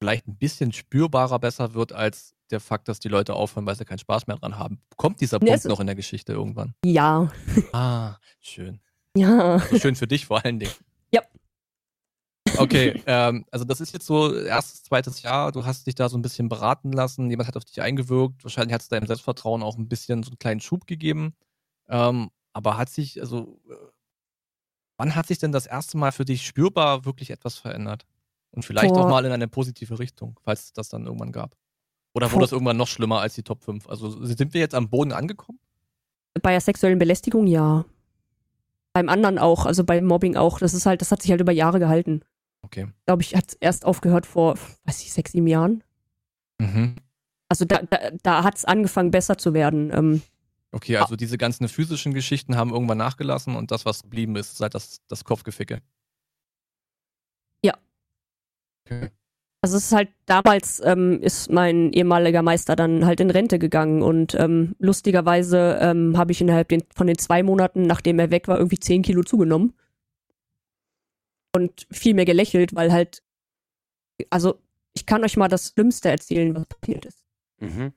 vielleicht 0.03 0.27
ein 0.27 0.37
bisschen 0.37 0.73
spürbarer 0.73 1.39
besser 1.39 1.75
wird 1.75 1.93
als 1.93 2.35
der 2.51 2.61
Fakt, 2.61 2.89
dass 2.89 2.99
die 3.01 3.09
Leute 3.09 3.35
aufhören, 3.35 3.67
weil 3.67 3.77
sie 3.77 3.85
keinen 3.85 3.99
Spaß 3.99 4.27
mehr 4.27 4.37
dran 4.37 4.59
haben. 4.59 4.81
Kommt 4.97 5.21
dieser 5.21 5.39
Punkt 5.39 5.65
noch 5.67 5.81
in 5.81 5.87
der 5.87 5.97
Geschichte 5.97 6.33
irgendwann? 6.33 6.75
Ja, 6.85 7.31
Ah, 7.73 8.17
schön. 8.41 8.81
ja. 9.17 9.57
Also 9.57 9.79
schön 9.79 9.97
für 9.97 10.07
dich 10.07 10.27
vor 10.27 10.45
allen 10.45 10.59
Dingen. 10.59 10.73
Ja. 11.13 11.23
Okay, 12.57 13.03
ähm, 13.07 13.45
also 13.51 13.65
das 13.65 13.81
ist 13.81 13.93
jetzt 13.93 14.07
so 14.07 14.35
erstes, 14.35 14.83
zweites 14.83 15.23
Jahr. 15.23 15.53
Du 15.53 15.65
hast 15.67 15.87
dich 15.87 15.95
da 15.95 16.09
so 16.09 16.17
ein 16.17 16.23
bisschen 16.23 16.49
beraten 16.49 16.93
lassen. 16.93 17.29
Jemand 17.31 17.47
hat 17.49 17.57
auf 17.57 17.65
dich 17.65 17.81
eingewirkt. 17.83 18.43
Wahrscheinlich 18.43 18.75
hat 18.75 18.81
es 18.83 18.89
deinem 18.89 19.07
Selbstvertrauen 19.07 19.63
auch 19.63 19.77
ein 19.77 19.89
bisschen 19.89 20.23
so 20.23 20.31
einen 20.31 20.39
kleinen 20.39 20.61
Schub 20.61 20.87
gegeben. 20.87 21.35
Ähm, 21.89 22.31
aber 22.55 22.77
hat 22.77 22.89
sich, 22.89 23.21
also, 23.21 23.61
äh, 23.71 23.75
wann 24.97 25.15
hat 25.15 25.27
sich 25.27 25.39
denn 25.39 25.53
das 25.53 25.67
erste 25.67 25.97
Mal 25.99 26.11
für 26.11 26.25
dich 26.25 26.45
spürbar 26.47 27.05
wirklich 27.05 27.31
etwas 27.31 27.57
verändert? 27.57 28.07
Und 28.51 28.65
vielleicht 28.65 28.95
Vor- 28.95 29.05
auch 29.05 29.11
mal 29.11 29.25
in 29.27 29.31
eine 29.33 29.47
positive 29.47 29.99
Richtung, 29.99 30.41
falls 30.43 30.65
es 30.65 30.73
das 30.73 30.89
dann 30.89 31.05
irgendwann 31.07 31.33
gab. 31.33 31.55
Oder 32.15 32.33
wurde 32.33 32.45
das 32.45 32.53
irgendwann 32.53 32.77
noch 32.77 32.89
schlimmer 32.89 33.21
als 33.21 33.35
die 33.35 33.43
Top 33.43 33.63
5? 33.63 33.89
Also 33.89 34.25
sind 34.25 34.55
wir 34.55 34.61
jetzt 34.61 34.75
am 34.75 34.89
Boden 34.89 35.13
angekommen? 35.13 35.59
Bei 36.43 36.51
der 36.51 36.61
sexuellen 36.61 36.99
Belästigung 36.99 37.47
ja. 37.47 37.85
Beim 38.93 39.09
anderen 39.09 39.39
auch, 39.39 39.67
also 39.67 39.85
beim 39.85 40.05
Mobbing 40.05 40.37
auch. 40.37 40.59
Das 40.59 40.75
ist 40.75 40.87
halt, 40.87 41.01
das 41.01 41.13
hat 41.13 41.23
sich 41.23 41.31
halt 41.31 41.41
über 41.41 41.53
Jahre 41.53 41.79
gehalten. 41.79 42.23
Okay. 42.63 42.89
Glaube 43.07 43.23
ich, 43.23 43.37
hat 43.37 43.57
erst 43.61 43.85
aufgehört 43.85 44.27
vor, 44.27 44.57
weiß 44.85 45.03
ich, 45.03 45.13
sechs, 45.13 45.33
sieben 45.33 45.47
Jahren. 45.47 45.85
Mhm. 46.59 46.97
Also 47.49 47.65
da, 47.65 47.83
da, 47.83 48.11
da 48.23 48.45
hat 48.45 48.57
es 48.57 48.65
angefangen, 48.65 49.11
besser 49.11 49.39
zu 49.39 49.55
werden. 49.55 49.91
Ähm, 49.93 50.23
Okay, 50.71 50.99
also 50.99 51.17
diese 51.17 51.39
ganzen 51.39 51.67
physischen 51.69 52.13
Geschichten 52.13 52.57
haben 52.57 52.71
irgendwann 52.73 52.99
nachgelassen 52.99 53.57
und 53.57 53.71
das, 53.71 53.87
was 53.87 54.03
geblieben 54.03 54.37
ist, 54.37 54.53
ist 54.53 54.61
halt 54.61 54.75
das, 54.75 55.01
das 55.09 55.25
Kopfgeficke. 55.25 55.81
Ja. 57.65 57.75
Okay. 58.85 59.11
Also 59.61 59.77
es 59.77 59.87
ist 59.87 59.93
halt, 59.93 60.09
damals 60.27 60.81
ähm, 60.85 61.21
ist 61.21 61.51
mein 61.51 61.93
ehemaliger 61.93 62.43
Meister 62.43 62.77
dann 62.77 63.05
halt 63.05 63.19
in 63.21 63.31
Rente 63.31 63.59
gegangen 63.59 64.03
und 64.03 64.35
ähm, 64.37 64.77
lustigerweise 64.79 65.79
ähm, 65.81 66.17
habe 66.17 66.31
ich 66.31 66.41
innerhalb 66.41 66.69
den, 66.69 66.85
von 66.95 67.09
den 67.09 67.19
zwei 67.19 67.43
Monaten, 67.43 67.83
nachdem 67.83 68.21
er 68.21 68.31
weg 68.31 68.47
war, 68.47 68.57
irgendwie 68.59 68.79
zehn 68.79 69.03
Kilo 69.03 69.25
zugenommen. 69.25 69.75
Und 71.57 71.89
viel 71.91 72.15
mehr 72.15 72.25
gelächelt, 72.25 72.75
weil 72.75 72.93
halt, 72.93 73.23
also 74.31 74.61
ich 74.95 75.07
kann 75.07 75.25
euch 75.25 75.37
mal 75.37 75.49
das 75.49 75.71
Schlimmste 75.71 76.09
erzählen, 76.09 76.55
was 76.55 76.67
passiert 76.67 77.07
ist. 77.07 77.25
Mhm. 77.59 77.93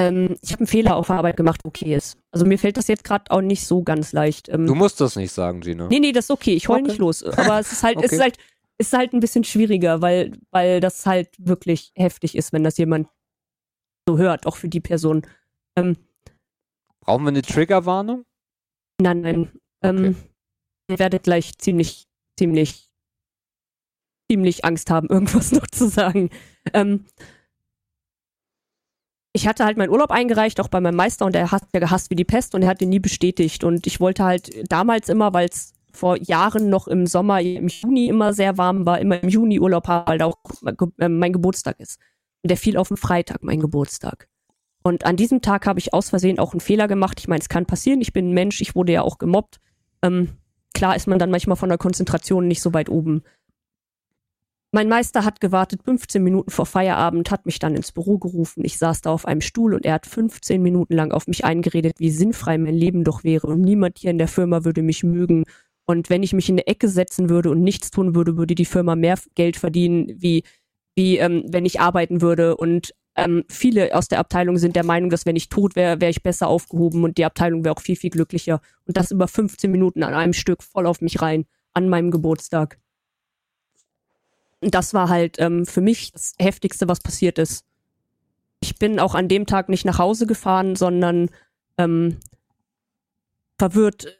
Ähm, 0.00 0.36
ich 0.42 0.52
habe 0.52 0.60
einen 0.60 0.66
Fehler 0.66 0.96
auf 0.96 1.06
der 1.06 1.16
Arbeit 1.16 1.36
gemacht, 1.36 1.60
okay 1.64 1.94
ist. 1.94 2.18
Also 2.30 2.44
mir 2.44 2.58
fällt 2.58 2.76
das 2.76 2.86
jetzt 2.86 3.04
gerade 3.04 3.30
auch 3.30 3.40
nicht 3.40 3.66
so 3.66 3.82
ganz 3.82 4.12
leicht. 4.12 4.48
Ähm, 4.48 4.66
Du 4.66 4.74
musst 4.74 5.00
das 5.00 5.16
nicht 5.16 5.32
sagen, 5.32 5.60
Gina. 5.60 5.88
Nee, 5.88 6.00
nee, 6.00 6.12
das 6.12 6.26
ist 6.26 6.30
okay. 6.30 6.54
Ich 6.54 6.68
heul 6.68 6.80
Okay. 6.80 6.88
nicht 6.88 6.98
los. 6.98 7.22
Aber 7.24 7.58
es 7.58 7.72
ist 7.72 7.82
halt, 7.82 7.96
es 7.98 8.04
Okay. 8.04 8.14
ist 8.16 8.20
halt, 8.20 8.36
es 8.38 8.44
ist 8.78 8.92
halt 8.92 9.12
ein 9.12 9.20
bisschen 9.20 9.44
schwieriger, 9.44 10.02
weil, 10.02 10.38
weil 10.50 10.80
das 10.80 11.06
halt 11.06 11.30
wirklich 11.38 11.92
heftig 11.94 12.36
ist, 12.36 12.52
wenn 12.52 12.64
das 12.64 12.76
jemand 12.78 13.08
so 14.08 14.18
hört, 14.18 14.46
auch 14.46 14.56
für 14.56 14.68
die 14.68 14.80
Person. 14.80 15.26
Ähm, 15.76 15.96
Brauchen 17.00 17.24
wir 17.24 17.28
eine 17.28 17.42
Triggerwarnung? 17.42 18.24
nein, 19.00 19.20
nein. 19.20 19.52
Ähm, 19.82 20.16
Ihr 20.88 20.98
werdet 20.98 21.24
gleich 21.24 21.58
ziemlich, 21.58 22.06
ziemlich, 22.38 22.88
ziemlich 24.30 24.64
Angst 24.64 24.90
haben, 24.90 25.08
irgendwas 25.10 25.52
noch 25.52 25.66
zu 25.66 25.88
sagen. 25.88 26.30
Ähm, 26.72 27.06
ich 29.34 29.46
hatte 29.46 29.64
halt 29.64 29.76
meinen 29.76 29.90
Urlaub 29.90 30.10
eingereicht, 30.10 30.60
auch 30.60 30.68
bei 30.68 30.80
meinem 30.80 30.96
Meister, 30.96 31.26
und 31.26 31.36
er 31.36 31.50
hat 31.50 31.64
ja 31.74 31.80
gehasst 31.80 32.10
wie 32.10 32.16
die 32.16 32.24
Pest 32.24 32.54
und 32.54 32.62
er 32.62 32.68
hat 32.68 32.80
den 32.80 32.88
nie 32.88 33.00
bestätigt. 33.00 33.64
Und 33.64 33.86
ich 33.86 34.00
wollte 34.00 34.24
halt 34.24 34.50
damals 34.70 35.08
immer, 35.10 35.34
weil 35.34 35.48
es 35.48 35.74
vor 35.96 36.16
Jahren 36.18 36.68
noch 36.68 36.86
im 36.86 37.06
Sommer, 37.06 37.40
im 37.40 37.68
Juni 37.68 38.06
immer 38.06 38.32
sehr 38.32 38.56
warm 38.58 38.86
war, 38.86 39.00
immer 39.00 39.22
im 39.22 39.28
Juni 39.28 39.58
Urlaub 39.58 39.88
haben, 39.88 40.08
weil 40.08 40.18
da 40.18 40.26
auch 40.26 40.38
äh, 40.98 41.08
mein 41.08 41.32
Geburtstag 41.32 41.80
ist. 41.80 41.98
Und 42.42 42.50
der 42.50 42.56
fiel 42.56 42.76
auf 42.76 42.88
den 42.88 42.96
Freitag, 42.96 43.42
mein 43.42 43.60
Geburtstag. 43.60 44.28
Und 44.82 45.04
an 45.04 45.16
diesem 45.16 45.42
Tag 45.42 45.66
habe 45.66 45.80
ich 45.80 45.92
aus 45.92 46.10
Versehen 46.10 46.38
auch 46.38 46.52
einen 46.52 46.60
Fehler 46.60 46.86
gemacht. 46.86 47.18
Ich 47.18 47.26
meine, 47.26 47.40
es 47.40 47.48
kann 47.48 47.66
passieren. 47.66 48.00
Ich 48.00 48.12
bin 48.12 48.30
ein 48.30 48.34
Mensch, 48.34 48.60
ich 48.60 48.76
wurde 48.76 48.92
ja 48.92 49.02
auch 49.02 49.18
gemobbt. 49.18 49.58
Ähm, 50.00 50.36
klar 50.74 50.94
ist 50.94 51.08
man 51.08 51.18
dann 51.18 51.32
manchmal 51.32 51.56
von 51.56 51.68
der 51.68 51.78
Konzentration 51.78 52.46
nicht 52.46 52.62
so 52.62 52.72
weit 52.72 52.88
oben. 52.88 53.24
Mein 54.76 54.88
Meister 54.88 55.24
hat 55.24 55.40
gewartet 55.40 55.82
15 55.84 56.22
Minuten 56.22 56.50
vor 56.50 56.66
Feierabend, 56.66 57.30
hat 57.30 57.46
mich 57.46 57.58
dann 57.58 57.74
ins 57.74 57.92
Büro 57.92 58.18
gerufen. 58.18 58.64
Ich 58.64 58.78
saß 58.78 59.00
da 59.00 59.10
auf 59.10 59.24
einem 59.24 59.40
Stuhl 59.40 59.74
und 59.74 59.86
er 59.86 59.94
hat 59.94 60.06
15 60.06 60.62
Minuten 60.62 60.94
lang 60.94 61.12
auf 61.12 61.28
mich 61.28 61.44
eingeredet, 61.44 61.98
wie 61.98 62.10
sinnfrei 62.10 62.58
mein 62.58 62.74
Leben 62.74 63.02
doch 63.02 63.24
wäre 63.24 63.46
und 63.46 63.62
niemand 63.62 63.98
hier 63.98 64.10
in 64.10 64.18
der 64.18 64.28
Firma 64.28 64.64
würde 64.64 64.82
mich 64.82 65.02
mögen. 65.02 65.44
Und 65.86 66.10
wenn 66.10 66.24
ich 66.24 66.32
mich 66.32 66.48
in 66.48 66.54
eine 66.54 66.66
Ecke 66.66 66.88
setzen 66.88 67.30
würde 67.30 67.50
und 67.50 67.62
nichts 67.62 67.90
tun 67.90 68.14
würde, 68.14 68.36
würde 68.36 68.56
die 68.56 68.64
Firma 68.64 68.96
mehr 68.96 69.18
Geld 69.36 69.56
verdienen, 69.56 70.12
wie, 70.16 70.42
wie 70.96 71.18
ähm, 71.18 71.44
wenn 71.48 71.64
ich 71.64 71.80
arbeiten 71.80 72.20
würde. 72.20 72.56
Und 72.56 72.92
ähm, 73.14 73.44
viele 73.48 73.94
aus 73.94 74.08
der 74.08 74.18
Abteilung 74.18 74.58
sind 74.58 74.74
der 74.74 74.84
Meinung, 74.84 75.10
dass 75.10 75.26
wenn 75.26 75.36
ich 75.36 75.48
tot 75.48 75.76
wäre, 75.76 76.00
wäre 76.00 76.10
ich 76.10 76.24
besser 76.24 76.48
aufgehoben 76.48 77.04
und 77.04 77.18
die 77.18 77.24
Abteilung 77.24 77.64
wäre 77.64 77.74
auch 77.74 77.80
viel, 77.80 77.96
viel 77.96 78.10
glücklicher. 78.10 78.60
Und 78.84 78.96
das 78.96 79.12
über 79.12 79.28
15 79.28 79.70
Minuten 79.70 80.02
an 80.02 80.12
einem 80.12 80.32
Stück 80.32 80.62
voll 80.62 80.86
auf 80.86 81.00
mich 81.00 81.22
rein, 81.22 81.46
an 81.72 81.88
meinem 81.88 82.10
Geburtstag. 82.10 82.78
Und 84.60 84.74
das 84.74 84.92
war 84.92 85.08
halt 85.08 85.36
ähm, 85.38 85.66
für 85.66 85.80
mich 85.80 86.10
das 86.10 86.34
Heftigste, 86.38 86.88
was 86.88 87.00
passiert 87.00 87.38
ist. 87.38 87.64
Ich 88.60 88.76
bin 88.76 88.98
auch 88.98 89.14
an 89.14 89.28
dem 89.28 89.46
Tag 89.46 89.68
nicht 89.68 89.84
nach 89.84 89.98
Hause 89.98 90.26
gefahren, 90.26 90.74
sondern 90.74 91.30
ähm, 91.78 92.18
verwirrt, 93.58 94.18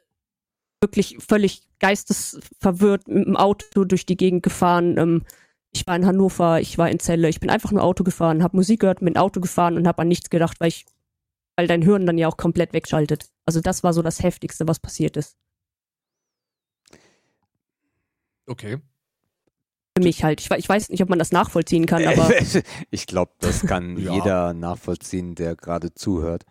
wirklich 0.81 1.17
völlig 1.27 1.63
geistesverwirrt 1.79 3.07
mit 3.07 3.25
dem 3.25 3.37
Auto 3.37 3.83
durch 3.83 4.05
die 4.05 4.17
Gegend 4.17 4.43
gefahren. 4.43 4.97
Ähm, 4.97 5.23
ich 5.71 5.85
war 5.85 5.95
in 5.95 6.05
Hannover, 6.05 6.59
ich 6.59 6.77
war 6.77 6.89
in 6.89 6.99
Celle, 6.99 7.29
ich 7.29 7.39
bin 7.39 7.49
einfach 7.49 7.71
nur 7.71 7.83
Auto 7.83 8.03
gefahren, 8.03 8.43
habe 8.43 8.57
Musik 8.57 8.81
gehört, 8.81 8.99
bin 8.99 9.17
Auto 9.17 9.41
gefahren 9.41 9.75
und 9.77 9.87
habe 9.87 10.01
an 10.01 10.07
nichts 10.07 10.29
gedacht, 10.29 10.59
weil 10.59 10.69
ich, 10.69 10.85
weil 11.55 11.67
dein 11.67 11.81
Hirn 11.81 12.05
dann 12.05 12.17
ja 12.17 12.27
auch 12.27 12.37
komplett 12.37 12.73
wegschaltet. 12.73 13.29
Also 13.45 13.61
das 13.61 13.83
war 13.83 13.93
so 13.93 14.01
das 14.01 14.23
Heftigste, 14.23 14.67
was 14.67 14.79
passiert 14.79 15.17
ist. 15.17 15.35
Okay. 18.47 18.77
Für 19.97 20.03
mich 20.03 20.23
halt. 20.23 20.39
Ich, 20.39 20.49
ich 20.49 20.69
weiß 20.69 20.89
nicht, 20.89 21.01
ob 21.01 21.09
man 21.09 21.19
das 21.19 21.31
nachvollziehen 21.31 21.85
kann, 21.85 22.05
aber 22.07 22.31
ich 22.91 23.07
glaube, 23.07 23.33
das 23.39 23.61
kann 23.61 23.97
Ja. 23.97 24.13
jeder 24.13 24.53
nachvollziehen, 24.53 25.35
der 25.35 25.55
gerade 25.55 25.93
zuhört. 25.93 26.45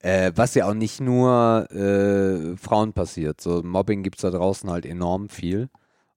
Äh, 0.00 0.32
was 0.36 0.54
ja 0.54 0.68
auch 0.68 0.74
nicht 0.74 1.00
nur 1.00 1.68
äh, 1.72 2.56
Frauen 2.56 2.92
passiert. 2.92 3.40
So 3.40 3.62
Mobbing 3.62 4.02
gibt 4.02 4.16
es 4.18 4.22
da 4.22 4.30
draußen 4.30 4.70
halt 4.70 4.86
enorm 4.86 5.28
viel. 5.28 5.68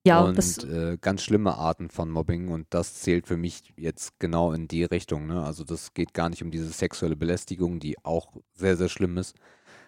ja, 0.06 0.20
und 0.20 0.38
das, 0.38 0.58
äh, 0.64 0.98
ganz 1.00 1.22
schlimme 1.22 1.56
Arten 1.56 1.88
von 1.90 2.08
Mobbing 2.10 2.48
und 2.48 2.66
das 2.70 2.94
zählt 2.94 3.26
für 3.26 3.36
mich 3.36 3.72
jetzt 3.76 4.18
genau 4.20 4.52
in 4.52 4.68
die 4.68 4.84
Richtung. 4.84 5.26
Ne? 5.26 5.44
Also 5.44 5.64
das 5.64 5.94
geht 5.94 6.14
gar 6.14 6.28
nicht 6.28 6.42
um 6.42 6.50
diese 6.50 6.68
sexuelle 6.68 7.16
Belästigung, 7.16 7.80
die 7.80 7.96
auch 8.04 8.32
sehr, 8.54 8.76
sehr 8.76 8.88
schlimm 8.88 9.18
ist. 9.18 9.36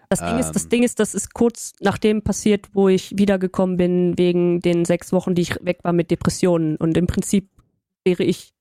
Das 0.08 0.20
Ding 0.20 0.38
ist, 0.38 0.52
das 0.52 0.64
Ähm. 0.64 0.68
Ding 0.70 0.82
ist, 0.82 1.00
das 1.00 1.14
ist 1.14 1.34
kurz 1.34 1.72
nachdem 1.80 2.22
passiert, 2.22 2.68
wo 2.74 2.88
ich 2.88 3.12
wiedergekommen 3.16 3.76
bin 3.76 4.18
wegen 4.18 4.60
den 4.60 4.84
sechs 4.84 5.12
Wochen, 5.12 5.34
die 5.34 5.42
ich 5.42 5.56
weg 5.64 5.78
war 5.82 5.92
mit 5.92 6.10
Depressionen. 6.10 6.76
Und 6.76 6.96
im 6.96 7.06
Prinzip 7.06 7.48
wäre 8.04 8.22
ich 8.22 8.52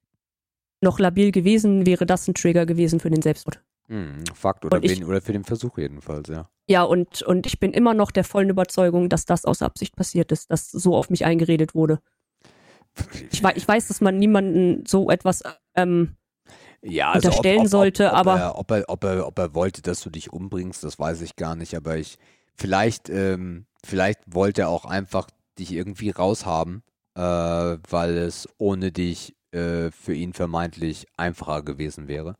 noch 0.81 0.99
labil 0.99 1.31
gewesen, 1.31 1.85
wäre 1.85 2.05
das 2.05 2.27
ein 2.27 2.33
Trigger 2.33 2.65
gewesen 2.65 2.99
für 2.99 3.09
den 3.09 3.21
Selbstmord. 3.21 3.61
Hm, 3.87 4.23
Fakt 4.33 4.65
oder, 4.65 4.81
ich- 4.83 5.03
oder 5.05 5.21
für 5.21 5.33
den 5.33 5.43
Versuch 5.43 5.77
jedenfalls, 5.77 6.29
ja. 6.29 6.49
Ja, 6.69 6.83
und, 6.83 7.21
und 7.23 7.45
ich 7.45 7.59
bin 7.59 7.73
immer 7.73 7.93
noch 7.93 8.11
der 8.11 8.23
vollen 8.23 8.49
Überzeugung, 8.49 9.09
dass 9.09 9.25
das 9.25 9.43
aus 9.43 9.61
Absicht 9.61 9.95
passiert 9.97 10.31
ist, 10.31 10.49
dass 10.49 10.71
so 10.71 10.95
auf 10.95 11.09
mich 11.09 11.25
eingeredet 11.25 11.75
wurde. 11.75 11.99
Ich, 13.31 13.43
ich 13.43 13.67
weiß, 13.67 13.87
dass 13.87 13.99
man 14.01 14.17
niemanden 14.17 14.85
so 14.85 15.09
etwas 15.09 15.43
ähm, 15.75 16.15
ja, 16.81 17.13
unterstellen 17.13 17.67
sollte, 17.67 18.07
ob 18.11 18.13
aber- 18.13 18.37
Er, 18.39 18.57
ob, 18.59 18.71
er, 18.71 18.83
ob, 18.87 19.03
er, 19.03 19.27
ob 19.27 19.39
er 19.39 19.53
wollte, 19.55 19.81
dass 19.81 20.01
du 20.01 20.09
dich 20.09 20.31
umbringst, 20.31 20.83
das 20.83 20.99
weiß 20.99 21.21
ich 21.21 21.35
gar 21.35 21.55
nicht, 21.55 21.75
aber 21.75 21.97
ich 21.97 22.17
vielleicht, 22.55 23.09
ähm, 23.09 23.65
vielleicht 23.83 24.19
wollte 24.27 24.61
er 24.61 24.69
auch 24.69 24.85
einfach 24.85 25.27
dich 25.59 25.71
irgendwie 25.73 26.11
raushaben, 26.11 26.83
äh, 27.15 27.21
weil 27.21 28.17
es 28.17 28.47
ohne 28.57 28.91
dich 28.91 29.35
äh, 29.51 29.91
für 29.91 30.13
ihn 30.13 30.33
vermeintlich 30.33 31.07
einfacher 31.17 31.61
gewesen 31.63 32.07
wäre. 32.07 32.35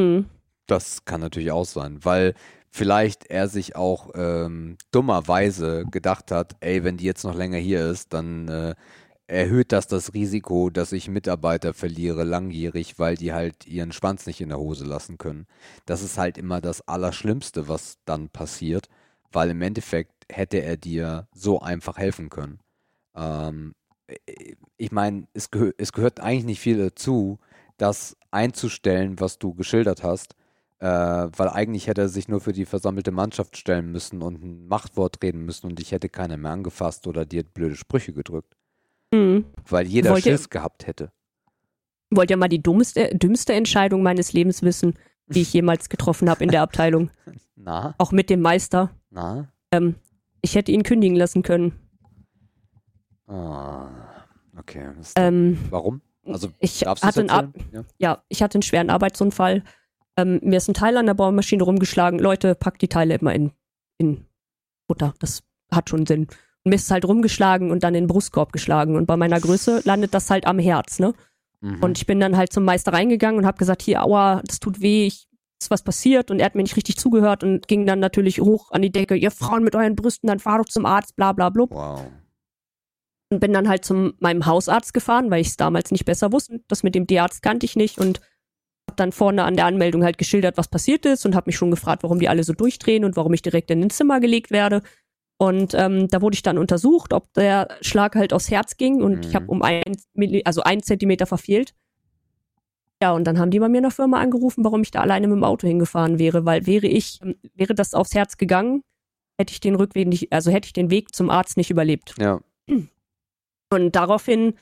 Mhm. 0.00 0.26
Das 0.70 1.04
kann 1.04 1.20
natürlich 1.20 1.50
auch 1.50 1.64
sein, 1.64 1.98
weil 2.04 2.34
vielleicht 2.68 3.26
er 3.26 3.48
sich 3.48 3.74
auch 3.74 4.10
ähm, 4.14 4.76
dummerweise 4.92 5.84
gedacht 5.90 6.30
hat, 6.30 6.54
ey, 6.60 6.84
wenn 6.84 6.96
die 6.96 7.06
jetzt 7.06 7.24
noch 7.24 7.34
länger 7.34 7.58
hier 7.58 7.90
ist, 7.90 8.12
dann 8.12 8.46
äh, 8.48 8.74
erhöht 9.26 9.72
das 9.72 9.88
das 9.88 10.14
Risiko, 10.14 10.70
dass 10.70 10.92
ich 10.92 11.08
Mitarbeiter 11.08 11.74
verliere 11.74 12.22
langjährig, 12.22 13.00
weil 13.00 13.16
die 13.16 13.32
halt 13.32 13.66
ihren 13.66 13.90
Schwanz 13.90 14.26
nicht 14.26 14.40
in 14.40 14.50
der 14.50 14.58
Hose 14.58 14.84
lassen 14.84 15.18
können. 15.18 15.46
Das 15.86 16.02
ist 16.02 16.18
halt 16.18 16.38
immer 16.38 16.60
das 16.60 16.86
Allerschlimmste, 16.86 17.66
was 17.66 17.98
dann 18.04 18.28
passiert, 18.28 18.88
weil 19.32 19.50
im 19.50 19.62
Endeffekt 19.62 20.12
hätte 20.30 20.58
er 20.58 20.76
dir 20.76 21.26
so 21.34 21.60
einfach 21.60 21.98
helfen 21.98 22.28
können. 22.28 22.60
Ähm, 23.16 23.74
ich 24.76 24.92
meine, 24.92 25.26
es, 25.34 25.50
gehö 25.50 25.72
es 25.78 25.92
gehört 25.92 26.20
eigentlich 26.20 26.44
nicht 26.44 26.60
viel 26.60 26.78
dazu, 26.78 27.40
das 27.76 28.16
einzustellen, 28.30 29.18
was 29.18 29.38
du 29.38 29.54
geschildert 29.54 30.04
hast, 30.04 30.36
äh, 30.80 30.86
weil 30.86 31.48
eigentlich 31.48 31.86
hätte 31.86 32.02
er 32.02 32.08
sich 32.08 32.28
nur 32.28 32.40
für 32.40 32.52
die 32.52 32.64
versammelte 32.66 33.10
Mannschaft 33.12 33.56
stellen 33.56 33.92
müssen 33.92 34.22
und 34.22 34.42
ein 34.42 34.66
Machtwort 34.66 35.22
reden 35.22 35.44
müssen 35.44 35.66
und 35.66 35.78
ich 35.80 35.92
hätte 35.92 36.08
keiner 36.08 36.36
mehr 36.36 36.50
angefasst 36.52 37.06
oder 37.06 37.24
dir 37.24 37.42
blöde 37.44 37.76
Sprüche 37.76 38.12
gedrückt. 38.12 38.56
Mhm. 39.12 39.44
Weil 39.68 39.86
jeder 39.86 40.10
Wollt 40.12 40.26
ihr- 40.26 40.32
Schiss 40.32 40.48
gehabt 40.50 40.86
hätte. 40.86 41.12
Wollt 42.10 42.30
ihr 42.30 42.36
mal 42.36 42.48
die 42.48 42.62
dummste, 42.62 43.14
dümmste 43.16 43.52
Entscheidung 43.52 44.02
meines 44.02 44.32
Lebens 44.32 44.62
wissen, 44.62 44.94
die 45.28 45.42
ich 45.42 45.52
jemals 45.52 45.88
getroffen 45.88 46.28
habe 46.28 46.42
in 46.42 46.50
der 46.50 46.62
Abteilung? 46.62 47.10
Na, 47.56 47.94
Auch 47.98 48.10
mit 48.12 48.30
dem 48.30 48.40
Meister. 48.40 48.90
na. 49.10 49.48
Ähm, 49.70 49.94
ich 50.42 50.54
hätte 50.56 50.72
ihn 50.72 50.82
kündigen 50.82 51.16
lassen 51.16 51.42
können. 51.42 51.72
Ah, 53.26 53.88
okay. 54.58 54.90
Ähm, 55.16 55.58
Warum? 55.70 56.00
Also 56.24 56.48
ich 56.58 56.84
hatte 56.86 57.28
Ar 57.30 57.52
Ja. 57.72 57.84
ja, 57.98 58.22
ich 58.28 58.42
hatte 58.42 58.56
einen 58.56 58.62
schweren 58.62 58.90
Arbeitsunfall. 58.90 59.62
Ähm, 60.20 60.40
mir 60.42 60.56
ist 60.56 60.68
ein 60.68 60.74
Teil 60.74 60.96
an 60.96 61.06
der 61.06 61.14
Baumaschine 61.14 61.62
rumgeschlagen. 61.62 62.18
Leute, 62.18 62.54
packt 62.54 62.82
die 62.82 62.88
Teile 62.88 63.14
immer 63.14 63.34
in, 63.34 63.52
in 63.98 64.26
Butter. 64.88 65.14
Das 65.18 65.42
hat 65.72 65.88
schon 65.88 66.06
Sinn. 66.06 66.22
Und 66.64 66.70
mir 66.70 66.74
ist 66.74 66.84
es 66.84 66.90
halt 66.90 67.04
rumgeschlagen 67.04 67.70
und 67.70 67.82
dann 67.82 67.94
in 67.94 68.04
den 68.04 68.08
Brustkorb 68.08 68.52
geschlagen. 68.52 68.96
Und 68.96 69.06
bei 69.06 69.16
meiner 69.16 69.40
Größe 69.40 69.82
landet 69.84 70.14
das 70.14 70.30
halt 70.30 70.46
am 70.46 70.58
Herz, 70.58 70.98
ne? 70.98 71.14
Mhm. 71.60 71.82
Und 71.82 71.98
ich 71.98 72.06
bin 72.06 72.20
dann 72.20 72.36
halt 72.36 72.52
zum 72.52 72.64
Meister 72.64 72.92
reingegangen 72.92 73.38
und 73.38 73.46
habe 73.46 73.58
gesagt, 73.58 73.82
hier, 73.82 74.02
aua, 74.02 74.42
das 74.44 74.60
tut 74.60 74.80
weh, 74.80 75.06
ich, 75.06 75.26
ist 75.60 75.70
was 75.70 75.82
passiert. 75.82 76.30
Und 76.30 76.40
er 76.40 76.46
hat 76.46 76.54
mir 76.54 76.62
nicht 76.62 76.76
richtig 76.76 76.96
zugehört 76.96 77.44
und 77.44 77.68
ging 77.68 77.86
dann 77.86 78.00
natürlich 78.00 78.40
hoch 78.40 78.70
an 78.72 78.82
die 78.82 78.92
Decke, 78.92 79.14
ihr 79.14 79.30
Frauen 79.30 79.62
mit 79.62 79.74
euren 79.74 79.96
Brüsten, 79.96 80.26
dann 80.26 80.38
fahr 80.38 80.58
doch 80.58 80.68
zum 80.68 80.86
Arzt, 80.86 81.16
bla 81.16 81.32
bla 81.32 81.50
blub. 81.50 81.70
wow. 81.72 82.06
Und 83.32 83.38
bin 83.38 83.52
dann 83.52 83.68
halt 83.68 83.84
zu 83.84 84.12
meinem 84.18 84.44
Hausarzt 84.44 84.92
gefahren, 84.92 85.30
weil 85.30 85.40
ich 85.40 85.48
es 85.48 85.56
damals 85.56 85.92
nicht 85.92 86.04
besser 86.04 86.32
wusste. 86.32 86.62
Das 86.66 86.82
mit 86.82 86.96
dem 86.96 87.06
D-Arzt 87.06 87.42
kannte 87.42 87.64
ich 87.64 87.76
nicht 87.76 87.98
und 87.98 88.20
dann 89.00 89.12
vorne 89.12 89.44
an 89.44 89.56
der 89.56 89.66
Anmeldung 89.66 90.04
halt 90.04 90.18
geschildert, 90.18 90.56
was 90.56 90.68
passiert 90.68 91.06
ist 91.06 91.26
und 91.26 91.34
habe 91.34 91.48
mich 91.48 91.56
schon 91.56 91.70
gefragt, 91.70 92.02
warum 92.02 92.20
die 92.20 92.28
alle 92.28 92.44
so 92.44 92.52
durchdrehen 92.52 93.04
und 93.04 93.16
warum 93.16 93.32
ich 93.32 93.42
direkt 93.42 93.70
in 93.70 93.82
ein 93.82 93.90
Zimmer 93.90 94.20
gelegt 94.20 94.50
werde. 94.50 94.82
Und 95.38 95.74
ähm, 95.74 96.08
da 96.08 96.20
wurde 96.20 96.34
ich 96.34 96.42
dann 96.42 96.58
untersucht, 96.58 97.12
ob 97.14 97.32
der 97.32 97.68
Schlag 97.80 98.14
halt 98.14 98.32
aufs 98.32 98.50
Herz 98.50 98.76
ging 98.76 99.02
und 99.02 99.24
ich 99.24 99.32
Mhm. 99.32 99.34
habe 99.36 99.46
um 99.46 99.62
ein, 99.62 99.82
also 100.44 100.62
ein 100.62 100.82
Zentimeter 100.82 101.26
verfehlt. 101.26 101.74
Ja, 103.02 103.12
und 103.12 103.24
dann 103.24 103.38
haben 103.38 103.50
die 103.50 103.58
bei 103.58 103.68
mir 103.70 103.78
in 103.78 103.84
der 103.84 103.90
Firma 103.90 104.20
angerufen, 104.20 104.62
warum 104.62 104.82
ich 104.82 104.90
da 104.90 105.00
alleine 105.00 105.26
mit 105.26 105.36
dem 105.36 105.44
Auto 105.44 105.66
hingefahren 105.66 106.18
wäre, 106.18 106.44
weil 106.44 106.66
wäre 106.66 106.86
ich, 106.86 107.18
ähm, 107.22 107.36
wäre 107.54 107.74
das 107.74 107.94
aufs 107.94 108.14
Herz 108.14 108.36
gegangen, 108.36 108.82
hätte 109.38 109.52
ich 109.54 109.60
den 109.60 109.74
Rückweg 109.76 110.06
nicht, 110.06 110.30
also 110.32 110.50
hätte 110.50 110.66
ich 110.66 110.74
den 110.74 110.90
Weg 110.90 111.14
zum 111.14 111.30
Arzt 111.30 111.56
nicht 111.56 111.70
überlebt. 111.70 112.14
Ja. 112.20 112.40
Und 113.72 113.96
daraufhin 113.96 114.54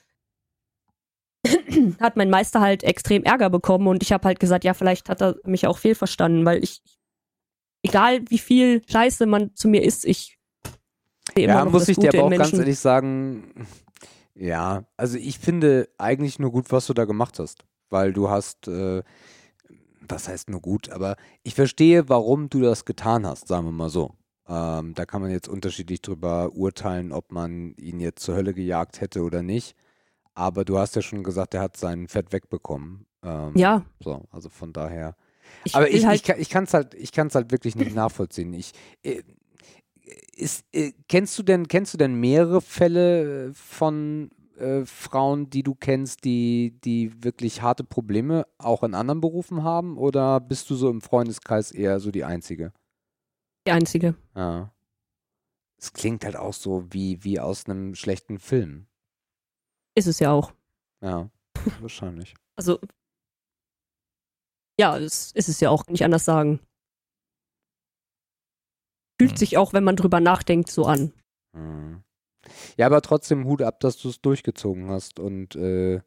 hat 2.00 2.16
mein 2.16 2.30
Meister 2.30 2.60
halt 2.60 2.82
extrem 2.82 3.24
Ärger 3.24 3.50
bekommen 3.50 3.86
und 3.86 4.02
ich 4.02 4.12
habe 4.12 4.26
halt 4.26 4.40
gesagt, 4.40 4.64
ja, 4.64 4.74
vielleicht 4.74 5.08
hat 5.08 5.22
er 5.22 5.36
mich 5.44 5.66
auch 5.66 5.78
fehlverstanden, 5.78 6.44
weil 6.44 6.62
ich, 6.62 6.82
egal 7.82 8.20
wie 8.28 8.38
viel 8.38 8.82
Scheiße 8.88 9.26
man 9.26 9.54
zu 9.54 9.68
mir 9.68 9.82
isst, 9.82 10.04
ich 10.04 10.38
Ja, 11.36 11.64
muss 11.64 11.88
ich 11.88 11.96
dir 11.96 12.10
Gute 12.10 12.18
aber 12.18 12.26
auch 12.34 12.38
ganz 12.38 12.52
ehrlich 12.52 12.78
sagen, 12.78 13.52
ja, 14.34 14.84
also 14.96 15.18
ich 15.18 15.38
finde 15.38 15.88
eigentlich 15.98 16.38
nur 16.38 16.52
gut, 16.52 16.70
was 16.70 16.86
du 16.86 16.94
da 16.94 17.04
gemacht 17.04 17.38
hast, 17.38 17.64
weil 17.90 18.12
du 18.12 18.30
hast, 18.30 18.68
äh, 18.68 19.02
was 20.00 20.28
heißt 20.28 20.48
nur 20.48 20.60
gut, 20.60 20.90
aber 20.90 21.16
ich 21.42 21.54
verstehe, 21.54 22.08
warum 22.08 22.48
du 22.48 22.60
das 22.60 22.84
getan 22.84 23.26
hast, 23.26 23.48
sagen 23.48 23.66
wir 23.66 23.72
mal 23.72 23.90
so. 23.90 24.14
Ähm, 24.48 24.94
da 24.94 25.04
kann 25.04 25.20
man 25.20 25.30
jetzt 25.30 25.48
unterschiedlich 25.48 26.00
drüber 26.00 26.52
urteilen, 26.54 27.12
ob 27.12 27.32
man 27.32 27.74
ihn 27.74 28.00
jetzt 28.00 28.22
zur 28.22 28.34
Hölle 28.34 28.54
gejagt 28.54 29.00
hätte 29.00 29.22
oder 29.22 29.42
nicht. 29.42 29.76
Aber 30.38 30.64
du 30.64 30.78
hast 30.78 30.94
ja 30.94 31.02
schon 31.02 31.24
gesagt, 31.24 31.54
er 31.54 31.60
hat 31.60 31.76
sein 31.76 32.06
Fett 32.06 32.32
wegbekommen. 32.32 33.06
Ähm, 33.24 33.52
Ja, 33.56 33.84
So, 33.98 34.22
also 34.30 34.48
von 34.48 34.72
daher. 34.72 35.16
ich 35.64 35.74
Aber 35.74 35.90
ich, 35.90 36.06
halt, 36.06 36.28
ich, 36.38 36.48
kann 36.48 36.62
es 36.64 36.74
halt, 36.74 36.94
ich 36.94 37.10
kann's 37.10 37.34
halt 37.34 37.50
wirklich 37.50 37.74
nicht 37.74 37.92
nachvollziehen. 37.94 38.52
Ich, 38.52 38.72
äh, 39.02 39.22
ist, 40.36 40.64
äh, 40.72 40.92
kennst 41.08 41.36
du 41.40 41.42
denn, 41.42 41.66
kennst 41.66 41.92
du 41.92 41.98
denn 41.98 42.14
mehrere 42.14 42.60
Fälle 42.60 43.52
von 43.52 44.30
äh, 44.56 44.84
Frauen, 44.84 45.50
die 45.50 45.64
du 45.64 45.74
kennst, 45.74 46.24
die, 46.24 46.78
die 46.84 47.12
wirklich 47.24 47.60
harte 47.62 47.82
Probleme 47.82 48.46
auch 48.58 48.84
in 48.84 48.94
anderen 48.94 49.20
Berufen 49.20 49.64
haben? 49.64 49.98
Oder 49.98 50.38
bist 50.38 50.70
du 50.70 50.76
so 50.76 50.88
im 50.88 51.00
Freundeskreis 51.00 51.72
eher 51.72 51.98
so 51.98 52.12
die 52.12 52.24
Einzige? 52.24 52.72
die 53.66 53.72
Einzige. 53.72 54.14
Ja. 54.36 54.72
Es 55.78 55.92
klingt 55.92 56.24
halt 56.24 56.36
auch 56.36 56.54
so 56.54 56.86
wie, 56.90 57.22
wie 57.24 57.38
aus 57.40 57.66
einem 57.66 57.96
schlechten 57.96 58.38
Film. 58.38 58.86
Ist 59.98 60.06
es 60.06 60.20
ja 60.20 60.30
auch. 60.30 60.52
Ja, 61.02 61.28
wahrscheinlich. 61.80 62.34
Also, 62.56 62.78
ja, 64.78 64.96
das 64.96 65.32
ist 65.32 65.48
es 65.48 65.58
ja 65.58 65.70
auch, 65.70 65.84
kann 65.86 65.94
ich 65.96 66.04
anders 66.04 66.24
sagen. 66.24 66.60
Fühlt 69.20 69.32
Hm. 69.32 69.36
sich 69.38 69.58
auch, 69.58 69.72
wenn 69.72 69.82
man 69.82 69.96
drüber 69.96 70.20
nachdenkt, 70.20 70.70
so 70.70 70.84
an. 70.84 71.12
Mhm. 71.52 72.04
Ja, 72.76 72.86
aber 72.86 73.02
trotzdem 73.02 73.44
Hut 73.44 73.60
ab, 73.62 73.80
dass 73.80 73.98
du 73.98 74.08
es 74.08 74.20
durchgezogen 74.20 74.88
hast 74.88 75.18
und 75.18 75.56
äh, 75.56 76.00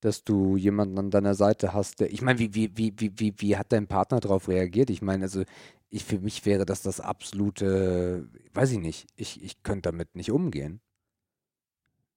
dass 0.00 0.22
du 0.22 0.56
jemanden 0.56 0.96
an 0.98 1.10
deiner 1.10 1.34
Seite 1.34 1.72
hast, 1.74 1.98
der. 1.98 2.12
Ich 2.12 2.22
meine, 2.22 2.38
wie, 2.38 2.54
wie, 2.54 2.70
wie, 2.76 2.94
wie, 2.96 3.12
wie, 3.18 3.34
wie 3.38 3.56
hat 3.56 3.72
dein 3.72 3.88
Partner 3.88 4.20
darauf 4.20 4.46
reagiert? 4.48 4.90
Ich 4.90 5.02
meine, 5.02 5.24
also 5.24 5.42
ich, 5.90 6.04
für 6.04 6.20
mich 6.20 6.46
wäre 6.46 6.64
das 6.66 6.82
das 6.82 7.00
absolute, 7.00 8.28
weiß 8.52 8.70
ich 8.72 8.78
nicht, 8.78 9.08
ich, 9.16 9.42
ich 9.42 9.64
könnte 9.64 9.90
damit 9.90 10.14
nicht 10.14 10.30
umgehen, 10.30 10.80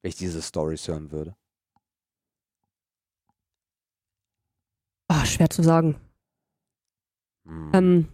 wenn 0.02 0.10
ich 0.10 0.16
diese 0.16 0.42
Stories 0.42 0.88
hören 0.88 1.12
würde. 1.12 1.36
Ah, 5.10 5.26
schwer 5.26 5.50
zu 5.50 5.64
sagen. 5.64 5.96
Mhm. 7.46 7.72
Ähm, 7.74 8.08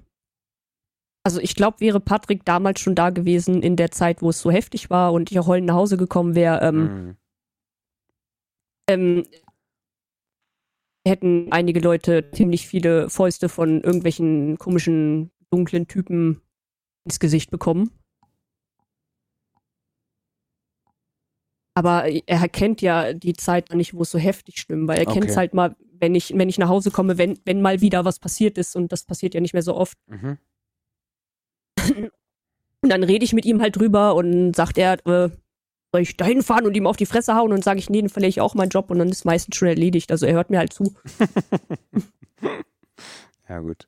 also 1.26 1.39
ich 1.39 1.55
glaube, 1.55 1.80
wäre 1.80 1.99
Patrick 1.99 2.45
damals 2.45 2.80
schon 2.80 2.95
da 2.95 3.10
gewesen 3.10 3.64
in 3.64 3.76
der 3.76 3.91
Zeit, 3.91 4.22
wo 4.22 4.30
es 4.30 4.39
so 4.39 4.51
heftig 4.51 4.89
war 4.89 5.14
und 5.14 5.31
ich 5.31 5.39
auch 5.39 5.47
heulend 5.47 5.68
nach 5.68 5.76
Hause 5.76 5.97
gekommen 5.97 6.35
wäre, 6.35 6.61
ähm, 6.61 6.84
Mhm. 6.84 7.18
ähm, 8.89 9.23
hätten 11.07 11.51
einige 11.51 11.80
Leute 11.80 12.31
ziemlich 12.31 12.68
viele 12.68 13.10
Fäuste 13.10 13.49
von 13.49 13.81
irgendwelchen 13.81 14.57
komischen, 14.57 15.31
dunklen 15.49 15.88
Typen 15.88 16.41
ins 17.05 17.19
Gesicht 17.19 17.51
bekommen. 17.51 17.91
Aber 21.76 22.06
er 22.06 22.50
kennt 22.50 22.82
ja 22.82 23.14
die 23.14 23.34
Zeit 23.34 23.74
nicht, 23.74 23.94
wo 23.94 24.04
es 24.04 24.12
so 24.12 24.20
heftig 24.20 24.60
stimmt, 24.60 24.88
weil 24.88 25.00
er 25.00 25.06
kennt 25.06 25.24
Okay. 25.24 25.30
es 25.32 25.38
halt 25.38 25.54
mal, 25.54 25.76
wenn 26.00 26.14
ich, 26.14 26.32
wenn 26.38 26.50
ich 26.50 26.58
nach 26.60 26.70
Hause 26.70 26.91
komme, 26.91 27.18
wenn, 27.18 27.40
wenn 27.45 27.62
mal 27.62 27.82
wieder 27.82 28.06
was 28.06 28.20
passiert 28.20 28.58
ist 28.58 28.76
und 28.76 28.91
das 28.91 29.06
passiert 29.06 29.34
ja 29.34 29.41
nicht 29.41 29.54
mehr 29.54 29.64
so 29.64 29.76
oft. 29.76 29.98
Mhm. 30.08 30.38
Und 32.82 32.90
dann 32.90 33.04
rede 33.04 33.24
ich 33.26 33.34
mit 33.34 33.45
ihm 33.45 33.62
halt 33.62 33.78
drüber 33.78 34.14
und 34.16 34.56
sagt 34.56 34.78
er, 34.78 34.94
äh, 35.08 35.30
soll 35.91 36.02
ich 36.02 36.18
dahin 36.18 36.41
fahren 36.44 36.66
und 36.66 36.76
ihm 36.76 36.88
auf 36.88 36.98
die 36.98 37.06
Fresse 37.06 37.36
hauen 37.36 37.54
und 37.54 37.64
sage 37.64 37.80
ich, 37.80 37.90
nee, 37.90 38.02
dann 38.02 38.10
verliere 38.10 38.30
ich 38.30 38.41
auch 38.41 38.56
meinen 38.56 38.70
Job 38.70 38.91
und 38.91 39.00
dann 39.00 39.10
ist 39.10 39.26
meistens 39.26 39.56
schon 39.56 39.68
erledigt. 39.68 40.12
Also 40.12 40.26
er 40.26 40.34
hört 40.34 40.50
mir 40.50 40.60
halt 40.60 40.74
zu. 40.74 40.94
Ja, 43.50 43.60
gut. 43.60 43.88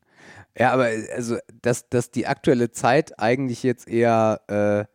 Ja, 0.58 0.74
aber 0.74 0.90
also, 1.16 1.38
dass, 1.62 1.88
dass 1.90 2.12
die 2.12 2.28
aktuelle 2.28 2.72
Zeit 2.72 3.18
eigentlich 3.20 3.64
jetzt 3.64 3.88
eher 3.88 4.42
äh, 4.48 4.86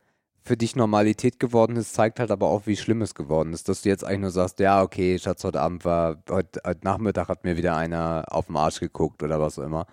für 0.50 0.56
dich 0.56 0.74
Normalität 0.74 1.38
geworden 1.38 1.76
ist, 1.76 1.94
zeigt 1.94 2.18
halt 2.18 2.32
aber 2.32 2.48
auch, 2.48 2.66
wie 2.66 2.76
schlimm 2.76 3.02
es 3.02 3.14
geworden 3.14 3.52
ist. 3.52 3.68
Dass 3.68 3.82
du 3.82 3.88
jetzt 3.88 4.02
eigentlich 4.04 4.22
nur 4.22 4.30
sagst, 4.32 4.58
ja, 4.58 4.82
okay, 4.82 5.16
Schatz, 5.16 5.44
heute 5.44 5.60
Abend 5.60 5.84
war, 5.84 6.24
heute, 6.28 6.60
heute 6.66 6.80
Nachmittag 6.82 7.28
hat 7.28 7.44
mir 7.44 7.56
wieder 7.56 7.76
einer 7.76 8.24
auf 8.28 8.46
den 8.46 8.56
Arsch 8.56 8.80
geguckt 8.80 9.22
oder 9.22 9.40
was 9.40 9.60
auch 9.60 9.62
immer. 9.62 9.86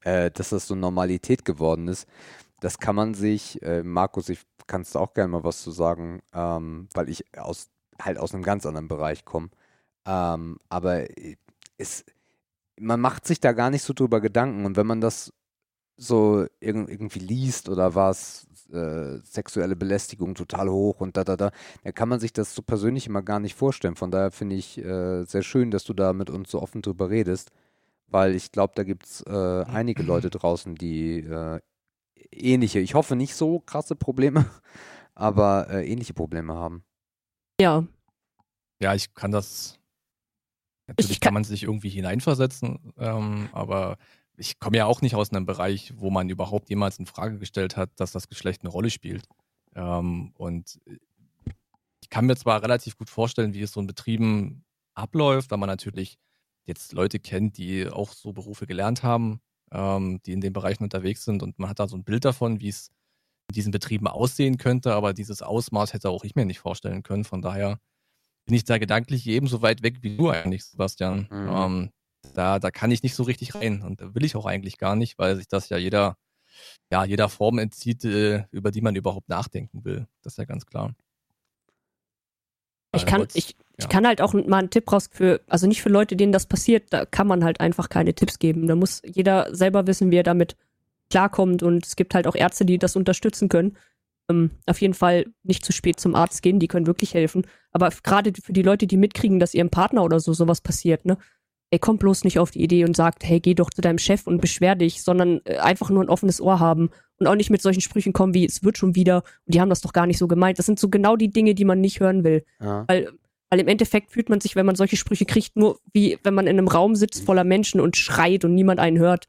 Äh, 0.00 0.30
dass 0.30 0.48
das 0.48 0.66
so 0.66 0.74
Normalität 0.74 1.44
geworden 1.44 1.86
ist, 1.86 2.08
das 2.60 2.78
kann 2.78 2.96
man 2.96 3.12
sich, 3.12 3.60
äh, 3.60 3.82
Markus, 3.82 4.30
ich 4.30 4.40
kannst 4.66 4.96
auch 4.96 5.12
gerne 5.12 5.32
mal 5.32 5.44
was 5.44 5.60
zu 5.60 5.70
sagen, 5.70 6.22
ähm, 6.32 6.88
weil 6.94 7.10
ich 7.10 7.26
aus 7.38 7.68
halt 8.00 8.16
aus 8.16 8.32
einem 8.32 8.42
ganz 8.42 8.64
anderen 8.64 8.88
Bereich 8.88 9.26
komme. 9.26 9.50
Ähm, 10.06 10.60
aber 10.70 11.04
es, 11.76 12.06
man 12.78 13.00
macht 13.00 13.26
sich 13.26 13.38
da 13.38 13.52
gar 13.52 13.68
nicht 13.68 13.82
so 13.82 13.92
drüber 13.92 14.22
Gedanken 14.22 14.64
und 14.64 14.78
wenn 14.78 14.86
man 14.86 15.02
das 15.02 15.30
so 15.98 16.46
irg 16.60 16.88
irgendwie 16.88 17.18
liest 17.18 17.68
oder 17.68 17.94
was, 17.94 18.46
äh, 18.72 19.18
sexuelle 19.24 19.76
Belästigung 19.76 20.34
total 20.34 20.68
hoch 20.70 21.00
und 21.00 21.16
da, 21.16 21.24
da, 21.24 21.36
da, 21.36 21.50
dann 21.84 21.94
kann 21.94 22.08
man 22.08 22.20
sich 22.20 22.32
das 22.32 22.54
so 22.54 22.62
persönlich 22.62 23.06
immer 23.06 23.22
gar 23.22 23.40
nicht 23.40 23.54
vorstellen. 23.54 23.96
Von 23.96 24.10
daher 24.10 24.30
finde 24.30 24.56
ich 24.56 24.78
äh, 24.78 25.24
sehr 25.24 25.42
schön, 25.42 25.70
dass 25.70 25.84
du 25.84 25.92
da 25.94 26.12
mit 26.12 26.30
uns 26.30 26.50
so 26.50 26.60
offen 26.62 26.82
drüber 26.82 27.10
redest, 27.10 27.50
weil 28.08 28.34
ich 28.34 28.52
glaube, 28.52 28.72
da 28.76 28.82
gibt 28.84 29.06
es 29.06 29.22
äh, 29.26 29.64
einige 29.66 30.02
Leute 30.02 30.30
draußen, 30.30 30.74
die 30.74 31.20
äh, 31.20 31.60
ähnliche, 32.32 32.78
ich 32.80 32.94
hoffe 32.94 33.16
nicht 33.16 33.34
so 33.34 33.60
krasse 33.60 33.96
Probleme, 33.96 34.46
aber 35.14 35.68
äh, 35.70 35.90
ähnliche 35.90 36.14
Probleme 36.14 36.54
haben. 36.54 36.84
Ja, 37.60 37.84
Ja, 38.80 38.94
ich 38.94 39.12
kann 39.14 39.30
das. 39.30 39.76
Natürlich 40.86 41.20
kann- 41.20 41.28
kann 41.28 41.34
man 41.34 41.44
sich 41.44 41.62
irgendwie 41.64 41.88
hineinversetzen, 41.90 42.92
ähm, 42.98 43.48
aber 43.52 43.96
ich 44.40 44.58
komme 44.58 44.78
ja 44.78 44.86
auch 44.86 45.02
nicht 45.02 45.14
aus 45.14 45.30
einem 45.30 45.44
Bereich, 45.44 45.92
wo 45.96 46.10
man 46.10 46.30
überhaupt 46.30 46.70
jemals 46.70 46.98
in 46.98 47.04
Frage 47.04 47.38
gestellt 47.38 47.76
hat, 47.76 47.90
dass 47.96 48.12
das 48.12 48.26
Geschlecht 48.26 48.62
eine 48.62 48.70
Rolle 48.70 48.88
spielt. 48.88 49.28
Ähm, 49.74 50.32
und 50.36 50.80
ich 52.02 52.08
kann 52.08 52.24
mir 52.24 52.36
zwar 52.36 52.62
relativ 52.62 52.96
gut 52.96 53.10
vorstellen, 53.10 53.52
wie 53.52 53.60
es 53.60 53.72
so 53.72 53.80
in 53.80 53.86
Betrieben 53.86 54.64
abläuft, 54.94 55.50
weil 55.50 55.58
man 55.58 55.68
natürlich 55.68 56.18
jetzt 56.64 56.92
Leute 56.92 57.18
kennt, 57.18 57.58
die 57.58 57.86
auch 57.88 58.12
so 58.12 58.32
Berufe 58.32 58.66
gelernt 58.66 59.02
haben, 59.02 59.40
ähm, 59.72 60.20
die 60.24 60.32
in 60.32 60.40
den 60.40 60.54
Bereichen 60.54 60.84
unterwegs 60.84 61.24
sind 61.24 61.42
und 61.42 61.58
man 61.58 61.68
hat 61.68 61.78
da 61.78 61.86
so 61.86 61.96
ein 61.96 62.04
Bild 62.04 62.24
davon, 62.24 62.60
wie 62.60 62.68
es 62.68 62.88
in 63.50 63.54
diesen 63.54 63.72
Betrieben 63.72 64.06
aussehen 64.06 64.56
könnte, 64.56 64.94
aber 64.94 65.12
dieses 65.12 65.42
Ausmaß 65.42 65.92
hätte 65.92 66.08
auch 66.08 66.24
ich 66.24 66.34
mir 66.34 66.46
nicht 66.46 66.60
vorstellen 66.60 67.02
können. 67.02 67.24
Von 67.24 67.42
daher 67.42 67.78
bin 68.46 68.56
ich 68.56 68.64
da 68.64 68.78
gedanklich 68.78 69.26
ebenso 69.26 69.60
weit 69.60 69.82
weg 69.82 69.98
wie 70.00 70.16
du 70.16 70.30
eigentlich, 70.30 70.64
Sebastian. 70.64 71.28
Mhm. 71.30 71.48
Ähm, 71.48 71.90
da, 72.32 72.58
da 72.58 72.70
kann 72.70 72.90
ich 72.90 73.02
nicht 73.02 73.14
so 73.14 73.22
richtig 73.22 73.54
rein 73.54 73.82
und 73.82 74.00
da 74.00 74.14
will 74.14 74.24
ich 74.24 74.36
auch 74.36 74.46
eigentlich 74.46 74.78
gar 74.78 74.96
nicht, 74.96 75.18
weil 75.18 75.36
sich 75.36 75.48
das 75.48 75.68
ja 75.68 75.76
jeder, 75.76 76.16
ja, 76.90 77.04
jeder 77.04 77.28
Form 77.28 77.58
entzieht, 77.58 78.04
äh, 78.04 78.44
über 78.50 78.70
die 78.70 78.80
man 78.80 78.96
überhaupt 78.96 79.28
nachdenken 79.28 79.84
will. 79.84 80.06
Das 80.22 80.34
ist 80.34 80.38
ja 80.38 80.44
ganz 80.44 80.66
klar. 80.66 80.94
ich 82.94 83.06
kann, 83.06 83.26
ich, 83.34 83.56
ich 83.76 83.88
kann 83.88 84.06
halt 84.06 84.20
auch 84.20 84.32
mal 84.32 84.58
einen 84.58 84.70
Tipp 84.70 84.90
raus 84.90 85.08
für, 85.12 85.40
also 85.46 85.66
nicht 85.66 85.82
für 85.82 85.88
Leute, 85.88 86.16
denen 86.16 86.32
das 86.32 86.46
passiert, 86.46 86.92
da 86.92 87.06
kann 87.06 87.26
man 87.26 87.44
halt 87.44 87.60
einfach 87.60 87.88
keine 87.88 88.14
Tipps 88.14 88.38
geben. 88.38 88.66
Da 88.66 88.74
muss 88.74 89.02
jeder 89.04 89.54
selber 89.54 89.86
wissen, 89.86 90.10
wie 90.10 90.16
er 90.16 90.22
damit 90.22 90.56
klarkommt 91.10 91.62
und 91.62 91.86
es 91.86 91.96
gibt 91.96 92.14
halt 92.14 92.26
auch 92.26 92.36
Ärzte, 92.36 92.64
die 92.64 92.78
das 92.78 92.96
unterstützen 92.96 93.48
können. 93.48 93.76
Ähm, 94.30 94.50
auf 94.66 94.80
jeden 94.80 94.94
Fall 94.94 95.26
nicht 95.42 95.64
zu 95.64 95.72
spät 95.72 95.98
zum 95.98 96.14
Arzt 96.14 96.42
gehen, 96.42 96.60
die 96.60 96.68
können 96.68 96.86
wirklich 96.86 97.14
helfen. 97.14 97.46
Aber 97.72 97.90
gerade 98.02 98.32
für 98.40 98.52
die 98.52 98.62
Leute, 98.62 98.86
die 98.86 98.96
mitkriegen, 98.96 99.40
dass 99.40 99.54
ihrem 99.54 99.70
Partner 99.70 100.04
oder 100.04 100.20
so 100.20 100.32
sowas 100.32 100.60
passiert, 100.60 101.04
ne? 101.04 101.18
Ey, 101.72 101.78
kommt 101.78 102.00
bloß 102.00 102.24
nicht 102.24 102.38
auf 102.38 102.50
die 102.50 102.62
Idee 102.62 102.84
und 102.84 102.96
sagt, 102.96 103.22
hey, 103.24 103.38
geh 103.38 103.54
doch 103.54 103.70
zu 103.70 103.80
deinem 103.80 103.98
Chef 103.98 104.26
und 104.26 104.40
beschwer 104.40 104.74
dich, 104.74 105.02
sondern 105.02 105.40
äh, 105.44 105.58
einfach 105.58 105.90
nur 105.90 106.02
ein 106.02 106.08
offenes 106.08 106.40
Ohr 106.40 106.58
haben 106.58 106.90
und 107.18 107.26
auch 107.28 107.36
nicht 107.36 107.50
mit 107.50 107.62
solchen 107.62 107.80
Sprüchen 107.80 108.12
kommen 108.12 108.34
wie, 108.34 108.44
es 108.44 108.64
wird 108.64 108.76
schon 108.76 108.96
wieder 108.96 109.22
und 109.46 109.54
die 109.54 109.60
haben 109.60 109.68
das 109.70 109.80
doch 109.80 109.92
gar 109.92 110.06
nicht 110.06 110.18
so 110.18 110.26
gemeint. 110.26 110.58
Das 110.58 110.66
sind 110.66 110.80
so 110.80 110.88
genau 110.88 111.14
die 111.16 111.30
Dinge, 111.30 111.54
die 111.54 111.64
man 111.64 111.80
nicht 111.80 112.00
hören 112.00 112.24
will. 112.24 112.44
Ja. 112.60 112.84
Weil, 112.88 113.12
weil 113.50 113.60
im 113.60 113.68
Endeffekt 113.68 114.10
fühlt 114.10 114.28
man 114.28 114.40
sich, 114.40 114.56
wenn 114.56 114.66
man 114.66 114.74
solche 114.74 114.96
Sprüche 114.96 115.26
kriegt, 115.26 115.56
nur 115.56 115.78
wie 115.92 116.18
wenn 116.24 116.34
man 116.34 116.46
in 116.46 116.58
einem 116.58 116.68
Raum 116.68 116.96
sitzt 116.96 117.24
voller 117.24 117.44
Menschen 117.44 117.80
und 117.80 117.96
schreit 117.96 118.44
und 118.44 118.54
niemand 118.54 118.80
einen 118.80 118.98
hört. 118.98 119.28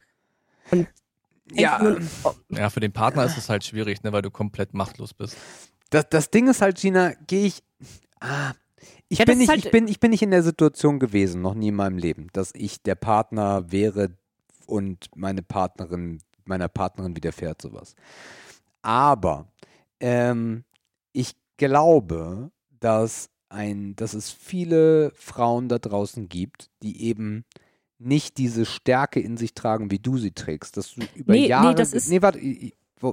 Und 0.72 0.88
Ja, 1.54 1.98
Ja, 2.50 2.70
für 2.70 2.80
den 2.80 2.92
Partner 2.92 3.24
ist 3.26 3.38
es 3.38 3.50
halt 3.50 3.64
schwierig, 3.64 4.02
ne, 4.04 4.12
weil 4.14 4.22
du 4.24 4.32
komplett 4.32 4.74
machtlos 4.74 5.14
bist. 5.14 5.38
das, 5.92 6.10
das 6.10 6.32
Ding 6.32 6.48
ist 6.48 6.62
halt, 6.62 6.80
Gina, 6.80 7.14
gehe 7.28 7.46
ich. 7.46 7.62
Ah, 8.20 8.54
ich, 9.10 9.20
Ja, 9.20 9.26
bin 9.26 9.38
nicht, 9.38 9.50
halt- 9.50 9.66
ich, 9.66 9.72
bin, 9.72 9.88
ich 9.88 10.00
bin 10.00 10.12
nicht 10.12 10.22
in 10.24 10.32
der 10.32 10.44
Situation 10.44 11.00
gewesen, 11.00 11.42
noch 11.42 11.54
nie 11.54 11.70
in 11.70 11.76
meinem 11.76 11.98
Leben, 11.98 12.28
dass 12.34 12.52
ich 12.56 12.82
der 12.82 12.96
Partner 12.96 13.72
wäre 13.72 14.12
und 14.66 15.10
meine 15.16 15.44
Partnerin, 15.44 16.20
meiner 16.46 16.68
Partnerin 16.68 17.16
widerfährt 17.16 17.62
sowas. 17.62 17.96
Aber 18.82 19.48
ähm, 20.00 20.64
ich 21.14 21.34
glaube, 21.58 22.52
dass, 22.80 23.30
ein, 23.50 23.96
dass 23.96 24.14
es 24.14 24.32
viele 24.32 25.12
Frauen 25.16 25.68
da 25.70 25.78
draußen 25.78 26.30
gibt, 26.30 26.70
die 26.82 27.04
eben 27.04 27.46
nicht 28.00 28.38
diese 28.38 28.66
Stärke 28.66 29.20
in 29.20 29.38
sich 29.38 29.54
tragen, 29.54 29.92
wie 29.92 30.00
du 30.00 30.18
sie 30.18 30.32
trägst, 30.32 30.78
dass 30.78 30.96
du 30.96 31.02
über 31.14 31.34
Nee, 31.34 31.42
nee, 31.42 31.48
Jahre, 31.48 31.76
das 31.76 31.94
ist- 31.94 32.10
nee, 32.10 32.22
warte, 32.22 32.40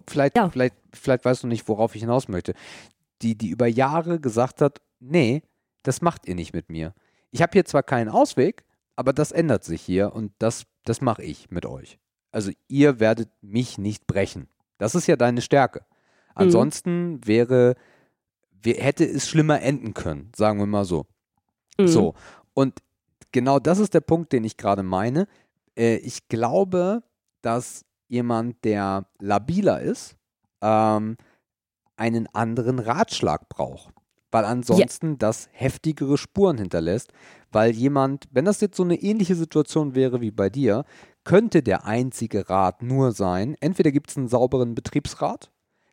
vielleicht, 0.07 0.36
Ja. 0.36 0.49
vielleicht, 0.49 0.77
vielleicht 0.95 1.24
weißt 1.27 1.43
du 1.43 1.47
nicht, 1.47 1.69
worauf 1.69 1.95
ich 1.95 2.01
hinaus 2.01 2.28
möchte, 2.28 2.55
die, 3.20 3.36
die 3.36 3.49
über 3.49 3.66
Jahre 3.66 4.19
gesagt 4.20 4.62
hat, 4.62 4.81
nee, 5.01 5.43
das 5.83 6.03
macht 6.03 6.27
ihr 6.27 6.35
nicht 6.35 6.53
mit 6.53 6.69
mir. 6.71 6.95
Ich 7.31 7.43
habe 7.43 7.53
hier 7.53 7.65
zwar 7.65 7.83
keinen 7.83 8.09
Ausweg, 8.09 8.65
aber 8.97 9.13
das 9.13 9.33
ändert 9.33 9.65
sich 9.65 9.83
hier 9.83 10.13
und 10.13 10.33
das, 10.39 10.65
das 10.85 11.01
mache 11.01 11.23
ich 11.23 11.51
mit 11.51 11.67
euch. 11.67 11.99
Also 12.31 12.51
ihr 12.69 13.01
werdet 13.01 13.31
mich 13.43 13.79
nicht 13.79 14.07
brechen. 14.07 14.49
Das 14.79 14.95
ist 14.95 15.07
ja 15.07 15.17
deine 15.17 15.41
Stärke. 15.43 15.85
Ansonsten 16.35 17.21
wäre, 17.27 17.75
wär- 18.51 18.83
hätte 18.83 19.05
es 19.05 19.29
schlimmer 19.29 19.61
enden 19.63 19.95
können, 19.95 20.31
sagen 20.37 20.59
wir 20.59 20.67
mal 20.67 20.85
so. 20.85 21.07
mhm. 21.79 21.89
So, 21.89 22.15
und 22.55 22.81
genau 23.33 23.59
das 23.59 23.79
ist 23.79 23.95
der 23.95 24.01
Punkt, 24.01 24.33
den 24.33 24.45
ich 24.45 24.57
gerade 24.57 24.83
meine. 24.83 25.27
Äh, 25.77 25.97
ich 25.97 26.29
glaube, 26.29 27.03
dass 27.43 27.85
jemand, 28.09 28.65
der 28.65 29.07
labiler 29.21 29.81
ist, 29.81 30.17
ähm, 30.61 31.17
einen 31.97 32.27
anderen 32.35 32.79
Ratschlag 32.79 33.49
braucht. 33.49 33.93
Weil 34.31 34.45
ansonsten 34.45 35.17
das 35.19 35.49
heftigere 35.53 36.19
Spuren 36.19 36.59
hinterlässt. 36.59 37.13
Weil 37.51 37.71
jemand, 37.73 38.29
wenn 38.31 38.45
das 38.45 38.61
jetzt 38.61 38.77
so 38.77 38.83
eine 38.83 39.01
ähnliche 39.01 39.35
Situation 39.35 39.95
wäre 39.95 40.21
wie 40.21 40.31
bei 40.31 40.51
dir, 40.51 40.85
könnte 41.25 41.63
der 41.63 41.87
einzige 41.87 42.49
Rat 42.49 42.83
nur 42.83 43.13
sein, 43.13 43.57
entweder 43.61 43.91
gibt 43.91 44.11
es 44.11 44.17
einen 44.17 44.29
sauberen 44.29 44.75
Betriebsrat, 44.75 45.51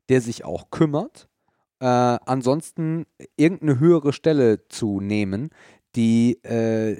der 0.09 0.21
sich 0.21 0.45
auch 0.45 0.69
kümmert, 0.69 1.27
äh, 1.79 1.85
ansonsten 1.85 3.05
irgendeine 3.35 3.79
höhere 3.79 4.13
Stelle 4.13 4.67
zu 4.67 4.99
nehmen, 5.01 5.49
die 5.95 6.43
äh, 6.43 6.97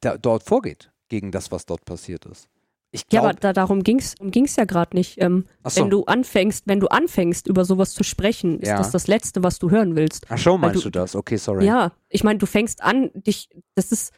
da, 0.00 0.18
dort 0.18 0.42
vorgeht 0.42 0.90
gegen 1.08 1.30
das, 1.30 1.52
was 1.52 1.66
dort 1.66 1.84
passiert 1.84 2.26
ist. 2.26 2.48
Ich 2.94 3.04
Ja, 3.10 3.22
aber 3.22 3.32
da, 3.32 3.52
darum 3.54 3.82
ging's, 3.82 4.14
ging's 4.20 4.54
ja 4.56 4.64
gerade 4.66 4.94
nicht. 4.94 5.20
Ähm, 5.20 5.46
so. 5.64 5.80
Wenn 5.80 5.90
du 5.90 6.04
anfängst, 6.04 6.64
wenn 6.66 6.78
du 6.78 6.88
anfängst, 6.88 7.46
über 7.48 7.64
sowas 7.64 7.94
zu 7.94 8.04
sprechen, 8.04 8.60
ist 8.60 8.68
Ja. 8.68 8.76
das 8.76 8.90
das 8.90 9.06
Letzte, 9.06 9.42
was 9.42 9.58
du 9.58 9.70
hören 9.70 9.96
willst. 9.96 10.26
ach 10.28 10.36
schon 10.38 10.60
meinst 10.60 10.76
du- 10.84 10.90
du, 10.90 10.90
das? 10.90 11.16
Okay, 11.16 11.36
sorry. 11.38 11.64
Ja, 11.64 11.92
ich 12.10 12.22
meine, 12.22 12.38
du 12.38 12.44
fängst 12.46 12.82
an, 12.82 13.10
dich, 13.14 13.48
das 13.74 13.92
ist, 13.92 14.12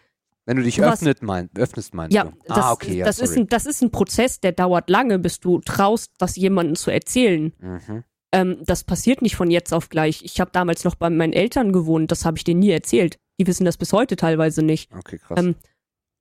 Wenn 0.44 0.56
du 0.56 0.64
dich 0.64 0.80
warst- 0.80 1.02
öffnet, 1.02 1.22
mein, 1.22 1.48
öffnest, 1.56 1.94
meinst 1.94 2.14
ja, 2.16 2.24
du? 2.24 2.32
das, 2.46 2.58
ah, 2.58 2.72
okay, 2.72 2.96
ja, 2.96 3.04
das, 3.06 3.20
ist 3.20 3.30
sorry. 3.30 3.42
ein, 3.42 3.46
das 3.48 3.64
ist 3.66 3.80
ein 3.80 3.90
Prozess, 3.92 4.40
der 4.40 4.50
dauert 4.52 4.90
lange, 4.90 5.20
bis 5.20 5.38
du 5.38 5.60
traust, 5.60 6.10
das 6.18 6.34
jemandem 6.36 6.74
zu 6.74 6.90
erzählen. 6.90 7.52
mhm. 7.60 8.02
Ähm, 8.32 8.58
das 8.66 8.82
passiert 8.82 9.22
nicht 9.22 9.36
von 9.36 9.48
jetzt 9.48 9.72
auf 9.72 9.88
gleich. 9.88 10.24
Ich 10.24 10.40
habe 10.40 10.50
damals 10.52 10.82
noch 10.82 10.96
bei 10.96 11.08
meinen 11.08 11.32
Eltern 11.32 11.72
gewohnt, 11.72 12.10
das 12.10 12.24
habe 12.24 12.36
ich 12.36 12.42
denen 12.42 12.58
nie 12.58 12.70
erzählt. 12.72 13.16
Die 13.38 13.46
wissen 13.46 13.64
das 13.64 13.76
bis 13.76 13.92
heute 13.92 14.16
teilweise 14.16 14.62
nicht. 14.64 14.92
Okay, 14.92 15.18
krass. 15.18 15.38
Ähm, 15.38 15.54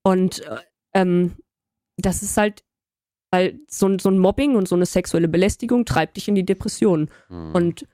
und 0.03 0.41
äh, 0.41 0.57
ähm, 0.93 1.33
das 1.97 2.23
ist 2.23 2.37
halt, 2.37 2.63
weil 3.31 3.59
so, 3.67 3.87
ein- 3.87 3.99
so 3.99 4.09
ein 4.09 4.17
Mobbing 4.19 4.55
und 4.55 4.67
so 4.67 4.75
eine 4.75 4.85
sexuelle 4.85 5.27
Belästigung 5.27 5.85
treibt 5.85 6.17
dich 6.17 6.27
in 6.27 6.35
die 6.35 6.45
Depression. 6.45 7.09
Mhm. 7.29 7.51
Und 7.55 7.87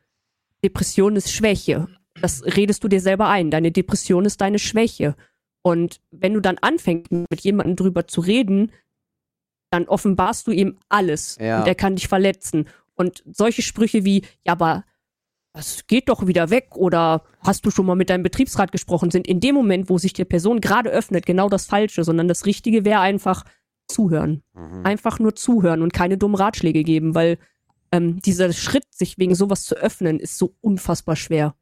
Depression 0.64 1.16
ist 1.16 1.32
Schwäche. 1.32 1.88
Das 2.22 2.44
redest 2.44 2.84
du 2.84 2.88
dir 2.90 3.00
selber 3.02 3.30
ein. 3.30 3.50
Deine 3.52 3.72
Depression 3.72 4.26
ist 4.26 4.42
deine 4.42 4.60
Schwäche. 4.60 5.16
Und 5.62 6.02
wenn 6.12 6.34
du 6.34 6.42
dann 6.42 6.58
anfängst, 6.58 7.12
mit 7.12 7.42
jemandem 7.42 7.76
drüber 7.76 8.08
zu 8.08 8.22
reden, 8.22 8.72
dann 9.72 9.88
offenbarst 9.88 10.48
du 10.48 10.52
ihm 10.52 10.78
alles. 10.90 11.38
Ja. 11.40 11.60
Und 11.62 11.68
er 11.68 11.76
kann 11.76 11.96
dich 11.96 12.08
verletzen. 12.08 12.68
Und 12.96 13.24
solche 13.32 13.62
Sprüche 13.62 14.04
wie, 14.04 14.24
ja, 14.46 14.54
aber 14.54 14.84
das 15.54 15.88
geht 15.88 16.10
doch 16.10 16.28
wieder 16.28 16.50
weg 16.50 16.76
oder 16.76 17.24
hast 17.42 17.66
du 17.66 17.72
schon 17.72 17.86
mal 17.86 17.96
mit 17.96 18.10
deinem 18.10 18.24
Betriebsrat 18.24 18.72
gesprochen, 18.72 19.12
sind 19.12 19.28
in 19.28 19.40
dem 19.40 19.56
Moment, 19.56 19.90
wo 19.90 19.98
sich 19.98 20.14
die 20.14 20.26
Person 20.26 20.60
gerade 20.62 20.90
öffnet, 20.90 21.26
genau 21.26 21.50
das 21.50 21.66
Falsche, 21.66 22.04
sondern 22.04 22.28
das 22.28 22.46
Richtige 22.46 22.84
wäre 22.86 23.00
einfach 23.00 23.46
zuhören. 23.90 24.44
Mhm. 24.54 24.86
Einfach 24.86 25.20
nur 25.20 25.36
zuhören 25.36 25.82
und 25.82 25.94
keine 25.94 26.18
dummen 26.18 26.36
Ratschläge 26.36 26.84
geben, 26.84 27.16
weil 27.16 27.38
ähm, 27.92 28.22
dieser 28.22 28.54
Schritt, 28.54 28.86
sich 28.94 29.18
wegen 29.18 29.36
sowas 29.36 29.64
zu 29.64 29.76
öffnen, 29.76 30.20
ist 30.20 30.38
so 30.38 30.56
unfassbar 30.62 31.16
schwer. 31.16 31.56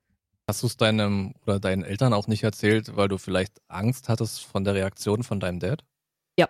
Hast 0.48 0.64
du 0.64 0.68
es 0.68 0.78
deinem 0.78 1.34
oder 1.44 1.60
deinen 1.60 1.84
Eltern 1.84 2.14
auch 2.14 2.28
nicht 2.28 2.44
erzählt, 2.44 2.96
weil 2.96 3.08
du 3.08 3.18
vielleicht 3.18 3.62
Angst 3.68 4.08
hattest 4.10 4.46
von 4.46 4.64
der 4.64 4.76
Reaktion 4.76 5.24
von 5.24 5.40
deinem 5.40 5.60
Dad? 5.60 5.84
Ja. 6.38 6.48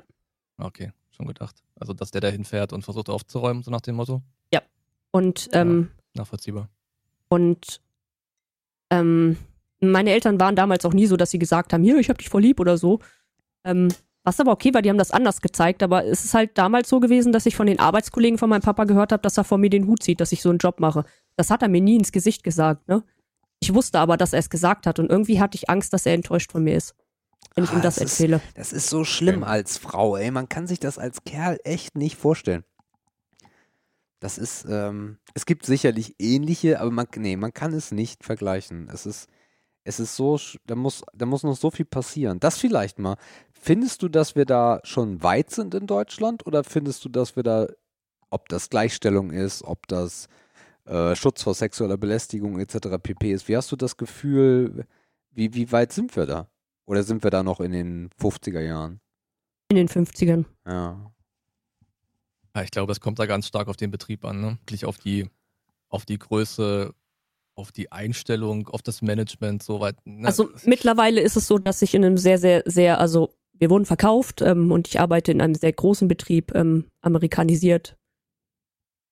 Okay, 0.58 0.92
schon 1.10 1.28
gedacht. 1.28 1.64
Also, 1.80 1.94
dass 1.94 2.12
der 2.12 2.22
da 2.22 2.28
hinfährt 2.28 2.74
und 2.74 2.84
versucht 2.84 3.10
aufzuräumen, 3.10 3.64
so 3.64 3.72
nach 3.72 3.82
dem 3.82 3.96
Motto? 3.96 4.22
Und, 5.12 5.50
ähm, 5.54 5.90
Nachvollziehbar. 6.14 6.70
und 7.30 7.82
ähm, 8.90 9.38
meine 9.80 10.12
Eltern 10.12 10.40
waren 10.40 10.56
damals 10.56 10.86
auch 10.86 10.94
nie 10.94 11.08
so, 11.08 11.18
dass 11.18 11.32
sie 11.32 11.40
gesagt 11.40 11.74
haben, 11.74 11.84
hier, 11.84 11.98
ich 11.98 12.10
hab 12.10 12.18
dich 12.18 12.30
voll 12.30 12.42
lieb 12.42 12.60
oder 12.60 12.78
so. 12.78 13.00
Ähm, 13.64 13.90
was 14.28 14.40
aber 14.42 14.52
okay 14.52 14.74
war, 14.74 14.82
die 14.82 14.90
haben 14.90 14.98
das 14.98 15.12
anders 15.12 15.40
gezeigt, 15.42 15.82
aber 15.82 16.04
es 16.06 16.26
ist 16.26 16.34
halt 16.34 16.58
damals 16.58 16.90
so 16.90 17.00
gewesen, 17.00 17.32
dass 17.32 17.46
ich 17.46 17.56
von 17.56 17.66
den 17.68 17.80
Arbeitskollegen 17.80 18.38
von 18.38 18.50
meinem 18.50 18.62
Papa 18.62 18.84
gehört 18.84 19.14
habe, 19.14 19.22
dass 19.22 19.38
er 19.38 19.46
vor 19.46 19.58
mir 19.58 19.70
den 19.70 19.88
Hut 19.88 20.04
zieht, 20.04 20.20
dass 20.20 20.34
ich 20.34 20.42
so 20.42 20.50
einen 20.50 20.58
Job 20.60 20.80
mache. 20.82 21.06
Das 21.38 21.50
hat 21.50 21.62
er 21.62 21.70
mir 21.70 21.80
nie 21.82 21.96
ins 21.96 22.12
Gesicht 22.12 22.44
gesagt, 22.44 22.88
ne? 22.90 23.04
Ich 23.60 23.74
wusste 23.74 24.00
aber, 24.00 24.18
dass 24.18 24.34
er 24.34 24.40
es 24.40 24.50
gesagt 24.50 24.86
hat 24.86 25.00
und 25.00 25.10
irgendwie 25.10 25.40
hatte 25.40 25.56
ich 25.56 25.70
Angst, 25.70 25.94
dass 25.94 26.06
er 26.06 26.14
enttäuscht 26.14 26.52
von 26.52 26.64
mir 26.64 26.76
ist, 26.76 26.94
wenn 27.56 27.64
ich 27.64 27.70
Ah, 27.72 27.76
ihm 27.78 27.82
das 27.82 27.96
das 27.96 28.04
ist- 28.04 28.12
erzähle. 28.20 28.42
Das 28.56 28.74
ist 28.74 28.90
so 28.90 29.04
schlimm 29.06 29.44
als 29.46 29.78
Frau, 29.78 30.18
ey. 30.18 30.30
Man 30.30 30.50
kann 30.50 30.68
sich 30.68 30.80
das 30.80 30.98
als 31.00 31.24
Kerl 31.24 31.58
echt 31.64 31.96
nicht 31.98 32.18
vorstellen. 32.18 32.64
Das 34.20 34.38
ist, 34.38 34.66
ähm, 34.70 35.18
es 35.36 35.46
gibt 35.46 35.66
sicherlich 35.66 36.16
ähnliche, 36.20 36.80
aber 36.82 36.90
man, 36.92 37.08
nee, 37.16 37.38
man 37.38 37.54
kann 37.54 37.74
es 37.74 37.92
nicht 37.92 38.24
vergleichen. 38.26 38.90
Es 38.92 39.06
ist, 39.06 39.30
es 39.84 40.00
ist 40.00 40.16
so, 40.16 40.40
da 40.66 40.76
muss, 40.76 41.04
da 41.14 41.26
muss 41.26 41.44
noch 41.44 41.56
so 41.56 41.70
viel 41.72 41.86
passieren. 41.86 42.40
Das 42.40 42.58
vielleicht 42.58 43.00
mal. 43.00 43.16
Findest 43.68 44.02
du, 44.02 44.08
dass 44.08 44.34
wir 44.38 44.46
da 44.46 44.80
schon 44.86 45.22
weit 45.24 45.52
sind 45.52 45.76
in 45.76 45.88
Deutschland 45.88 46.48
oder 46.48 46.64
findest 46.64 47.04
du, 47.04 47.10
dass 47.10 47.36
wir 47.36 47.44
da, 47.44 47.68
ob 48.30 48.48
das 48.48 48.70
Gleichstellung 48.70 49.32
ist, 49.32 49.62
ob 49.62 49.90
das 49.90 50.30
äh, 50.86 51.18
Schutz 51.18 51.44
vor 51.44 51.54
sexueller 51.54 51.98
Belästigung 51.98 52.62
etc. 52.62 52.98
pp. 53.04 53.34
ist? 53.34 53.50
Wie 53.50 53.58
hast 53.58 53.70
du 53.70 53.76
das 53.76 53.98
Gefühl, 53.98 54.86
wie, 55.32 55.54
wie 55.54 55.70
weit 55.74 55.92
sind 55.92 56.16
wir 56.16 56.26
da? 56.26 56.48
Oder 56.86 57.04
sind 57.04 57.26
wir 57.26 57.30
da 57.30 57.44
noch 57.44 57.60
in 57.60 57.74
den 57.74 58.10
50er 58.22 58.62
Jahren? 58.62 59.02
In 59.68 59.76
den 59.76 59.90
50ern. 59.90 60.46
Ja. 60.66 61.12
Ja, 62.56 62.64
ich 62.64 62.72
glaube, 62.72 62.94
es 62.94 63.02
kommt 63.02 63.20
da 63.20 63.26
ganz 63.26 63.48
stark 63.48 63.68
auf 63.68 63.76
den 63.76 63.92
Betrieb 63.92 64.24
an, 64.24 64.40
ne? 64.40 64.58
Wirklich 64.62 64.86
auf 64.86 64.98
die, 64.98 65.30
auf 65.90 66.06
die 66.06 66.18
Größe, 66.18 66.94
auf 67.56 67.74
die 67.74 67.92
Einstellung, 67.92 68.70
auf 68.70 68.82
das 68.82 69.02
Management, 69.02 69.62
soweit. 69.62 69.98
Ne? 70.06 70.26
Also 70.26 70.52
mittlerweile 70.64 71.20
ist 71.20 71.36
es 71.36 71.48
so, 71.48 71.58
dass 71.58 71.82
ich 71.82 71.94
in 71.96 72.06
einem 72.06 72.18
sehr, 72.18 72.38
sehr, 72.38 72.64
sehr, 72.66 73.02
also 73.02 73.34
wir 73.60 73.70
wurden 73.70 73.86
verkauft 73.86 74.42
ähm, 74.42 74.72
und 74.72 74.88
ich 74.88 75.00
arbeite 75.00 75.32
in 75.32 75.42
einem 75.42 75.56
sehr 75.56 75.74
großen 75.74 76.08
Betrieb, 76.08 76.54
ähm, 76.56 76.86
amerikanisiert. 77.02 77.98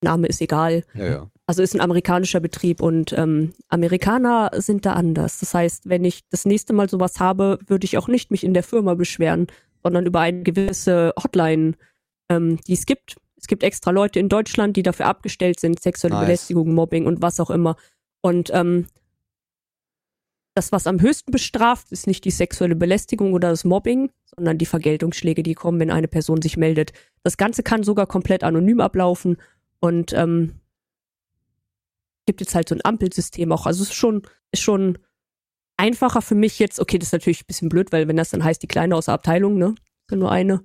Name 0.02 0.28
ist 0.28 0.42
egal. 0.42 0.84
Ja, 0.94 1.06
ja. 1.06 1.32
Also 1.48 1.62
ist 1.62 1.76
ein 1.76 1.82
amerikanischer 1.82 2.40
Betrieb 2.40 2.82
und 2.82 3.14
ähm, 3.14 3.54
Amerikaner 3.70 4.50
sind 4.54 4.86
da 4.86 4.94
anders. 4.94 5.40
Das 5.40 5.54
heißt, 5.54 5.88
wenn 5.88 6.04
ich 6.04 6.28
das 6.30 6.46
nächste 6.46 6.74
Mal 6.74 6.90
sowas 6.90 7.20
habe, 7.20 7.60
würde 7.68 7.86
ich 7.86 7.98
auch 7.98 8.08
nicht 8.08 8.32
mich 8.32 8.44
in 8.44 8.54
der 8.54 8.64
Firma 8.64 8.96
beschweren, 8.96 9.48
sondern 9.84 10.08
über 10.08 10.22
eine 10.22 10.42
gewisse 10.42 11.14
Hotline, 11.22 11.74
ähm, 12.30 12.58
die 12.68 12.74
es 12.74 12.88
gibt. 12.88 13.18
Es 13.38 13.46
gibt 13.46 13.62
extra 13.62 13.92
Leute 13.92 14.20
in 14.20 14.28
Deutschland, 14.28 14.76
die 14.76 14.82
dafür 14.82 15.06
abgestellt 15.06 15.60
sind, 15.60 15.80
sexuelle 15.80 16.16
Nice. 16.16 16.26
Belästigung, 16.26 16.74
Mobbing 16.74 17.06
und 17.06 17.22
was 17.22 17.40
auch 17.40 17.52
immer. 17.52 17.76
Und 18.22 18.50
ähm, 18.52 18.88
das, 20.56 20.72
was 20.72 20.88
am 20.88 21.02
höchsten 21.02 21.32
bestraft, 21.32 21.92
ist 21.92 22.08
nicht 22.08 22.24
die 22.26 22.32
sexuelle 22.32 22.76
Belästigung 22.76 23.34
oder 23.34 23.50
das 23.50 23.64
Mobbing, 23.66 24.10
sondern 24.36 24.58
die 24.58 24.66
Vergeltungsschläge, 24.66 25.44
die 25.44 25.54
kommen, 25.54 25.80
wenn 25.80 25.92
eine 25.92 26.08
Person 26.08 26.42
sich 26.42 26.58
meldet. 26.58 26.94
Das 27.24 27.38
Ganze 27.38 27.62
kann 27.62 27.84
sogar 27.84 28.08
komplett 28.08 28.44
anonym 28.44 28.80
ablaufen 28.80 29.38
und 29.82 30.14
ähm, 30.14 30.56
gibt 32.26 32.40
jetzt 32.40 32.56
halt 32.56 32.70
so 32.70 32.76
ein 32.76 32.84
Ampelsystem 32.84 33.52
auch. 33.52 33.66
Also 33.66 33.84
es 33.84 33.90
ist 33.90 33.96
schon, 33.96 34.24
ist 34.52 34.62
schon 34.64 34.98
einfacher 35.78 36.22
für 36.22 36.36
mich 36.36 36.58
jetzt. 36.58 36.80
Okay, 36.80 36.98
das 36.98 37.10
ist 37.10 37.14
natürlich 37.14 37.42
ein 37.42 37.48
bisschen 37.48 37.70
blöd, 37.70 37.92
weil 37.92 38.08
wenn 38.08 38.16
das 38.18 38.30
dann 38.30 38.44
heißt, 38.44 38.64
die 38.64 38.68
Kleine 38.68 38.96
aus 38.96 39.06
der 39.06 39.14
Abteilung, 39.14 39.58
ne? 39.58 39.76
Ist 39.78 40.12
ja 40.12 40.18
nur 40.18 40.32
eine. 40.32 40.64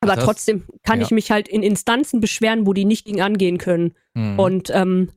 Aber 0.00 0.16
Das- 0.16 0.24
trotzdem 0.24 0.64
kann 0.82 0.98
ja. 1.00 1.06
ich 1.06 1.12
mich 1.12 1.30
halt 1.30 1.48
in 1.48 1.62
Instanzen 1.62 2.20
beschweren, 2.20 2.66
wo 2.66 2.72
die 2.72 2.84
nicht 2.84 3.06
gegen 3.06 3.22
angehen 3.22 3.58
können. 3.58 3.94
Hm. 4.16 4.38
Und 4.38 4.70
ähm, 4.74 5.10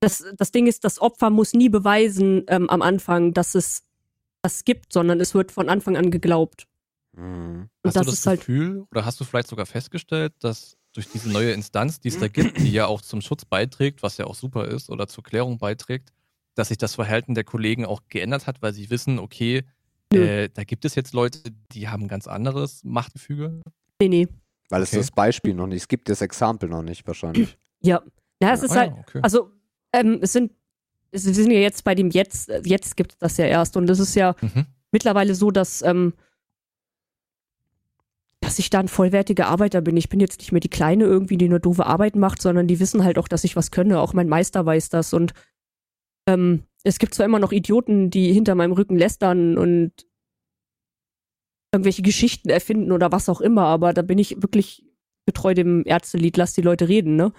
das, 0.00 0.24
das 0.36 0.52
Ding 0.52 0.66
ist, 0.66 0.84
das 0.84 1.00
Opfer 1.00 1.30
muss 1.30 1.52
nie 1.54 1.68
beweisen 1.68 2.44
ähm, 2.48 2.68
am 2.70 2.82
Anfang, 2.82 3.32
dass 3.34 3.54
es 3.54 3.82
das 4.42 4.64
gibt, 4.64 4.92
sondern 4.92 5.20
es 5.20 5.34
wird 5.34 5.50
von 5.52 5.68
Anfang 5.68 5.96
an 5.96 6.10
geglaubt. 6.10 6.66
Mhm. 7.16 7.68
Und 7.82 7.86
Hast 7.86 7.96
das 7.96 8.04
du 8.06 8.10
das 8.10 8.18
ist 8.20 8.26
halt, 8.26 8.40
Gefühl 8.40 8.86
oder 8.90 9.04
hast 9.04 9.18
du 9.20 9.24
vielleicht 9.24 9.48
sogar 9.48 9.66
festgestellt, 9.66 10.32
dass 10.40 10.76
durch 10.92 11.08
diese 11.08 11.30
neue 11.30 11.52
Instanz, 11.52 12.00
die 12.00 12.08
es 12.08 12.18
da 12.18 12.28
gibt, 12.32 12.58
die 12.58 12.70
ja 12.72 12.86
auch 12.86 13.00
zum 13.00 13.20
Schutz 13.20 13.44
beiträgt, 13.44 14.02
was 14.02 14.16
ja 14.18 14.26
auch 14.26 14.34
super 14.34 14.66
ist, 14.66 14.90
oder 14.90 15.08
zur 15.08 15.24
Klärung 15.24 15.58
beiträgt, 15.58 16.12
dass 16.54 16.68
sich 16.68 16.78
das 16.78 16.94
Verhalten 16.94 17.34
der 17.34 17.44
Kollegen 17.44 17.84
auch 17.84 18.02
geändert 18.08 18.46
hat, 18.46 18.62
weil 18.62 18.72
sie 18.72 18.90
wissen, 18.90 19.18
okay, 19.18 19.64
äh, 20.12 20.48
da 20.54 20.64
gibt 20.64 20.84
es 20.84 20.94
jetzt 20.94 21.12
Leute, 21.12 21.38
die 21.72 21.88
haben 21.88 22.04
ein 22.04 22.08
ganz 22.08 22.26
anderes 22.26 22.82
Machtgefüge. 22.84 23.60
nee, 24.00 24.08
nee. 24.08 24.28
Weil 24.70 24.82
es 24.82 24.90
Okay. 24.90 24.98
das 24.98 25.10
Beispiel 25.10 25.54
noch 25.54 25.66
nicht, 25.66 25.82
es 25.82 25.88
gibt 25.88 26.08
das 26.08 26.20
Exempel 26.20 26.68
noch 26.68 26.82
nicht 26.82 27.06
wahrscheinlich. 27.06 27.56
Ja. 27.80 28.02
Na, 28.40 28.52
es 28.52 28.60
Ja. 28.60 28.66
ist 28.66 28.72
Ah 28.72 28.76
halt, 28.76 28.90
ja, 28.92 28.98
okay. 28.98 29.20
also, 29.22 29.50
ähm, 29.92 30.18
es 30.22 30.32
sind, 30.32 30.52
es, 31.10 31.26
wir 31.26 31.34
sind 31.34 31.50
ja 31.50 31.58
jetzt 31.58 31.84
bei 31.84 31.94
dem 31.94 32.10
Jetzt, 32.10 32.48
äh, 32.48 32.62
jetzt 32.64 32.96
gibt 32.96 33.12
es 33.12 33.18
das 33.18 33.36
ja 33.36 33.46
erst 33.46 33.76
und 33.76 33.88
es 33.90 33.98
ist 33.98 34.14
ja 34.14 34.34
Mhm. 34.40 34.66
mittlerweile 34.92 35.34
so, 35.34 35.50
dass, 35.50 35.82
ähm, 35.82 36.14
dass 38.40 38.58
ich 38.58 38.70
da 38.70 38.80
ein 38.80 38.88
vollwertiger 38.88 39.48
Arbeiter 39.48 39.80
bin. 39.80 39.96
Ich 39.96 40.08
bin 40.08 40.20
jetzt 40.20 40.38
nicht 40.38 40.52
mehr 40.52 40.60
die 40.60 40.70
Kleine 40.70 41.04
irgendwie, 41.04 41.36
die 41.36 41.48
nur 41.48 41.58
doofe 41.58 41.86
Arbeit 41.86 42.16
macht, 42.16 42.40
sondern 42.40 42.66
die 42.66 42.80
wissen 42.80 43.04
halt 43.04 43.18
auch, 43.18 43.28
dass 43.28 43.44
ich 43.44 43.56
was 43.56 43.70
könne. 43.70 44.00
Auch 44.00 44.12
mein 44.14 44.28
Meister 44.28 44.64
weiß 44.64 44.88
das 44.90 45.12
und 45.12 45.32
ähm, 46.28 46.62
es 46.84 46.98
gibt 46.98 47.14
zwar 47.14 47.26
immer 47.26 47.40
noch 47.40 47.52
Idioten, 47.52 48.10
die 48.10 48.32
hinter 48.32 48.54
meinem 48.54 48.72
Rücken 48.72 48.96
lästern 48.96 49.58
und 49.58 49.92
irgendwelche 51.72 52.02
Geschichten 52.02 52.48
erfinden 52.48 52.92
oder 52.92 53.12
was 53.12 53.28
auch 53.28 53.40
immer, 53.40 53.64
aber 53.64 53.92
da 53.92 54.02
bin 54.02 54.18
ich 54.18 54.40
wirklich 54.40 54.86
getreu 55.26 55.52
dem 55.52 55.82
Ärztelied, 55.84 56.36
lass 56.36 56.54
die 56.54 56.62
Leute 56.62 56.88
reden, 56.88 57.16
ne? 57.16 57.32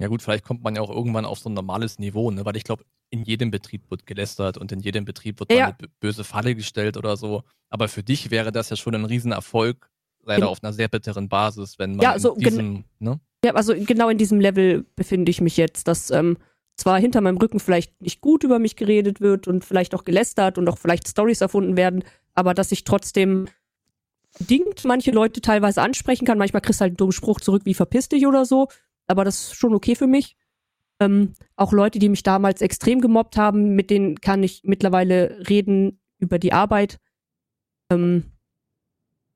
Ja 0.00 0.08
gut, 0.08 0.22
vielleicht 0.22 0.44
kommt 0.44 0.62
man 0.62 0.74
ja 0.74 0.80
auch 0.80 0.88
irgendwann 0.90 1.26
auf 1.26 1.38
so 1.38 1.50
ein 1.50 1.54
normales 1.54 1.98
Niveau, 1.98 2.30
ne? 2.30 2.44
weil 2.46 2.56
ich 2.56 2.64
glaube, 2.64 2.84
in 3.10 3.22
jedem 3.22 3.50
Betrieb 3.50 3.90
wird 3.90 4.06
gelästert 4.06 4.56
und 4.56 4.72
in 4.72 4.80
jedem 4.80 5.04
Betrieb 5.04 5.40
wird 5.40 5.52
Ja, 5.52 5.66
eine 5.66 5.76
böse 6.00 6.24
Falle 6.24 6.54
gestellt 6.54 6.96
oder 6.96 7.18
so. 7.18 7.42
Aber 7.68 7.86
für 7.86 8.02
dich 8.02 8.30
wäre 8.30 8.50
das 8.50 8.70
ja 8.70 8.76
schon 8.76 8.94
ein 8.94 9.04
Riesenerfolg, 9.04 9.90
leider 10.24 10.48
auf 10.48 10.64
einer 10.64 10.72
sehr 10.72 10.88
bitteren 10.88 11.28
Basis, 11.28 11.78
wenn 11.78 11.96
man 11.96 12.04
Ja, 12.04 12.18
so 12.18 12.32
in 12.32 12.40
diesem, 12.40 12.84
ne? 12.98 13.20
Ja, 13.44 13.52
also 13.54 13.74
genau 13.74 14.08
in 14.08 14.16
diesem 14.16 14.40
Level 14.40 14.86
befinde 14.96 15.30
ich 15.30 15.42
mich 15.42 15.58
jetzt, 15.58 15.86
dass 15.86 16.10
ähm, 16.10 16.38
zwar 16.76 16.98
hinter 16.98 17.20
meinem 17.20 17.36
Rücken 17.36 17.60
vielleicht 17.60 18.00
nicht 18.00 18.22
gut 18.22 18.42
über 18.42 18.58
mich 18.58 18.76
geredet 18.76 19.20
wird 19.20 19.48
und 19.48 19.66
vielleicht 19.66 19.94
auch 19.94 20.04
gelästert 20.04 20.56
und 20.56 20.68
auch 20.68 20.78
vielleicht 20.78 21.08
Stories 21.08 21.42
erfunden 21.42 21.76
werden, 21.76 22.04
aber 22.34 22.54
dass 22.54 22.72
ich 22.72 22.84
trotzdem 22.84 23.48
bedingt 24.38 24.84
manche 24.84 25.10
Leute 25.10 25.40
teilweise 25.40 25.82
ansprechen 25.82 26.24
kann. 26.24 26.38
Manchmal 26.38 26.62
kriegst 26.62 26.80
du 26.80 26.82
halt 26.82 26.90
einen 26.90 26.96
dummen 26.96 27.12
Spruch 27.12 27.40
zurück 27.40 27.62
wie 27.64 27.74
verpiss 27.74 28.08
dich 28.08 28.26
oder 28.26 28.46
so, 28.46 28.68
aber 29.10 29.24
das 29.24 29.42
ist 29.42 29.54
schon 29.56 29.74
okay 29.74 29.94
für 29.94 30.06
mich. 30.06 30.36
Ähm, 31.00 31.32
auch 31.56 31.72
Leute, 31.72 31.98
die 31.98 32.08
mich 32.08 32.22
damals 32.22 32.60
extrem 32.60 33.00
gemobbt 33.00 33.36
haben, 33.36 33.74
mit 33.74 33.90
denen 33.90 34.20
kann 34.20 34.42
ich 34.42 34.62
mittlerweile 34.64 35.44
reden 35.48 35.98
über 36.18 36.38
die 36.38 36.52
Arbeit. 36.52 36.98
Ähm, 37.90 38.24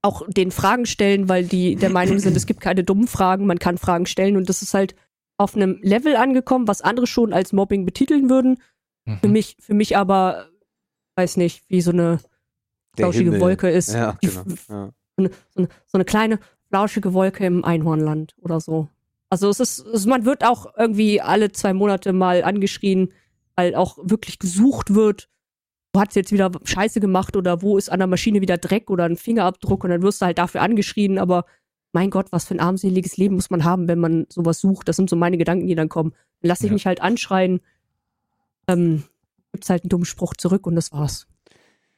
auch 0.02 0.22
den 0.28 0.50
Fragen 0.50 0.84
stellen, 0.84 1.28
weil 1.30 1.44
die 1.46 1.76
der 1.76 1.88
Meinung 1.90 2.18
sind, 2.18 2.36
es 2.36 2.44
gibt 2.46 2.60
keine 2.60 2.84
dummen 2.84 3.06
Fragen, 3.08 3.46
man 3.46 3.58
kann 3.58 3.78
Fragen 3.78 4.04
stellen 4.06 4.36
und 4.36 4.48
das 4.50 4.60
ist 4.60 4.74
halt 4.74 4.94
auf 5.38 5.56
einem 5.56 5.78
Level 5.82 6.16
angekommen, 6.16 6.68
was 6.68 6.82
andere 6.82 7.06
schon 7.06 7.32
als 7.32 7.52
Mobbing 7.54 7.86
betiteln 7.86 8.28
würden. 8.28 8.58
Für 9.20 9.26
Mhm. 9.26 9.32
mich, 9.32 9.56
für 9.60 9.74
mich 9.74 9.96
aber, 9.96 10.48
weiß 11.16 11.36
nicht, 11.38 11.64
wie 11.68 11.80
so 11.80 11.90
eine 11.90 12.18
Der 12.98 13.06
flauschige 13.06 13.24
Himmel. 13.24 13.40
Wolke 13.40 13.70
ist. 13.70 13.92
Ja, 13.94 14.16
genau. 14.20 14.44
Ja. 14.68 14.90
so 15.16 15.24
eine, 15.56 15.68
so 15.86 15.94
eine 15.98 16.04
kleine 16.04 16.38
flauschige 16.68 17.12
Wolke 17.14 17.44
im 17.46 17.64
Einhornland 17.64 18.34
oder 18.38 18.60
so. 18.60 18.88
Also 19.34 19.48
es 19.48 19.58
ist, 19.58 19.80
es, 19.80 20.06
man 20.06 20.24
wird 20.24 20.44
auch 20.44 20.66
irgendwie 20.78 21.20
alle 21.20 21.50
zwei 21.50 21.72
Monate 21.74 22.12
mal 22.12 22.44
angeschrien, 22.44 23.08
weil 23.56 23.74
auch 23.74 23.98
wirklich 24.00 24.38
gesucht 24.38 24.94
wird, 24.94 25.28
wo 25.92 26.00
hat's 26.00 26.14
jetzt 26.14 26.30
wieder 26.30 26.52
Scheiße 26.62 27.00
gemacht 27.00 27.36
oder 27.36 27.60
wo 27.60 27.76
ist 27.76 27.90
an 27.90 27.98
der 27.98 28.06
Maschine 28.06 28.40
wieder 28.40 28.58
Dreck 28.58 28.90
oder 28.90 29.02
ein 29.06 29.16
Fingerabdruck 29.16 29.82
und 29.82 29.90
dann 29.90 30.02
wirst 30.02 30.22
du 30.22 30.26
halt 30.26 30.38
dafür 30.38 30.62
angeschrien, 30.62 31.18
aber 31.18 31.46
mein 31.92 32.10
Gott, 32.10 32.28
was 32.30 32.44
für 32.44 32.54
ein 32.54 32.60
armseliges 32.60 33.16
Leben 33.16 33.34
muss 33.34 33.50
man 33.50 33.64
haben, 33.64 33.88
wenn 33.88 33.98
man 33.98 34.26
sowas 34.28 34.60
sucht. 34.60 34.86
Das 34.88 34.94
sind 34.94 35.10
so 35.10 35.16
meine 35.16 35.36
Gedanken, 35.36 35.66
die 35.66 35.74
dann 35.74 35.88
kommen. 35.88 36.12
Dann 36.40 36.48
lass 36.50 36.60
ich 36.60 36.68
Ja. 36.68 36.72
mich 36.74 36.86
halt 36.86 37.02
anschreien, 37.02 37.60
ähm, 38.68 39.02
gibt's 39.50 39.68
halt 39.68 39.82
einen 39.82 39.88
dummen 39.88 40.04
Spruch 40.04 40.34
zurück 40.36 40.64
und 40.68 40.76
das 40.76 40.92
war's. 40.92 41.26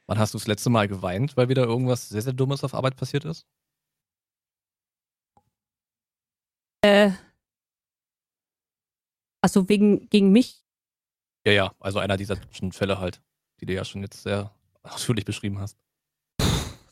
Wann 0.06 0.18
hast 0.18 0.32
du 0.32 0.38
das 0.38 0.46
letzte 0.46 0.70
Mal 0.70 0.88
geweint, 0.88 1.36
weil 1.36 1.50
wieder 1.50 1.64
irgendwas 1.64 2.08
sehr, 2.08 2.22
sehr 2.22 2.32
Dummes 2.32 2.64
auf 2.64 2.72
Arbeit 2.72 2.96
passiert 2.96 3.26
ist? 3.26 3.44
Äh, 6.86 7.10
also 9.40 9.68
wegen, 9.68 10.08
gegen 10.08 10.30
mich 10.32 10.62
Ja, 11.46 11.52
ja, 11.52 11.72
also 11.80 11.98
einer 11.98 12.16
dieser 12.16 12.40
typischen 12.40 12.72
Fälle 12.72 12.98
halt, 12.98 13.20
die 13.60 13.66
du 13.66 13.74
ja 13.74 13.84
schon 13.84 14.02
jetzt 14.02 14.22
sehr 14.22 14.52
ausführlich 14.82 15.24
beschrieben 15.24 15.58
hast. 15.60 15.76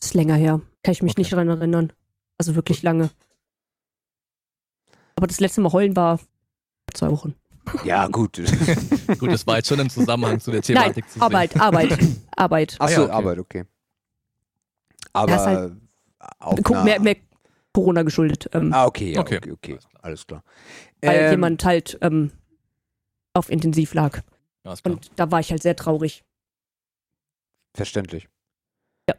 ist 0.01 0.15
länger 0.15 0.35
her. 0.37 0.61
Kann 0.83 0.93
ich 0.93 1.03
mich 1.03 1.13
Okay. 1.13 1.21
nicht 1.23 1.33
dran 1.33 1.49
erinnern. 1.49 1.93
Also 2.39 2.55
wirklich 2.55 2.83
lange. 2.83 3.11
Aber 5.17 5.27
das 5.29 5.41
letzte 5.41 5.61
Mal 5.61 5.73
heulen 5.73 5.95
war 5.97 6.19
zwei 6.93 7.11
Wochen. 7.11 7.35
ja, 7.85 8.07
gut. 8.09 8.37
Gut, 9.19 9.33
das 9.33 9.47
war 9.47 9.57
jetzt 9.57 9.69
schon 9.69 9.79
im 9.79 9.89
Zusammenhang 9.89 10.39
zu 10.41 10.51
der 10.51 10.59
Nein, 10.61 10.65
Thematik 10.65 11.07
zu 11.09 11.15
sehen. 11.15 11.23
Arbeit, 11.23 11.57
Arbeit, 11.59 11.99
Arbeit. 12.37 12.77
Achso, 12.81 12.85
Ah, 12.85 12.91
ja, 12.91 13.03
okay. 13.05 13.13
Arbeit, 13.13 13.39
okay. 13.39 13.65
Aber 15.13 15.31
Ja, 15.31 15.37
ist 15.37 15.47
halt- 15.47 15.73
auf 16.41 16.59
Guck, 16.63 16.77
einer- 16.77 16.85
mehr, 16.85 17.01
mehr 17.01 17.17
Corona 17.75 18.03
geschuldet. 18.03 18.49
Ähm, 18.53 18.73
Ah, 18.73 18.87
okay, 18.87 19.13
ja, 19.13 19.21
okay, 19.21 19.37
Okay. 19.39 19.53
okay, 19.53 19.79
Alles 20.01 20.27
klar. 20.27 20.43
weil 21.03 21.19
Ähm, 21.25 21.31
jemand 21.33 21.65
halt 21.65 21.99
ähm, 22.01 22.31
auf 23.35 23.51
Intensiv 23.51 23.93
lag. 23.93 24.23
Ja. 24.65 24.75
Und 24.85 25.11
da 25.17 25.31
war 25.31 25.41
ich 25.41 25.51
halt 25.51 25.63
sehr 25.63 25.77
traurig. 25.77 26.25
Verständlich. 27.75 28.29
Ja. 29.09 29.15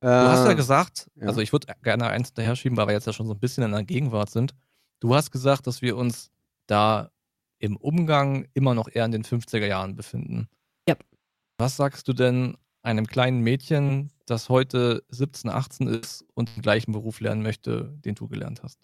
Du 0.00 0.06
hast 0.08 0.44
ja 0.46 0.52
Äh, 0.52 0.54
gesagt, 0.54 1.10
ja. 1.16 1.26
also 1.26 1.40
ich 1.40 1.52
würde 1.52 1.66
gerne 1.82 2.06
eins 2.08 2.32
daher 2.32 2.56
schieben, 2.56 2.76
weil 2.76 2.86
wir 2.86 2.94
jetzt 2.94 3.06
ja 3.06 3.12
schon 3.12 3.26
so 3.26 3.34
ein 3.34 3.40
bisschen 3.40 3.64
in 3.64 3.72
der 3.72 3.82
Gegenwart 3.84 4.30
sind. 4.30 4.54
Du 5.00 5.14
hast 5.14 5.30
gesagt, 5.30 5.66
dass 5.66 5.82
wir 5.82 5.96
uns 5.96 6.30
da 6.66 7.10
im 7.58 7.76
Umgang 7.76 8.46
immer 8.54 8.74
noch 8.74 8.88
eher 8.90 9.04
in 9.04 9.10
den 9.12 9.24
50er 9.24 9.66
Jahren 9.66 9.96
befinden. 9.96 10.48
Ja. 10.88 10.94
Was 11.58 11.76
sagst 11.76 12.06
du 12.06 12.12
denn 12.12 12.56
einem 12.88 13.06
kleinen 13.06 13.40
Mädchen, 13.40 14.10
das 14.26 14.48
heute 14.48 15.04
17, 15.10 15.50
18 15.50 15.86
ist 15.88 16.24
und 16.34 16.54
den 16.56 16.62
gleichen 16.62 16.92
Beruf 16.92 17.20
lernen 17.20 17.42
möchte, 17.42 17.94
den 18.04 18.14
du 18.14 18.28
gelernt 18.28 18.62
hast? 18.62 18.80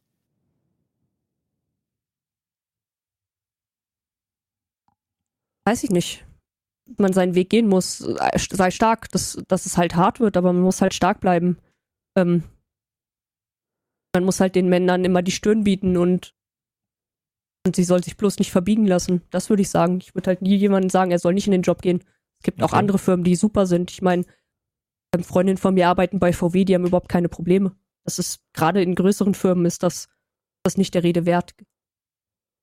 Weiß 5.66 5.82
ich 5.84 5.90
nicht. 5.90 6.26
Man 6.98 7.14
seinen 7.14 7.34
Weg 7.34 7.48
gehen 7.48 7.66
muss, 7.66 7.98
sei 7.98 8.70
stark, 8.70 9.08
dass, 9.10 9.42
dass 9.48 9.64
es 9.64 9.78
halt 9.78 9.96
hart 9.96 10.20
wird, 10.20 10.36
aber 10.36 10.52
man 10.52 10.62
muss 10.62 10.82
halt 10.82 10.92
stark 10.92 11.20
bleiben. 11.20 11.56
Ähm, 12.14 12.44
man 14.14 14.24
muss 14.24 14.38
halt 14.40 14.54
den 14.54 14.68
Männern 14.68 15.02
immer 15.06 15.22
die 15.22 15.32
Stirn 15.32 15.64
bieten 15.64 15.96
und, 15.96 16.34
und 17.66 17.74
sie 17.74 17.84
soll 17.84 18.04
sich 18.04 18.18
bloß 18.18 18.38
nicht 18.38 18.52
verbiegen 18.52 18.86
lassen. 18.86 19.22
Das 19.30 19.48
würde 19.48 19.62
ich 19.62 19.70
sagen. 19.70 19.98
Ich 20.02 20.14
würde 20.14 20.28
halt 20.28 20.42
nie 20.42 20.56
jemandem 20.56 20.90
sagen, 20.90 21.10
er 21.10 21.18
soll 21.18 21.32
nicht 21.32 21.46
in 21.46 21.52
den 21.52 21.62
Job 21.62 21.80
gehen. 21.80 22.04
Es 22.44 22.52
gibt 22.52 22.62
auch 22.62 22.72
Okay. 22.72 22.76
andere 22.76 22.98
Firmen, 22.98 23.24
die 23.24 23.36
super 23.36 23.64
sind. 23.64 23.90
Ich 23.90 24.02
meine, 24.02 24.24
Freundinnen 25.22 25.56
von 25.56 25.72
mir 25.72 25.88
arbeiten 25.88 26.18
bei 26.18 26.34
VW, 26.34 26.66
die 26.66 26.74
haben 26.74 26.84
überhaupt 26.84 27.08
keine 27.08 27.30
Probleme. 27.30 27.74
Das 28.04 28.18
ist, 28.18 28.40
gerade 28.52 28.82
in 28.82 28.94
größeren 28.94 29.32
Firmen 29.32 29.64
ist 29.64 29.82
das, 29.82 30.08
das 30.62 30.76
nicht 30.76 30.92
der 30.94 31.04
Rede 31.04 31.24
wert. 31.24 31.54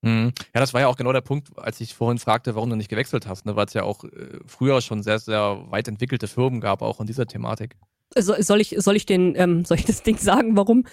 Mhm. 0.02 0.32
Ja, 0.54 0.60
das 0.60 0.72
war 0.72 0.82
ja 0.82 0.86
auch 0.86 0.94
genau 0.94 1.12
der 1.12 1.20
Punkt, 1.20 1.58
als 1.58 1.80
ich 1.80 1.94
vorhin 1.94 2.18
fragte, 2.18 2.54
warum 2.54 2.70
du 2.70 2.76
nicht 2.76 2.90
gewechselt 2.90 3.26
hast, 3.26 3.44
ne? 3.44 3.56
weil 3.56 3.66
es 3.66 3.72
ja 3.72 3.82
auch 3.82 4.04
äh, 4.04 4.38
früher 4.46 4.80
schon 4.82 5.02
sehr, 5.02 5.18
sehr 5.18 5.64
weit 5.70 5.88
entwickelte 5.88 6.28
Firmen 6.28 6.60
gab, 6.60 6.80
auch 6.80 7.00
in 7.00 7.08
dieser 7.08 7.26
Thematik. 7.26 7.76
So, 8.16 8.34
soll 8.40 8.60
ich, 8.60 8.76
soll 8.78 8.94
ich 8.94 9.06
den, 9.06 9.34
ähm, 9.34 9.64
soll 9.64 9.78
ich 9.78 9.84
das 9.84 10.04
Ding 10.04 10.16
sagen, 10.18 10.56
warum? 10.56 10.86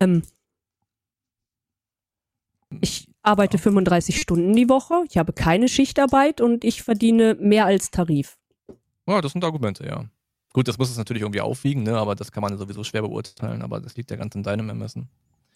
Ähm, 0.00 0.22
ich 2.80 3.06
arbeite 3.24 3.58
35 3.58 4.20
Stunden 4.20 4.54
die 4.54 4.68
Woche, 4.68 5.04
ich 5.08 5.18
habe 5.18 5.32
keine 5.32 5.68
Schichtarbeit 5.68 6.40
und 6.40 6.62
ich 6.64 6.82
verdiene 6.82 7.34
mehr 7.40 7.66
als 7.66 7.90
Tarif. 7.90 8.38
Ja, 9.08 9.20
das 9.20 9.32
sind 9.32 9.44
Argumente, 9.44 9.86
ja. 9.86 10.04
Gut, 10.52 10.68
das 10.68 10.78
muss 10.78 10.90
es 10.90 10.96
natürlich 10.96 11.22
irgendwie 11.22 11.40
aufwiegen, 11.40 11.82
ne? 11.82 11.96
aber 11.98 12.14
das 12.14 12.30
kann 12.30 12.42
man 12.42 12.56
sowieso 12.56 12.84
schwer 12.84 13.02
beurteilen, 13.02 13.62
aber 13.62 13.80
das 13.80 13.96
liegt 13.96 14.10
ja 14.10 14.16
ganz 14.16 14.34
in 14.34 14.42
deinem 14.44 14.68
Ermessen. 14.68 15.08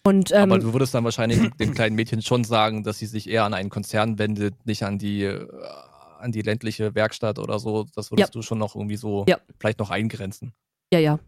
Und 0.03 0.31
ähm, 0.31 0.51
aber 0.51 0.59
du 0.59 0.73
würdest 0.73 0.93
dann 0.93 1.03
wahrscheinlich 1.03 1.39
dem 1.59 1.73
kleinen 1.73 1.95
Mädchen 1.95 2.21
schon 2.21 2.43
sagen, 2.43 2.83
dass 2.83 2.99
sie 2.99 3.05
sich 3.05 3.29
eher 3.29 3.43
an 3.45 3.53
einen 3.53 3.69
Konzern 3.69 4.17
wendet, 4.19 4.65
nicht 4.65 4.83
an 4.83 4.97
die, 4.97 5.23
äh, 5.23 5.47
an 6.19 6.31
die 6.31 6.41
ländliche 6.41 6.95
Werkstatt 6.95 7.37
oder 7.39 7.59
so. 7.59 7.85
Das 7.95 8.11
würdest 8.11 8.33
du 8.35 8.41
schon 8.41 8.57
noch 8.57 8.75
irgendwie 8.75 8.97
so 8.97 9.25
Ja. 9.29 9.37
vielleicht 9.59 9.79
noch 9.79 9.89
eingrenzen. 9.89 10.53
ja, 10.91 10.99
ja. 10.99 11.19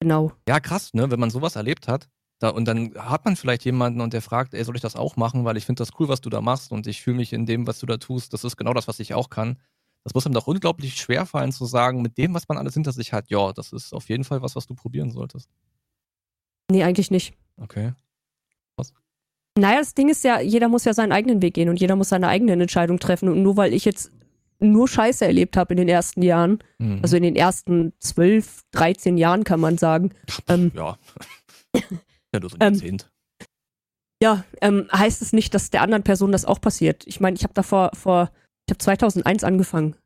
Genau. 0.00 0.32
Ja, 0.48 0.58
krass, 0.58 0.92
ne? 0.94 1.10
Wenn 1.12 1.20
man 1.20 1.30
sowas 1.30 1.54
erlebt 1.54 1.86
hat, 1.86 2.08
da, 2.42 2.48
und 2.50 2.66
dann 2.66 2.92
hat 2.96 3.24
man 3.24 3.36
vielleicht 3.36 3.64
jemanden 3.64 4.00
und 4.00 4.12
der 4.12 4.22
fragt, 4.22 4.54
ey, 4.54 4.64
soll 4.64 4.76
ich 4.76 4.82
das 4.82 4.96
auch 4.96 5.16
machen, 5.16 5.44
weil 5.44 5.56
ich 5.56 5.66
finde 5.66 5.80
das 5.80 5.90
cool, 5.98 6.08
was 6.08 6.20
du 6.20 6.30
da 6.30 6.40
machst 6.40 6.72
und 6.72 6.86
ich 6.86 7.02
fühle 7.02 7.16
mich 7.16 7.32
in 7.32 7.46
dem, 7.46 7.66
was 7.66 7.78
du 7.78 7.86
da 7.86 7.96
tust, 7.98 8.32
das 8.32 8.44
ist 8.44 8.56
genau 8.56 8.74
das, 8.74 8.88
was 8.88 9.00
ich 9.00 9.14
auch 9.14 9.30
kann. 9.30 9.58
Das 10.04 10.14
muss 10.14 10.26
einem 10.26 10.34
doch 10.34 10.48
unglaublich 10.48 10.96
schwer 10.96 11.26
fallen 11.26 11.52
zu 11.52 11.64
sagen, 11.64 12.02
mit 12.02 12.18
dem, 12.18 12.34
was 12.34 12.48
man 12.48 12.58
alles 12.58 12.74
hinter 12.74 12.92
sich 12.92 13.12
hat, 13.12 13.30
ja, 13.30 13.52
das 13.52 13.72
ist 13.72 13.92
auf 13.92 14.08
jeden 14.08 14.24
Fall 14.24 14.42
was, 14.42 14.56
was 14.56 14.66
du 14.66 14.74
probieren 14.74 15.10
solltest. 15.12 15.48
Nee, 16.70 16.82
eigentlich 16.82 17.10
nicht. 17.10 17.34
Okay. 17.56 17.92
Naja, 19.58 19.80
das 19.80 19.94
Ding 19.94 20.08
ist 20.08 20.24
ja, 20.24 20.40
jeder 20.40 20.68
muss 20.68 20.84
ja 20.86 20.94
seinen 20.94 21.12
eigenen 21.12 21.42
Weg 21.42 21.52
gehen 21.54 21.68
und 21.68 21.78
jeder 21.78 21.94
muss 21.94 22.08
seine 22.08 22.28
eigenen 22.28 22.60
Entscheidungen 22.62 22.98
treffen. 22.98 23.28
Und 23.28 23.42
nur 23.42 23.58
weil 23.58 23.74
ich 23.74 23.84
jetzt 23.84 24.10
nur 24.60 24.88
Scheiße 24.88 25.26
erlebt 25.26 25.58
habe 25.58 25.74
in 25.74 25.76
den 25.76 25.88
ersten 25.88 26.22
Jahren, 26.22 26.60
Mhm. 26.78 27.00
also 27.02 27.16
in 27.16 27.22
den 27.22 27.36
ersten 27.36 27.92
12, 28.00 28.62
13 28.70 29.18
Jahren 29.18 29.44
kann 29.44 29.60
man 29.60 29.76
sagen, 29.76 30.12
ähm, 30.48 30.72
ja. 30.74 30.96
ja, 32.32 32.40
du 32.40 32.48
so 32.48 32.56
ein 32.56 32.66
ähm, 32.66 32.74
Jahrzehnt. 32.74 33.10
ja, 34.22 34.44
ähm, 34.60 34.88
heißt 34.92 35.22
es 35.22 35.32
nicht, 35.32 35.54
dass 35.54 35.70
der 35.70 35.82
anderen 35.82 36.02
Person 36.02 36.32
das 36.32 36.44
auch 36.44 36.60
passiert. 36.60 37.06
Ich 37.06 37.20
meine, 37.20 37.36
ich 37.36 37.44
habe 37.44 37.54
davor, 37.54 37.90
vor, 37.94 38.30
ich 38.66 38.72
habe 38.72 38.78
2001 38.78 39.44
angefangen. 39.44 39.96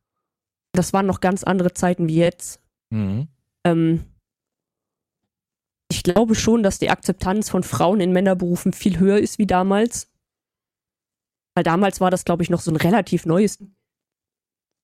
Das 0.72 0.92
waren 0.92 1.06
noch 1.06 1.20
ganz 1.20 1.44
andere 1.44 1.72
Zeiten 1.72 2.08
wie 2.08 2.16
jetzt. 2.16 2.60
Mhm. 2.90 3.28
Ähm, 3.64 4.04
ich 5.90 6.02
glaube 6.02 6.34
schon, 6.34 6.62
dass 6.62 6.78
die 6.78 6.90
Akzeptanz 6.90 7.48
von 7.48 7.62
Frauen 7.62 8.00
in 8.00 8.12
Männerberufen 8.12 8.72
viel 8.72 8.98
höher 8.98 9.18
ist 9.18 9.38
wie 9.38 9.46
damals. 9.46 10.10
Weil 11.54 11.64
damals 11.64 12.00
war 12.00 12.10
das, 12.10 12.24
glaube 12.24 12.42
ich, 12.42 12.50
noch 12.50 12.60
so 12.60 12.70
ein 12.70 12.76
relativ 12.76 13.24
neues. 13.24 13.58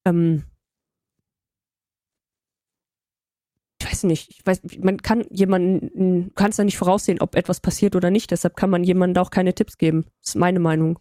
Ähm, 0.07 0.45
weiß 4.03 4.09
nicht, 4.09 4.31
ich 4.31 4.47
weiß, 4.47 4.63
man 4.81 4.99
kann 4.99 5.25
jemanden, 5.31 6.25
du 6.27 6.31
kannst 6.35 6.59
ja 6.59 6.65
nicht 6.65 6.79
voraussehen, 6.79 7.21
ob 7.21 7.35
etwas 7.35 7.61
passiert 7.61 7.97
oder 7.97 8.11
nicht, 8.11 8.31
deshalb 8.31 8.57
kann 8.57 8.71
man 8.71 8.85
jemandem 8.85 9.23
auch 9.23 9.31
keine 9.31 9.55
Tipps 9.55 9.79
geben. 9.79 10.05
Das 10.21 10.31
ist 10.31 10.35
meine 10.37 10.61
Meinung. 10.61 10.99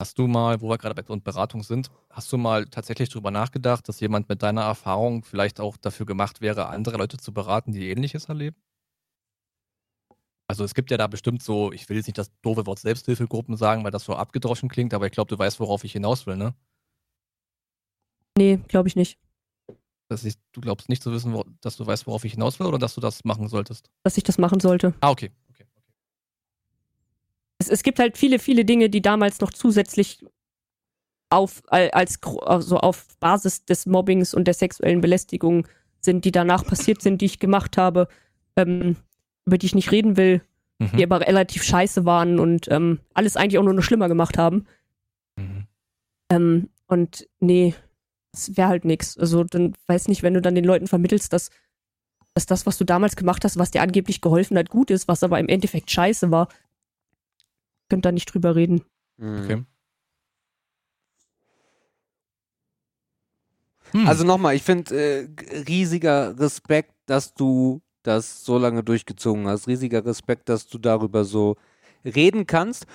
Hast 0.00 0.18
du 0.18 0.28
mal, 0.28 0.60
wo 0.60 0.68
wir 0.68 0.78
gerade 0.78 0.94
bei 0.94 1.02
so 1.06 1.12
einer 1.12 1.22
Beratung 1.22 1.62
sind, 1.62 1.90
hast 2.10 2.32
du 2.32 2.38
mal 2.38 2.66
tatsächlich 2.66 3.08
drüber 3.08 3.30
nachgedacht, 3.30 3.88
dass 3.88 4.00
jemand 4.00 4.28
mit 4.28 4.42
deiner 4.42 4.62
Erfahrung 4.62 5.24
vielleicht 5.24 5.60
auch 5.60 5.76
dafür 5.76 6.06
gemacht 6.06 6.40
wäre, 6.40 6.66
andere 6.66 6.98
Leute 6.98 7.16
zu 7.16 7.32
beraten, 7.32 7.72
die 7.72 7.90
Ähnliches 7.90 8.26
erleben? 8.26 8.56
Also 10.46 10.64
es 10.64 10.74
gibt 10.74 10.90
ja 10.90 10.96
da 10.96 11.08
bestimmt 11.08 11.42
so, 11.42 11.72
ich 11.72 11.88
will 11.88 11.96
jetzt 11.96 12.06
nicht 12.06 12.16
das 12.16 12.30
doofe 12.40 12.64
Wort 12.66 12.78
Selbsthilfegruppen 12.78 13.56
sagen, 13.56 13.84
weil 13.84 13.90
das 13.90 14.04
so 14.04 14.14
abgedroschen 14.14 14.68
klingt, 14.68 14.94
aber 14.94 15.06
ich 15.06 15.12
glaube, 15.12 15.28
du 15.28 15.38
weißt, 15.38 15.60
worauf 15.60 15.84
ich 15.84 15.92
hinaus 15.92 16.26
will, 16.26 16.36
ne? 16.36 16.54
Nee, 18.38 18.60
glaube 18.68 18.88
ich 18.88 18.96
nicht. 18.96 19.18
Dass 20.08 20.24
ich, 20.24 20.34
du 20.52 20.60
glaubst 20.60 20.88
nicht 20.88 21.02
zu 21.02 21.12
wissen, 21.12 21.34
wo, 21.34 21.44
dass 21.60 21.76
du 21.76 21.86
weißt, 21.86 22.06
worauf 22.06 22.24
ich 22.24 22.32
hinaus 22.32 22.58
will 22.58 22.66
oder 22.66 22.78
dass 22.78 22.94
du 22.94 23.00
das 23.00 23.24
machen 23.24 23.48
solltest? 23.48 23.90
Dass 24.04 24.16
ich 24.16 24.24
das 24.24 24.38
machen 24.38 24.58
sollte. 24.60 24.94
Ah, 25.00 25.10
okay. 25.10 25.30
okay, 25.50 25.64
okay. 25.74 25.82
es, 27.58 27.68
es 27.68 27.82
gibt 27.82 27.98
halt 27.98 28.16
viele, 28.16 28.38
viele 28.38 28.64
Dinge, 28.64 28.88
die 28.88 29.02
damals 29.02 29.40
noch 29.40 29.52
zusätzlich 29.52 30.24
auf, 31.30 31.62
al- 31.66 31.90
als, 31.90 32.18
also 32.40 32.78
auf 32.78 33.06
Basis 33.18 33.66
des 33.66 33.84
Mobbings 33.84 34.32
und 34.32 34.44
der 34.46 34.54
sexuellen 34.54 35.00
Belästigung 35.02 35.66
sind, 36.00 36.24
die 36.24 36.32
danach 36.32 36.64
passiert 36.64 37.02
sind, 37.02 37.20
die 37.20 37.26
ich 37.26 37.38
gemacht 37.38 37.76
habe, 37.76 38.08
ähm, 38.56 38.96
über 39.44 39.58
die 39.58 39.66
ich 39.66 39.74
nicht 39.74 39.90
reden 39.92 40.16
will, 40.16 40.40
die 40.80 40.84
Mhm. 41.04 41.12
aber 41.12 41.20
relativ 41.26 41.64
scheiße 41.64 42.04
waren 42.04 42.38
und 42.38 42.68
ähm, 42.70 43.00
alles 43.12 43.36
eigentlich 43.36 43.58
auch 43.58 43.64
nur 43.64 43.74
noch 43.74 43.82
schlimmer 43.82 44.08
gemacht 44.08 44.38
haben. 44.38 44.64
Mhm. 45.36 45.66
Ähm, 46.30 46.68
und 46.86 47.28
nee, 47.40 47.74
das 48.38 48.56
wäre 48.56 48.68
halt 48.68 48.84
nix. 48.84 49.18
Also 49.18 49.44
dann 49.44 49.74
weiß 49.86 50.08
nicht, 50.08 50.22
wenn 50.22 50.34
du 50.34 50.40
dann 50.40 50.54
den 50.54 50.64
Leuten 50.64 50.86
vermittelst, 50.86 51.32
dass, 51.32 51.50
dass 52.34 52.46
das, 52.46 52.66
was 52.66 52.78
du 52.78 52.84
damals 52.84 53.16
gemacht 53.16 53.44
hast, 53.44 53.58
was 53.58 53.70
dir 53.70 53.82
angeblich 53.82 54.20
geholfen 54.20 54.56
hat, 54.56 54.70
gut 54.70 54.90
ist, 54.90 55.08
was 55.08 55.22
aber 55.22 55.38
im 55.40 55.48
Endeffekt 55.48 55.90
scheiße 55.90 56.30
war, 56.30 56.48
könnt 57.88 58.04
da 58.04 58.12
nicht 58.12 58.32
drüber 58.32 58.54
reden. 58.54 58.82
Mhm. 59.16 59.44
Okay. 59.44 59.64
Hm. 63.92 64.06
Also 64.06 64.24
nochmal, 64.24 64.54
ich 64.54 64.62
finde 64.62 64.94
äh, 64.94 65.28
riesiger 65.66 66.38
Respekt, 66.38 66.92
dass 67.06 67.34
du 67.34 67.80
das 68.02 68.44
so 68.44 68.58
lange 68.58 68.84
durchgezogen 68.84 69.46
hast. 69.48 69.66
Riesiger 69.66 70.04
Respekt, 70.04 70.48
dass 70.48 70.66
du 70.66 70.78
darüber 70.78 71.24
so 71.24 71.56
reden 72.04 72.46
kannst. 72.46 72.86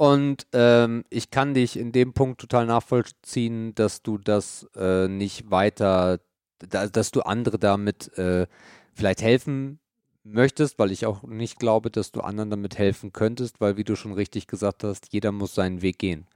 Und 0.00 0.46
ähm, 0.54 1.04
ich 1.10 1.30
kann 1.30 1.52
dich 1.52 1.76
in 1.78 1.92
dem 1.92 2.14
Punkt 2.14 2.40
total 2.40 2.64
nachvollziehen, 2.64 3.74
dass 3.74 4.00
du 4.00 4.16
das 4.16 4.66
äh, 4.74 5.08
nicht 5.08 5.50
weiter, 5.50 6.20
da, 6.58 6.86
dass 6.86 7.10
du 7.10 7.20
andere 7.20 7.58
damit 7.58 8.16
äh, 8.16 8.46
vielleicht 8.94 9.20
helfen 9.20 9.78
möchtest, 10.24 10.78
weil 10.78 10.90
ich 10.90 11.04
auch 11.04 11.22
nicht 11.24 11.58
glaube, 11.58 11.90
dass 11.90 12.12
du 12.12 12.22
anderen 12.22 12.48
damit 12.48 12.78
helfen 12.78 13.12
könntest, 13.12 13.60
weil 13.60 13.76
wie 13.76 13.84
du 13.84 13.94
schon 13.94 14.14
richtig 14.14 14.46
gesagt 14.46 14.84
hast, 14.84 15.12
jeder 15.12 15.32
muss 15.32 15.54
seinen 15.54 15.82
Weg 15.82 15.98
gehen. 15.98 16.26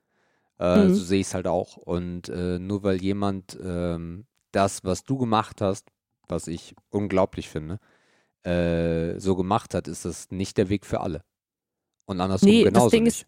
Äh, 0.58 0.84
Mhm. 0.84 0.90
So 0.90 1.02
sehe 1.02 1.20
ich 1.20 1.28
es 1.28 1.34
halt 1.34 1.46
auch. 1.46 1.78
Und 1.78 2.28
äh, 2.28 2.58
nur 2.58 2.82
weil 2.82 3.00
jemand 3.00 3.58
ähm, 3.64 4.26
das, 4.52 4.84
was 4.84 5.04
du 5.04 5.16
gemacht 5.16 5.62
hast, 5.62 5.86
was 6.28 6.48
ich 6.48 6.74
unglaublich 6.90 7.48
finde, 7.48 7.80
äh, 8.42 9.18
so 9.18 9.34
gemacht 9.36 9.72
hat, 9.72 9.88
ist 9.88 10.04
das 10.04 10.30
nicht 10.30 10.58
der 10.58 10.68
Weg 10.68 10.84
für 10.84 11.00
alle. 11.00 11.24
Und 12.04 12.20
andersrum 12.20 12.50
Nee, 12.50 12.64
das 12.64 12.72
genauso 12.74 12.90
Ding 12.90 13.04
nicht. 13.04 13.22
ist- 13.22 13.26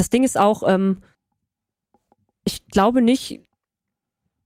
Das 0.00 0.08
Ding 0.08 0.24
ist 0.24 0.38
auch, 0.38 0.62
ähm, 0.66 1.02
ich 2.46 2.66
glaube 2.68 3.02
nicht, 3.02 3.42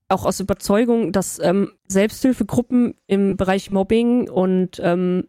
auch 0.08 0.24
aus 0.24 0.40
Überzeugung, 0.40 1.12
dass 1.12 1.38
ähm, 1.38 1.70
Selbsthilfegruppen 1.86 2.94
im 3.06 3.36
Bereich 3.36 3.70
Mobbing 3.70 4.28
und 4.28 4.80
ähm, 4.82 5.28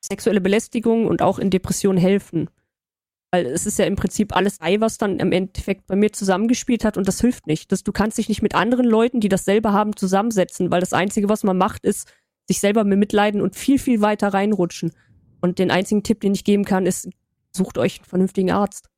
sexuelle 0.00 0.40
Belästigung 0.40 1.06
und 1.06 1.22
auch 1.22 1.38
in 1.38 1.50
Depressionen 1.50 1.98
helfen. 1.98 2.50
Weil 3.30 3.46
es 3.46 3.64
ist 3.64 3.78
ja 3.78 3.84
im 3.84 3.94
Prinzip 3.94 4.34
alles 4.34 4.60
Ei, 4.60 4.80
was 4.80 4.98
dann 4.98 5.20
im 5.20 5.30
Endeffekt 5.30 5.86
bei 5.86 5.94
mir 5.94 6.12
zusammengespielt 6.12 6.84
hat 6.84 6.96
und 6.96 7.06
das 7.06 7.20
hilft 7.20 7.46
nicht. 7.46 7.70
Das, 7.70 7.84
du 7.84 7.92
kannst 7.92 8.18
dich 8.18 8.28
nicht 8.28 8.42
mit 8.42 8.56
anderen 8.56 8.86
Leuten, 8.86 9.20
die 9.20 9.28
dasselbe 9.28 9.72
haben, 9.72 9.94
zusammensetzen, 9.94 10.72
weil 10.72 10.80
das 10.80 10.92
Einzige, 10.92 11.28
was 11.28 11.44
man 11.44 11.56
macht, 11.56 11.84
ist, 11.84 12.12
sich 12.48 12.58
selber 12.58 12.82
mitleiden 12.82 13.40
und 13.40 13.54
viel, 13.54 13.78
viel 13.78 14.00
weiter 14.00 14.34
reinrutschen. 14.34 14.90
Und 15.40 15.60
den 15.60 15.70
einzigen 15.70 16.02
Tipp, 16.02 16.22
den 16.22 16.34
ich 16.34 16.42
geben 16.42 16.64
kann, 16.64 16.86
ist, 16.86 17.08
sucht 17.52 17.78
euch 17.78 17.98
einen 17.98 18.06
vernünftigen 18.06 18.50
Arzt. 18.50 18.89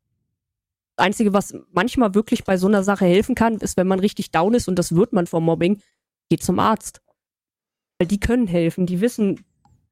Das 0.97 1.07
Einzige, 1.07 1.33
was 1.33 1.55
manchmal 1.73 2.15
wirklich 2.15 2.45
bei 2.45 2.57
so 2.57 2.67
einer 2.67 2.83
Sache 2.83 3.07
helfen 3.07 3.35
kann, 3.35 3.57
ist, 3.57 3.77
wenn 3.77 3.87
man 3.87 3.99
richtig 3.99 4.31
down 4.31 4.55
ist 4.55 4.69
und 4.69 4.79
das 4.79 4.95
wird 4.95 5.13
man 5.13 5.27
vom 5.27 5.45
Mobbing, 5.45 5.81
geht 6.29 6.43
zum 6.43 6.59
Arzt. 6.59 7.01
Weil 7.99 8.09
die 8.09 8.21
können 8.21 8.47
helfen, 8.47 8.87
die 8.87 9.01
wissen, 9.01 9.45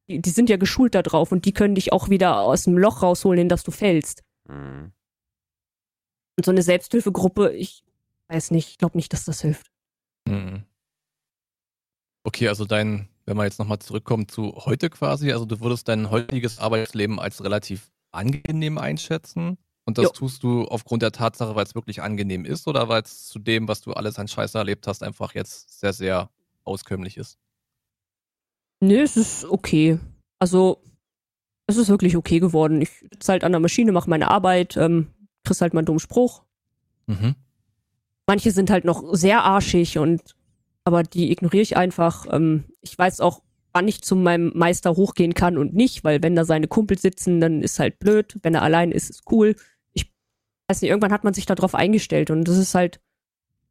die, 0.08 0.20
die 0.20 0.30
sind 0.30 0.50
ja 0.50 0.56
geschult 0.56 0.94
da 0.94 1.02
drauf 1.02 1.32
und 1.32 1.44
die 1.46 1.52
können 1.52 1.74
dich 1.74 1.92
auch 1.92 2.10
wieder 2.10 2.40
aus 2.40 2.64
dem 2.64 2.76
Loch 2.76 3.02
rausholen, 3.02 3.40
in 3.40 3.48
das 3.48 3.62
du 3.62 3.70
fällst. 3.70 4.22
Mhm. 4.46 4.92
Und 6.36 6.44
so 6.44 6.50
eine 6.50 6.62
Selbsthilfegruppe, 6.62 7.52
ich 7.52 7.82
weiß 8.28 8.50
nicht, 8.50 8.68
ich 8.68 8.78
glaube 8.78 8.98
nicht, 8.98 9.12
dass 9.12 9.24
das 9.24 9.40
hilft. 9.40 9.70
Mhm. 10.26 10.64
Okay, 12.24 12.48
also 12.48 12.66
dein, 12.66 13.08
wenn 13.24 13.38
wir 13.38 13.44
jetzt 13.44 13.58
nochmal 13.58 13.78
zurückkommen 13.78 14.28
zu 14.28 14.52
heute 14.66 14.90
quasi, 14.90 15.32
also 15.32 15.46
du 15.46 15.60
würdest 15.60 15.88
dein 15.88 16.10
heutiges 16.10 16.58
Arbeitsleben 16.58 17.18
als 17.18 17.42
relativ 17.42 17.90
angenehm 18.12 18.76
einschätzen 18.76 19.56
Und 19.90 19.98
das 19.98 20.04
Jo. 20.04 20.10
tust 20.12 20.44
du 20.44 20.66
aufgrund 20.66 21.02
der 21.02 21.10
Tatsache, 21.10 21.56
weil 21.56 21.64
es 21.64 21.74
wirklich 21.74 22.00
angenehm 22.00 22.44
ist 22.44 22.68
oder 22.68 22.88
weil 22.88 23.02
es 23.02 23.26
zu 23.26 23.40
dem, 23.40 23.66
was 23.66 23.80
du 23.80 23.92
alles 23.92 24.20
an 24.20 24.28
Scheiße 24.28 24.56
erlebt 24.56 24.86
hast, 24.86 25.02
einfach 25.02 25.34
jetzt 25.34 25.80
sehr, 25.80 25.92
sehr 25.92 26.30
auskömmlich 26.62 27.16
ist? 27.16 27.40
Nö, 28.78 29.00
es 29.00 29.16
ist 29.16 29.44
okay. 29.46 29.98
Also, 30.38 30.80
es 31.66 31.76
ist 31.76 31.88
wirklich 31.88 32.16
okay 32.16 32.38
geworden. 32.38 32.80
Ich 32.80 33.00
sitze 33.00 33.32
halt 33.32 33.42
an 33.42 33.50
der 33.50 33.60
Maschine, 33.60 33.90
mache 33.90 34.08
meine 34.08 34.30
Arbeit, 34.30 34.76
ähm, 34.76 35.08
kriegst 35.42 35.60
halt 35.60 35.74
mal 35.74 35.80
einen 35.80 35.86
dummen 35.86 35.98
Spruch. 35.98 36.44
Mhm. 37.08 37.34
Manche 38.28 38.52
sind 38.52 38.70
halt 38.70 38.84
noch 38.84 39.12
sehr 39.12 39.42
arschig 39.42 39.98
und 39.98 40.36
aber 40.84 41.02
die 41.02 41.32
ignoriere 41.32 41.62
ich 41.62 41.76
einfach. 41.76 42.26
Ähm, 42.30 42.62
ich 42.80 42.96
weiß 42.96 43.18
auch, 43.18 43.42
wann 43.72 43.88
ich 43.88 44.02
zu 44.02 44.14
meinem 44.14 44.52
Meister 44.54 44.94
hochgehen 44.94 45.34
kann 45.34 45.58
und 45.58 45.74
nicht, 45.74 46.04
weil 46.04 46.22
wenn 46.22 46.36
da 46.36 46.44
seine 46.44 46.68
Kumpels 46.68 47.02
sitzen, 47.02 47.40
dann 47.40 47.60
ist 47.60 47.80
halt 47.80 47.98
blöd. 47.98 48.36
Wenn 48.42 48.54
er 48.54 48.62
allein 48.62 48.92
ist, 48.92 49.10
ist 49.10 49.24
cool. 49.32 49.56
Weiß 50.70 50.82
nicht, 50.82 50.90
irgendwann 50.90 51.12
hat 51.12 51.24
man 51.24 51.34
sich 51.34 51.46
darauf 51.46 51.74
eingestellt 51.74 52.30
und 52.30 52.44
das 52.44 52.56
ist 52.56 52.76
halt, 52.76 53.00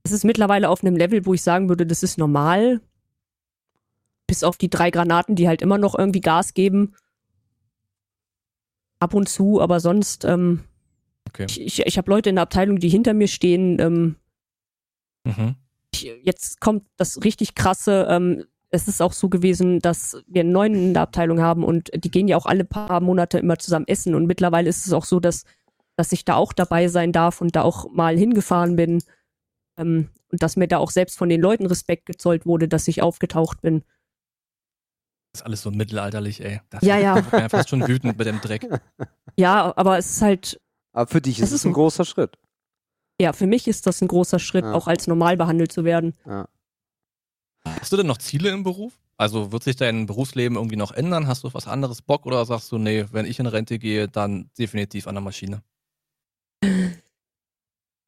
es 0.03 0.11
ist 0.11 0.25
mittlerweile 0.25 0.67
auf 0.67 0.83
einem 0.83 0.97
Level, 0.97 1.25
wo 1.25 1.33
ich 1.33 1.41
sagen 1.41 1.69
würde, 1.69 1.85
das 1.85 2.03
ist 2.03 2.17
normal. 2.17 2.81
Bis 4.27 4.43
auf 4.43 4.57
die 4.57 4.69
drei 4.69 4.91
Granaten, 4.91 5.37
die 5.37 5.47
halt 5.47 5.61
immer 5.61 5.77
noch 5.77 5.97
irgendwie 5.97 6.19
Gas 6.19 6.53
geben. 6.53 6.93
Ab 8.99 9.13
und 9.13 9.29
zu, 9.29 9.61
aber 9.61 9.79
sonst, 9.79 10.25
ähm, 10.25 10.65
Okay. 11.29 11.45
ich, 11.47 11.61
ich, 11.61 11.79
ich 11.85 11.97
habe 11.97 12.11
Leute 12.11 12.29
in 12.31 12.35
der 12.35 12.43
Abteilung, 12.43 12.79
die 12.79 12.89
hinter 12.89 13.13
mir 13.13 13.29
stehen, 13.29 13.79
ähm, 13.79 14.15
Mhm. 15.25 15.55
jetzt 15.93 16.59
kommt 16.59 16.83
das 16.97 17.23
richtig 17.23 17.55
krasse. 17.55 18.07
Ähm, 18.09 18.43
es 18.71 18.89
ist 18.89 19.01
auch 19.01 19.13
so 19.13 19.29
gewesen, 19.29 19.79
dass 19.79 20.21
wir 20.27 20.41
einen 20.41 20.51
neuen 20.51 20.75
in 20.75 20.93
der 20.93 21.03
Abteilung 21.03 21.39
haben 21.39 21.63
und 21.63 21.91
die 21.93 22.11
gehen 22.11 22.27
ja 22.27 22.35
auch 22.35 22.45
alle 22.45 22.65
paar 22.65 22.99
Monate 22.99 23.39
immer 23.39 23.57
zusammen 23.57 23.87
essen. 23.87 24.15
Und 24.15 24.25
mittlerweile 24.25 24.67
ist 24.67 24.85
es 24.85 24.91
auch 24.91 25.05
so, 25.05 25.21
dass, 25.21 25.45
dass 25.99 26.13
ich 26.13 26.23
da 26.23 26.35
auch 26.35 26.53
dabei 26.53 26.87
sein 26.87 27.11
darf 27.11 27.41
und 27.41 27.57
da 27.57 27.63
auch 27.63 27.91
mal 27.91 28.17
hingefahren 28.17 28.77
bin. 28.77 29.03
Ähm, 29.77 30.09
und 30.31 30.41
dass 30.41 30.55
mir 30.55 30.67
da 30.67 30.77
auch 30.77 30.91
selbst 30.91 31.17
von 31.17 31.27
den 31.27 31.41
Leuten 31.41 31.65
Respekt 31.65 32.05
gezollt 32.05 32.45
wurde, 32.45 32.67
dass 32.69 32.87
ich 32.87 33.01
aufgetaucht 33.01 33.61
bin. 33.61 33.83
Das 35.33 35.41
ist 35.41 35.45
alles 35.45 35.61
so 35.61 35.71
mittelalterlich, 35.71 36.41
ey. 36.43 36.61
Das 36.69 36.81
Ja, 36.83 36.97
ja. 36.97 37.17
ja 37.33 37.49
fast 37.49 37.69
schon 37.69 37.85
wütend 37.87 38.17
mit 38.17 38.27
dem 38.27 38.39
Dreck. 38.39 38.65
Ja, 39.37 39.73
aber 39.75 39.97
es 39.97 40.09
ist 40.11 40.21
halt, 40.21 40.61
Aber 40.93 41.07
für 41.07 41.19
dich 41.21 41.39
ist 41.39 41.51
es 41.51 41.65
ein 41.65 41.69
ein- 41.71 41.73
großer 41.73 42.05
Schritt. 42.05 42.37
ja, 43.19 43.33
für 43.33 43.45
mich 43.47 43.67
ist 43.67 43.85
das 43.85 44.01
ein 44.01 44.07
großer 44.07 44.39
Schritt, 44.39 44.63
Ja. 44.63 44.73
auch 44.73 44.87
als 44.87 45.05
normal 45.07 45.35
behandelt 45.35 45.71
zu 45.73 45.83
werden. 45.83 46.13
Ja. 46.25 46.47
Hast 47.65 47.91
du 47.91 47.97
denn 47.97 48.07
noch 48.07 48.17
Ziele 48.19 48.49
im 48.51 48.63
Beruf? 48.63 48.93
Also 49.17 49.51
wird 49.51 49.63
sich 49.63 49.75
dein 49.75 50.05
Berufsleben 50.05 50.55
irgendwie 50.55 50.77
noch 50.77 50.93
ändern? 50.93 51.27
Hast 51.27 51.43
du 51.43 51.47
auf 51.47 51.53
was 51.53 51.67
anderes 51.67 52.01
Bock 52.01 52.25
oder 52.25 52.45
sagst 52.45 52.71
du, 52.71 52.77
nee, 52.77 53.05
wenn 53.11 53.25
ich 53.25 53.37
in 53.39 53.47
Rente 53.47 53.77
gehe, 53.77 54.07
dann 54.07 54.49
definitiv 54.57 55.07
an 55.07 55.15
der 55.15 55.21
Maschine? 55.21 55.61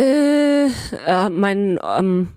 Äh, 0.02 0.66
äh 0.66 1.30
mein, 1.30 1.80
ähm, 1.98 2.30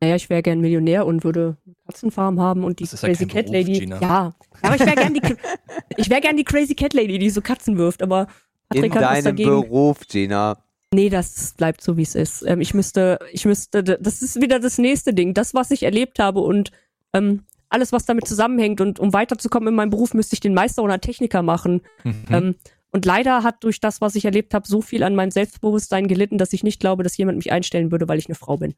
naja, 0.00 0.16
ich 0.16 0.30
wäre 0.30 0.42
gern 0.42 0.60
Millionär 0.60 1.06
und 1.06 1.24
würde 1.24 1.56
eine 1.64 1.74
Katzenfarm 1.86 2.40
haben 2.40 2.64
und 2.64 2.80
die 2.80 2.84
Das 2.84 2.94
ist 2.94 3.02
ja 3.02 3.08
Crazy 3.08 3.26
kein 3.26 3.44
Cat 3.44 3.52
Beruf, 3.52 3.66
Lady. 3.66 3.78
Gina. 3.80 4.00
Ja, 4.00 4.34
aber 4.62 4.74
ich 4.74 4.80
wäre 4.80 4.96
gern 4.96 5.14
die, 5.14 5.20
ich 5.96 6.10
wäre 6.10 6.20
gern 6.20 6.36
die 6.36 6.44
Crazy 6.44 6.74
Cat 6.74 6.94
Lady, 6.94 7.18
die 7.18 7.30
so 7.30 7.40
Katzen 7.40 7.76
wirft, 7.76 8.02
aber 8.02 8.26
In 8.72 8.76
Patrick 8.76 8.94
hat 8.94 9.02
was 9.02 9.10
deinem 9.10 9.24
dagegen. 9.24 9.50
Beruf, 9.50 10.00
Gina. 10.08 10.56
Nee, 10.92 11.08
das 11.08 11.54
bleibt 11.56 11.82
so, 11.82 11.96
wie 11.96 12.02
es 12.02 12.14
ist. 12.14 12.42
Ähm, 12.42 12.60
ich 12.60 12.74
müsste, 12.74 13.18
ich 13.32 13.44
müsste, 13.44 13.84
das 13.84 14.22
ist 14.22 14.40
wieder 14.40 14.58
das 14.58 14.78
nächste 14.78 15.14
Ding. 15.14 15.34
Das, 15.34 15.54
was 15.54 15.70
ich 15.70 15.84
erlebt 15.84 16.18
habe 16.18 16.40
und 16.40 16.72
ähm, 17.12 17.44
alles, 17.68 17.92
was 17.92 18.04
damit 18.04 18.26
zusammenhängt. 18.26 18.80
Und 18.80 18.98
um 18.98 19.12
weiterzukommen 19.12 19.68
in 19.68 19.74
meinem 19.74 19.90
Beruf, 19.90 20.14
müsste 20.14 20.34
ich 20.34 20.40
den 20.40 20.54
Meister 20.54 20.82
oder 20.82 21.00
Techniker 21.00 21.42
machen. 21.42 21.82
Mhm. 22.02 22.24
Ähm, 22.30 22.54
und 22.92 23.04
leider 23.04 23.42
hat 23.42 23.62
durch 23.64 23.80
das, 23.80 24.00
was 24.00 24.14
ich 24.14 24.24
erlebt 24.24 24.54
habe, 24.54 24.66
so 24.66 24.82
viel 24.82 25.02
an 25.02 25.14
meinem 25.14 25.30
Selbstbewusstsein 25.30 26.08
gelitten, 26.08 26.38
dass 26.38 26.52
ich 26.52 26.62
nicht 26.62 26.80
glaube, 26.80 27.02
dass 27.02 27.16
jemand 27.16 27.38
mich 27.38 27.52
einstellen 27.52 27.90
würde, 27.90 28.08
weil 28.08 28.18
ich 28.18 28.26
eine 28.26 28.34
Frau 28.34 28.56
bin. 28.56 28.74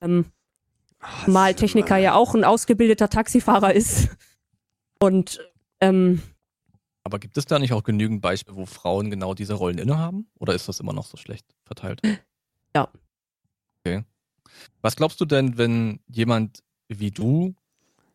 Ähm, 0.00 0.26
Ah, 1.04 1.28
mal 1.28 1.54
Techniker 1.54 1.98
ja 1.98 2.14
auch 2.14 2.34
ein 2.34 2.44
ausgebildeter 2.44 3.10
Taxifahrer 3.10 3.74
ist. 3.74 4.08
Und 5.00 5.40
ähm, 5.80 6.22
Aber 7.02 7.18
gibt 7.18 7.36
es 7.36 7.44
da 7.44 7.58
nicht 7.58 7.74
auch 7.74 7.84
genügend 7.84 8.22
Beispiele, 8.22 8.56
wo 8.56 8.64
Frauen 8.64 9.10
genau 9.10 9.34
diese 9.34 9.54
Rollen 9.54 9.76
innehaben? 9.76 10.28
Oder 10.38 10.54
ist 10.54 10.66
das 10.66 10.80
immer 10.80 10.94
noch 10.94 11.04
so 11.04 11.18
schlecht 11.18 11.44
verteilt? 11.64 12.00
Ja. 12.74 12.88
Okay. 13.80 14.04
Was 14.80 14.96
glaubst 14.96 15.20
du 15.20 15.26
denn, 15.26 15.58
wenn 15.58 16.00
jemand 16.08 16.62
wie 16.88 17.10
du 17.10 17.54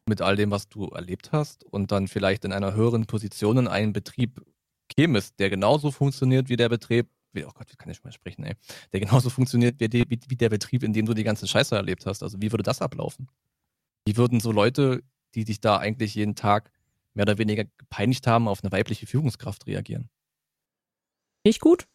mit 0.07 0.21
all 0.21 0.35
dem, 0.35 0.49
was 0.49 0.67
du 0.67 0.87
erlebt 0.87 1.31
hast 1.31 1.63
und 1.63 1.91
dann 1.91 2.07
vielleicht 2.07 2.43
in 2.43 2.51
einer 2.51 2.73
höheren 2.73 3.05
Position 3.05 3.57
in 3.57 3.67
einen 3.67 3.93
Betrieb 3.93 4.41
kämest, 4.89 5.39
der 5.39 5.49
genauso 5.49 5.91
funktioniert 5.91 6.49
wie 6.49 6.57
der 6.57 6.69
Betrieb, 6.69 7.09
wie, 7.31 7.45
oh 7.45 7.51
Gott, 7.53 7.71
wie 7.71 7.75
kann 7.77 7.89
ich 7.91 8.03
mal 8.03 8.11
sprechen, 8.11 8.43
ey, 8.43 8.55
der 8.91 8.99
genauso 8.99 9.29
funktioniert 9.29 9.79
wie, 9.79 9.91
wie, 9.91 10.19
wie 10.27 10.35
der 10.35 10.49
Betrieb, 10.49 10.83
in 10.83 10.93
dem 10.93 11.05
du 11.05 11.13
die 11.13 11.23
ganze 11.23 11.47
Scheiße 11.47 11.75
erlebt 11.75 12.05
hast. 12.05 12.23
Also 12.23 12.41
wie 12.41 12.51
würde 12.51 12.63
das 12.63 12.81
ablaufen? 12.81 13.29
Wie 14.05 14.17
würden 14.17 14.39
so 14.39 14.51
Leute, 14.51 15.03
die 15.35 15.45
dich 15.45 15.61
da 15.61 15.77
eigentlich 15.77 16.15
jeden 16.15 16.35
Tag 16.35 16.71
mehr 17.13 17.23
oder 17.23 17.37
weniger 17.37 17.65
gepeinigt 17.77 18.27
haben, 18.27 18.47
auf 18.47 18.63
eine 18.63 18.71
weibliche 18.71 19.05
Führungskraft 19.07 19.67
reagieren? 19.67 20.09
nicht 21.45 21.61
gut. 21.61 21.87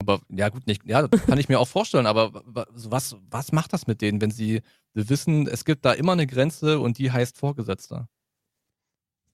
Aber 0.00 0.20
ja, 0.30 0.48
gut, 0.48 0.66
nicht, 0.66 0.84
ja, 0.86 1.06
das 1.06 1.26
kann 1.26 1.38
ich 1.38 1.48
mir 1.48 1.60
auch 1.60 1.68
vorstellen, 1.68 2.06
aber 2.06 2.32
wa- 2.32 2.66
was, 2.70 3.16
was 3.30 3.52
macht 3.52 3.72
das 3.72 3.86
mit 3.86 4.00
denen, 4.00 4.20
wenn 4.20 4.30
sie 4.30 4.62
wissen, 4.94 5.46
es 5.46 5.64
gibt 5.64 5.84
da 5.84 5.92
immer 5.92 6.12
eine 6.12 6.26
Grenze 6.26 6.80
und 6.80 6.96
die 6.98 7.12
heißt 7.12 7.36
Vorgesetzter? 7.36 8.08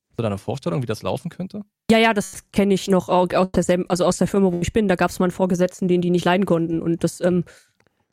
Hast 0.09 0.19
du 0.19 0.23
da 0.23 0.29
eine 0.29 0.39
Vorstellung, 0.39 0.83
wie 0.83 0.87
das 0.87 1.03
laufen 1.03 1.31
könnte? 1.31 1.63
Ja, 1.91 1.99
ja, 1.99 2.13
das 2.15 2.43
kenne 2.53 2.75
ich 2.75 2.89
noch 2.89 3.09
au- 3.09 3.29
aus 3.35 3.51
derselben, 3.53 3.89
also 3.89 4.05
aus 4.05 4.19
der 4.19 4.27
Firma, 4.27 4.53
wo 4.53 4.59
ich 4.61 4.73
bin. 4.73 4.89
Da 4.89 4.97
gab 4.97 5.11
es 5.11 5.19
mal 5.21 5.27
einen 5.27 5.31
Vorgesetzten, 5.33 5.87
den 5.89 6.01
die 6.01 6.11
nicht 6.11 6.25
leiden 6.25 6.45
konnten. 6.47 6.83
Und 6.83 7.05
das 7.05 7.21
ähm, 7.21 7.45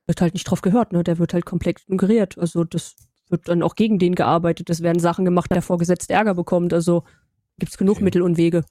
wird 0.06 0.22
halt 0.22 0.34
nicht 0.36 0.44
drauf 0.44 0.62
gehört, 0.62 0.92
ne? 0.94 1.04
Der 1.04 1.18
wird 1.18 1.34
halt 1.34 1.46
komplett 1.46 1.82
ignoriert. 1.88 2.38
Also 2.38 2.64
das 2.66 2.96
wird 3.30 3.48
dann 3.48 3.64
auch 3.64 3.76
gegen 3.76 3.98
den 3.98 4.14
gearbeitet. 4.16 4.70
Es 4.70 4.84
werden 4.84 5.00
Sachen 5.00 5.26
gemacht, 5.26 5.50
der 5.52 5.62
Vorgesetzte 5.64 6.14
Ärger 6.14 6.36
bekommt. 6.36 6.72
Also 6.74 7.04
gibt's 7.58 7.78
genug 7.78 7.96
Okay. 7.96 8.04
Mittel 8.04 8.22
und 8.22 8.38
Wege. 8.38 8.64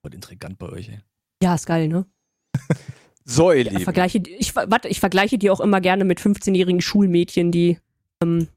Voll 0.00 0.14
intrigant 0.14 0.58
bei 0.58 0.68
euch, 0.70 0.88
ey. 0.88 1.00
Ja, 1.42 1.54
ist 1.54 1.66
geil, 1.66 1.88
ne? 1.88 2.06
So, 3.24 3.52
ihr 3.52 3.62
Ja, 3.64 3.70
Lieben. 3.70 3.84
vergleiche, 3.84 4.18
ich, 4.18 4.56
warte, 4.56 4.88
ich 4.88 4.98
vergleiche 4.98 5.38
die 5.38 5.48
auch 5.50 5.60
immer 5.60 5.80
gerne 5.80 6.04
mit 6.04 6.20
15-jährigen 6.20 6.80
Schulmädchen, 6.80 7.52
die 7.52 7.78
ähm, 8.20 8.48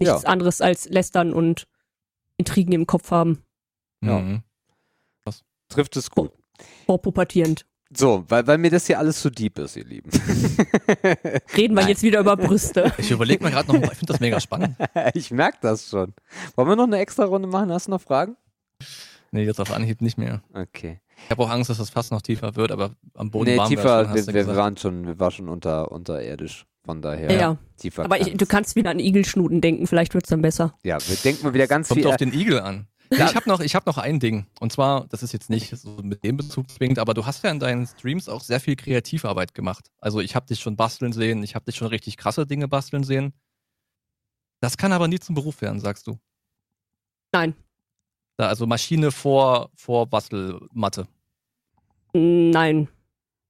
nichts 0.00 0.22
Ja. 0.22 0.28
anderes 0.28 0.60
als 0.60 0.88
lästern 0.88 1.32
und 1.32 1.68
Intrigen 2.36 2.72
im 2.72 2.88
Kopf 2.88 3.12
haben. 3.12 3.44
Ja. 4.02 4.18
Mhm. 4.18 4.42
Trifft 5.70 5.96
es 5.96 6.10
gut. 6.10 6.32
Vorpubertierend. 6.86 7.64
So, 7.92 8.24
weil, 8.28 8.46
weil 8.46 8.58
mir 8.58 8.70
das 8.70 8.86
hier 8.86 8.98
alles 9.00 9.20
zu 9.20 9.30
deep 9.30 9.58
ist, 9.58 9.76
ihr 9.76 9.84
Lieben. 9.84 10.10
Reden 11.56 11.74
wir 11.74 11.80
Nein. 11.82 11.88
jetzt 11.88 12.02
wieder 12.02 12.20
über 12.20 12.36
Brüste. 12.36 12.92
Ich 12.98 13.10
überlege 13.10 13.42
mir 13.42 13.50
gerade 13.50 13.66
noch, 13.72 13.82
ich 13.90 13.98
finde 13.98 14.12
das 14.12 14.20
mega 14.20 14.38
spannend. 14.38 14.76
ich 15.14 15.30
merke 15.32 15.58
das 15.60 15.88
schon. 15.88 16.12
Wollen 16.54 16.68
wir 16.68 16.76
noch 16.76 16.84
eine 16.84 16.98
extra 16.98 17.24
Runde 17.24 17.48
machen? 17.48 17.72
Hast 17.72 17.88
du 17.88 17.90
noch 17.90 18.00
Fragen? 18.00 18.36
Nee, 19.32 19.44
jetzt 19.44 19.60
auf 19.60 19.72
Anhieb 19.72 20.02
nicht 20.02 20.18
mehr. 20.18 20.42
Okay. 20.54 21.00
Ich 21.24 21.30
habe 21.30 21.42
auch 21.42 21.50
Angst, 21.50 21.68
dass 21.68 21.78
das 21.78 21.90
fast 21.90 22.12
noch 22.12 22.22
tiefer 22.22 22.54
wird, 22.56 22.70
aber 22.72 22.92
am 23.14 23.30
Boden 23.30 23.50
nee, 23.50 23.56
waren 23.58 23.68
wir 23.70 23.76
tiefer, 23.76 24.04
schon, 24.04 24.14
wir, 24.14 24.22
du 24.22 24.26
wir, 24.28 24.32
gesagt. 24.40 24.56
waren 24.56 24.76
schon, 24.76 25.06
wir 25.06 25.18
waren 25.20 25.30
schon 25.32 25.48
unter, 25.48 25.90
unterirdisch. 25.92 26.66
Von 26.84 27.02
daher, 27.02 27.30
Ja, 27.30 27.38
ja. 27.38 27.58
tiefer. 27.76 28.04
Aber 28.04 28.20
ich, 28.20 28.36
du 28.36 28.46
kannst 28.46 28.74
wieder 28.74 28.90
an 28.90 28.98
Igelschnuten 28.98 29.60
denken, 29.60 29.86
vielleicht 29.86 30.14
wird's 30.14 30.30
dann 30.30 30.40
besser. 30.42 30.74
ja, 30.82 30.96
wir 31.06 31.16
denken 31.16 31.44
mal 31.44 31.54
wieder 31.54 31.66
ganz 31.66 31.88
Kommt 31.88 32.00
viel. 32.00 32.08
auf 32.10 32.16
den 32.16 32.32
Igel 32.32 32.60
an. 32.60 32.86
Ja. 33.12 33.28
Ich 33.28 33.34
habe 33.34 33.48
noch, 33.48 33.60
ich 33.60 33.74
hab 33.74 33.86
noch 33.86 33.98
ein 33.98 34.20
Ding. 34.20 34.46
Und 34.60 34.72
zwar, 34.72 35.06
das 35.08 35.24
ist 35.24 35.32
jetzt 35.32 35.50
nicht 35.50 35.76
so 35.76 35.98
mit 36.02 36.22
dem 36.22 36.36
Bezug 36.36 36.70
zwingend, 36.70 37.00
aber 37.00 37.12
du 37.12 37.26
hast 37.26 37.42
ja 37.42 37.50
in 37.50 37.58
deinen 37.58 37.86
Streams 37.86 38.28
auch 38.28 38.40
sehr 38.40 38.60
viel 38.60 38.76
Kreativarbeit 38.76 39.52
gemacht. 39.52 39.90
Also 40.00 40.20
ich 40.20 40.36
habe 40.36 40.46
dich 40.46 40.60
schon 40.60 40.76
basteln 40.76 41.12
sehen, 41.12 41.42
ich 41.42 41.56
habe 41.56 41.64
dich 41.64 41.74
schon 41.74 41.88
richtig 41.88 42.16
krasse 42.16 42.46
Dinge 42.46 42.68
basteln 42.68 43.02
sehen. 43.02 43.32
Das 44.60 44.76
kann 44.76 44.92
aber 44.92 45.08
nie 45.08 45.18
zum 45.18 45.34
Beruf 45.34 45.60
werden, 45.60 45.80
sagst 45.80 46.06
du. 46.06 46.18
Nein. 47.32 47.54
Da, 48.36 48.46
also 48.48 48.66
Maschine 48.66 49.10
vor, 49.10 49.70
vor 49.74 50.06
Bastelmatte. 50.06 51.08
Nein. 52.12 52.88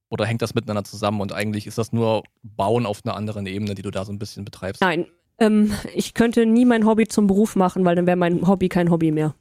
Oder 0.09 0.25
hängt 0.25 0.41
das 0.41 0.55
miteinander 0.55 0.83
zusammen 0.83 1.21
und 1.21 1.33
eigentlich 1.33 1.67
ist 1.67 1.77
das 1.77 1.93
nur 1.93 2.23
Bauen 2.41 2.85
auf 2.85 3.01
einer 3.05 3.15
anderen 3.15 3.45
Ebene, 3.45 3.75
die 3.75 3.81
du 3.81 3.91
da 3.91 4.05
so 4.05 4.11
ein 4.11 4.19
bisschen 4.19 4.43
betreibst? 4.43 4.81
Nein. 4.81 5.05
Ähm, 5.37 5.73
ich 5.95 6.13
könnte 6.13 6.45
nie 6.45 6.65
mein 6.65 6.85
Hobby 6.85 7.07
zum 7.07 7.27
Beruf 7.27 7.55
machen, 7.55 7.85
weil 7.85 7.95
dann 7.95 8.07
wäre 8.07 8.17
mein 8.17 8.47
Hobby 8.47 8.69
kein 8.69 8.91
Hobby 8.91 9.11
mehr. 9.11 9.35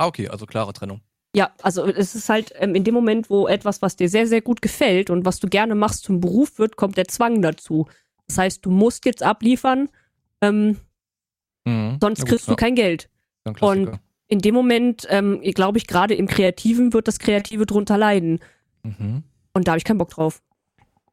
Ah, 0.00 0.06
okay, 0.06 0.28
also 0.28 0.46
klare 0.46 0.72
Trennung. 0.72 1.02
Ja, 1.36 1.52
also 1.62 1.84
es 1.84 2.14
ist 2.14 2.30
halt 2.30 2.52
ähm, 2.56 2.74
in 2.74 2.84
dem 2.84 2.94
Moment, 2.94 3.28
wo 3.28 3.46
etwas, 3.46 3.82
was 3.82 3.96
dir 3.96 4.08
sehr, 4.08 4.26
sehr 4.26 4.40
gut 4.40 4.62
gefällt 4.62 5.10
und 5.10 5.26
was 5.26 5.40
du 5.40 5.46
gerne 5.48 5.74
machst, 5.74 6.04
zum 6.04 6.20
Beruf 6.20 6.58
wird, 6.58 6.76
kommt 6.76 6.96
der 6.96 7.06
Zwang 7.06 7.42
dazu. 7.42 7.86
Das 8.26 8.38
heißt, 8.38 8.64
du 8.64 8.70
musst 8.70 9.04
jetzt 9.04 9.22
abliefern, 9.22 9.90
ähm, 10.40 10.78
Mhm. 11.66 11.98
sonst 12.00 12.20
gut, 12.20 12.28
kriegst 12.30 12.46
du 12.48 12.52
ja, 12.52 12.56
kein 12.56 12.74
Geld. 12.74 13.10
Klassiker. 13.44 14.00
In 14.28 14.38
dem 14.38 14.54
Moment, 14.54 15.06
ähm, 15.10 15.42
glaube 15.42 15.76
ich, 15.76 15.86
gerade 15.86 16.14
im 16.14 16.26
Kreativen 16.26 16.94
wird 16.94 17.06
das 17.06 17.18
Kreative 17.18 17.66
drunter 17.66 17.98
leiden. 17.98 18.38
Mhm. 18.82 19.22
Und 19.52 19.68
da 19.68 19.72
habe 19.72 19.78
ich 19.78 19.84
keinen 19.84 19.98
Bock 19.98 20.08
drauf. 20.08 20.40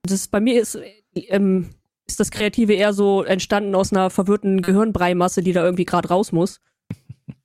Das 0.04 0.14
ist, 0.14 0.32
bei 0.32 0.40
mir 0.40 0.62
ist, 0.62 0.80
ähm, 1.14 1.72
ist 2.08 2.22
das 2.22 2.32
Kreative 2.32 2.74
eher 2.74 2.94
so 2.94 3.24
entstanden 3.24 3.76
aus 3.76 3.92
einer 3.92 4.10
verwirrten 4.10 4.62
Gehirnbreimasse, 4.62 5.42
die 5.44 5.52
da 5.52 5.66
irgendwie 5.66 5.86
gerade 5.86 6.08
raus 6.08 6.32
muss. 6.32 6.62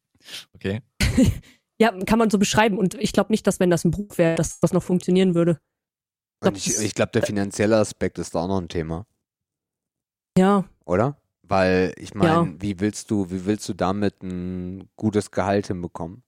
Okay. 0.54 0.80
Ja, 1.80 1.90
kann 2.04 2.18
man 2.18 2.30
so 2.30 2.38
beschreiben. 2.38 2.78
Und 2.78 2.94
ich 2.94 3.12
glaube 3.12 3.32
nicht, 3.32 3.44
dass 3.46 3.58
wenn 3.58 3.70
das 3.70 3.84
ein 3.84 3.90
Beruf 3.90 4.16
wäre, 4.16 4.36
dass 4.36 4.60
das 4.60 4.72
noch 4.72 4.82
funktionieren 4.84 5.34
würde. 5.34 5.58
Ich, 6.54 6.78
ich 6.78 6.94
glaube, 6.94 7.10
der 7.12 7.22
finanzielle 7.22 7.76
Aspekt 7.76 8.18
ist 8.18 8.34
da 8.34 8.40
auch 8.40 8.48
noch 8.48 8.60
ein 8.60 8.68
Thema, 8.68 9.06
Ja, 10.38 10.64
oder? 10.84 11.16
Weil 11.42 11.92
ich 11.96 12.14
meine, 12.14 12.30
Ja. 12.50 12.54
wie 12.60 12.78
willst 12.80 13.10
du, 13.10 13.30
wie 13.30 13.46
willst 13.46 13.68
du 13.68 13.74
damit 13.74 14.22
ein 14.22 14.88
gutes 14.96 15.30
Gehalt 15.30 15.66
hinbekommen? 15.68 16.22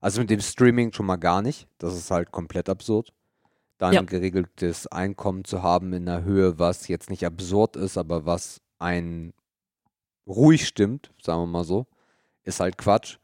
Also 0.00 0.20
mit 0.20 0.30
dem 0.30 0.40
Streaming 0.40 0.92
schon 0.92 1.06
mal 1.06 1.16
gar 1.16 1.42
nicht. 1.42 1.66
Das 1.78 1.94
ist 1.96 2.10
halt 2.10 2.30
komplett 2.30 2.68
absurd. 2.68 3.12
Da 3.78 3.88
ein 3.88 3.94
Ja. 3.94 4.02
geregeltes 4.02 4.86
Einkommen 4.88 5.44
zu 5.44 5.62
haben 5.62 5.92
in 5.92 6.08
einer 6.08 6.22
Höhe, 6.22 6.58
was 6.58 6.86
jetzt 6.88 7.08
nicht 7.10 7.24
absurd 7.24 7.76
ist, 7.76 7.96
aber 7.96 8.26
was 8.26 8.60
einen 8.78 9.32
ruhig 10.26 10.66
stimmt, 10.66 11.12
sagen 11.22 11.40
wir 11.42 11.46
mal 11.46 11.64
so, 11.64 11.86
ist 12.44 12.60
halt 12.60 12.76
Quatsch. 12.78 13.18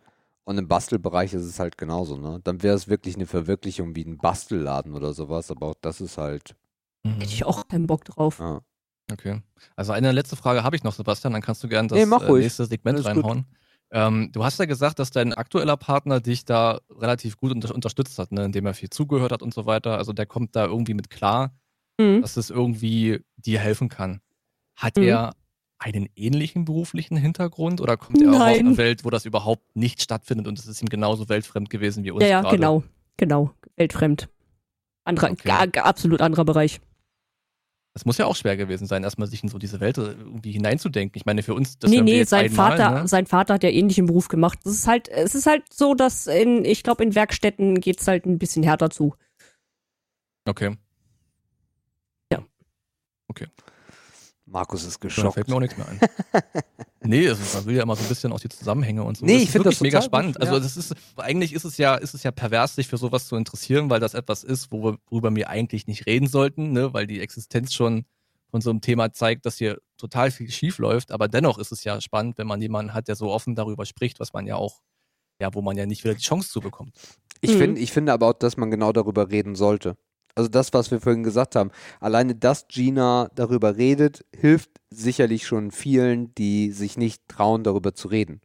Und 0.44 0.58
im 0.58 0.68
Bastelbereich 0.68 1.32
ist 1.32 1.42
es 1.44 1.58
halt 1.58 1.78
genauso, 1.78 2.18
ne? 2.18 2.40
Dann 2.44 2.62
wäre 2.62 2.76
es 2.76 2.86
wirklich 2.89 3.14
eine 3.16 3.26
Verwirklichung 3.26 3.97
wie 3.97 4.05
ein 4.05 4.18
Bastelladen 4.18 4.94
oder 4.94 5.14
sowas, 5.14 5.50
aber 5.50 5.68
auch 5.68 5.74
das 5.81 6.00
ist 6.00 6.18
halt, 6.18 6.55
Mhm. 7.05 7.12
hätte 7.20 7.32
ich 7.32 7.44
auch 7.44 7.66
keinen 7.68 7.86
Bock 7.86 8.05
drauf. 8.05 8.39
ja. 8.40 8.60
Okay. 9.12 9.42
Also 9.76 9.92
eine 9.92 10.12
letzte 10.12 10.34
Frage 10.34 10.64
habe 10.64 10.76
ich 10.76 10.82
noch, 10.82 10.94
Sebastian, 10.94 11.34
dann 11.34 11.42
kannst 11.42 11.62
du 11.62 11.68
gerne 11.68 11.89
das 11.89 11.98
Nee, 11.98 12.06
mach 12.06 12.23
äh, 12.23 12.26
ruhig. 12.26 12.44
nächste 12.44 12.64
Segment 12.64 12.97
Alles 12.97 13.06
reinhauen. 13.06 13.44
Ähm, 13.90 14.31
du 14.32 14.42
hast 14.44 14.58
ja 14.58 14.64
gesagt, 14.64 14.98
dass 14.98 15.10
dein 15.10 15.34
aktueller 15.34 15.76
Partner 15.76 16.20
dich 16.20 16.47
da 16.47 16.81
relativ 16.90 17.36
gut 17.36 17.52
unter 17.52 17.74
unterstützt 17.74 18.18
hat, 18.18 18.32
ne? 18.32 18.47
indem 18.47 18.64
er 18.64 18.73
viel 18.73 18.89
zugehört 18.89 19.31
hat 19.31 19.42
und 19.42 19.52
so 19.52 19.66
weiter. 19.66 19.98
Also 19.98 20.14
der 20.14 20.24
kommt 20.24 20.56
da 20.56 20.64
irgendwie 20.64 20.94
mit 20.94 21.10
klar, 21.10 21.55
Mhm. 22.00 22.23
dass 22.23 22.39
es 22.39 22.48
irgendwie 22.48 23.20
dir 23.36 23.58
helfen 23.60 23.90
kann. 23.90 24.20
Hat 24.74 24.97
Mhm. 24.97 25.02
er 25.05 25.34
einen 25.84 26.08
ähnlichen 26.16 26.64
beruflichen 26.64 27.16
Hintergrund 27.16 27.80
oder 27.80 27.96
kommt 27.98 28.20
er 28.22 28.30
auch 28.30 28.34
aus 28.34 28.38
Nein. 28.38 28.66
einer 28.66 28.76
Welt, 28.78 29.04
wo 29.04 29.10
das 29.10 29.26
überhaupt 29.26 29.76
nicht 29.76 30.00
stattfindet 30.00 30.48
und 30.48 30.58
es 30.58 30.66
ist 30.66 30.80
ihm 30.80 30.88
genauso 30.88 31.28
weltfremd 31.28 31.68
gewesen 31.68 32.04
wie 32.04 32.10
uns 32.10 32.22
Ja, 32.22 32.28
ja, 32.30 32.40
gerade? 32.40 32.56
genau. 32.56 32.82
Genau. 33.18 33.50
Weltfremd. 33.76 34.28
Anderer, 35.04 35.32
Okay. 35.32 35.50
absolut 35.80 36.22
anderer 36.22 36.44
Bereich. 36.44 36.80
Es 37.96 38.04
muss 38.04 38.18
ja 38.18 38.26
auch 38.26 38.34
schwer 38.34 38.56
gewesen 38.56 38.86
sein, 38.86 39.04
erstmal 39.04 39.28
sich 39.28 39.42
in 39.44 39.48
so 39.48 39.58
diese 39.58 39.78
Welt 39.78 39.98
irgendwie 39.98 40.50
hineinzudenken. 40.50 41.16
Ich 41.16 41.26
meine, 41.26 41.44
für 41.44 41.54
uns, 41.54 41.78
das 41.78 41.90
nee, 41.90 41.98
wir 41.98 42.02
nee, 42.02 42.16
jetzt 42.18 42.30
sein 42.30 42.46
einmal, 42.46 42.76
Vater, 42.76 43.02
ne? 43.02 43.08
sein 43.08 43.26
Vater 43.26 43.54
hat 43.54 43.62
ja 43.62 43.70
ähnlichen 43.70 44.06
Beruf 44.06 44.26
gemacht. 44.28 44.58
Das 44.64 44.72
ist 44.72 44.88
halt, 44.88 45.08
es 45.08 45.34
ist 45.36 45.46
halt 45.46 45.62
so, 45.72 45.94
dass 45.94 46.26
in, 46.26 46.64
ich 46.64 46.82
glaube, 46.82 47.04
in 47.04 47.14
Werkstätten 47.14 47.80
geht's 47.80 48.08
halt 48.08 48.26
ein 48.26 48.38
bisschen 48.38 48.64
härter 48.64 48.90
zu. 48.90 49.14
Okay. 50.46 50.76
Markus 54.55 54.84
ist 54.84 54.94
Da 54.97 55.08
geschockt. 55.08 55.34
fällt 55.34 55.49
mir 55.49 55.57
auch 55.57 55.60
nichts 55.60 55.76
mehr 55.76 55.86
ein. 55.89 56.00
nee, 57.02 57.28
also 57.28 57.42
man 57.58 57.66
will 57.66 57.76
ja 57.76 57.83
immer 57.83 57.97
so 57.97 58.02
ein 58.02 58.08
bisschen 58.08 58.33
aus 58.33 58.41
die 58.41 58.49
Zusammenhänge 58.49 59.02
und 59.02 59.16
so. 59.18 59.26
Nee, 59.26 59.33
Das 59.34 59.42
ich 59.42 59.49
ist 59.49 59.52
find 59.52 59.65
wirklich 59.65 59.76
das 59.78 59.83
mega 59.83 59.99
total 59.99 60.08
spannend. 60.08 60.34
gut, 60.36 60.42
Also 60.42 60.55
ja. 60.55 60.60
das 60.60 60.76
ist, 60.76 60.94
eigentlich 61.16 61.52
ist 61.52 61.65
es 61.65 61.76
ja, 61.76 61.97
ist 61.97 62.15
es 62.15 62.23
ja 62.23 62.31
pervers, 62.31 62.74
sich 62.76 62.86
für 62.89 62.97
sowas 62.97 63.26
zu 63.26 63.36
interessieren, 63.36 63.91
weil 63.91 64.00
das 64.00 64.15
etwas 64.15 64.44
ist, 64.44 64.73
wo 64.73 64.84
wir, 64.84 64.99
worüber 65.10 65.34
wir 65.34 65.50
eigentlich 65.50 65.86
nicht 65.86 66.07
reden 66.07 66.28
sollten, 66.28 66.73
ne? 66.73 66.94
weil 66.94 67.07
die 67.07 67.20
Existenz 67.20 67.74
schon 67.74 68.05
von 68.50 68.60
so 68.60 68.70
einem 68.70 68.81
Thema 68.81 69.12
zeigt, 69.12 69.44
dass 69.44 69.57
hier 69.58 69.78
total 69.99 70.31
viel 70.31 70.50
schief 70.50 70.78
läuft. 70.78 71.10
Aber 71.10 71.26
dennoch 71.28 71.58
ist 71.58 71.73
es 71.73 71.83
ja 71.84 72.00
spannend, 72.00 72.39
wenn 72.39 72.47
man 72.47 72.62
jemanden 72.62 72.94
hat, 72.94 73.08
der 73.08 73.16
so 73.16 73.31
offen 73.33 73.57
darüber 73.57 73.84
spricht, 73.84 74.20
was 74.20 74.33
man 74.33 74.47
ja 74.47 74.55
auch, 74.57 74.81
ja, 75.41 75.52
wo 75.52 75.60
man 75.62 75.76
ja 75.76 75.86
nicht 75.86 76.05
wieder 76.05 76.15
die 76.15 76.23
Chance 76.23 76.49
zu 76.50 76.60
bekommt. 76.60 76.94
Ich, 77.41 77.50
Mhm. 77.55 77.58
find, 77.58 77.78
ich 77.78 77.91
finde 77.92 78.12
aber 78.12 78.28
auch, 78.28 78.33
dass 78.34 78.57
man 78.57 78.70
genau 78.70 78.92
darüber 78.92 79.28
reden 79.31 79.57
sollte. 79.57 79.97
Also 80.34 80.48
das, 80.48 80.72
was 80.72 80.90
wir 80.90 81.00
vorhin 81.00 81.22
gesagt 81.22 81.54
haben. 81.54 81.70
Alleine, 82.00 82.34
dass 82.34 82.66
Gina 82.66 83.30
darüber 83.34 83.76
redet, 83.76 84.24
hilft 84.34 84.70
sicherlich 84.90 85.46
schon 85.46 85.70
vielen, 85.70 86.34
die 86.34 86.72
sich 86.72 86.96
nicht 86.96 87.28
trauen, 87.28 87.62
darüber 87.62 87.94
zu 87.94 88.08
reden. 88.08 88.40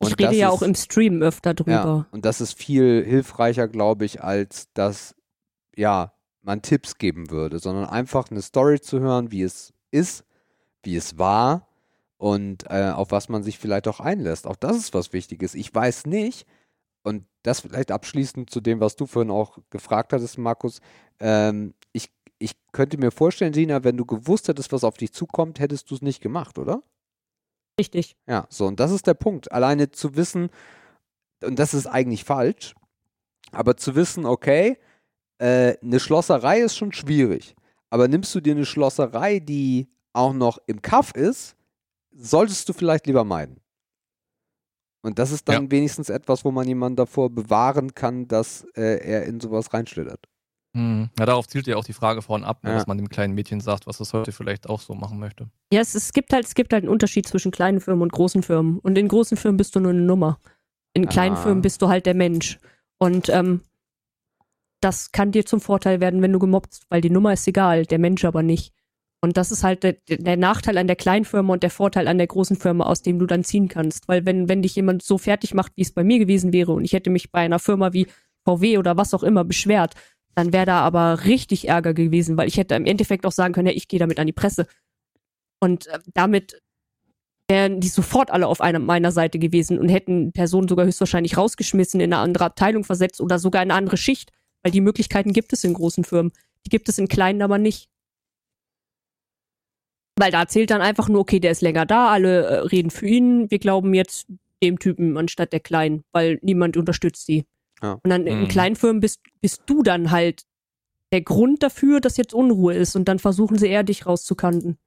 Ich 0.00 0.06
Und 0.06 0.12
rede 0.12 0.28
das 0.28 0.36
ja 0.36 0.48
ist, 0.48 0.54
auch 0.54 0.62
im 0.62 0.74
Stream 0.76 1.22
öfter 1.22 1.50
ja, 1.50 1.54
drüber. 1.54 2.06
und 2.12 2.24
das 2.24 2.40
ist 2.40 2.52
viel 2.52 3.04
hilfreicher, 3.04 3.66
glaube 3.66 4.04
ich, 4.04 4.22
als 4.22 4.68
dass, 4.74 5.16
ja, 5.74 6.12
man 6.42 6.62
Tipps 6.62 6.98
geben 6.98 7.30
würde, 7.30 7.58
sondern 7.58 7.86
einfach 7.86 8.30
eine 8.30 8.40
Story 8.40 8.80
zu 8.80 9.00
hören, 9.00 9.32
wie 9.32 9.42
es 9.42 9.72
ist, 9.90 10.24
wie 10.82 10.96
es 10.96 11.18
war 11.18 11.66
und 12.16 12.64
äh, 12.70 12.90
auf 12.90 13.10
was 13.10 13.28
man 13.28 13.42
sich 13.42 13.58
vielleicht 13.58 13.88
auch 13.88 14.00
einlässt. 14.00 14.46
Auch 14.46 14.56
das 14.56 14.76
ist 14.76 14.94
was 14.94 15.12
Wichtiges. 15.12 15.54
Ich 15.54 15.74
weiß 15.74 16.06
nicht, 16.06 16.46
und 17.08 17.24
das 17.42 17.60
vielleicht 17.60 17.90
abschließend 17.90 18.50
zu 18.50 18.60
dem, 18.60 18.80
was 18.80 18.96
du 18.96 19.06
vorhin 19.06 19.30
auch 19.30 19.58
gefragt 19.70 20.12
hattest, 20.12 20.38
Markus. 20.38 20.80
Ähm, 21.18 21.74
ich, 21.92 22.10
ich 22.38 22.52
könnte 22.72 22.98
mir 22.98 23.10
vorstellen, 23.10 23.52
Gina, 23.52 23.82
wenn 23.84 23.96
du 23.96 24.04
gewusst 24.04 24.48
hättest, 24.48 24.72
was 24.72 24.84
auf 24.84 24.96
dich 24.96 25.12
zukommt, 25.12 25.58
hättest 25.58 25.90
du 25.90 25.94
es 25.94 26.02
nicht 26.02 26.20
gemacht, 26.20 26.58
oder? 26.58 26.82
Richtig. 27.80 28.16
Ja, 28.26 28.46
so, 28.50 28.66
und 28.66 28.78
das 28.80 28.90
ist 28.90 29.06
der 29.06 29.14
Punkt. 29.14 29.50
Alleine 29.52 29.90
zu 29.90 30.16
wissen, 30.16 30.50
und 31.42 31.58
das 31.58 31.74
ist 31.74 31.86
eigentlich 31.86 32.24
falsch, 32.24 32.74
aber 33.52 33.76
zu 33.76 33.94
wissen, 33.94 34.26
okay, 34.26 34.78
äh, 35.38 35.76
eine 35.82 36.00
Schlosserei 36.00 36.60
ist 36.60 36.76
schon 36.76 36.92
schwierig. 36.92 37.54
Aber 37.90 38.08
nimmst 38.08 38.34
du 38.34 38.40
dir 38.40 38.54
eine 38.54 38.66
Schlosserei, 38.66 39.38
die 39.38 39.88
auch 40.12 40.32
noch 40.32 40.58
im 40.66 40.82
Kaff 40.82 41.12
ist, 41.12 41.56
solltest 42.10 42.68
du 42.68 42.72
vielleicht 42.72 43.06
lieber 43.06 43.24
meiden. 43.24 43.60
Und 45.08 45.18
das 45.18 45.32
ist 45.32 45.48
dann 45.48 45.70
wenigstens 45.70 46.08
etwas, 46.08 46.44
wo 46.44 46.50
man 46.50 46.66
jemanden 46.68 46.96
davor 46.96 47.30
bewahren 47.30 47.94
kann, 47.94 48.28
dass 48.28 48.64
äh, 48.76 48.98
er 49.04 49.24
in 49.24 49.40
sowas 49.40 49.72
reinschlittert. 49.74 50.20
Hm. 50.76 51.08
Ja, 51.18 51.26
darauf 51.26 51.48
zielt 51.48 51.66
ja 51.66 51.76
auch 51.76 51.84
die 51.84 51.94
Frage 51.94 52.20
vorhin 52.22 52.44
ab, 52.44 52.62
ne, 52.62 52.70
Ja. 52.70 52.76
dass 52.76 52.86
man 52.86 52.98
dem 52.98 53.08
kleinen 53.08 53.34
Mädchen 53.34 53.60
sagt, 53.60 53.86
was 53.86 54.00
es 54.00 54.12
heute 54.12 54.32
vielleicht 54.32 54.68
auch 54.68 54.80
so 54.80 54.94
machen 54.94 55.18
möchte. 55.18 55.48
Ja, 55.72 55.80
es, 55.80 55.94
es 55.94 56.12
gibt 56.12 56.32
halt, 56.32 56.44
es 56.44 56.54
gibt 56.54 56.72
halt 56.72 56.84
einen 56.84 56.92
Unterschied 56.92 57.26
zwischen 57.26 57.50
kleinen 57.50 57.80
Firmen 57.80 58.02
und 58.02 58.12
großen 58.12 58.42
Firmen. 58.42 58.78
Und 58.78 58.96
in 58.98 59.08
großen 59.08 59.36
Firmen 59.36 59.56
bist 59.56 59.74
du 59.74 59.80
nur 59.80 59.92
eine 59.92 60.02
Nummer. 60.02 60.38
In 60.92 61.08
kleinen 61.08 61.36
Ah. 61.36 61.42
Firmen 61.42 61.62
bist 61.62 61.80
du 61.82 61.88
halt 61.88 62.06
der 62.06 62.14
Mensch. 62.14 62.58
Und 62.98 63.28
ähm, 63.30 63.62
das 64.80 65.10
kann 65.12 65.32
dir 65.32 65.44
zum 65.46 65.60
Vorteil 65.60 66.00
werden, 66.00 66.22
wenn 66.22 66.32
du 66.32 66.38
gemobbt, 66.38 66.80
weil 66.88 67.00
die 67.00 67.10
Nummer 67.10 67.32
ist 67.32 67.48
egal, 67.48 67.84
der 67.86 67.98
Mensch 67.98 68.24
aber 68.24 68.42
nicht. 68.42 68.72
Und 69.20 69.36
das 69.36 69.50
ist 69.50 69.64
halt 69.64 69.82
der, 69.82 69.96
der 70.08 70.36
Nachteil 70.36 70.78
an 70.78 70.86
der 70.86 70.94
kleinen 70.94 71.24
Firma 71.24 71.52
und 71.52 71.62
der 71.62 71.70
Vorteil 71.70 72.06
an 72.06 72.18
der 72.18 72.28
großen 72.28 72.56
Firma, 72.56 72.86
aus 72.86 73.02
dem 73.02 73.18
du 73.18 73.26
dann 73.26 73.42
ziehen 73.42 73.68
kannst. 73.68 74.06
Weil 74.06 74.24
wenn, 74.26 74.48
wenn 74.48 74.62
dich 74.62 74.76
jemand 74.76 75.02
so 75.02 75.18
fertig 75.18 75.54
macht, 75.54 75.72
wie 75.76 75.82
es 75.82 75.92
bei 75.92 76.04
mir 76.04 76.18
gewesen 76.18 76.52
wäre, 76.52 76.72
und 76.72 76.84
ich 76.84 76.92
hätte 76.92 77.10
mich 77.10 77.32
bei 77.32 77.40
einer 77.40 77.58
Firma 77.58 77.92
wie 77.92 78.06
VW 78.44 78.78
oder 78.78 78.96
was 78.96 79.14
auch 79.14 79.24
immer 79.24 79.44
beschwert, 79.44 79.94
dann 80.36 80.52
wäre 80.52 80.66
da 80.66 80.80
aber 80.80 81.24
richtig 81.24 81.66
Ärger 81.66 81.94
gewesen, 81.94 82.36
weil 82.36 82.46
ich 82.46 82.58
hätte 82.58 82.76
im 82.76 82.86
Endeffekt 82.86 83.26
auch 83.26 83.32
sagen 83.32 83.52
können, 83.52 83.66
ja, 83.66 83.74
ich 83.74 83.88
gehe 83.88 83.98
damit 83.98 84.20
an 84.20 84.26
die 84.28 84.32
Presse. 84.32 84.68
Und 85.58 85.88
äh, 85.88 85.98
damit 86.14 86.62
wären 87.48 87.80
die 87.80 87.88
sofort 87.88 88.30
alle 88.30 88.46
auf 88.46 88.60
einer 88.60 88.78
meiner 88.78 89.10
Seite 89.10 89.40
gewesen 89.40 89.78
und 89.78 89.88
hätten 89.88 90.32
Personen 90.32 90.68
sogar 90.68 90.86
höchstwahrscheinlich 90.86 91.36
rausgeschmissen, 91.36 91.98
in 91.98 92.12
eine 92.12 92.22
andere 92.22 92.44
Abteilung 92.44 92.84
versetzt 92.84 93.20
oder 93.20 93.40
sogar 93.40 93.62
in 93.62 93.70
eine 93.70 93.78
andere 93.78 93.96
Schicht. 93.96 94.30
Weil 94.62 94.70
die 94.70 94.80
Möglichkeiten 94.80 95.32
gibt 95.32 95.52
es 95.52 95.64
in 95.64 95.74
großen 95.74 96.04
Firmen. 96.04 96.32
Die 96.66 96.70
gibt 96.70 96.88
es 96.88 96.98
in 96.98 97.08
kleinen 97.08 97.42
aber 97.42 97.58
nicht. 97.58 97.88
Weil 100.18 100.32
da 100.32 100.48
zählt 100.48 100.70
dann 100.70 100.80
einfach 100.80 101.08
nur, 101.08 101.20
okay, 101.20 101.40
der 101.40 101.52
ist 101.52 101.62
länger 101.62 101.86
da, 101.86 102.08
alle 102.08 102.42
äh, 102.44 102.54
reden 102.60 102.90
für 102.90 103.06
ihn, 103.06 103.50
wir 103.50 103.58
glauben 103.58 103.94
jetzt 103.94 104.26
dem 104.62 104.78
Typen 104.78 105.16
anstatt 105.16 105.52
der 105.52 105.60
Kleinen, 105.60 106.02
weil 106.12 106.38
niemand 106.42 106.76
unterstützt 106.76 107.28
die. 107.28 107.46
Ja. 107.82 107.92
Und 108.02 108.10
dann 108.10 108.26
in 108.26 108.40
Mhm. 108.42 108.48
kleinen 108.48 108.76
Firmen 108.76 109.00
bist, 109.00 109.20
bist 109.40 109.62
du 109.66 109.82
dann 109.82 110.10
halt 110.10 110.42
der 111.12 111.20
Grund 111.22 111.62
dafür, 111.62 112.00
dass 112.00 112.16
jetzt 112.16 112.34
Unruhe 112.34 112.74
ist 112.74 112.96
und 112.96 113.06
dann 113.06 113.18
versuchen 113.18 113.56
sie 113.58 113.68
eher 113.68 113.84
dich 113.84 114.06
rauszukanten. 114.06 114.78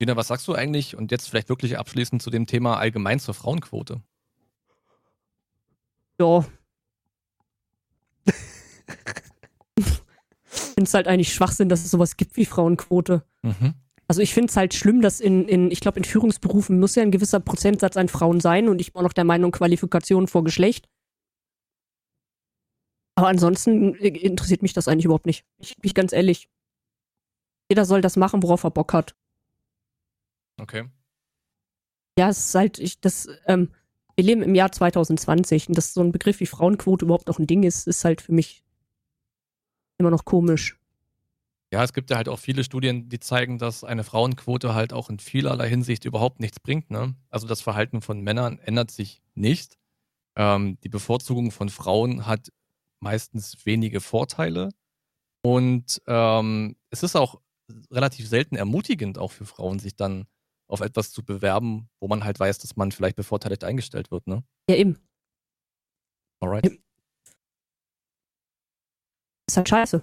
Dina, 0.00 0.16
was 0.16 0.26
sagst 0.26 0.48
du 0.48 0.54
eigentlich 0.54 0.96
und 0.96 1.12
jetzt 1.12 1.28
vielleicht 1.28 1.48
wirklich 1.48 1.78
abschließend 1.78 2.20
zu 2.20 2.30
dem 2.30 2.46
Thema 2.46 2.78
allgemein 2.78 3.20
zur 3.20 3.32
Frauenquote? 3.34 4.02
Ja. 6.20 6.44
ich 10.74 10.76
finde 10.76 10.88
es 10.88 10.94
halt 10.94 11.06
eigentlich 11.06 11.32
Schwachsinn, 11.32 11.68
dass 11.68 11.84
es 11.84 11.92
sowas 11.92 12.16
gibt 12.16 12.36
wie 12.36 12.44
Frauenquote. 12.44 13.22
Mhm. 13.42 13.74
Also 14.08 14.22
ich 14.22 14.34
finde 14.34 14.50
es 14.50 14.56
halt 14.56 14.74
schlimm, 14.74 15.02
dass 15.02 15.20
in, 15.20 15.46
in 15.46 15.70
ich 15.70 15.78
glaube, 15.78 15.98
in 15.98 16.04
Führungsberufen 16.04 16.80
muss 16.80 16.96
ja 16.96 17.04
ein 17.04 17.12
gewisser 17.12 17.38
Prozentsatz 17.38 17.96
an 17.96 18.08
Frauen 18.08 18.40
sein 18.40 18.68
und 18.68 18.80
ich 18.80 18.92
bin 18.92 18.98
auch 18.98 19.04
noch 19.04 19.12
der 19.12 19.22
Meinung, 19.22 19.52
Qualifikation 19.52 20.26
vor 20.26 20.42
Geschlecht. 20.42 20.88
Aber 23.14 23.28
ansonsten 23.28 23.94
äh, 23.94 24.08
interessiert 24.08 24.62
mich 24.62 24.72
das 24.72 24.88
eigentlich 24.88 25.04
überhaupt 25.04 25.26
nicht. 25.26 25.44
Ich 25.58 25.76
bin 25.76 25.92
ganz 25.94 26.12
ehrlich. 26.12 26.48
Jeder 27.70 27.84
soll 27.84 28.00
das 28.00 28.16
machen, 28.16 28.42
worauf 28.42 28.64
er 28.64 28.72
Bock 28.72 28.92
hat. 28.94 29.14
Okay. 30.60 30.88
Ja, 32.18 32.30
es 32.30 32.46
ist 32.46 32.54
halt, 32.56 32.80
ich, 32.80 33.00
das, 33.00 33.28
ähm, 33.46 33.70
wir 34.16 34.24
leben 34.24 34.42
im 34.42 34.56
Jahr 34.56 34.72
2020 34.72 35.68
und 35.68 35.78
dass 35.78 35.94
so 35.94 36.00
ein 36.00 36.10
Begriff 36.10 36.40
wie 36.40 36.46
Frauenquote 36.46 37.04
überhaupt 37.04 37.28
noch 37.28 37.38
ein 37.38 37.46
Ding 37.46 37.62
ist, 37.62 37.86
ist 37.86 38.04
halt 38.04 38.20
für 38.20 38.32
mich 38.32 38.63
immer 39.98 40.10
noch 40.10 40.24
komisch. 40.24 40.78
Ja, 41.72 41.82
es 41.82 41.92
gibt 41.92 42.10
ja 42.10 42.16
halt 42.16 42.28
auch 42.28 42.38
viele 42.38 42.62
Studien, 42.62 43.08
die 43.08 43.18
zeigen, 43.18 43.58
dass 43.58 43.82
eine 43.82 44.04
Frauenquote 44.04 44.74
halt 44.74 44.92
auch 44.92 45.10
in 45.10 45.18
vielerlei 45.18 45.68
Hinsicht 45.68 46.04
überhaupt 46.04 46.38
nichts 46.38 46.60
bringt. 46.60 46.90
Ne? 46.90 47.16
Also 47.30 47.48
das 47.48 47.60
Verhalten 47.60 48.00
von 48.00 48.20
Männern 48.20 48.60
ändert 48.60 48.92
sich 48.92 49.22
nicht. 49.34 49.76
Ähm, 50.36 50.78
die 50.84 50.88
Bevorzugung 50.88 51.50
von 51.50 51.68
Frauen 51.70 52.26
hat 52.26 52.52
meistens 53.00 53.66
wenige 53.66 54.00
Vorteile. 54.00 54.70
Und 55.42 56.00
ähm, 56.06 56.76
es 56.90 57.02
ist 57.02 57.16
auch 57.16 57.40
relativ 57.90 58.28
selten 58.28 58.56
ermutigend, 58.56 59.18
auch 59.18 59.32
für 59.32 59.44
Frauen, 59.44 59.78
sich 59.78 59.96
dann 59.96 60.26
auf 60.68 60.80
etwas 60.80 61.10
zu 61.10 61.24
bewerben, 61.24 61.88
wo 62.00 62.08
man 62.08 62.24
halt 62.24 62.38
weiß, 62.38 62.58
dass 62.58 62.76
man 62.76 62.92
vielleicht 62.92 63.16
bevorteiligt 63.16 63.64
eingestellt 63.64 64.10
wird. 64.10 64.26
Ne? 64.26 64.44
Ja, 64.68 64.76
eben. 64.76 64.98
Alright. 66.40 66.78
Ist 69.46 69.56
halt 69.56 69.68
scheiße. 69.68 70.02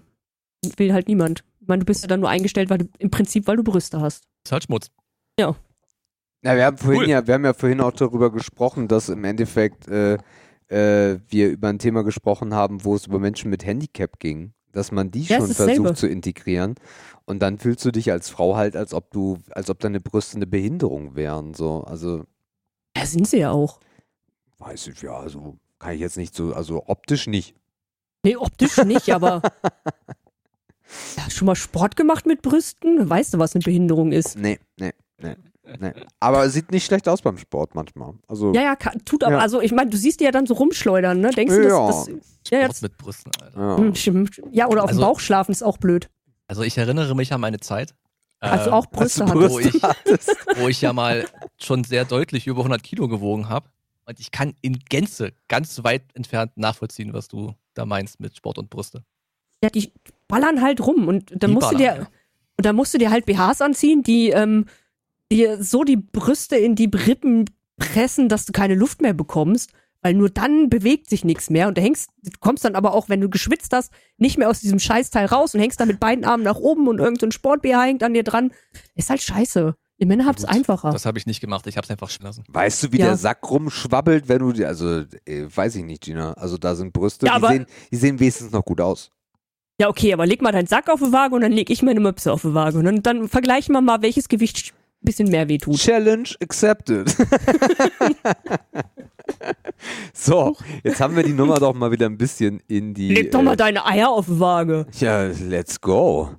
Will 0.78 0.94
halt 0.94 1.08
niemand. 1.08 1.44
Ich 1.60 1.68
meine, 1.68 1.80
du 1.80 1.86
bist 1.86 2.02
ja 2.04 2.08
dann 2.08 2.20
nur 2.20 2.30
eingestellt, 2.30 2.70
weil 2.70 2.80
du 2.80 2.90
im 3.00 3.10
Prinzip, 3.10 3.48
weil 3.48 3.58
du 3.58 3.64
Brüste 3.64 4.00
hast. 4.02 4.24
Ist 4.46 4.52
halt 4.52 4.64
Schmutz. 4.64 4.90
Ja, 5.40 6.56
wir 6.56 6.66
haben 6.66 6.78
vorhin 6.78 7.02
Cool. 7.04 7.10
ja, 7.10 7.28
wir 7.28 7.34
haben 7.36 7.46
ja 7.46 7.54
vorhin 7.54 7.82
auch 7.82 7.92
darüber 7.92 8.32
gesprochen, 8.32 8.88
dass 8.88 9.10
im 9.10 9.24
Endeffekt 9.24 9.88
äh, 9.88 10.18
äh, 10.70 11.20
wir 11.28 11.50
über 11.50 11.70
ein 11.70 11.80
Thema 11.80 12.04
gesprochen 12.04 12.54
haben, 12.54 12.84
wo 12.84 12.96
es 12.96 13.06
über 13.08 13.20
Menschen 13.20 13.50
mit 13.52 13.64
Handicap 13.66 14.20
ging, 14.20 14.54
dass 14.72 14.92
man 14.92 15.12
die 15.12 15.22
Ja, 15.24 15.38
schon 15.38 15.52
versucht 15.52 15.70
dasselbe. 15.70 15.94
zu 15.96 16.08
integrieren. 16.08 16.76
Und 17.26 17.40
dann 17.40 17.60
fühlst 17.60 17.86
du 17.86 17.92
dich 17.92 18.12
als 18.12 18.30
Frau 18.30 18.56
halt, 18.56 18.76
als 18.76 18.94
ob 18.94 19.12
du, 19.12 19.38
als 19.52 19.70
ob 19.70 19.80
deine 19.80 20.00
Brüste 20.00 20.38
eine 20.38 20.48
Behinderung 20.48 21.16
wären. 21.16 21.54
So, 21.54 21.84
also 21.84 22.24
Ja, 22.98 23.06
sind 23.06 23.28
sie 23.28 23.38
ja 23.40 23.52
auch. 23.52 23.80
weiß 24.58 24.88
ich, 24.88 25.02
ja, 25.02 25.14
also 25.18 25.58
kann 25.80 25.94
ich 25.94 26.02
jetzt 26.02 26.18
nicht 26.18 26.34
so, 26.36 26.54
also 26.54 26.84
optisch 26.88 27.28
nicht. 27.28 27.56
Nee, 28.24 28.36
optisch 28.36 28.78
nicht, 28.78 29.10
aber. 29.12 29.42
Ja, 31.16 31.30
schon 31.30 31.46
mal 31.46 31.56
Sport 31.56 31.96
gemacht 31.96 32.26
mit 32.26 32.42
Brüsten? 32.42 33.10
Weißt 33.10 33.34
du, 33.34 33.40
was 33.40 33.56
eine 33.56 33.64
Behinderung 33.64 34.12
ist? 34.12 34.38
Nee, 34.38 34.60
nee, 34.78 34.92
nee, 35.22 35.36
nee. 35.80 35.94
Aber 36.20 36.50
sieht 36.50 36.70
nicht 36.72 36.86
schlecht 36.86 37.08
aus 37.08 37.22
beim 37.22 37.38
Sport 37.38 37.76
manchmal. 37.76 38.16
Also 38.28 38.52
Ja, 38.54 38.62
ja, 38.62 38.76
kann, 38.76 39.04
tut 39.06 39.24
aber, 39.24 39.36
Ja. 39.36 39.40
also 39.40 39.62
ich 39.62 39.72
meine, 39.72 39.90
du 39.90 39.96
siehst 39.96 40.20
die 40.20 40.26
ja 40.26 40.32
dann 40.32 40.46
so 40.46 40.54
rumschleudern, 40.56 41.18
ne? 41.22 41.30
Denkst 41.32 41.56
du, 41.56 41.64
Ja. 41.64 41.88
dass 41.88 42.06
das. 42.08 42.08
Ja, 42.08 42.14
Sport 42.58 42.62
jetzt, 42.72 42.82
mit 42.82 42.98
Brüsten, 42.98 43.32
Alter. 43.42 43.58
ja. 43.58 43.78
Hm, 43.78 44.28
oder 44.68 44.84
auf 44.84 44.90
Also- 44.90 45.00
dem 45.00 45.06
Bauch 45.06 45.20
schlafen 45.22 45.52
ist 45.54 45.64
auch 45.64 45.78
blöd. 45.78 46.10
Also 46.48 46.64
ich 46.64 46.78
erinnere 46.78 47.16
mich 47.16 47.32
an 47.32 47.40
meine 47.40 47.62
Zeit. 47.62 47.96
Also 48.42 48.68
ähm, 48.72 48.74
auch 48.74 48.88
Brüste 48.88 49.24
du 49.24 49.30
hattest. 49.32 49.50
wo 49.54 49.60
ich, 49.60 49.74
wo 50.64 50.68
ich 50.68 50.82
ja 50.82 50.92
mal 50.92 51.26
schon 51.58 51.86
sehr 51.86 52.04
deutlich 52.04 52.48
über 52.48 52.60
100 52.62 52.84
Kilo 52.84 53.08
gewogen 53.08 53.48
habe. 53.48 53.70
Und 54.06 54.20
ich 54.20 54.32
kann 54.32 54.56
in 54.62 54.78
Gänze 54.90 55.32
ganz 55.48 55.86
weit 55.86 56.04
entfernt 56.16 56.52
nachvollziehen, 56.58 57.14
was 57.14 57.30
du 57.30 57.54
da 57.74 57.86
meinst 57.86 58.20
mit 58.20 58.36
Sport 58.36 58.58
und 58.58 58.70
Brüste. 58.70 59.04
Ja, 59.64 59.70
die 59.70 59.92
ballern 60.28 60.62
halt 60.62 60.82
rum 60.82 61.08
und 61.08 61.32
dann 61.32 61.52
Die 61.52 61.54
musst 61.54 61.72
du 61.72 61.78
dir 61.78 61.96
ja. 61.96 62.08
und 62.58 62.66
dann 62.66 62.76
musst 62.76 62.94
du 62.94 62.98
dir 62.98 63.12
halt 63.12 63.26
BHs 63.26 63.62
anziehen, 63.62 64.04
die 64.04 64.30
ähm, 64.30 64.66
dir 65.32 65.64
so 65.64 65.84
die 65.84 65.98
Brüste 65.98 66.56
in 66.58 66.76
die 66.76 66.90
Rippen 66.94 67.46
pressen, 67.78 68.30
dass 68.30 68.46
du 68.46 68.52
keine 68.52 68.76
Luft 68.76 69.02
mehr 69.02 69.14
bekommst, 69.14 69.72
weil 70.02 70.14
nur 70.14 70.30
dann 70.30 70.70
bewegt 70.70 71.10
sich 71.10 71.24
nichts 71.24 71.50
mehr 71.50 71.68
und 71.68 71.78
du 71.78 71.82
hängst, 71.82 72.10
du 72.24 72.32
kommst 72.40 72.66
dann 72.66 72.76
aber 72.76 72.94
auch, 72.94 73.10
wenn 73.10 73.22
du 73.22 73.30
geschwitzt 73.30 73.74
hast, 73.74 73.92
nicht 74.18 74.38
mehr 74.38 74.50
aus 74.50 74.62
diesem 74.62 74.80
Scheißteil 74.80 75.28
raus 75.28 75.54
und 75.54 75.62
hängst 75.62 75.80
dann 75.80 75.88
mit 75.88 76.00
beiden 76.00 76.26
Armen 76.26 76.44
nach 76.44 76.56
oben 76.56 76.88
und 76.88 77.00
irgendein 77.00 77.32
Sport 77.32 77.62
BH 77.62 77.84
hängt 77.84 78.04
an 78.04 78.14
dir 78.14 78.24
dran. 78.24 78.52
Ist 78.96 79.10
halt 79.10 79.22
scheiße. 79.22 79.76
Ihr 80.02 80.08
Männer 80.08 80.26
habt's 80.26 80.42
Gut, 80.42 80.50
einfacher. 80.56 80.90
Das 80.90 81.06
habe 81.06 81.20
ich 81.20 81.28
nicht 81.28 81.42
gemacht, 81.42 81.68
ich 81.68 81.78
habe 81.78 81.86
es 81.86 81.92
einfach 81.92 82.10
stehen 82.10 82.26
lassen. 82.26 82.44
Weißt 82.50 82.82
du, 82.82 82.92
wie 82.92 82.98
Ja. 82.98 83.06
der 83.06 83.18
Sack 83.18 83.48
rumschwabbelt, 83.52 84.28
wenn 84.28 84.40
du, 84.40 84.52
die- 84.52 84.66
also 84.66 85.02
äh, 85.26 85.46
weiß 85.56 85.76
ich 85.76 85.84
nicht, 85.84 86.02
Gina. 86.02 86.34
Also 86.34 86.58
da 86.58 86.74
sind 86.74 86.92
Brüste, 86.92 87.28
Ja, 87.28 87.34
die, 87.34 87.36
aber- 87.38 87.48
sehen, 87.54 87.66
die 87.92 87.96
sehen 87.98 88.20
wenigstens 88.20 88.52
noch 88.52 88.66
gut 88.66 88.82
aus. 88.82 89.12
Ja, 89.80 89.90
okay, 89.90 90.12
aber 90.12 90.26
leg 90.26 90.42
mal 90.42 90.52
deinen 90.52 90.66
Sack 90.66 90.90
auf 90.90 91.00
die 91.02 91.12
Waage 91.12 91.36
und 91.36 91.42
dann 91.42 91.52
leg 91.52 91.70
ich 91.70 91.84
meine 91.84 92.00
Möpse 92.00 92.32
auf 92.34 92.42
die 92.42 92.52
Waage 92.56 92.80
und 92.80 92.86
dann, 92.86 93.04
dann 93.04 93.30
vergleichen 93.30 93.74
wir 93.74 93.82
mal, 93.82 94.02
welches 94.02 94.28
Gewicht 94.28 94.74
ein 94.74 95.06
bisschen 95.06 95.30
mehr 95.30 95.48
wehtut. 95.48 95.78
Challenge 95.78 96.30
accepted. 96.42 97.16
so, 100.14 100.56
jetzt 100.84 101.00
haben 101.00 101.16
wir 101.16 101.24
die 101.24 101.34
Nummer 101.34 101.56
doch 101.60 101.74
mal 101.74 101.92
wieder 101.92 102.06
ein 102.08 102.18
bisschen 102.18 102.62
in 102.68 102.94
die. 102.96 103.14
Leg 103.14 103.32
doch 103.32 103.42
mal 103.42 103.54
äh, 103.54 103.58
deine 103.58 103.86
Eier 103.86 104.10
auf 104.10 104.26
die 104.26 104.40
Waage. 104.40 104.86
ja, 105.00 105.28
let's 105.28 105.80
go. 105.80 106.32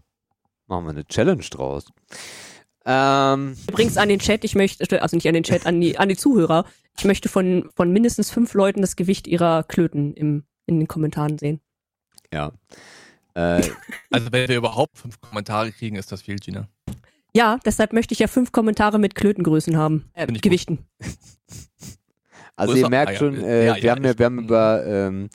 Machen 0.67 0.85
wir 0.87 0.91
eine 0.91 1.05
Challenge 1.07 1.43
draus. 1.51 1.87
Ähm, 2.85 3.57
Übrigens 3.69 3.97
an 3.97 4.09
den 4.09 4.19
Chat, 4.19 4.45
ich 4.45 4.55
möchte, 4.55 5.03
also 5.03 5.17
nicht 5.17 5.29
an 5.29 5.35
den 5.35 5.45
Chat, 5.45 5.67
an 5.67 5.81
die, 5.81 5.99
an 5.99 6.09
die 6.09 6.17
Zuhörer, 6.17 6.65
ich 6.99 7.05
möchte 7.05 7.29
von, 7.29 7.71
von 7.77 7.93
mindestens 7.93 8.31
fünf 8.31 8.55
Leuten 8.55 8.81
das 8.81 8.97
Gewicht 8.97 9.27
ihrer 9.27 9.63
Klöten 9.63 10.15
im, 10.15 10.45
in 10.67 10.79
den 10.81 10.89
Kommentaren 10.89 11.39
sehen. 11.39 11.61
ja. 12.33 12.53
Äh, 13.35 13.63
Also 14.11 14.31
wenn 14.31 14.49
wir 14.49 14.57
überhaupt 14.57 14.99
fünf 14.99 15.21
Kommentare 15.21 15.73
kriegen, 15.73 15.97
ist 15.97 16.13
das 16.13 16.21
viel, 16.23 16.37
Gina. 16.37 16.69
Ja, 17.35 17.59
deshalb 17.65 17.95
möchte 17.95 18.13
ich 18.13 18.19
ja 18.19 18.27
fünf 18.27 18.53
Kommentare 18.53 18.99
mit 18.99 19.15
Klötengrößen 19.15 19.77
haben. 19.77 20.11
Äh. 20.15 20.27
Gewichten. 20.27 20.87
Also 22.55 22.75
ihr 22.75 22.89
merkt 22.91 23.13
ah, 23.13 23.17
schon, 23.17 23.43
äh, 23.43 23.67
ja, 23.67 23.77
wir 23.83 23.91
haben, 23.91 24.05
ja, 24.05 24.11
ich- 24.11 24.19
wir 24.19 24.27
haben 24.27 24.39
über, 24.39 24.85
ähm, 24.87 25.31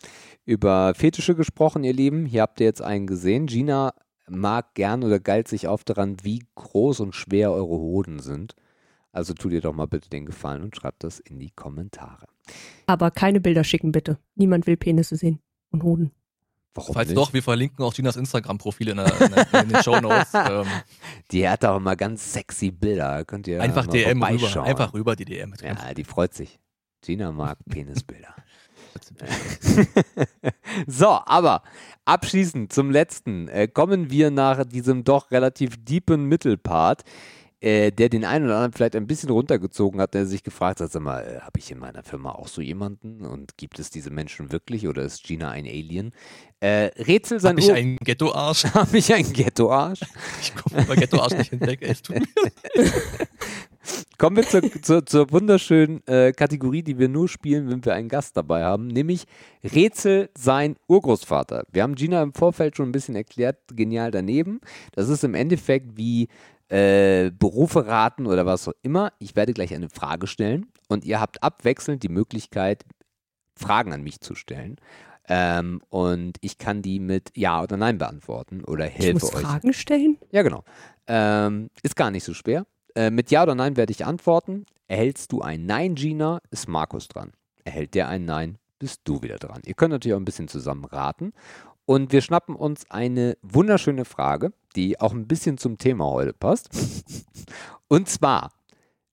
über 0.45 0.93
Fetische 0.95 1.34
gesprochen, 1.35 1.84
ihr 1.84 1.93
Lieben. 1.93 2.26
Hier 2.27 2.43
habt 2.43 2.59
ihr 2.59 2.67
jetzt 2.67 2.82
einen 2.82 3.08
gesehen. 3.08 3.48
Gina 3.48 3.93
mag 4.30 4.73
gern 4.75 5.03
oder 5.03 5.19
geilt 5.19 5.47
sich 5.47 5.67
auf 5.67 5.83
daran, 5.83 6.17
wie 6.23 6.45
groß 6.56 6.99
und 7.01 7.15
schwer 7.15 7.51
eure 7.51 7.67
Hoden 7.77 8.19
sind. 8.19 8.56
Also 9.11 9.33
tut 9.33 9.51
ihr 9.51 9.61
doch 9.61 9.73
mal 9.73 9.88
bitte 9.88 10.09
den 10.09 10.25
Gefallen 10.25 10.61
und 10.64 10.75
schreibt 10.75 11.03
das 11.03 11.19
in 11.19 11.39
die 11.39 11.49
Kommentare. 11.51 12.27
Aber 12.85 13.09
keine 13.11 13.39
Bilder 13.39 13.64
schicken, 13.64 13.91
bitte. 13.91 14.19
Niemand 14.35 14.67
will 14.67 14.77
Penisse 14.77 15.15
sehen 15.15 15.39
und 15.72 15.83
Hoden. 15.83 16.11
Warum 16.75 16.93
Falls 16.93 17.07
nicht? 17.09 17.17
doch, 17.17 17.33
wir 17.33 17.41
verlinken 17.41 17.83
auch 17.83 17.93
Ginas 17.95 18.15
Instagram-Profil 18.17 18.89
in, 18.89 18.97
der- 18.97 19.22
in, 19.22 19.61
in 19.61 19.69
den 19.69 19.81
Show 19.83 19.99
Notes. 19.99 20.31
ähm, 20.35 20.67
Die 21.31 21.49
hat 21.49 21.65
auch 21.65 21.77
immer 21.77 21.95
ganz 21.95 22.31
sexy 22.33 22.69
Bilder. 22.69 23.25
Könnt 23.25 23.47
ihr 23.47 23.61
einfach 23.64 23.88
mal 23.88 23.91
DM 23.93 24.22
rüber. 24.22 24.64
Einfach 24.64 24.93
rüber 24.93 25.15
die 25.15 25.25
DM. 25.25 25.56
Ja, 25.64 25.93
die 25.95 26.03
freut 26.03 26.35
sich. 26.35 26.59
Gina 27.01 27.31
mag 27.31 27.57
Penisbilder. 27.67 28.35
so, 30.88 31.08
aber 31.26 31.64
abschließend 32.06 32.72
zum 32.72 32.92
letzten 32.92 33.48
äh, 33.48 33.67
kommen 33.67 34.09
wir 34.09 34.32
nach 34.32 34.66
diesem 34.66 35.03
doch 35.03 35.32
relativ 35.32 35.76
deepen 35.84 36.26
Mittelpart, 36.26 37.03
äh, 37.59 37.92
der 37.92 38.09
den 38.09 38.24
einen 38.24 38.45
oder 38.45 38.56
anderen 38.56 38.74
vielleicht 38.74 38.95
ein 38.95 39.08
bisschen 39.08 39.32
runtergezogen 39.32 40.00
hat, 40.00 40.14
der 40.14 40.27
sich 40.27 40.43
gefragt 40.43 40.80
hat, 40.80 40.92
sag 40.92 41.01
mal, 41.01 41.24
äh, 41.24 41.40
habe 41.40 41.58
ich 41.59 41.72
in 41.72 41.80
meiner 41.80 42.03
Firma 42.03 42.32
auch 42.34 42.48
so 42.48 42.61
jemanden 42.61 43.26
und 43.26 43.58
gibt 43.58 43.80
es 43.80 43.90
diese 43.90 44.11
Menschen 44.11 44.51
wirklich 44.51 44.88
oder 44.88 45.01
ist 45.01 45.24
Gina 45.24 45.50
ein 45.50 45.66
Alien? 45.66 46.11
Äh, 46.59 46.92
Rätsel 47.01 47.40
sein 47.40 47.58
Hab 47.58 47.64
ich 47.64 47.72
einen 47.72 47.98
Ghetto-Arsch? 47.98 48.66
Hab 48.74 48.93
ich 48.93 49.11
einen 49.11 49.34
Ghetto-Arsch? 49.34 50.01
Ich 50.42 50.56
komme 50.56 50.84
über 50.84 50.95
Ghetto-Arsch 50.95 51.34
nicht 51.34 51.50
hinweg. 51.50 51.82
mir 51.82 51.95
Kommen 54.17 54.37
wir 54.37 54.47
zur, 54.47 54.63
zur, 54.81 55.05
zur 55.05 55.31
wunderschönen 55.31 56.05
äh, 56.07 56.31
Kategorie, 56.31 56.81
die 56.81 56.97
wir 56.97 57.07
nur 57.07 57.27
spielen, 57.29 57.69
wenn 57.69 57.85
wir 57.85 57.93
einen 57.93 58.09
Gast 58.09 58.35
dabei 58.35 58.63
haben, 58.63 58.87
nämlich 58.87 59.25
Rätsel 59.63 60.31
sein 60.35 60.75
Urgroßvater. 60.87 61.65
Wir 61.71 61.83
haben 61.83 61.93
Gina 61.93 62.23
im 62.23 62.33
Vorfeld 62.33 62.75
schon 62.75 62.89
ein 62.89 62.91
bisschen 62.91 63.15
erklärt, 63.15 63.59
genial 63.73 64.09
daneben. 64.09 64.59
Das 64.93 65.09
ist 65.09 65.23
im 65.23 65.35
Endeffekt 65.35 65.97
wie 65.97 66.29
äh, 66.69 67.29
Berufe 67.29 67.85
raten 67.85 68.25
oder 68.25 68.47
was 68.47 68.67
auch 68.67 68.73
immer. 68.81 69.13
Ich 69.19 69.35
werde 69.35 69.53
gleich 69.53 69.75
eine 69.75 69.89
Frage 69.89 70.25
stellen 70.25 70.65
und 70.87 71.05
ihr 71.05 71.21
habt 71.21 71.43
abwechselnd 71.43 72.01
die 72.01 72.09
Möglichkeit, 72.09 72.85
Fragen 73.55 73.93
an 73.93 74.01
mich 74.01 74.19
zu 74.21 74.33
stellen. 74.33 74.77
Ähm, 75.29 75.79
und 75.89 76.37
ich 76.41 76.57
kann 76.57 76.81
die 76.81 76.99
mit 76.99 77.31
Ja 77.35 77.61
oder 77.61 77.77
Nein 77.77 77.99
beantworten 77.99 78.63
oder 78.63 78.87
Ich 78.87 78.95
helfe 78.95 79.13
muss 79.13 79.35
euch. 79.35 79.41
Fragen 79.41 79.73
stellen? 79.73 80.17
Ja, 80.31 80.41
genau. 80.41 80.63
Ähm, 81.05 81.69
ist 81.83 81.95
gar 81.95 82.09
nicht 82.09 82.23
so 82.23 82.33
schwer. 82.33 82.65
Äh, 82.98 83.11
mit 83.11 83.30
Ja 83.30 83.43
oder 83.43 83.53
Nein 83.53 83.77
werde 83.77 83.92
ich 83.92 84.08
antworten. 84.08 84.66
Erhältst 84.88 85.32
du 85.32 85.42
ein 85.42 85.67
Nein, 85.67 85.93
Gina, 85.93 86.42
ist 86.50 86.67
Markus 86.67 87.08
dran. 87.08 87.32
Erhält 87.64 87.93
der 87.93 88.09
ein 88.09 88.26
Nein, 88.26 88.58
bist 88.80 89.01
du 89.03 89.22
wieder 89.22 89.38
dran. 89.38 89.61
Ihr 89.66 89.76
könnt 89.76 89.92
natürlich 89.92 90.16
auch 90.16 90.19
ein 90.19 90.26
bisschen 90.26 90.48
zusammen 90.48 90.84
raten. 90.84 91.34
Und 91.85 92.11
wir 92.11 92.22
schnappen 92.22 92.56
uns 92.56 92.90
eine 92.90 93.38
wunderschöne 93.43 94.03
Frage, 94.03 94.51
die 94.76 95.00
auch 95.00 95.14
ein 95.14 95.27
bisschen 95.27 95.59
zum 95.59 95.77
Thema 95.77 96.06
heute 96.06 96.34
passt. 96.34 96.69
Und 97.88 98.09
zwar, 98.09 98.51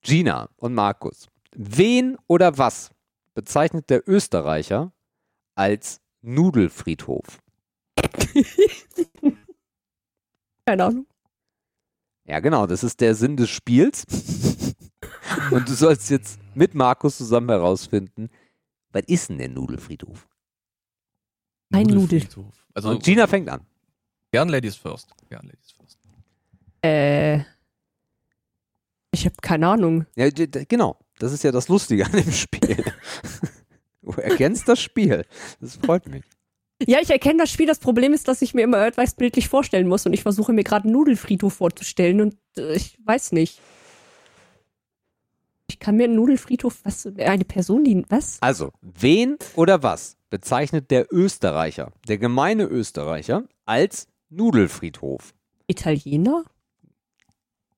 Gina 0.00 0.48
und 0.56 0.74
Markus, 0.74 1.28
wen 1.54 2.16
oder 2.26 2.58
was 2.58 2.90
bezeichnet 3.34 3.90
der 3.90 4.08
Österreicher 4.08 4.92
als 5.54 6.00
Nudelfriedhof? 6.22 7.38
Keine 10.66 10.84
Ahnung. 10.84 11.06
Ja, 12.26 12.40
genau, 12.40 12.66
das 12.66 12.82
ist 12.82 13.00
der 13.00 13.14
Sinn 13.14 13.36
des 13.36 13.50
Spiels. 13.50 14.04
Und 15.50 15.68
du 15.68 15.74
sollst 15.74 16.10
jetzt 16.10 16.38
mit 16.54 16.74
Markus 16.74 17.18
zusammen 17.18 17.48
herausfinden, 17.50 18.30
was 18.92 19.02
ist 19.06 19.28
denn 19.28 19.38
der 19.38 19.48
Nudelfriedhof? 19.48 20.26
Ein 21.72 21.82
Nudel. 21.82 22.00
Nudelfriedhof. 22.02 22.66
Also 22.72 22.90
Und 22.90 23.02
Gina 23.02 23.26
fängt 23.26 23.48
an. 23.48 23.60
gern 24.30 24.48
Ladies 24.48 24.76
first. 24.76 25.10
Gern 25.28 25.46
Ladies 25.46 25.72
first. 25.72 25.98
Äh. 26.82 27.40
Ich 29.10 29.24
habe 29.24 29.36
keine 29.42 29.68
Ahnung. 29.68 30.06
Ja, 30.16 30.28
genau, 30.30 30.98
das 31.18 31.32
ist 31.32 31.44
ja 31.44 31.52
das 31.52 31.68
Lustige 31.68 32.06
an 32.06 32.12
dem 32.12 32.32
Spiel. 32.32 32.84
Du 34.02 34.10
erkennst 34.20 34.68
das 34.68 34.82
Spiel. 34.82 35.24
Das 35.60 35.76
freut 35.76 36.06
mich. 36.06 36.24
Ja, 36.86 36.98
ich 37.00 37.10
erkenne 37.10 37.38
das 37.38 37.50
Spiel. 37.50 37.66
Das 37.66 37.78
Problem 37.78 38.12
ist, 38.12 38.28
dass 38.28 38.42
ich 38.42 38.54
mir 38.54 38.62
immer 38.62 38.86
etwas 38.86 39.14
bildlich 39.14 39.48
vorstellen 39.48 39.88
muss 39.88 40.06
und 40.06 40.12
ich 40.12 40.22
versuche 40.22 40.52
mir 40.52 40.64
gerade 40.64 40.84
einen 40.84 40.92
Nudelfriedhof 40.92 41.54
vorzustellen 41.54 42.20
und 42.20 42.36
äh, 42.56 42.74
ich 42.74 42.98
weiß 43.04 43.32
nicht. 43.32 43.60
Ich 45.68 45.78
kann 45.78 45.96
mir 45.96 46.04
einen 46.04 46.16
Nudelfriedhof, 46.16 46.80
was, 46.84 47.06
eine 47.06 47.44
Person, 47.44 47.84
die, 47.84 48.04
was? 48.08 48.38
Also, 48.42 48.72
wen 48.82 49.36
oder 49.56 49.82
was 49.82 50.16
bezeichnet 50.30 50.90
der 50.90 51.12
Österreicher, 51.12 51.92
der 52.06 52.18
gemeine 52.18 52.64
Österreicher, 52.64 53.44
als 53.64 54.08
Nudelfriedhof? 54.28 55.32
Italiener? 55.66 56.44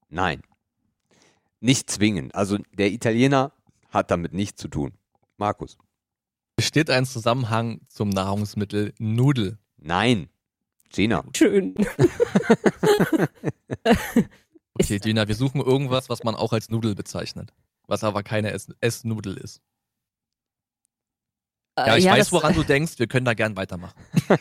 Nein. 0.09 0.43
Nicht 1.61 1.91
zwingend. 1.91 2.35
Also, 2.35 2.59
der 2.77 2.91
Italiener 2.91 3.53
hat 3.91 4.11
damit 4.11 4.35
nichts 4.35 4.61
zu 4.61 4.69
tun. 4.69 4.93
Markus. 5.37 5.79
Besteht 6.57 6.89
ein 6.91 7.05
Zusammenhang 7.05 7.81
zum 7.89 8.09
Nahrungsmittel 8.09 8.95
Nudel? 8.99 9.59
Nein. 9.77 10.29
Gina. 10.91 11.25
Schön. 11.37 11.75
Okay, 14.79 14.99
Gina, 14.99 15.27
wir 15.27 15.35
suchen 15.35 15.63
irgendwas, 15.63 16.11
was 16.11 16.23
man 16.23 16.35
auch 16.35 16.53
als 16.53 16.69
Nudel 16.69 16.95
bezeichnet. 16.95 17.55
Was 17.87 18.05
aber 18.05 18.23
keine 18.23 18.51
Ess- 18.53 18.75
Essnudel 18.83 19.39
ist. 19.39 19.63
Ja, 21.79 21.95
Äh, 21.95 21.99
ich 21.99 22.05
weiß, 22.05 22.19
das- 22.19 22.33
woran 22.33 22.55
du 22.55 22.63
denkst. 22.63 22.99
Wir 22.99 23.07
können 23.07 23.25
da 23.25 23.33
gern 23.33 23.57
weitermachen. 23.57 23.99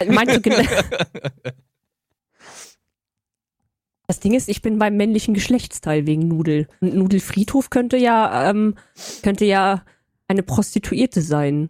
Meinst 0.09 0.35
du, 0.35 0.41
gen- 0.41 0.67
das 4.07 4.19
Ding 4.19 4.33
ist, 4.33 4.49
ich 4.49 4.61
bin 4.61 4.77
beim 4.77 4.97
männlichen 4.97 5.33
Geschlechtsteil 5.33 6.05
wegen 6.05 6.27
Nudel. 6.27 6.67
Und 6.81 6.93
Nudelfriedhof 6.95 7.69
könnte 7.69 7.95
ja, 7.95 8.49
ähm, 8.49 8.75
könnte 9.23 9.45
ja 9.45 9.85
eine 10.27 10.43
Prostituierte 10.43 11.21
sein. 11.21 11.69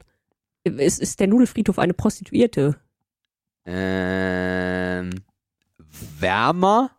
Ist, 0.66 1.00
ist 1.00 1.20
der 1.20 1.28
Nudelfriedhof 1.28 1.78
eine 1.78 1.94
Prostituierte? 1.94 2.80
Ähm, 3.66 5.12
wärmer, 5.78 6.92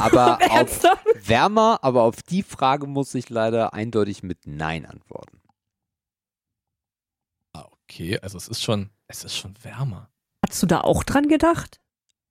aber 0.00 0.38
auf, 0.50 0.82
wärmer, 1.22 1.78
aber 1.82 2.02
auf 2.02 2.22
die 2.22 2.42
Frage 2.42 2.86
muss 2.86 3.14
ich 3.14 3.30
leider 3.30 3.72
eindeutig 3.72 4.22
mit 4.22 4.46
Nein 4.46 4.84
antworten. 4.84 5.40
Ah, 7.52 7.66
okay, 7.70 8.18
also 8.18 8.36
es 8.36 8.48
ist 8.48 8.62
schon, 8.62 8.90
es 9.06 9.24
ist 9.24 9.36
schon 9.36 9.54
wärmer. 9.62 10.10
Hast 10.48 10.62
du 10.62 10.66
da 10.66 10.80
auch 10.80 11.04
dran 11.04 11.28
gedacht? 11.28 11.80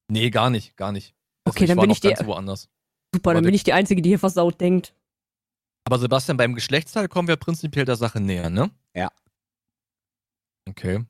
Nee, 0.09 0.29
gar 0.29 0.49
nicht, 0.49 0.75
gar 0.75 0.91
nicht. 0.91 1.15
Also 1.45 1.55
Okay, 1.55 1.65
dann 1.65 1.77
war 1.77 1.83
bin 1.83 1.89
noch 1.89 1.97
ich 1.97 2.01
ganz 2.01 2.25
woanders. 2.25 2.69
Super, 3.13 3.33
dann 3.33 3.43
bin 3.43 3.53
ich 3.53 3.63
die 3.63 3.73
Einzige, 3.73 4.01
die 4.01 4.09
hier 4.09 4.19
versaut 4.19 4.59
denkt. 4.59 4.93
Aber 5.85 5.99
Sebastian, 5.99 6.37
beim 6.37 6.55
Geschlechtsteil 6.55 7.07
kommen 7.07 7.27
wir 7.27 7.35
prinzipiell 7.35 7.85
der 7.85 7.95
Sache 7.95 8.19
näher, 8.19 8.49
ne? 8.49 8.71
Ja. 8.93 9.11
Okay. 10.69 11.05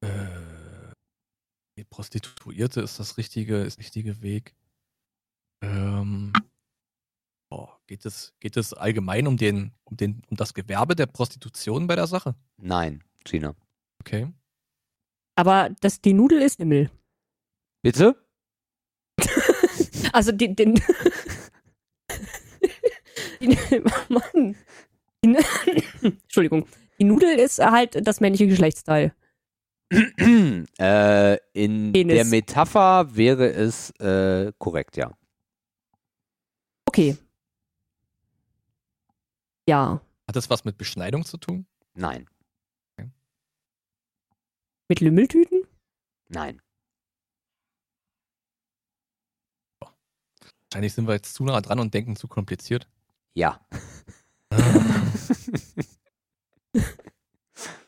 Äh, 0.00 0.92
die 1.76 1.84
Prostituierte 1.84 2.80
ist 2.80 2.98
das 2.98 3.16
richtige, 3.16 3.62
ist 3.62 3.78
der 3.78 3.84
richtige 3.84 4.22
Weg. 4.22 4.54
Ähm, 5.62 6.32
boah, 7.50 7.80
geht 7.86 8.04
es, 8.06 8.34
geht 8.40 8.56
es 8.56 8.72
allgemein 8.72 9.26
um 9.26 9.36
den, 9.36 9.72
um 9.84 9.96
den, 9.96 10.22
um 10.28 10.36
das 10.36 10.54
Gewerbe 10.54 10.94
der 10.94 11.06
Prostitution 11.06 11.86
bei 11.86 11.96
der 11.96 12.06
Sache? 12.06 12.34
Nein, 12.56 13.02
Gina. 13.24 13.54
Okay. 14.00 14.32
Aber 15.36 15.70
das, 15.80 16.00
die 16.00 16.14
Nudel 16.14 16.42
ist 16.42 16.58
Himmel. 16.58 16.90
Bitte? 17.82 18.16
Also 20.12 20.32
den. 20.32 20.56
den 20.56 20.74
die, 23.40 23.58
Mann. 24.08 24.56
Die, 25.24 25.36
Entschuldigung. 26.02 26.66
Die 26.98 27.04
Nudel 27.04 27.38
ist 27.38 27.58
halt 27.58 28.06
das 28.06 28.20
männliche 28.20 28.46
Geschlechtsteil. 28.46 29.14
äh, 29.90 31.36
in 31.52 31.92
Penis. 31.92 32.14
der 32.14 32.24
Metapher 32.26 33.16
wäre 33.16 33.48
es 33.50 33.90
äh, 34.00 34.52
korrekt, 34.58 34.96
ja. 34.96 35.12
Okay. 36.86 37.16
Ja. 39.66 40.00
Hat 40.26 40.36
das 40.36 40.50
was 40.50 40.64
mit 40.64 40.76
Beschneidung 40.76 41.24
zu 41.24 41.36
tun? 41.38 41.66
Nein, 41.94 42.28
Mit 44.88 45.00
Lümmeltüten? 45.00 45.62
nein. 46.28 46.60
Wahrscheinlich 50.70 50.92
sind 50.92 51.06
wir 51.08 51.14
jetzt 51.14 51.34
zu 51.34 51.44
nah 51.44 51.60
dran 51.62 51.78
und 51.80 51.92
denken 51.94 52.14
zu 52.14 52.28
kompliziert. 52.28 52.88
Ja. 53.34 53.60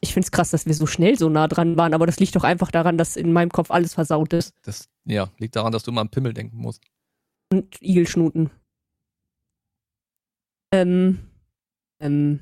Ich 0.00 0.14
find's 0.14 0.30
krass, 0.30 0.50
dass 0.50 0.66
wir 0.66 0.74
so 0.74 0.86
schnell 0.86 1.18
so 1.18 1.28
nah 1.28 1.46
dran 1.46 1.76
waren, 1.76 1.94
aber 1.94 2.06
das 2.06 2.18
liegt 2.18 2.34
doch 2.34 2.44
einfach 2.44 2.70
daran, 2.70 2.98
dass 2.98 3.16
in 3.16 3.32
meinem 3.32 3.50
Kopf 3.50 3.70
alles 3.70 3.94
versaut 3.94 4.32
ist. 4.32 4.52
Das 4.62 4.88
ja, 5.04 5.30
liegt 5.38 5.56
daran, 5.56 5.72
dass 5.72 5.82
du 5.82 5.92
mal 5.92 6.00
an 6.00 6.10
Pimmel 6.10 6.32
denken 6.32 6.56
musst. 6.56 6.82
Und 7.52 7.80
Igelschnuten. 7.80 8.50
Ähm. 10.72 11.20
Ähm. 12.00 12.40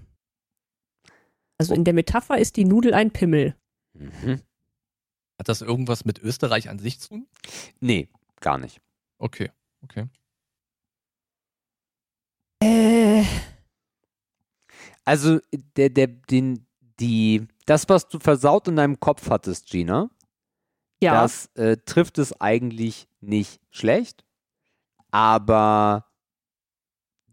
Also 1.59 1.75
in 1.75 1.85
der 1.85 1.95
Metapher 1.95 2.39
ist 2.39 2.57
die 2.57 2.65
Nudel 2.65 2.95
ein 2.95 3.11
Pimmel. 3.11 3.57
Mhm. 3.95 4.41
Hat 5.39 5.49
das 5.49 5.61
irgendwas 5.61 6.05
mit 6.05 6.19
Österreich 6.21 6.69
an 6.69 6.79
sich 6.79 7.01
zu 7.01 7.11
tun? 7.11 7.27
Nee, 7.81 8.09
gar 8.41 8.59
nicht. 8.59 8.81
Okay, 9.19 9.51
okay. 9.83 10.07
Also, 15.09 15.39
der, 15.77 15.89
der, 15.89 16.07
den, 16.09 16.67
die, 17.01 17.47
das, 17.65 17.89
was 17.89 18.09
du 18.09 18.19
versaut 18.19 18.69
in 18.69 18.77
deinem 18.77 19.01
Kopf 19.01 19.31
hattest, 19.31 19.71
Gina, 19.71 20.11
Ja. 21.03 21.23
das 21.23 21.47
äh, 21.55 21.79
trifft 21.79 22.19
es 22.19 22.39
eigentlich 22.41 23.09
nicht 23.23 23.59
schlecht, 23.71 24.25
aber 25.11 26.05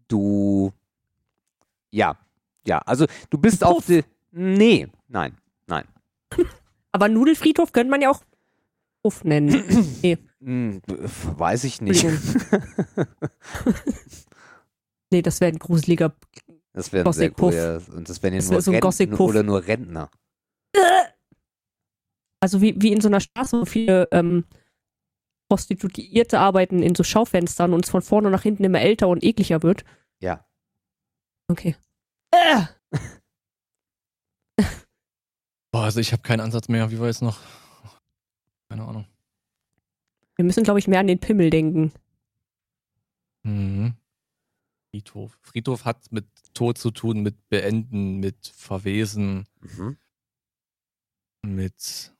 du, 0.08 0.72
ja, 1.90 2.16
ja, 2.66 2.78
also 2.78 3.04
du 3.28 3.36
bist 3.36 3.62
Ein 3.62 3.68
auf 3.68 3.76
Puff. 3.76 3.86
die, 3.88 4.04
nee, 4.32 4.88
nein, 5.08 5.36
nein. 5.66 5.84
Aber 6.92 7.10
Nudelfriedhof 7.10 7.72
könnte 7.72 7.90
man 7.90 8.00
ja 8.00 8.10
auch 8.10 8.22
Puff 9.02 9.22
nennen. 9.22 9.52
Hm, 10.40 10.80
w- 10.86 11.38
weiß 11.38 11.64
ich 11.64 11.80
nicht. 11.82 12.06
Nee, 15.10 15.22
das 15.22 15.40
wäre 15.40 15.52
ein 15.52 15.58
gruseliger. 15.58 16.14
Das 16.76 16.92
wäre 16.92 17.08
ein 17.08 17.12
sehr 17.14 17.32
cool, 17.40 17.82
und 17.94 18.06
das 18.06 18.22
wären 18.22 18.34
ja 18.34 18.40
Das 18.40 18.50
nur 18.50 18.60
so 18.60 18.70
ein 18.70 18.82
Renten 18.82 19.14
oder 19.14 19.42
nur 19.42 19.66
Rentner. 19.66 20.10
Also 22.38 22.60
wie, 22.60 22.74
wie 22.76 22.92
in 22.92 23.00
so 23.00 23.08
einer 23.08 23.20
Straße, 23.20 23.58
wo 23.58 23.64
viele 23.64 24.06
ähm, 24.12 24.44
Prostituierte 25.48 26.38
arbeiten 26.38 26.82
in 26.82 26.94
so 26.94 27.02
Schaufenstern 27.02 27.72
und 27.72 27.86
es 27.86 27.90
von 27.90 28.02
vorne 28.02 28.30
nach 28.30 28.42
hinten 28.42 28.62
immer 28.62 28.82
älter 28.82 29.08
und 29.08 29.24
ekliger 29.24 29.62
wird. 29.62 29.86
Ja. 30.20 30.46
Okay. 31.48 31.76
Äh, 32.30 32.66
Boah, 35.72 35.84
also 35.84 35.98
ich 36.00 36.12
habe 36.12 36.20
keinen 36.20 36.40
Ansatz 36.40 36.68
mehr. 36.68 36.90
Wie 36.90 36.98
war 36.98 37.06
jetzt 37.06 37.22
noch? 37.22 37.40
Keine 38.68 38.84
Ahnung. 38.84 39.06
wir 40.36 40.44
müssen, 40.44 40.62
glaube 40.62 40.78
ich, 40.78 40.88
mehr 40.88 41.00
an 41.00 41.06
den 41.06 41.20
Pimmel 41.20 41.48
denken. 41.48 41.92
Mhm. 43.44 43.94
Friedhof. 45.00 45.38
Friedhof 45.42 45.84
hat 45.84 46.10
mit 46.10 46.26
Tod 46.54 46.78
zu 46.78 46.90
tun, 46.90 47.20
mit 47.22 47.48
Beenden, 47.50 48.18
mit 48.18 48.46
Verwesen, 48.56 49.46
Mhm. 49.60 49.96
mit. 51.42 52.14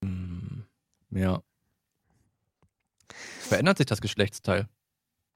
mm, 0.00 0.62
ja. 1.10 1.42
Verändert 3.40 3.76
sich 3.78 3.86
das 3.86 4.00
Geschlechtsteil? 4.00 4.66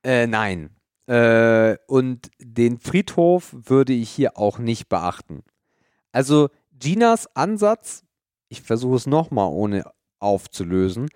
Äh, 0.02 0.26
nein. 0.26 0.70
Äh, 1.06 1.76
und 1.86 2.30
den 2.40 2.78
Friedhof 2.78 3.54
würde 3.54 3.92
ich 3.92 4.10
hier 4.10 4.38
auch 4.38 4.58
nicht 4.58 4.88
beachten. 4.88 5.44
Also 6.12 6.48
Ginas 6.72 7.28
Ansatz, 7.36 8.04
ich 8.48 8.62
versuche 8.62 8.96
es 8.96 9.06
nochmal 9.06 9.48
ohne 9.50 9.84
aufzulösen. 10.18 11.08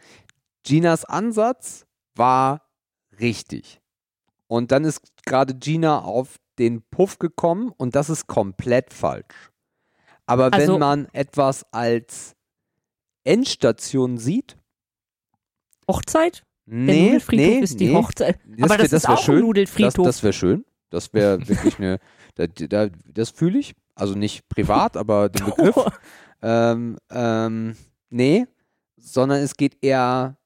Ginas 0.63 1.05
Ansatz 1.07 1.87
war 2.15 2.69
richtig. 3.19 3.80
Und 4.51 4.73
dann 4.73 4.85
ist 4.85 5.03
gerade 5.25 5.55
Gina 5.55 6.01
auf 6.01 6.41
den 6.59 6.83
Puff 6.91 7.21
gekommen 7.21 7.73
und 7.77 7.95
das 7.95 8.11
ist 8.11 8.27
komplett 8.27 8.93
falsch. 8.93 9.53
Aber 10.27 10.53
Also- 10.53 10.73
wenn 10.75 10.81
man 10.81 11.09
etwas 11.13 11.65
als 11.73 12.35
Endstation 13.23 14.19
sieht, 14.19 14.57
Hochzeit? 15.89 16.43
Der 16.67 16.75
nee, 16.79 17.05
Nudelfriedhof 17.07 17.47
nee, 17.47 17.59
ist 17.61 17.79
die 17.79 17.89
nee, 17.91 17.95
Hochzeit. 17.95 18.41
das 18.45 18.65
Aber 18.71 18.77
das, 18.83 18.93
ist 18.93 19.07
wär 19.09 19.15
auch 19.15 19.23
schön. 19.23 19.41
Nudelfriedhof. 19.41 20.05
Das, 20.05 20.17
das 20.17 20.23
wäre 20.25 20.33
schön. 20.33 20.65
Das 20.91 21.13
wäre 21.13 21.39
wirklich 21.49 21.79
eine. 21.79 22.01
Da, 22.35 22.47
da, 22.49 22.89
das 23.07 23.31
fühle 23.31 23.61
ich. 23.61 23.77
Also 23.95 24.17
nicht 24.17 24.49
privat, 24.49 24.97
aber 24.97 25.29
den 25.29 25.47
Begriff. 25.57 25.77
ähm, 26.43 26.99
ähm, 27.11 27.77
nee, 28.09 28.47
sondern 28.97 29.39
es 29.43 29.57
geht 29.57 29.79
eher. 29.81 30.37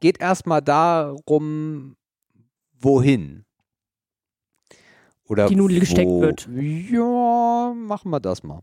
Geht 0.00 0.20
erstmal 0.20 0.62
darum, 0.62 1.96
wohin. 2.78 3.44
Oder 5.28 5.46
Die 5.46 5.56
Nudel 5.56 5.80
gesteckt 5.80 6.08
wo, 6.10 6.20
wird. 6.22 6.48
Ja, 6.90 7.72
machen 7.74 8.10
wir 8.10 8.18
das 8.20 8.42
mal. 8.42 8.62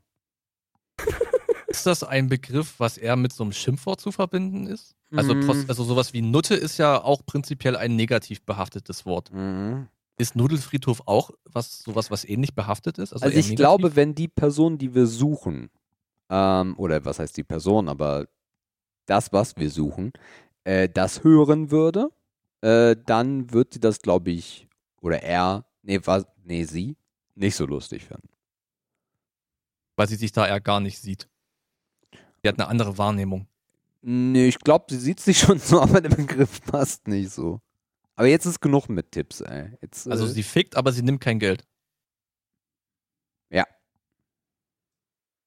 Ist 1.68 1.86
das 1.86 2.04
ein 2.04 2.28
Begriff, 2.28 2.76
was 2.80 2.98
eher 2.98 3.16
mit 3.16 3.34
so 3.34 3.44
einem 3.44 3.52
Schimpfwort 3.52 4.00
zu 4.02 4.12
verbinden 4.12 4.68
ist? 4.68 4.96
Also, 5.16 5.36
Mhm. 5.36 5.66
also 5.68 5.84
sowas 5.84 6.14
wie 6.14 6.22
Nutte 6.22 6.56
ist 6.56 6.78
ja 6.78 7.02
auch 7.02 7.22
prinzipiell 7.26 7.76
ein 7.78 7.96
negativ 7.96 8.42
behaftetes 8.44 9.06
Wort. 9.06 9.32
Mhm. 9.32 9.88
Ist 10.18 10.36
Nudelfriedhof 10.36 11.04
auch 11.06 11.32
was 11.46 11.80
sowas, 11.80 12.10
was 12.10 12.24
ähnlich 12.26 12.56
behaftet 12.56 12.98
ist? 12.98 13.14
Also, 13.14 13.26
eher 13.26 13.32
ich 13.32 13.50
negativ? 13.50 13.58
glaube, 13.58 13.96
wenn 13.96 14.16
die 14.16 14.28
Person, 14.30 14.78
die 14.78 14.96
wir 14.96 15.06
suchen, 15.08 15.70
ähm, 16.30 16.74
oder 16.78 17.04
was 17.06 17.20
heißt 17.20 17.36
die 17.38 17.44
Person, 17.44 17.90
aber 17.90 18.26
das, 19.06 19.32
was 19.34 19.56
wir 19.58 19.70
suchen, 19.70 20.14
äh, 20.64 20.90
das 20.90 21.24
hören 21.24 21.70
würde, 21.70 22.10
äh, 22.62 22.96
dann 23.06 23.52
wird 23.52 23.74
sie 23.74 23.80
das, 23.80 24.02
glaube 24.02 24.32
ich, 24.32 24.68
oder 25.02 25.22
er, 25.22 25.66
nee, 25.86 26.00
was, 26.04 26.26
nee, 26.44 26.64
sie, 26.66 26.98
nicht 27.36 27.56
so 27.56 27.66
lustig 27.66 28.04
finden. 28.04 28.30
weil 29.96 30.08
sie 30.08 30.16
sich 30.18 30.32
da 30.34 30.46
eher 30.48 30.60
gar 30.60 30.80
nicht 30.82 31.00
sieht. 31.00 31.30
Die 32.44 32.48
hat 32.50 32.60
eine 32.60 32.68
andere 32.68 32.98
Wahrnehmung. 32.98 33.48
Nee, 34.02 34.48
ich 34.50 34.60
glaube, 34.60 34.86
sie 34.90 35.00
sieht 35.00 35.20
sich 35.20 35.40
schon 35.40 35.58
so, 35.60 35.82
aber 35.82 36.02
der 36.02 36.10
Begriff 36.10 36.62
passt 36.64 37.08
nicht 37.08 37.32
so. 37.32 37.62
Aber 38.16 38.28
jetzt 38.28 38.46
ist 38.46 38.62
genug 38.62 38.88
mit 38.90 39.12
Tipps, 39.12 39.42
ey. 39.42 39.72
Jetzt, 39.82 40.08
Also 40.08 40.26
äh, 40.26 40.30
sie 40.30 40.44
fickt, 40.44 40.76
aber 40.76 40.92
sie 40.92 41.02
nimmt 41.02 41.22
kein 41.22 41.40
Geld. 41.40 41.66
Ja. 43.50 43.66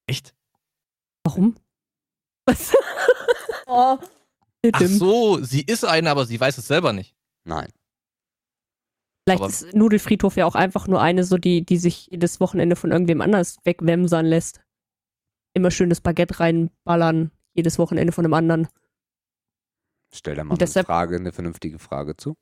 Echt? 0.07 0.35
Warum? 1.23 1.55
Was? 2.45 2.73
oh. 3.67 3.97
Ach 4.73 4.81
so, 4.81 5.41
sie 5.43 5.61
ist 5.61 5.85
eine, 5.85 6.09
aber 6.09 6.25
sie 6.25 6.39
weiß 6.39 6.57
es 6.57 6.67
selber 6.67 6.91
nicht. 6.93 7.15
Nein. 7.43 7.71
Vielleicht 9.37 9.41
aber- 9.63 9.67
ist 9.69 9.75
Nudelfriedhof 9.75 10.35
ja 10.35 10.45
auch 10.45 10.55
einfach 10.55 10.87
nur 10.87 11.01
eine, 11.01 11.23
so 11.23 11.37
die, 11.37 11.63
die 11.65 11.77
sich 11.77 12.07
jedes 12.11 12.39
Wochenende 12.39 12.75
von 12.75 12.91
irgendwem 12.91 13.21
anders 13.21 13.57
wegwemsern 13.63 14.25
lässt. 14.25 14.61
Immer 15.53 15.71
schönes 15.71 16.01
Baguette 16.01 16.39
reinballern, 16.39 17.31
jedes 17.53 17.79
Wochenende 17.79 18.11
von 18.13 18.25
einem 18.25 18.33
anderen. 18.33 18.67
Stell 20.13 20.35
da 20.35 20.43
mal 20.43 20.57
deshalb- 20.57 20.87
eine 20.89 20.95
Frage, 20.95 21.15
eine 21.17 21.31
vernünftige 21.31 21.79
Frage 21.79 22.15
zu. 22.17 22.35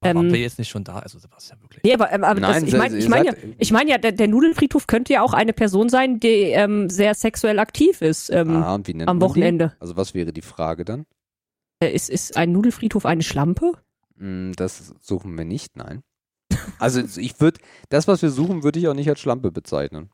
Aber 0.00 0.14
waren 0.16 0.26
Ähm, 0.26 0.32
wir 0.32 0.40
jetzt 0.40 0.58
nicht 0.58 0.68
schon 0.68 0.84
da? 0.84 0.98
Also 0.98 1.18
Sebastian, 1.18 1.60
wirklich. 1.62 1.82
Nee, 1.82 1.94
aber, 1.94 2.12
ähm, 2.12 2.22
aber 2.22 2.40
das, 2.40 2.62
ich 2.62 2.74
meine 2.74 2.98
ich 2.98 3.08
mein 3.08 3.24
ja, 3.24 3.32
ich 3.58 3.72
mein 3.72 3.88
ja 3.88 3.96
der, 3.98 4.12
der 4.12 4.28
Nudelfriedhof 4.28 4.86
könnte 4.86 5.14
ja 5.14 5.22
auch 5.22 5.32
eine 5.32 5.52
Person 5.54 5.88
sein, 5.88 6.20
die 6.20 6.28
ähm, 6.28 6.90
sehr 6.90 7.14
sexuell 7.14 7.58
aktiv 7.58 8.02
ist 8.02 8.28
ähm, 8.30 8.50
ah, 8.56 8.74
und 8.74 8.86
wie 8.88 8.94
nennt 8.94 9.08
am 9.08 9.20
Wochenende. 9.22 9.72
Die? 9.76 9.80
Also 9.80 9.96
was 9.96 10.12
wäre 10.14 10.32
die 10.32 10.42
Frage 10.42 10.84
dann? 10.84 11.06
Äh, 11.82 11.92
Ist, 11.94 12.10
ist 12.10 12.36
ein 12.36 12.52
Nudelfriedhof 12.52 13.06
eine 13.06 13.22
Schlampe? 13.22 13.72
Hm, 14.18 14.52
Das 14.56 14.94
suchen 15.00 15.36
wir 15.38 15.44
nicht, 15.46 15.76
nein. 15.76 16.02
Also 16.78 17.00
ich 17.20 17.40
würde, 17.40 17.60
das, 17.88 18.08
was 18.08 18.22
wir 18.22 18.30
suchen, 18.30 18.62
würde 18.62 18.78
ich 18.78 18.88
auch 18.88 18.94
nicht 18.94 19.08
als 19.08 19.20
Schlampe 19.20 19.50
bezeichnen. 19.50 20.10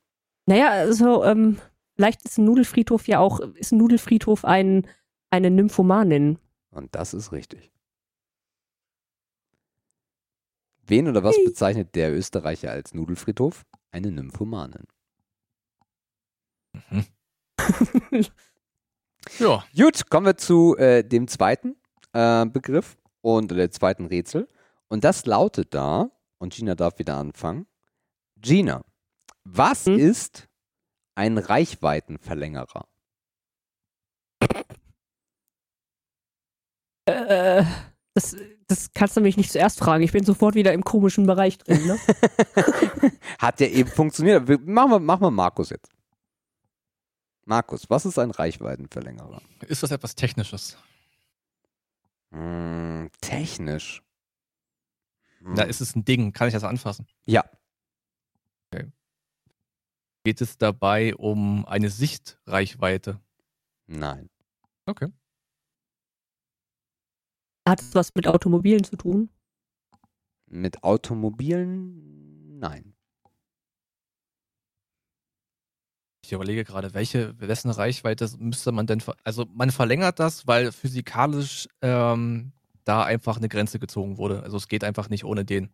Naja, 0.46 0.70
also 0.70 1.24
ähm, 1.24 1.58
vielleicht 1.94 2.24
ist 2.24 2.38
ein 2.38 2.44
Nudelfriedhof 2.44 3.06
ja 3.08 3.18
auch, 3.20 3.40
ist 3.40 3.72
ein 3.72 3.78
Nudelfriedhof 3.78 4.44
ein, 4.44 4.86
eine 5.30 5.50
Nymphomanin. 5.50 6.38
Und 6.70 6.94
das 6.94 7.14
ist 7.14 7.32
richtig. 7.32 7.70
Wen 10.84 11.08
oder 11.08 11.22
was 11.22 11.36
bezeichnet 11.44 11.94
der 11.94 12.12
Österreicher 12.12 12.70
als 12.70 12.92
Nudelfriedhof? 12.92 13.64
Eine 13.90 14.10
Nymphomanin. 14.10 14.86
Ja. 19.38 19.64
Gut, 19.76 20.10
kommen 20.10 20.26
wir 20.26 20.36
zu 20.36 20.76
äh, 20.76 21.04
dem 21.04 21.28
zweiten 21.28 21.76
äh, 22.12 22.46
Begriff 22.46 22.96
und 23.20 23.50
der 23.50 23.70
zweiten 23.70 24.06
Rätsel. 24.06 24.48
Und 24.88 25.04
das 25.04 25.26
lautet 25.26 25.74
da, 25.74 26.10
und 26.42 26.52
Gina 26.52 26.74
darf 26.74 26.98
wieder 26.98 27.16
anfangen. 27.16 27.66
Gina, 28.36 28.82
was 29.44 29.86
Hm? 29.86 29.98
ist 29.98 30.48
ein 31.14 31.38
Reichweitenverlängerer? 31.38 32.86
Äh, 37.06 37.64
das, 38.14 38.36
das 38.66 38.92
kannst 38.92 39.16
du 39.16 39.20
mich 39.20 39.36
nicht 39.36 39.52
zuerst 39.52 39.78
fragen. 39.78 40.02
Ich 40.02 40.12
bin 40.12 40.24
sofort 40.24 40.54
wieder 40.54 40.72
im 40.72 40.82
komischen 40.84 41.26
Bereich 41.26 41.58
drin. 41.58 41.86
Ne? 41.86 41.98
Hat 43.38 43.60
ja 43.60 43.68
eben 43.68 43.88
funktioniert. 43.88 44.48
Machen 44.66 44.90
wir, 44.90 44.98
machen 44.98 45.22
wir 45.22 45.30
Markus 45.30 45.70
jetzt. 45.70 45.90
Markus, 47.44 47.88
was 47.88 48.04
ist 48.06 48.18
ein 48.18 48.30
Reichweitenverlängerer? 48.30 49.40
Ist 49.66 49.82
das 49.82 49.90
etwas 49.90 50.14
Technisches? 50.14 50.76
Hm, 52.32 53.10
technisch. 53.20 54.02
Hm. 55.42 55.54
Da 55.54 55.62
ist 55.64 55.80
es 55.80 55.94
ein 55.96 56.04
Ding. 56.04 56.32
Kann 56.32 56.48
ich 56.48 56.54
das 56.54 56.64
anfassen? 56.64 57.06
ja, 57.26 57.44
Geht 60.24 60.40
es 60.40 60.56
dabei 60.56 61.16
um 61.16 61.66
eine 61.66 61.90
Sichtreichweite? 61.90 63.20
nein. 63.86 64.30
Okay. 64.86 65.08
Hat 67.68 67.80
es 67.80 67.94
was 67.94 68.14
mit 68.14 68.26
Automobilen 68.26 68.84
zu 68.84 68.96
tun? 68.96 69.30
Mit 70.46 70.82
Automobilen? 70.82 72.58
Nein. 72.58 72.94
Ich 76.24 76.32
überlege 76.32 76.64
gerade, 76.64 76.94
welche, 76.94 77.38
wessen 77.40 77.70
Reichweite 77.70 78.28
müsste 78.38 78.70
man 78.72 78.86
denn, 78.86 79.00
ver 79.00 79.16
also 79.24 79.44
man 79.52 79.70
verlängert 79.70 80.18
das, 80.18 80.46
weil 80.46 80.70
physikalisch 80.72 81.68
ähm, 81.80 82.52
da 82.84 83.04
einfach 83.04 83.36
eine 83.36 83.48
Grenze 83.48 83.78
gezogen 83.78 84.18
wurde. 84.18 84.42
Also 84.42 84.56
es 84.56 84.68
geht 84.68 84.84
einfach 84.84 85.08
nicht 85.08 85.24
ohne 85.24 85.44
den. 85.44 85.72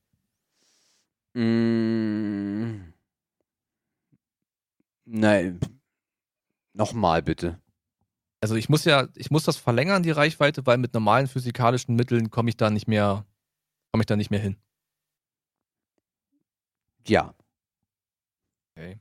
Mm. 1.34 2.92
Nein. 5.04 5.60
Nochmal 6.74 7.22
bitte. 7.22 7.60
Also 8.40 8.54
ich 8.56 8.68
muss 8.68 8.84
ja, 8.84 9.08
ich 9.16 9.30
muss 9.30 9.44
das 9.44 9.56
verlängern, 9.56 10.02
die 10.02 10.10
Reichweite, 10.12 10.66
weil 10.66 10.78
mit 10.78 10.94
normalen 10.94 11.26
physikalischen 11.26 11.96
Mitteln 11.96 12.30
komme 12.30 12.50
ich 12.50 12.56
da 12.56 12.70
nicht 12.70 12.88
mehr, 12.88 13.26
komme 13.92 14.02
ich 14.02 14.06
da 14.06 14.16
nicht 14.16 14.30
mehr 14.30 14.40
hin. 14.40 14.56
Ja. 17.06 17.34
Okay. 18.76 18.98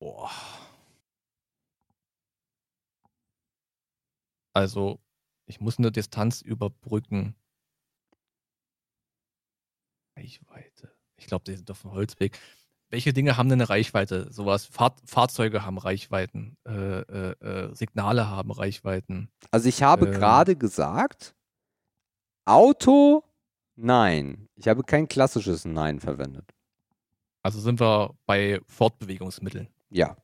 Boah. 0.00 0.30
Also, 4.54 5.00
ich 5.48 5.60
muss 5.60 5.78
eine 5.78 5.90
Distanz 5.90 6.42
überbrücken. 6.42 7.34
Reichweite. 10.16 10.92
Ich 11.16 11.26
glaube, 11.26 11.44
die 11.44 11.56
sind 11.56 11.70
auf 11.70 11.82
dem 11.82 11.92
Holzweg. 11.92 12.38
Welche 12.90 13.12
Dinge 13.12 13.36
haben 13.36 13.48
denn 13.48 13.60
eine 13.60 13.68
Reichweite? 13.68 14.32
Sowas. 14.32 14.66
Fahr 14.66 14.94
Fahrzeuge 15.04 15.64
haben 15.64 15.78
Reichweiten. 15.78 16.56
Äh, 16.66 17.00
äh, 17.00 17.30
äh, 17.44 17.74
Signale 17.74 18.28
haben 18.28 18.50
Reichweiten. 18.50 19.30
Also 19.50 19.68
ich 19.68 19.82
habe 19.82 20.06
Ähm. 20.06 20.12
gerade 20.12 20.56
gesagt, 20.56 21.34
Auto, 22.44 23.24
nein. 23.76 24.48
Ich 24.54 24.68
habe 24.68 24.82
kein 24.84 25.06
klassisches 25.06 25.64
Nein 25.66 26.00
verwendet. 26.00 26.50
Also 27.42 27.60
sind 27.60 27.78
wir 27.80 28.14
bei 28.26 28.60
Fortbewegungsmitteln. 28.66 29.68
Ja. 29.90 30.16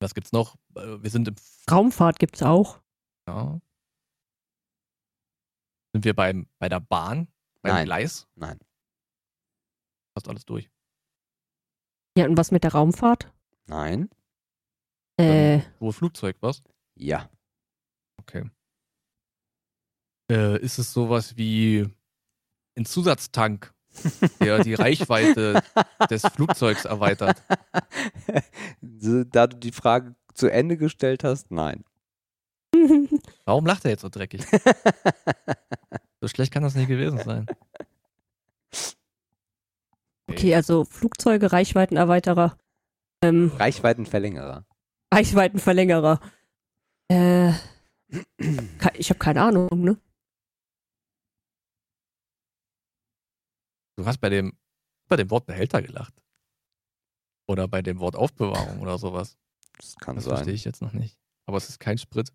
Was 0.00 0.14
gibt's 0.14 0.32
noch? 0.32 0.56
Äh, 0.76 1.02
Wir 1.02 1.10
sind 1.10 1.28
im 1.28 1.36
Raumfahrt 1.70 2.18
gibt's 2.18 2.42
auch. 2.42 2.80
Ja. 3.28 3.60
Sind 5.94 6.04
wir 6.04 6.14
beim, 6.14 6.48
bei 6.58 6.68
der 6.68 6.80
Bahn? 6.80 7.28
Beim 7.62 7.72
Nein. 7.72 7.84
Gleis? 7.84 8.26
Nein. 8.34 8.58
Fast 10.12 10.28
alles 10.28 10.44
durch. 10.44 10.68
Ja, 12.18 12.26
und 12.26 12.36
was 12.36 12.50
mit 12.50 12.64
der 12.64 12.72
Raumfahrt? 12.72 13.32
Nein. 13.66 14.10
Äh, 15.18 15.60
Wo 15.78 15.92
Flugzeug, 15.92 16.36
was? 16.40 16.64
Ja. 16.96 17.30
Okay. 18.16 18.50
Äh, 20.28 20.60
ist 20.62 20.78
es 20.78 20.92
sowas 20.92 21.36
wie 21.36 21.88
ein 22.76 22.86
Zusatztank, 22.86 23.72
der 24.40 24.64
die 24.64 24.74
Reichweite 24.74 25.62
des 26.10 26.22
Flugzeugs 26.22 26.84
erweitert? 26.84 27.40
Da 28.80 29.46
du 29.46 29.56
die 29.56 29.72
Frage 29.72 30.14
zu 30.34 30.50
Ende 30.50 30.76
gestellt 30.76 31.24
hast, 31.24 31.50
nein. 31.50 31.84
Warum 33.46 33.66
lacht 33.66 33.84
er 33.84 33.90
jetzt 33.92 34.02
so 34.02 34.08
dreckig? 34.08 34.44
So 36.20 36.28
schlecht 36.28 36.54
kann 36.54 36.62
das 36.62 36.74
nicht 36.74 36.88
gewesen 36.88 37.18
sein. 37.18 37.44
okay, 40.26 40.54
also 40.54 40.86
Flugzeuge, 40.86 41.52
Reichweitenerweiterer, 41.52 42.56
ähm, 43.22 43.52
Reichweitenverlängerer. 43.54 44.64
Reichweitenverlängerer. 45.12 46.20
Äh, 47.08 47.52
ich 48.94 49.10
habe 49.10 49.18
keine 49.18 49.42
Ahnung, 49.42 49.68
ne? 49.82 50.00
Du 53.96 54.06
hast 54.06 54.18
bei 54.18 54.30
dem, 54.30 54.56
bei 55.08 55.16
dem 55.16 55.30
Wort 55.30 55.44
Behälter 55.44 55.82
gelacht. 55.82 56.14
Oder 57.46 57.68
bei 57.68 57.82
dem 57.82 58.00
Wort 58.00 58.16
Aufbewahrung 58.16 58.80
oder 58.80 58.96
sowas. 58.96 59.36
Das 59.76 59.94
kann 59.96 60.16
Das 60.16 60.24
sein. 60.24 60.36
verstehe 60.36 60.54
ich 60.54 60.64
jetzt 60.64 60.80
noch 60.80 60.94
nicht. 60.94 61.18
Aber 61.44 61.58
es 61.58 61.68
ist 61.68 61.80
kein 61.80 61.98
Sprit. 61.98 62.32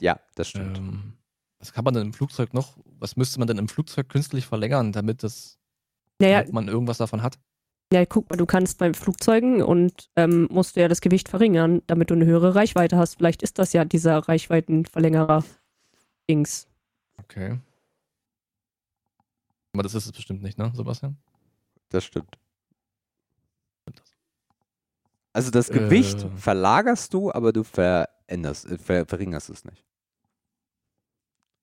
Ja, 0.00 0.20
das 0.34 0.48
stimmt. 0.48 0.78
Ähm, 0.78 1.14
was 1.58 1.72
kann 1.72 1.84
man 1.84 1.94
denn 1.94 2.04
im 2.06 2.12
Flugzeug 2.12 2.54
noch, 2.54 2.78
was 2.84 3.16
müsste 3.16 3.38
man 3.38 3.48
denn 3.48 3.58
im 3.58 3.68
Flugzeug 3.68 4.08
künstlich 4.08 4.46
verlängern, 4.46 4.92
damit, 4.92 5.22
das, 5.22 5.58
Naja, 6.20 6.40
damit 6.40 6.52
man 6.54 6.68
irgendwas 6.68 6.98
davon 6.98 7.22
hat? 7.22 7.38
ja, 7.92 8.04
guck 8.04 8.28
mal, 8.28 8.36
du 8.36 8.44
kannst 8.46 8.78
bei 8.78 8.92
Flugzeugen 8.92 9.62
und 9.62 10.10
ähm, 10.14 10.46
musst 10.50 10.76
du 10.76 10.80
ja 10.80 10.88
das 10.88 11.00
Gewicht 11.00 11.28
verringern, 11.30 11.80
damit 11.86 12.10
du 12.10 12.14
eine 12.14 12.26
höhere 12.26 12.54
Reichweite 12.54 12.98
hast. 12.98 13.14
Vielleicht 13.16 13.42
ist 13.42 13.58
das 13.58 13.72
ja 13.72 13.84
dieser 13.86 14.18
Reichweitenverlängerer 14.18 15.42
Dings. 16.28 16.68
Okay. 17.16 17.58
Aber 19.72 19.82
das 19.82 19.94
ist 19.94 20.04
es 20.06 20.12
bestimmt 20.12 20.42
nicht, 20.42 20.58
ne, 20.58 20.70
Sebastian? 20.74 21.16
Das 21.88 22.04
stimmt. 22.04 22.38
Stimmt 23.82 24.00
das? 24.00 24.12
Also 25.32 25.50
das 25.50 25.70
Gewicht 25.70 26.24
Äh. 26.24 26.28
verlagerst 26.36 27.14
du, 27.14 27.32
aber 27.32 27.52
du 27.54 27.64
veränderst, 27.64 28.66
äh, 28.66 28.76
ver 28.78 29.06
verringerst 29.06 29.48
es 29.50 29.64
nicht. 29.64 29.82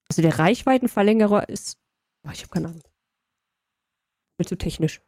Also 0.10 0.22
der 0.22 0.38
Reichweitenverlängerer 0.38 1.50
ist. 1.50 1.78
Oh, 2.24 2.32
ich 2.32 2.42
habe 2.42 2.50
keine 2.50 2.68
Ahnung. 2.70 2.84
Bin 4.38 4.48
zu 4.48 4.58
technisch. 4.58 5.02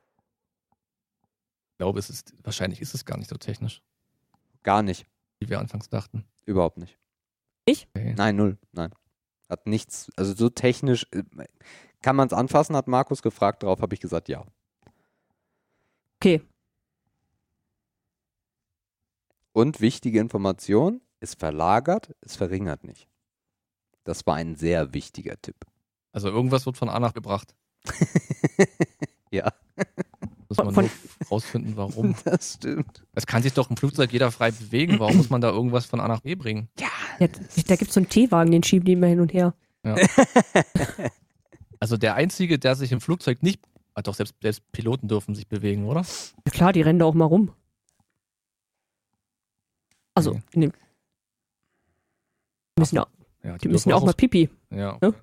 Ich 1.71 1.77
glaube, 1.77 1.99
es 1.99 2.09
ist, 2.09 2.33
wahrscheinlich 2.43 2.81
ist 2.81 2.93
es 2.93 3.05
gar 3.05 3.17
nicht 3.17 3.29
so 3.29 3.37
technisch. 3.37 3.83
Gar 4.63 4.81
nicht. 4.81 5.05
wie 5.39 5.49
wir 5.49 5.59
anfangs 5.59 5.89
dachten. 5.89 6.25
Überhaupt 6.45 6.77
nicht. 6.77 6.97
Okay. 7.67 8.13
Nein, 8.17 8.35
null. 8.35 8.57
Nein. 8.71 8.91
Hat 9.49 9.67
nichts, 9.67 10.09
also 10.15 10.33
so 10.33 10.49
technisch, 10.49 11.05
äh, 11.11 11.23
kann 12.01 12.15
man 12.15 12.27
es 12.27 12.33
anfassen, 12.33 12.75
hat 12.75 12.87
Markus 12.87 13.21
gefragt, 13.21 13.63
darauf 13.63 13.81
habe 13.81 13.93
ich 13.93 14.01
gesagt, 14.01 14.29
ja. 14.29 14.43
Okay. 16.19 16.41
Und 19.53 19.81
wichtige 19.81 20.19
Information, 20.19 21.01
es 21.19 21.33
verlagert, 21.33 22.15
es 22.21 22.35
verringert 22.35 22.83
nicht. 22.83 23.07
Das 24.07 24.25
war 24.25 24.35
ein 24.35 24.55
sehr 24.55 24.93
wichtiger 24.93 25.35
Tipp. 25.41 25.57
Also 26.13 26.29
irgendwas 26.29 26.65
wird 26.65 26.77
von 26.77 26.87
A 26.87 26.97
nach 26.99 27.13
gebracht. 27.13 27.53
ja, 29.31 29.51
Muss 30.47 30.57
man 30.57 30.73
Von- 30.73 30.85
nur 30.85 31.27
rausfinden, 31.29 31.75
warum. 31.75 32.15
das 32.23 32.53
stimmt. 32.53 33.03
Es 33.15 33.27
kann 33.27 33.43
sich 33.43 33.51
doch 33.53 33.69
im 33.69 33.75
Flugzeug 33.75 34.13
jeder 34.13 34.31
frei 34.31 34.51
bewegen. 34.51 34.97
Warum 34.99 35.17
muss 35.17 35.29
man 35.29 35.41
da 35.41 35.49
irgendwas 35.49 35.85
von 35.85 35.99
A 35.99 36.07
nach 36.07 36.21
B 36.21 36.35
bringen? 36.35 36.69
Ja, 36.79 36.87
da 37.19 37.75
gibt 37.75 37.89
es 37.89 37.93
so 37.93 37.99
einen 37.99 38.07
Teewagen, 38.07 38.49
den 38.51 38.63
schieben 38.63 38.85
die 38.85 38.93
immer 38.93 39.07
hin 39.07 39.19
und 39.19 39.33
her. 39.33 39.53
Also 41.79 41.95
der 41.95 42.15
Einzige, 42.15 42.57
der 42.57 42.75
sich 42.75 42.91
im 42.91 42.99
Flugzeug 43.01 43.43
nicht. 43.43 43.61
Ah, 43.93 44.01
doch, 44.01 44.15
selbst, 44.15 44.33
selbst 44.41 44.63
Piloten 44.71 45.07
dürfen 45.07 45.35
sich 45.35 45.47
bewegen, 45.47 45.85
oder? 45.85 46.01
Ja 46.45 46.51
klar, 46.51 46.73
die 46.73 46.81
rennen 46.81 46.97
da 46.97 47.05
auch 47.05 47.13
mal 47.13 47.25
rum. 47.25 47.53
Also, 50.15 50.31
Okay. 50.31 50.41
nee. 50.55 50.67
Die 50.69 50.73
müssen 52.79 52.95
ja, 52.95 53.05
Ja, 53.47 53.57
die 53.57 53.69
müssen 53.69 53.89
ja 53.89 53.95
auch 53.95 54.03
mal 54.03 54.13
pipi. 54.13 54.49
Ja. 54.71 54.97
Ne? 55.01 55.13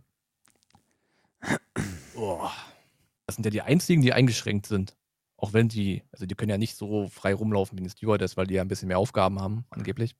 Oh. 2.16 2.48
Das 3.26 3.36
sind 3.36 3.44
ja 3.44 3.50
die 3.50 3.60
einzigen, 3.62 4.00
die 4.02 4.12
eingeschränkt 4.14 4.66
sind. 4.66 4.96
Auch 5.36 5.52
wenn 5.52 5.68
die, 5.68 6.02
also 6.10 6.24
die 6.24 6.34
können 6.34 6.48
ja 6.50 6.56
nicht 6.58 6.76
so 6.76 7.06
frei 7.08 7.34
rumlaufen 7.34 7.76
wie 7.76 7.82
eine 7.82 7.90
Stewardess, 7.90 8.36
weil 8.38 8.46
die 8.46 8.54
ja 8.54 8.62
ein 8.62 8.68
bisschen 8.68 8.88
mehr 8.88 8.98
Aufgaben 8.98 9.40
haben, 9.40 9.66
angeblich. 9.70 10.14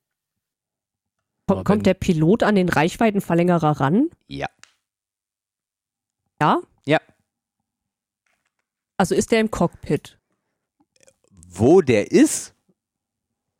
Ko- 1.47 1.55
Aber 1.55 1.61
wenn- 1.61 1.65
Kommt 1.65 1.87
der 1.87 1.95
Pilot 1.95 2.43
an 2.43 2.57
den 2.57 2.69
Reichweitenverlängerer 2.69 3.81
ran? 3.81 4.11
Ja. 4.27 4.49
Ja? 6.43 6.61
Ja. 6.85 7.01
Also 8.99 9.15
ist 9.15 9.33
der 9.33 9.41
im 9.41 9.51
Cockpit? 9.51 10.19
Wo 11.31 11.81
der 11.81 12.11
ist, 12.11 12.55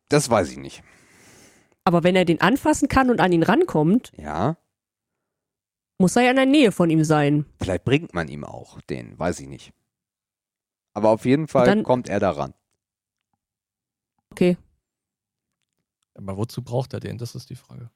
das 0.09 0.29
weiß 0.29 0.51
ich 0.51 0.57
nicht. 0.57 0.83
Aber 1.85 2.03
wenn 2.03 2.15
er 2.15 2.25
den 2.25 2.41
anfassen 2.41 2.87
kann 2.89 3.09
und 3.09 3.19
an 3.21 3.31
ihn 3.31 3.43
rankommt, 3.43 4.11
Ja, 4.17 4.57
muss 5.99 6.15
er 6.15 6.23
ja 6.23 6.29
in 6.31 6.35
der 6.35 6.45
Nähe 6.45 6.71
von 6.71 6.89
ihm 6.89 7.03
sein. 7.03 7.45
vielleicht 7.59 7.85
bringt 7.85 8.13
man 8.13 8.27
ihm 8.27 8.43
auch 8.43 8.81
den, 8.81 9.17
weiß 9.17 9.39
ich 9.39 9.47
nicht. 9.47 9.71
Aber 10.93 11.09
auf 11.09 11.25
jeden 11.25 11.47
Fall 11.47 11.65
dann- 11.65 11.83
kommt 11.83 12.09
er 12.09 12.19
daran. 12.19 12.53
Okay. 14.31 14.57
Aber 16.15 16.37
wozu 16.37 16.61
braucht 16.63 16.93
er 16.93 16.99
den? 16.99 17.17
Das 17.17 17.35
ist 17.35 17.49
die 17.49 17.55
Frage. 17.55 17.89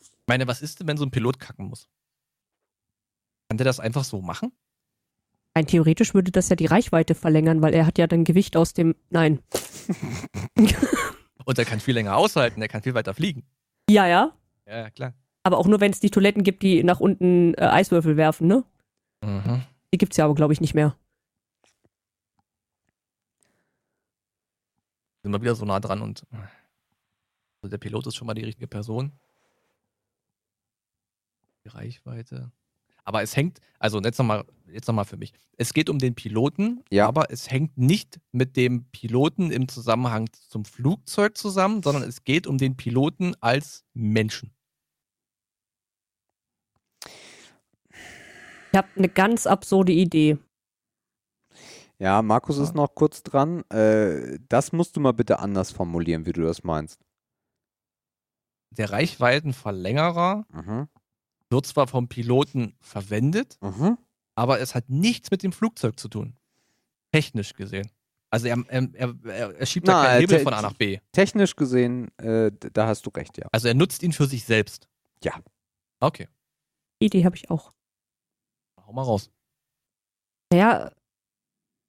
Ich 0.00 0.10
meine, 0.26 0.46
was 0.46 0.60
ist 0.62 0.80
denn, 0.80 0.86
wenn 0.88 0.96
so 0.96 1.04
ein 1.04 1.10
Pilot 1.10 1.38
kacken 1.38 1.66
muss? 1.68 1.88
Kann 3.48 3.58
der 3.58 3.64
das 3.64 3.80
einfach 3.80 4.04
so 4.04 4.20
machen? 4.22 4.52
Rein 5.56 5.66
theoretisch 5.66 6.14
würde 6.14 6.32
das 6.32 6.48
ja 6.48 6.56
die 6.56 6.66
Reichweite 6.66 7.14
verlängern, 7.14 7.62
weil 7.62 7.74
er 7.74 7.86
hat 7.86 7.98
ja 7.98 8.06
dann 8.06 8.24
Gewicht 8.24 8.56
aus 8.56 8.72
dem. 8.72 8.94
Nein. 9.10 9.40
Und 11.44 11.58
er 11.58 11.64
kann 11.64 11.80
viel 11.80 11.94
länger 11.94 12.16
aushalten, 12.16 12.60
er 12.62 12.68
kann 12.68 12.82
viel 12.82 12.94
weiter 12.94 13.14
fliegen. 13.14 13.44
Ja, 13.88 14.06
ja. 14.06 14.32
Ja, 14.66 14.90
klar. 14.90 15.14
Aber 15.42 15.58
auch 15.58 15.66
nur, 15.66 15.80
wenn 15.80 15.92
es 15.92 16.00
die 16.00 16.10
Toiletten 16.10 16.42
gibt, 16.42 16.62
die 16.62 16.82
nach 16.82 17.00
unten 17.00 17.54
äh, 17.54 17.66
Eiswürfel 17.66 18.16
werfen, 18.16 18.46
ne? 18.46 18.64
Mhm. 19.22 19.62
Die 19.92 19.98
gibt's 19.98 20.16
ja 20.16 20.24
aber, 20.24 20.34
glaube 20.34 20.52
ich, 20.54 20.60
nicht 20.60 20.74
mehr. 20.74 20.96
Sind 25.22 25.32
wir 25.32 25.40
wieder 25.40 25.54
so 25.54 25.64
nah 25.64 25.80
dran 25.80 26.02
und 26.02 26.26
also 27.62 27.70
der 27.70 27.78
Pilot 27.78 28.06
ist 28.06 28.16
schon 28.16 28.26
mal 28.26 28.34
die 28.34 28.44
richtige 28.44 28.66
Person. 28.66 29.12
Die 31.64 31.70
Reichweite. 31.70 32.52
Aber 33.04 33.22
es 33.22 33.36
hängt, 33.36 33.60
also 33.78 34.00
jetzt 34.00 34.18
nochmal 34.18 34.44
jetzt 34.72 34.88
noch 34.88 34.94
mal 34.94 35.04
für 35.04 35.16
mich. 35.16 35.32
Es 35.56 35.72
geht 35.72 35.88
um 35.88 35.98
den 36.00 36.14
Piloten, 36.16 36.82
Ja. 36.90 37.06
aber 37.06 37.30
es 37.30 37.48
hängt 37.50 37.78
nicht 37.78 38.18
mit 38.32 38.56
dem 38.56 38.86
Piloten 38.90 39.52
im 39.52 39.68
Zusammenhang 39.68 40.28
zum 40.48 40.64
Flugzeug 40.64 41.36
zusammen, 41.36 41.82
sondern 41.82 42.02
es 42.02 42.24
geht 42.24 42.46
um 42.48 42.58
den 42.58 42.76
Piloten 42.76 43.34
als 43.40 43.84
Menschen. 43.94 44.50
Ich 48.72 48.76
habe 48.78 48.88
eine 48.96 49.08
ganz 49.08 49.46
absurde 49.46 49.92
Idee. 49.92 50.38
Ja, 52.00 52.22
Markus 52.22 52.58
ist 52.58 52.74
noch 52.74 52.92
kurz 52.96 53.22
dran. 53.22 53.62
Äh, 53.70 54.40
das 54.48 54.72
musst 54.72 54.96
du 54.96 55.00
mal 55.00 55.12
bitte 55.12 55.38
anders 55.38 55.70
formulieren, 55.70 56.26
wie 56.26 56.32
du 56.32 56.42
das 56.42 56.64
meinst. 56.64 57.00
Der 58.70 58.90
Reichweitenverlängerer 58.90 60.44
Mhm. 60.52 60.88
Wird 61.54 61.66
zwar 61.66 61.86
vom 61.86 62.08
Piloten 62.08 62.74
verwendet, 62.80 63.56
Mhm. 63.62 63.96
aber 64.34 64.60
es 64.60 64.74
hat 64.74 64.88
nichts 64.90 65.30
mit 65.30 65.42
dem 65.42 65.52
Flugzeug 65.52 65.98
zu 65.98 66.08
tun. 66.08 66.36
Technisch 67.12 67.54
gesehen. 67.54 67.90
Also 68.30 68.48
er, 68.48 68.58
er, 68.68 68.88
er, 68.94 69.14
er 69.60 69.66
schiebt 69.66 69.86
da 69.86 69.92
Na, 69.92 70.04
keinen 70.08 70.20
Hebel 70.20 70.40
von 70.40 70.52
A 70.54 70.60
nach 70.62 70.72
B. 70.74 70.98
Technisch 71.12 71.54
gesehen, 71.54 72.08
äh, 72.18 72.50
da 72.72 72.88
hast 72.88 73.06
du 73.06 73.10
recht, 73.10 73.38
ja. 73.38 73.46
Also 73.52 73.68
er 73.68 73.74
nutzt 73.74 74.02
ihn 74.02 74.12
für 74.12 74.26
sich 74.26 74.44
selbst. 74.44 74.88
Ja. 75.22 75.34
Okay, 76.00 76.28
Idee 76.98 77.24
habe 77.24 77.36
ich 77.36 77.48
auch. 77.50 77.72
hau 78.84 78.92
mal 78.92 79.02
raus. 79.02 79.30
Naja, 80.52 80.90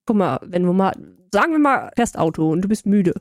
guck 0.06 0.16
mal, 0.18 0.40
wenn 0.44 0.64
du 0.64 0.74
mal, 0.74 0.94
sagen 1.34 1.52
wir 1.52 1.60
mal, 1.60 1.92
fährst 1.95 2.18
Auto 2.18 2.52
und 2.52 2.61
du 2.61 2.68
bist 2.68 2.85
müde. 2.85 3.14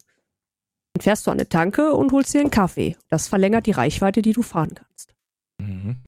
Dann 0.93 1.03
fährst 1.03 1.27
du 1.27 1.31
an 1.31 1.39
eine 1.39 1.49
Tanke 1.49 1.93
und 1.95 2.13
holst 2.13 2.33
dir 2.35 2.41
einen 2.41 2.51
Kaffee. 2.51 2.97
Das 3.09 3.27
verlängert 3.29 3.67
die 3.67 3.73
Reichweite, 3.73 4.23
die 4.23 4.33
du 4.33 4.43
fahren 4.43 4.75
kannst. 4.75 5.15
Mhm. 5.59 6.03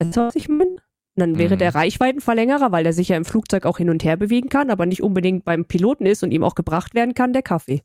Weißt 0.00 0.16
du, 0.16 0.20
was 0.22 0.36
ich 0.36 0.48
meine? 0.48 0.70
Und 0.70 0.80
Dann 1.16 1.38
wäre 1.38 1.54
Mhm. 1.54 1.58
der 1.58 1.74
Reichweitenverlängerer, 1.74 2.72
weil 2.72 2.84
der 2.84 2.92
sich 2.92 3.08
ja 3.08 3.16
im 3.16 3.24
Flugzeug 3.24 3.66
auch 3.66 3.78
hin 3.78 3.90
und 3.90 4.04
her 4.04 4.16
bewegen 4.16 4.48
kann, 4.48 4.70
aber 4.70 4.86
nicht 4.86 5.02
unbedingt 5.02 5.44
beim 5.44 5.64
Piloten 5.66 6.06
ist 6.06 6.22
und 6.22 6.30
ihm 6.30 6.44
auch 6.44 6.54
gebracht 6.54 6.94
werden 6.94 7.14
kann, 7.14 7.32
der 7.32 7.42
Kaffee. 7.42 7.82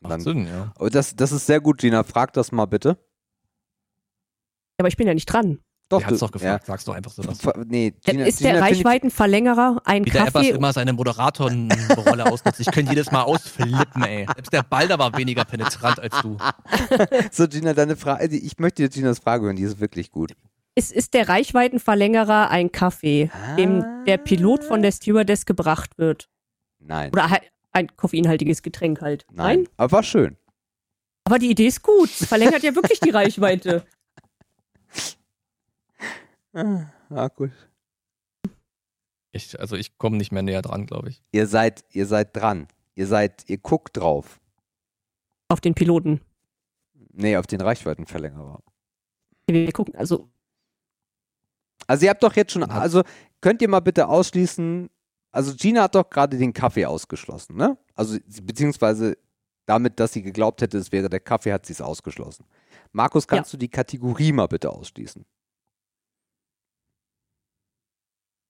Macht 0.00 0.12
Dann- 0.12 0.20
Sinn, 0.20 0.46
ja. 0.46 0.72
Das, 0.90 1.14
das 1.16 1.32
ist 1.32 1.46
sehr 1.46 1.60
gut, 1.60 1.78
Gina. 1.78 2.04
Frag 2.04 2.32
das 2.32 2.52
mal 2.52 2.66
bitte. 2.66 2.98
Aber 4.78 4.88
ich 4.88 4.96
bin 4.96 5.06
ja 5.06 5.14
nicht 5.14 5.26
dran. 5.26 5.58
Doch, 5.90 5.98
Der 5.98 6.06
hat's 6.06 6.20
du- 6.20 6.26
doch 6.26 6.32
gefragt, 6.32 6.66
sagst 6.66 6.86
du 6.88 6.92
einfach 6.92 7.10
so 7.10 7.26
was. 7.26 7.42
Ja. 7.42 7.52
Nee, 7.66 7.92
Gina, 8.04 8.24
ist 8.24 8.40
der 8.42 8.52
Gina, 8.54 8.64
Reichweitenverlängerer 8.64 9.82
ein 9.84 10.06
Wie 10.06 10.10
der 10.10 10.22
Ebbers 10.28 10.32
Kaffee. 10.44 10.50
immer 10.50 10.72
seine 10.72 10.92
Moderatorenrolle 10.92 12.26
ausnutzt. 12.26 12.60
Ich 12.60 12.70
könnte 12.70 12.92
jedes 12.92 13.10
Mal 13.10 13.22
ausflippen, 13.24 14.02
ey. 14.04 14.24
Selbst 14.34 14.52
der 14.52 14.62
Balder 14.62 14.98
war 14.98 15.16
weniger 15.18 15.44
penetrant 15.44 15.98
als 16.00 16.14
du. 16.22 16.36
So, 17.32 17.48
Gina, 17.48 17.74
deine 17.74 17.96
Frage, 17.96 18.36
ich 18.36 18.58
möchte 18.58 18.82
jetzt 18.82 18.94
Ginas 18.94 19.18
Frage 19.18 19.46
hören, 19.46 19.56
die 19.56 19.62
ist 19.64 19.80
wirklich 19.80 20.10
gut. 20.12 20.32
Ist, 20.76 20.92
ist 20.92 21.12
der 21.14 21.28
Reichweitenverlängerer 21.28 22.50
ein 22.50 22.70
Kaffee, 22.72 23.30
dem 23.58 23.84
der 24.06 24.18
Pilot 24.18 24.62
von 24.64 24.82
der 24.82 24.92
Stewardess 24.92 25.44
gebracht 25.44 25.98
wird? 25.98 26.28
Nein. 26.78 27.10
Oder 27.12 27.30
halt 27.30 27.42
ein 27.72 27.88
koffeinhaltiges 27.96 28.62
Getränk 28.62 29.00
halt? 29.00 29.26
Nein. 29.32 29.66
Aber 29.76 29.90
war 29.92 30.02
schön. 30.04 30.36
Aber 31.24 31.38
die 31.38 31.50
Idee 31.50 31.66
ist 31.66 31.82
gut. 31.82 32.08
Es 32.20 32.26
verlängert 32.26 32.62
ja 32.62 32.74
wirklich 32.74 33.00
die 33.00 33.10
Reichweite. 33.10 33.84
Ah, 36.52 37.28
gut. 37.28 37.50
Ich, 39.32 39.58
also 39.60 39.76
ich 39.76 39.96
komme 39.98 40.16
nicht 40.16 40.32
mehr 40.32 40.42
näher 40.42 40.62
dran, 40.62 40.86
glaube 40.86 41.10
ich. 41.10 41.22
Ihr 41.32 41.46
seid, 41.46 41.84
ihr 41.90 42.06
seid 42.06 42.36
dran. 42.36 42.66
Ihr 42.94 43.06
seid, 43.06 43.48
ihr 43.48 43.58
guckt 43.58 43.96
drauf. 43.96 44.40
Auf 45.48 45.60
den 45.60 45.74
Piloten. 45.74 46.20
Nee, 47.12 47.36
auf 47.36 47.46
den 47.46 47.60
Reichweitenverlängerer. 47.60 48.60
Wir 49.48 49.72
gucken, 49.72 49.94
also 49.96 50.28
Also 51.86 52.04
ihr 52.04 52.10
habt 52.10 52.22
doch 52.22 52.34
jetzt 52.36 52.52
schon, 52.52 52.62
also 52.64 53.02
könnt 53.40 53.62
ihr 53.62 53.68
mal 53.68 53.80
bitte 53.80 54.06
ausschließen, 54.08 54.88
also 55.32 55.54
Gina 55.56 55.82
hat 55.84 55.94
doch 55.94 56.08
gerade 56.08 56.36
den 56.38 56.52
Kaffee 56.52 56.86
ausgeschlossen, 56.86 57.56
ne? 57.56 57.76
Also 57.94 58.16
sie- 58.26 58.40
beziehungsweise 58.42 59.16
damit, 59.66 59.98
dass 59.98 60.12
sie 60.12 60.22
geglaubt 60.22 60.62
hätte, 60.62 60.78
es 60.78 60.92
wäre 60.92 61.08
der 61.08 61.20
Kaffee, 61.20 61.52
hat 61.52 61.66
sie 61.66 61.72
es 61.72 61.80
ausgeschlossen. 61.80 62.44
Markus, 62.92 63.26
kannst 63.26 63.52
du 63.52 63.56
die 63.56 63.68
Kategorie 63.68 64.32
mal 64.32 64.46
bitte 64.46 64.70
ausschließen? 64.70 65.24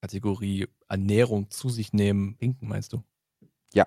Kategorie 0.01 0.67
Ernährung 0.89 1.51
zu 1.51 1.69
sich 1.69 1.93
nehmen, 1.93 2.37
hinken, 2.39 2.69
meinst 2.69 2.93
du? 2.93 3.03
Ja. 3.75 3.87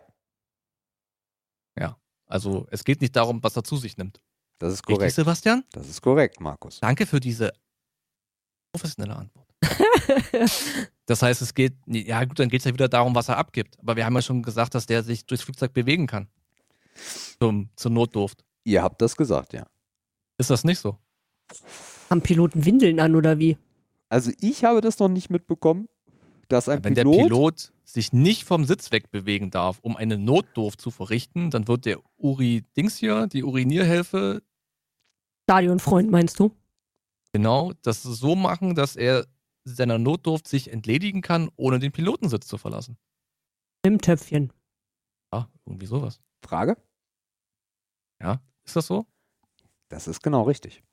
Ja. 1.77 1.97
Also 2.25 2.67
es 2.71 2.83
geht 2.83 3.01
nicht 3.01 3.15
darum, 3.15 3.43
was 3.43 3.55
er 3.55 3.63
zu 3.63 3.77
sich 3.77 3.97
nimmt. 3.97 4.21
Das 4.59 4.73
ist 4.73 4.79
Richtig, 4.81 4.95
korrekt. 4.95 5.15
Sebastian? 5.15 5.63
Das 5.71 5.89
ist 5.89 6.01
korrekt, 6.01 6.39
Markus. 6.39 6.79
Danke 6.79 7.05
für 7.05 7.19
diese 7.19 7.51
professionelle 8.71 9.15
Antwort. 9.15 9.47
Das 11.05 11.21
heißt, 11.21 11.41
es 11.41 11.53
geht, 11.53 11.73
ja 11.85 12.23
gut, 12.23 12.39
dann 12.39 12.47
geht 12.47 12.61
es 12.61 12.65
ja 12.65 12.73
wieder 12.73 12.87
darum, 12.87 13.13
was 13.13 13.27
er 13.27 13.37
abgibt. 13.37 13.77
Aber 13.79 13.97
wir 13.97 14.05
haben 14.05 14.15
ja 14.15 14.21
schon 14.21 14.41
gesagt, 14.41 14.73
dass 14.73 14.85
der 14.85 15.03
sich 15.03 15.25
durchs 15.25 15.43
Flugzeug 15.43 15.73
bewegen 15.73 16.07
kann. 16.07 16.29
Zum, 17.39 17.69
zur 17.75 17.91
Notdurft. 17.91 18.45
Ihr 18.63 18.81
habt 18.81 19.01
das 19.01 19.17
gesagt, 19.17 19.51
ja. 19.51 19.67
Ist 20.37 20.49
das 20.49 20.63
nicht 20.63 20.79
so? 20.79 20.97
haben 22.09 22.21
Piloten 22.21 22.65
Windeln 22.65 22.99
an 22.99 23.15
oder 23.15 23.39
wie? 23.39 23.57
Also 24.09 24.31
ich 24.39 24.63
habe 24.63 24.81
das 24.81 24.99
noch 24.99 25.09
nicht 25.09 25.29
mitbekommen, 25.29 25.87
dass 26.49 26.69
ein 26.69 26.83
Wenn 26.83 26.93
Pilot, 26.93 27.15
der 27.15 27.23
Pilot 27.23 27.73
sich 27.83 28.13
nicht 28.13 28.43
vom 28.43 28.65
Sitz 28.65 28.91
wegbewegen 28.91 29.51
darf, 29.51 29.79
um 29.81 29.95
eine 29.95 30.17
Notdurft 30.17 30.81
zu 30.81 30.91
verrichten, 30.91 31.51
dann 31.51 31.67
wird 31.67 31.85
der 31.85 31.99
Uri-Dings 32.17 32.97
hier, 32.97 33.27
die 33.27 33.43
Urinierhilfe, 33.43 34.41
Stadionfreund, 35.49 36.09
meinst 36.09 36.39
du? 36.39 36.55
genau 37.33 37.73
das 37.81 38.03
so 38.03 38.35
machen, 38.35 38.75
dass 38.75 38.95
er 38.95 39.27
seiner 39.65 39.97
Notdurft 39.97 40.47
sich 40.47 40.71
entledigen 40.71 41.21
kann, 41.21 41.49
ohne 41.55 41.79
den 41.79 41.91
Pilotensitz 41.91 42.47
zu 42.47 42.57
verlassen. 42.57 42.97
Im 43.83 43.99
Töpfchen. 43.99 44.53
Ja, 45.33 45.49
irgendwie 45.65 45.85
sowas. 45.85 46.21
Frage? 46.45 46.77
Ja, 48.21 48.41
ist 48.65 48.75
das 48.75 48.87
so? 48.87 49.05
Das 49.89 50.07
ist 50.07 50.21
genau 50.21 50.43
richtig. 50.43 50.83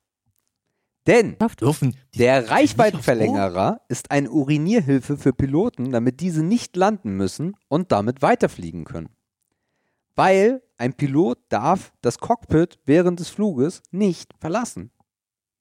Denn. 1.07 1.37
Dürfen 1.59 1.97
der? 2.15 2.49
Reichweitenverlängerer 2.49 3.81
ist 3.87 4.11
eine 4.11 4.29
Urinierhilfe 4.29 5.17
für 5.17 5.33
Piloten, 5.33 5.91
damit 5.91 6.19
diese 6.19 6.43
nicht 6.43 6.75
landen 6.75 7.17
müssen 7.17 7.55
und 7.67 7.91
damit 7.91 8.21
weiterfliegen 8.21 8.83
können. 8.85 9.09
Weil 10.15 10.61
ein 10.77 10.93
Pilot 10.93 11.39
darf 11.49 11.93
das 12.01 12.19
Cockpit 12.19 12.79
während 12.85 13.19
des 13.19 13.29
Fluges 13.29 13.81
nicht 13.91 14.33
verlassen. 14.39 14.91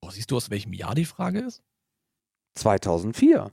Oh, 0.03 0.11
siehst 0.11 0.31
du, 0.31 0.37
aus 0.37 0.51
welchem 0.51 0.73
Jahr 0.73 0.95
die 0.95 1.05
Frage 1.05 1.41
ist? 1.41 1.63
2004. 2.57 3.51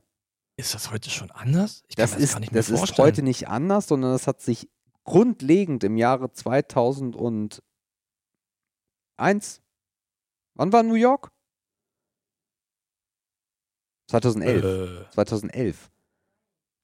Ist 0.57 0.73
das 0.73 0.91
heute 0.91 1.09
schon 1.09 1.29
anders? 1.31 1.83
Ich 1.87 1.95
kann 1.95 2.03
Das, 2.03 2.11
das 2.13 2.21
ist, 2.21 2.33
gar 2.33 2.39
nicht 2.39 2.51
mehr 2.51 2.59
das 2.59 2.69
ist 2.69 2.79
vorstellen. 2.79 3.05
heute 3.07 3.23
nicht 3.23 3.47
anders, 3.47 3.87
sondern 3.87 4.11
das 4.11 4.27
hat 4.27 4.41
sich 4.41 4.69
grundlegend 5.03 5.83
im 5.83 5.97
Jahre 5.97 6.31
2001. 6.31 7.61
Wann 10.55 10.73
war 10.73 10.83
New 10.83 10.95
York? 10.95 11.31
2011. 14.07 14.63
Äh, 14.63 15.11
2011. 15.11 15.89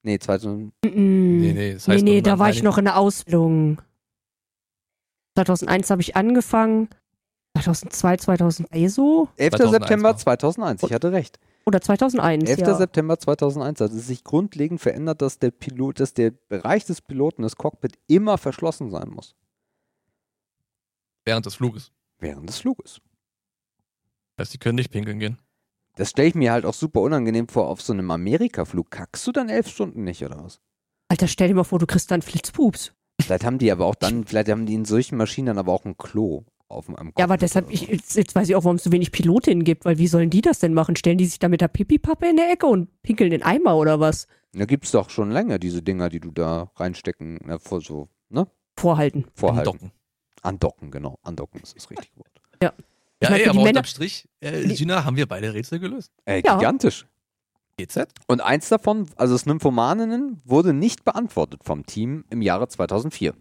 Nee, 0.02 0.18
2000. 0.18 0.72
Nee, 0.84 0.90
nee, 0.90 1.52
nee, 1.52 1.72
das 1.74 1.86
nee, 1.88 1.94
heißt 1.94 2.04
nee, 2.04 2.16
irgendwann 2.16 2.34
da 2.34 2.38
war 2.38 2.50
ich 2.50 2.62
noch 2.62 2.78
in 2.78 2.84
der 2.84 2.98
Ausbildung. 2.98 3.80
2001 5.36 5.90
habe 5.90 6.02
ich 6.02 6.16
angefangen. 6.16 6.88
2002, 7.56 8.16
2003 8.18 8.88
so? 8.88 9.28
11. 9.36 9.50
2001 9.50 9.72
September 9.72 10.08
war. 10.10 10.16
2001, 10.16 10.82
ich 10.82 10.92
hatte 10.92 11.12
recht. 11.12 11.38
Oder 11.66 11.80
2001, 11.80 12.50
11. 12.50 12.58
ja. 12.60 12.74
September 12.74 13.18
2001 13.18 13.80
hat 13.80 13.90
es 13.92 14.06
sich 14.06 14.22
grundlegend 14.22 14.80
verändert, 14.80 15.22
dass 15.22 15.38
der 15.38 15.50
Pilot, 15.50 16.00
dass 16.00 16.12
der 16.12 16.30
Bereich 16.30 16.84
des 16.84 17.00
Piloten, 17.00 17.42
das 17.42 17.56
Cockpit, 17.56 17.98
immer 18.06 18.36
verschlossen 18.36 18.90
sein 18.90 19.08
muss. 19.08 19.34
während 21.24 21.46
des 21.46 21.54
Fluges. 21.54 21.90
Während 22.18 22.48
des 22.48 22.58
Fluges. 22.58 23.00
Das 24.36 24.44
heißt, 24.44 24.54
die 24.54 24.58
können 24.58 24.76
nicht 24.76 24.90
pinkeln 24.90 25.18
gehen. 25.18 25.38
Das 25.96 26.10
stelle 26.10 26.28
ich 26.28 26.34
mir 26.34 26.52
halt 26.52 26.64
auch 26.64 26.74
super 26.74 27.00
unangenehm 27.00 27.48
vor, 27.48 27.68
auf 27.68 27.80
so 27.80 27.92
einem 27.92 28.10
Amerika-Flug. 28.10 28.90
Kackst 28.90 29.26
du 29.26 29.32
dann 29.32 29.48
elf 29.48 29.68
Stunden 29.68 30.04
nicht, 30.04 30.24
oder 30.24 30.42
was? 30.42 30.60
Alter, 31.08 31.28
stell 31.28 31.48
dir 31.48 31.54
mal 31.54 31.64
vor, 31.64 31.78
du 31.78 31.86
kriegst 31.86 32.10
dann 32.10 32.22
Flitzpups. 32.22 32.92
Vielleicht 33.20 33.44
haben 33.44 33.58
die 33.58 33.70
aber 33.70 33.86
auch 33.86 33.94
dann, 33.94 34.24
vielleicht 34.24 34.48
haben 34.48 34.66
die 34.66 34.74
in 34.74 34.84
solchen 34.84 35.16
Maschinen 35.16 35.46
dann 35.46 35.58
aber 35.58 35.72
auch 35.72 35.84
ein 35.84 35.96
Klo 35.96 36.44
auf 36.68 36.86
dem 36.86 36.96
am 36.96 37.12
Ja, 37.16 37.24
aber 37.24 37.36
deshalb, 37.36 37.70
ich, 37.70 37.88
jetzt, 37.88 38.16
jetzt 38.16 38.34
weiß 38.34 38.48
ich 38.48 38.56
auch, 38.56 38.64
warum 38.64 38.76
es 38.76 38.84
so 38.84 38.90
wenig 38.90 39.12
Pilotinnen 39.12 39.62
gibt, 39.62 39.84
weil 39.84 39.98
wie 39.98 40.08
sollen 40.08 40.30
die 40.30 40.40
das 40.40 40.58
denn 40.58 40.74
machen? 40.74 40.96
Stellen 40.96 41.18
die 41.18 41.26
sich 41.26 41.38
da 41.38 41.48
mit 41.48 41.60
der 41.60 41.68
Pipi-Pappe 41.68 42.28
in 42.28 42.36
der 42.36 42.50
Ecke 42.50 42.66
und 42.66 43.02
pinkeln 43.02 43.30
den 43.30 43.42
Eimer 43.42 43.76
oder 43.76 44.00
was? 44.00 44.26
Da 44.52 44.64
gibt 44.64 44.84
es 44.84 44.90
doch 44.90 45.10
schon 45.10 45.30
länger 45.30 45.58
diese 45.58 45.82
Dinger, 45.82 46.08
die 46.08 46.20
du 46.20 46.32
da 46.32 46.70
reinstecken, 46.76 47.38
na, 47.44 47.58
vor 47.58 47.80
so, 47.80 48.08
ne? 48.28 48.46
Vorhalten. 48.76 49.26
Vorhalten. 49.34 49.72
Docken. 49.72 49.92
Andocken, 50.42 50.90
genau. 50.90 51.18
Andocken 51.22 51.60
ist 51.60 51.76
das 51.76 51.90
richtige 51.90 52.16
Wort. 52.16 52.40
Ja, 52.62 52.72
meine, 53.30 53.42
ey, 53.42 53.48
aber 53.48 53.60
unterm 53.62 53.84
Strich, 53.84 54.28
äh, 54.40 54.66
Gina, 54.74 55.04
haben 55.04 55.16
wir 55.16 55.26
beide 55.26 55.52
Rätsel 55.54 55.78
gelöst. 55.78 56.12
Äh, 56.24 56.42
Ja. 56.44 56.56
gigantisch. 56.56 57.06
GZ? 57.76 58.06
Und 58.28 58.40
eins 58.40 58.68
davon, 58.68 59.08
also 59.16 59.34
das 59.34 59.46
Nymphomaninnen, 59.46 60.40
wurde 60.44 60.72
nicht 60.72 61.04
beantwortet 61.04 61.62
vom 61.64 61.84
Team 61.86 62.24
im 62.30 62.40
Jahre 62.40 62.68
2004. 62.68 63.34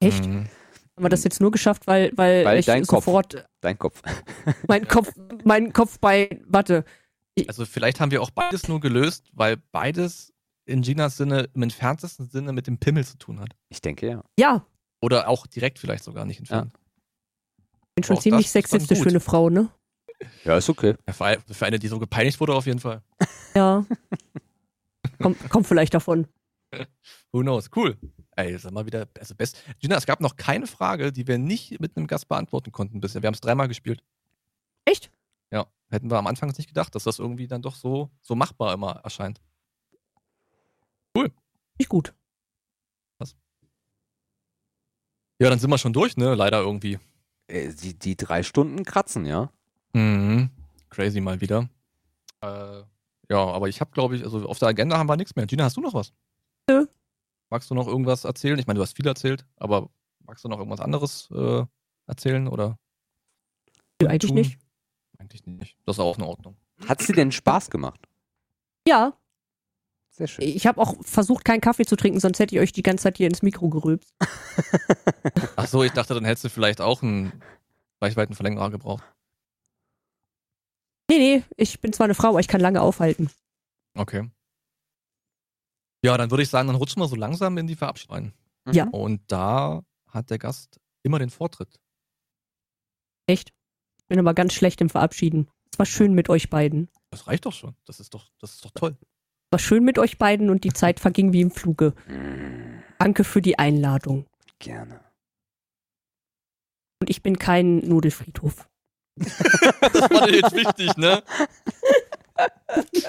Echt? 0.00 0.26
Mhm. 0.26 0.46
Haben 0.96 1.04
wir 1.04 1.08
das 1.08 1.24
jetzt 1.24 1.40
nur 1.40 1.50
geschafft, 1.50 1.86
weil, 1.86 2.10
weil, 2.16 2.44
Weil 2.44 2.58
ich 2.58 2.66
dein 2.66 2.84
Kopf. 2.84 3.04
sofort 3.04 3.46
Dein 3.60 3.78
Kopf. 3.78 4.02
mein 4.68 4.86
Kopf, 4.88 5.12
mein 5.44 5.72
Kopf 5.72 5.98
bei, 6.00 6.40
warte, 6.46 6.84
Also 7.46 7.64
vielleicht 7.64 8.00
haben 8.00 8.10
wir 8.10 8.20
auch 8.20 8.30
beides 8.30 8.68
nur 8.68 8.80
gelöst, 8.80 9.28
weil 9.32 9.56
beides 9.72 10.32
in 10.66 10.82
Ginas 10.82 11.16
Sinne, 11.16 11.48
im 11.54 11.62
entferntesten 11.62 12.28
Sinne 12.28 12.52
mit 12.52 12.66
dem 12.66 12.78
Pimmel 12.78 13.04
zu 13.04 13.16
tun 13.16 13.40
hat. 13.40 13.50
Ich 13.68 13.80
denke 13.80 14.06
ja. 14.08 14.22
ja, 14.38 14.66
Oder 15.00 15.28
auch 15.28 15.46
direkt 15.46 15.78
vielleicht 15.78 16.04
sogar 16.04 16.24
nicht 16.24 16.40
entfernt. 16.40 16.76
Bin 17.98 18.04
schon 18.04 18.16
Auch 18.16 18.22
ziemlich 18.22 18.46
das 18.46 18.48
ist 18.48 18.52
sexistisch 18.52 18.98
für 19.00 19.08
eine 19.08 19.20
Frau, 19.20 19.50
ne? 19.50 19.70
Ja, 20.44 20.56
ist 20.56 20.68
okay. 20.68 20.94
Ja, 21.06 21.12
für, 21.12 21.24
ein- 21.26 21.42
für 21.50 21.66
eine, 21.66 21.78
die 21.78 21.88
so 21.88 21.98
gepeinigt 21.98 22.40
wurde, 22.40 22.54
auf 22.54 22.66
jeden 22.66 22.80
Fall. 22.80 23.02
Ja. 23.54 23.84
kommt, 25.20 25.48
kommt 25.50 25.66
vielleicht 25.66 25.94
davon. 25.94 26.26
Who 27.32 27.40
knows? 27.40 27.70
Cool. 27.74 27.96
Ey, 28.36 28.56
sag 28.58 28.72
mal 28.72 28.86
wieder, 28.86 29.08
also 29.18 29.34
best. 29.34 29.62
Gina, 29.80 29.96
es 29.96 30.06
gab 30.06 30.20
noch 30.20 30.36
keine 30.36 30.66
Frage, 30.66 31.12
die 31.12 31.26
wir 31.26 31.38
nicht 31.38 31.80
mit 31.80 31.96
einem 31.96 32.06
Gast 32.06 32.28
beantworten 32.28 32.72
konnten 32.72 33.00
bisher. 33.00 33.22
Wir 33.22 33.26
haben 33.28 33.34
es 33.34 33.40
dreimal 33.40 33.68
gespielt. 33.68 34.02
Echt? 34.84 35.10
Ja, 35.50 35.66
hätten 35.90 36.10
wir 36.10 36.18
am 36.18 36.26
Anfang 36.26 36.50
nicht 36.56 36.68
gedacht, 36.68 36.94
dass 36.94 37.04
das 37.04 37.18
irgendwie 37.18 37.46
dann 37.46 37.62
doch 37.62 37.74
so, 37.74 38.10
so 38.22 38.34
machbar 38.34 38.74
immer 38.74 39.00
erscheint. 39.04 39.40
Nicht 41.80 41.88
gut. 41.88 42.12
Ja, 45.40 45.50
dann 45.50 45.58
sind 45.60 45.70
wir 45.70 45.78
schon 45.78 45.92
durch, 45.92 46.16
ne? 46.16 46.34
Leider 46.34 46.60
irgendwie. 46.60 46.98
Äh, 47.48 47.72
Die, 47.74 47.98
die 47.98 48.16
drei 48.16 48.42
Stunden 48.42 48.84
kratzen, 48.84 49.26
ja. 49.26 49.50
Mhm. 49.92 50.50
Crazy 50.90 51.20
mal 51.20 51.40
wieder. 51.40 51.68
Äh, 52.40 52.82
ja, 53.30 53.38
aber 53.44 53.68
ich 53.68 53.80
habe, 53.80 53.90
glaube 53.90 54.16
ich, 54.16 54.22
also 54.24 54.46
auf 54.46 54.58
der 54.58 54.68
Agenda 54.68 54.96
haben 54.96 55.08
wir 55.08 55.16
nichts 55.16 55.34
mehr. 55.36 55.46
Gina, 55.46 55.64
hast 55.64 55.76
du 55.76 55.80
noch 55.80 55.94
was? 55.94 56.12
Nö. 56.68 56.86
Magst 57.50 57.70
du 57.70 57.74
noch 57.74 57.86
irgendwas 57.88 58.24
erzählen? 58.24 58.58
Ich 58.58 58.66
meine, 58.66 58.78
du 58.78 58.82
hast 58.82 58.94
viel 58.96 59.06
erzählt, 59.06 59.44
aber 59.56 59.90
magst 60.26 60.44
du 60.44 60.48
noch 60.48 60.58
irgendwas 60.58 60.80
anderes 60.80 61.30
äh, 61.30 61.64
erzählen 62.06 62.46
oder? 62.48 62.78
Nö, 64.00 64.08
eigentlich 64.08 64.30
tun? 64.30 64.36
nicht. 64.38 64.58
Eigentlich 65.18 65.44
nicht. 65.46 65.76
Das 65.84 65.96
ist 65.96 66.00
auch 66.00 66.16
in 66.18 66.24
Ordnung. 66.24 66.56
Hat 66.86 67.02
sie 67.02 67.12
denn 67.12 67.32
Spaß 67.32 67.70
gemacht? 67.70 68.00
Ja, 68.86 69.14
Sehr 70.18 70.26
schön. 70.26 70.44
ich 70.44 70.66
habe 70.66 70.80
auch 70.80 70.96
versucht, 71.02 71.44
keinen 71.44 71.60
Kaffee 71.60 71.86
zu 71.86 71.94
trinken, 71.94 72.18
sonst 72.18 72.40
hätte 72.40 72.52
ich 72.56 72.60
euch 72.60 72.72
die 72.72 72.82
ganze 72.82 73.04
Zeit 73.04 73.18
hier 73.18 73.28
ins 73.28 73.42
Mikro 73.42 73.68
gerülpst. 73.68 74.12
Ach 75.56 75.66
so, 75.68 75.84
ich 75.84 75.92
dachte, 75.92 76.14
dann 76.14 76.24
hättest 76.24 76.44
du 76.44 76.48
vielleicht 76.48 76.80
auch 76.80 77.02
einen 77.02 77.32
Reichweitenverlängerer 78.00 78.70
gebraucht. 78.70 79.04
Nee, 81.08 81.18
nee, 81.18 81.44
ich 81.56 81.80
bin 81.80 81.92
zwar 81.92 82.04
eine 82.04 82.14
Frau, 82.14 82.30
aber 82.30 82.40
ich 82.40 82.48
kann 82.48 82.60
lange 82.60 82.80
aufhalten. 82.80 83.30
Okay. 83.94 84.28
Ja, 86.04 86.16
dann 86.16 86.32
würde 86.32 86.42
ich 86.42 86.48
sagen, 86.48 86.66
dann 86.66 86.76
rutschen 86.76 87.00
wir 87.00 87.06
so 87.06 87.14
langsam 87.16 87.56
in 87.56 87.68
die 87.68 87.76
Verabschiedung 87.76 88.16
rein. 88.16 88.32
Ja. 88.72 88.88
Und 88.88 89.22
da 89.28 89.82
hat 90.08 90.30
der 90.30 90.38
Gast 90.38 90.80
immer 91.04 91.20
den 91.20 91.30
Vortritt. 91.30 91.78
Echt? 93.26 93.52
Ich 93.98 94.06
bin 94.08 94.18
aber 94.18 94.34
ganz 94.34 94.52
schlecht 94.52 94.80
im 94.80 94.90
Verabschieden. 94.90 95.48
Es 95.72 95.78
war 95.78 95.86
schön 95.86 96.12
mit 96.12 96.28
euch 96.28 96.50
beiden. 96.50 96.88
Das 97.10 97.28
reicht 97.28 97.46
doch 97.46 97.52
schon. 97.52 97.76
Das 97.84 98.00
ist 98.00 98.14
doch, 98.14 98.30
das 98.40 98.54
ist 98.54 98.64
doch 98.64 98.72
toll. 98.74 98.96
Es 99.48 99.52
war 99.52 99.58
schön 99.60 99.82
mit 99.82 99.98
euch 99.98 100.18
beiden 100.18 100.50
und 100.50 100.64
die 100.64 100.74
Zeit 100.74 101.00
verging 101.00 101.32
wie 101.32 101.40
im 101.40 101.50
Fluge. 101.50 101.94
Danke 102.98 103.24
für 103.24 103.40
die 103.40 103.58
Einladung. 103.58 104.26
Gerne. 104.58 105.00
Und 107.00 107.08
ich 107.08 107.22
bin 107.22 107.38
kein 107.38 107.78
Nudelfriedhof. 107.78 108.68
Das 109.20 110.10
war 110.10 110.26
dir 110.26 110.36
jetzt 110.36 110.54
wichtig, 110.54 110.96
ne? 110.96 111.22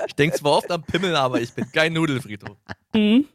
Ich 0.08 0.16
denke 0.16 0.38
zwar 0.38 0.54
oft 0.54 0.72
am 0.72 0.82
Pimmel, 0.84 1.16
aber 1.16 1.42
ich 1.42 1.54
bin 1.54 1.70
kein 1.72 1.94
Nudelfriedhof. 1.94 2.58
Mhm. 2.94 3.28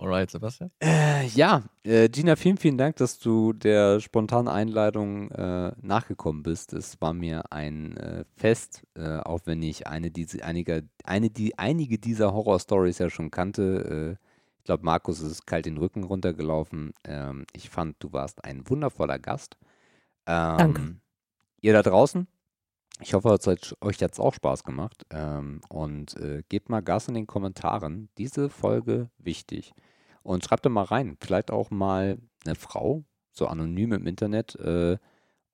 Alright, 0.00 0.30
Sebastian. 0.30 0.70
Äh, 0.80 1.26
ja, 1.26 1.64
äh, 1.82 2.08
Gina, 2.08 2.36
vielen, 2.36 2.56
vielen 2.56 2.78
Dank, 2.78 2.96
dass 2.96 3.18
du 3.18 3.52
der 3.52 3.98
spontanen 3.98 4.46
Einladung 4.46 5.32
äh, 5.32 5.72
nachgekommen 5.82 6.44
bist. 6.44 6.72
Es 6.72 7.00
war 7.00 7.12
mir 7.12 7.50
ein 7.50 7.96
äh, 7.96 8.24
Fest, 8.36 8.84
äh, 8.94 9.16
auch 9.18 9.40
wenn 9.46 9.60
ich 9.60 9.88
eine, 9.88 10.12
diese, 10.12 10.44
einige, 10.44 10.88
eine, 11.02 11.30
die, 11.30 11.58
einige 11.58 11.98
dieser 11.98 12.32
Horror-Stories 12.32 12.98
ja 12.98 13.10
schon 13.10 13.32
kannte. 13.32 14.18
Äh, 14.20 14.24
ich 14.58 14.64
glaube, 14.64 14.84
Markus 14.84 15.20
ist 15.20 15.48
kalt 15.48 15.66
den 15.66 15.78
Rücken 15.78 16.04
runtergelaufen. 16.04 16.92
Ähm, 17.02 17.44
ich 17.52 17.68
fand, 17.68 17.96
du 17.98 18.12
warst 18.12 18.44
ein 18.44 18.70
wundervoller 18.70 19.18
Gast. 19.18 19.56
Ähm, 20.26 20.58
Danke. 20.58 20.96
Ihr 21.60 21.72
da 21.72 21.82
draußen, 21.82 22.28
ich 23.00 23.14
hoffe, 23.14 23.30
es 23.30 23.46
hat 23.46 23.76
euch 23.80 23.98
jetzt 23.98 24.18
auch 24.18 24.34
Spaß 24.34 24.62
gemacht. 24.62 25.06
Ähm, 25.10 25.60
und 25.68 26.16
äh, 26.18 26.42
gebt 26.48 26.68
mal 26.68 26.82
Gas 26.82 27.08
in 27.08 27.14
den 27.14 27.26
Kommentaren. 27.26 28.10
Diese 28.16 28.48
Folge 28.48 29.10
wichtig. 29.18 29.72
Und 30.28 30.44
schreibt 30.44 30.66
da 30.66 30.68
mal 30.68 30.84
rein, 30.84 31.16
vielleicht 31.18 31.50
auch 31.50 31.70
mal 31.70 32.18
eine 32.44 32.54
Frau, 32.54 33.02
so 33.32 33.46
anonym 33.46 33.94
im 33.94 34.06
Internet, 34.06 34.56
äh, 34.56 34.98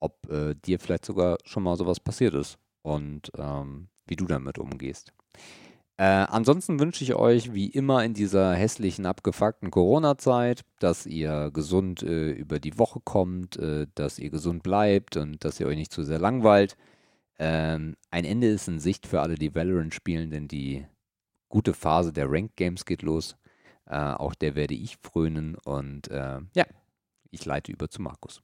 ob 0.00 0.28
äh, 0.28 0.56
dir 0.56 0.80
vielleicht 0.80 1.04
sogar 1.04 1.38
schon 1.44 1.62
mal 1.62 1.76
sowas 1.76 2.00
passiert 2.00 2.34
ist 2.34 2.58
und 2.82 3.30
ähm, 3.38 3.86
wie 4.08 4.16
du 4.16 4.26
damit 4.26 4.58
umgehst. 4.58 5.12
Äh, 5.96 6.02
ansonsten 6.02 6.80
wünsche 6.80 7.04
ich 7.04 7.14
euch 7.14 7.54
wie 7.54 7.68
immer 7.68 8.02
in 8.02 8.14
dieser 8.14 8.52
hässlichen, 8.52 9.06
abgefuckten 9.06 9.70
Corona-Zeit, 9.70 10.64
dass 10.80 11.06
ihr 11.06 11.52
gesund 11.52 12.02
äh, 12.02 12.32
über 12.32 12.58
die 12.58 12.76
Woche 12.76 12.98
kommt, 12.98 13.56
äh, 13.56 13.86
dass 13.94 14.18
ihr 14.18 14.30
gesund 14.30 14.64
bleibt 14.64 15.16
und 15.16 15.44
dass 15.44 15.60
ihr 15.60 15.68
euch 15.68 15.76
nicht 15.76 15.92
zu 15.92 16.02
sehr 16.02 16.18
langweilt. 16.18 16.76
Ähm, 17.38 17.94
ein 18.10 18.24
Ende 18.24 18.48
ist 18.48 18.66
in 18.66 18.80
Sicht 18.80 19.06
für 19.06 19.20
alle, 19.20 19.36
die 19.36 19.54
Valorant 19.54 19.94
spielen, 19.94 20.32
denn 20.32 20.48
die 20.48 20.84
gute 21.48 21.74
Phase 21.74 22.12
der 22.12 22.28
Ranked 22.28 22.56
Games 22.56 22.84
geht 22.84 23.02
los. 23.02 23.36
Äh, 23.86 23.96
auch 23.96 24.34
der 24.34 24.54
werde 24.54 24.74
ich 24.74 24.96
frönen 25.02 25.56
und 25.56 26.08
äh, 26.08 26.40
ja, 26.54 26.64
ich 27.30 27.44
leite 27.44 27.72
über 27.72 27.88
zu 27.88 28.00
Markus. 28.00 28.40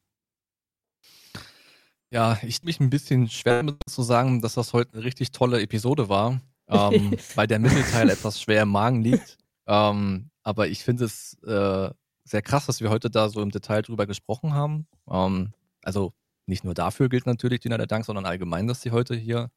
Ja, 2.13 2.39
ich 2.43 2.63
mich 2.65 2.81
ein 2.81 2.91
bisschen 2.91 3.29
schwer 3.29 3.59
damit 3.59 3.77
zu 3.87 4.03
sagen, 4.03 4.43
dass 4.43 4.55
das 4.55 4.73
heute 4.73 4.95
eine 4.95 5.05
richtig 5.05 5.31
tolle 5.31 5.63
Episode 5.63 6.09
war, 6.09 6.41
ähm, 6.69 7.17
weil 7.37 7.47
der 7.47 7.61
Mittelteil 7.61 8.11
etwas 8.11 8.41
schwer 8.41 8.63
im 8.63 8.71
Magen 8.71 9.03
liegt. 9.03 9.39
Ähm, 9.67 10.31
aber 10.43 10.69
ich 10.69 10.83
finde 10.83 11.05
es 11.05 11.35
äh, 11.45 11.91
sehr 12.25 12.43
krass, 12.43 12.67
dass 12.67 12.81
wir 12.81 12.91
heute 12.91 13.11
da 13.11 13.29
so 13.29 13.41
im 13.41 13.51
Detail 13.51 13.83
drüber 13.83 14.07
gesprochen 14.07 14.55
haben. 14.55 14.87
Ähm, 15.09 15.53
also 15.83 16.13
nicht 16.47 16.65
nur 16.65 16.75
dafür 16.75 17.09
gilt 17.09 17.27
natürlich 17.27 17.61
Dina 17.61 17.79
der 17.79 17.87
Dank, 17.87 18.05
sondern 18.05 18.27
allgemein, 18.27 18.67
dass 18.67 18.83
sie 18.83 18.91
heute 18.91 19.15
hier 19.15 19.51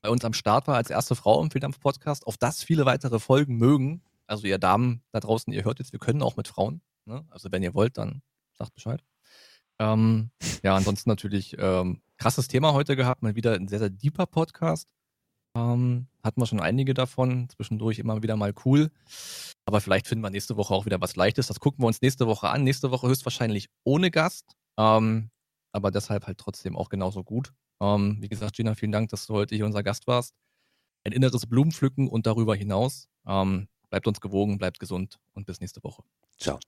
bei 0.00 0.08
uns 0.08 0.24
am 0.24 0.32
Start 0.32 0.68
war 0.68 0.76
als 0.76 0.90
erste 0.90 1.16
Frau 1.16 1.42
im 1.42 1.50
Vieldampf-Podcast, 1.50 2.26
auf 2.26 2.36
das 2.36 2.62
viele 2.62 2.86
weitere 2.86 3.18
Folgen 3.18 3.56
mögen. 3.56 4.02
Also 4.28 4.46
ihr 4.46 4.58
Damen 4.58 5.02
da 5.10 5.20
draußen, 5.20 5.52
ihr 5.52 5.64
hört 5.64 5.78
jetzt, 5.78 5.92
wir 5.92 5.98
können 5.98 6.22
auch 6.22 6.36
mit 6.36 6.48
Frauen. 6.48 6.82
Ne? 7.06 7.24
Also 7.30 7.50
wenn 7.50 7.62
ihr 7.62 7.74
wollt, 7.74 7.98
dann 7.98 8.22
sagt 8.52 8.74
Bescheid. 8.74 9.02
Ähm, 9.80 10.30
ja, 10.62 10.76
ansonsten 10.76 11.08
natürlich 11.08 11.56
ähm, 11.58 12.02
krasses 12.18 12.48
Thema 12.48 12.72
heute 12.72 12.96
gehabt, 12.96 13.22
mal 13.22 13.36
wieder 13.36 13.54
ein 13.54 13.68
sehr, 13.68 13.78
sehr 13.78 13.90
deeper 13.90 14.26
Podcast. 14.26 14.92
Ähm, 15.56 16.08
hatten 16.22 16.40
wir 16.40 16.46
schon 16.46 16.60
einige 16.60 16.94
davon, 16.94 17.48
zwischendurch 17.48 17.98
immer 17.98 18.22
wieder 18.22 18.36
mal 18.36 18.52
cool. 18.64 18.90
Aber 19.64 19.80
vielleicht 19.80 20.06
finden 20.06 20.24
wir 20.24 20.30
nächste 20.30 20.56
Woche 20.56 20.74
auch 20.74 20.86
wieder 20.86 21.00
was 21.00 21.16
Leichtes. 21.16 21.46
Das 21.46 21.60
gucken 21.60 21.82
wir 21.82 21.86
uns 21.86 22.02
nächste 22.02 22.26
Woche 22.26 22.48
an. 22.48 22.64
Nächste 22.64 22.90
Woche 22.90 23.08
höchstwahrscheinlich 23.08 23.68
ohne 23.84 24.10
Gast. 24.10 24.56
Ähm, 24.78 25.30
aber 25.72 25.90
deshalb 25.90 26.26
halt 26.26 26.38
trotzdem 26.38 26.76
auch 26.76 26.88
genauso 26.88 27.24
gut. 27.24 27.52
Ähm, 27.80 28.18
wie 28.20 28.28
gesagt, 28.28 28.56
Gina, 28.56 28.74
vielen 28.74 28.92
Dank, 28.92 29.10
dass 29.10 29.26
du 29.26 29.34
heute 29.34 29.54
hier 29.54 29.66
unser 29.66 29.82
Gast 29.82 30.06
warst. 30.06 30.34
Ein 31.04 31.12
inneres 31.12 31.46
Blumenpflücken 31.46 32.08
und 32.08 32.26
darüber 32.26 32.54
hinaus. 32.54 33.08
Ähm, 33.26 33.68
bleibt 33.90 34.06
uns 34.06 34.20
gewogen, 34.20 34.58
bleibt 34.58 34.78
gesund 34.78 35.18
und 35.34 35.46
bis 35.46 35.60
nächste 35.60 35.82
Woche. 35.82 36.02
Ciao. 36.38 36.58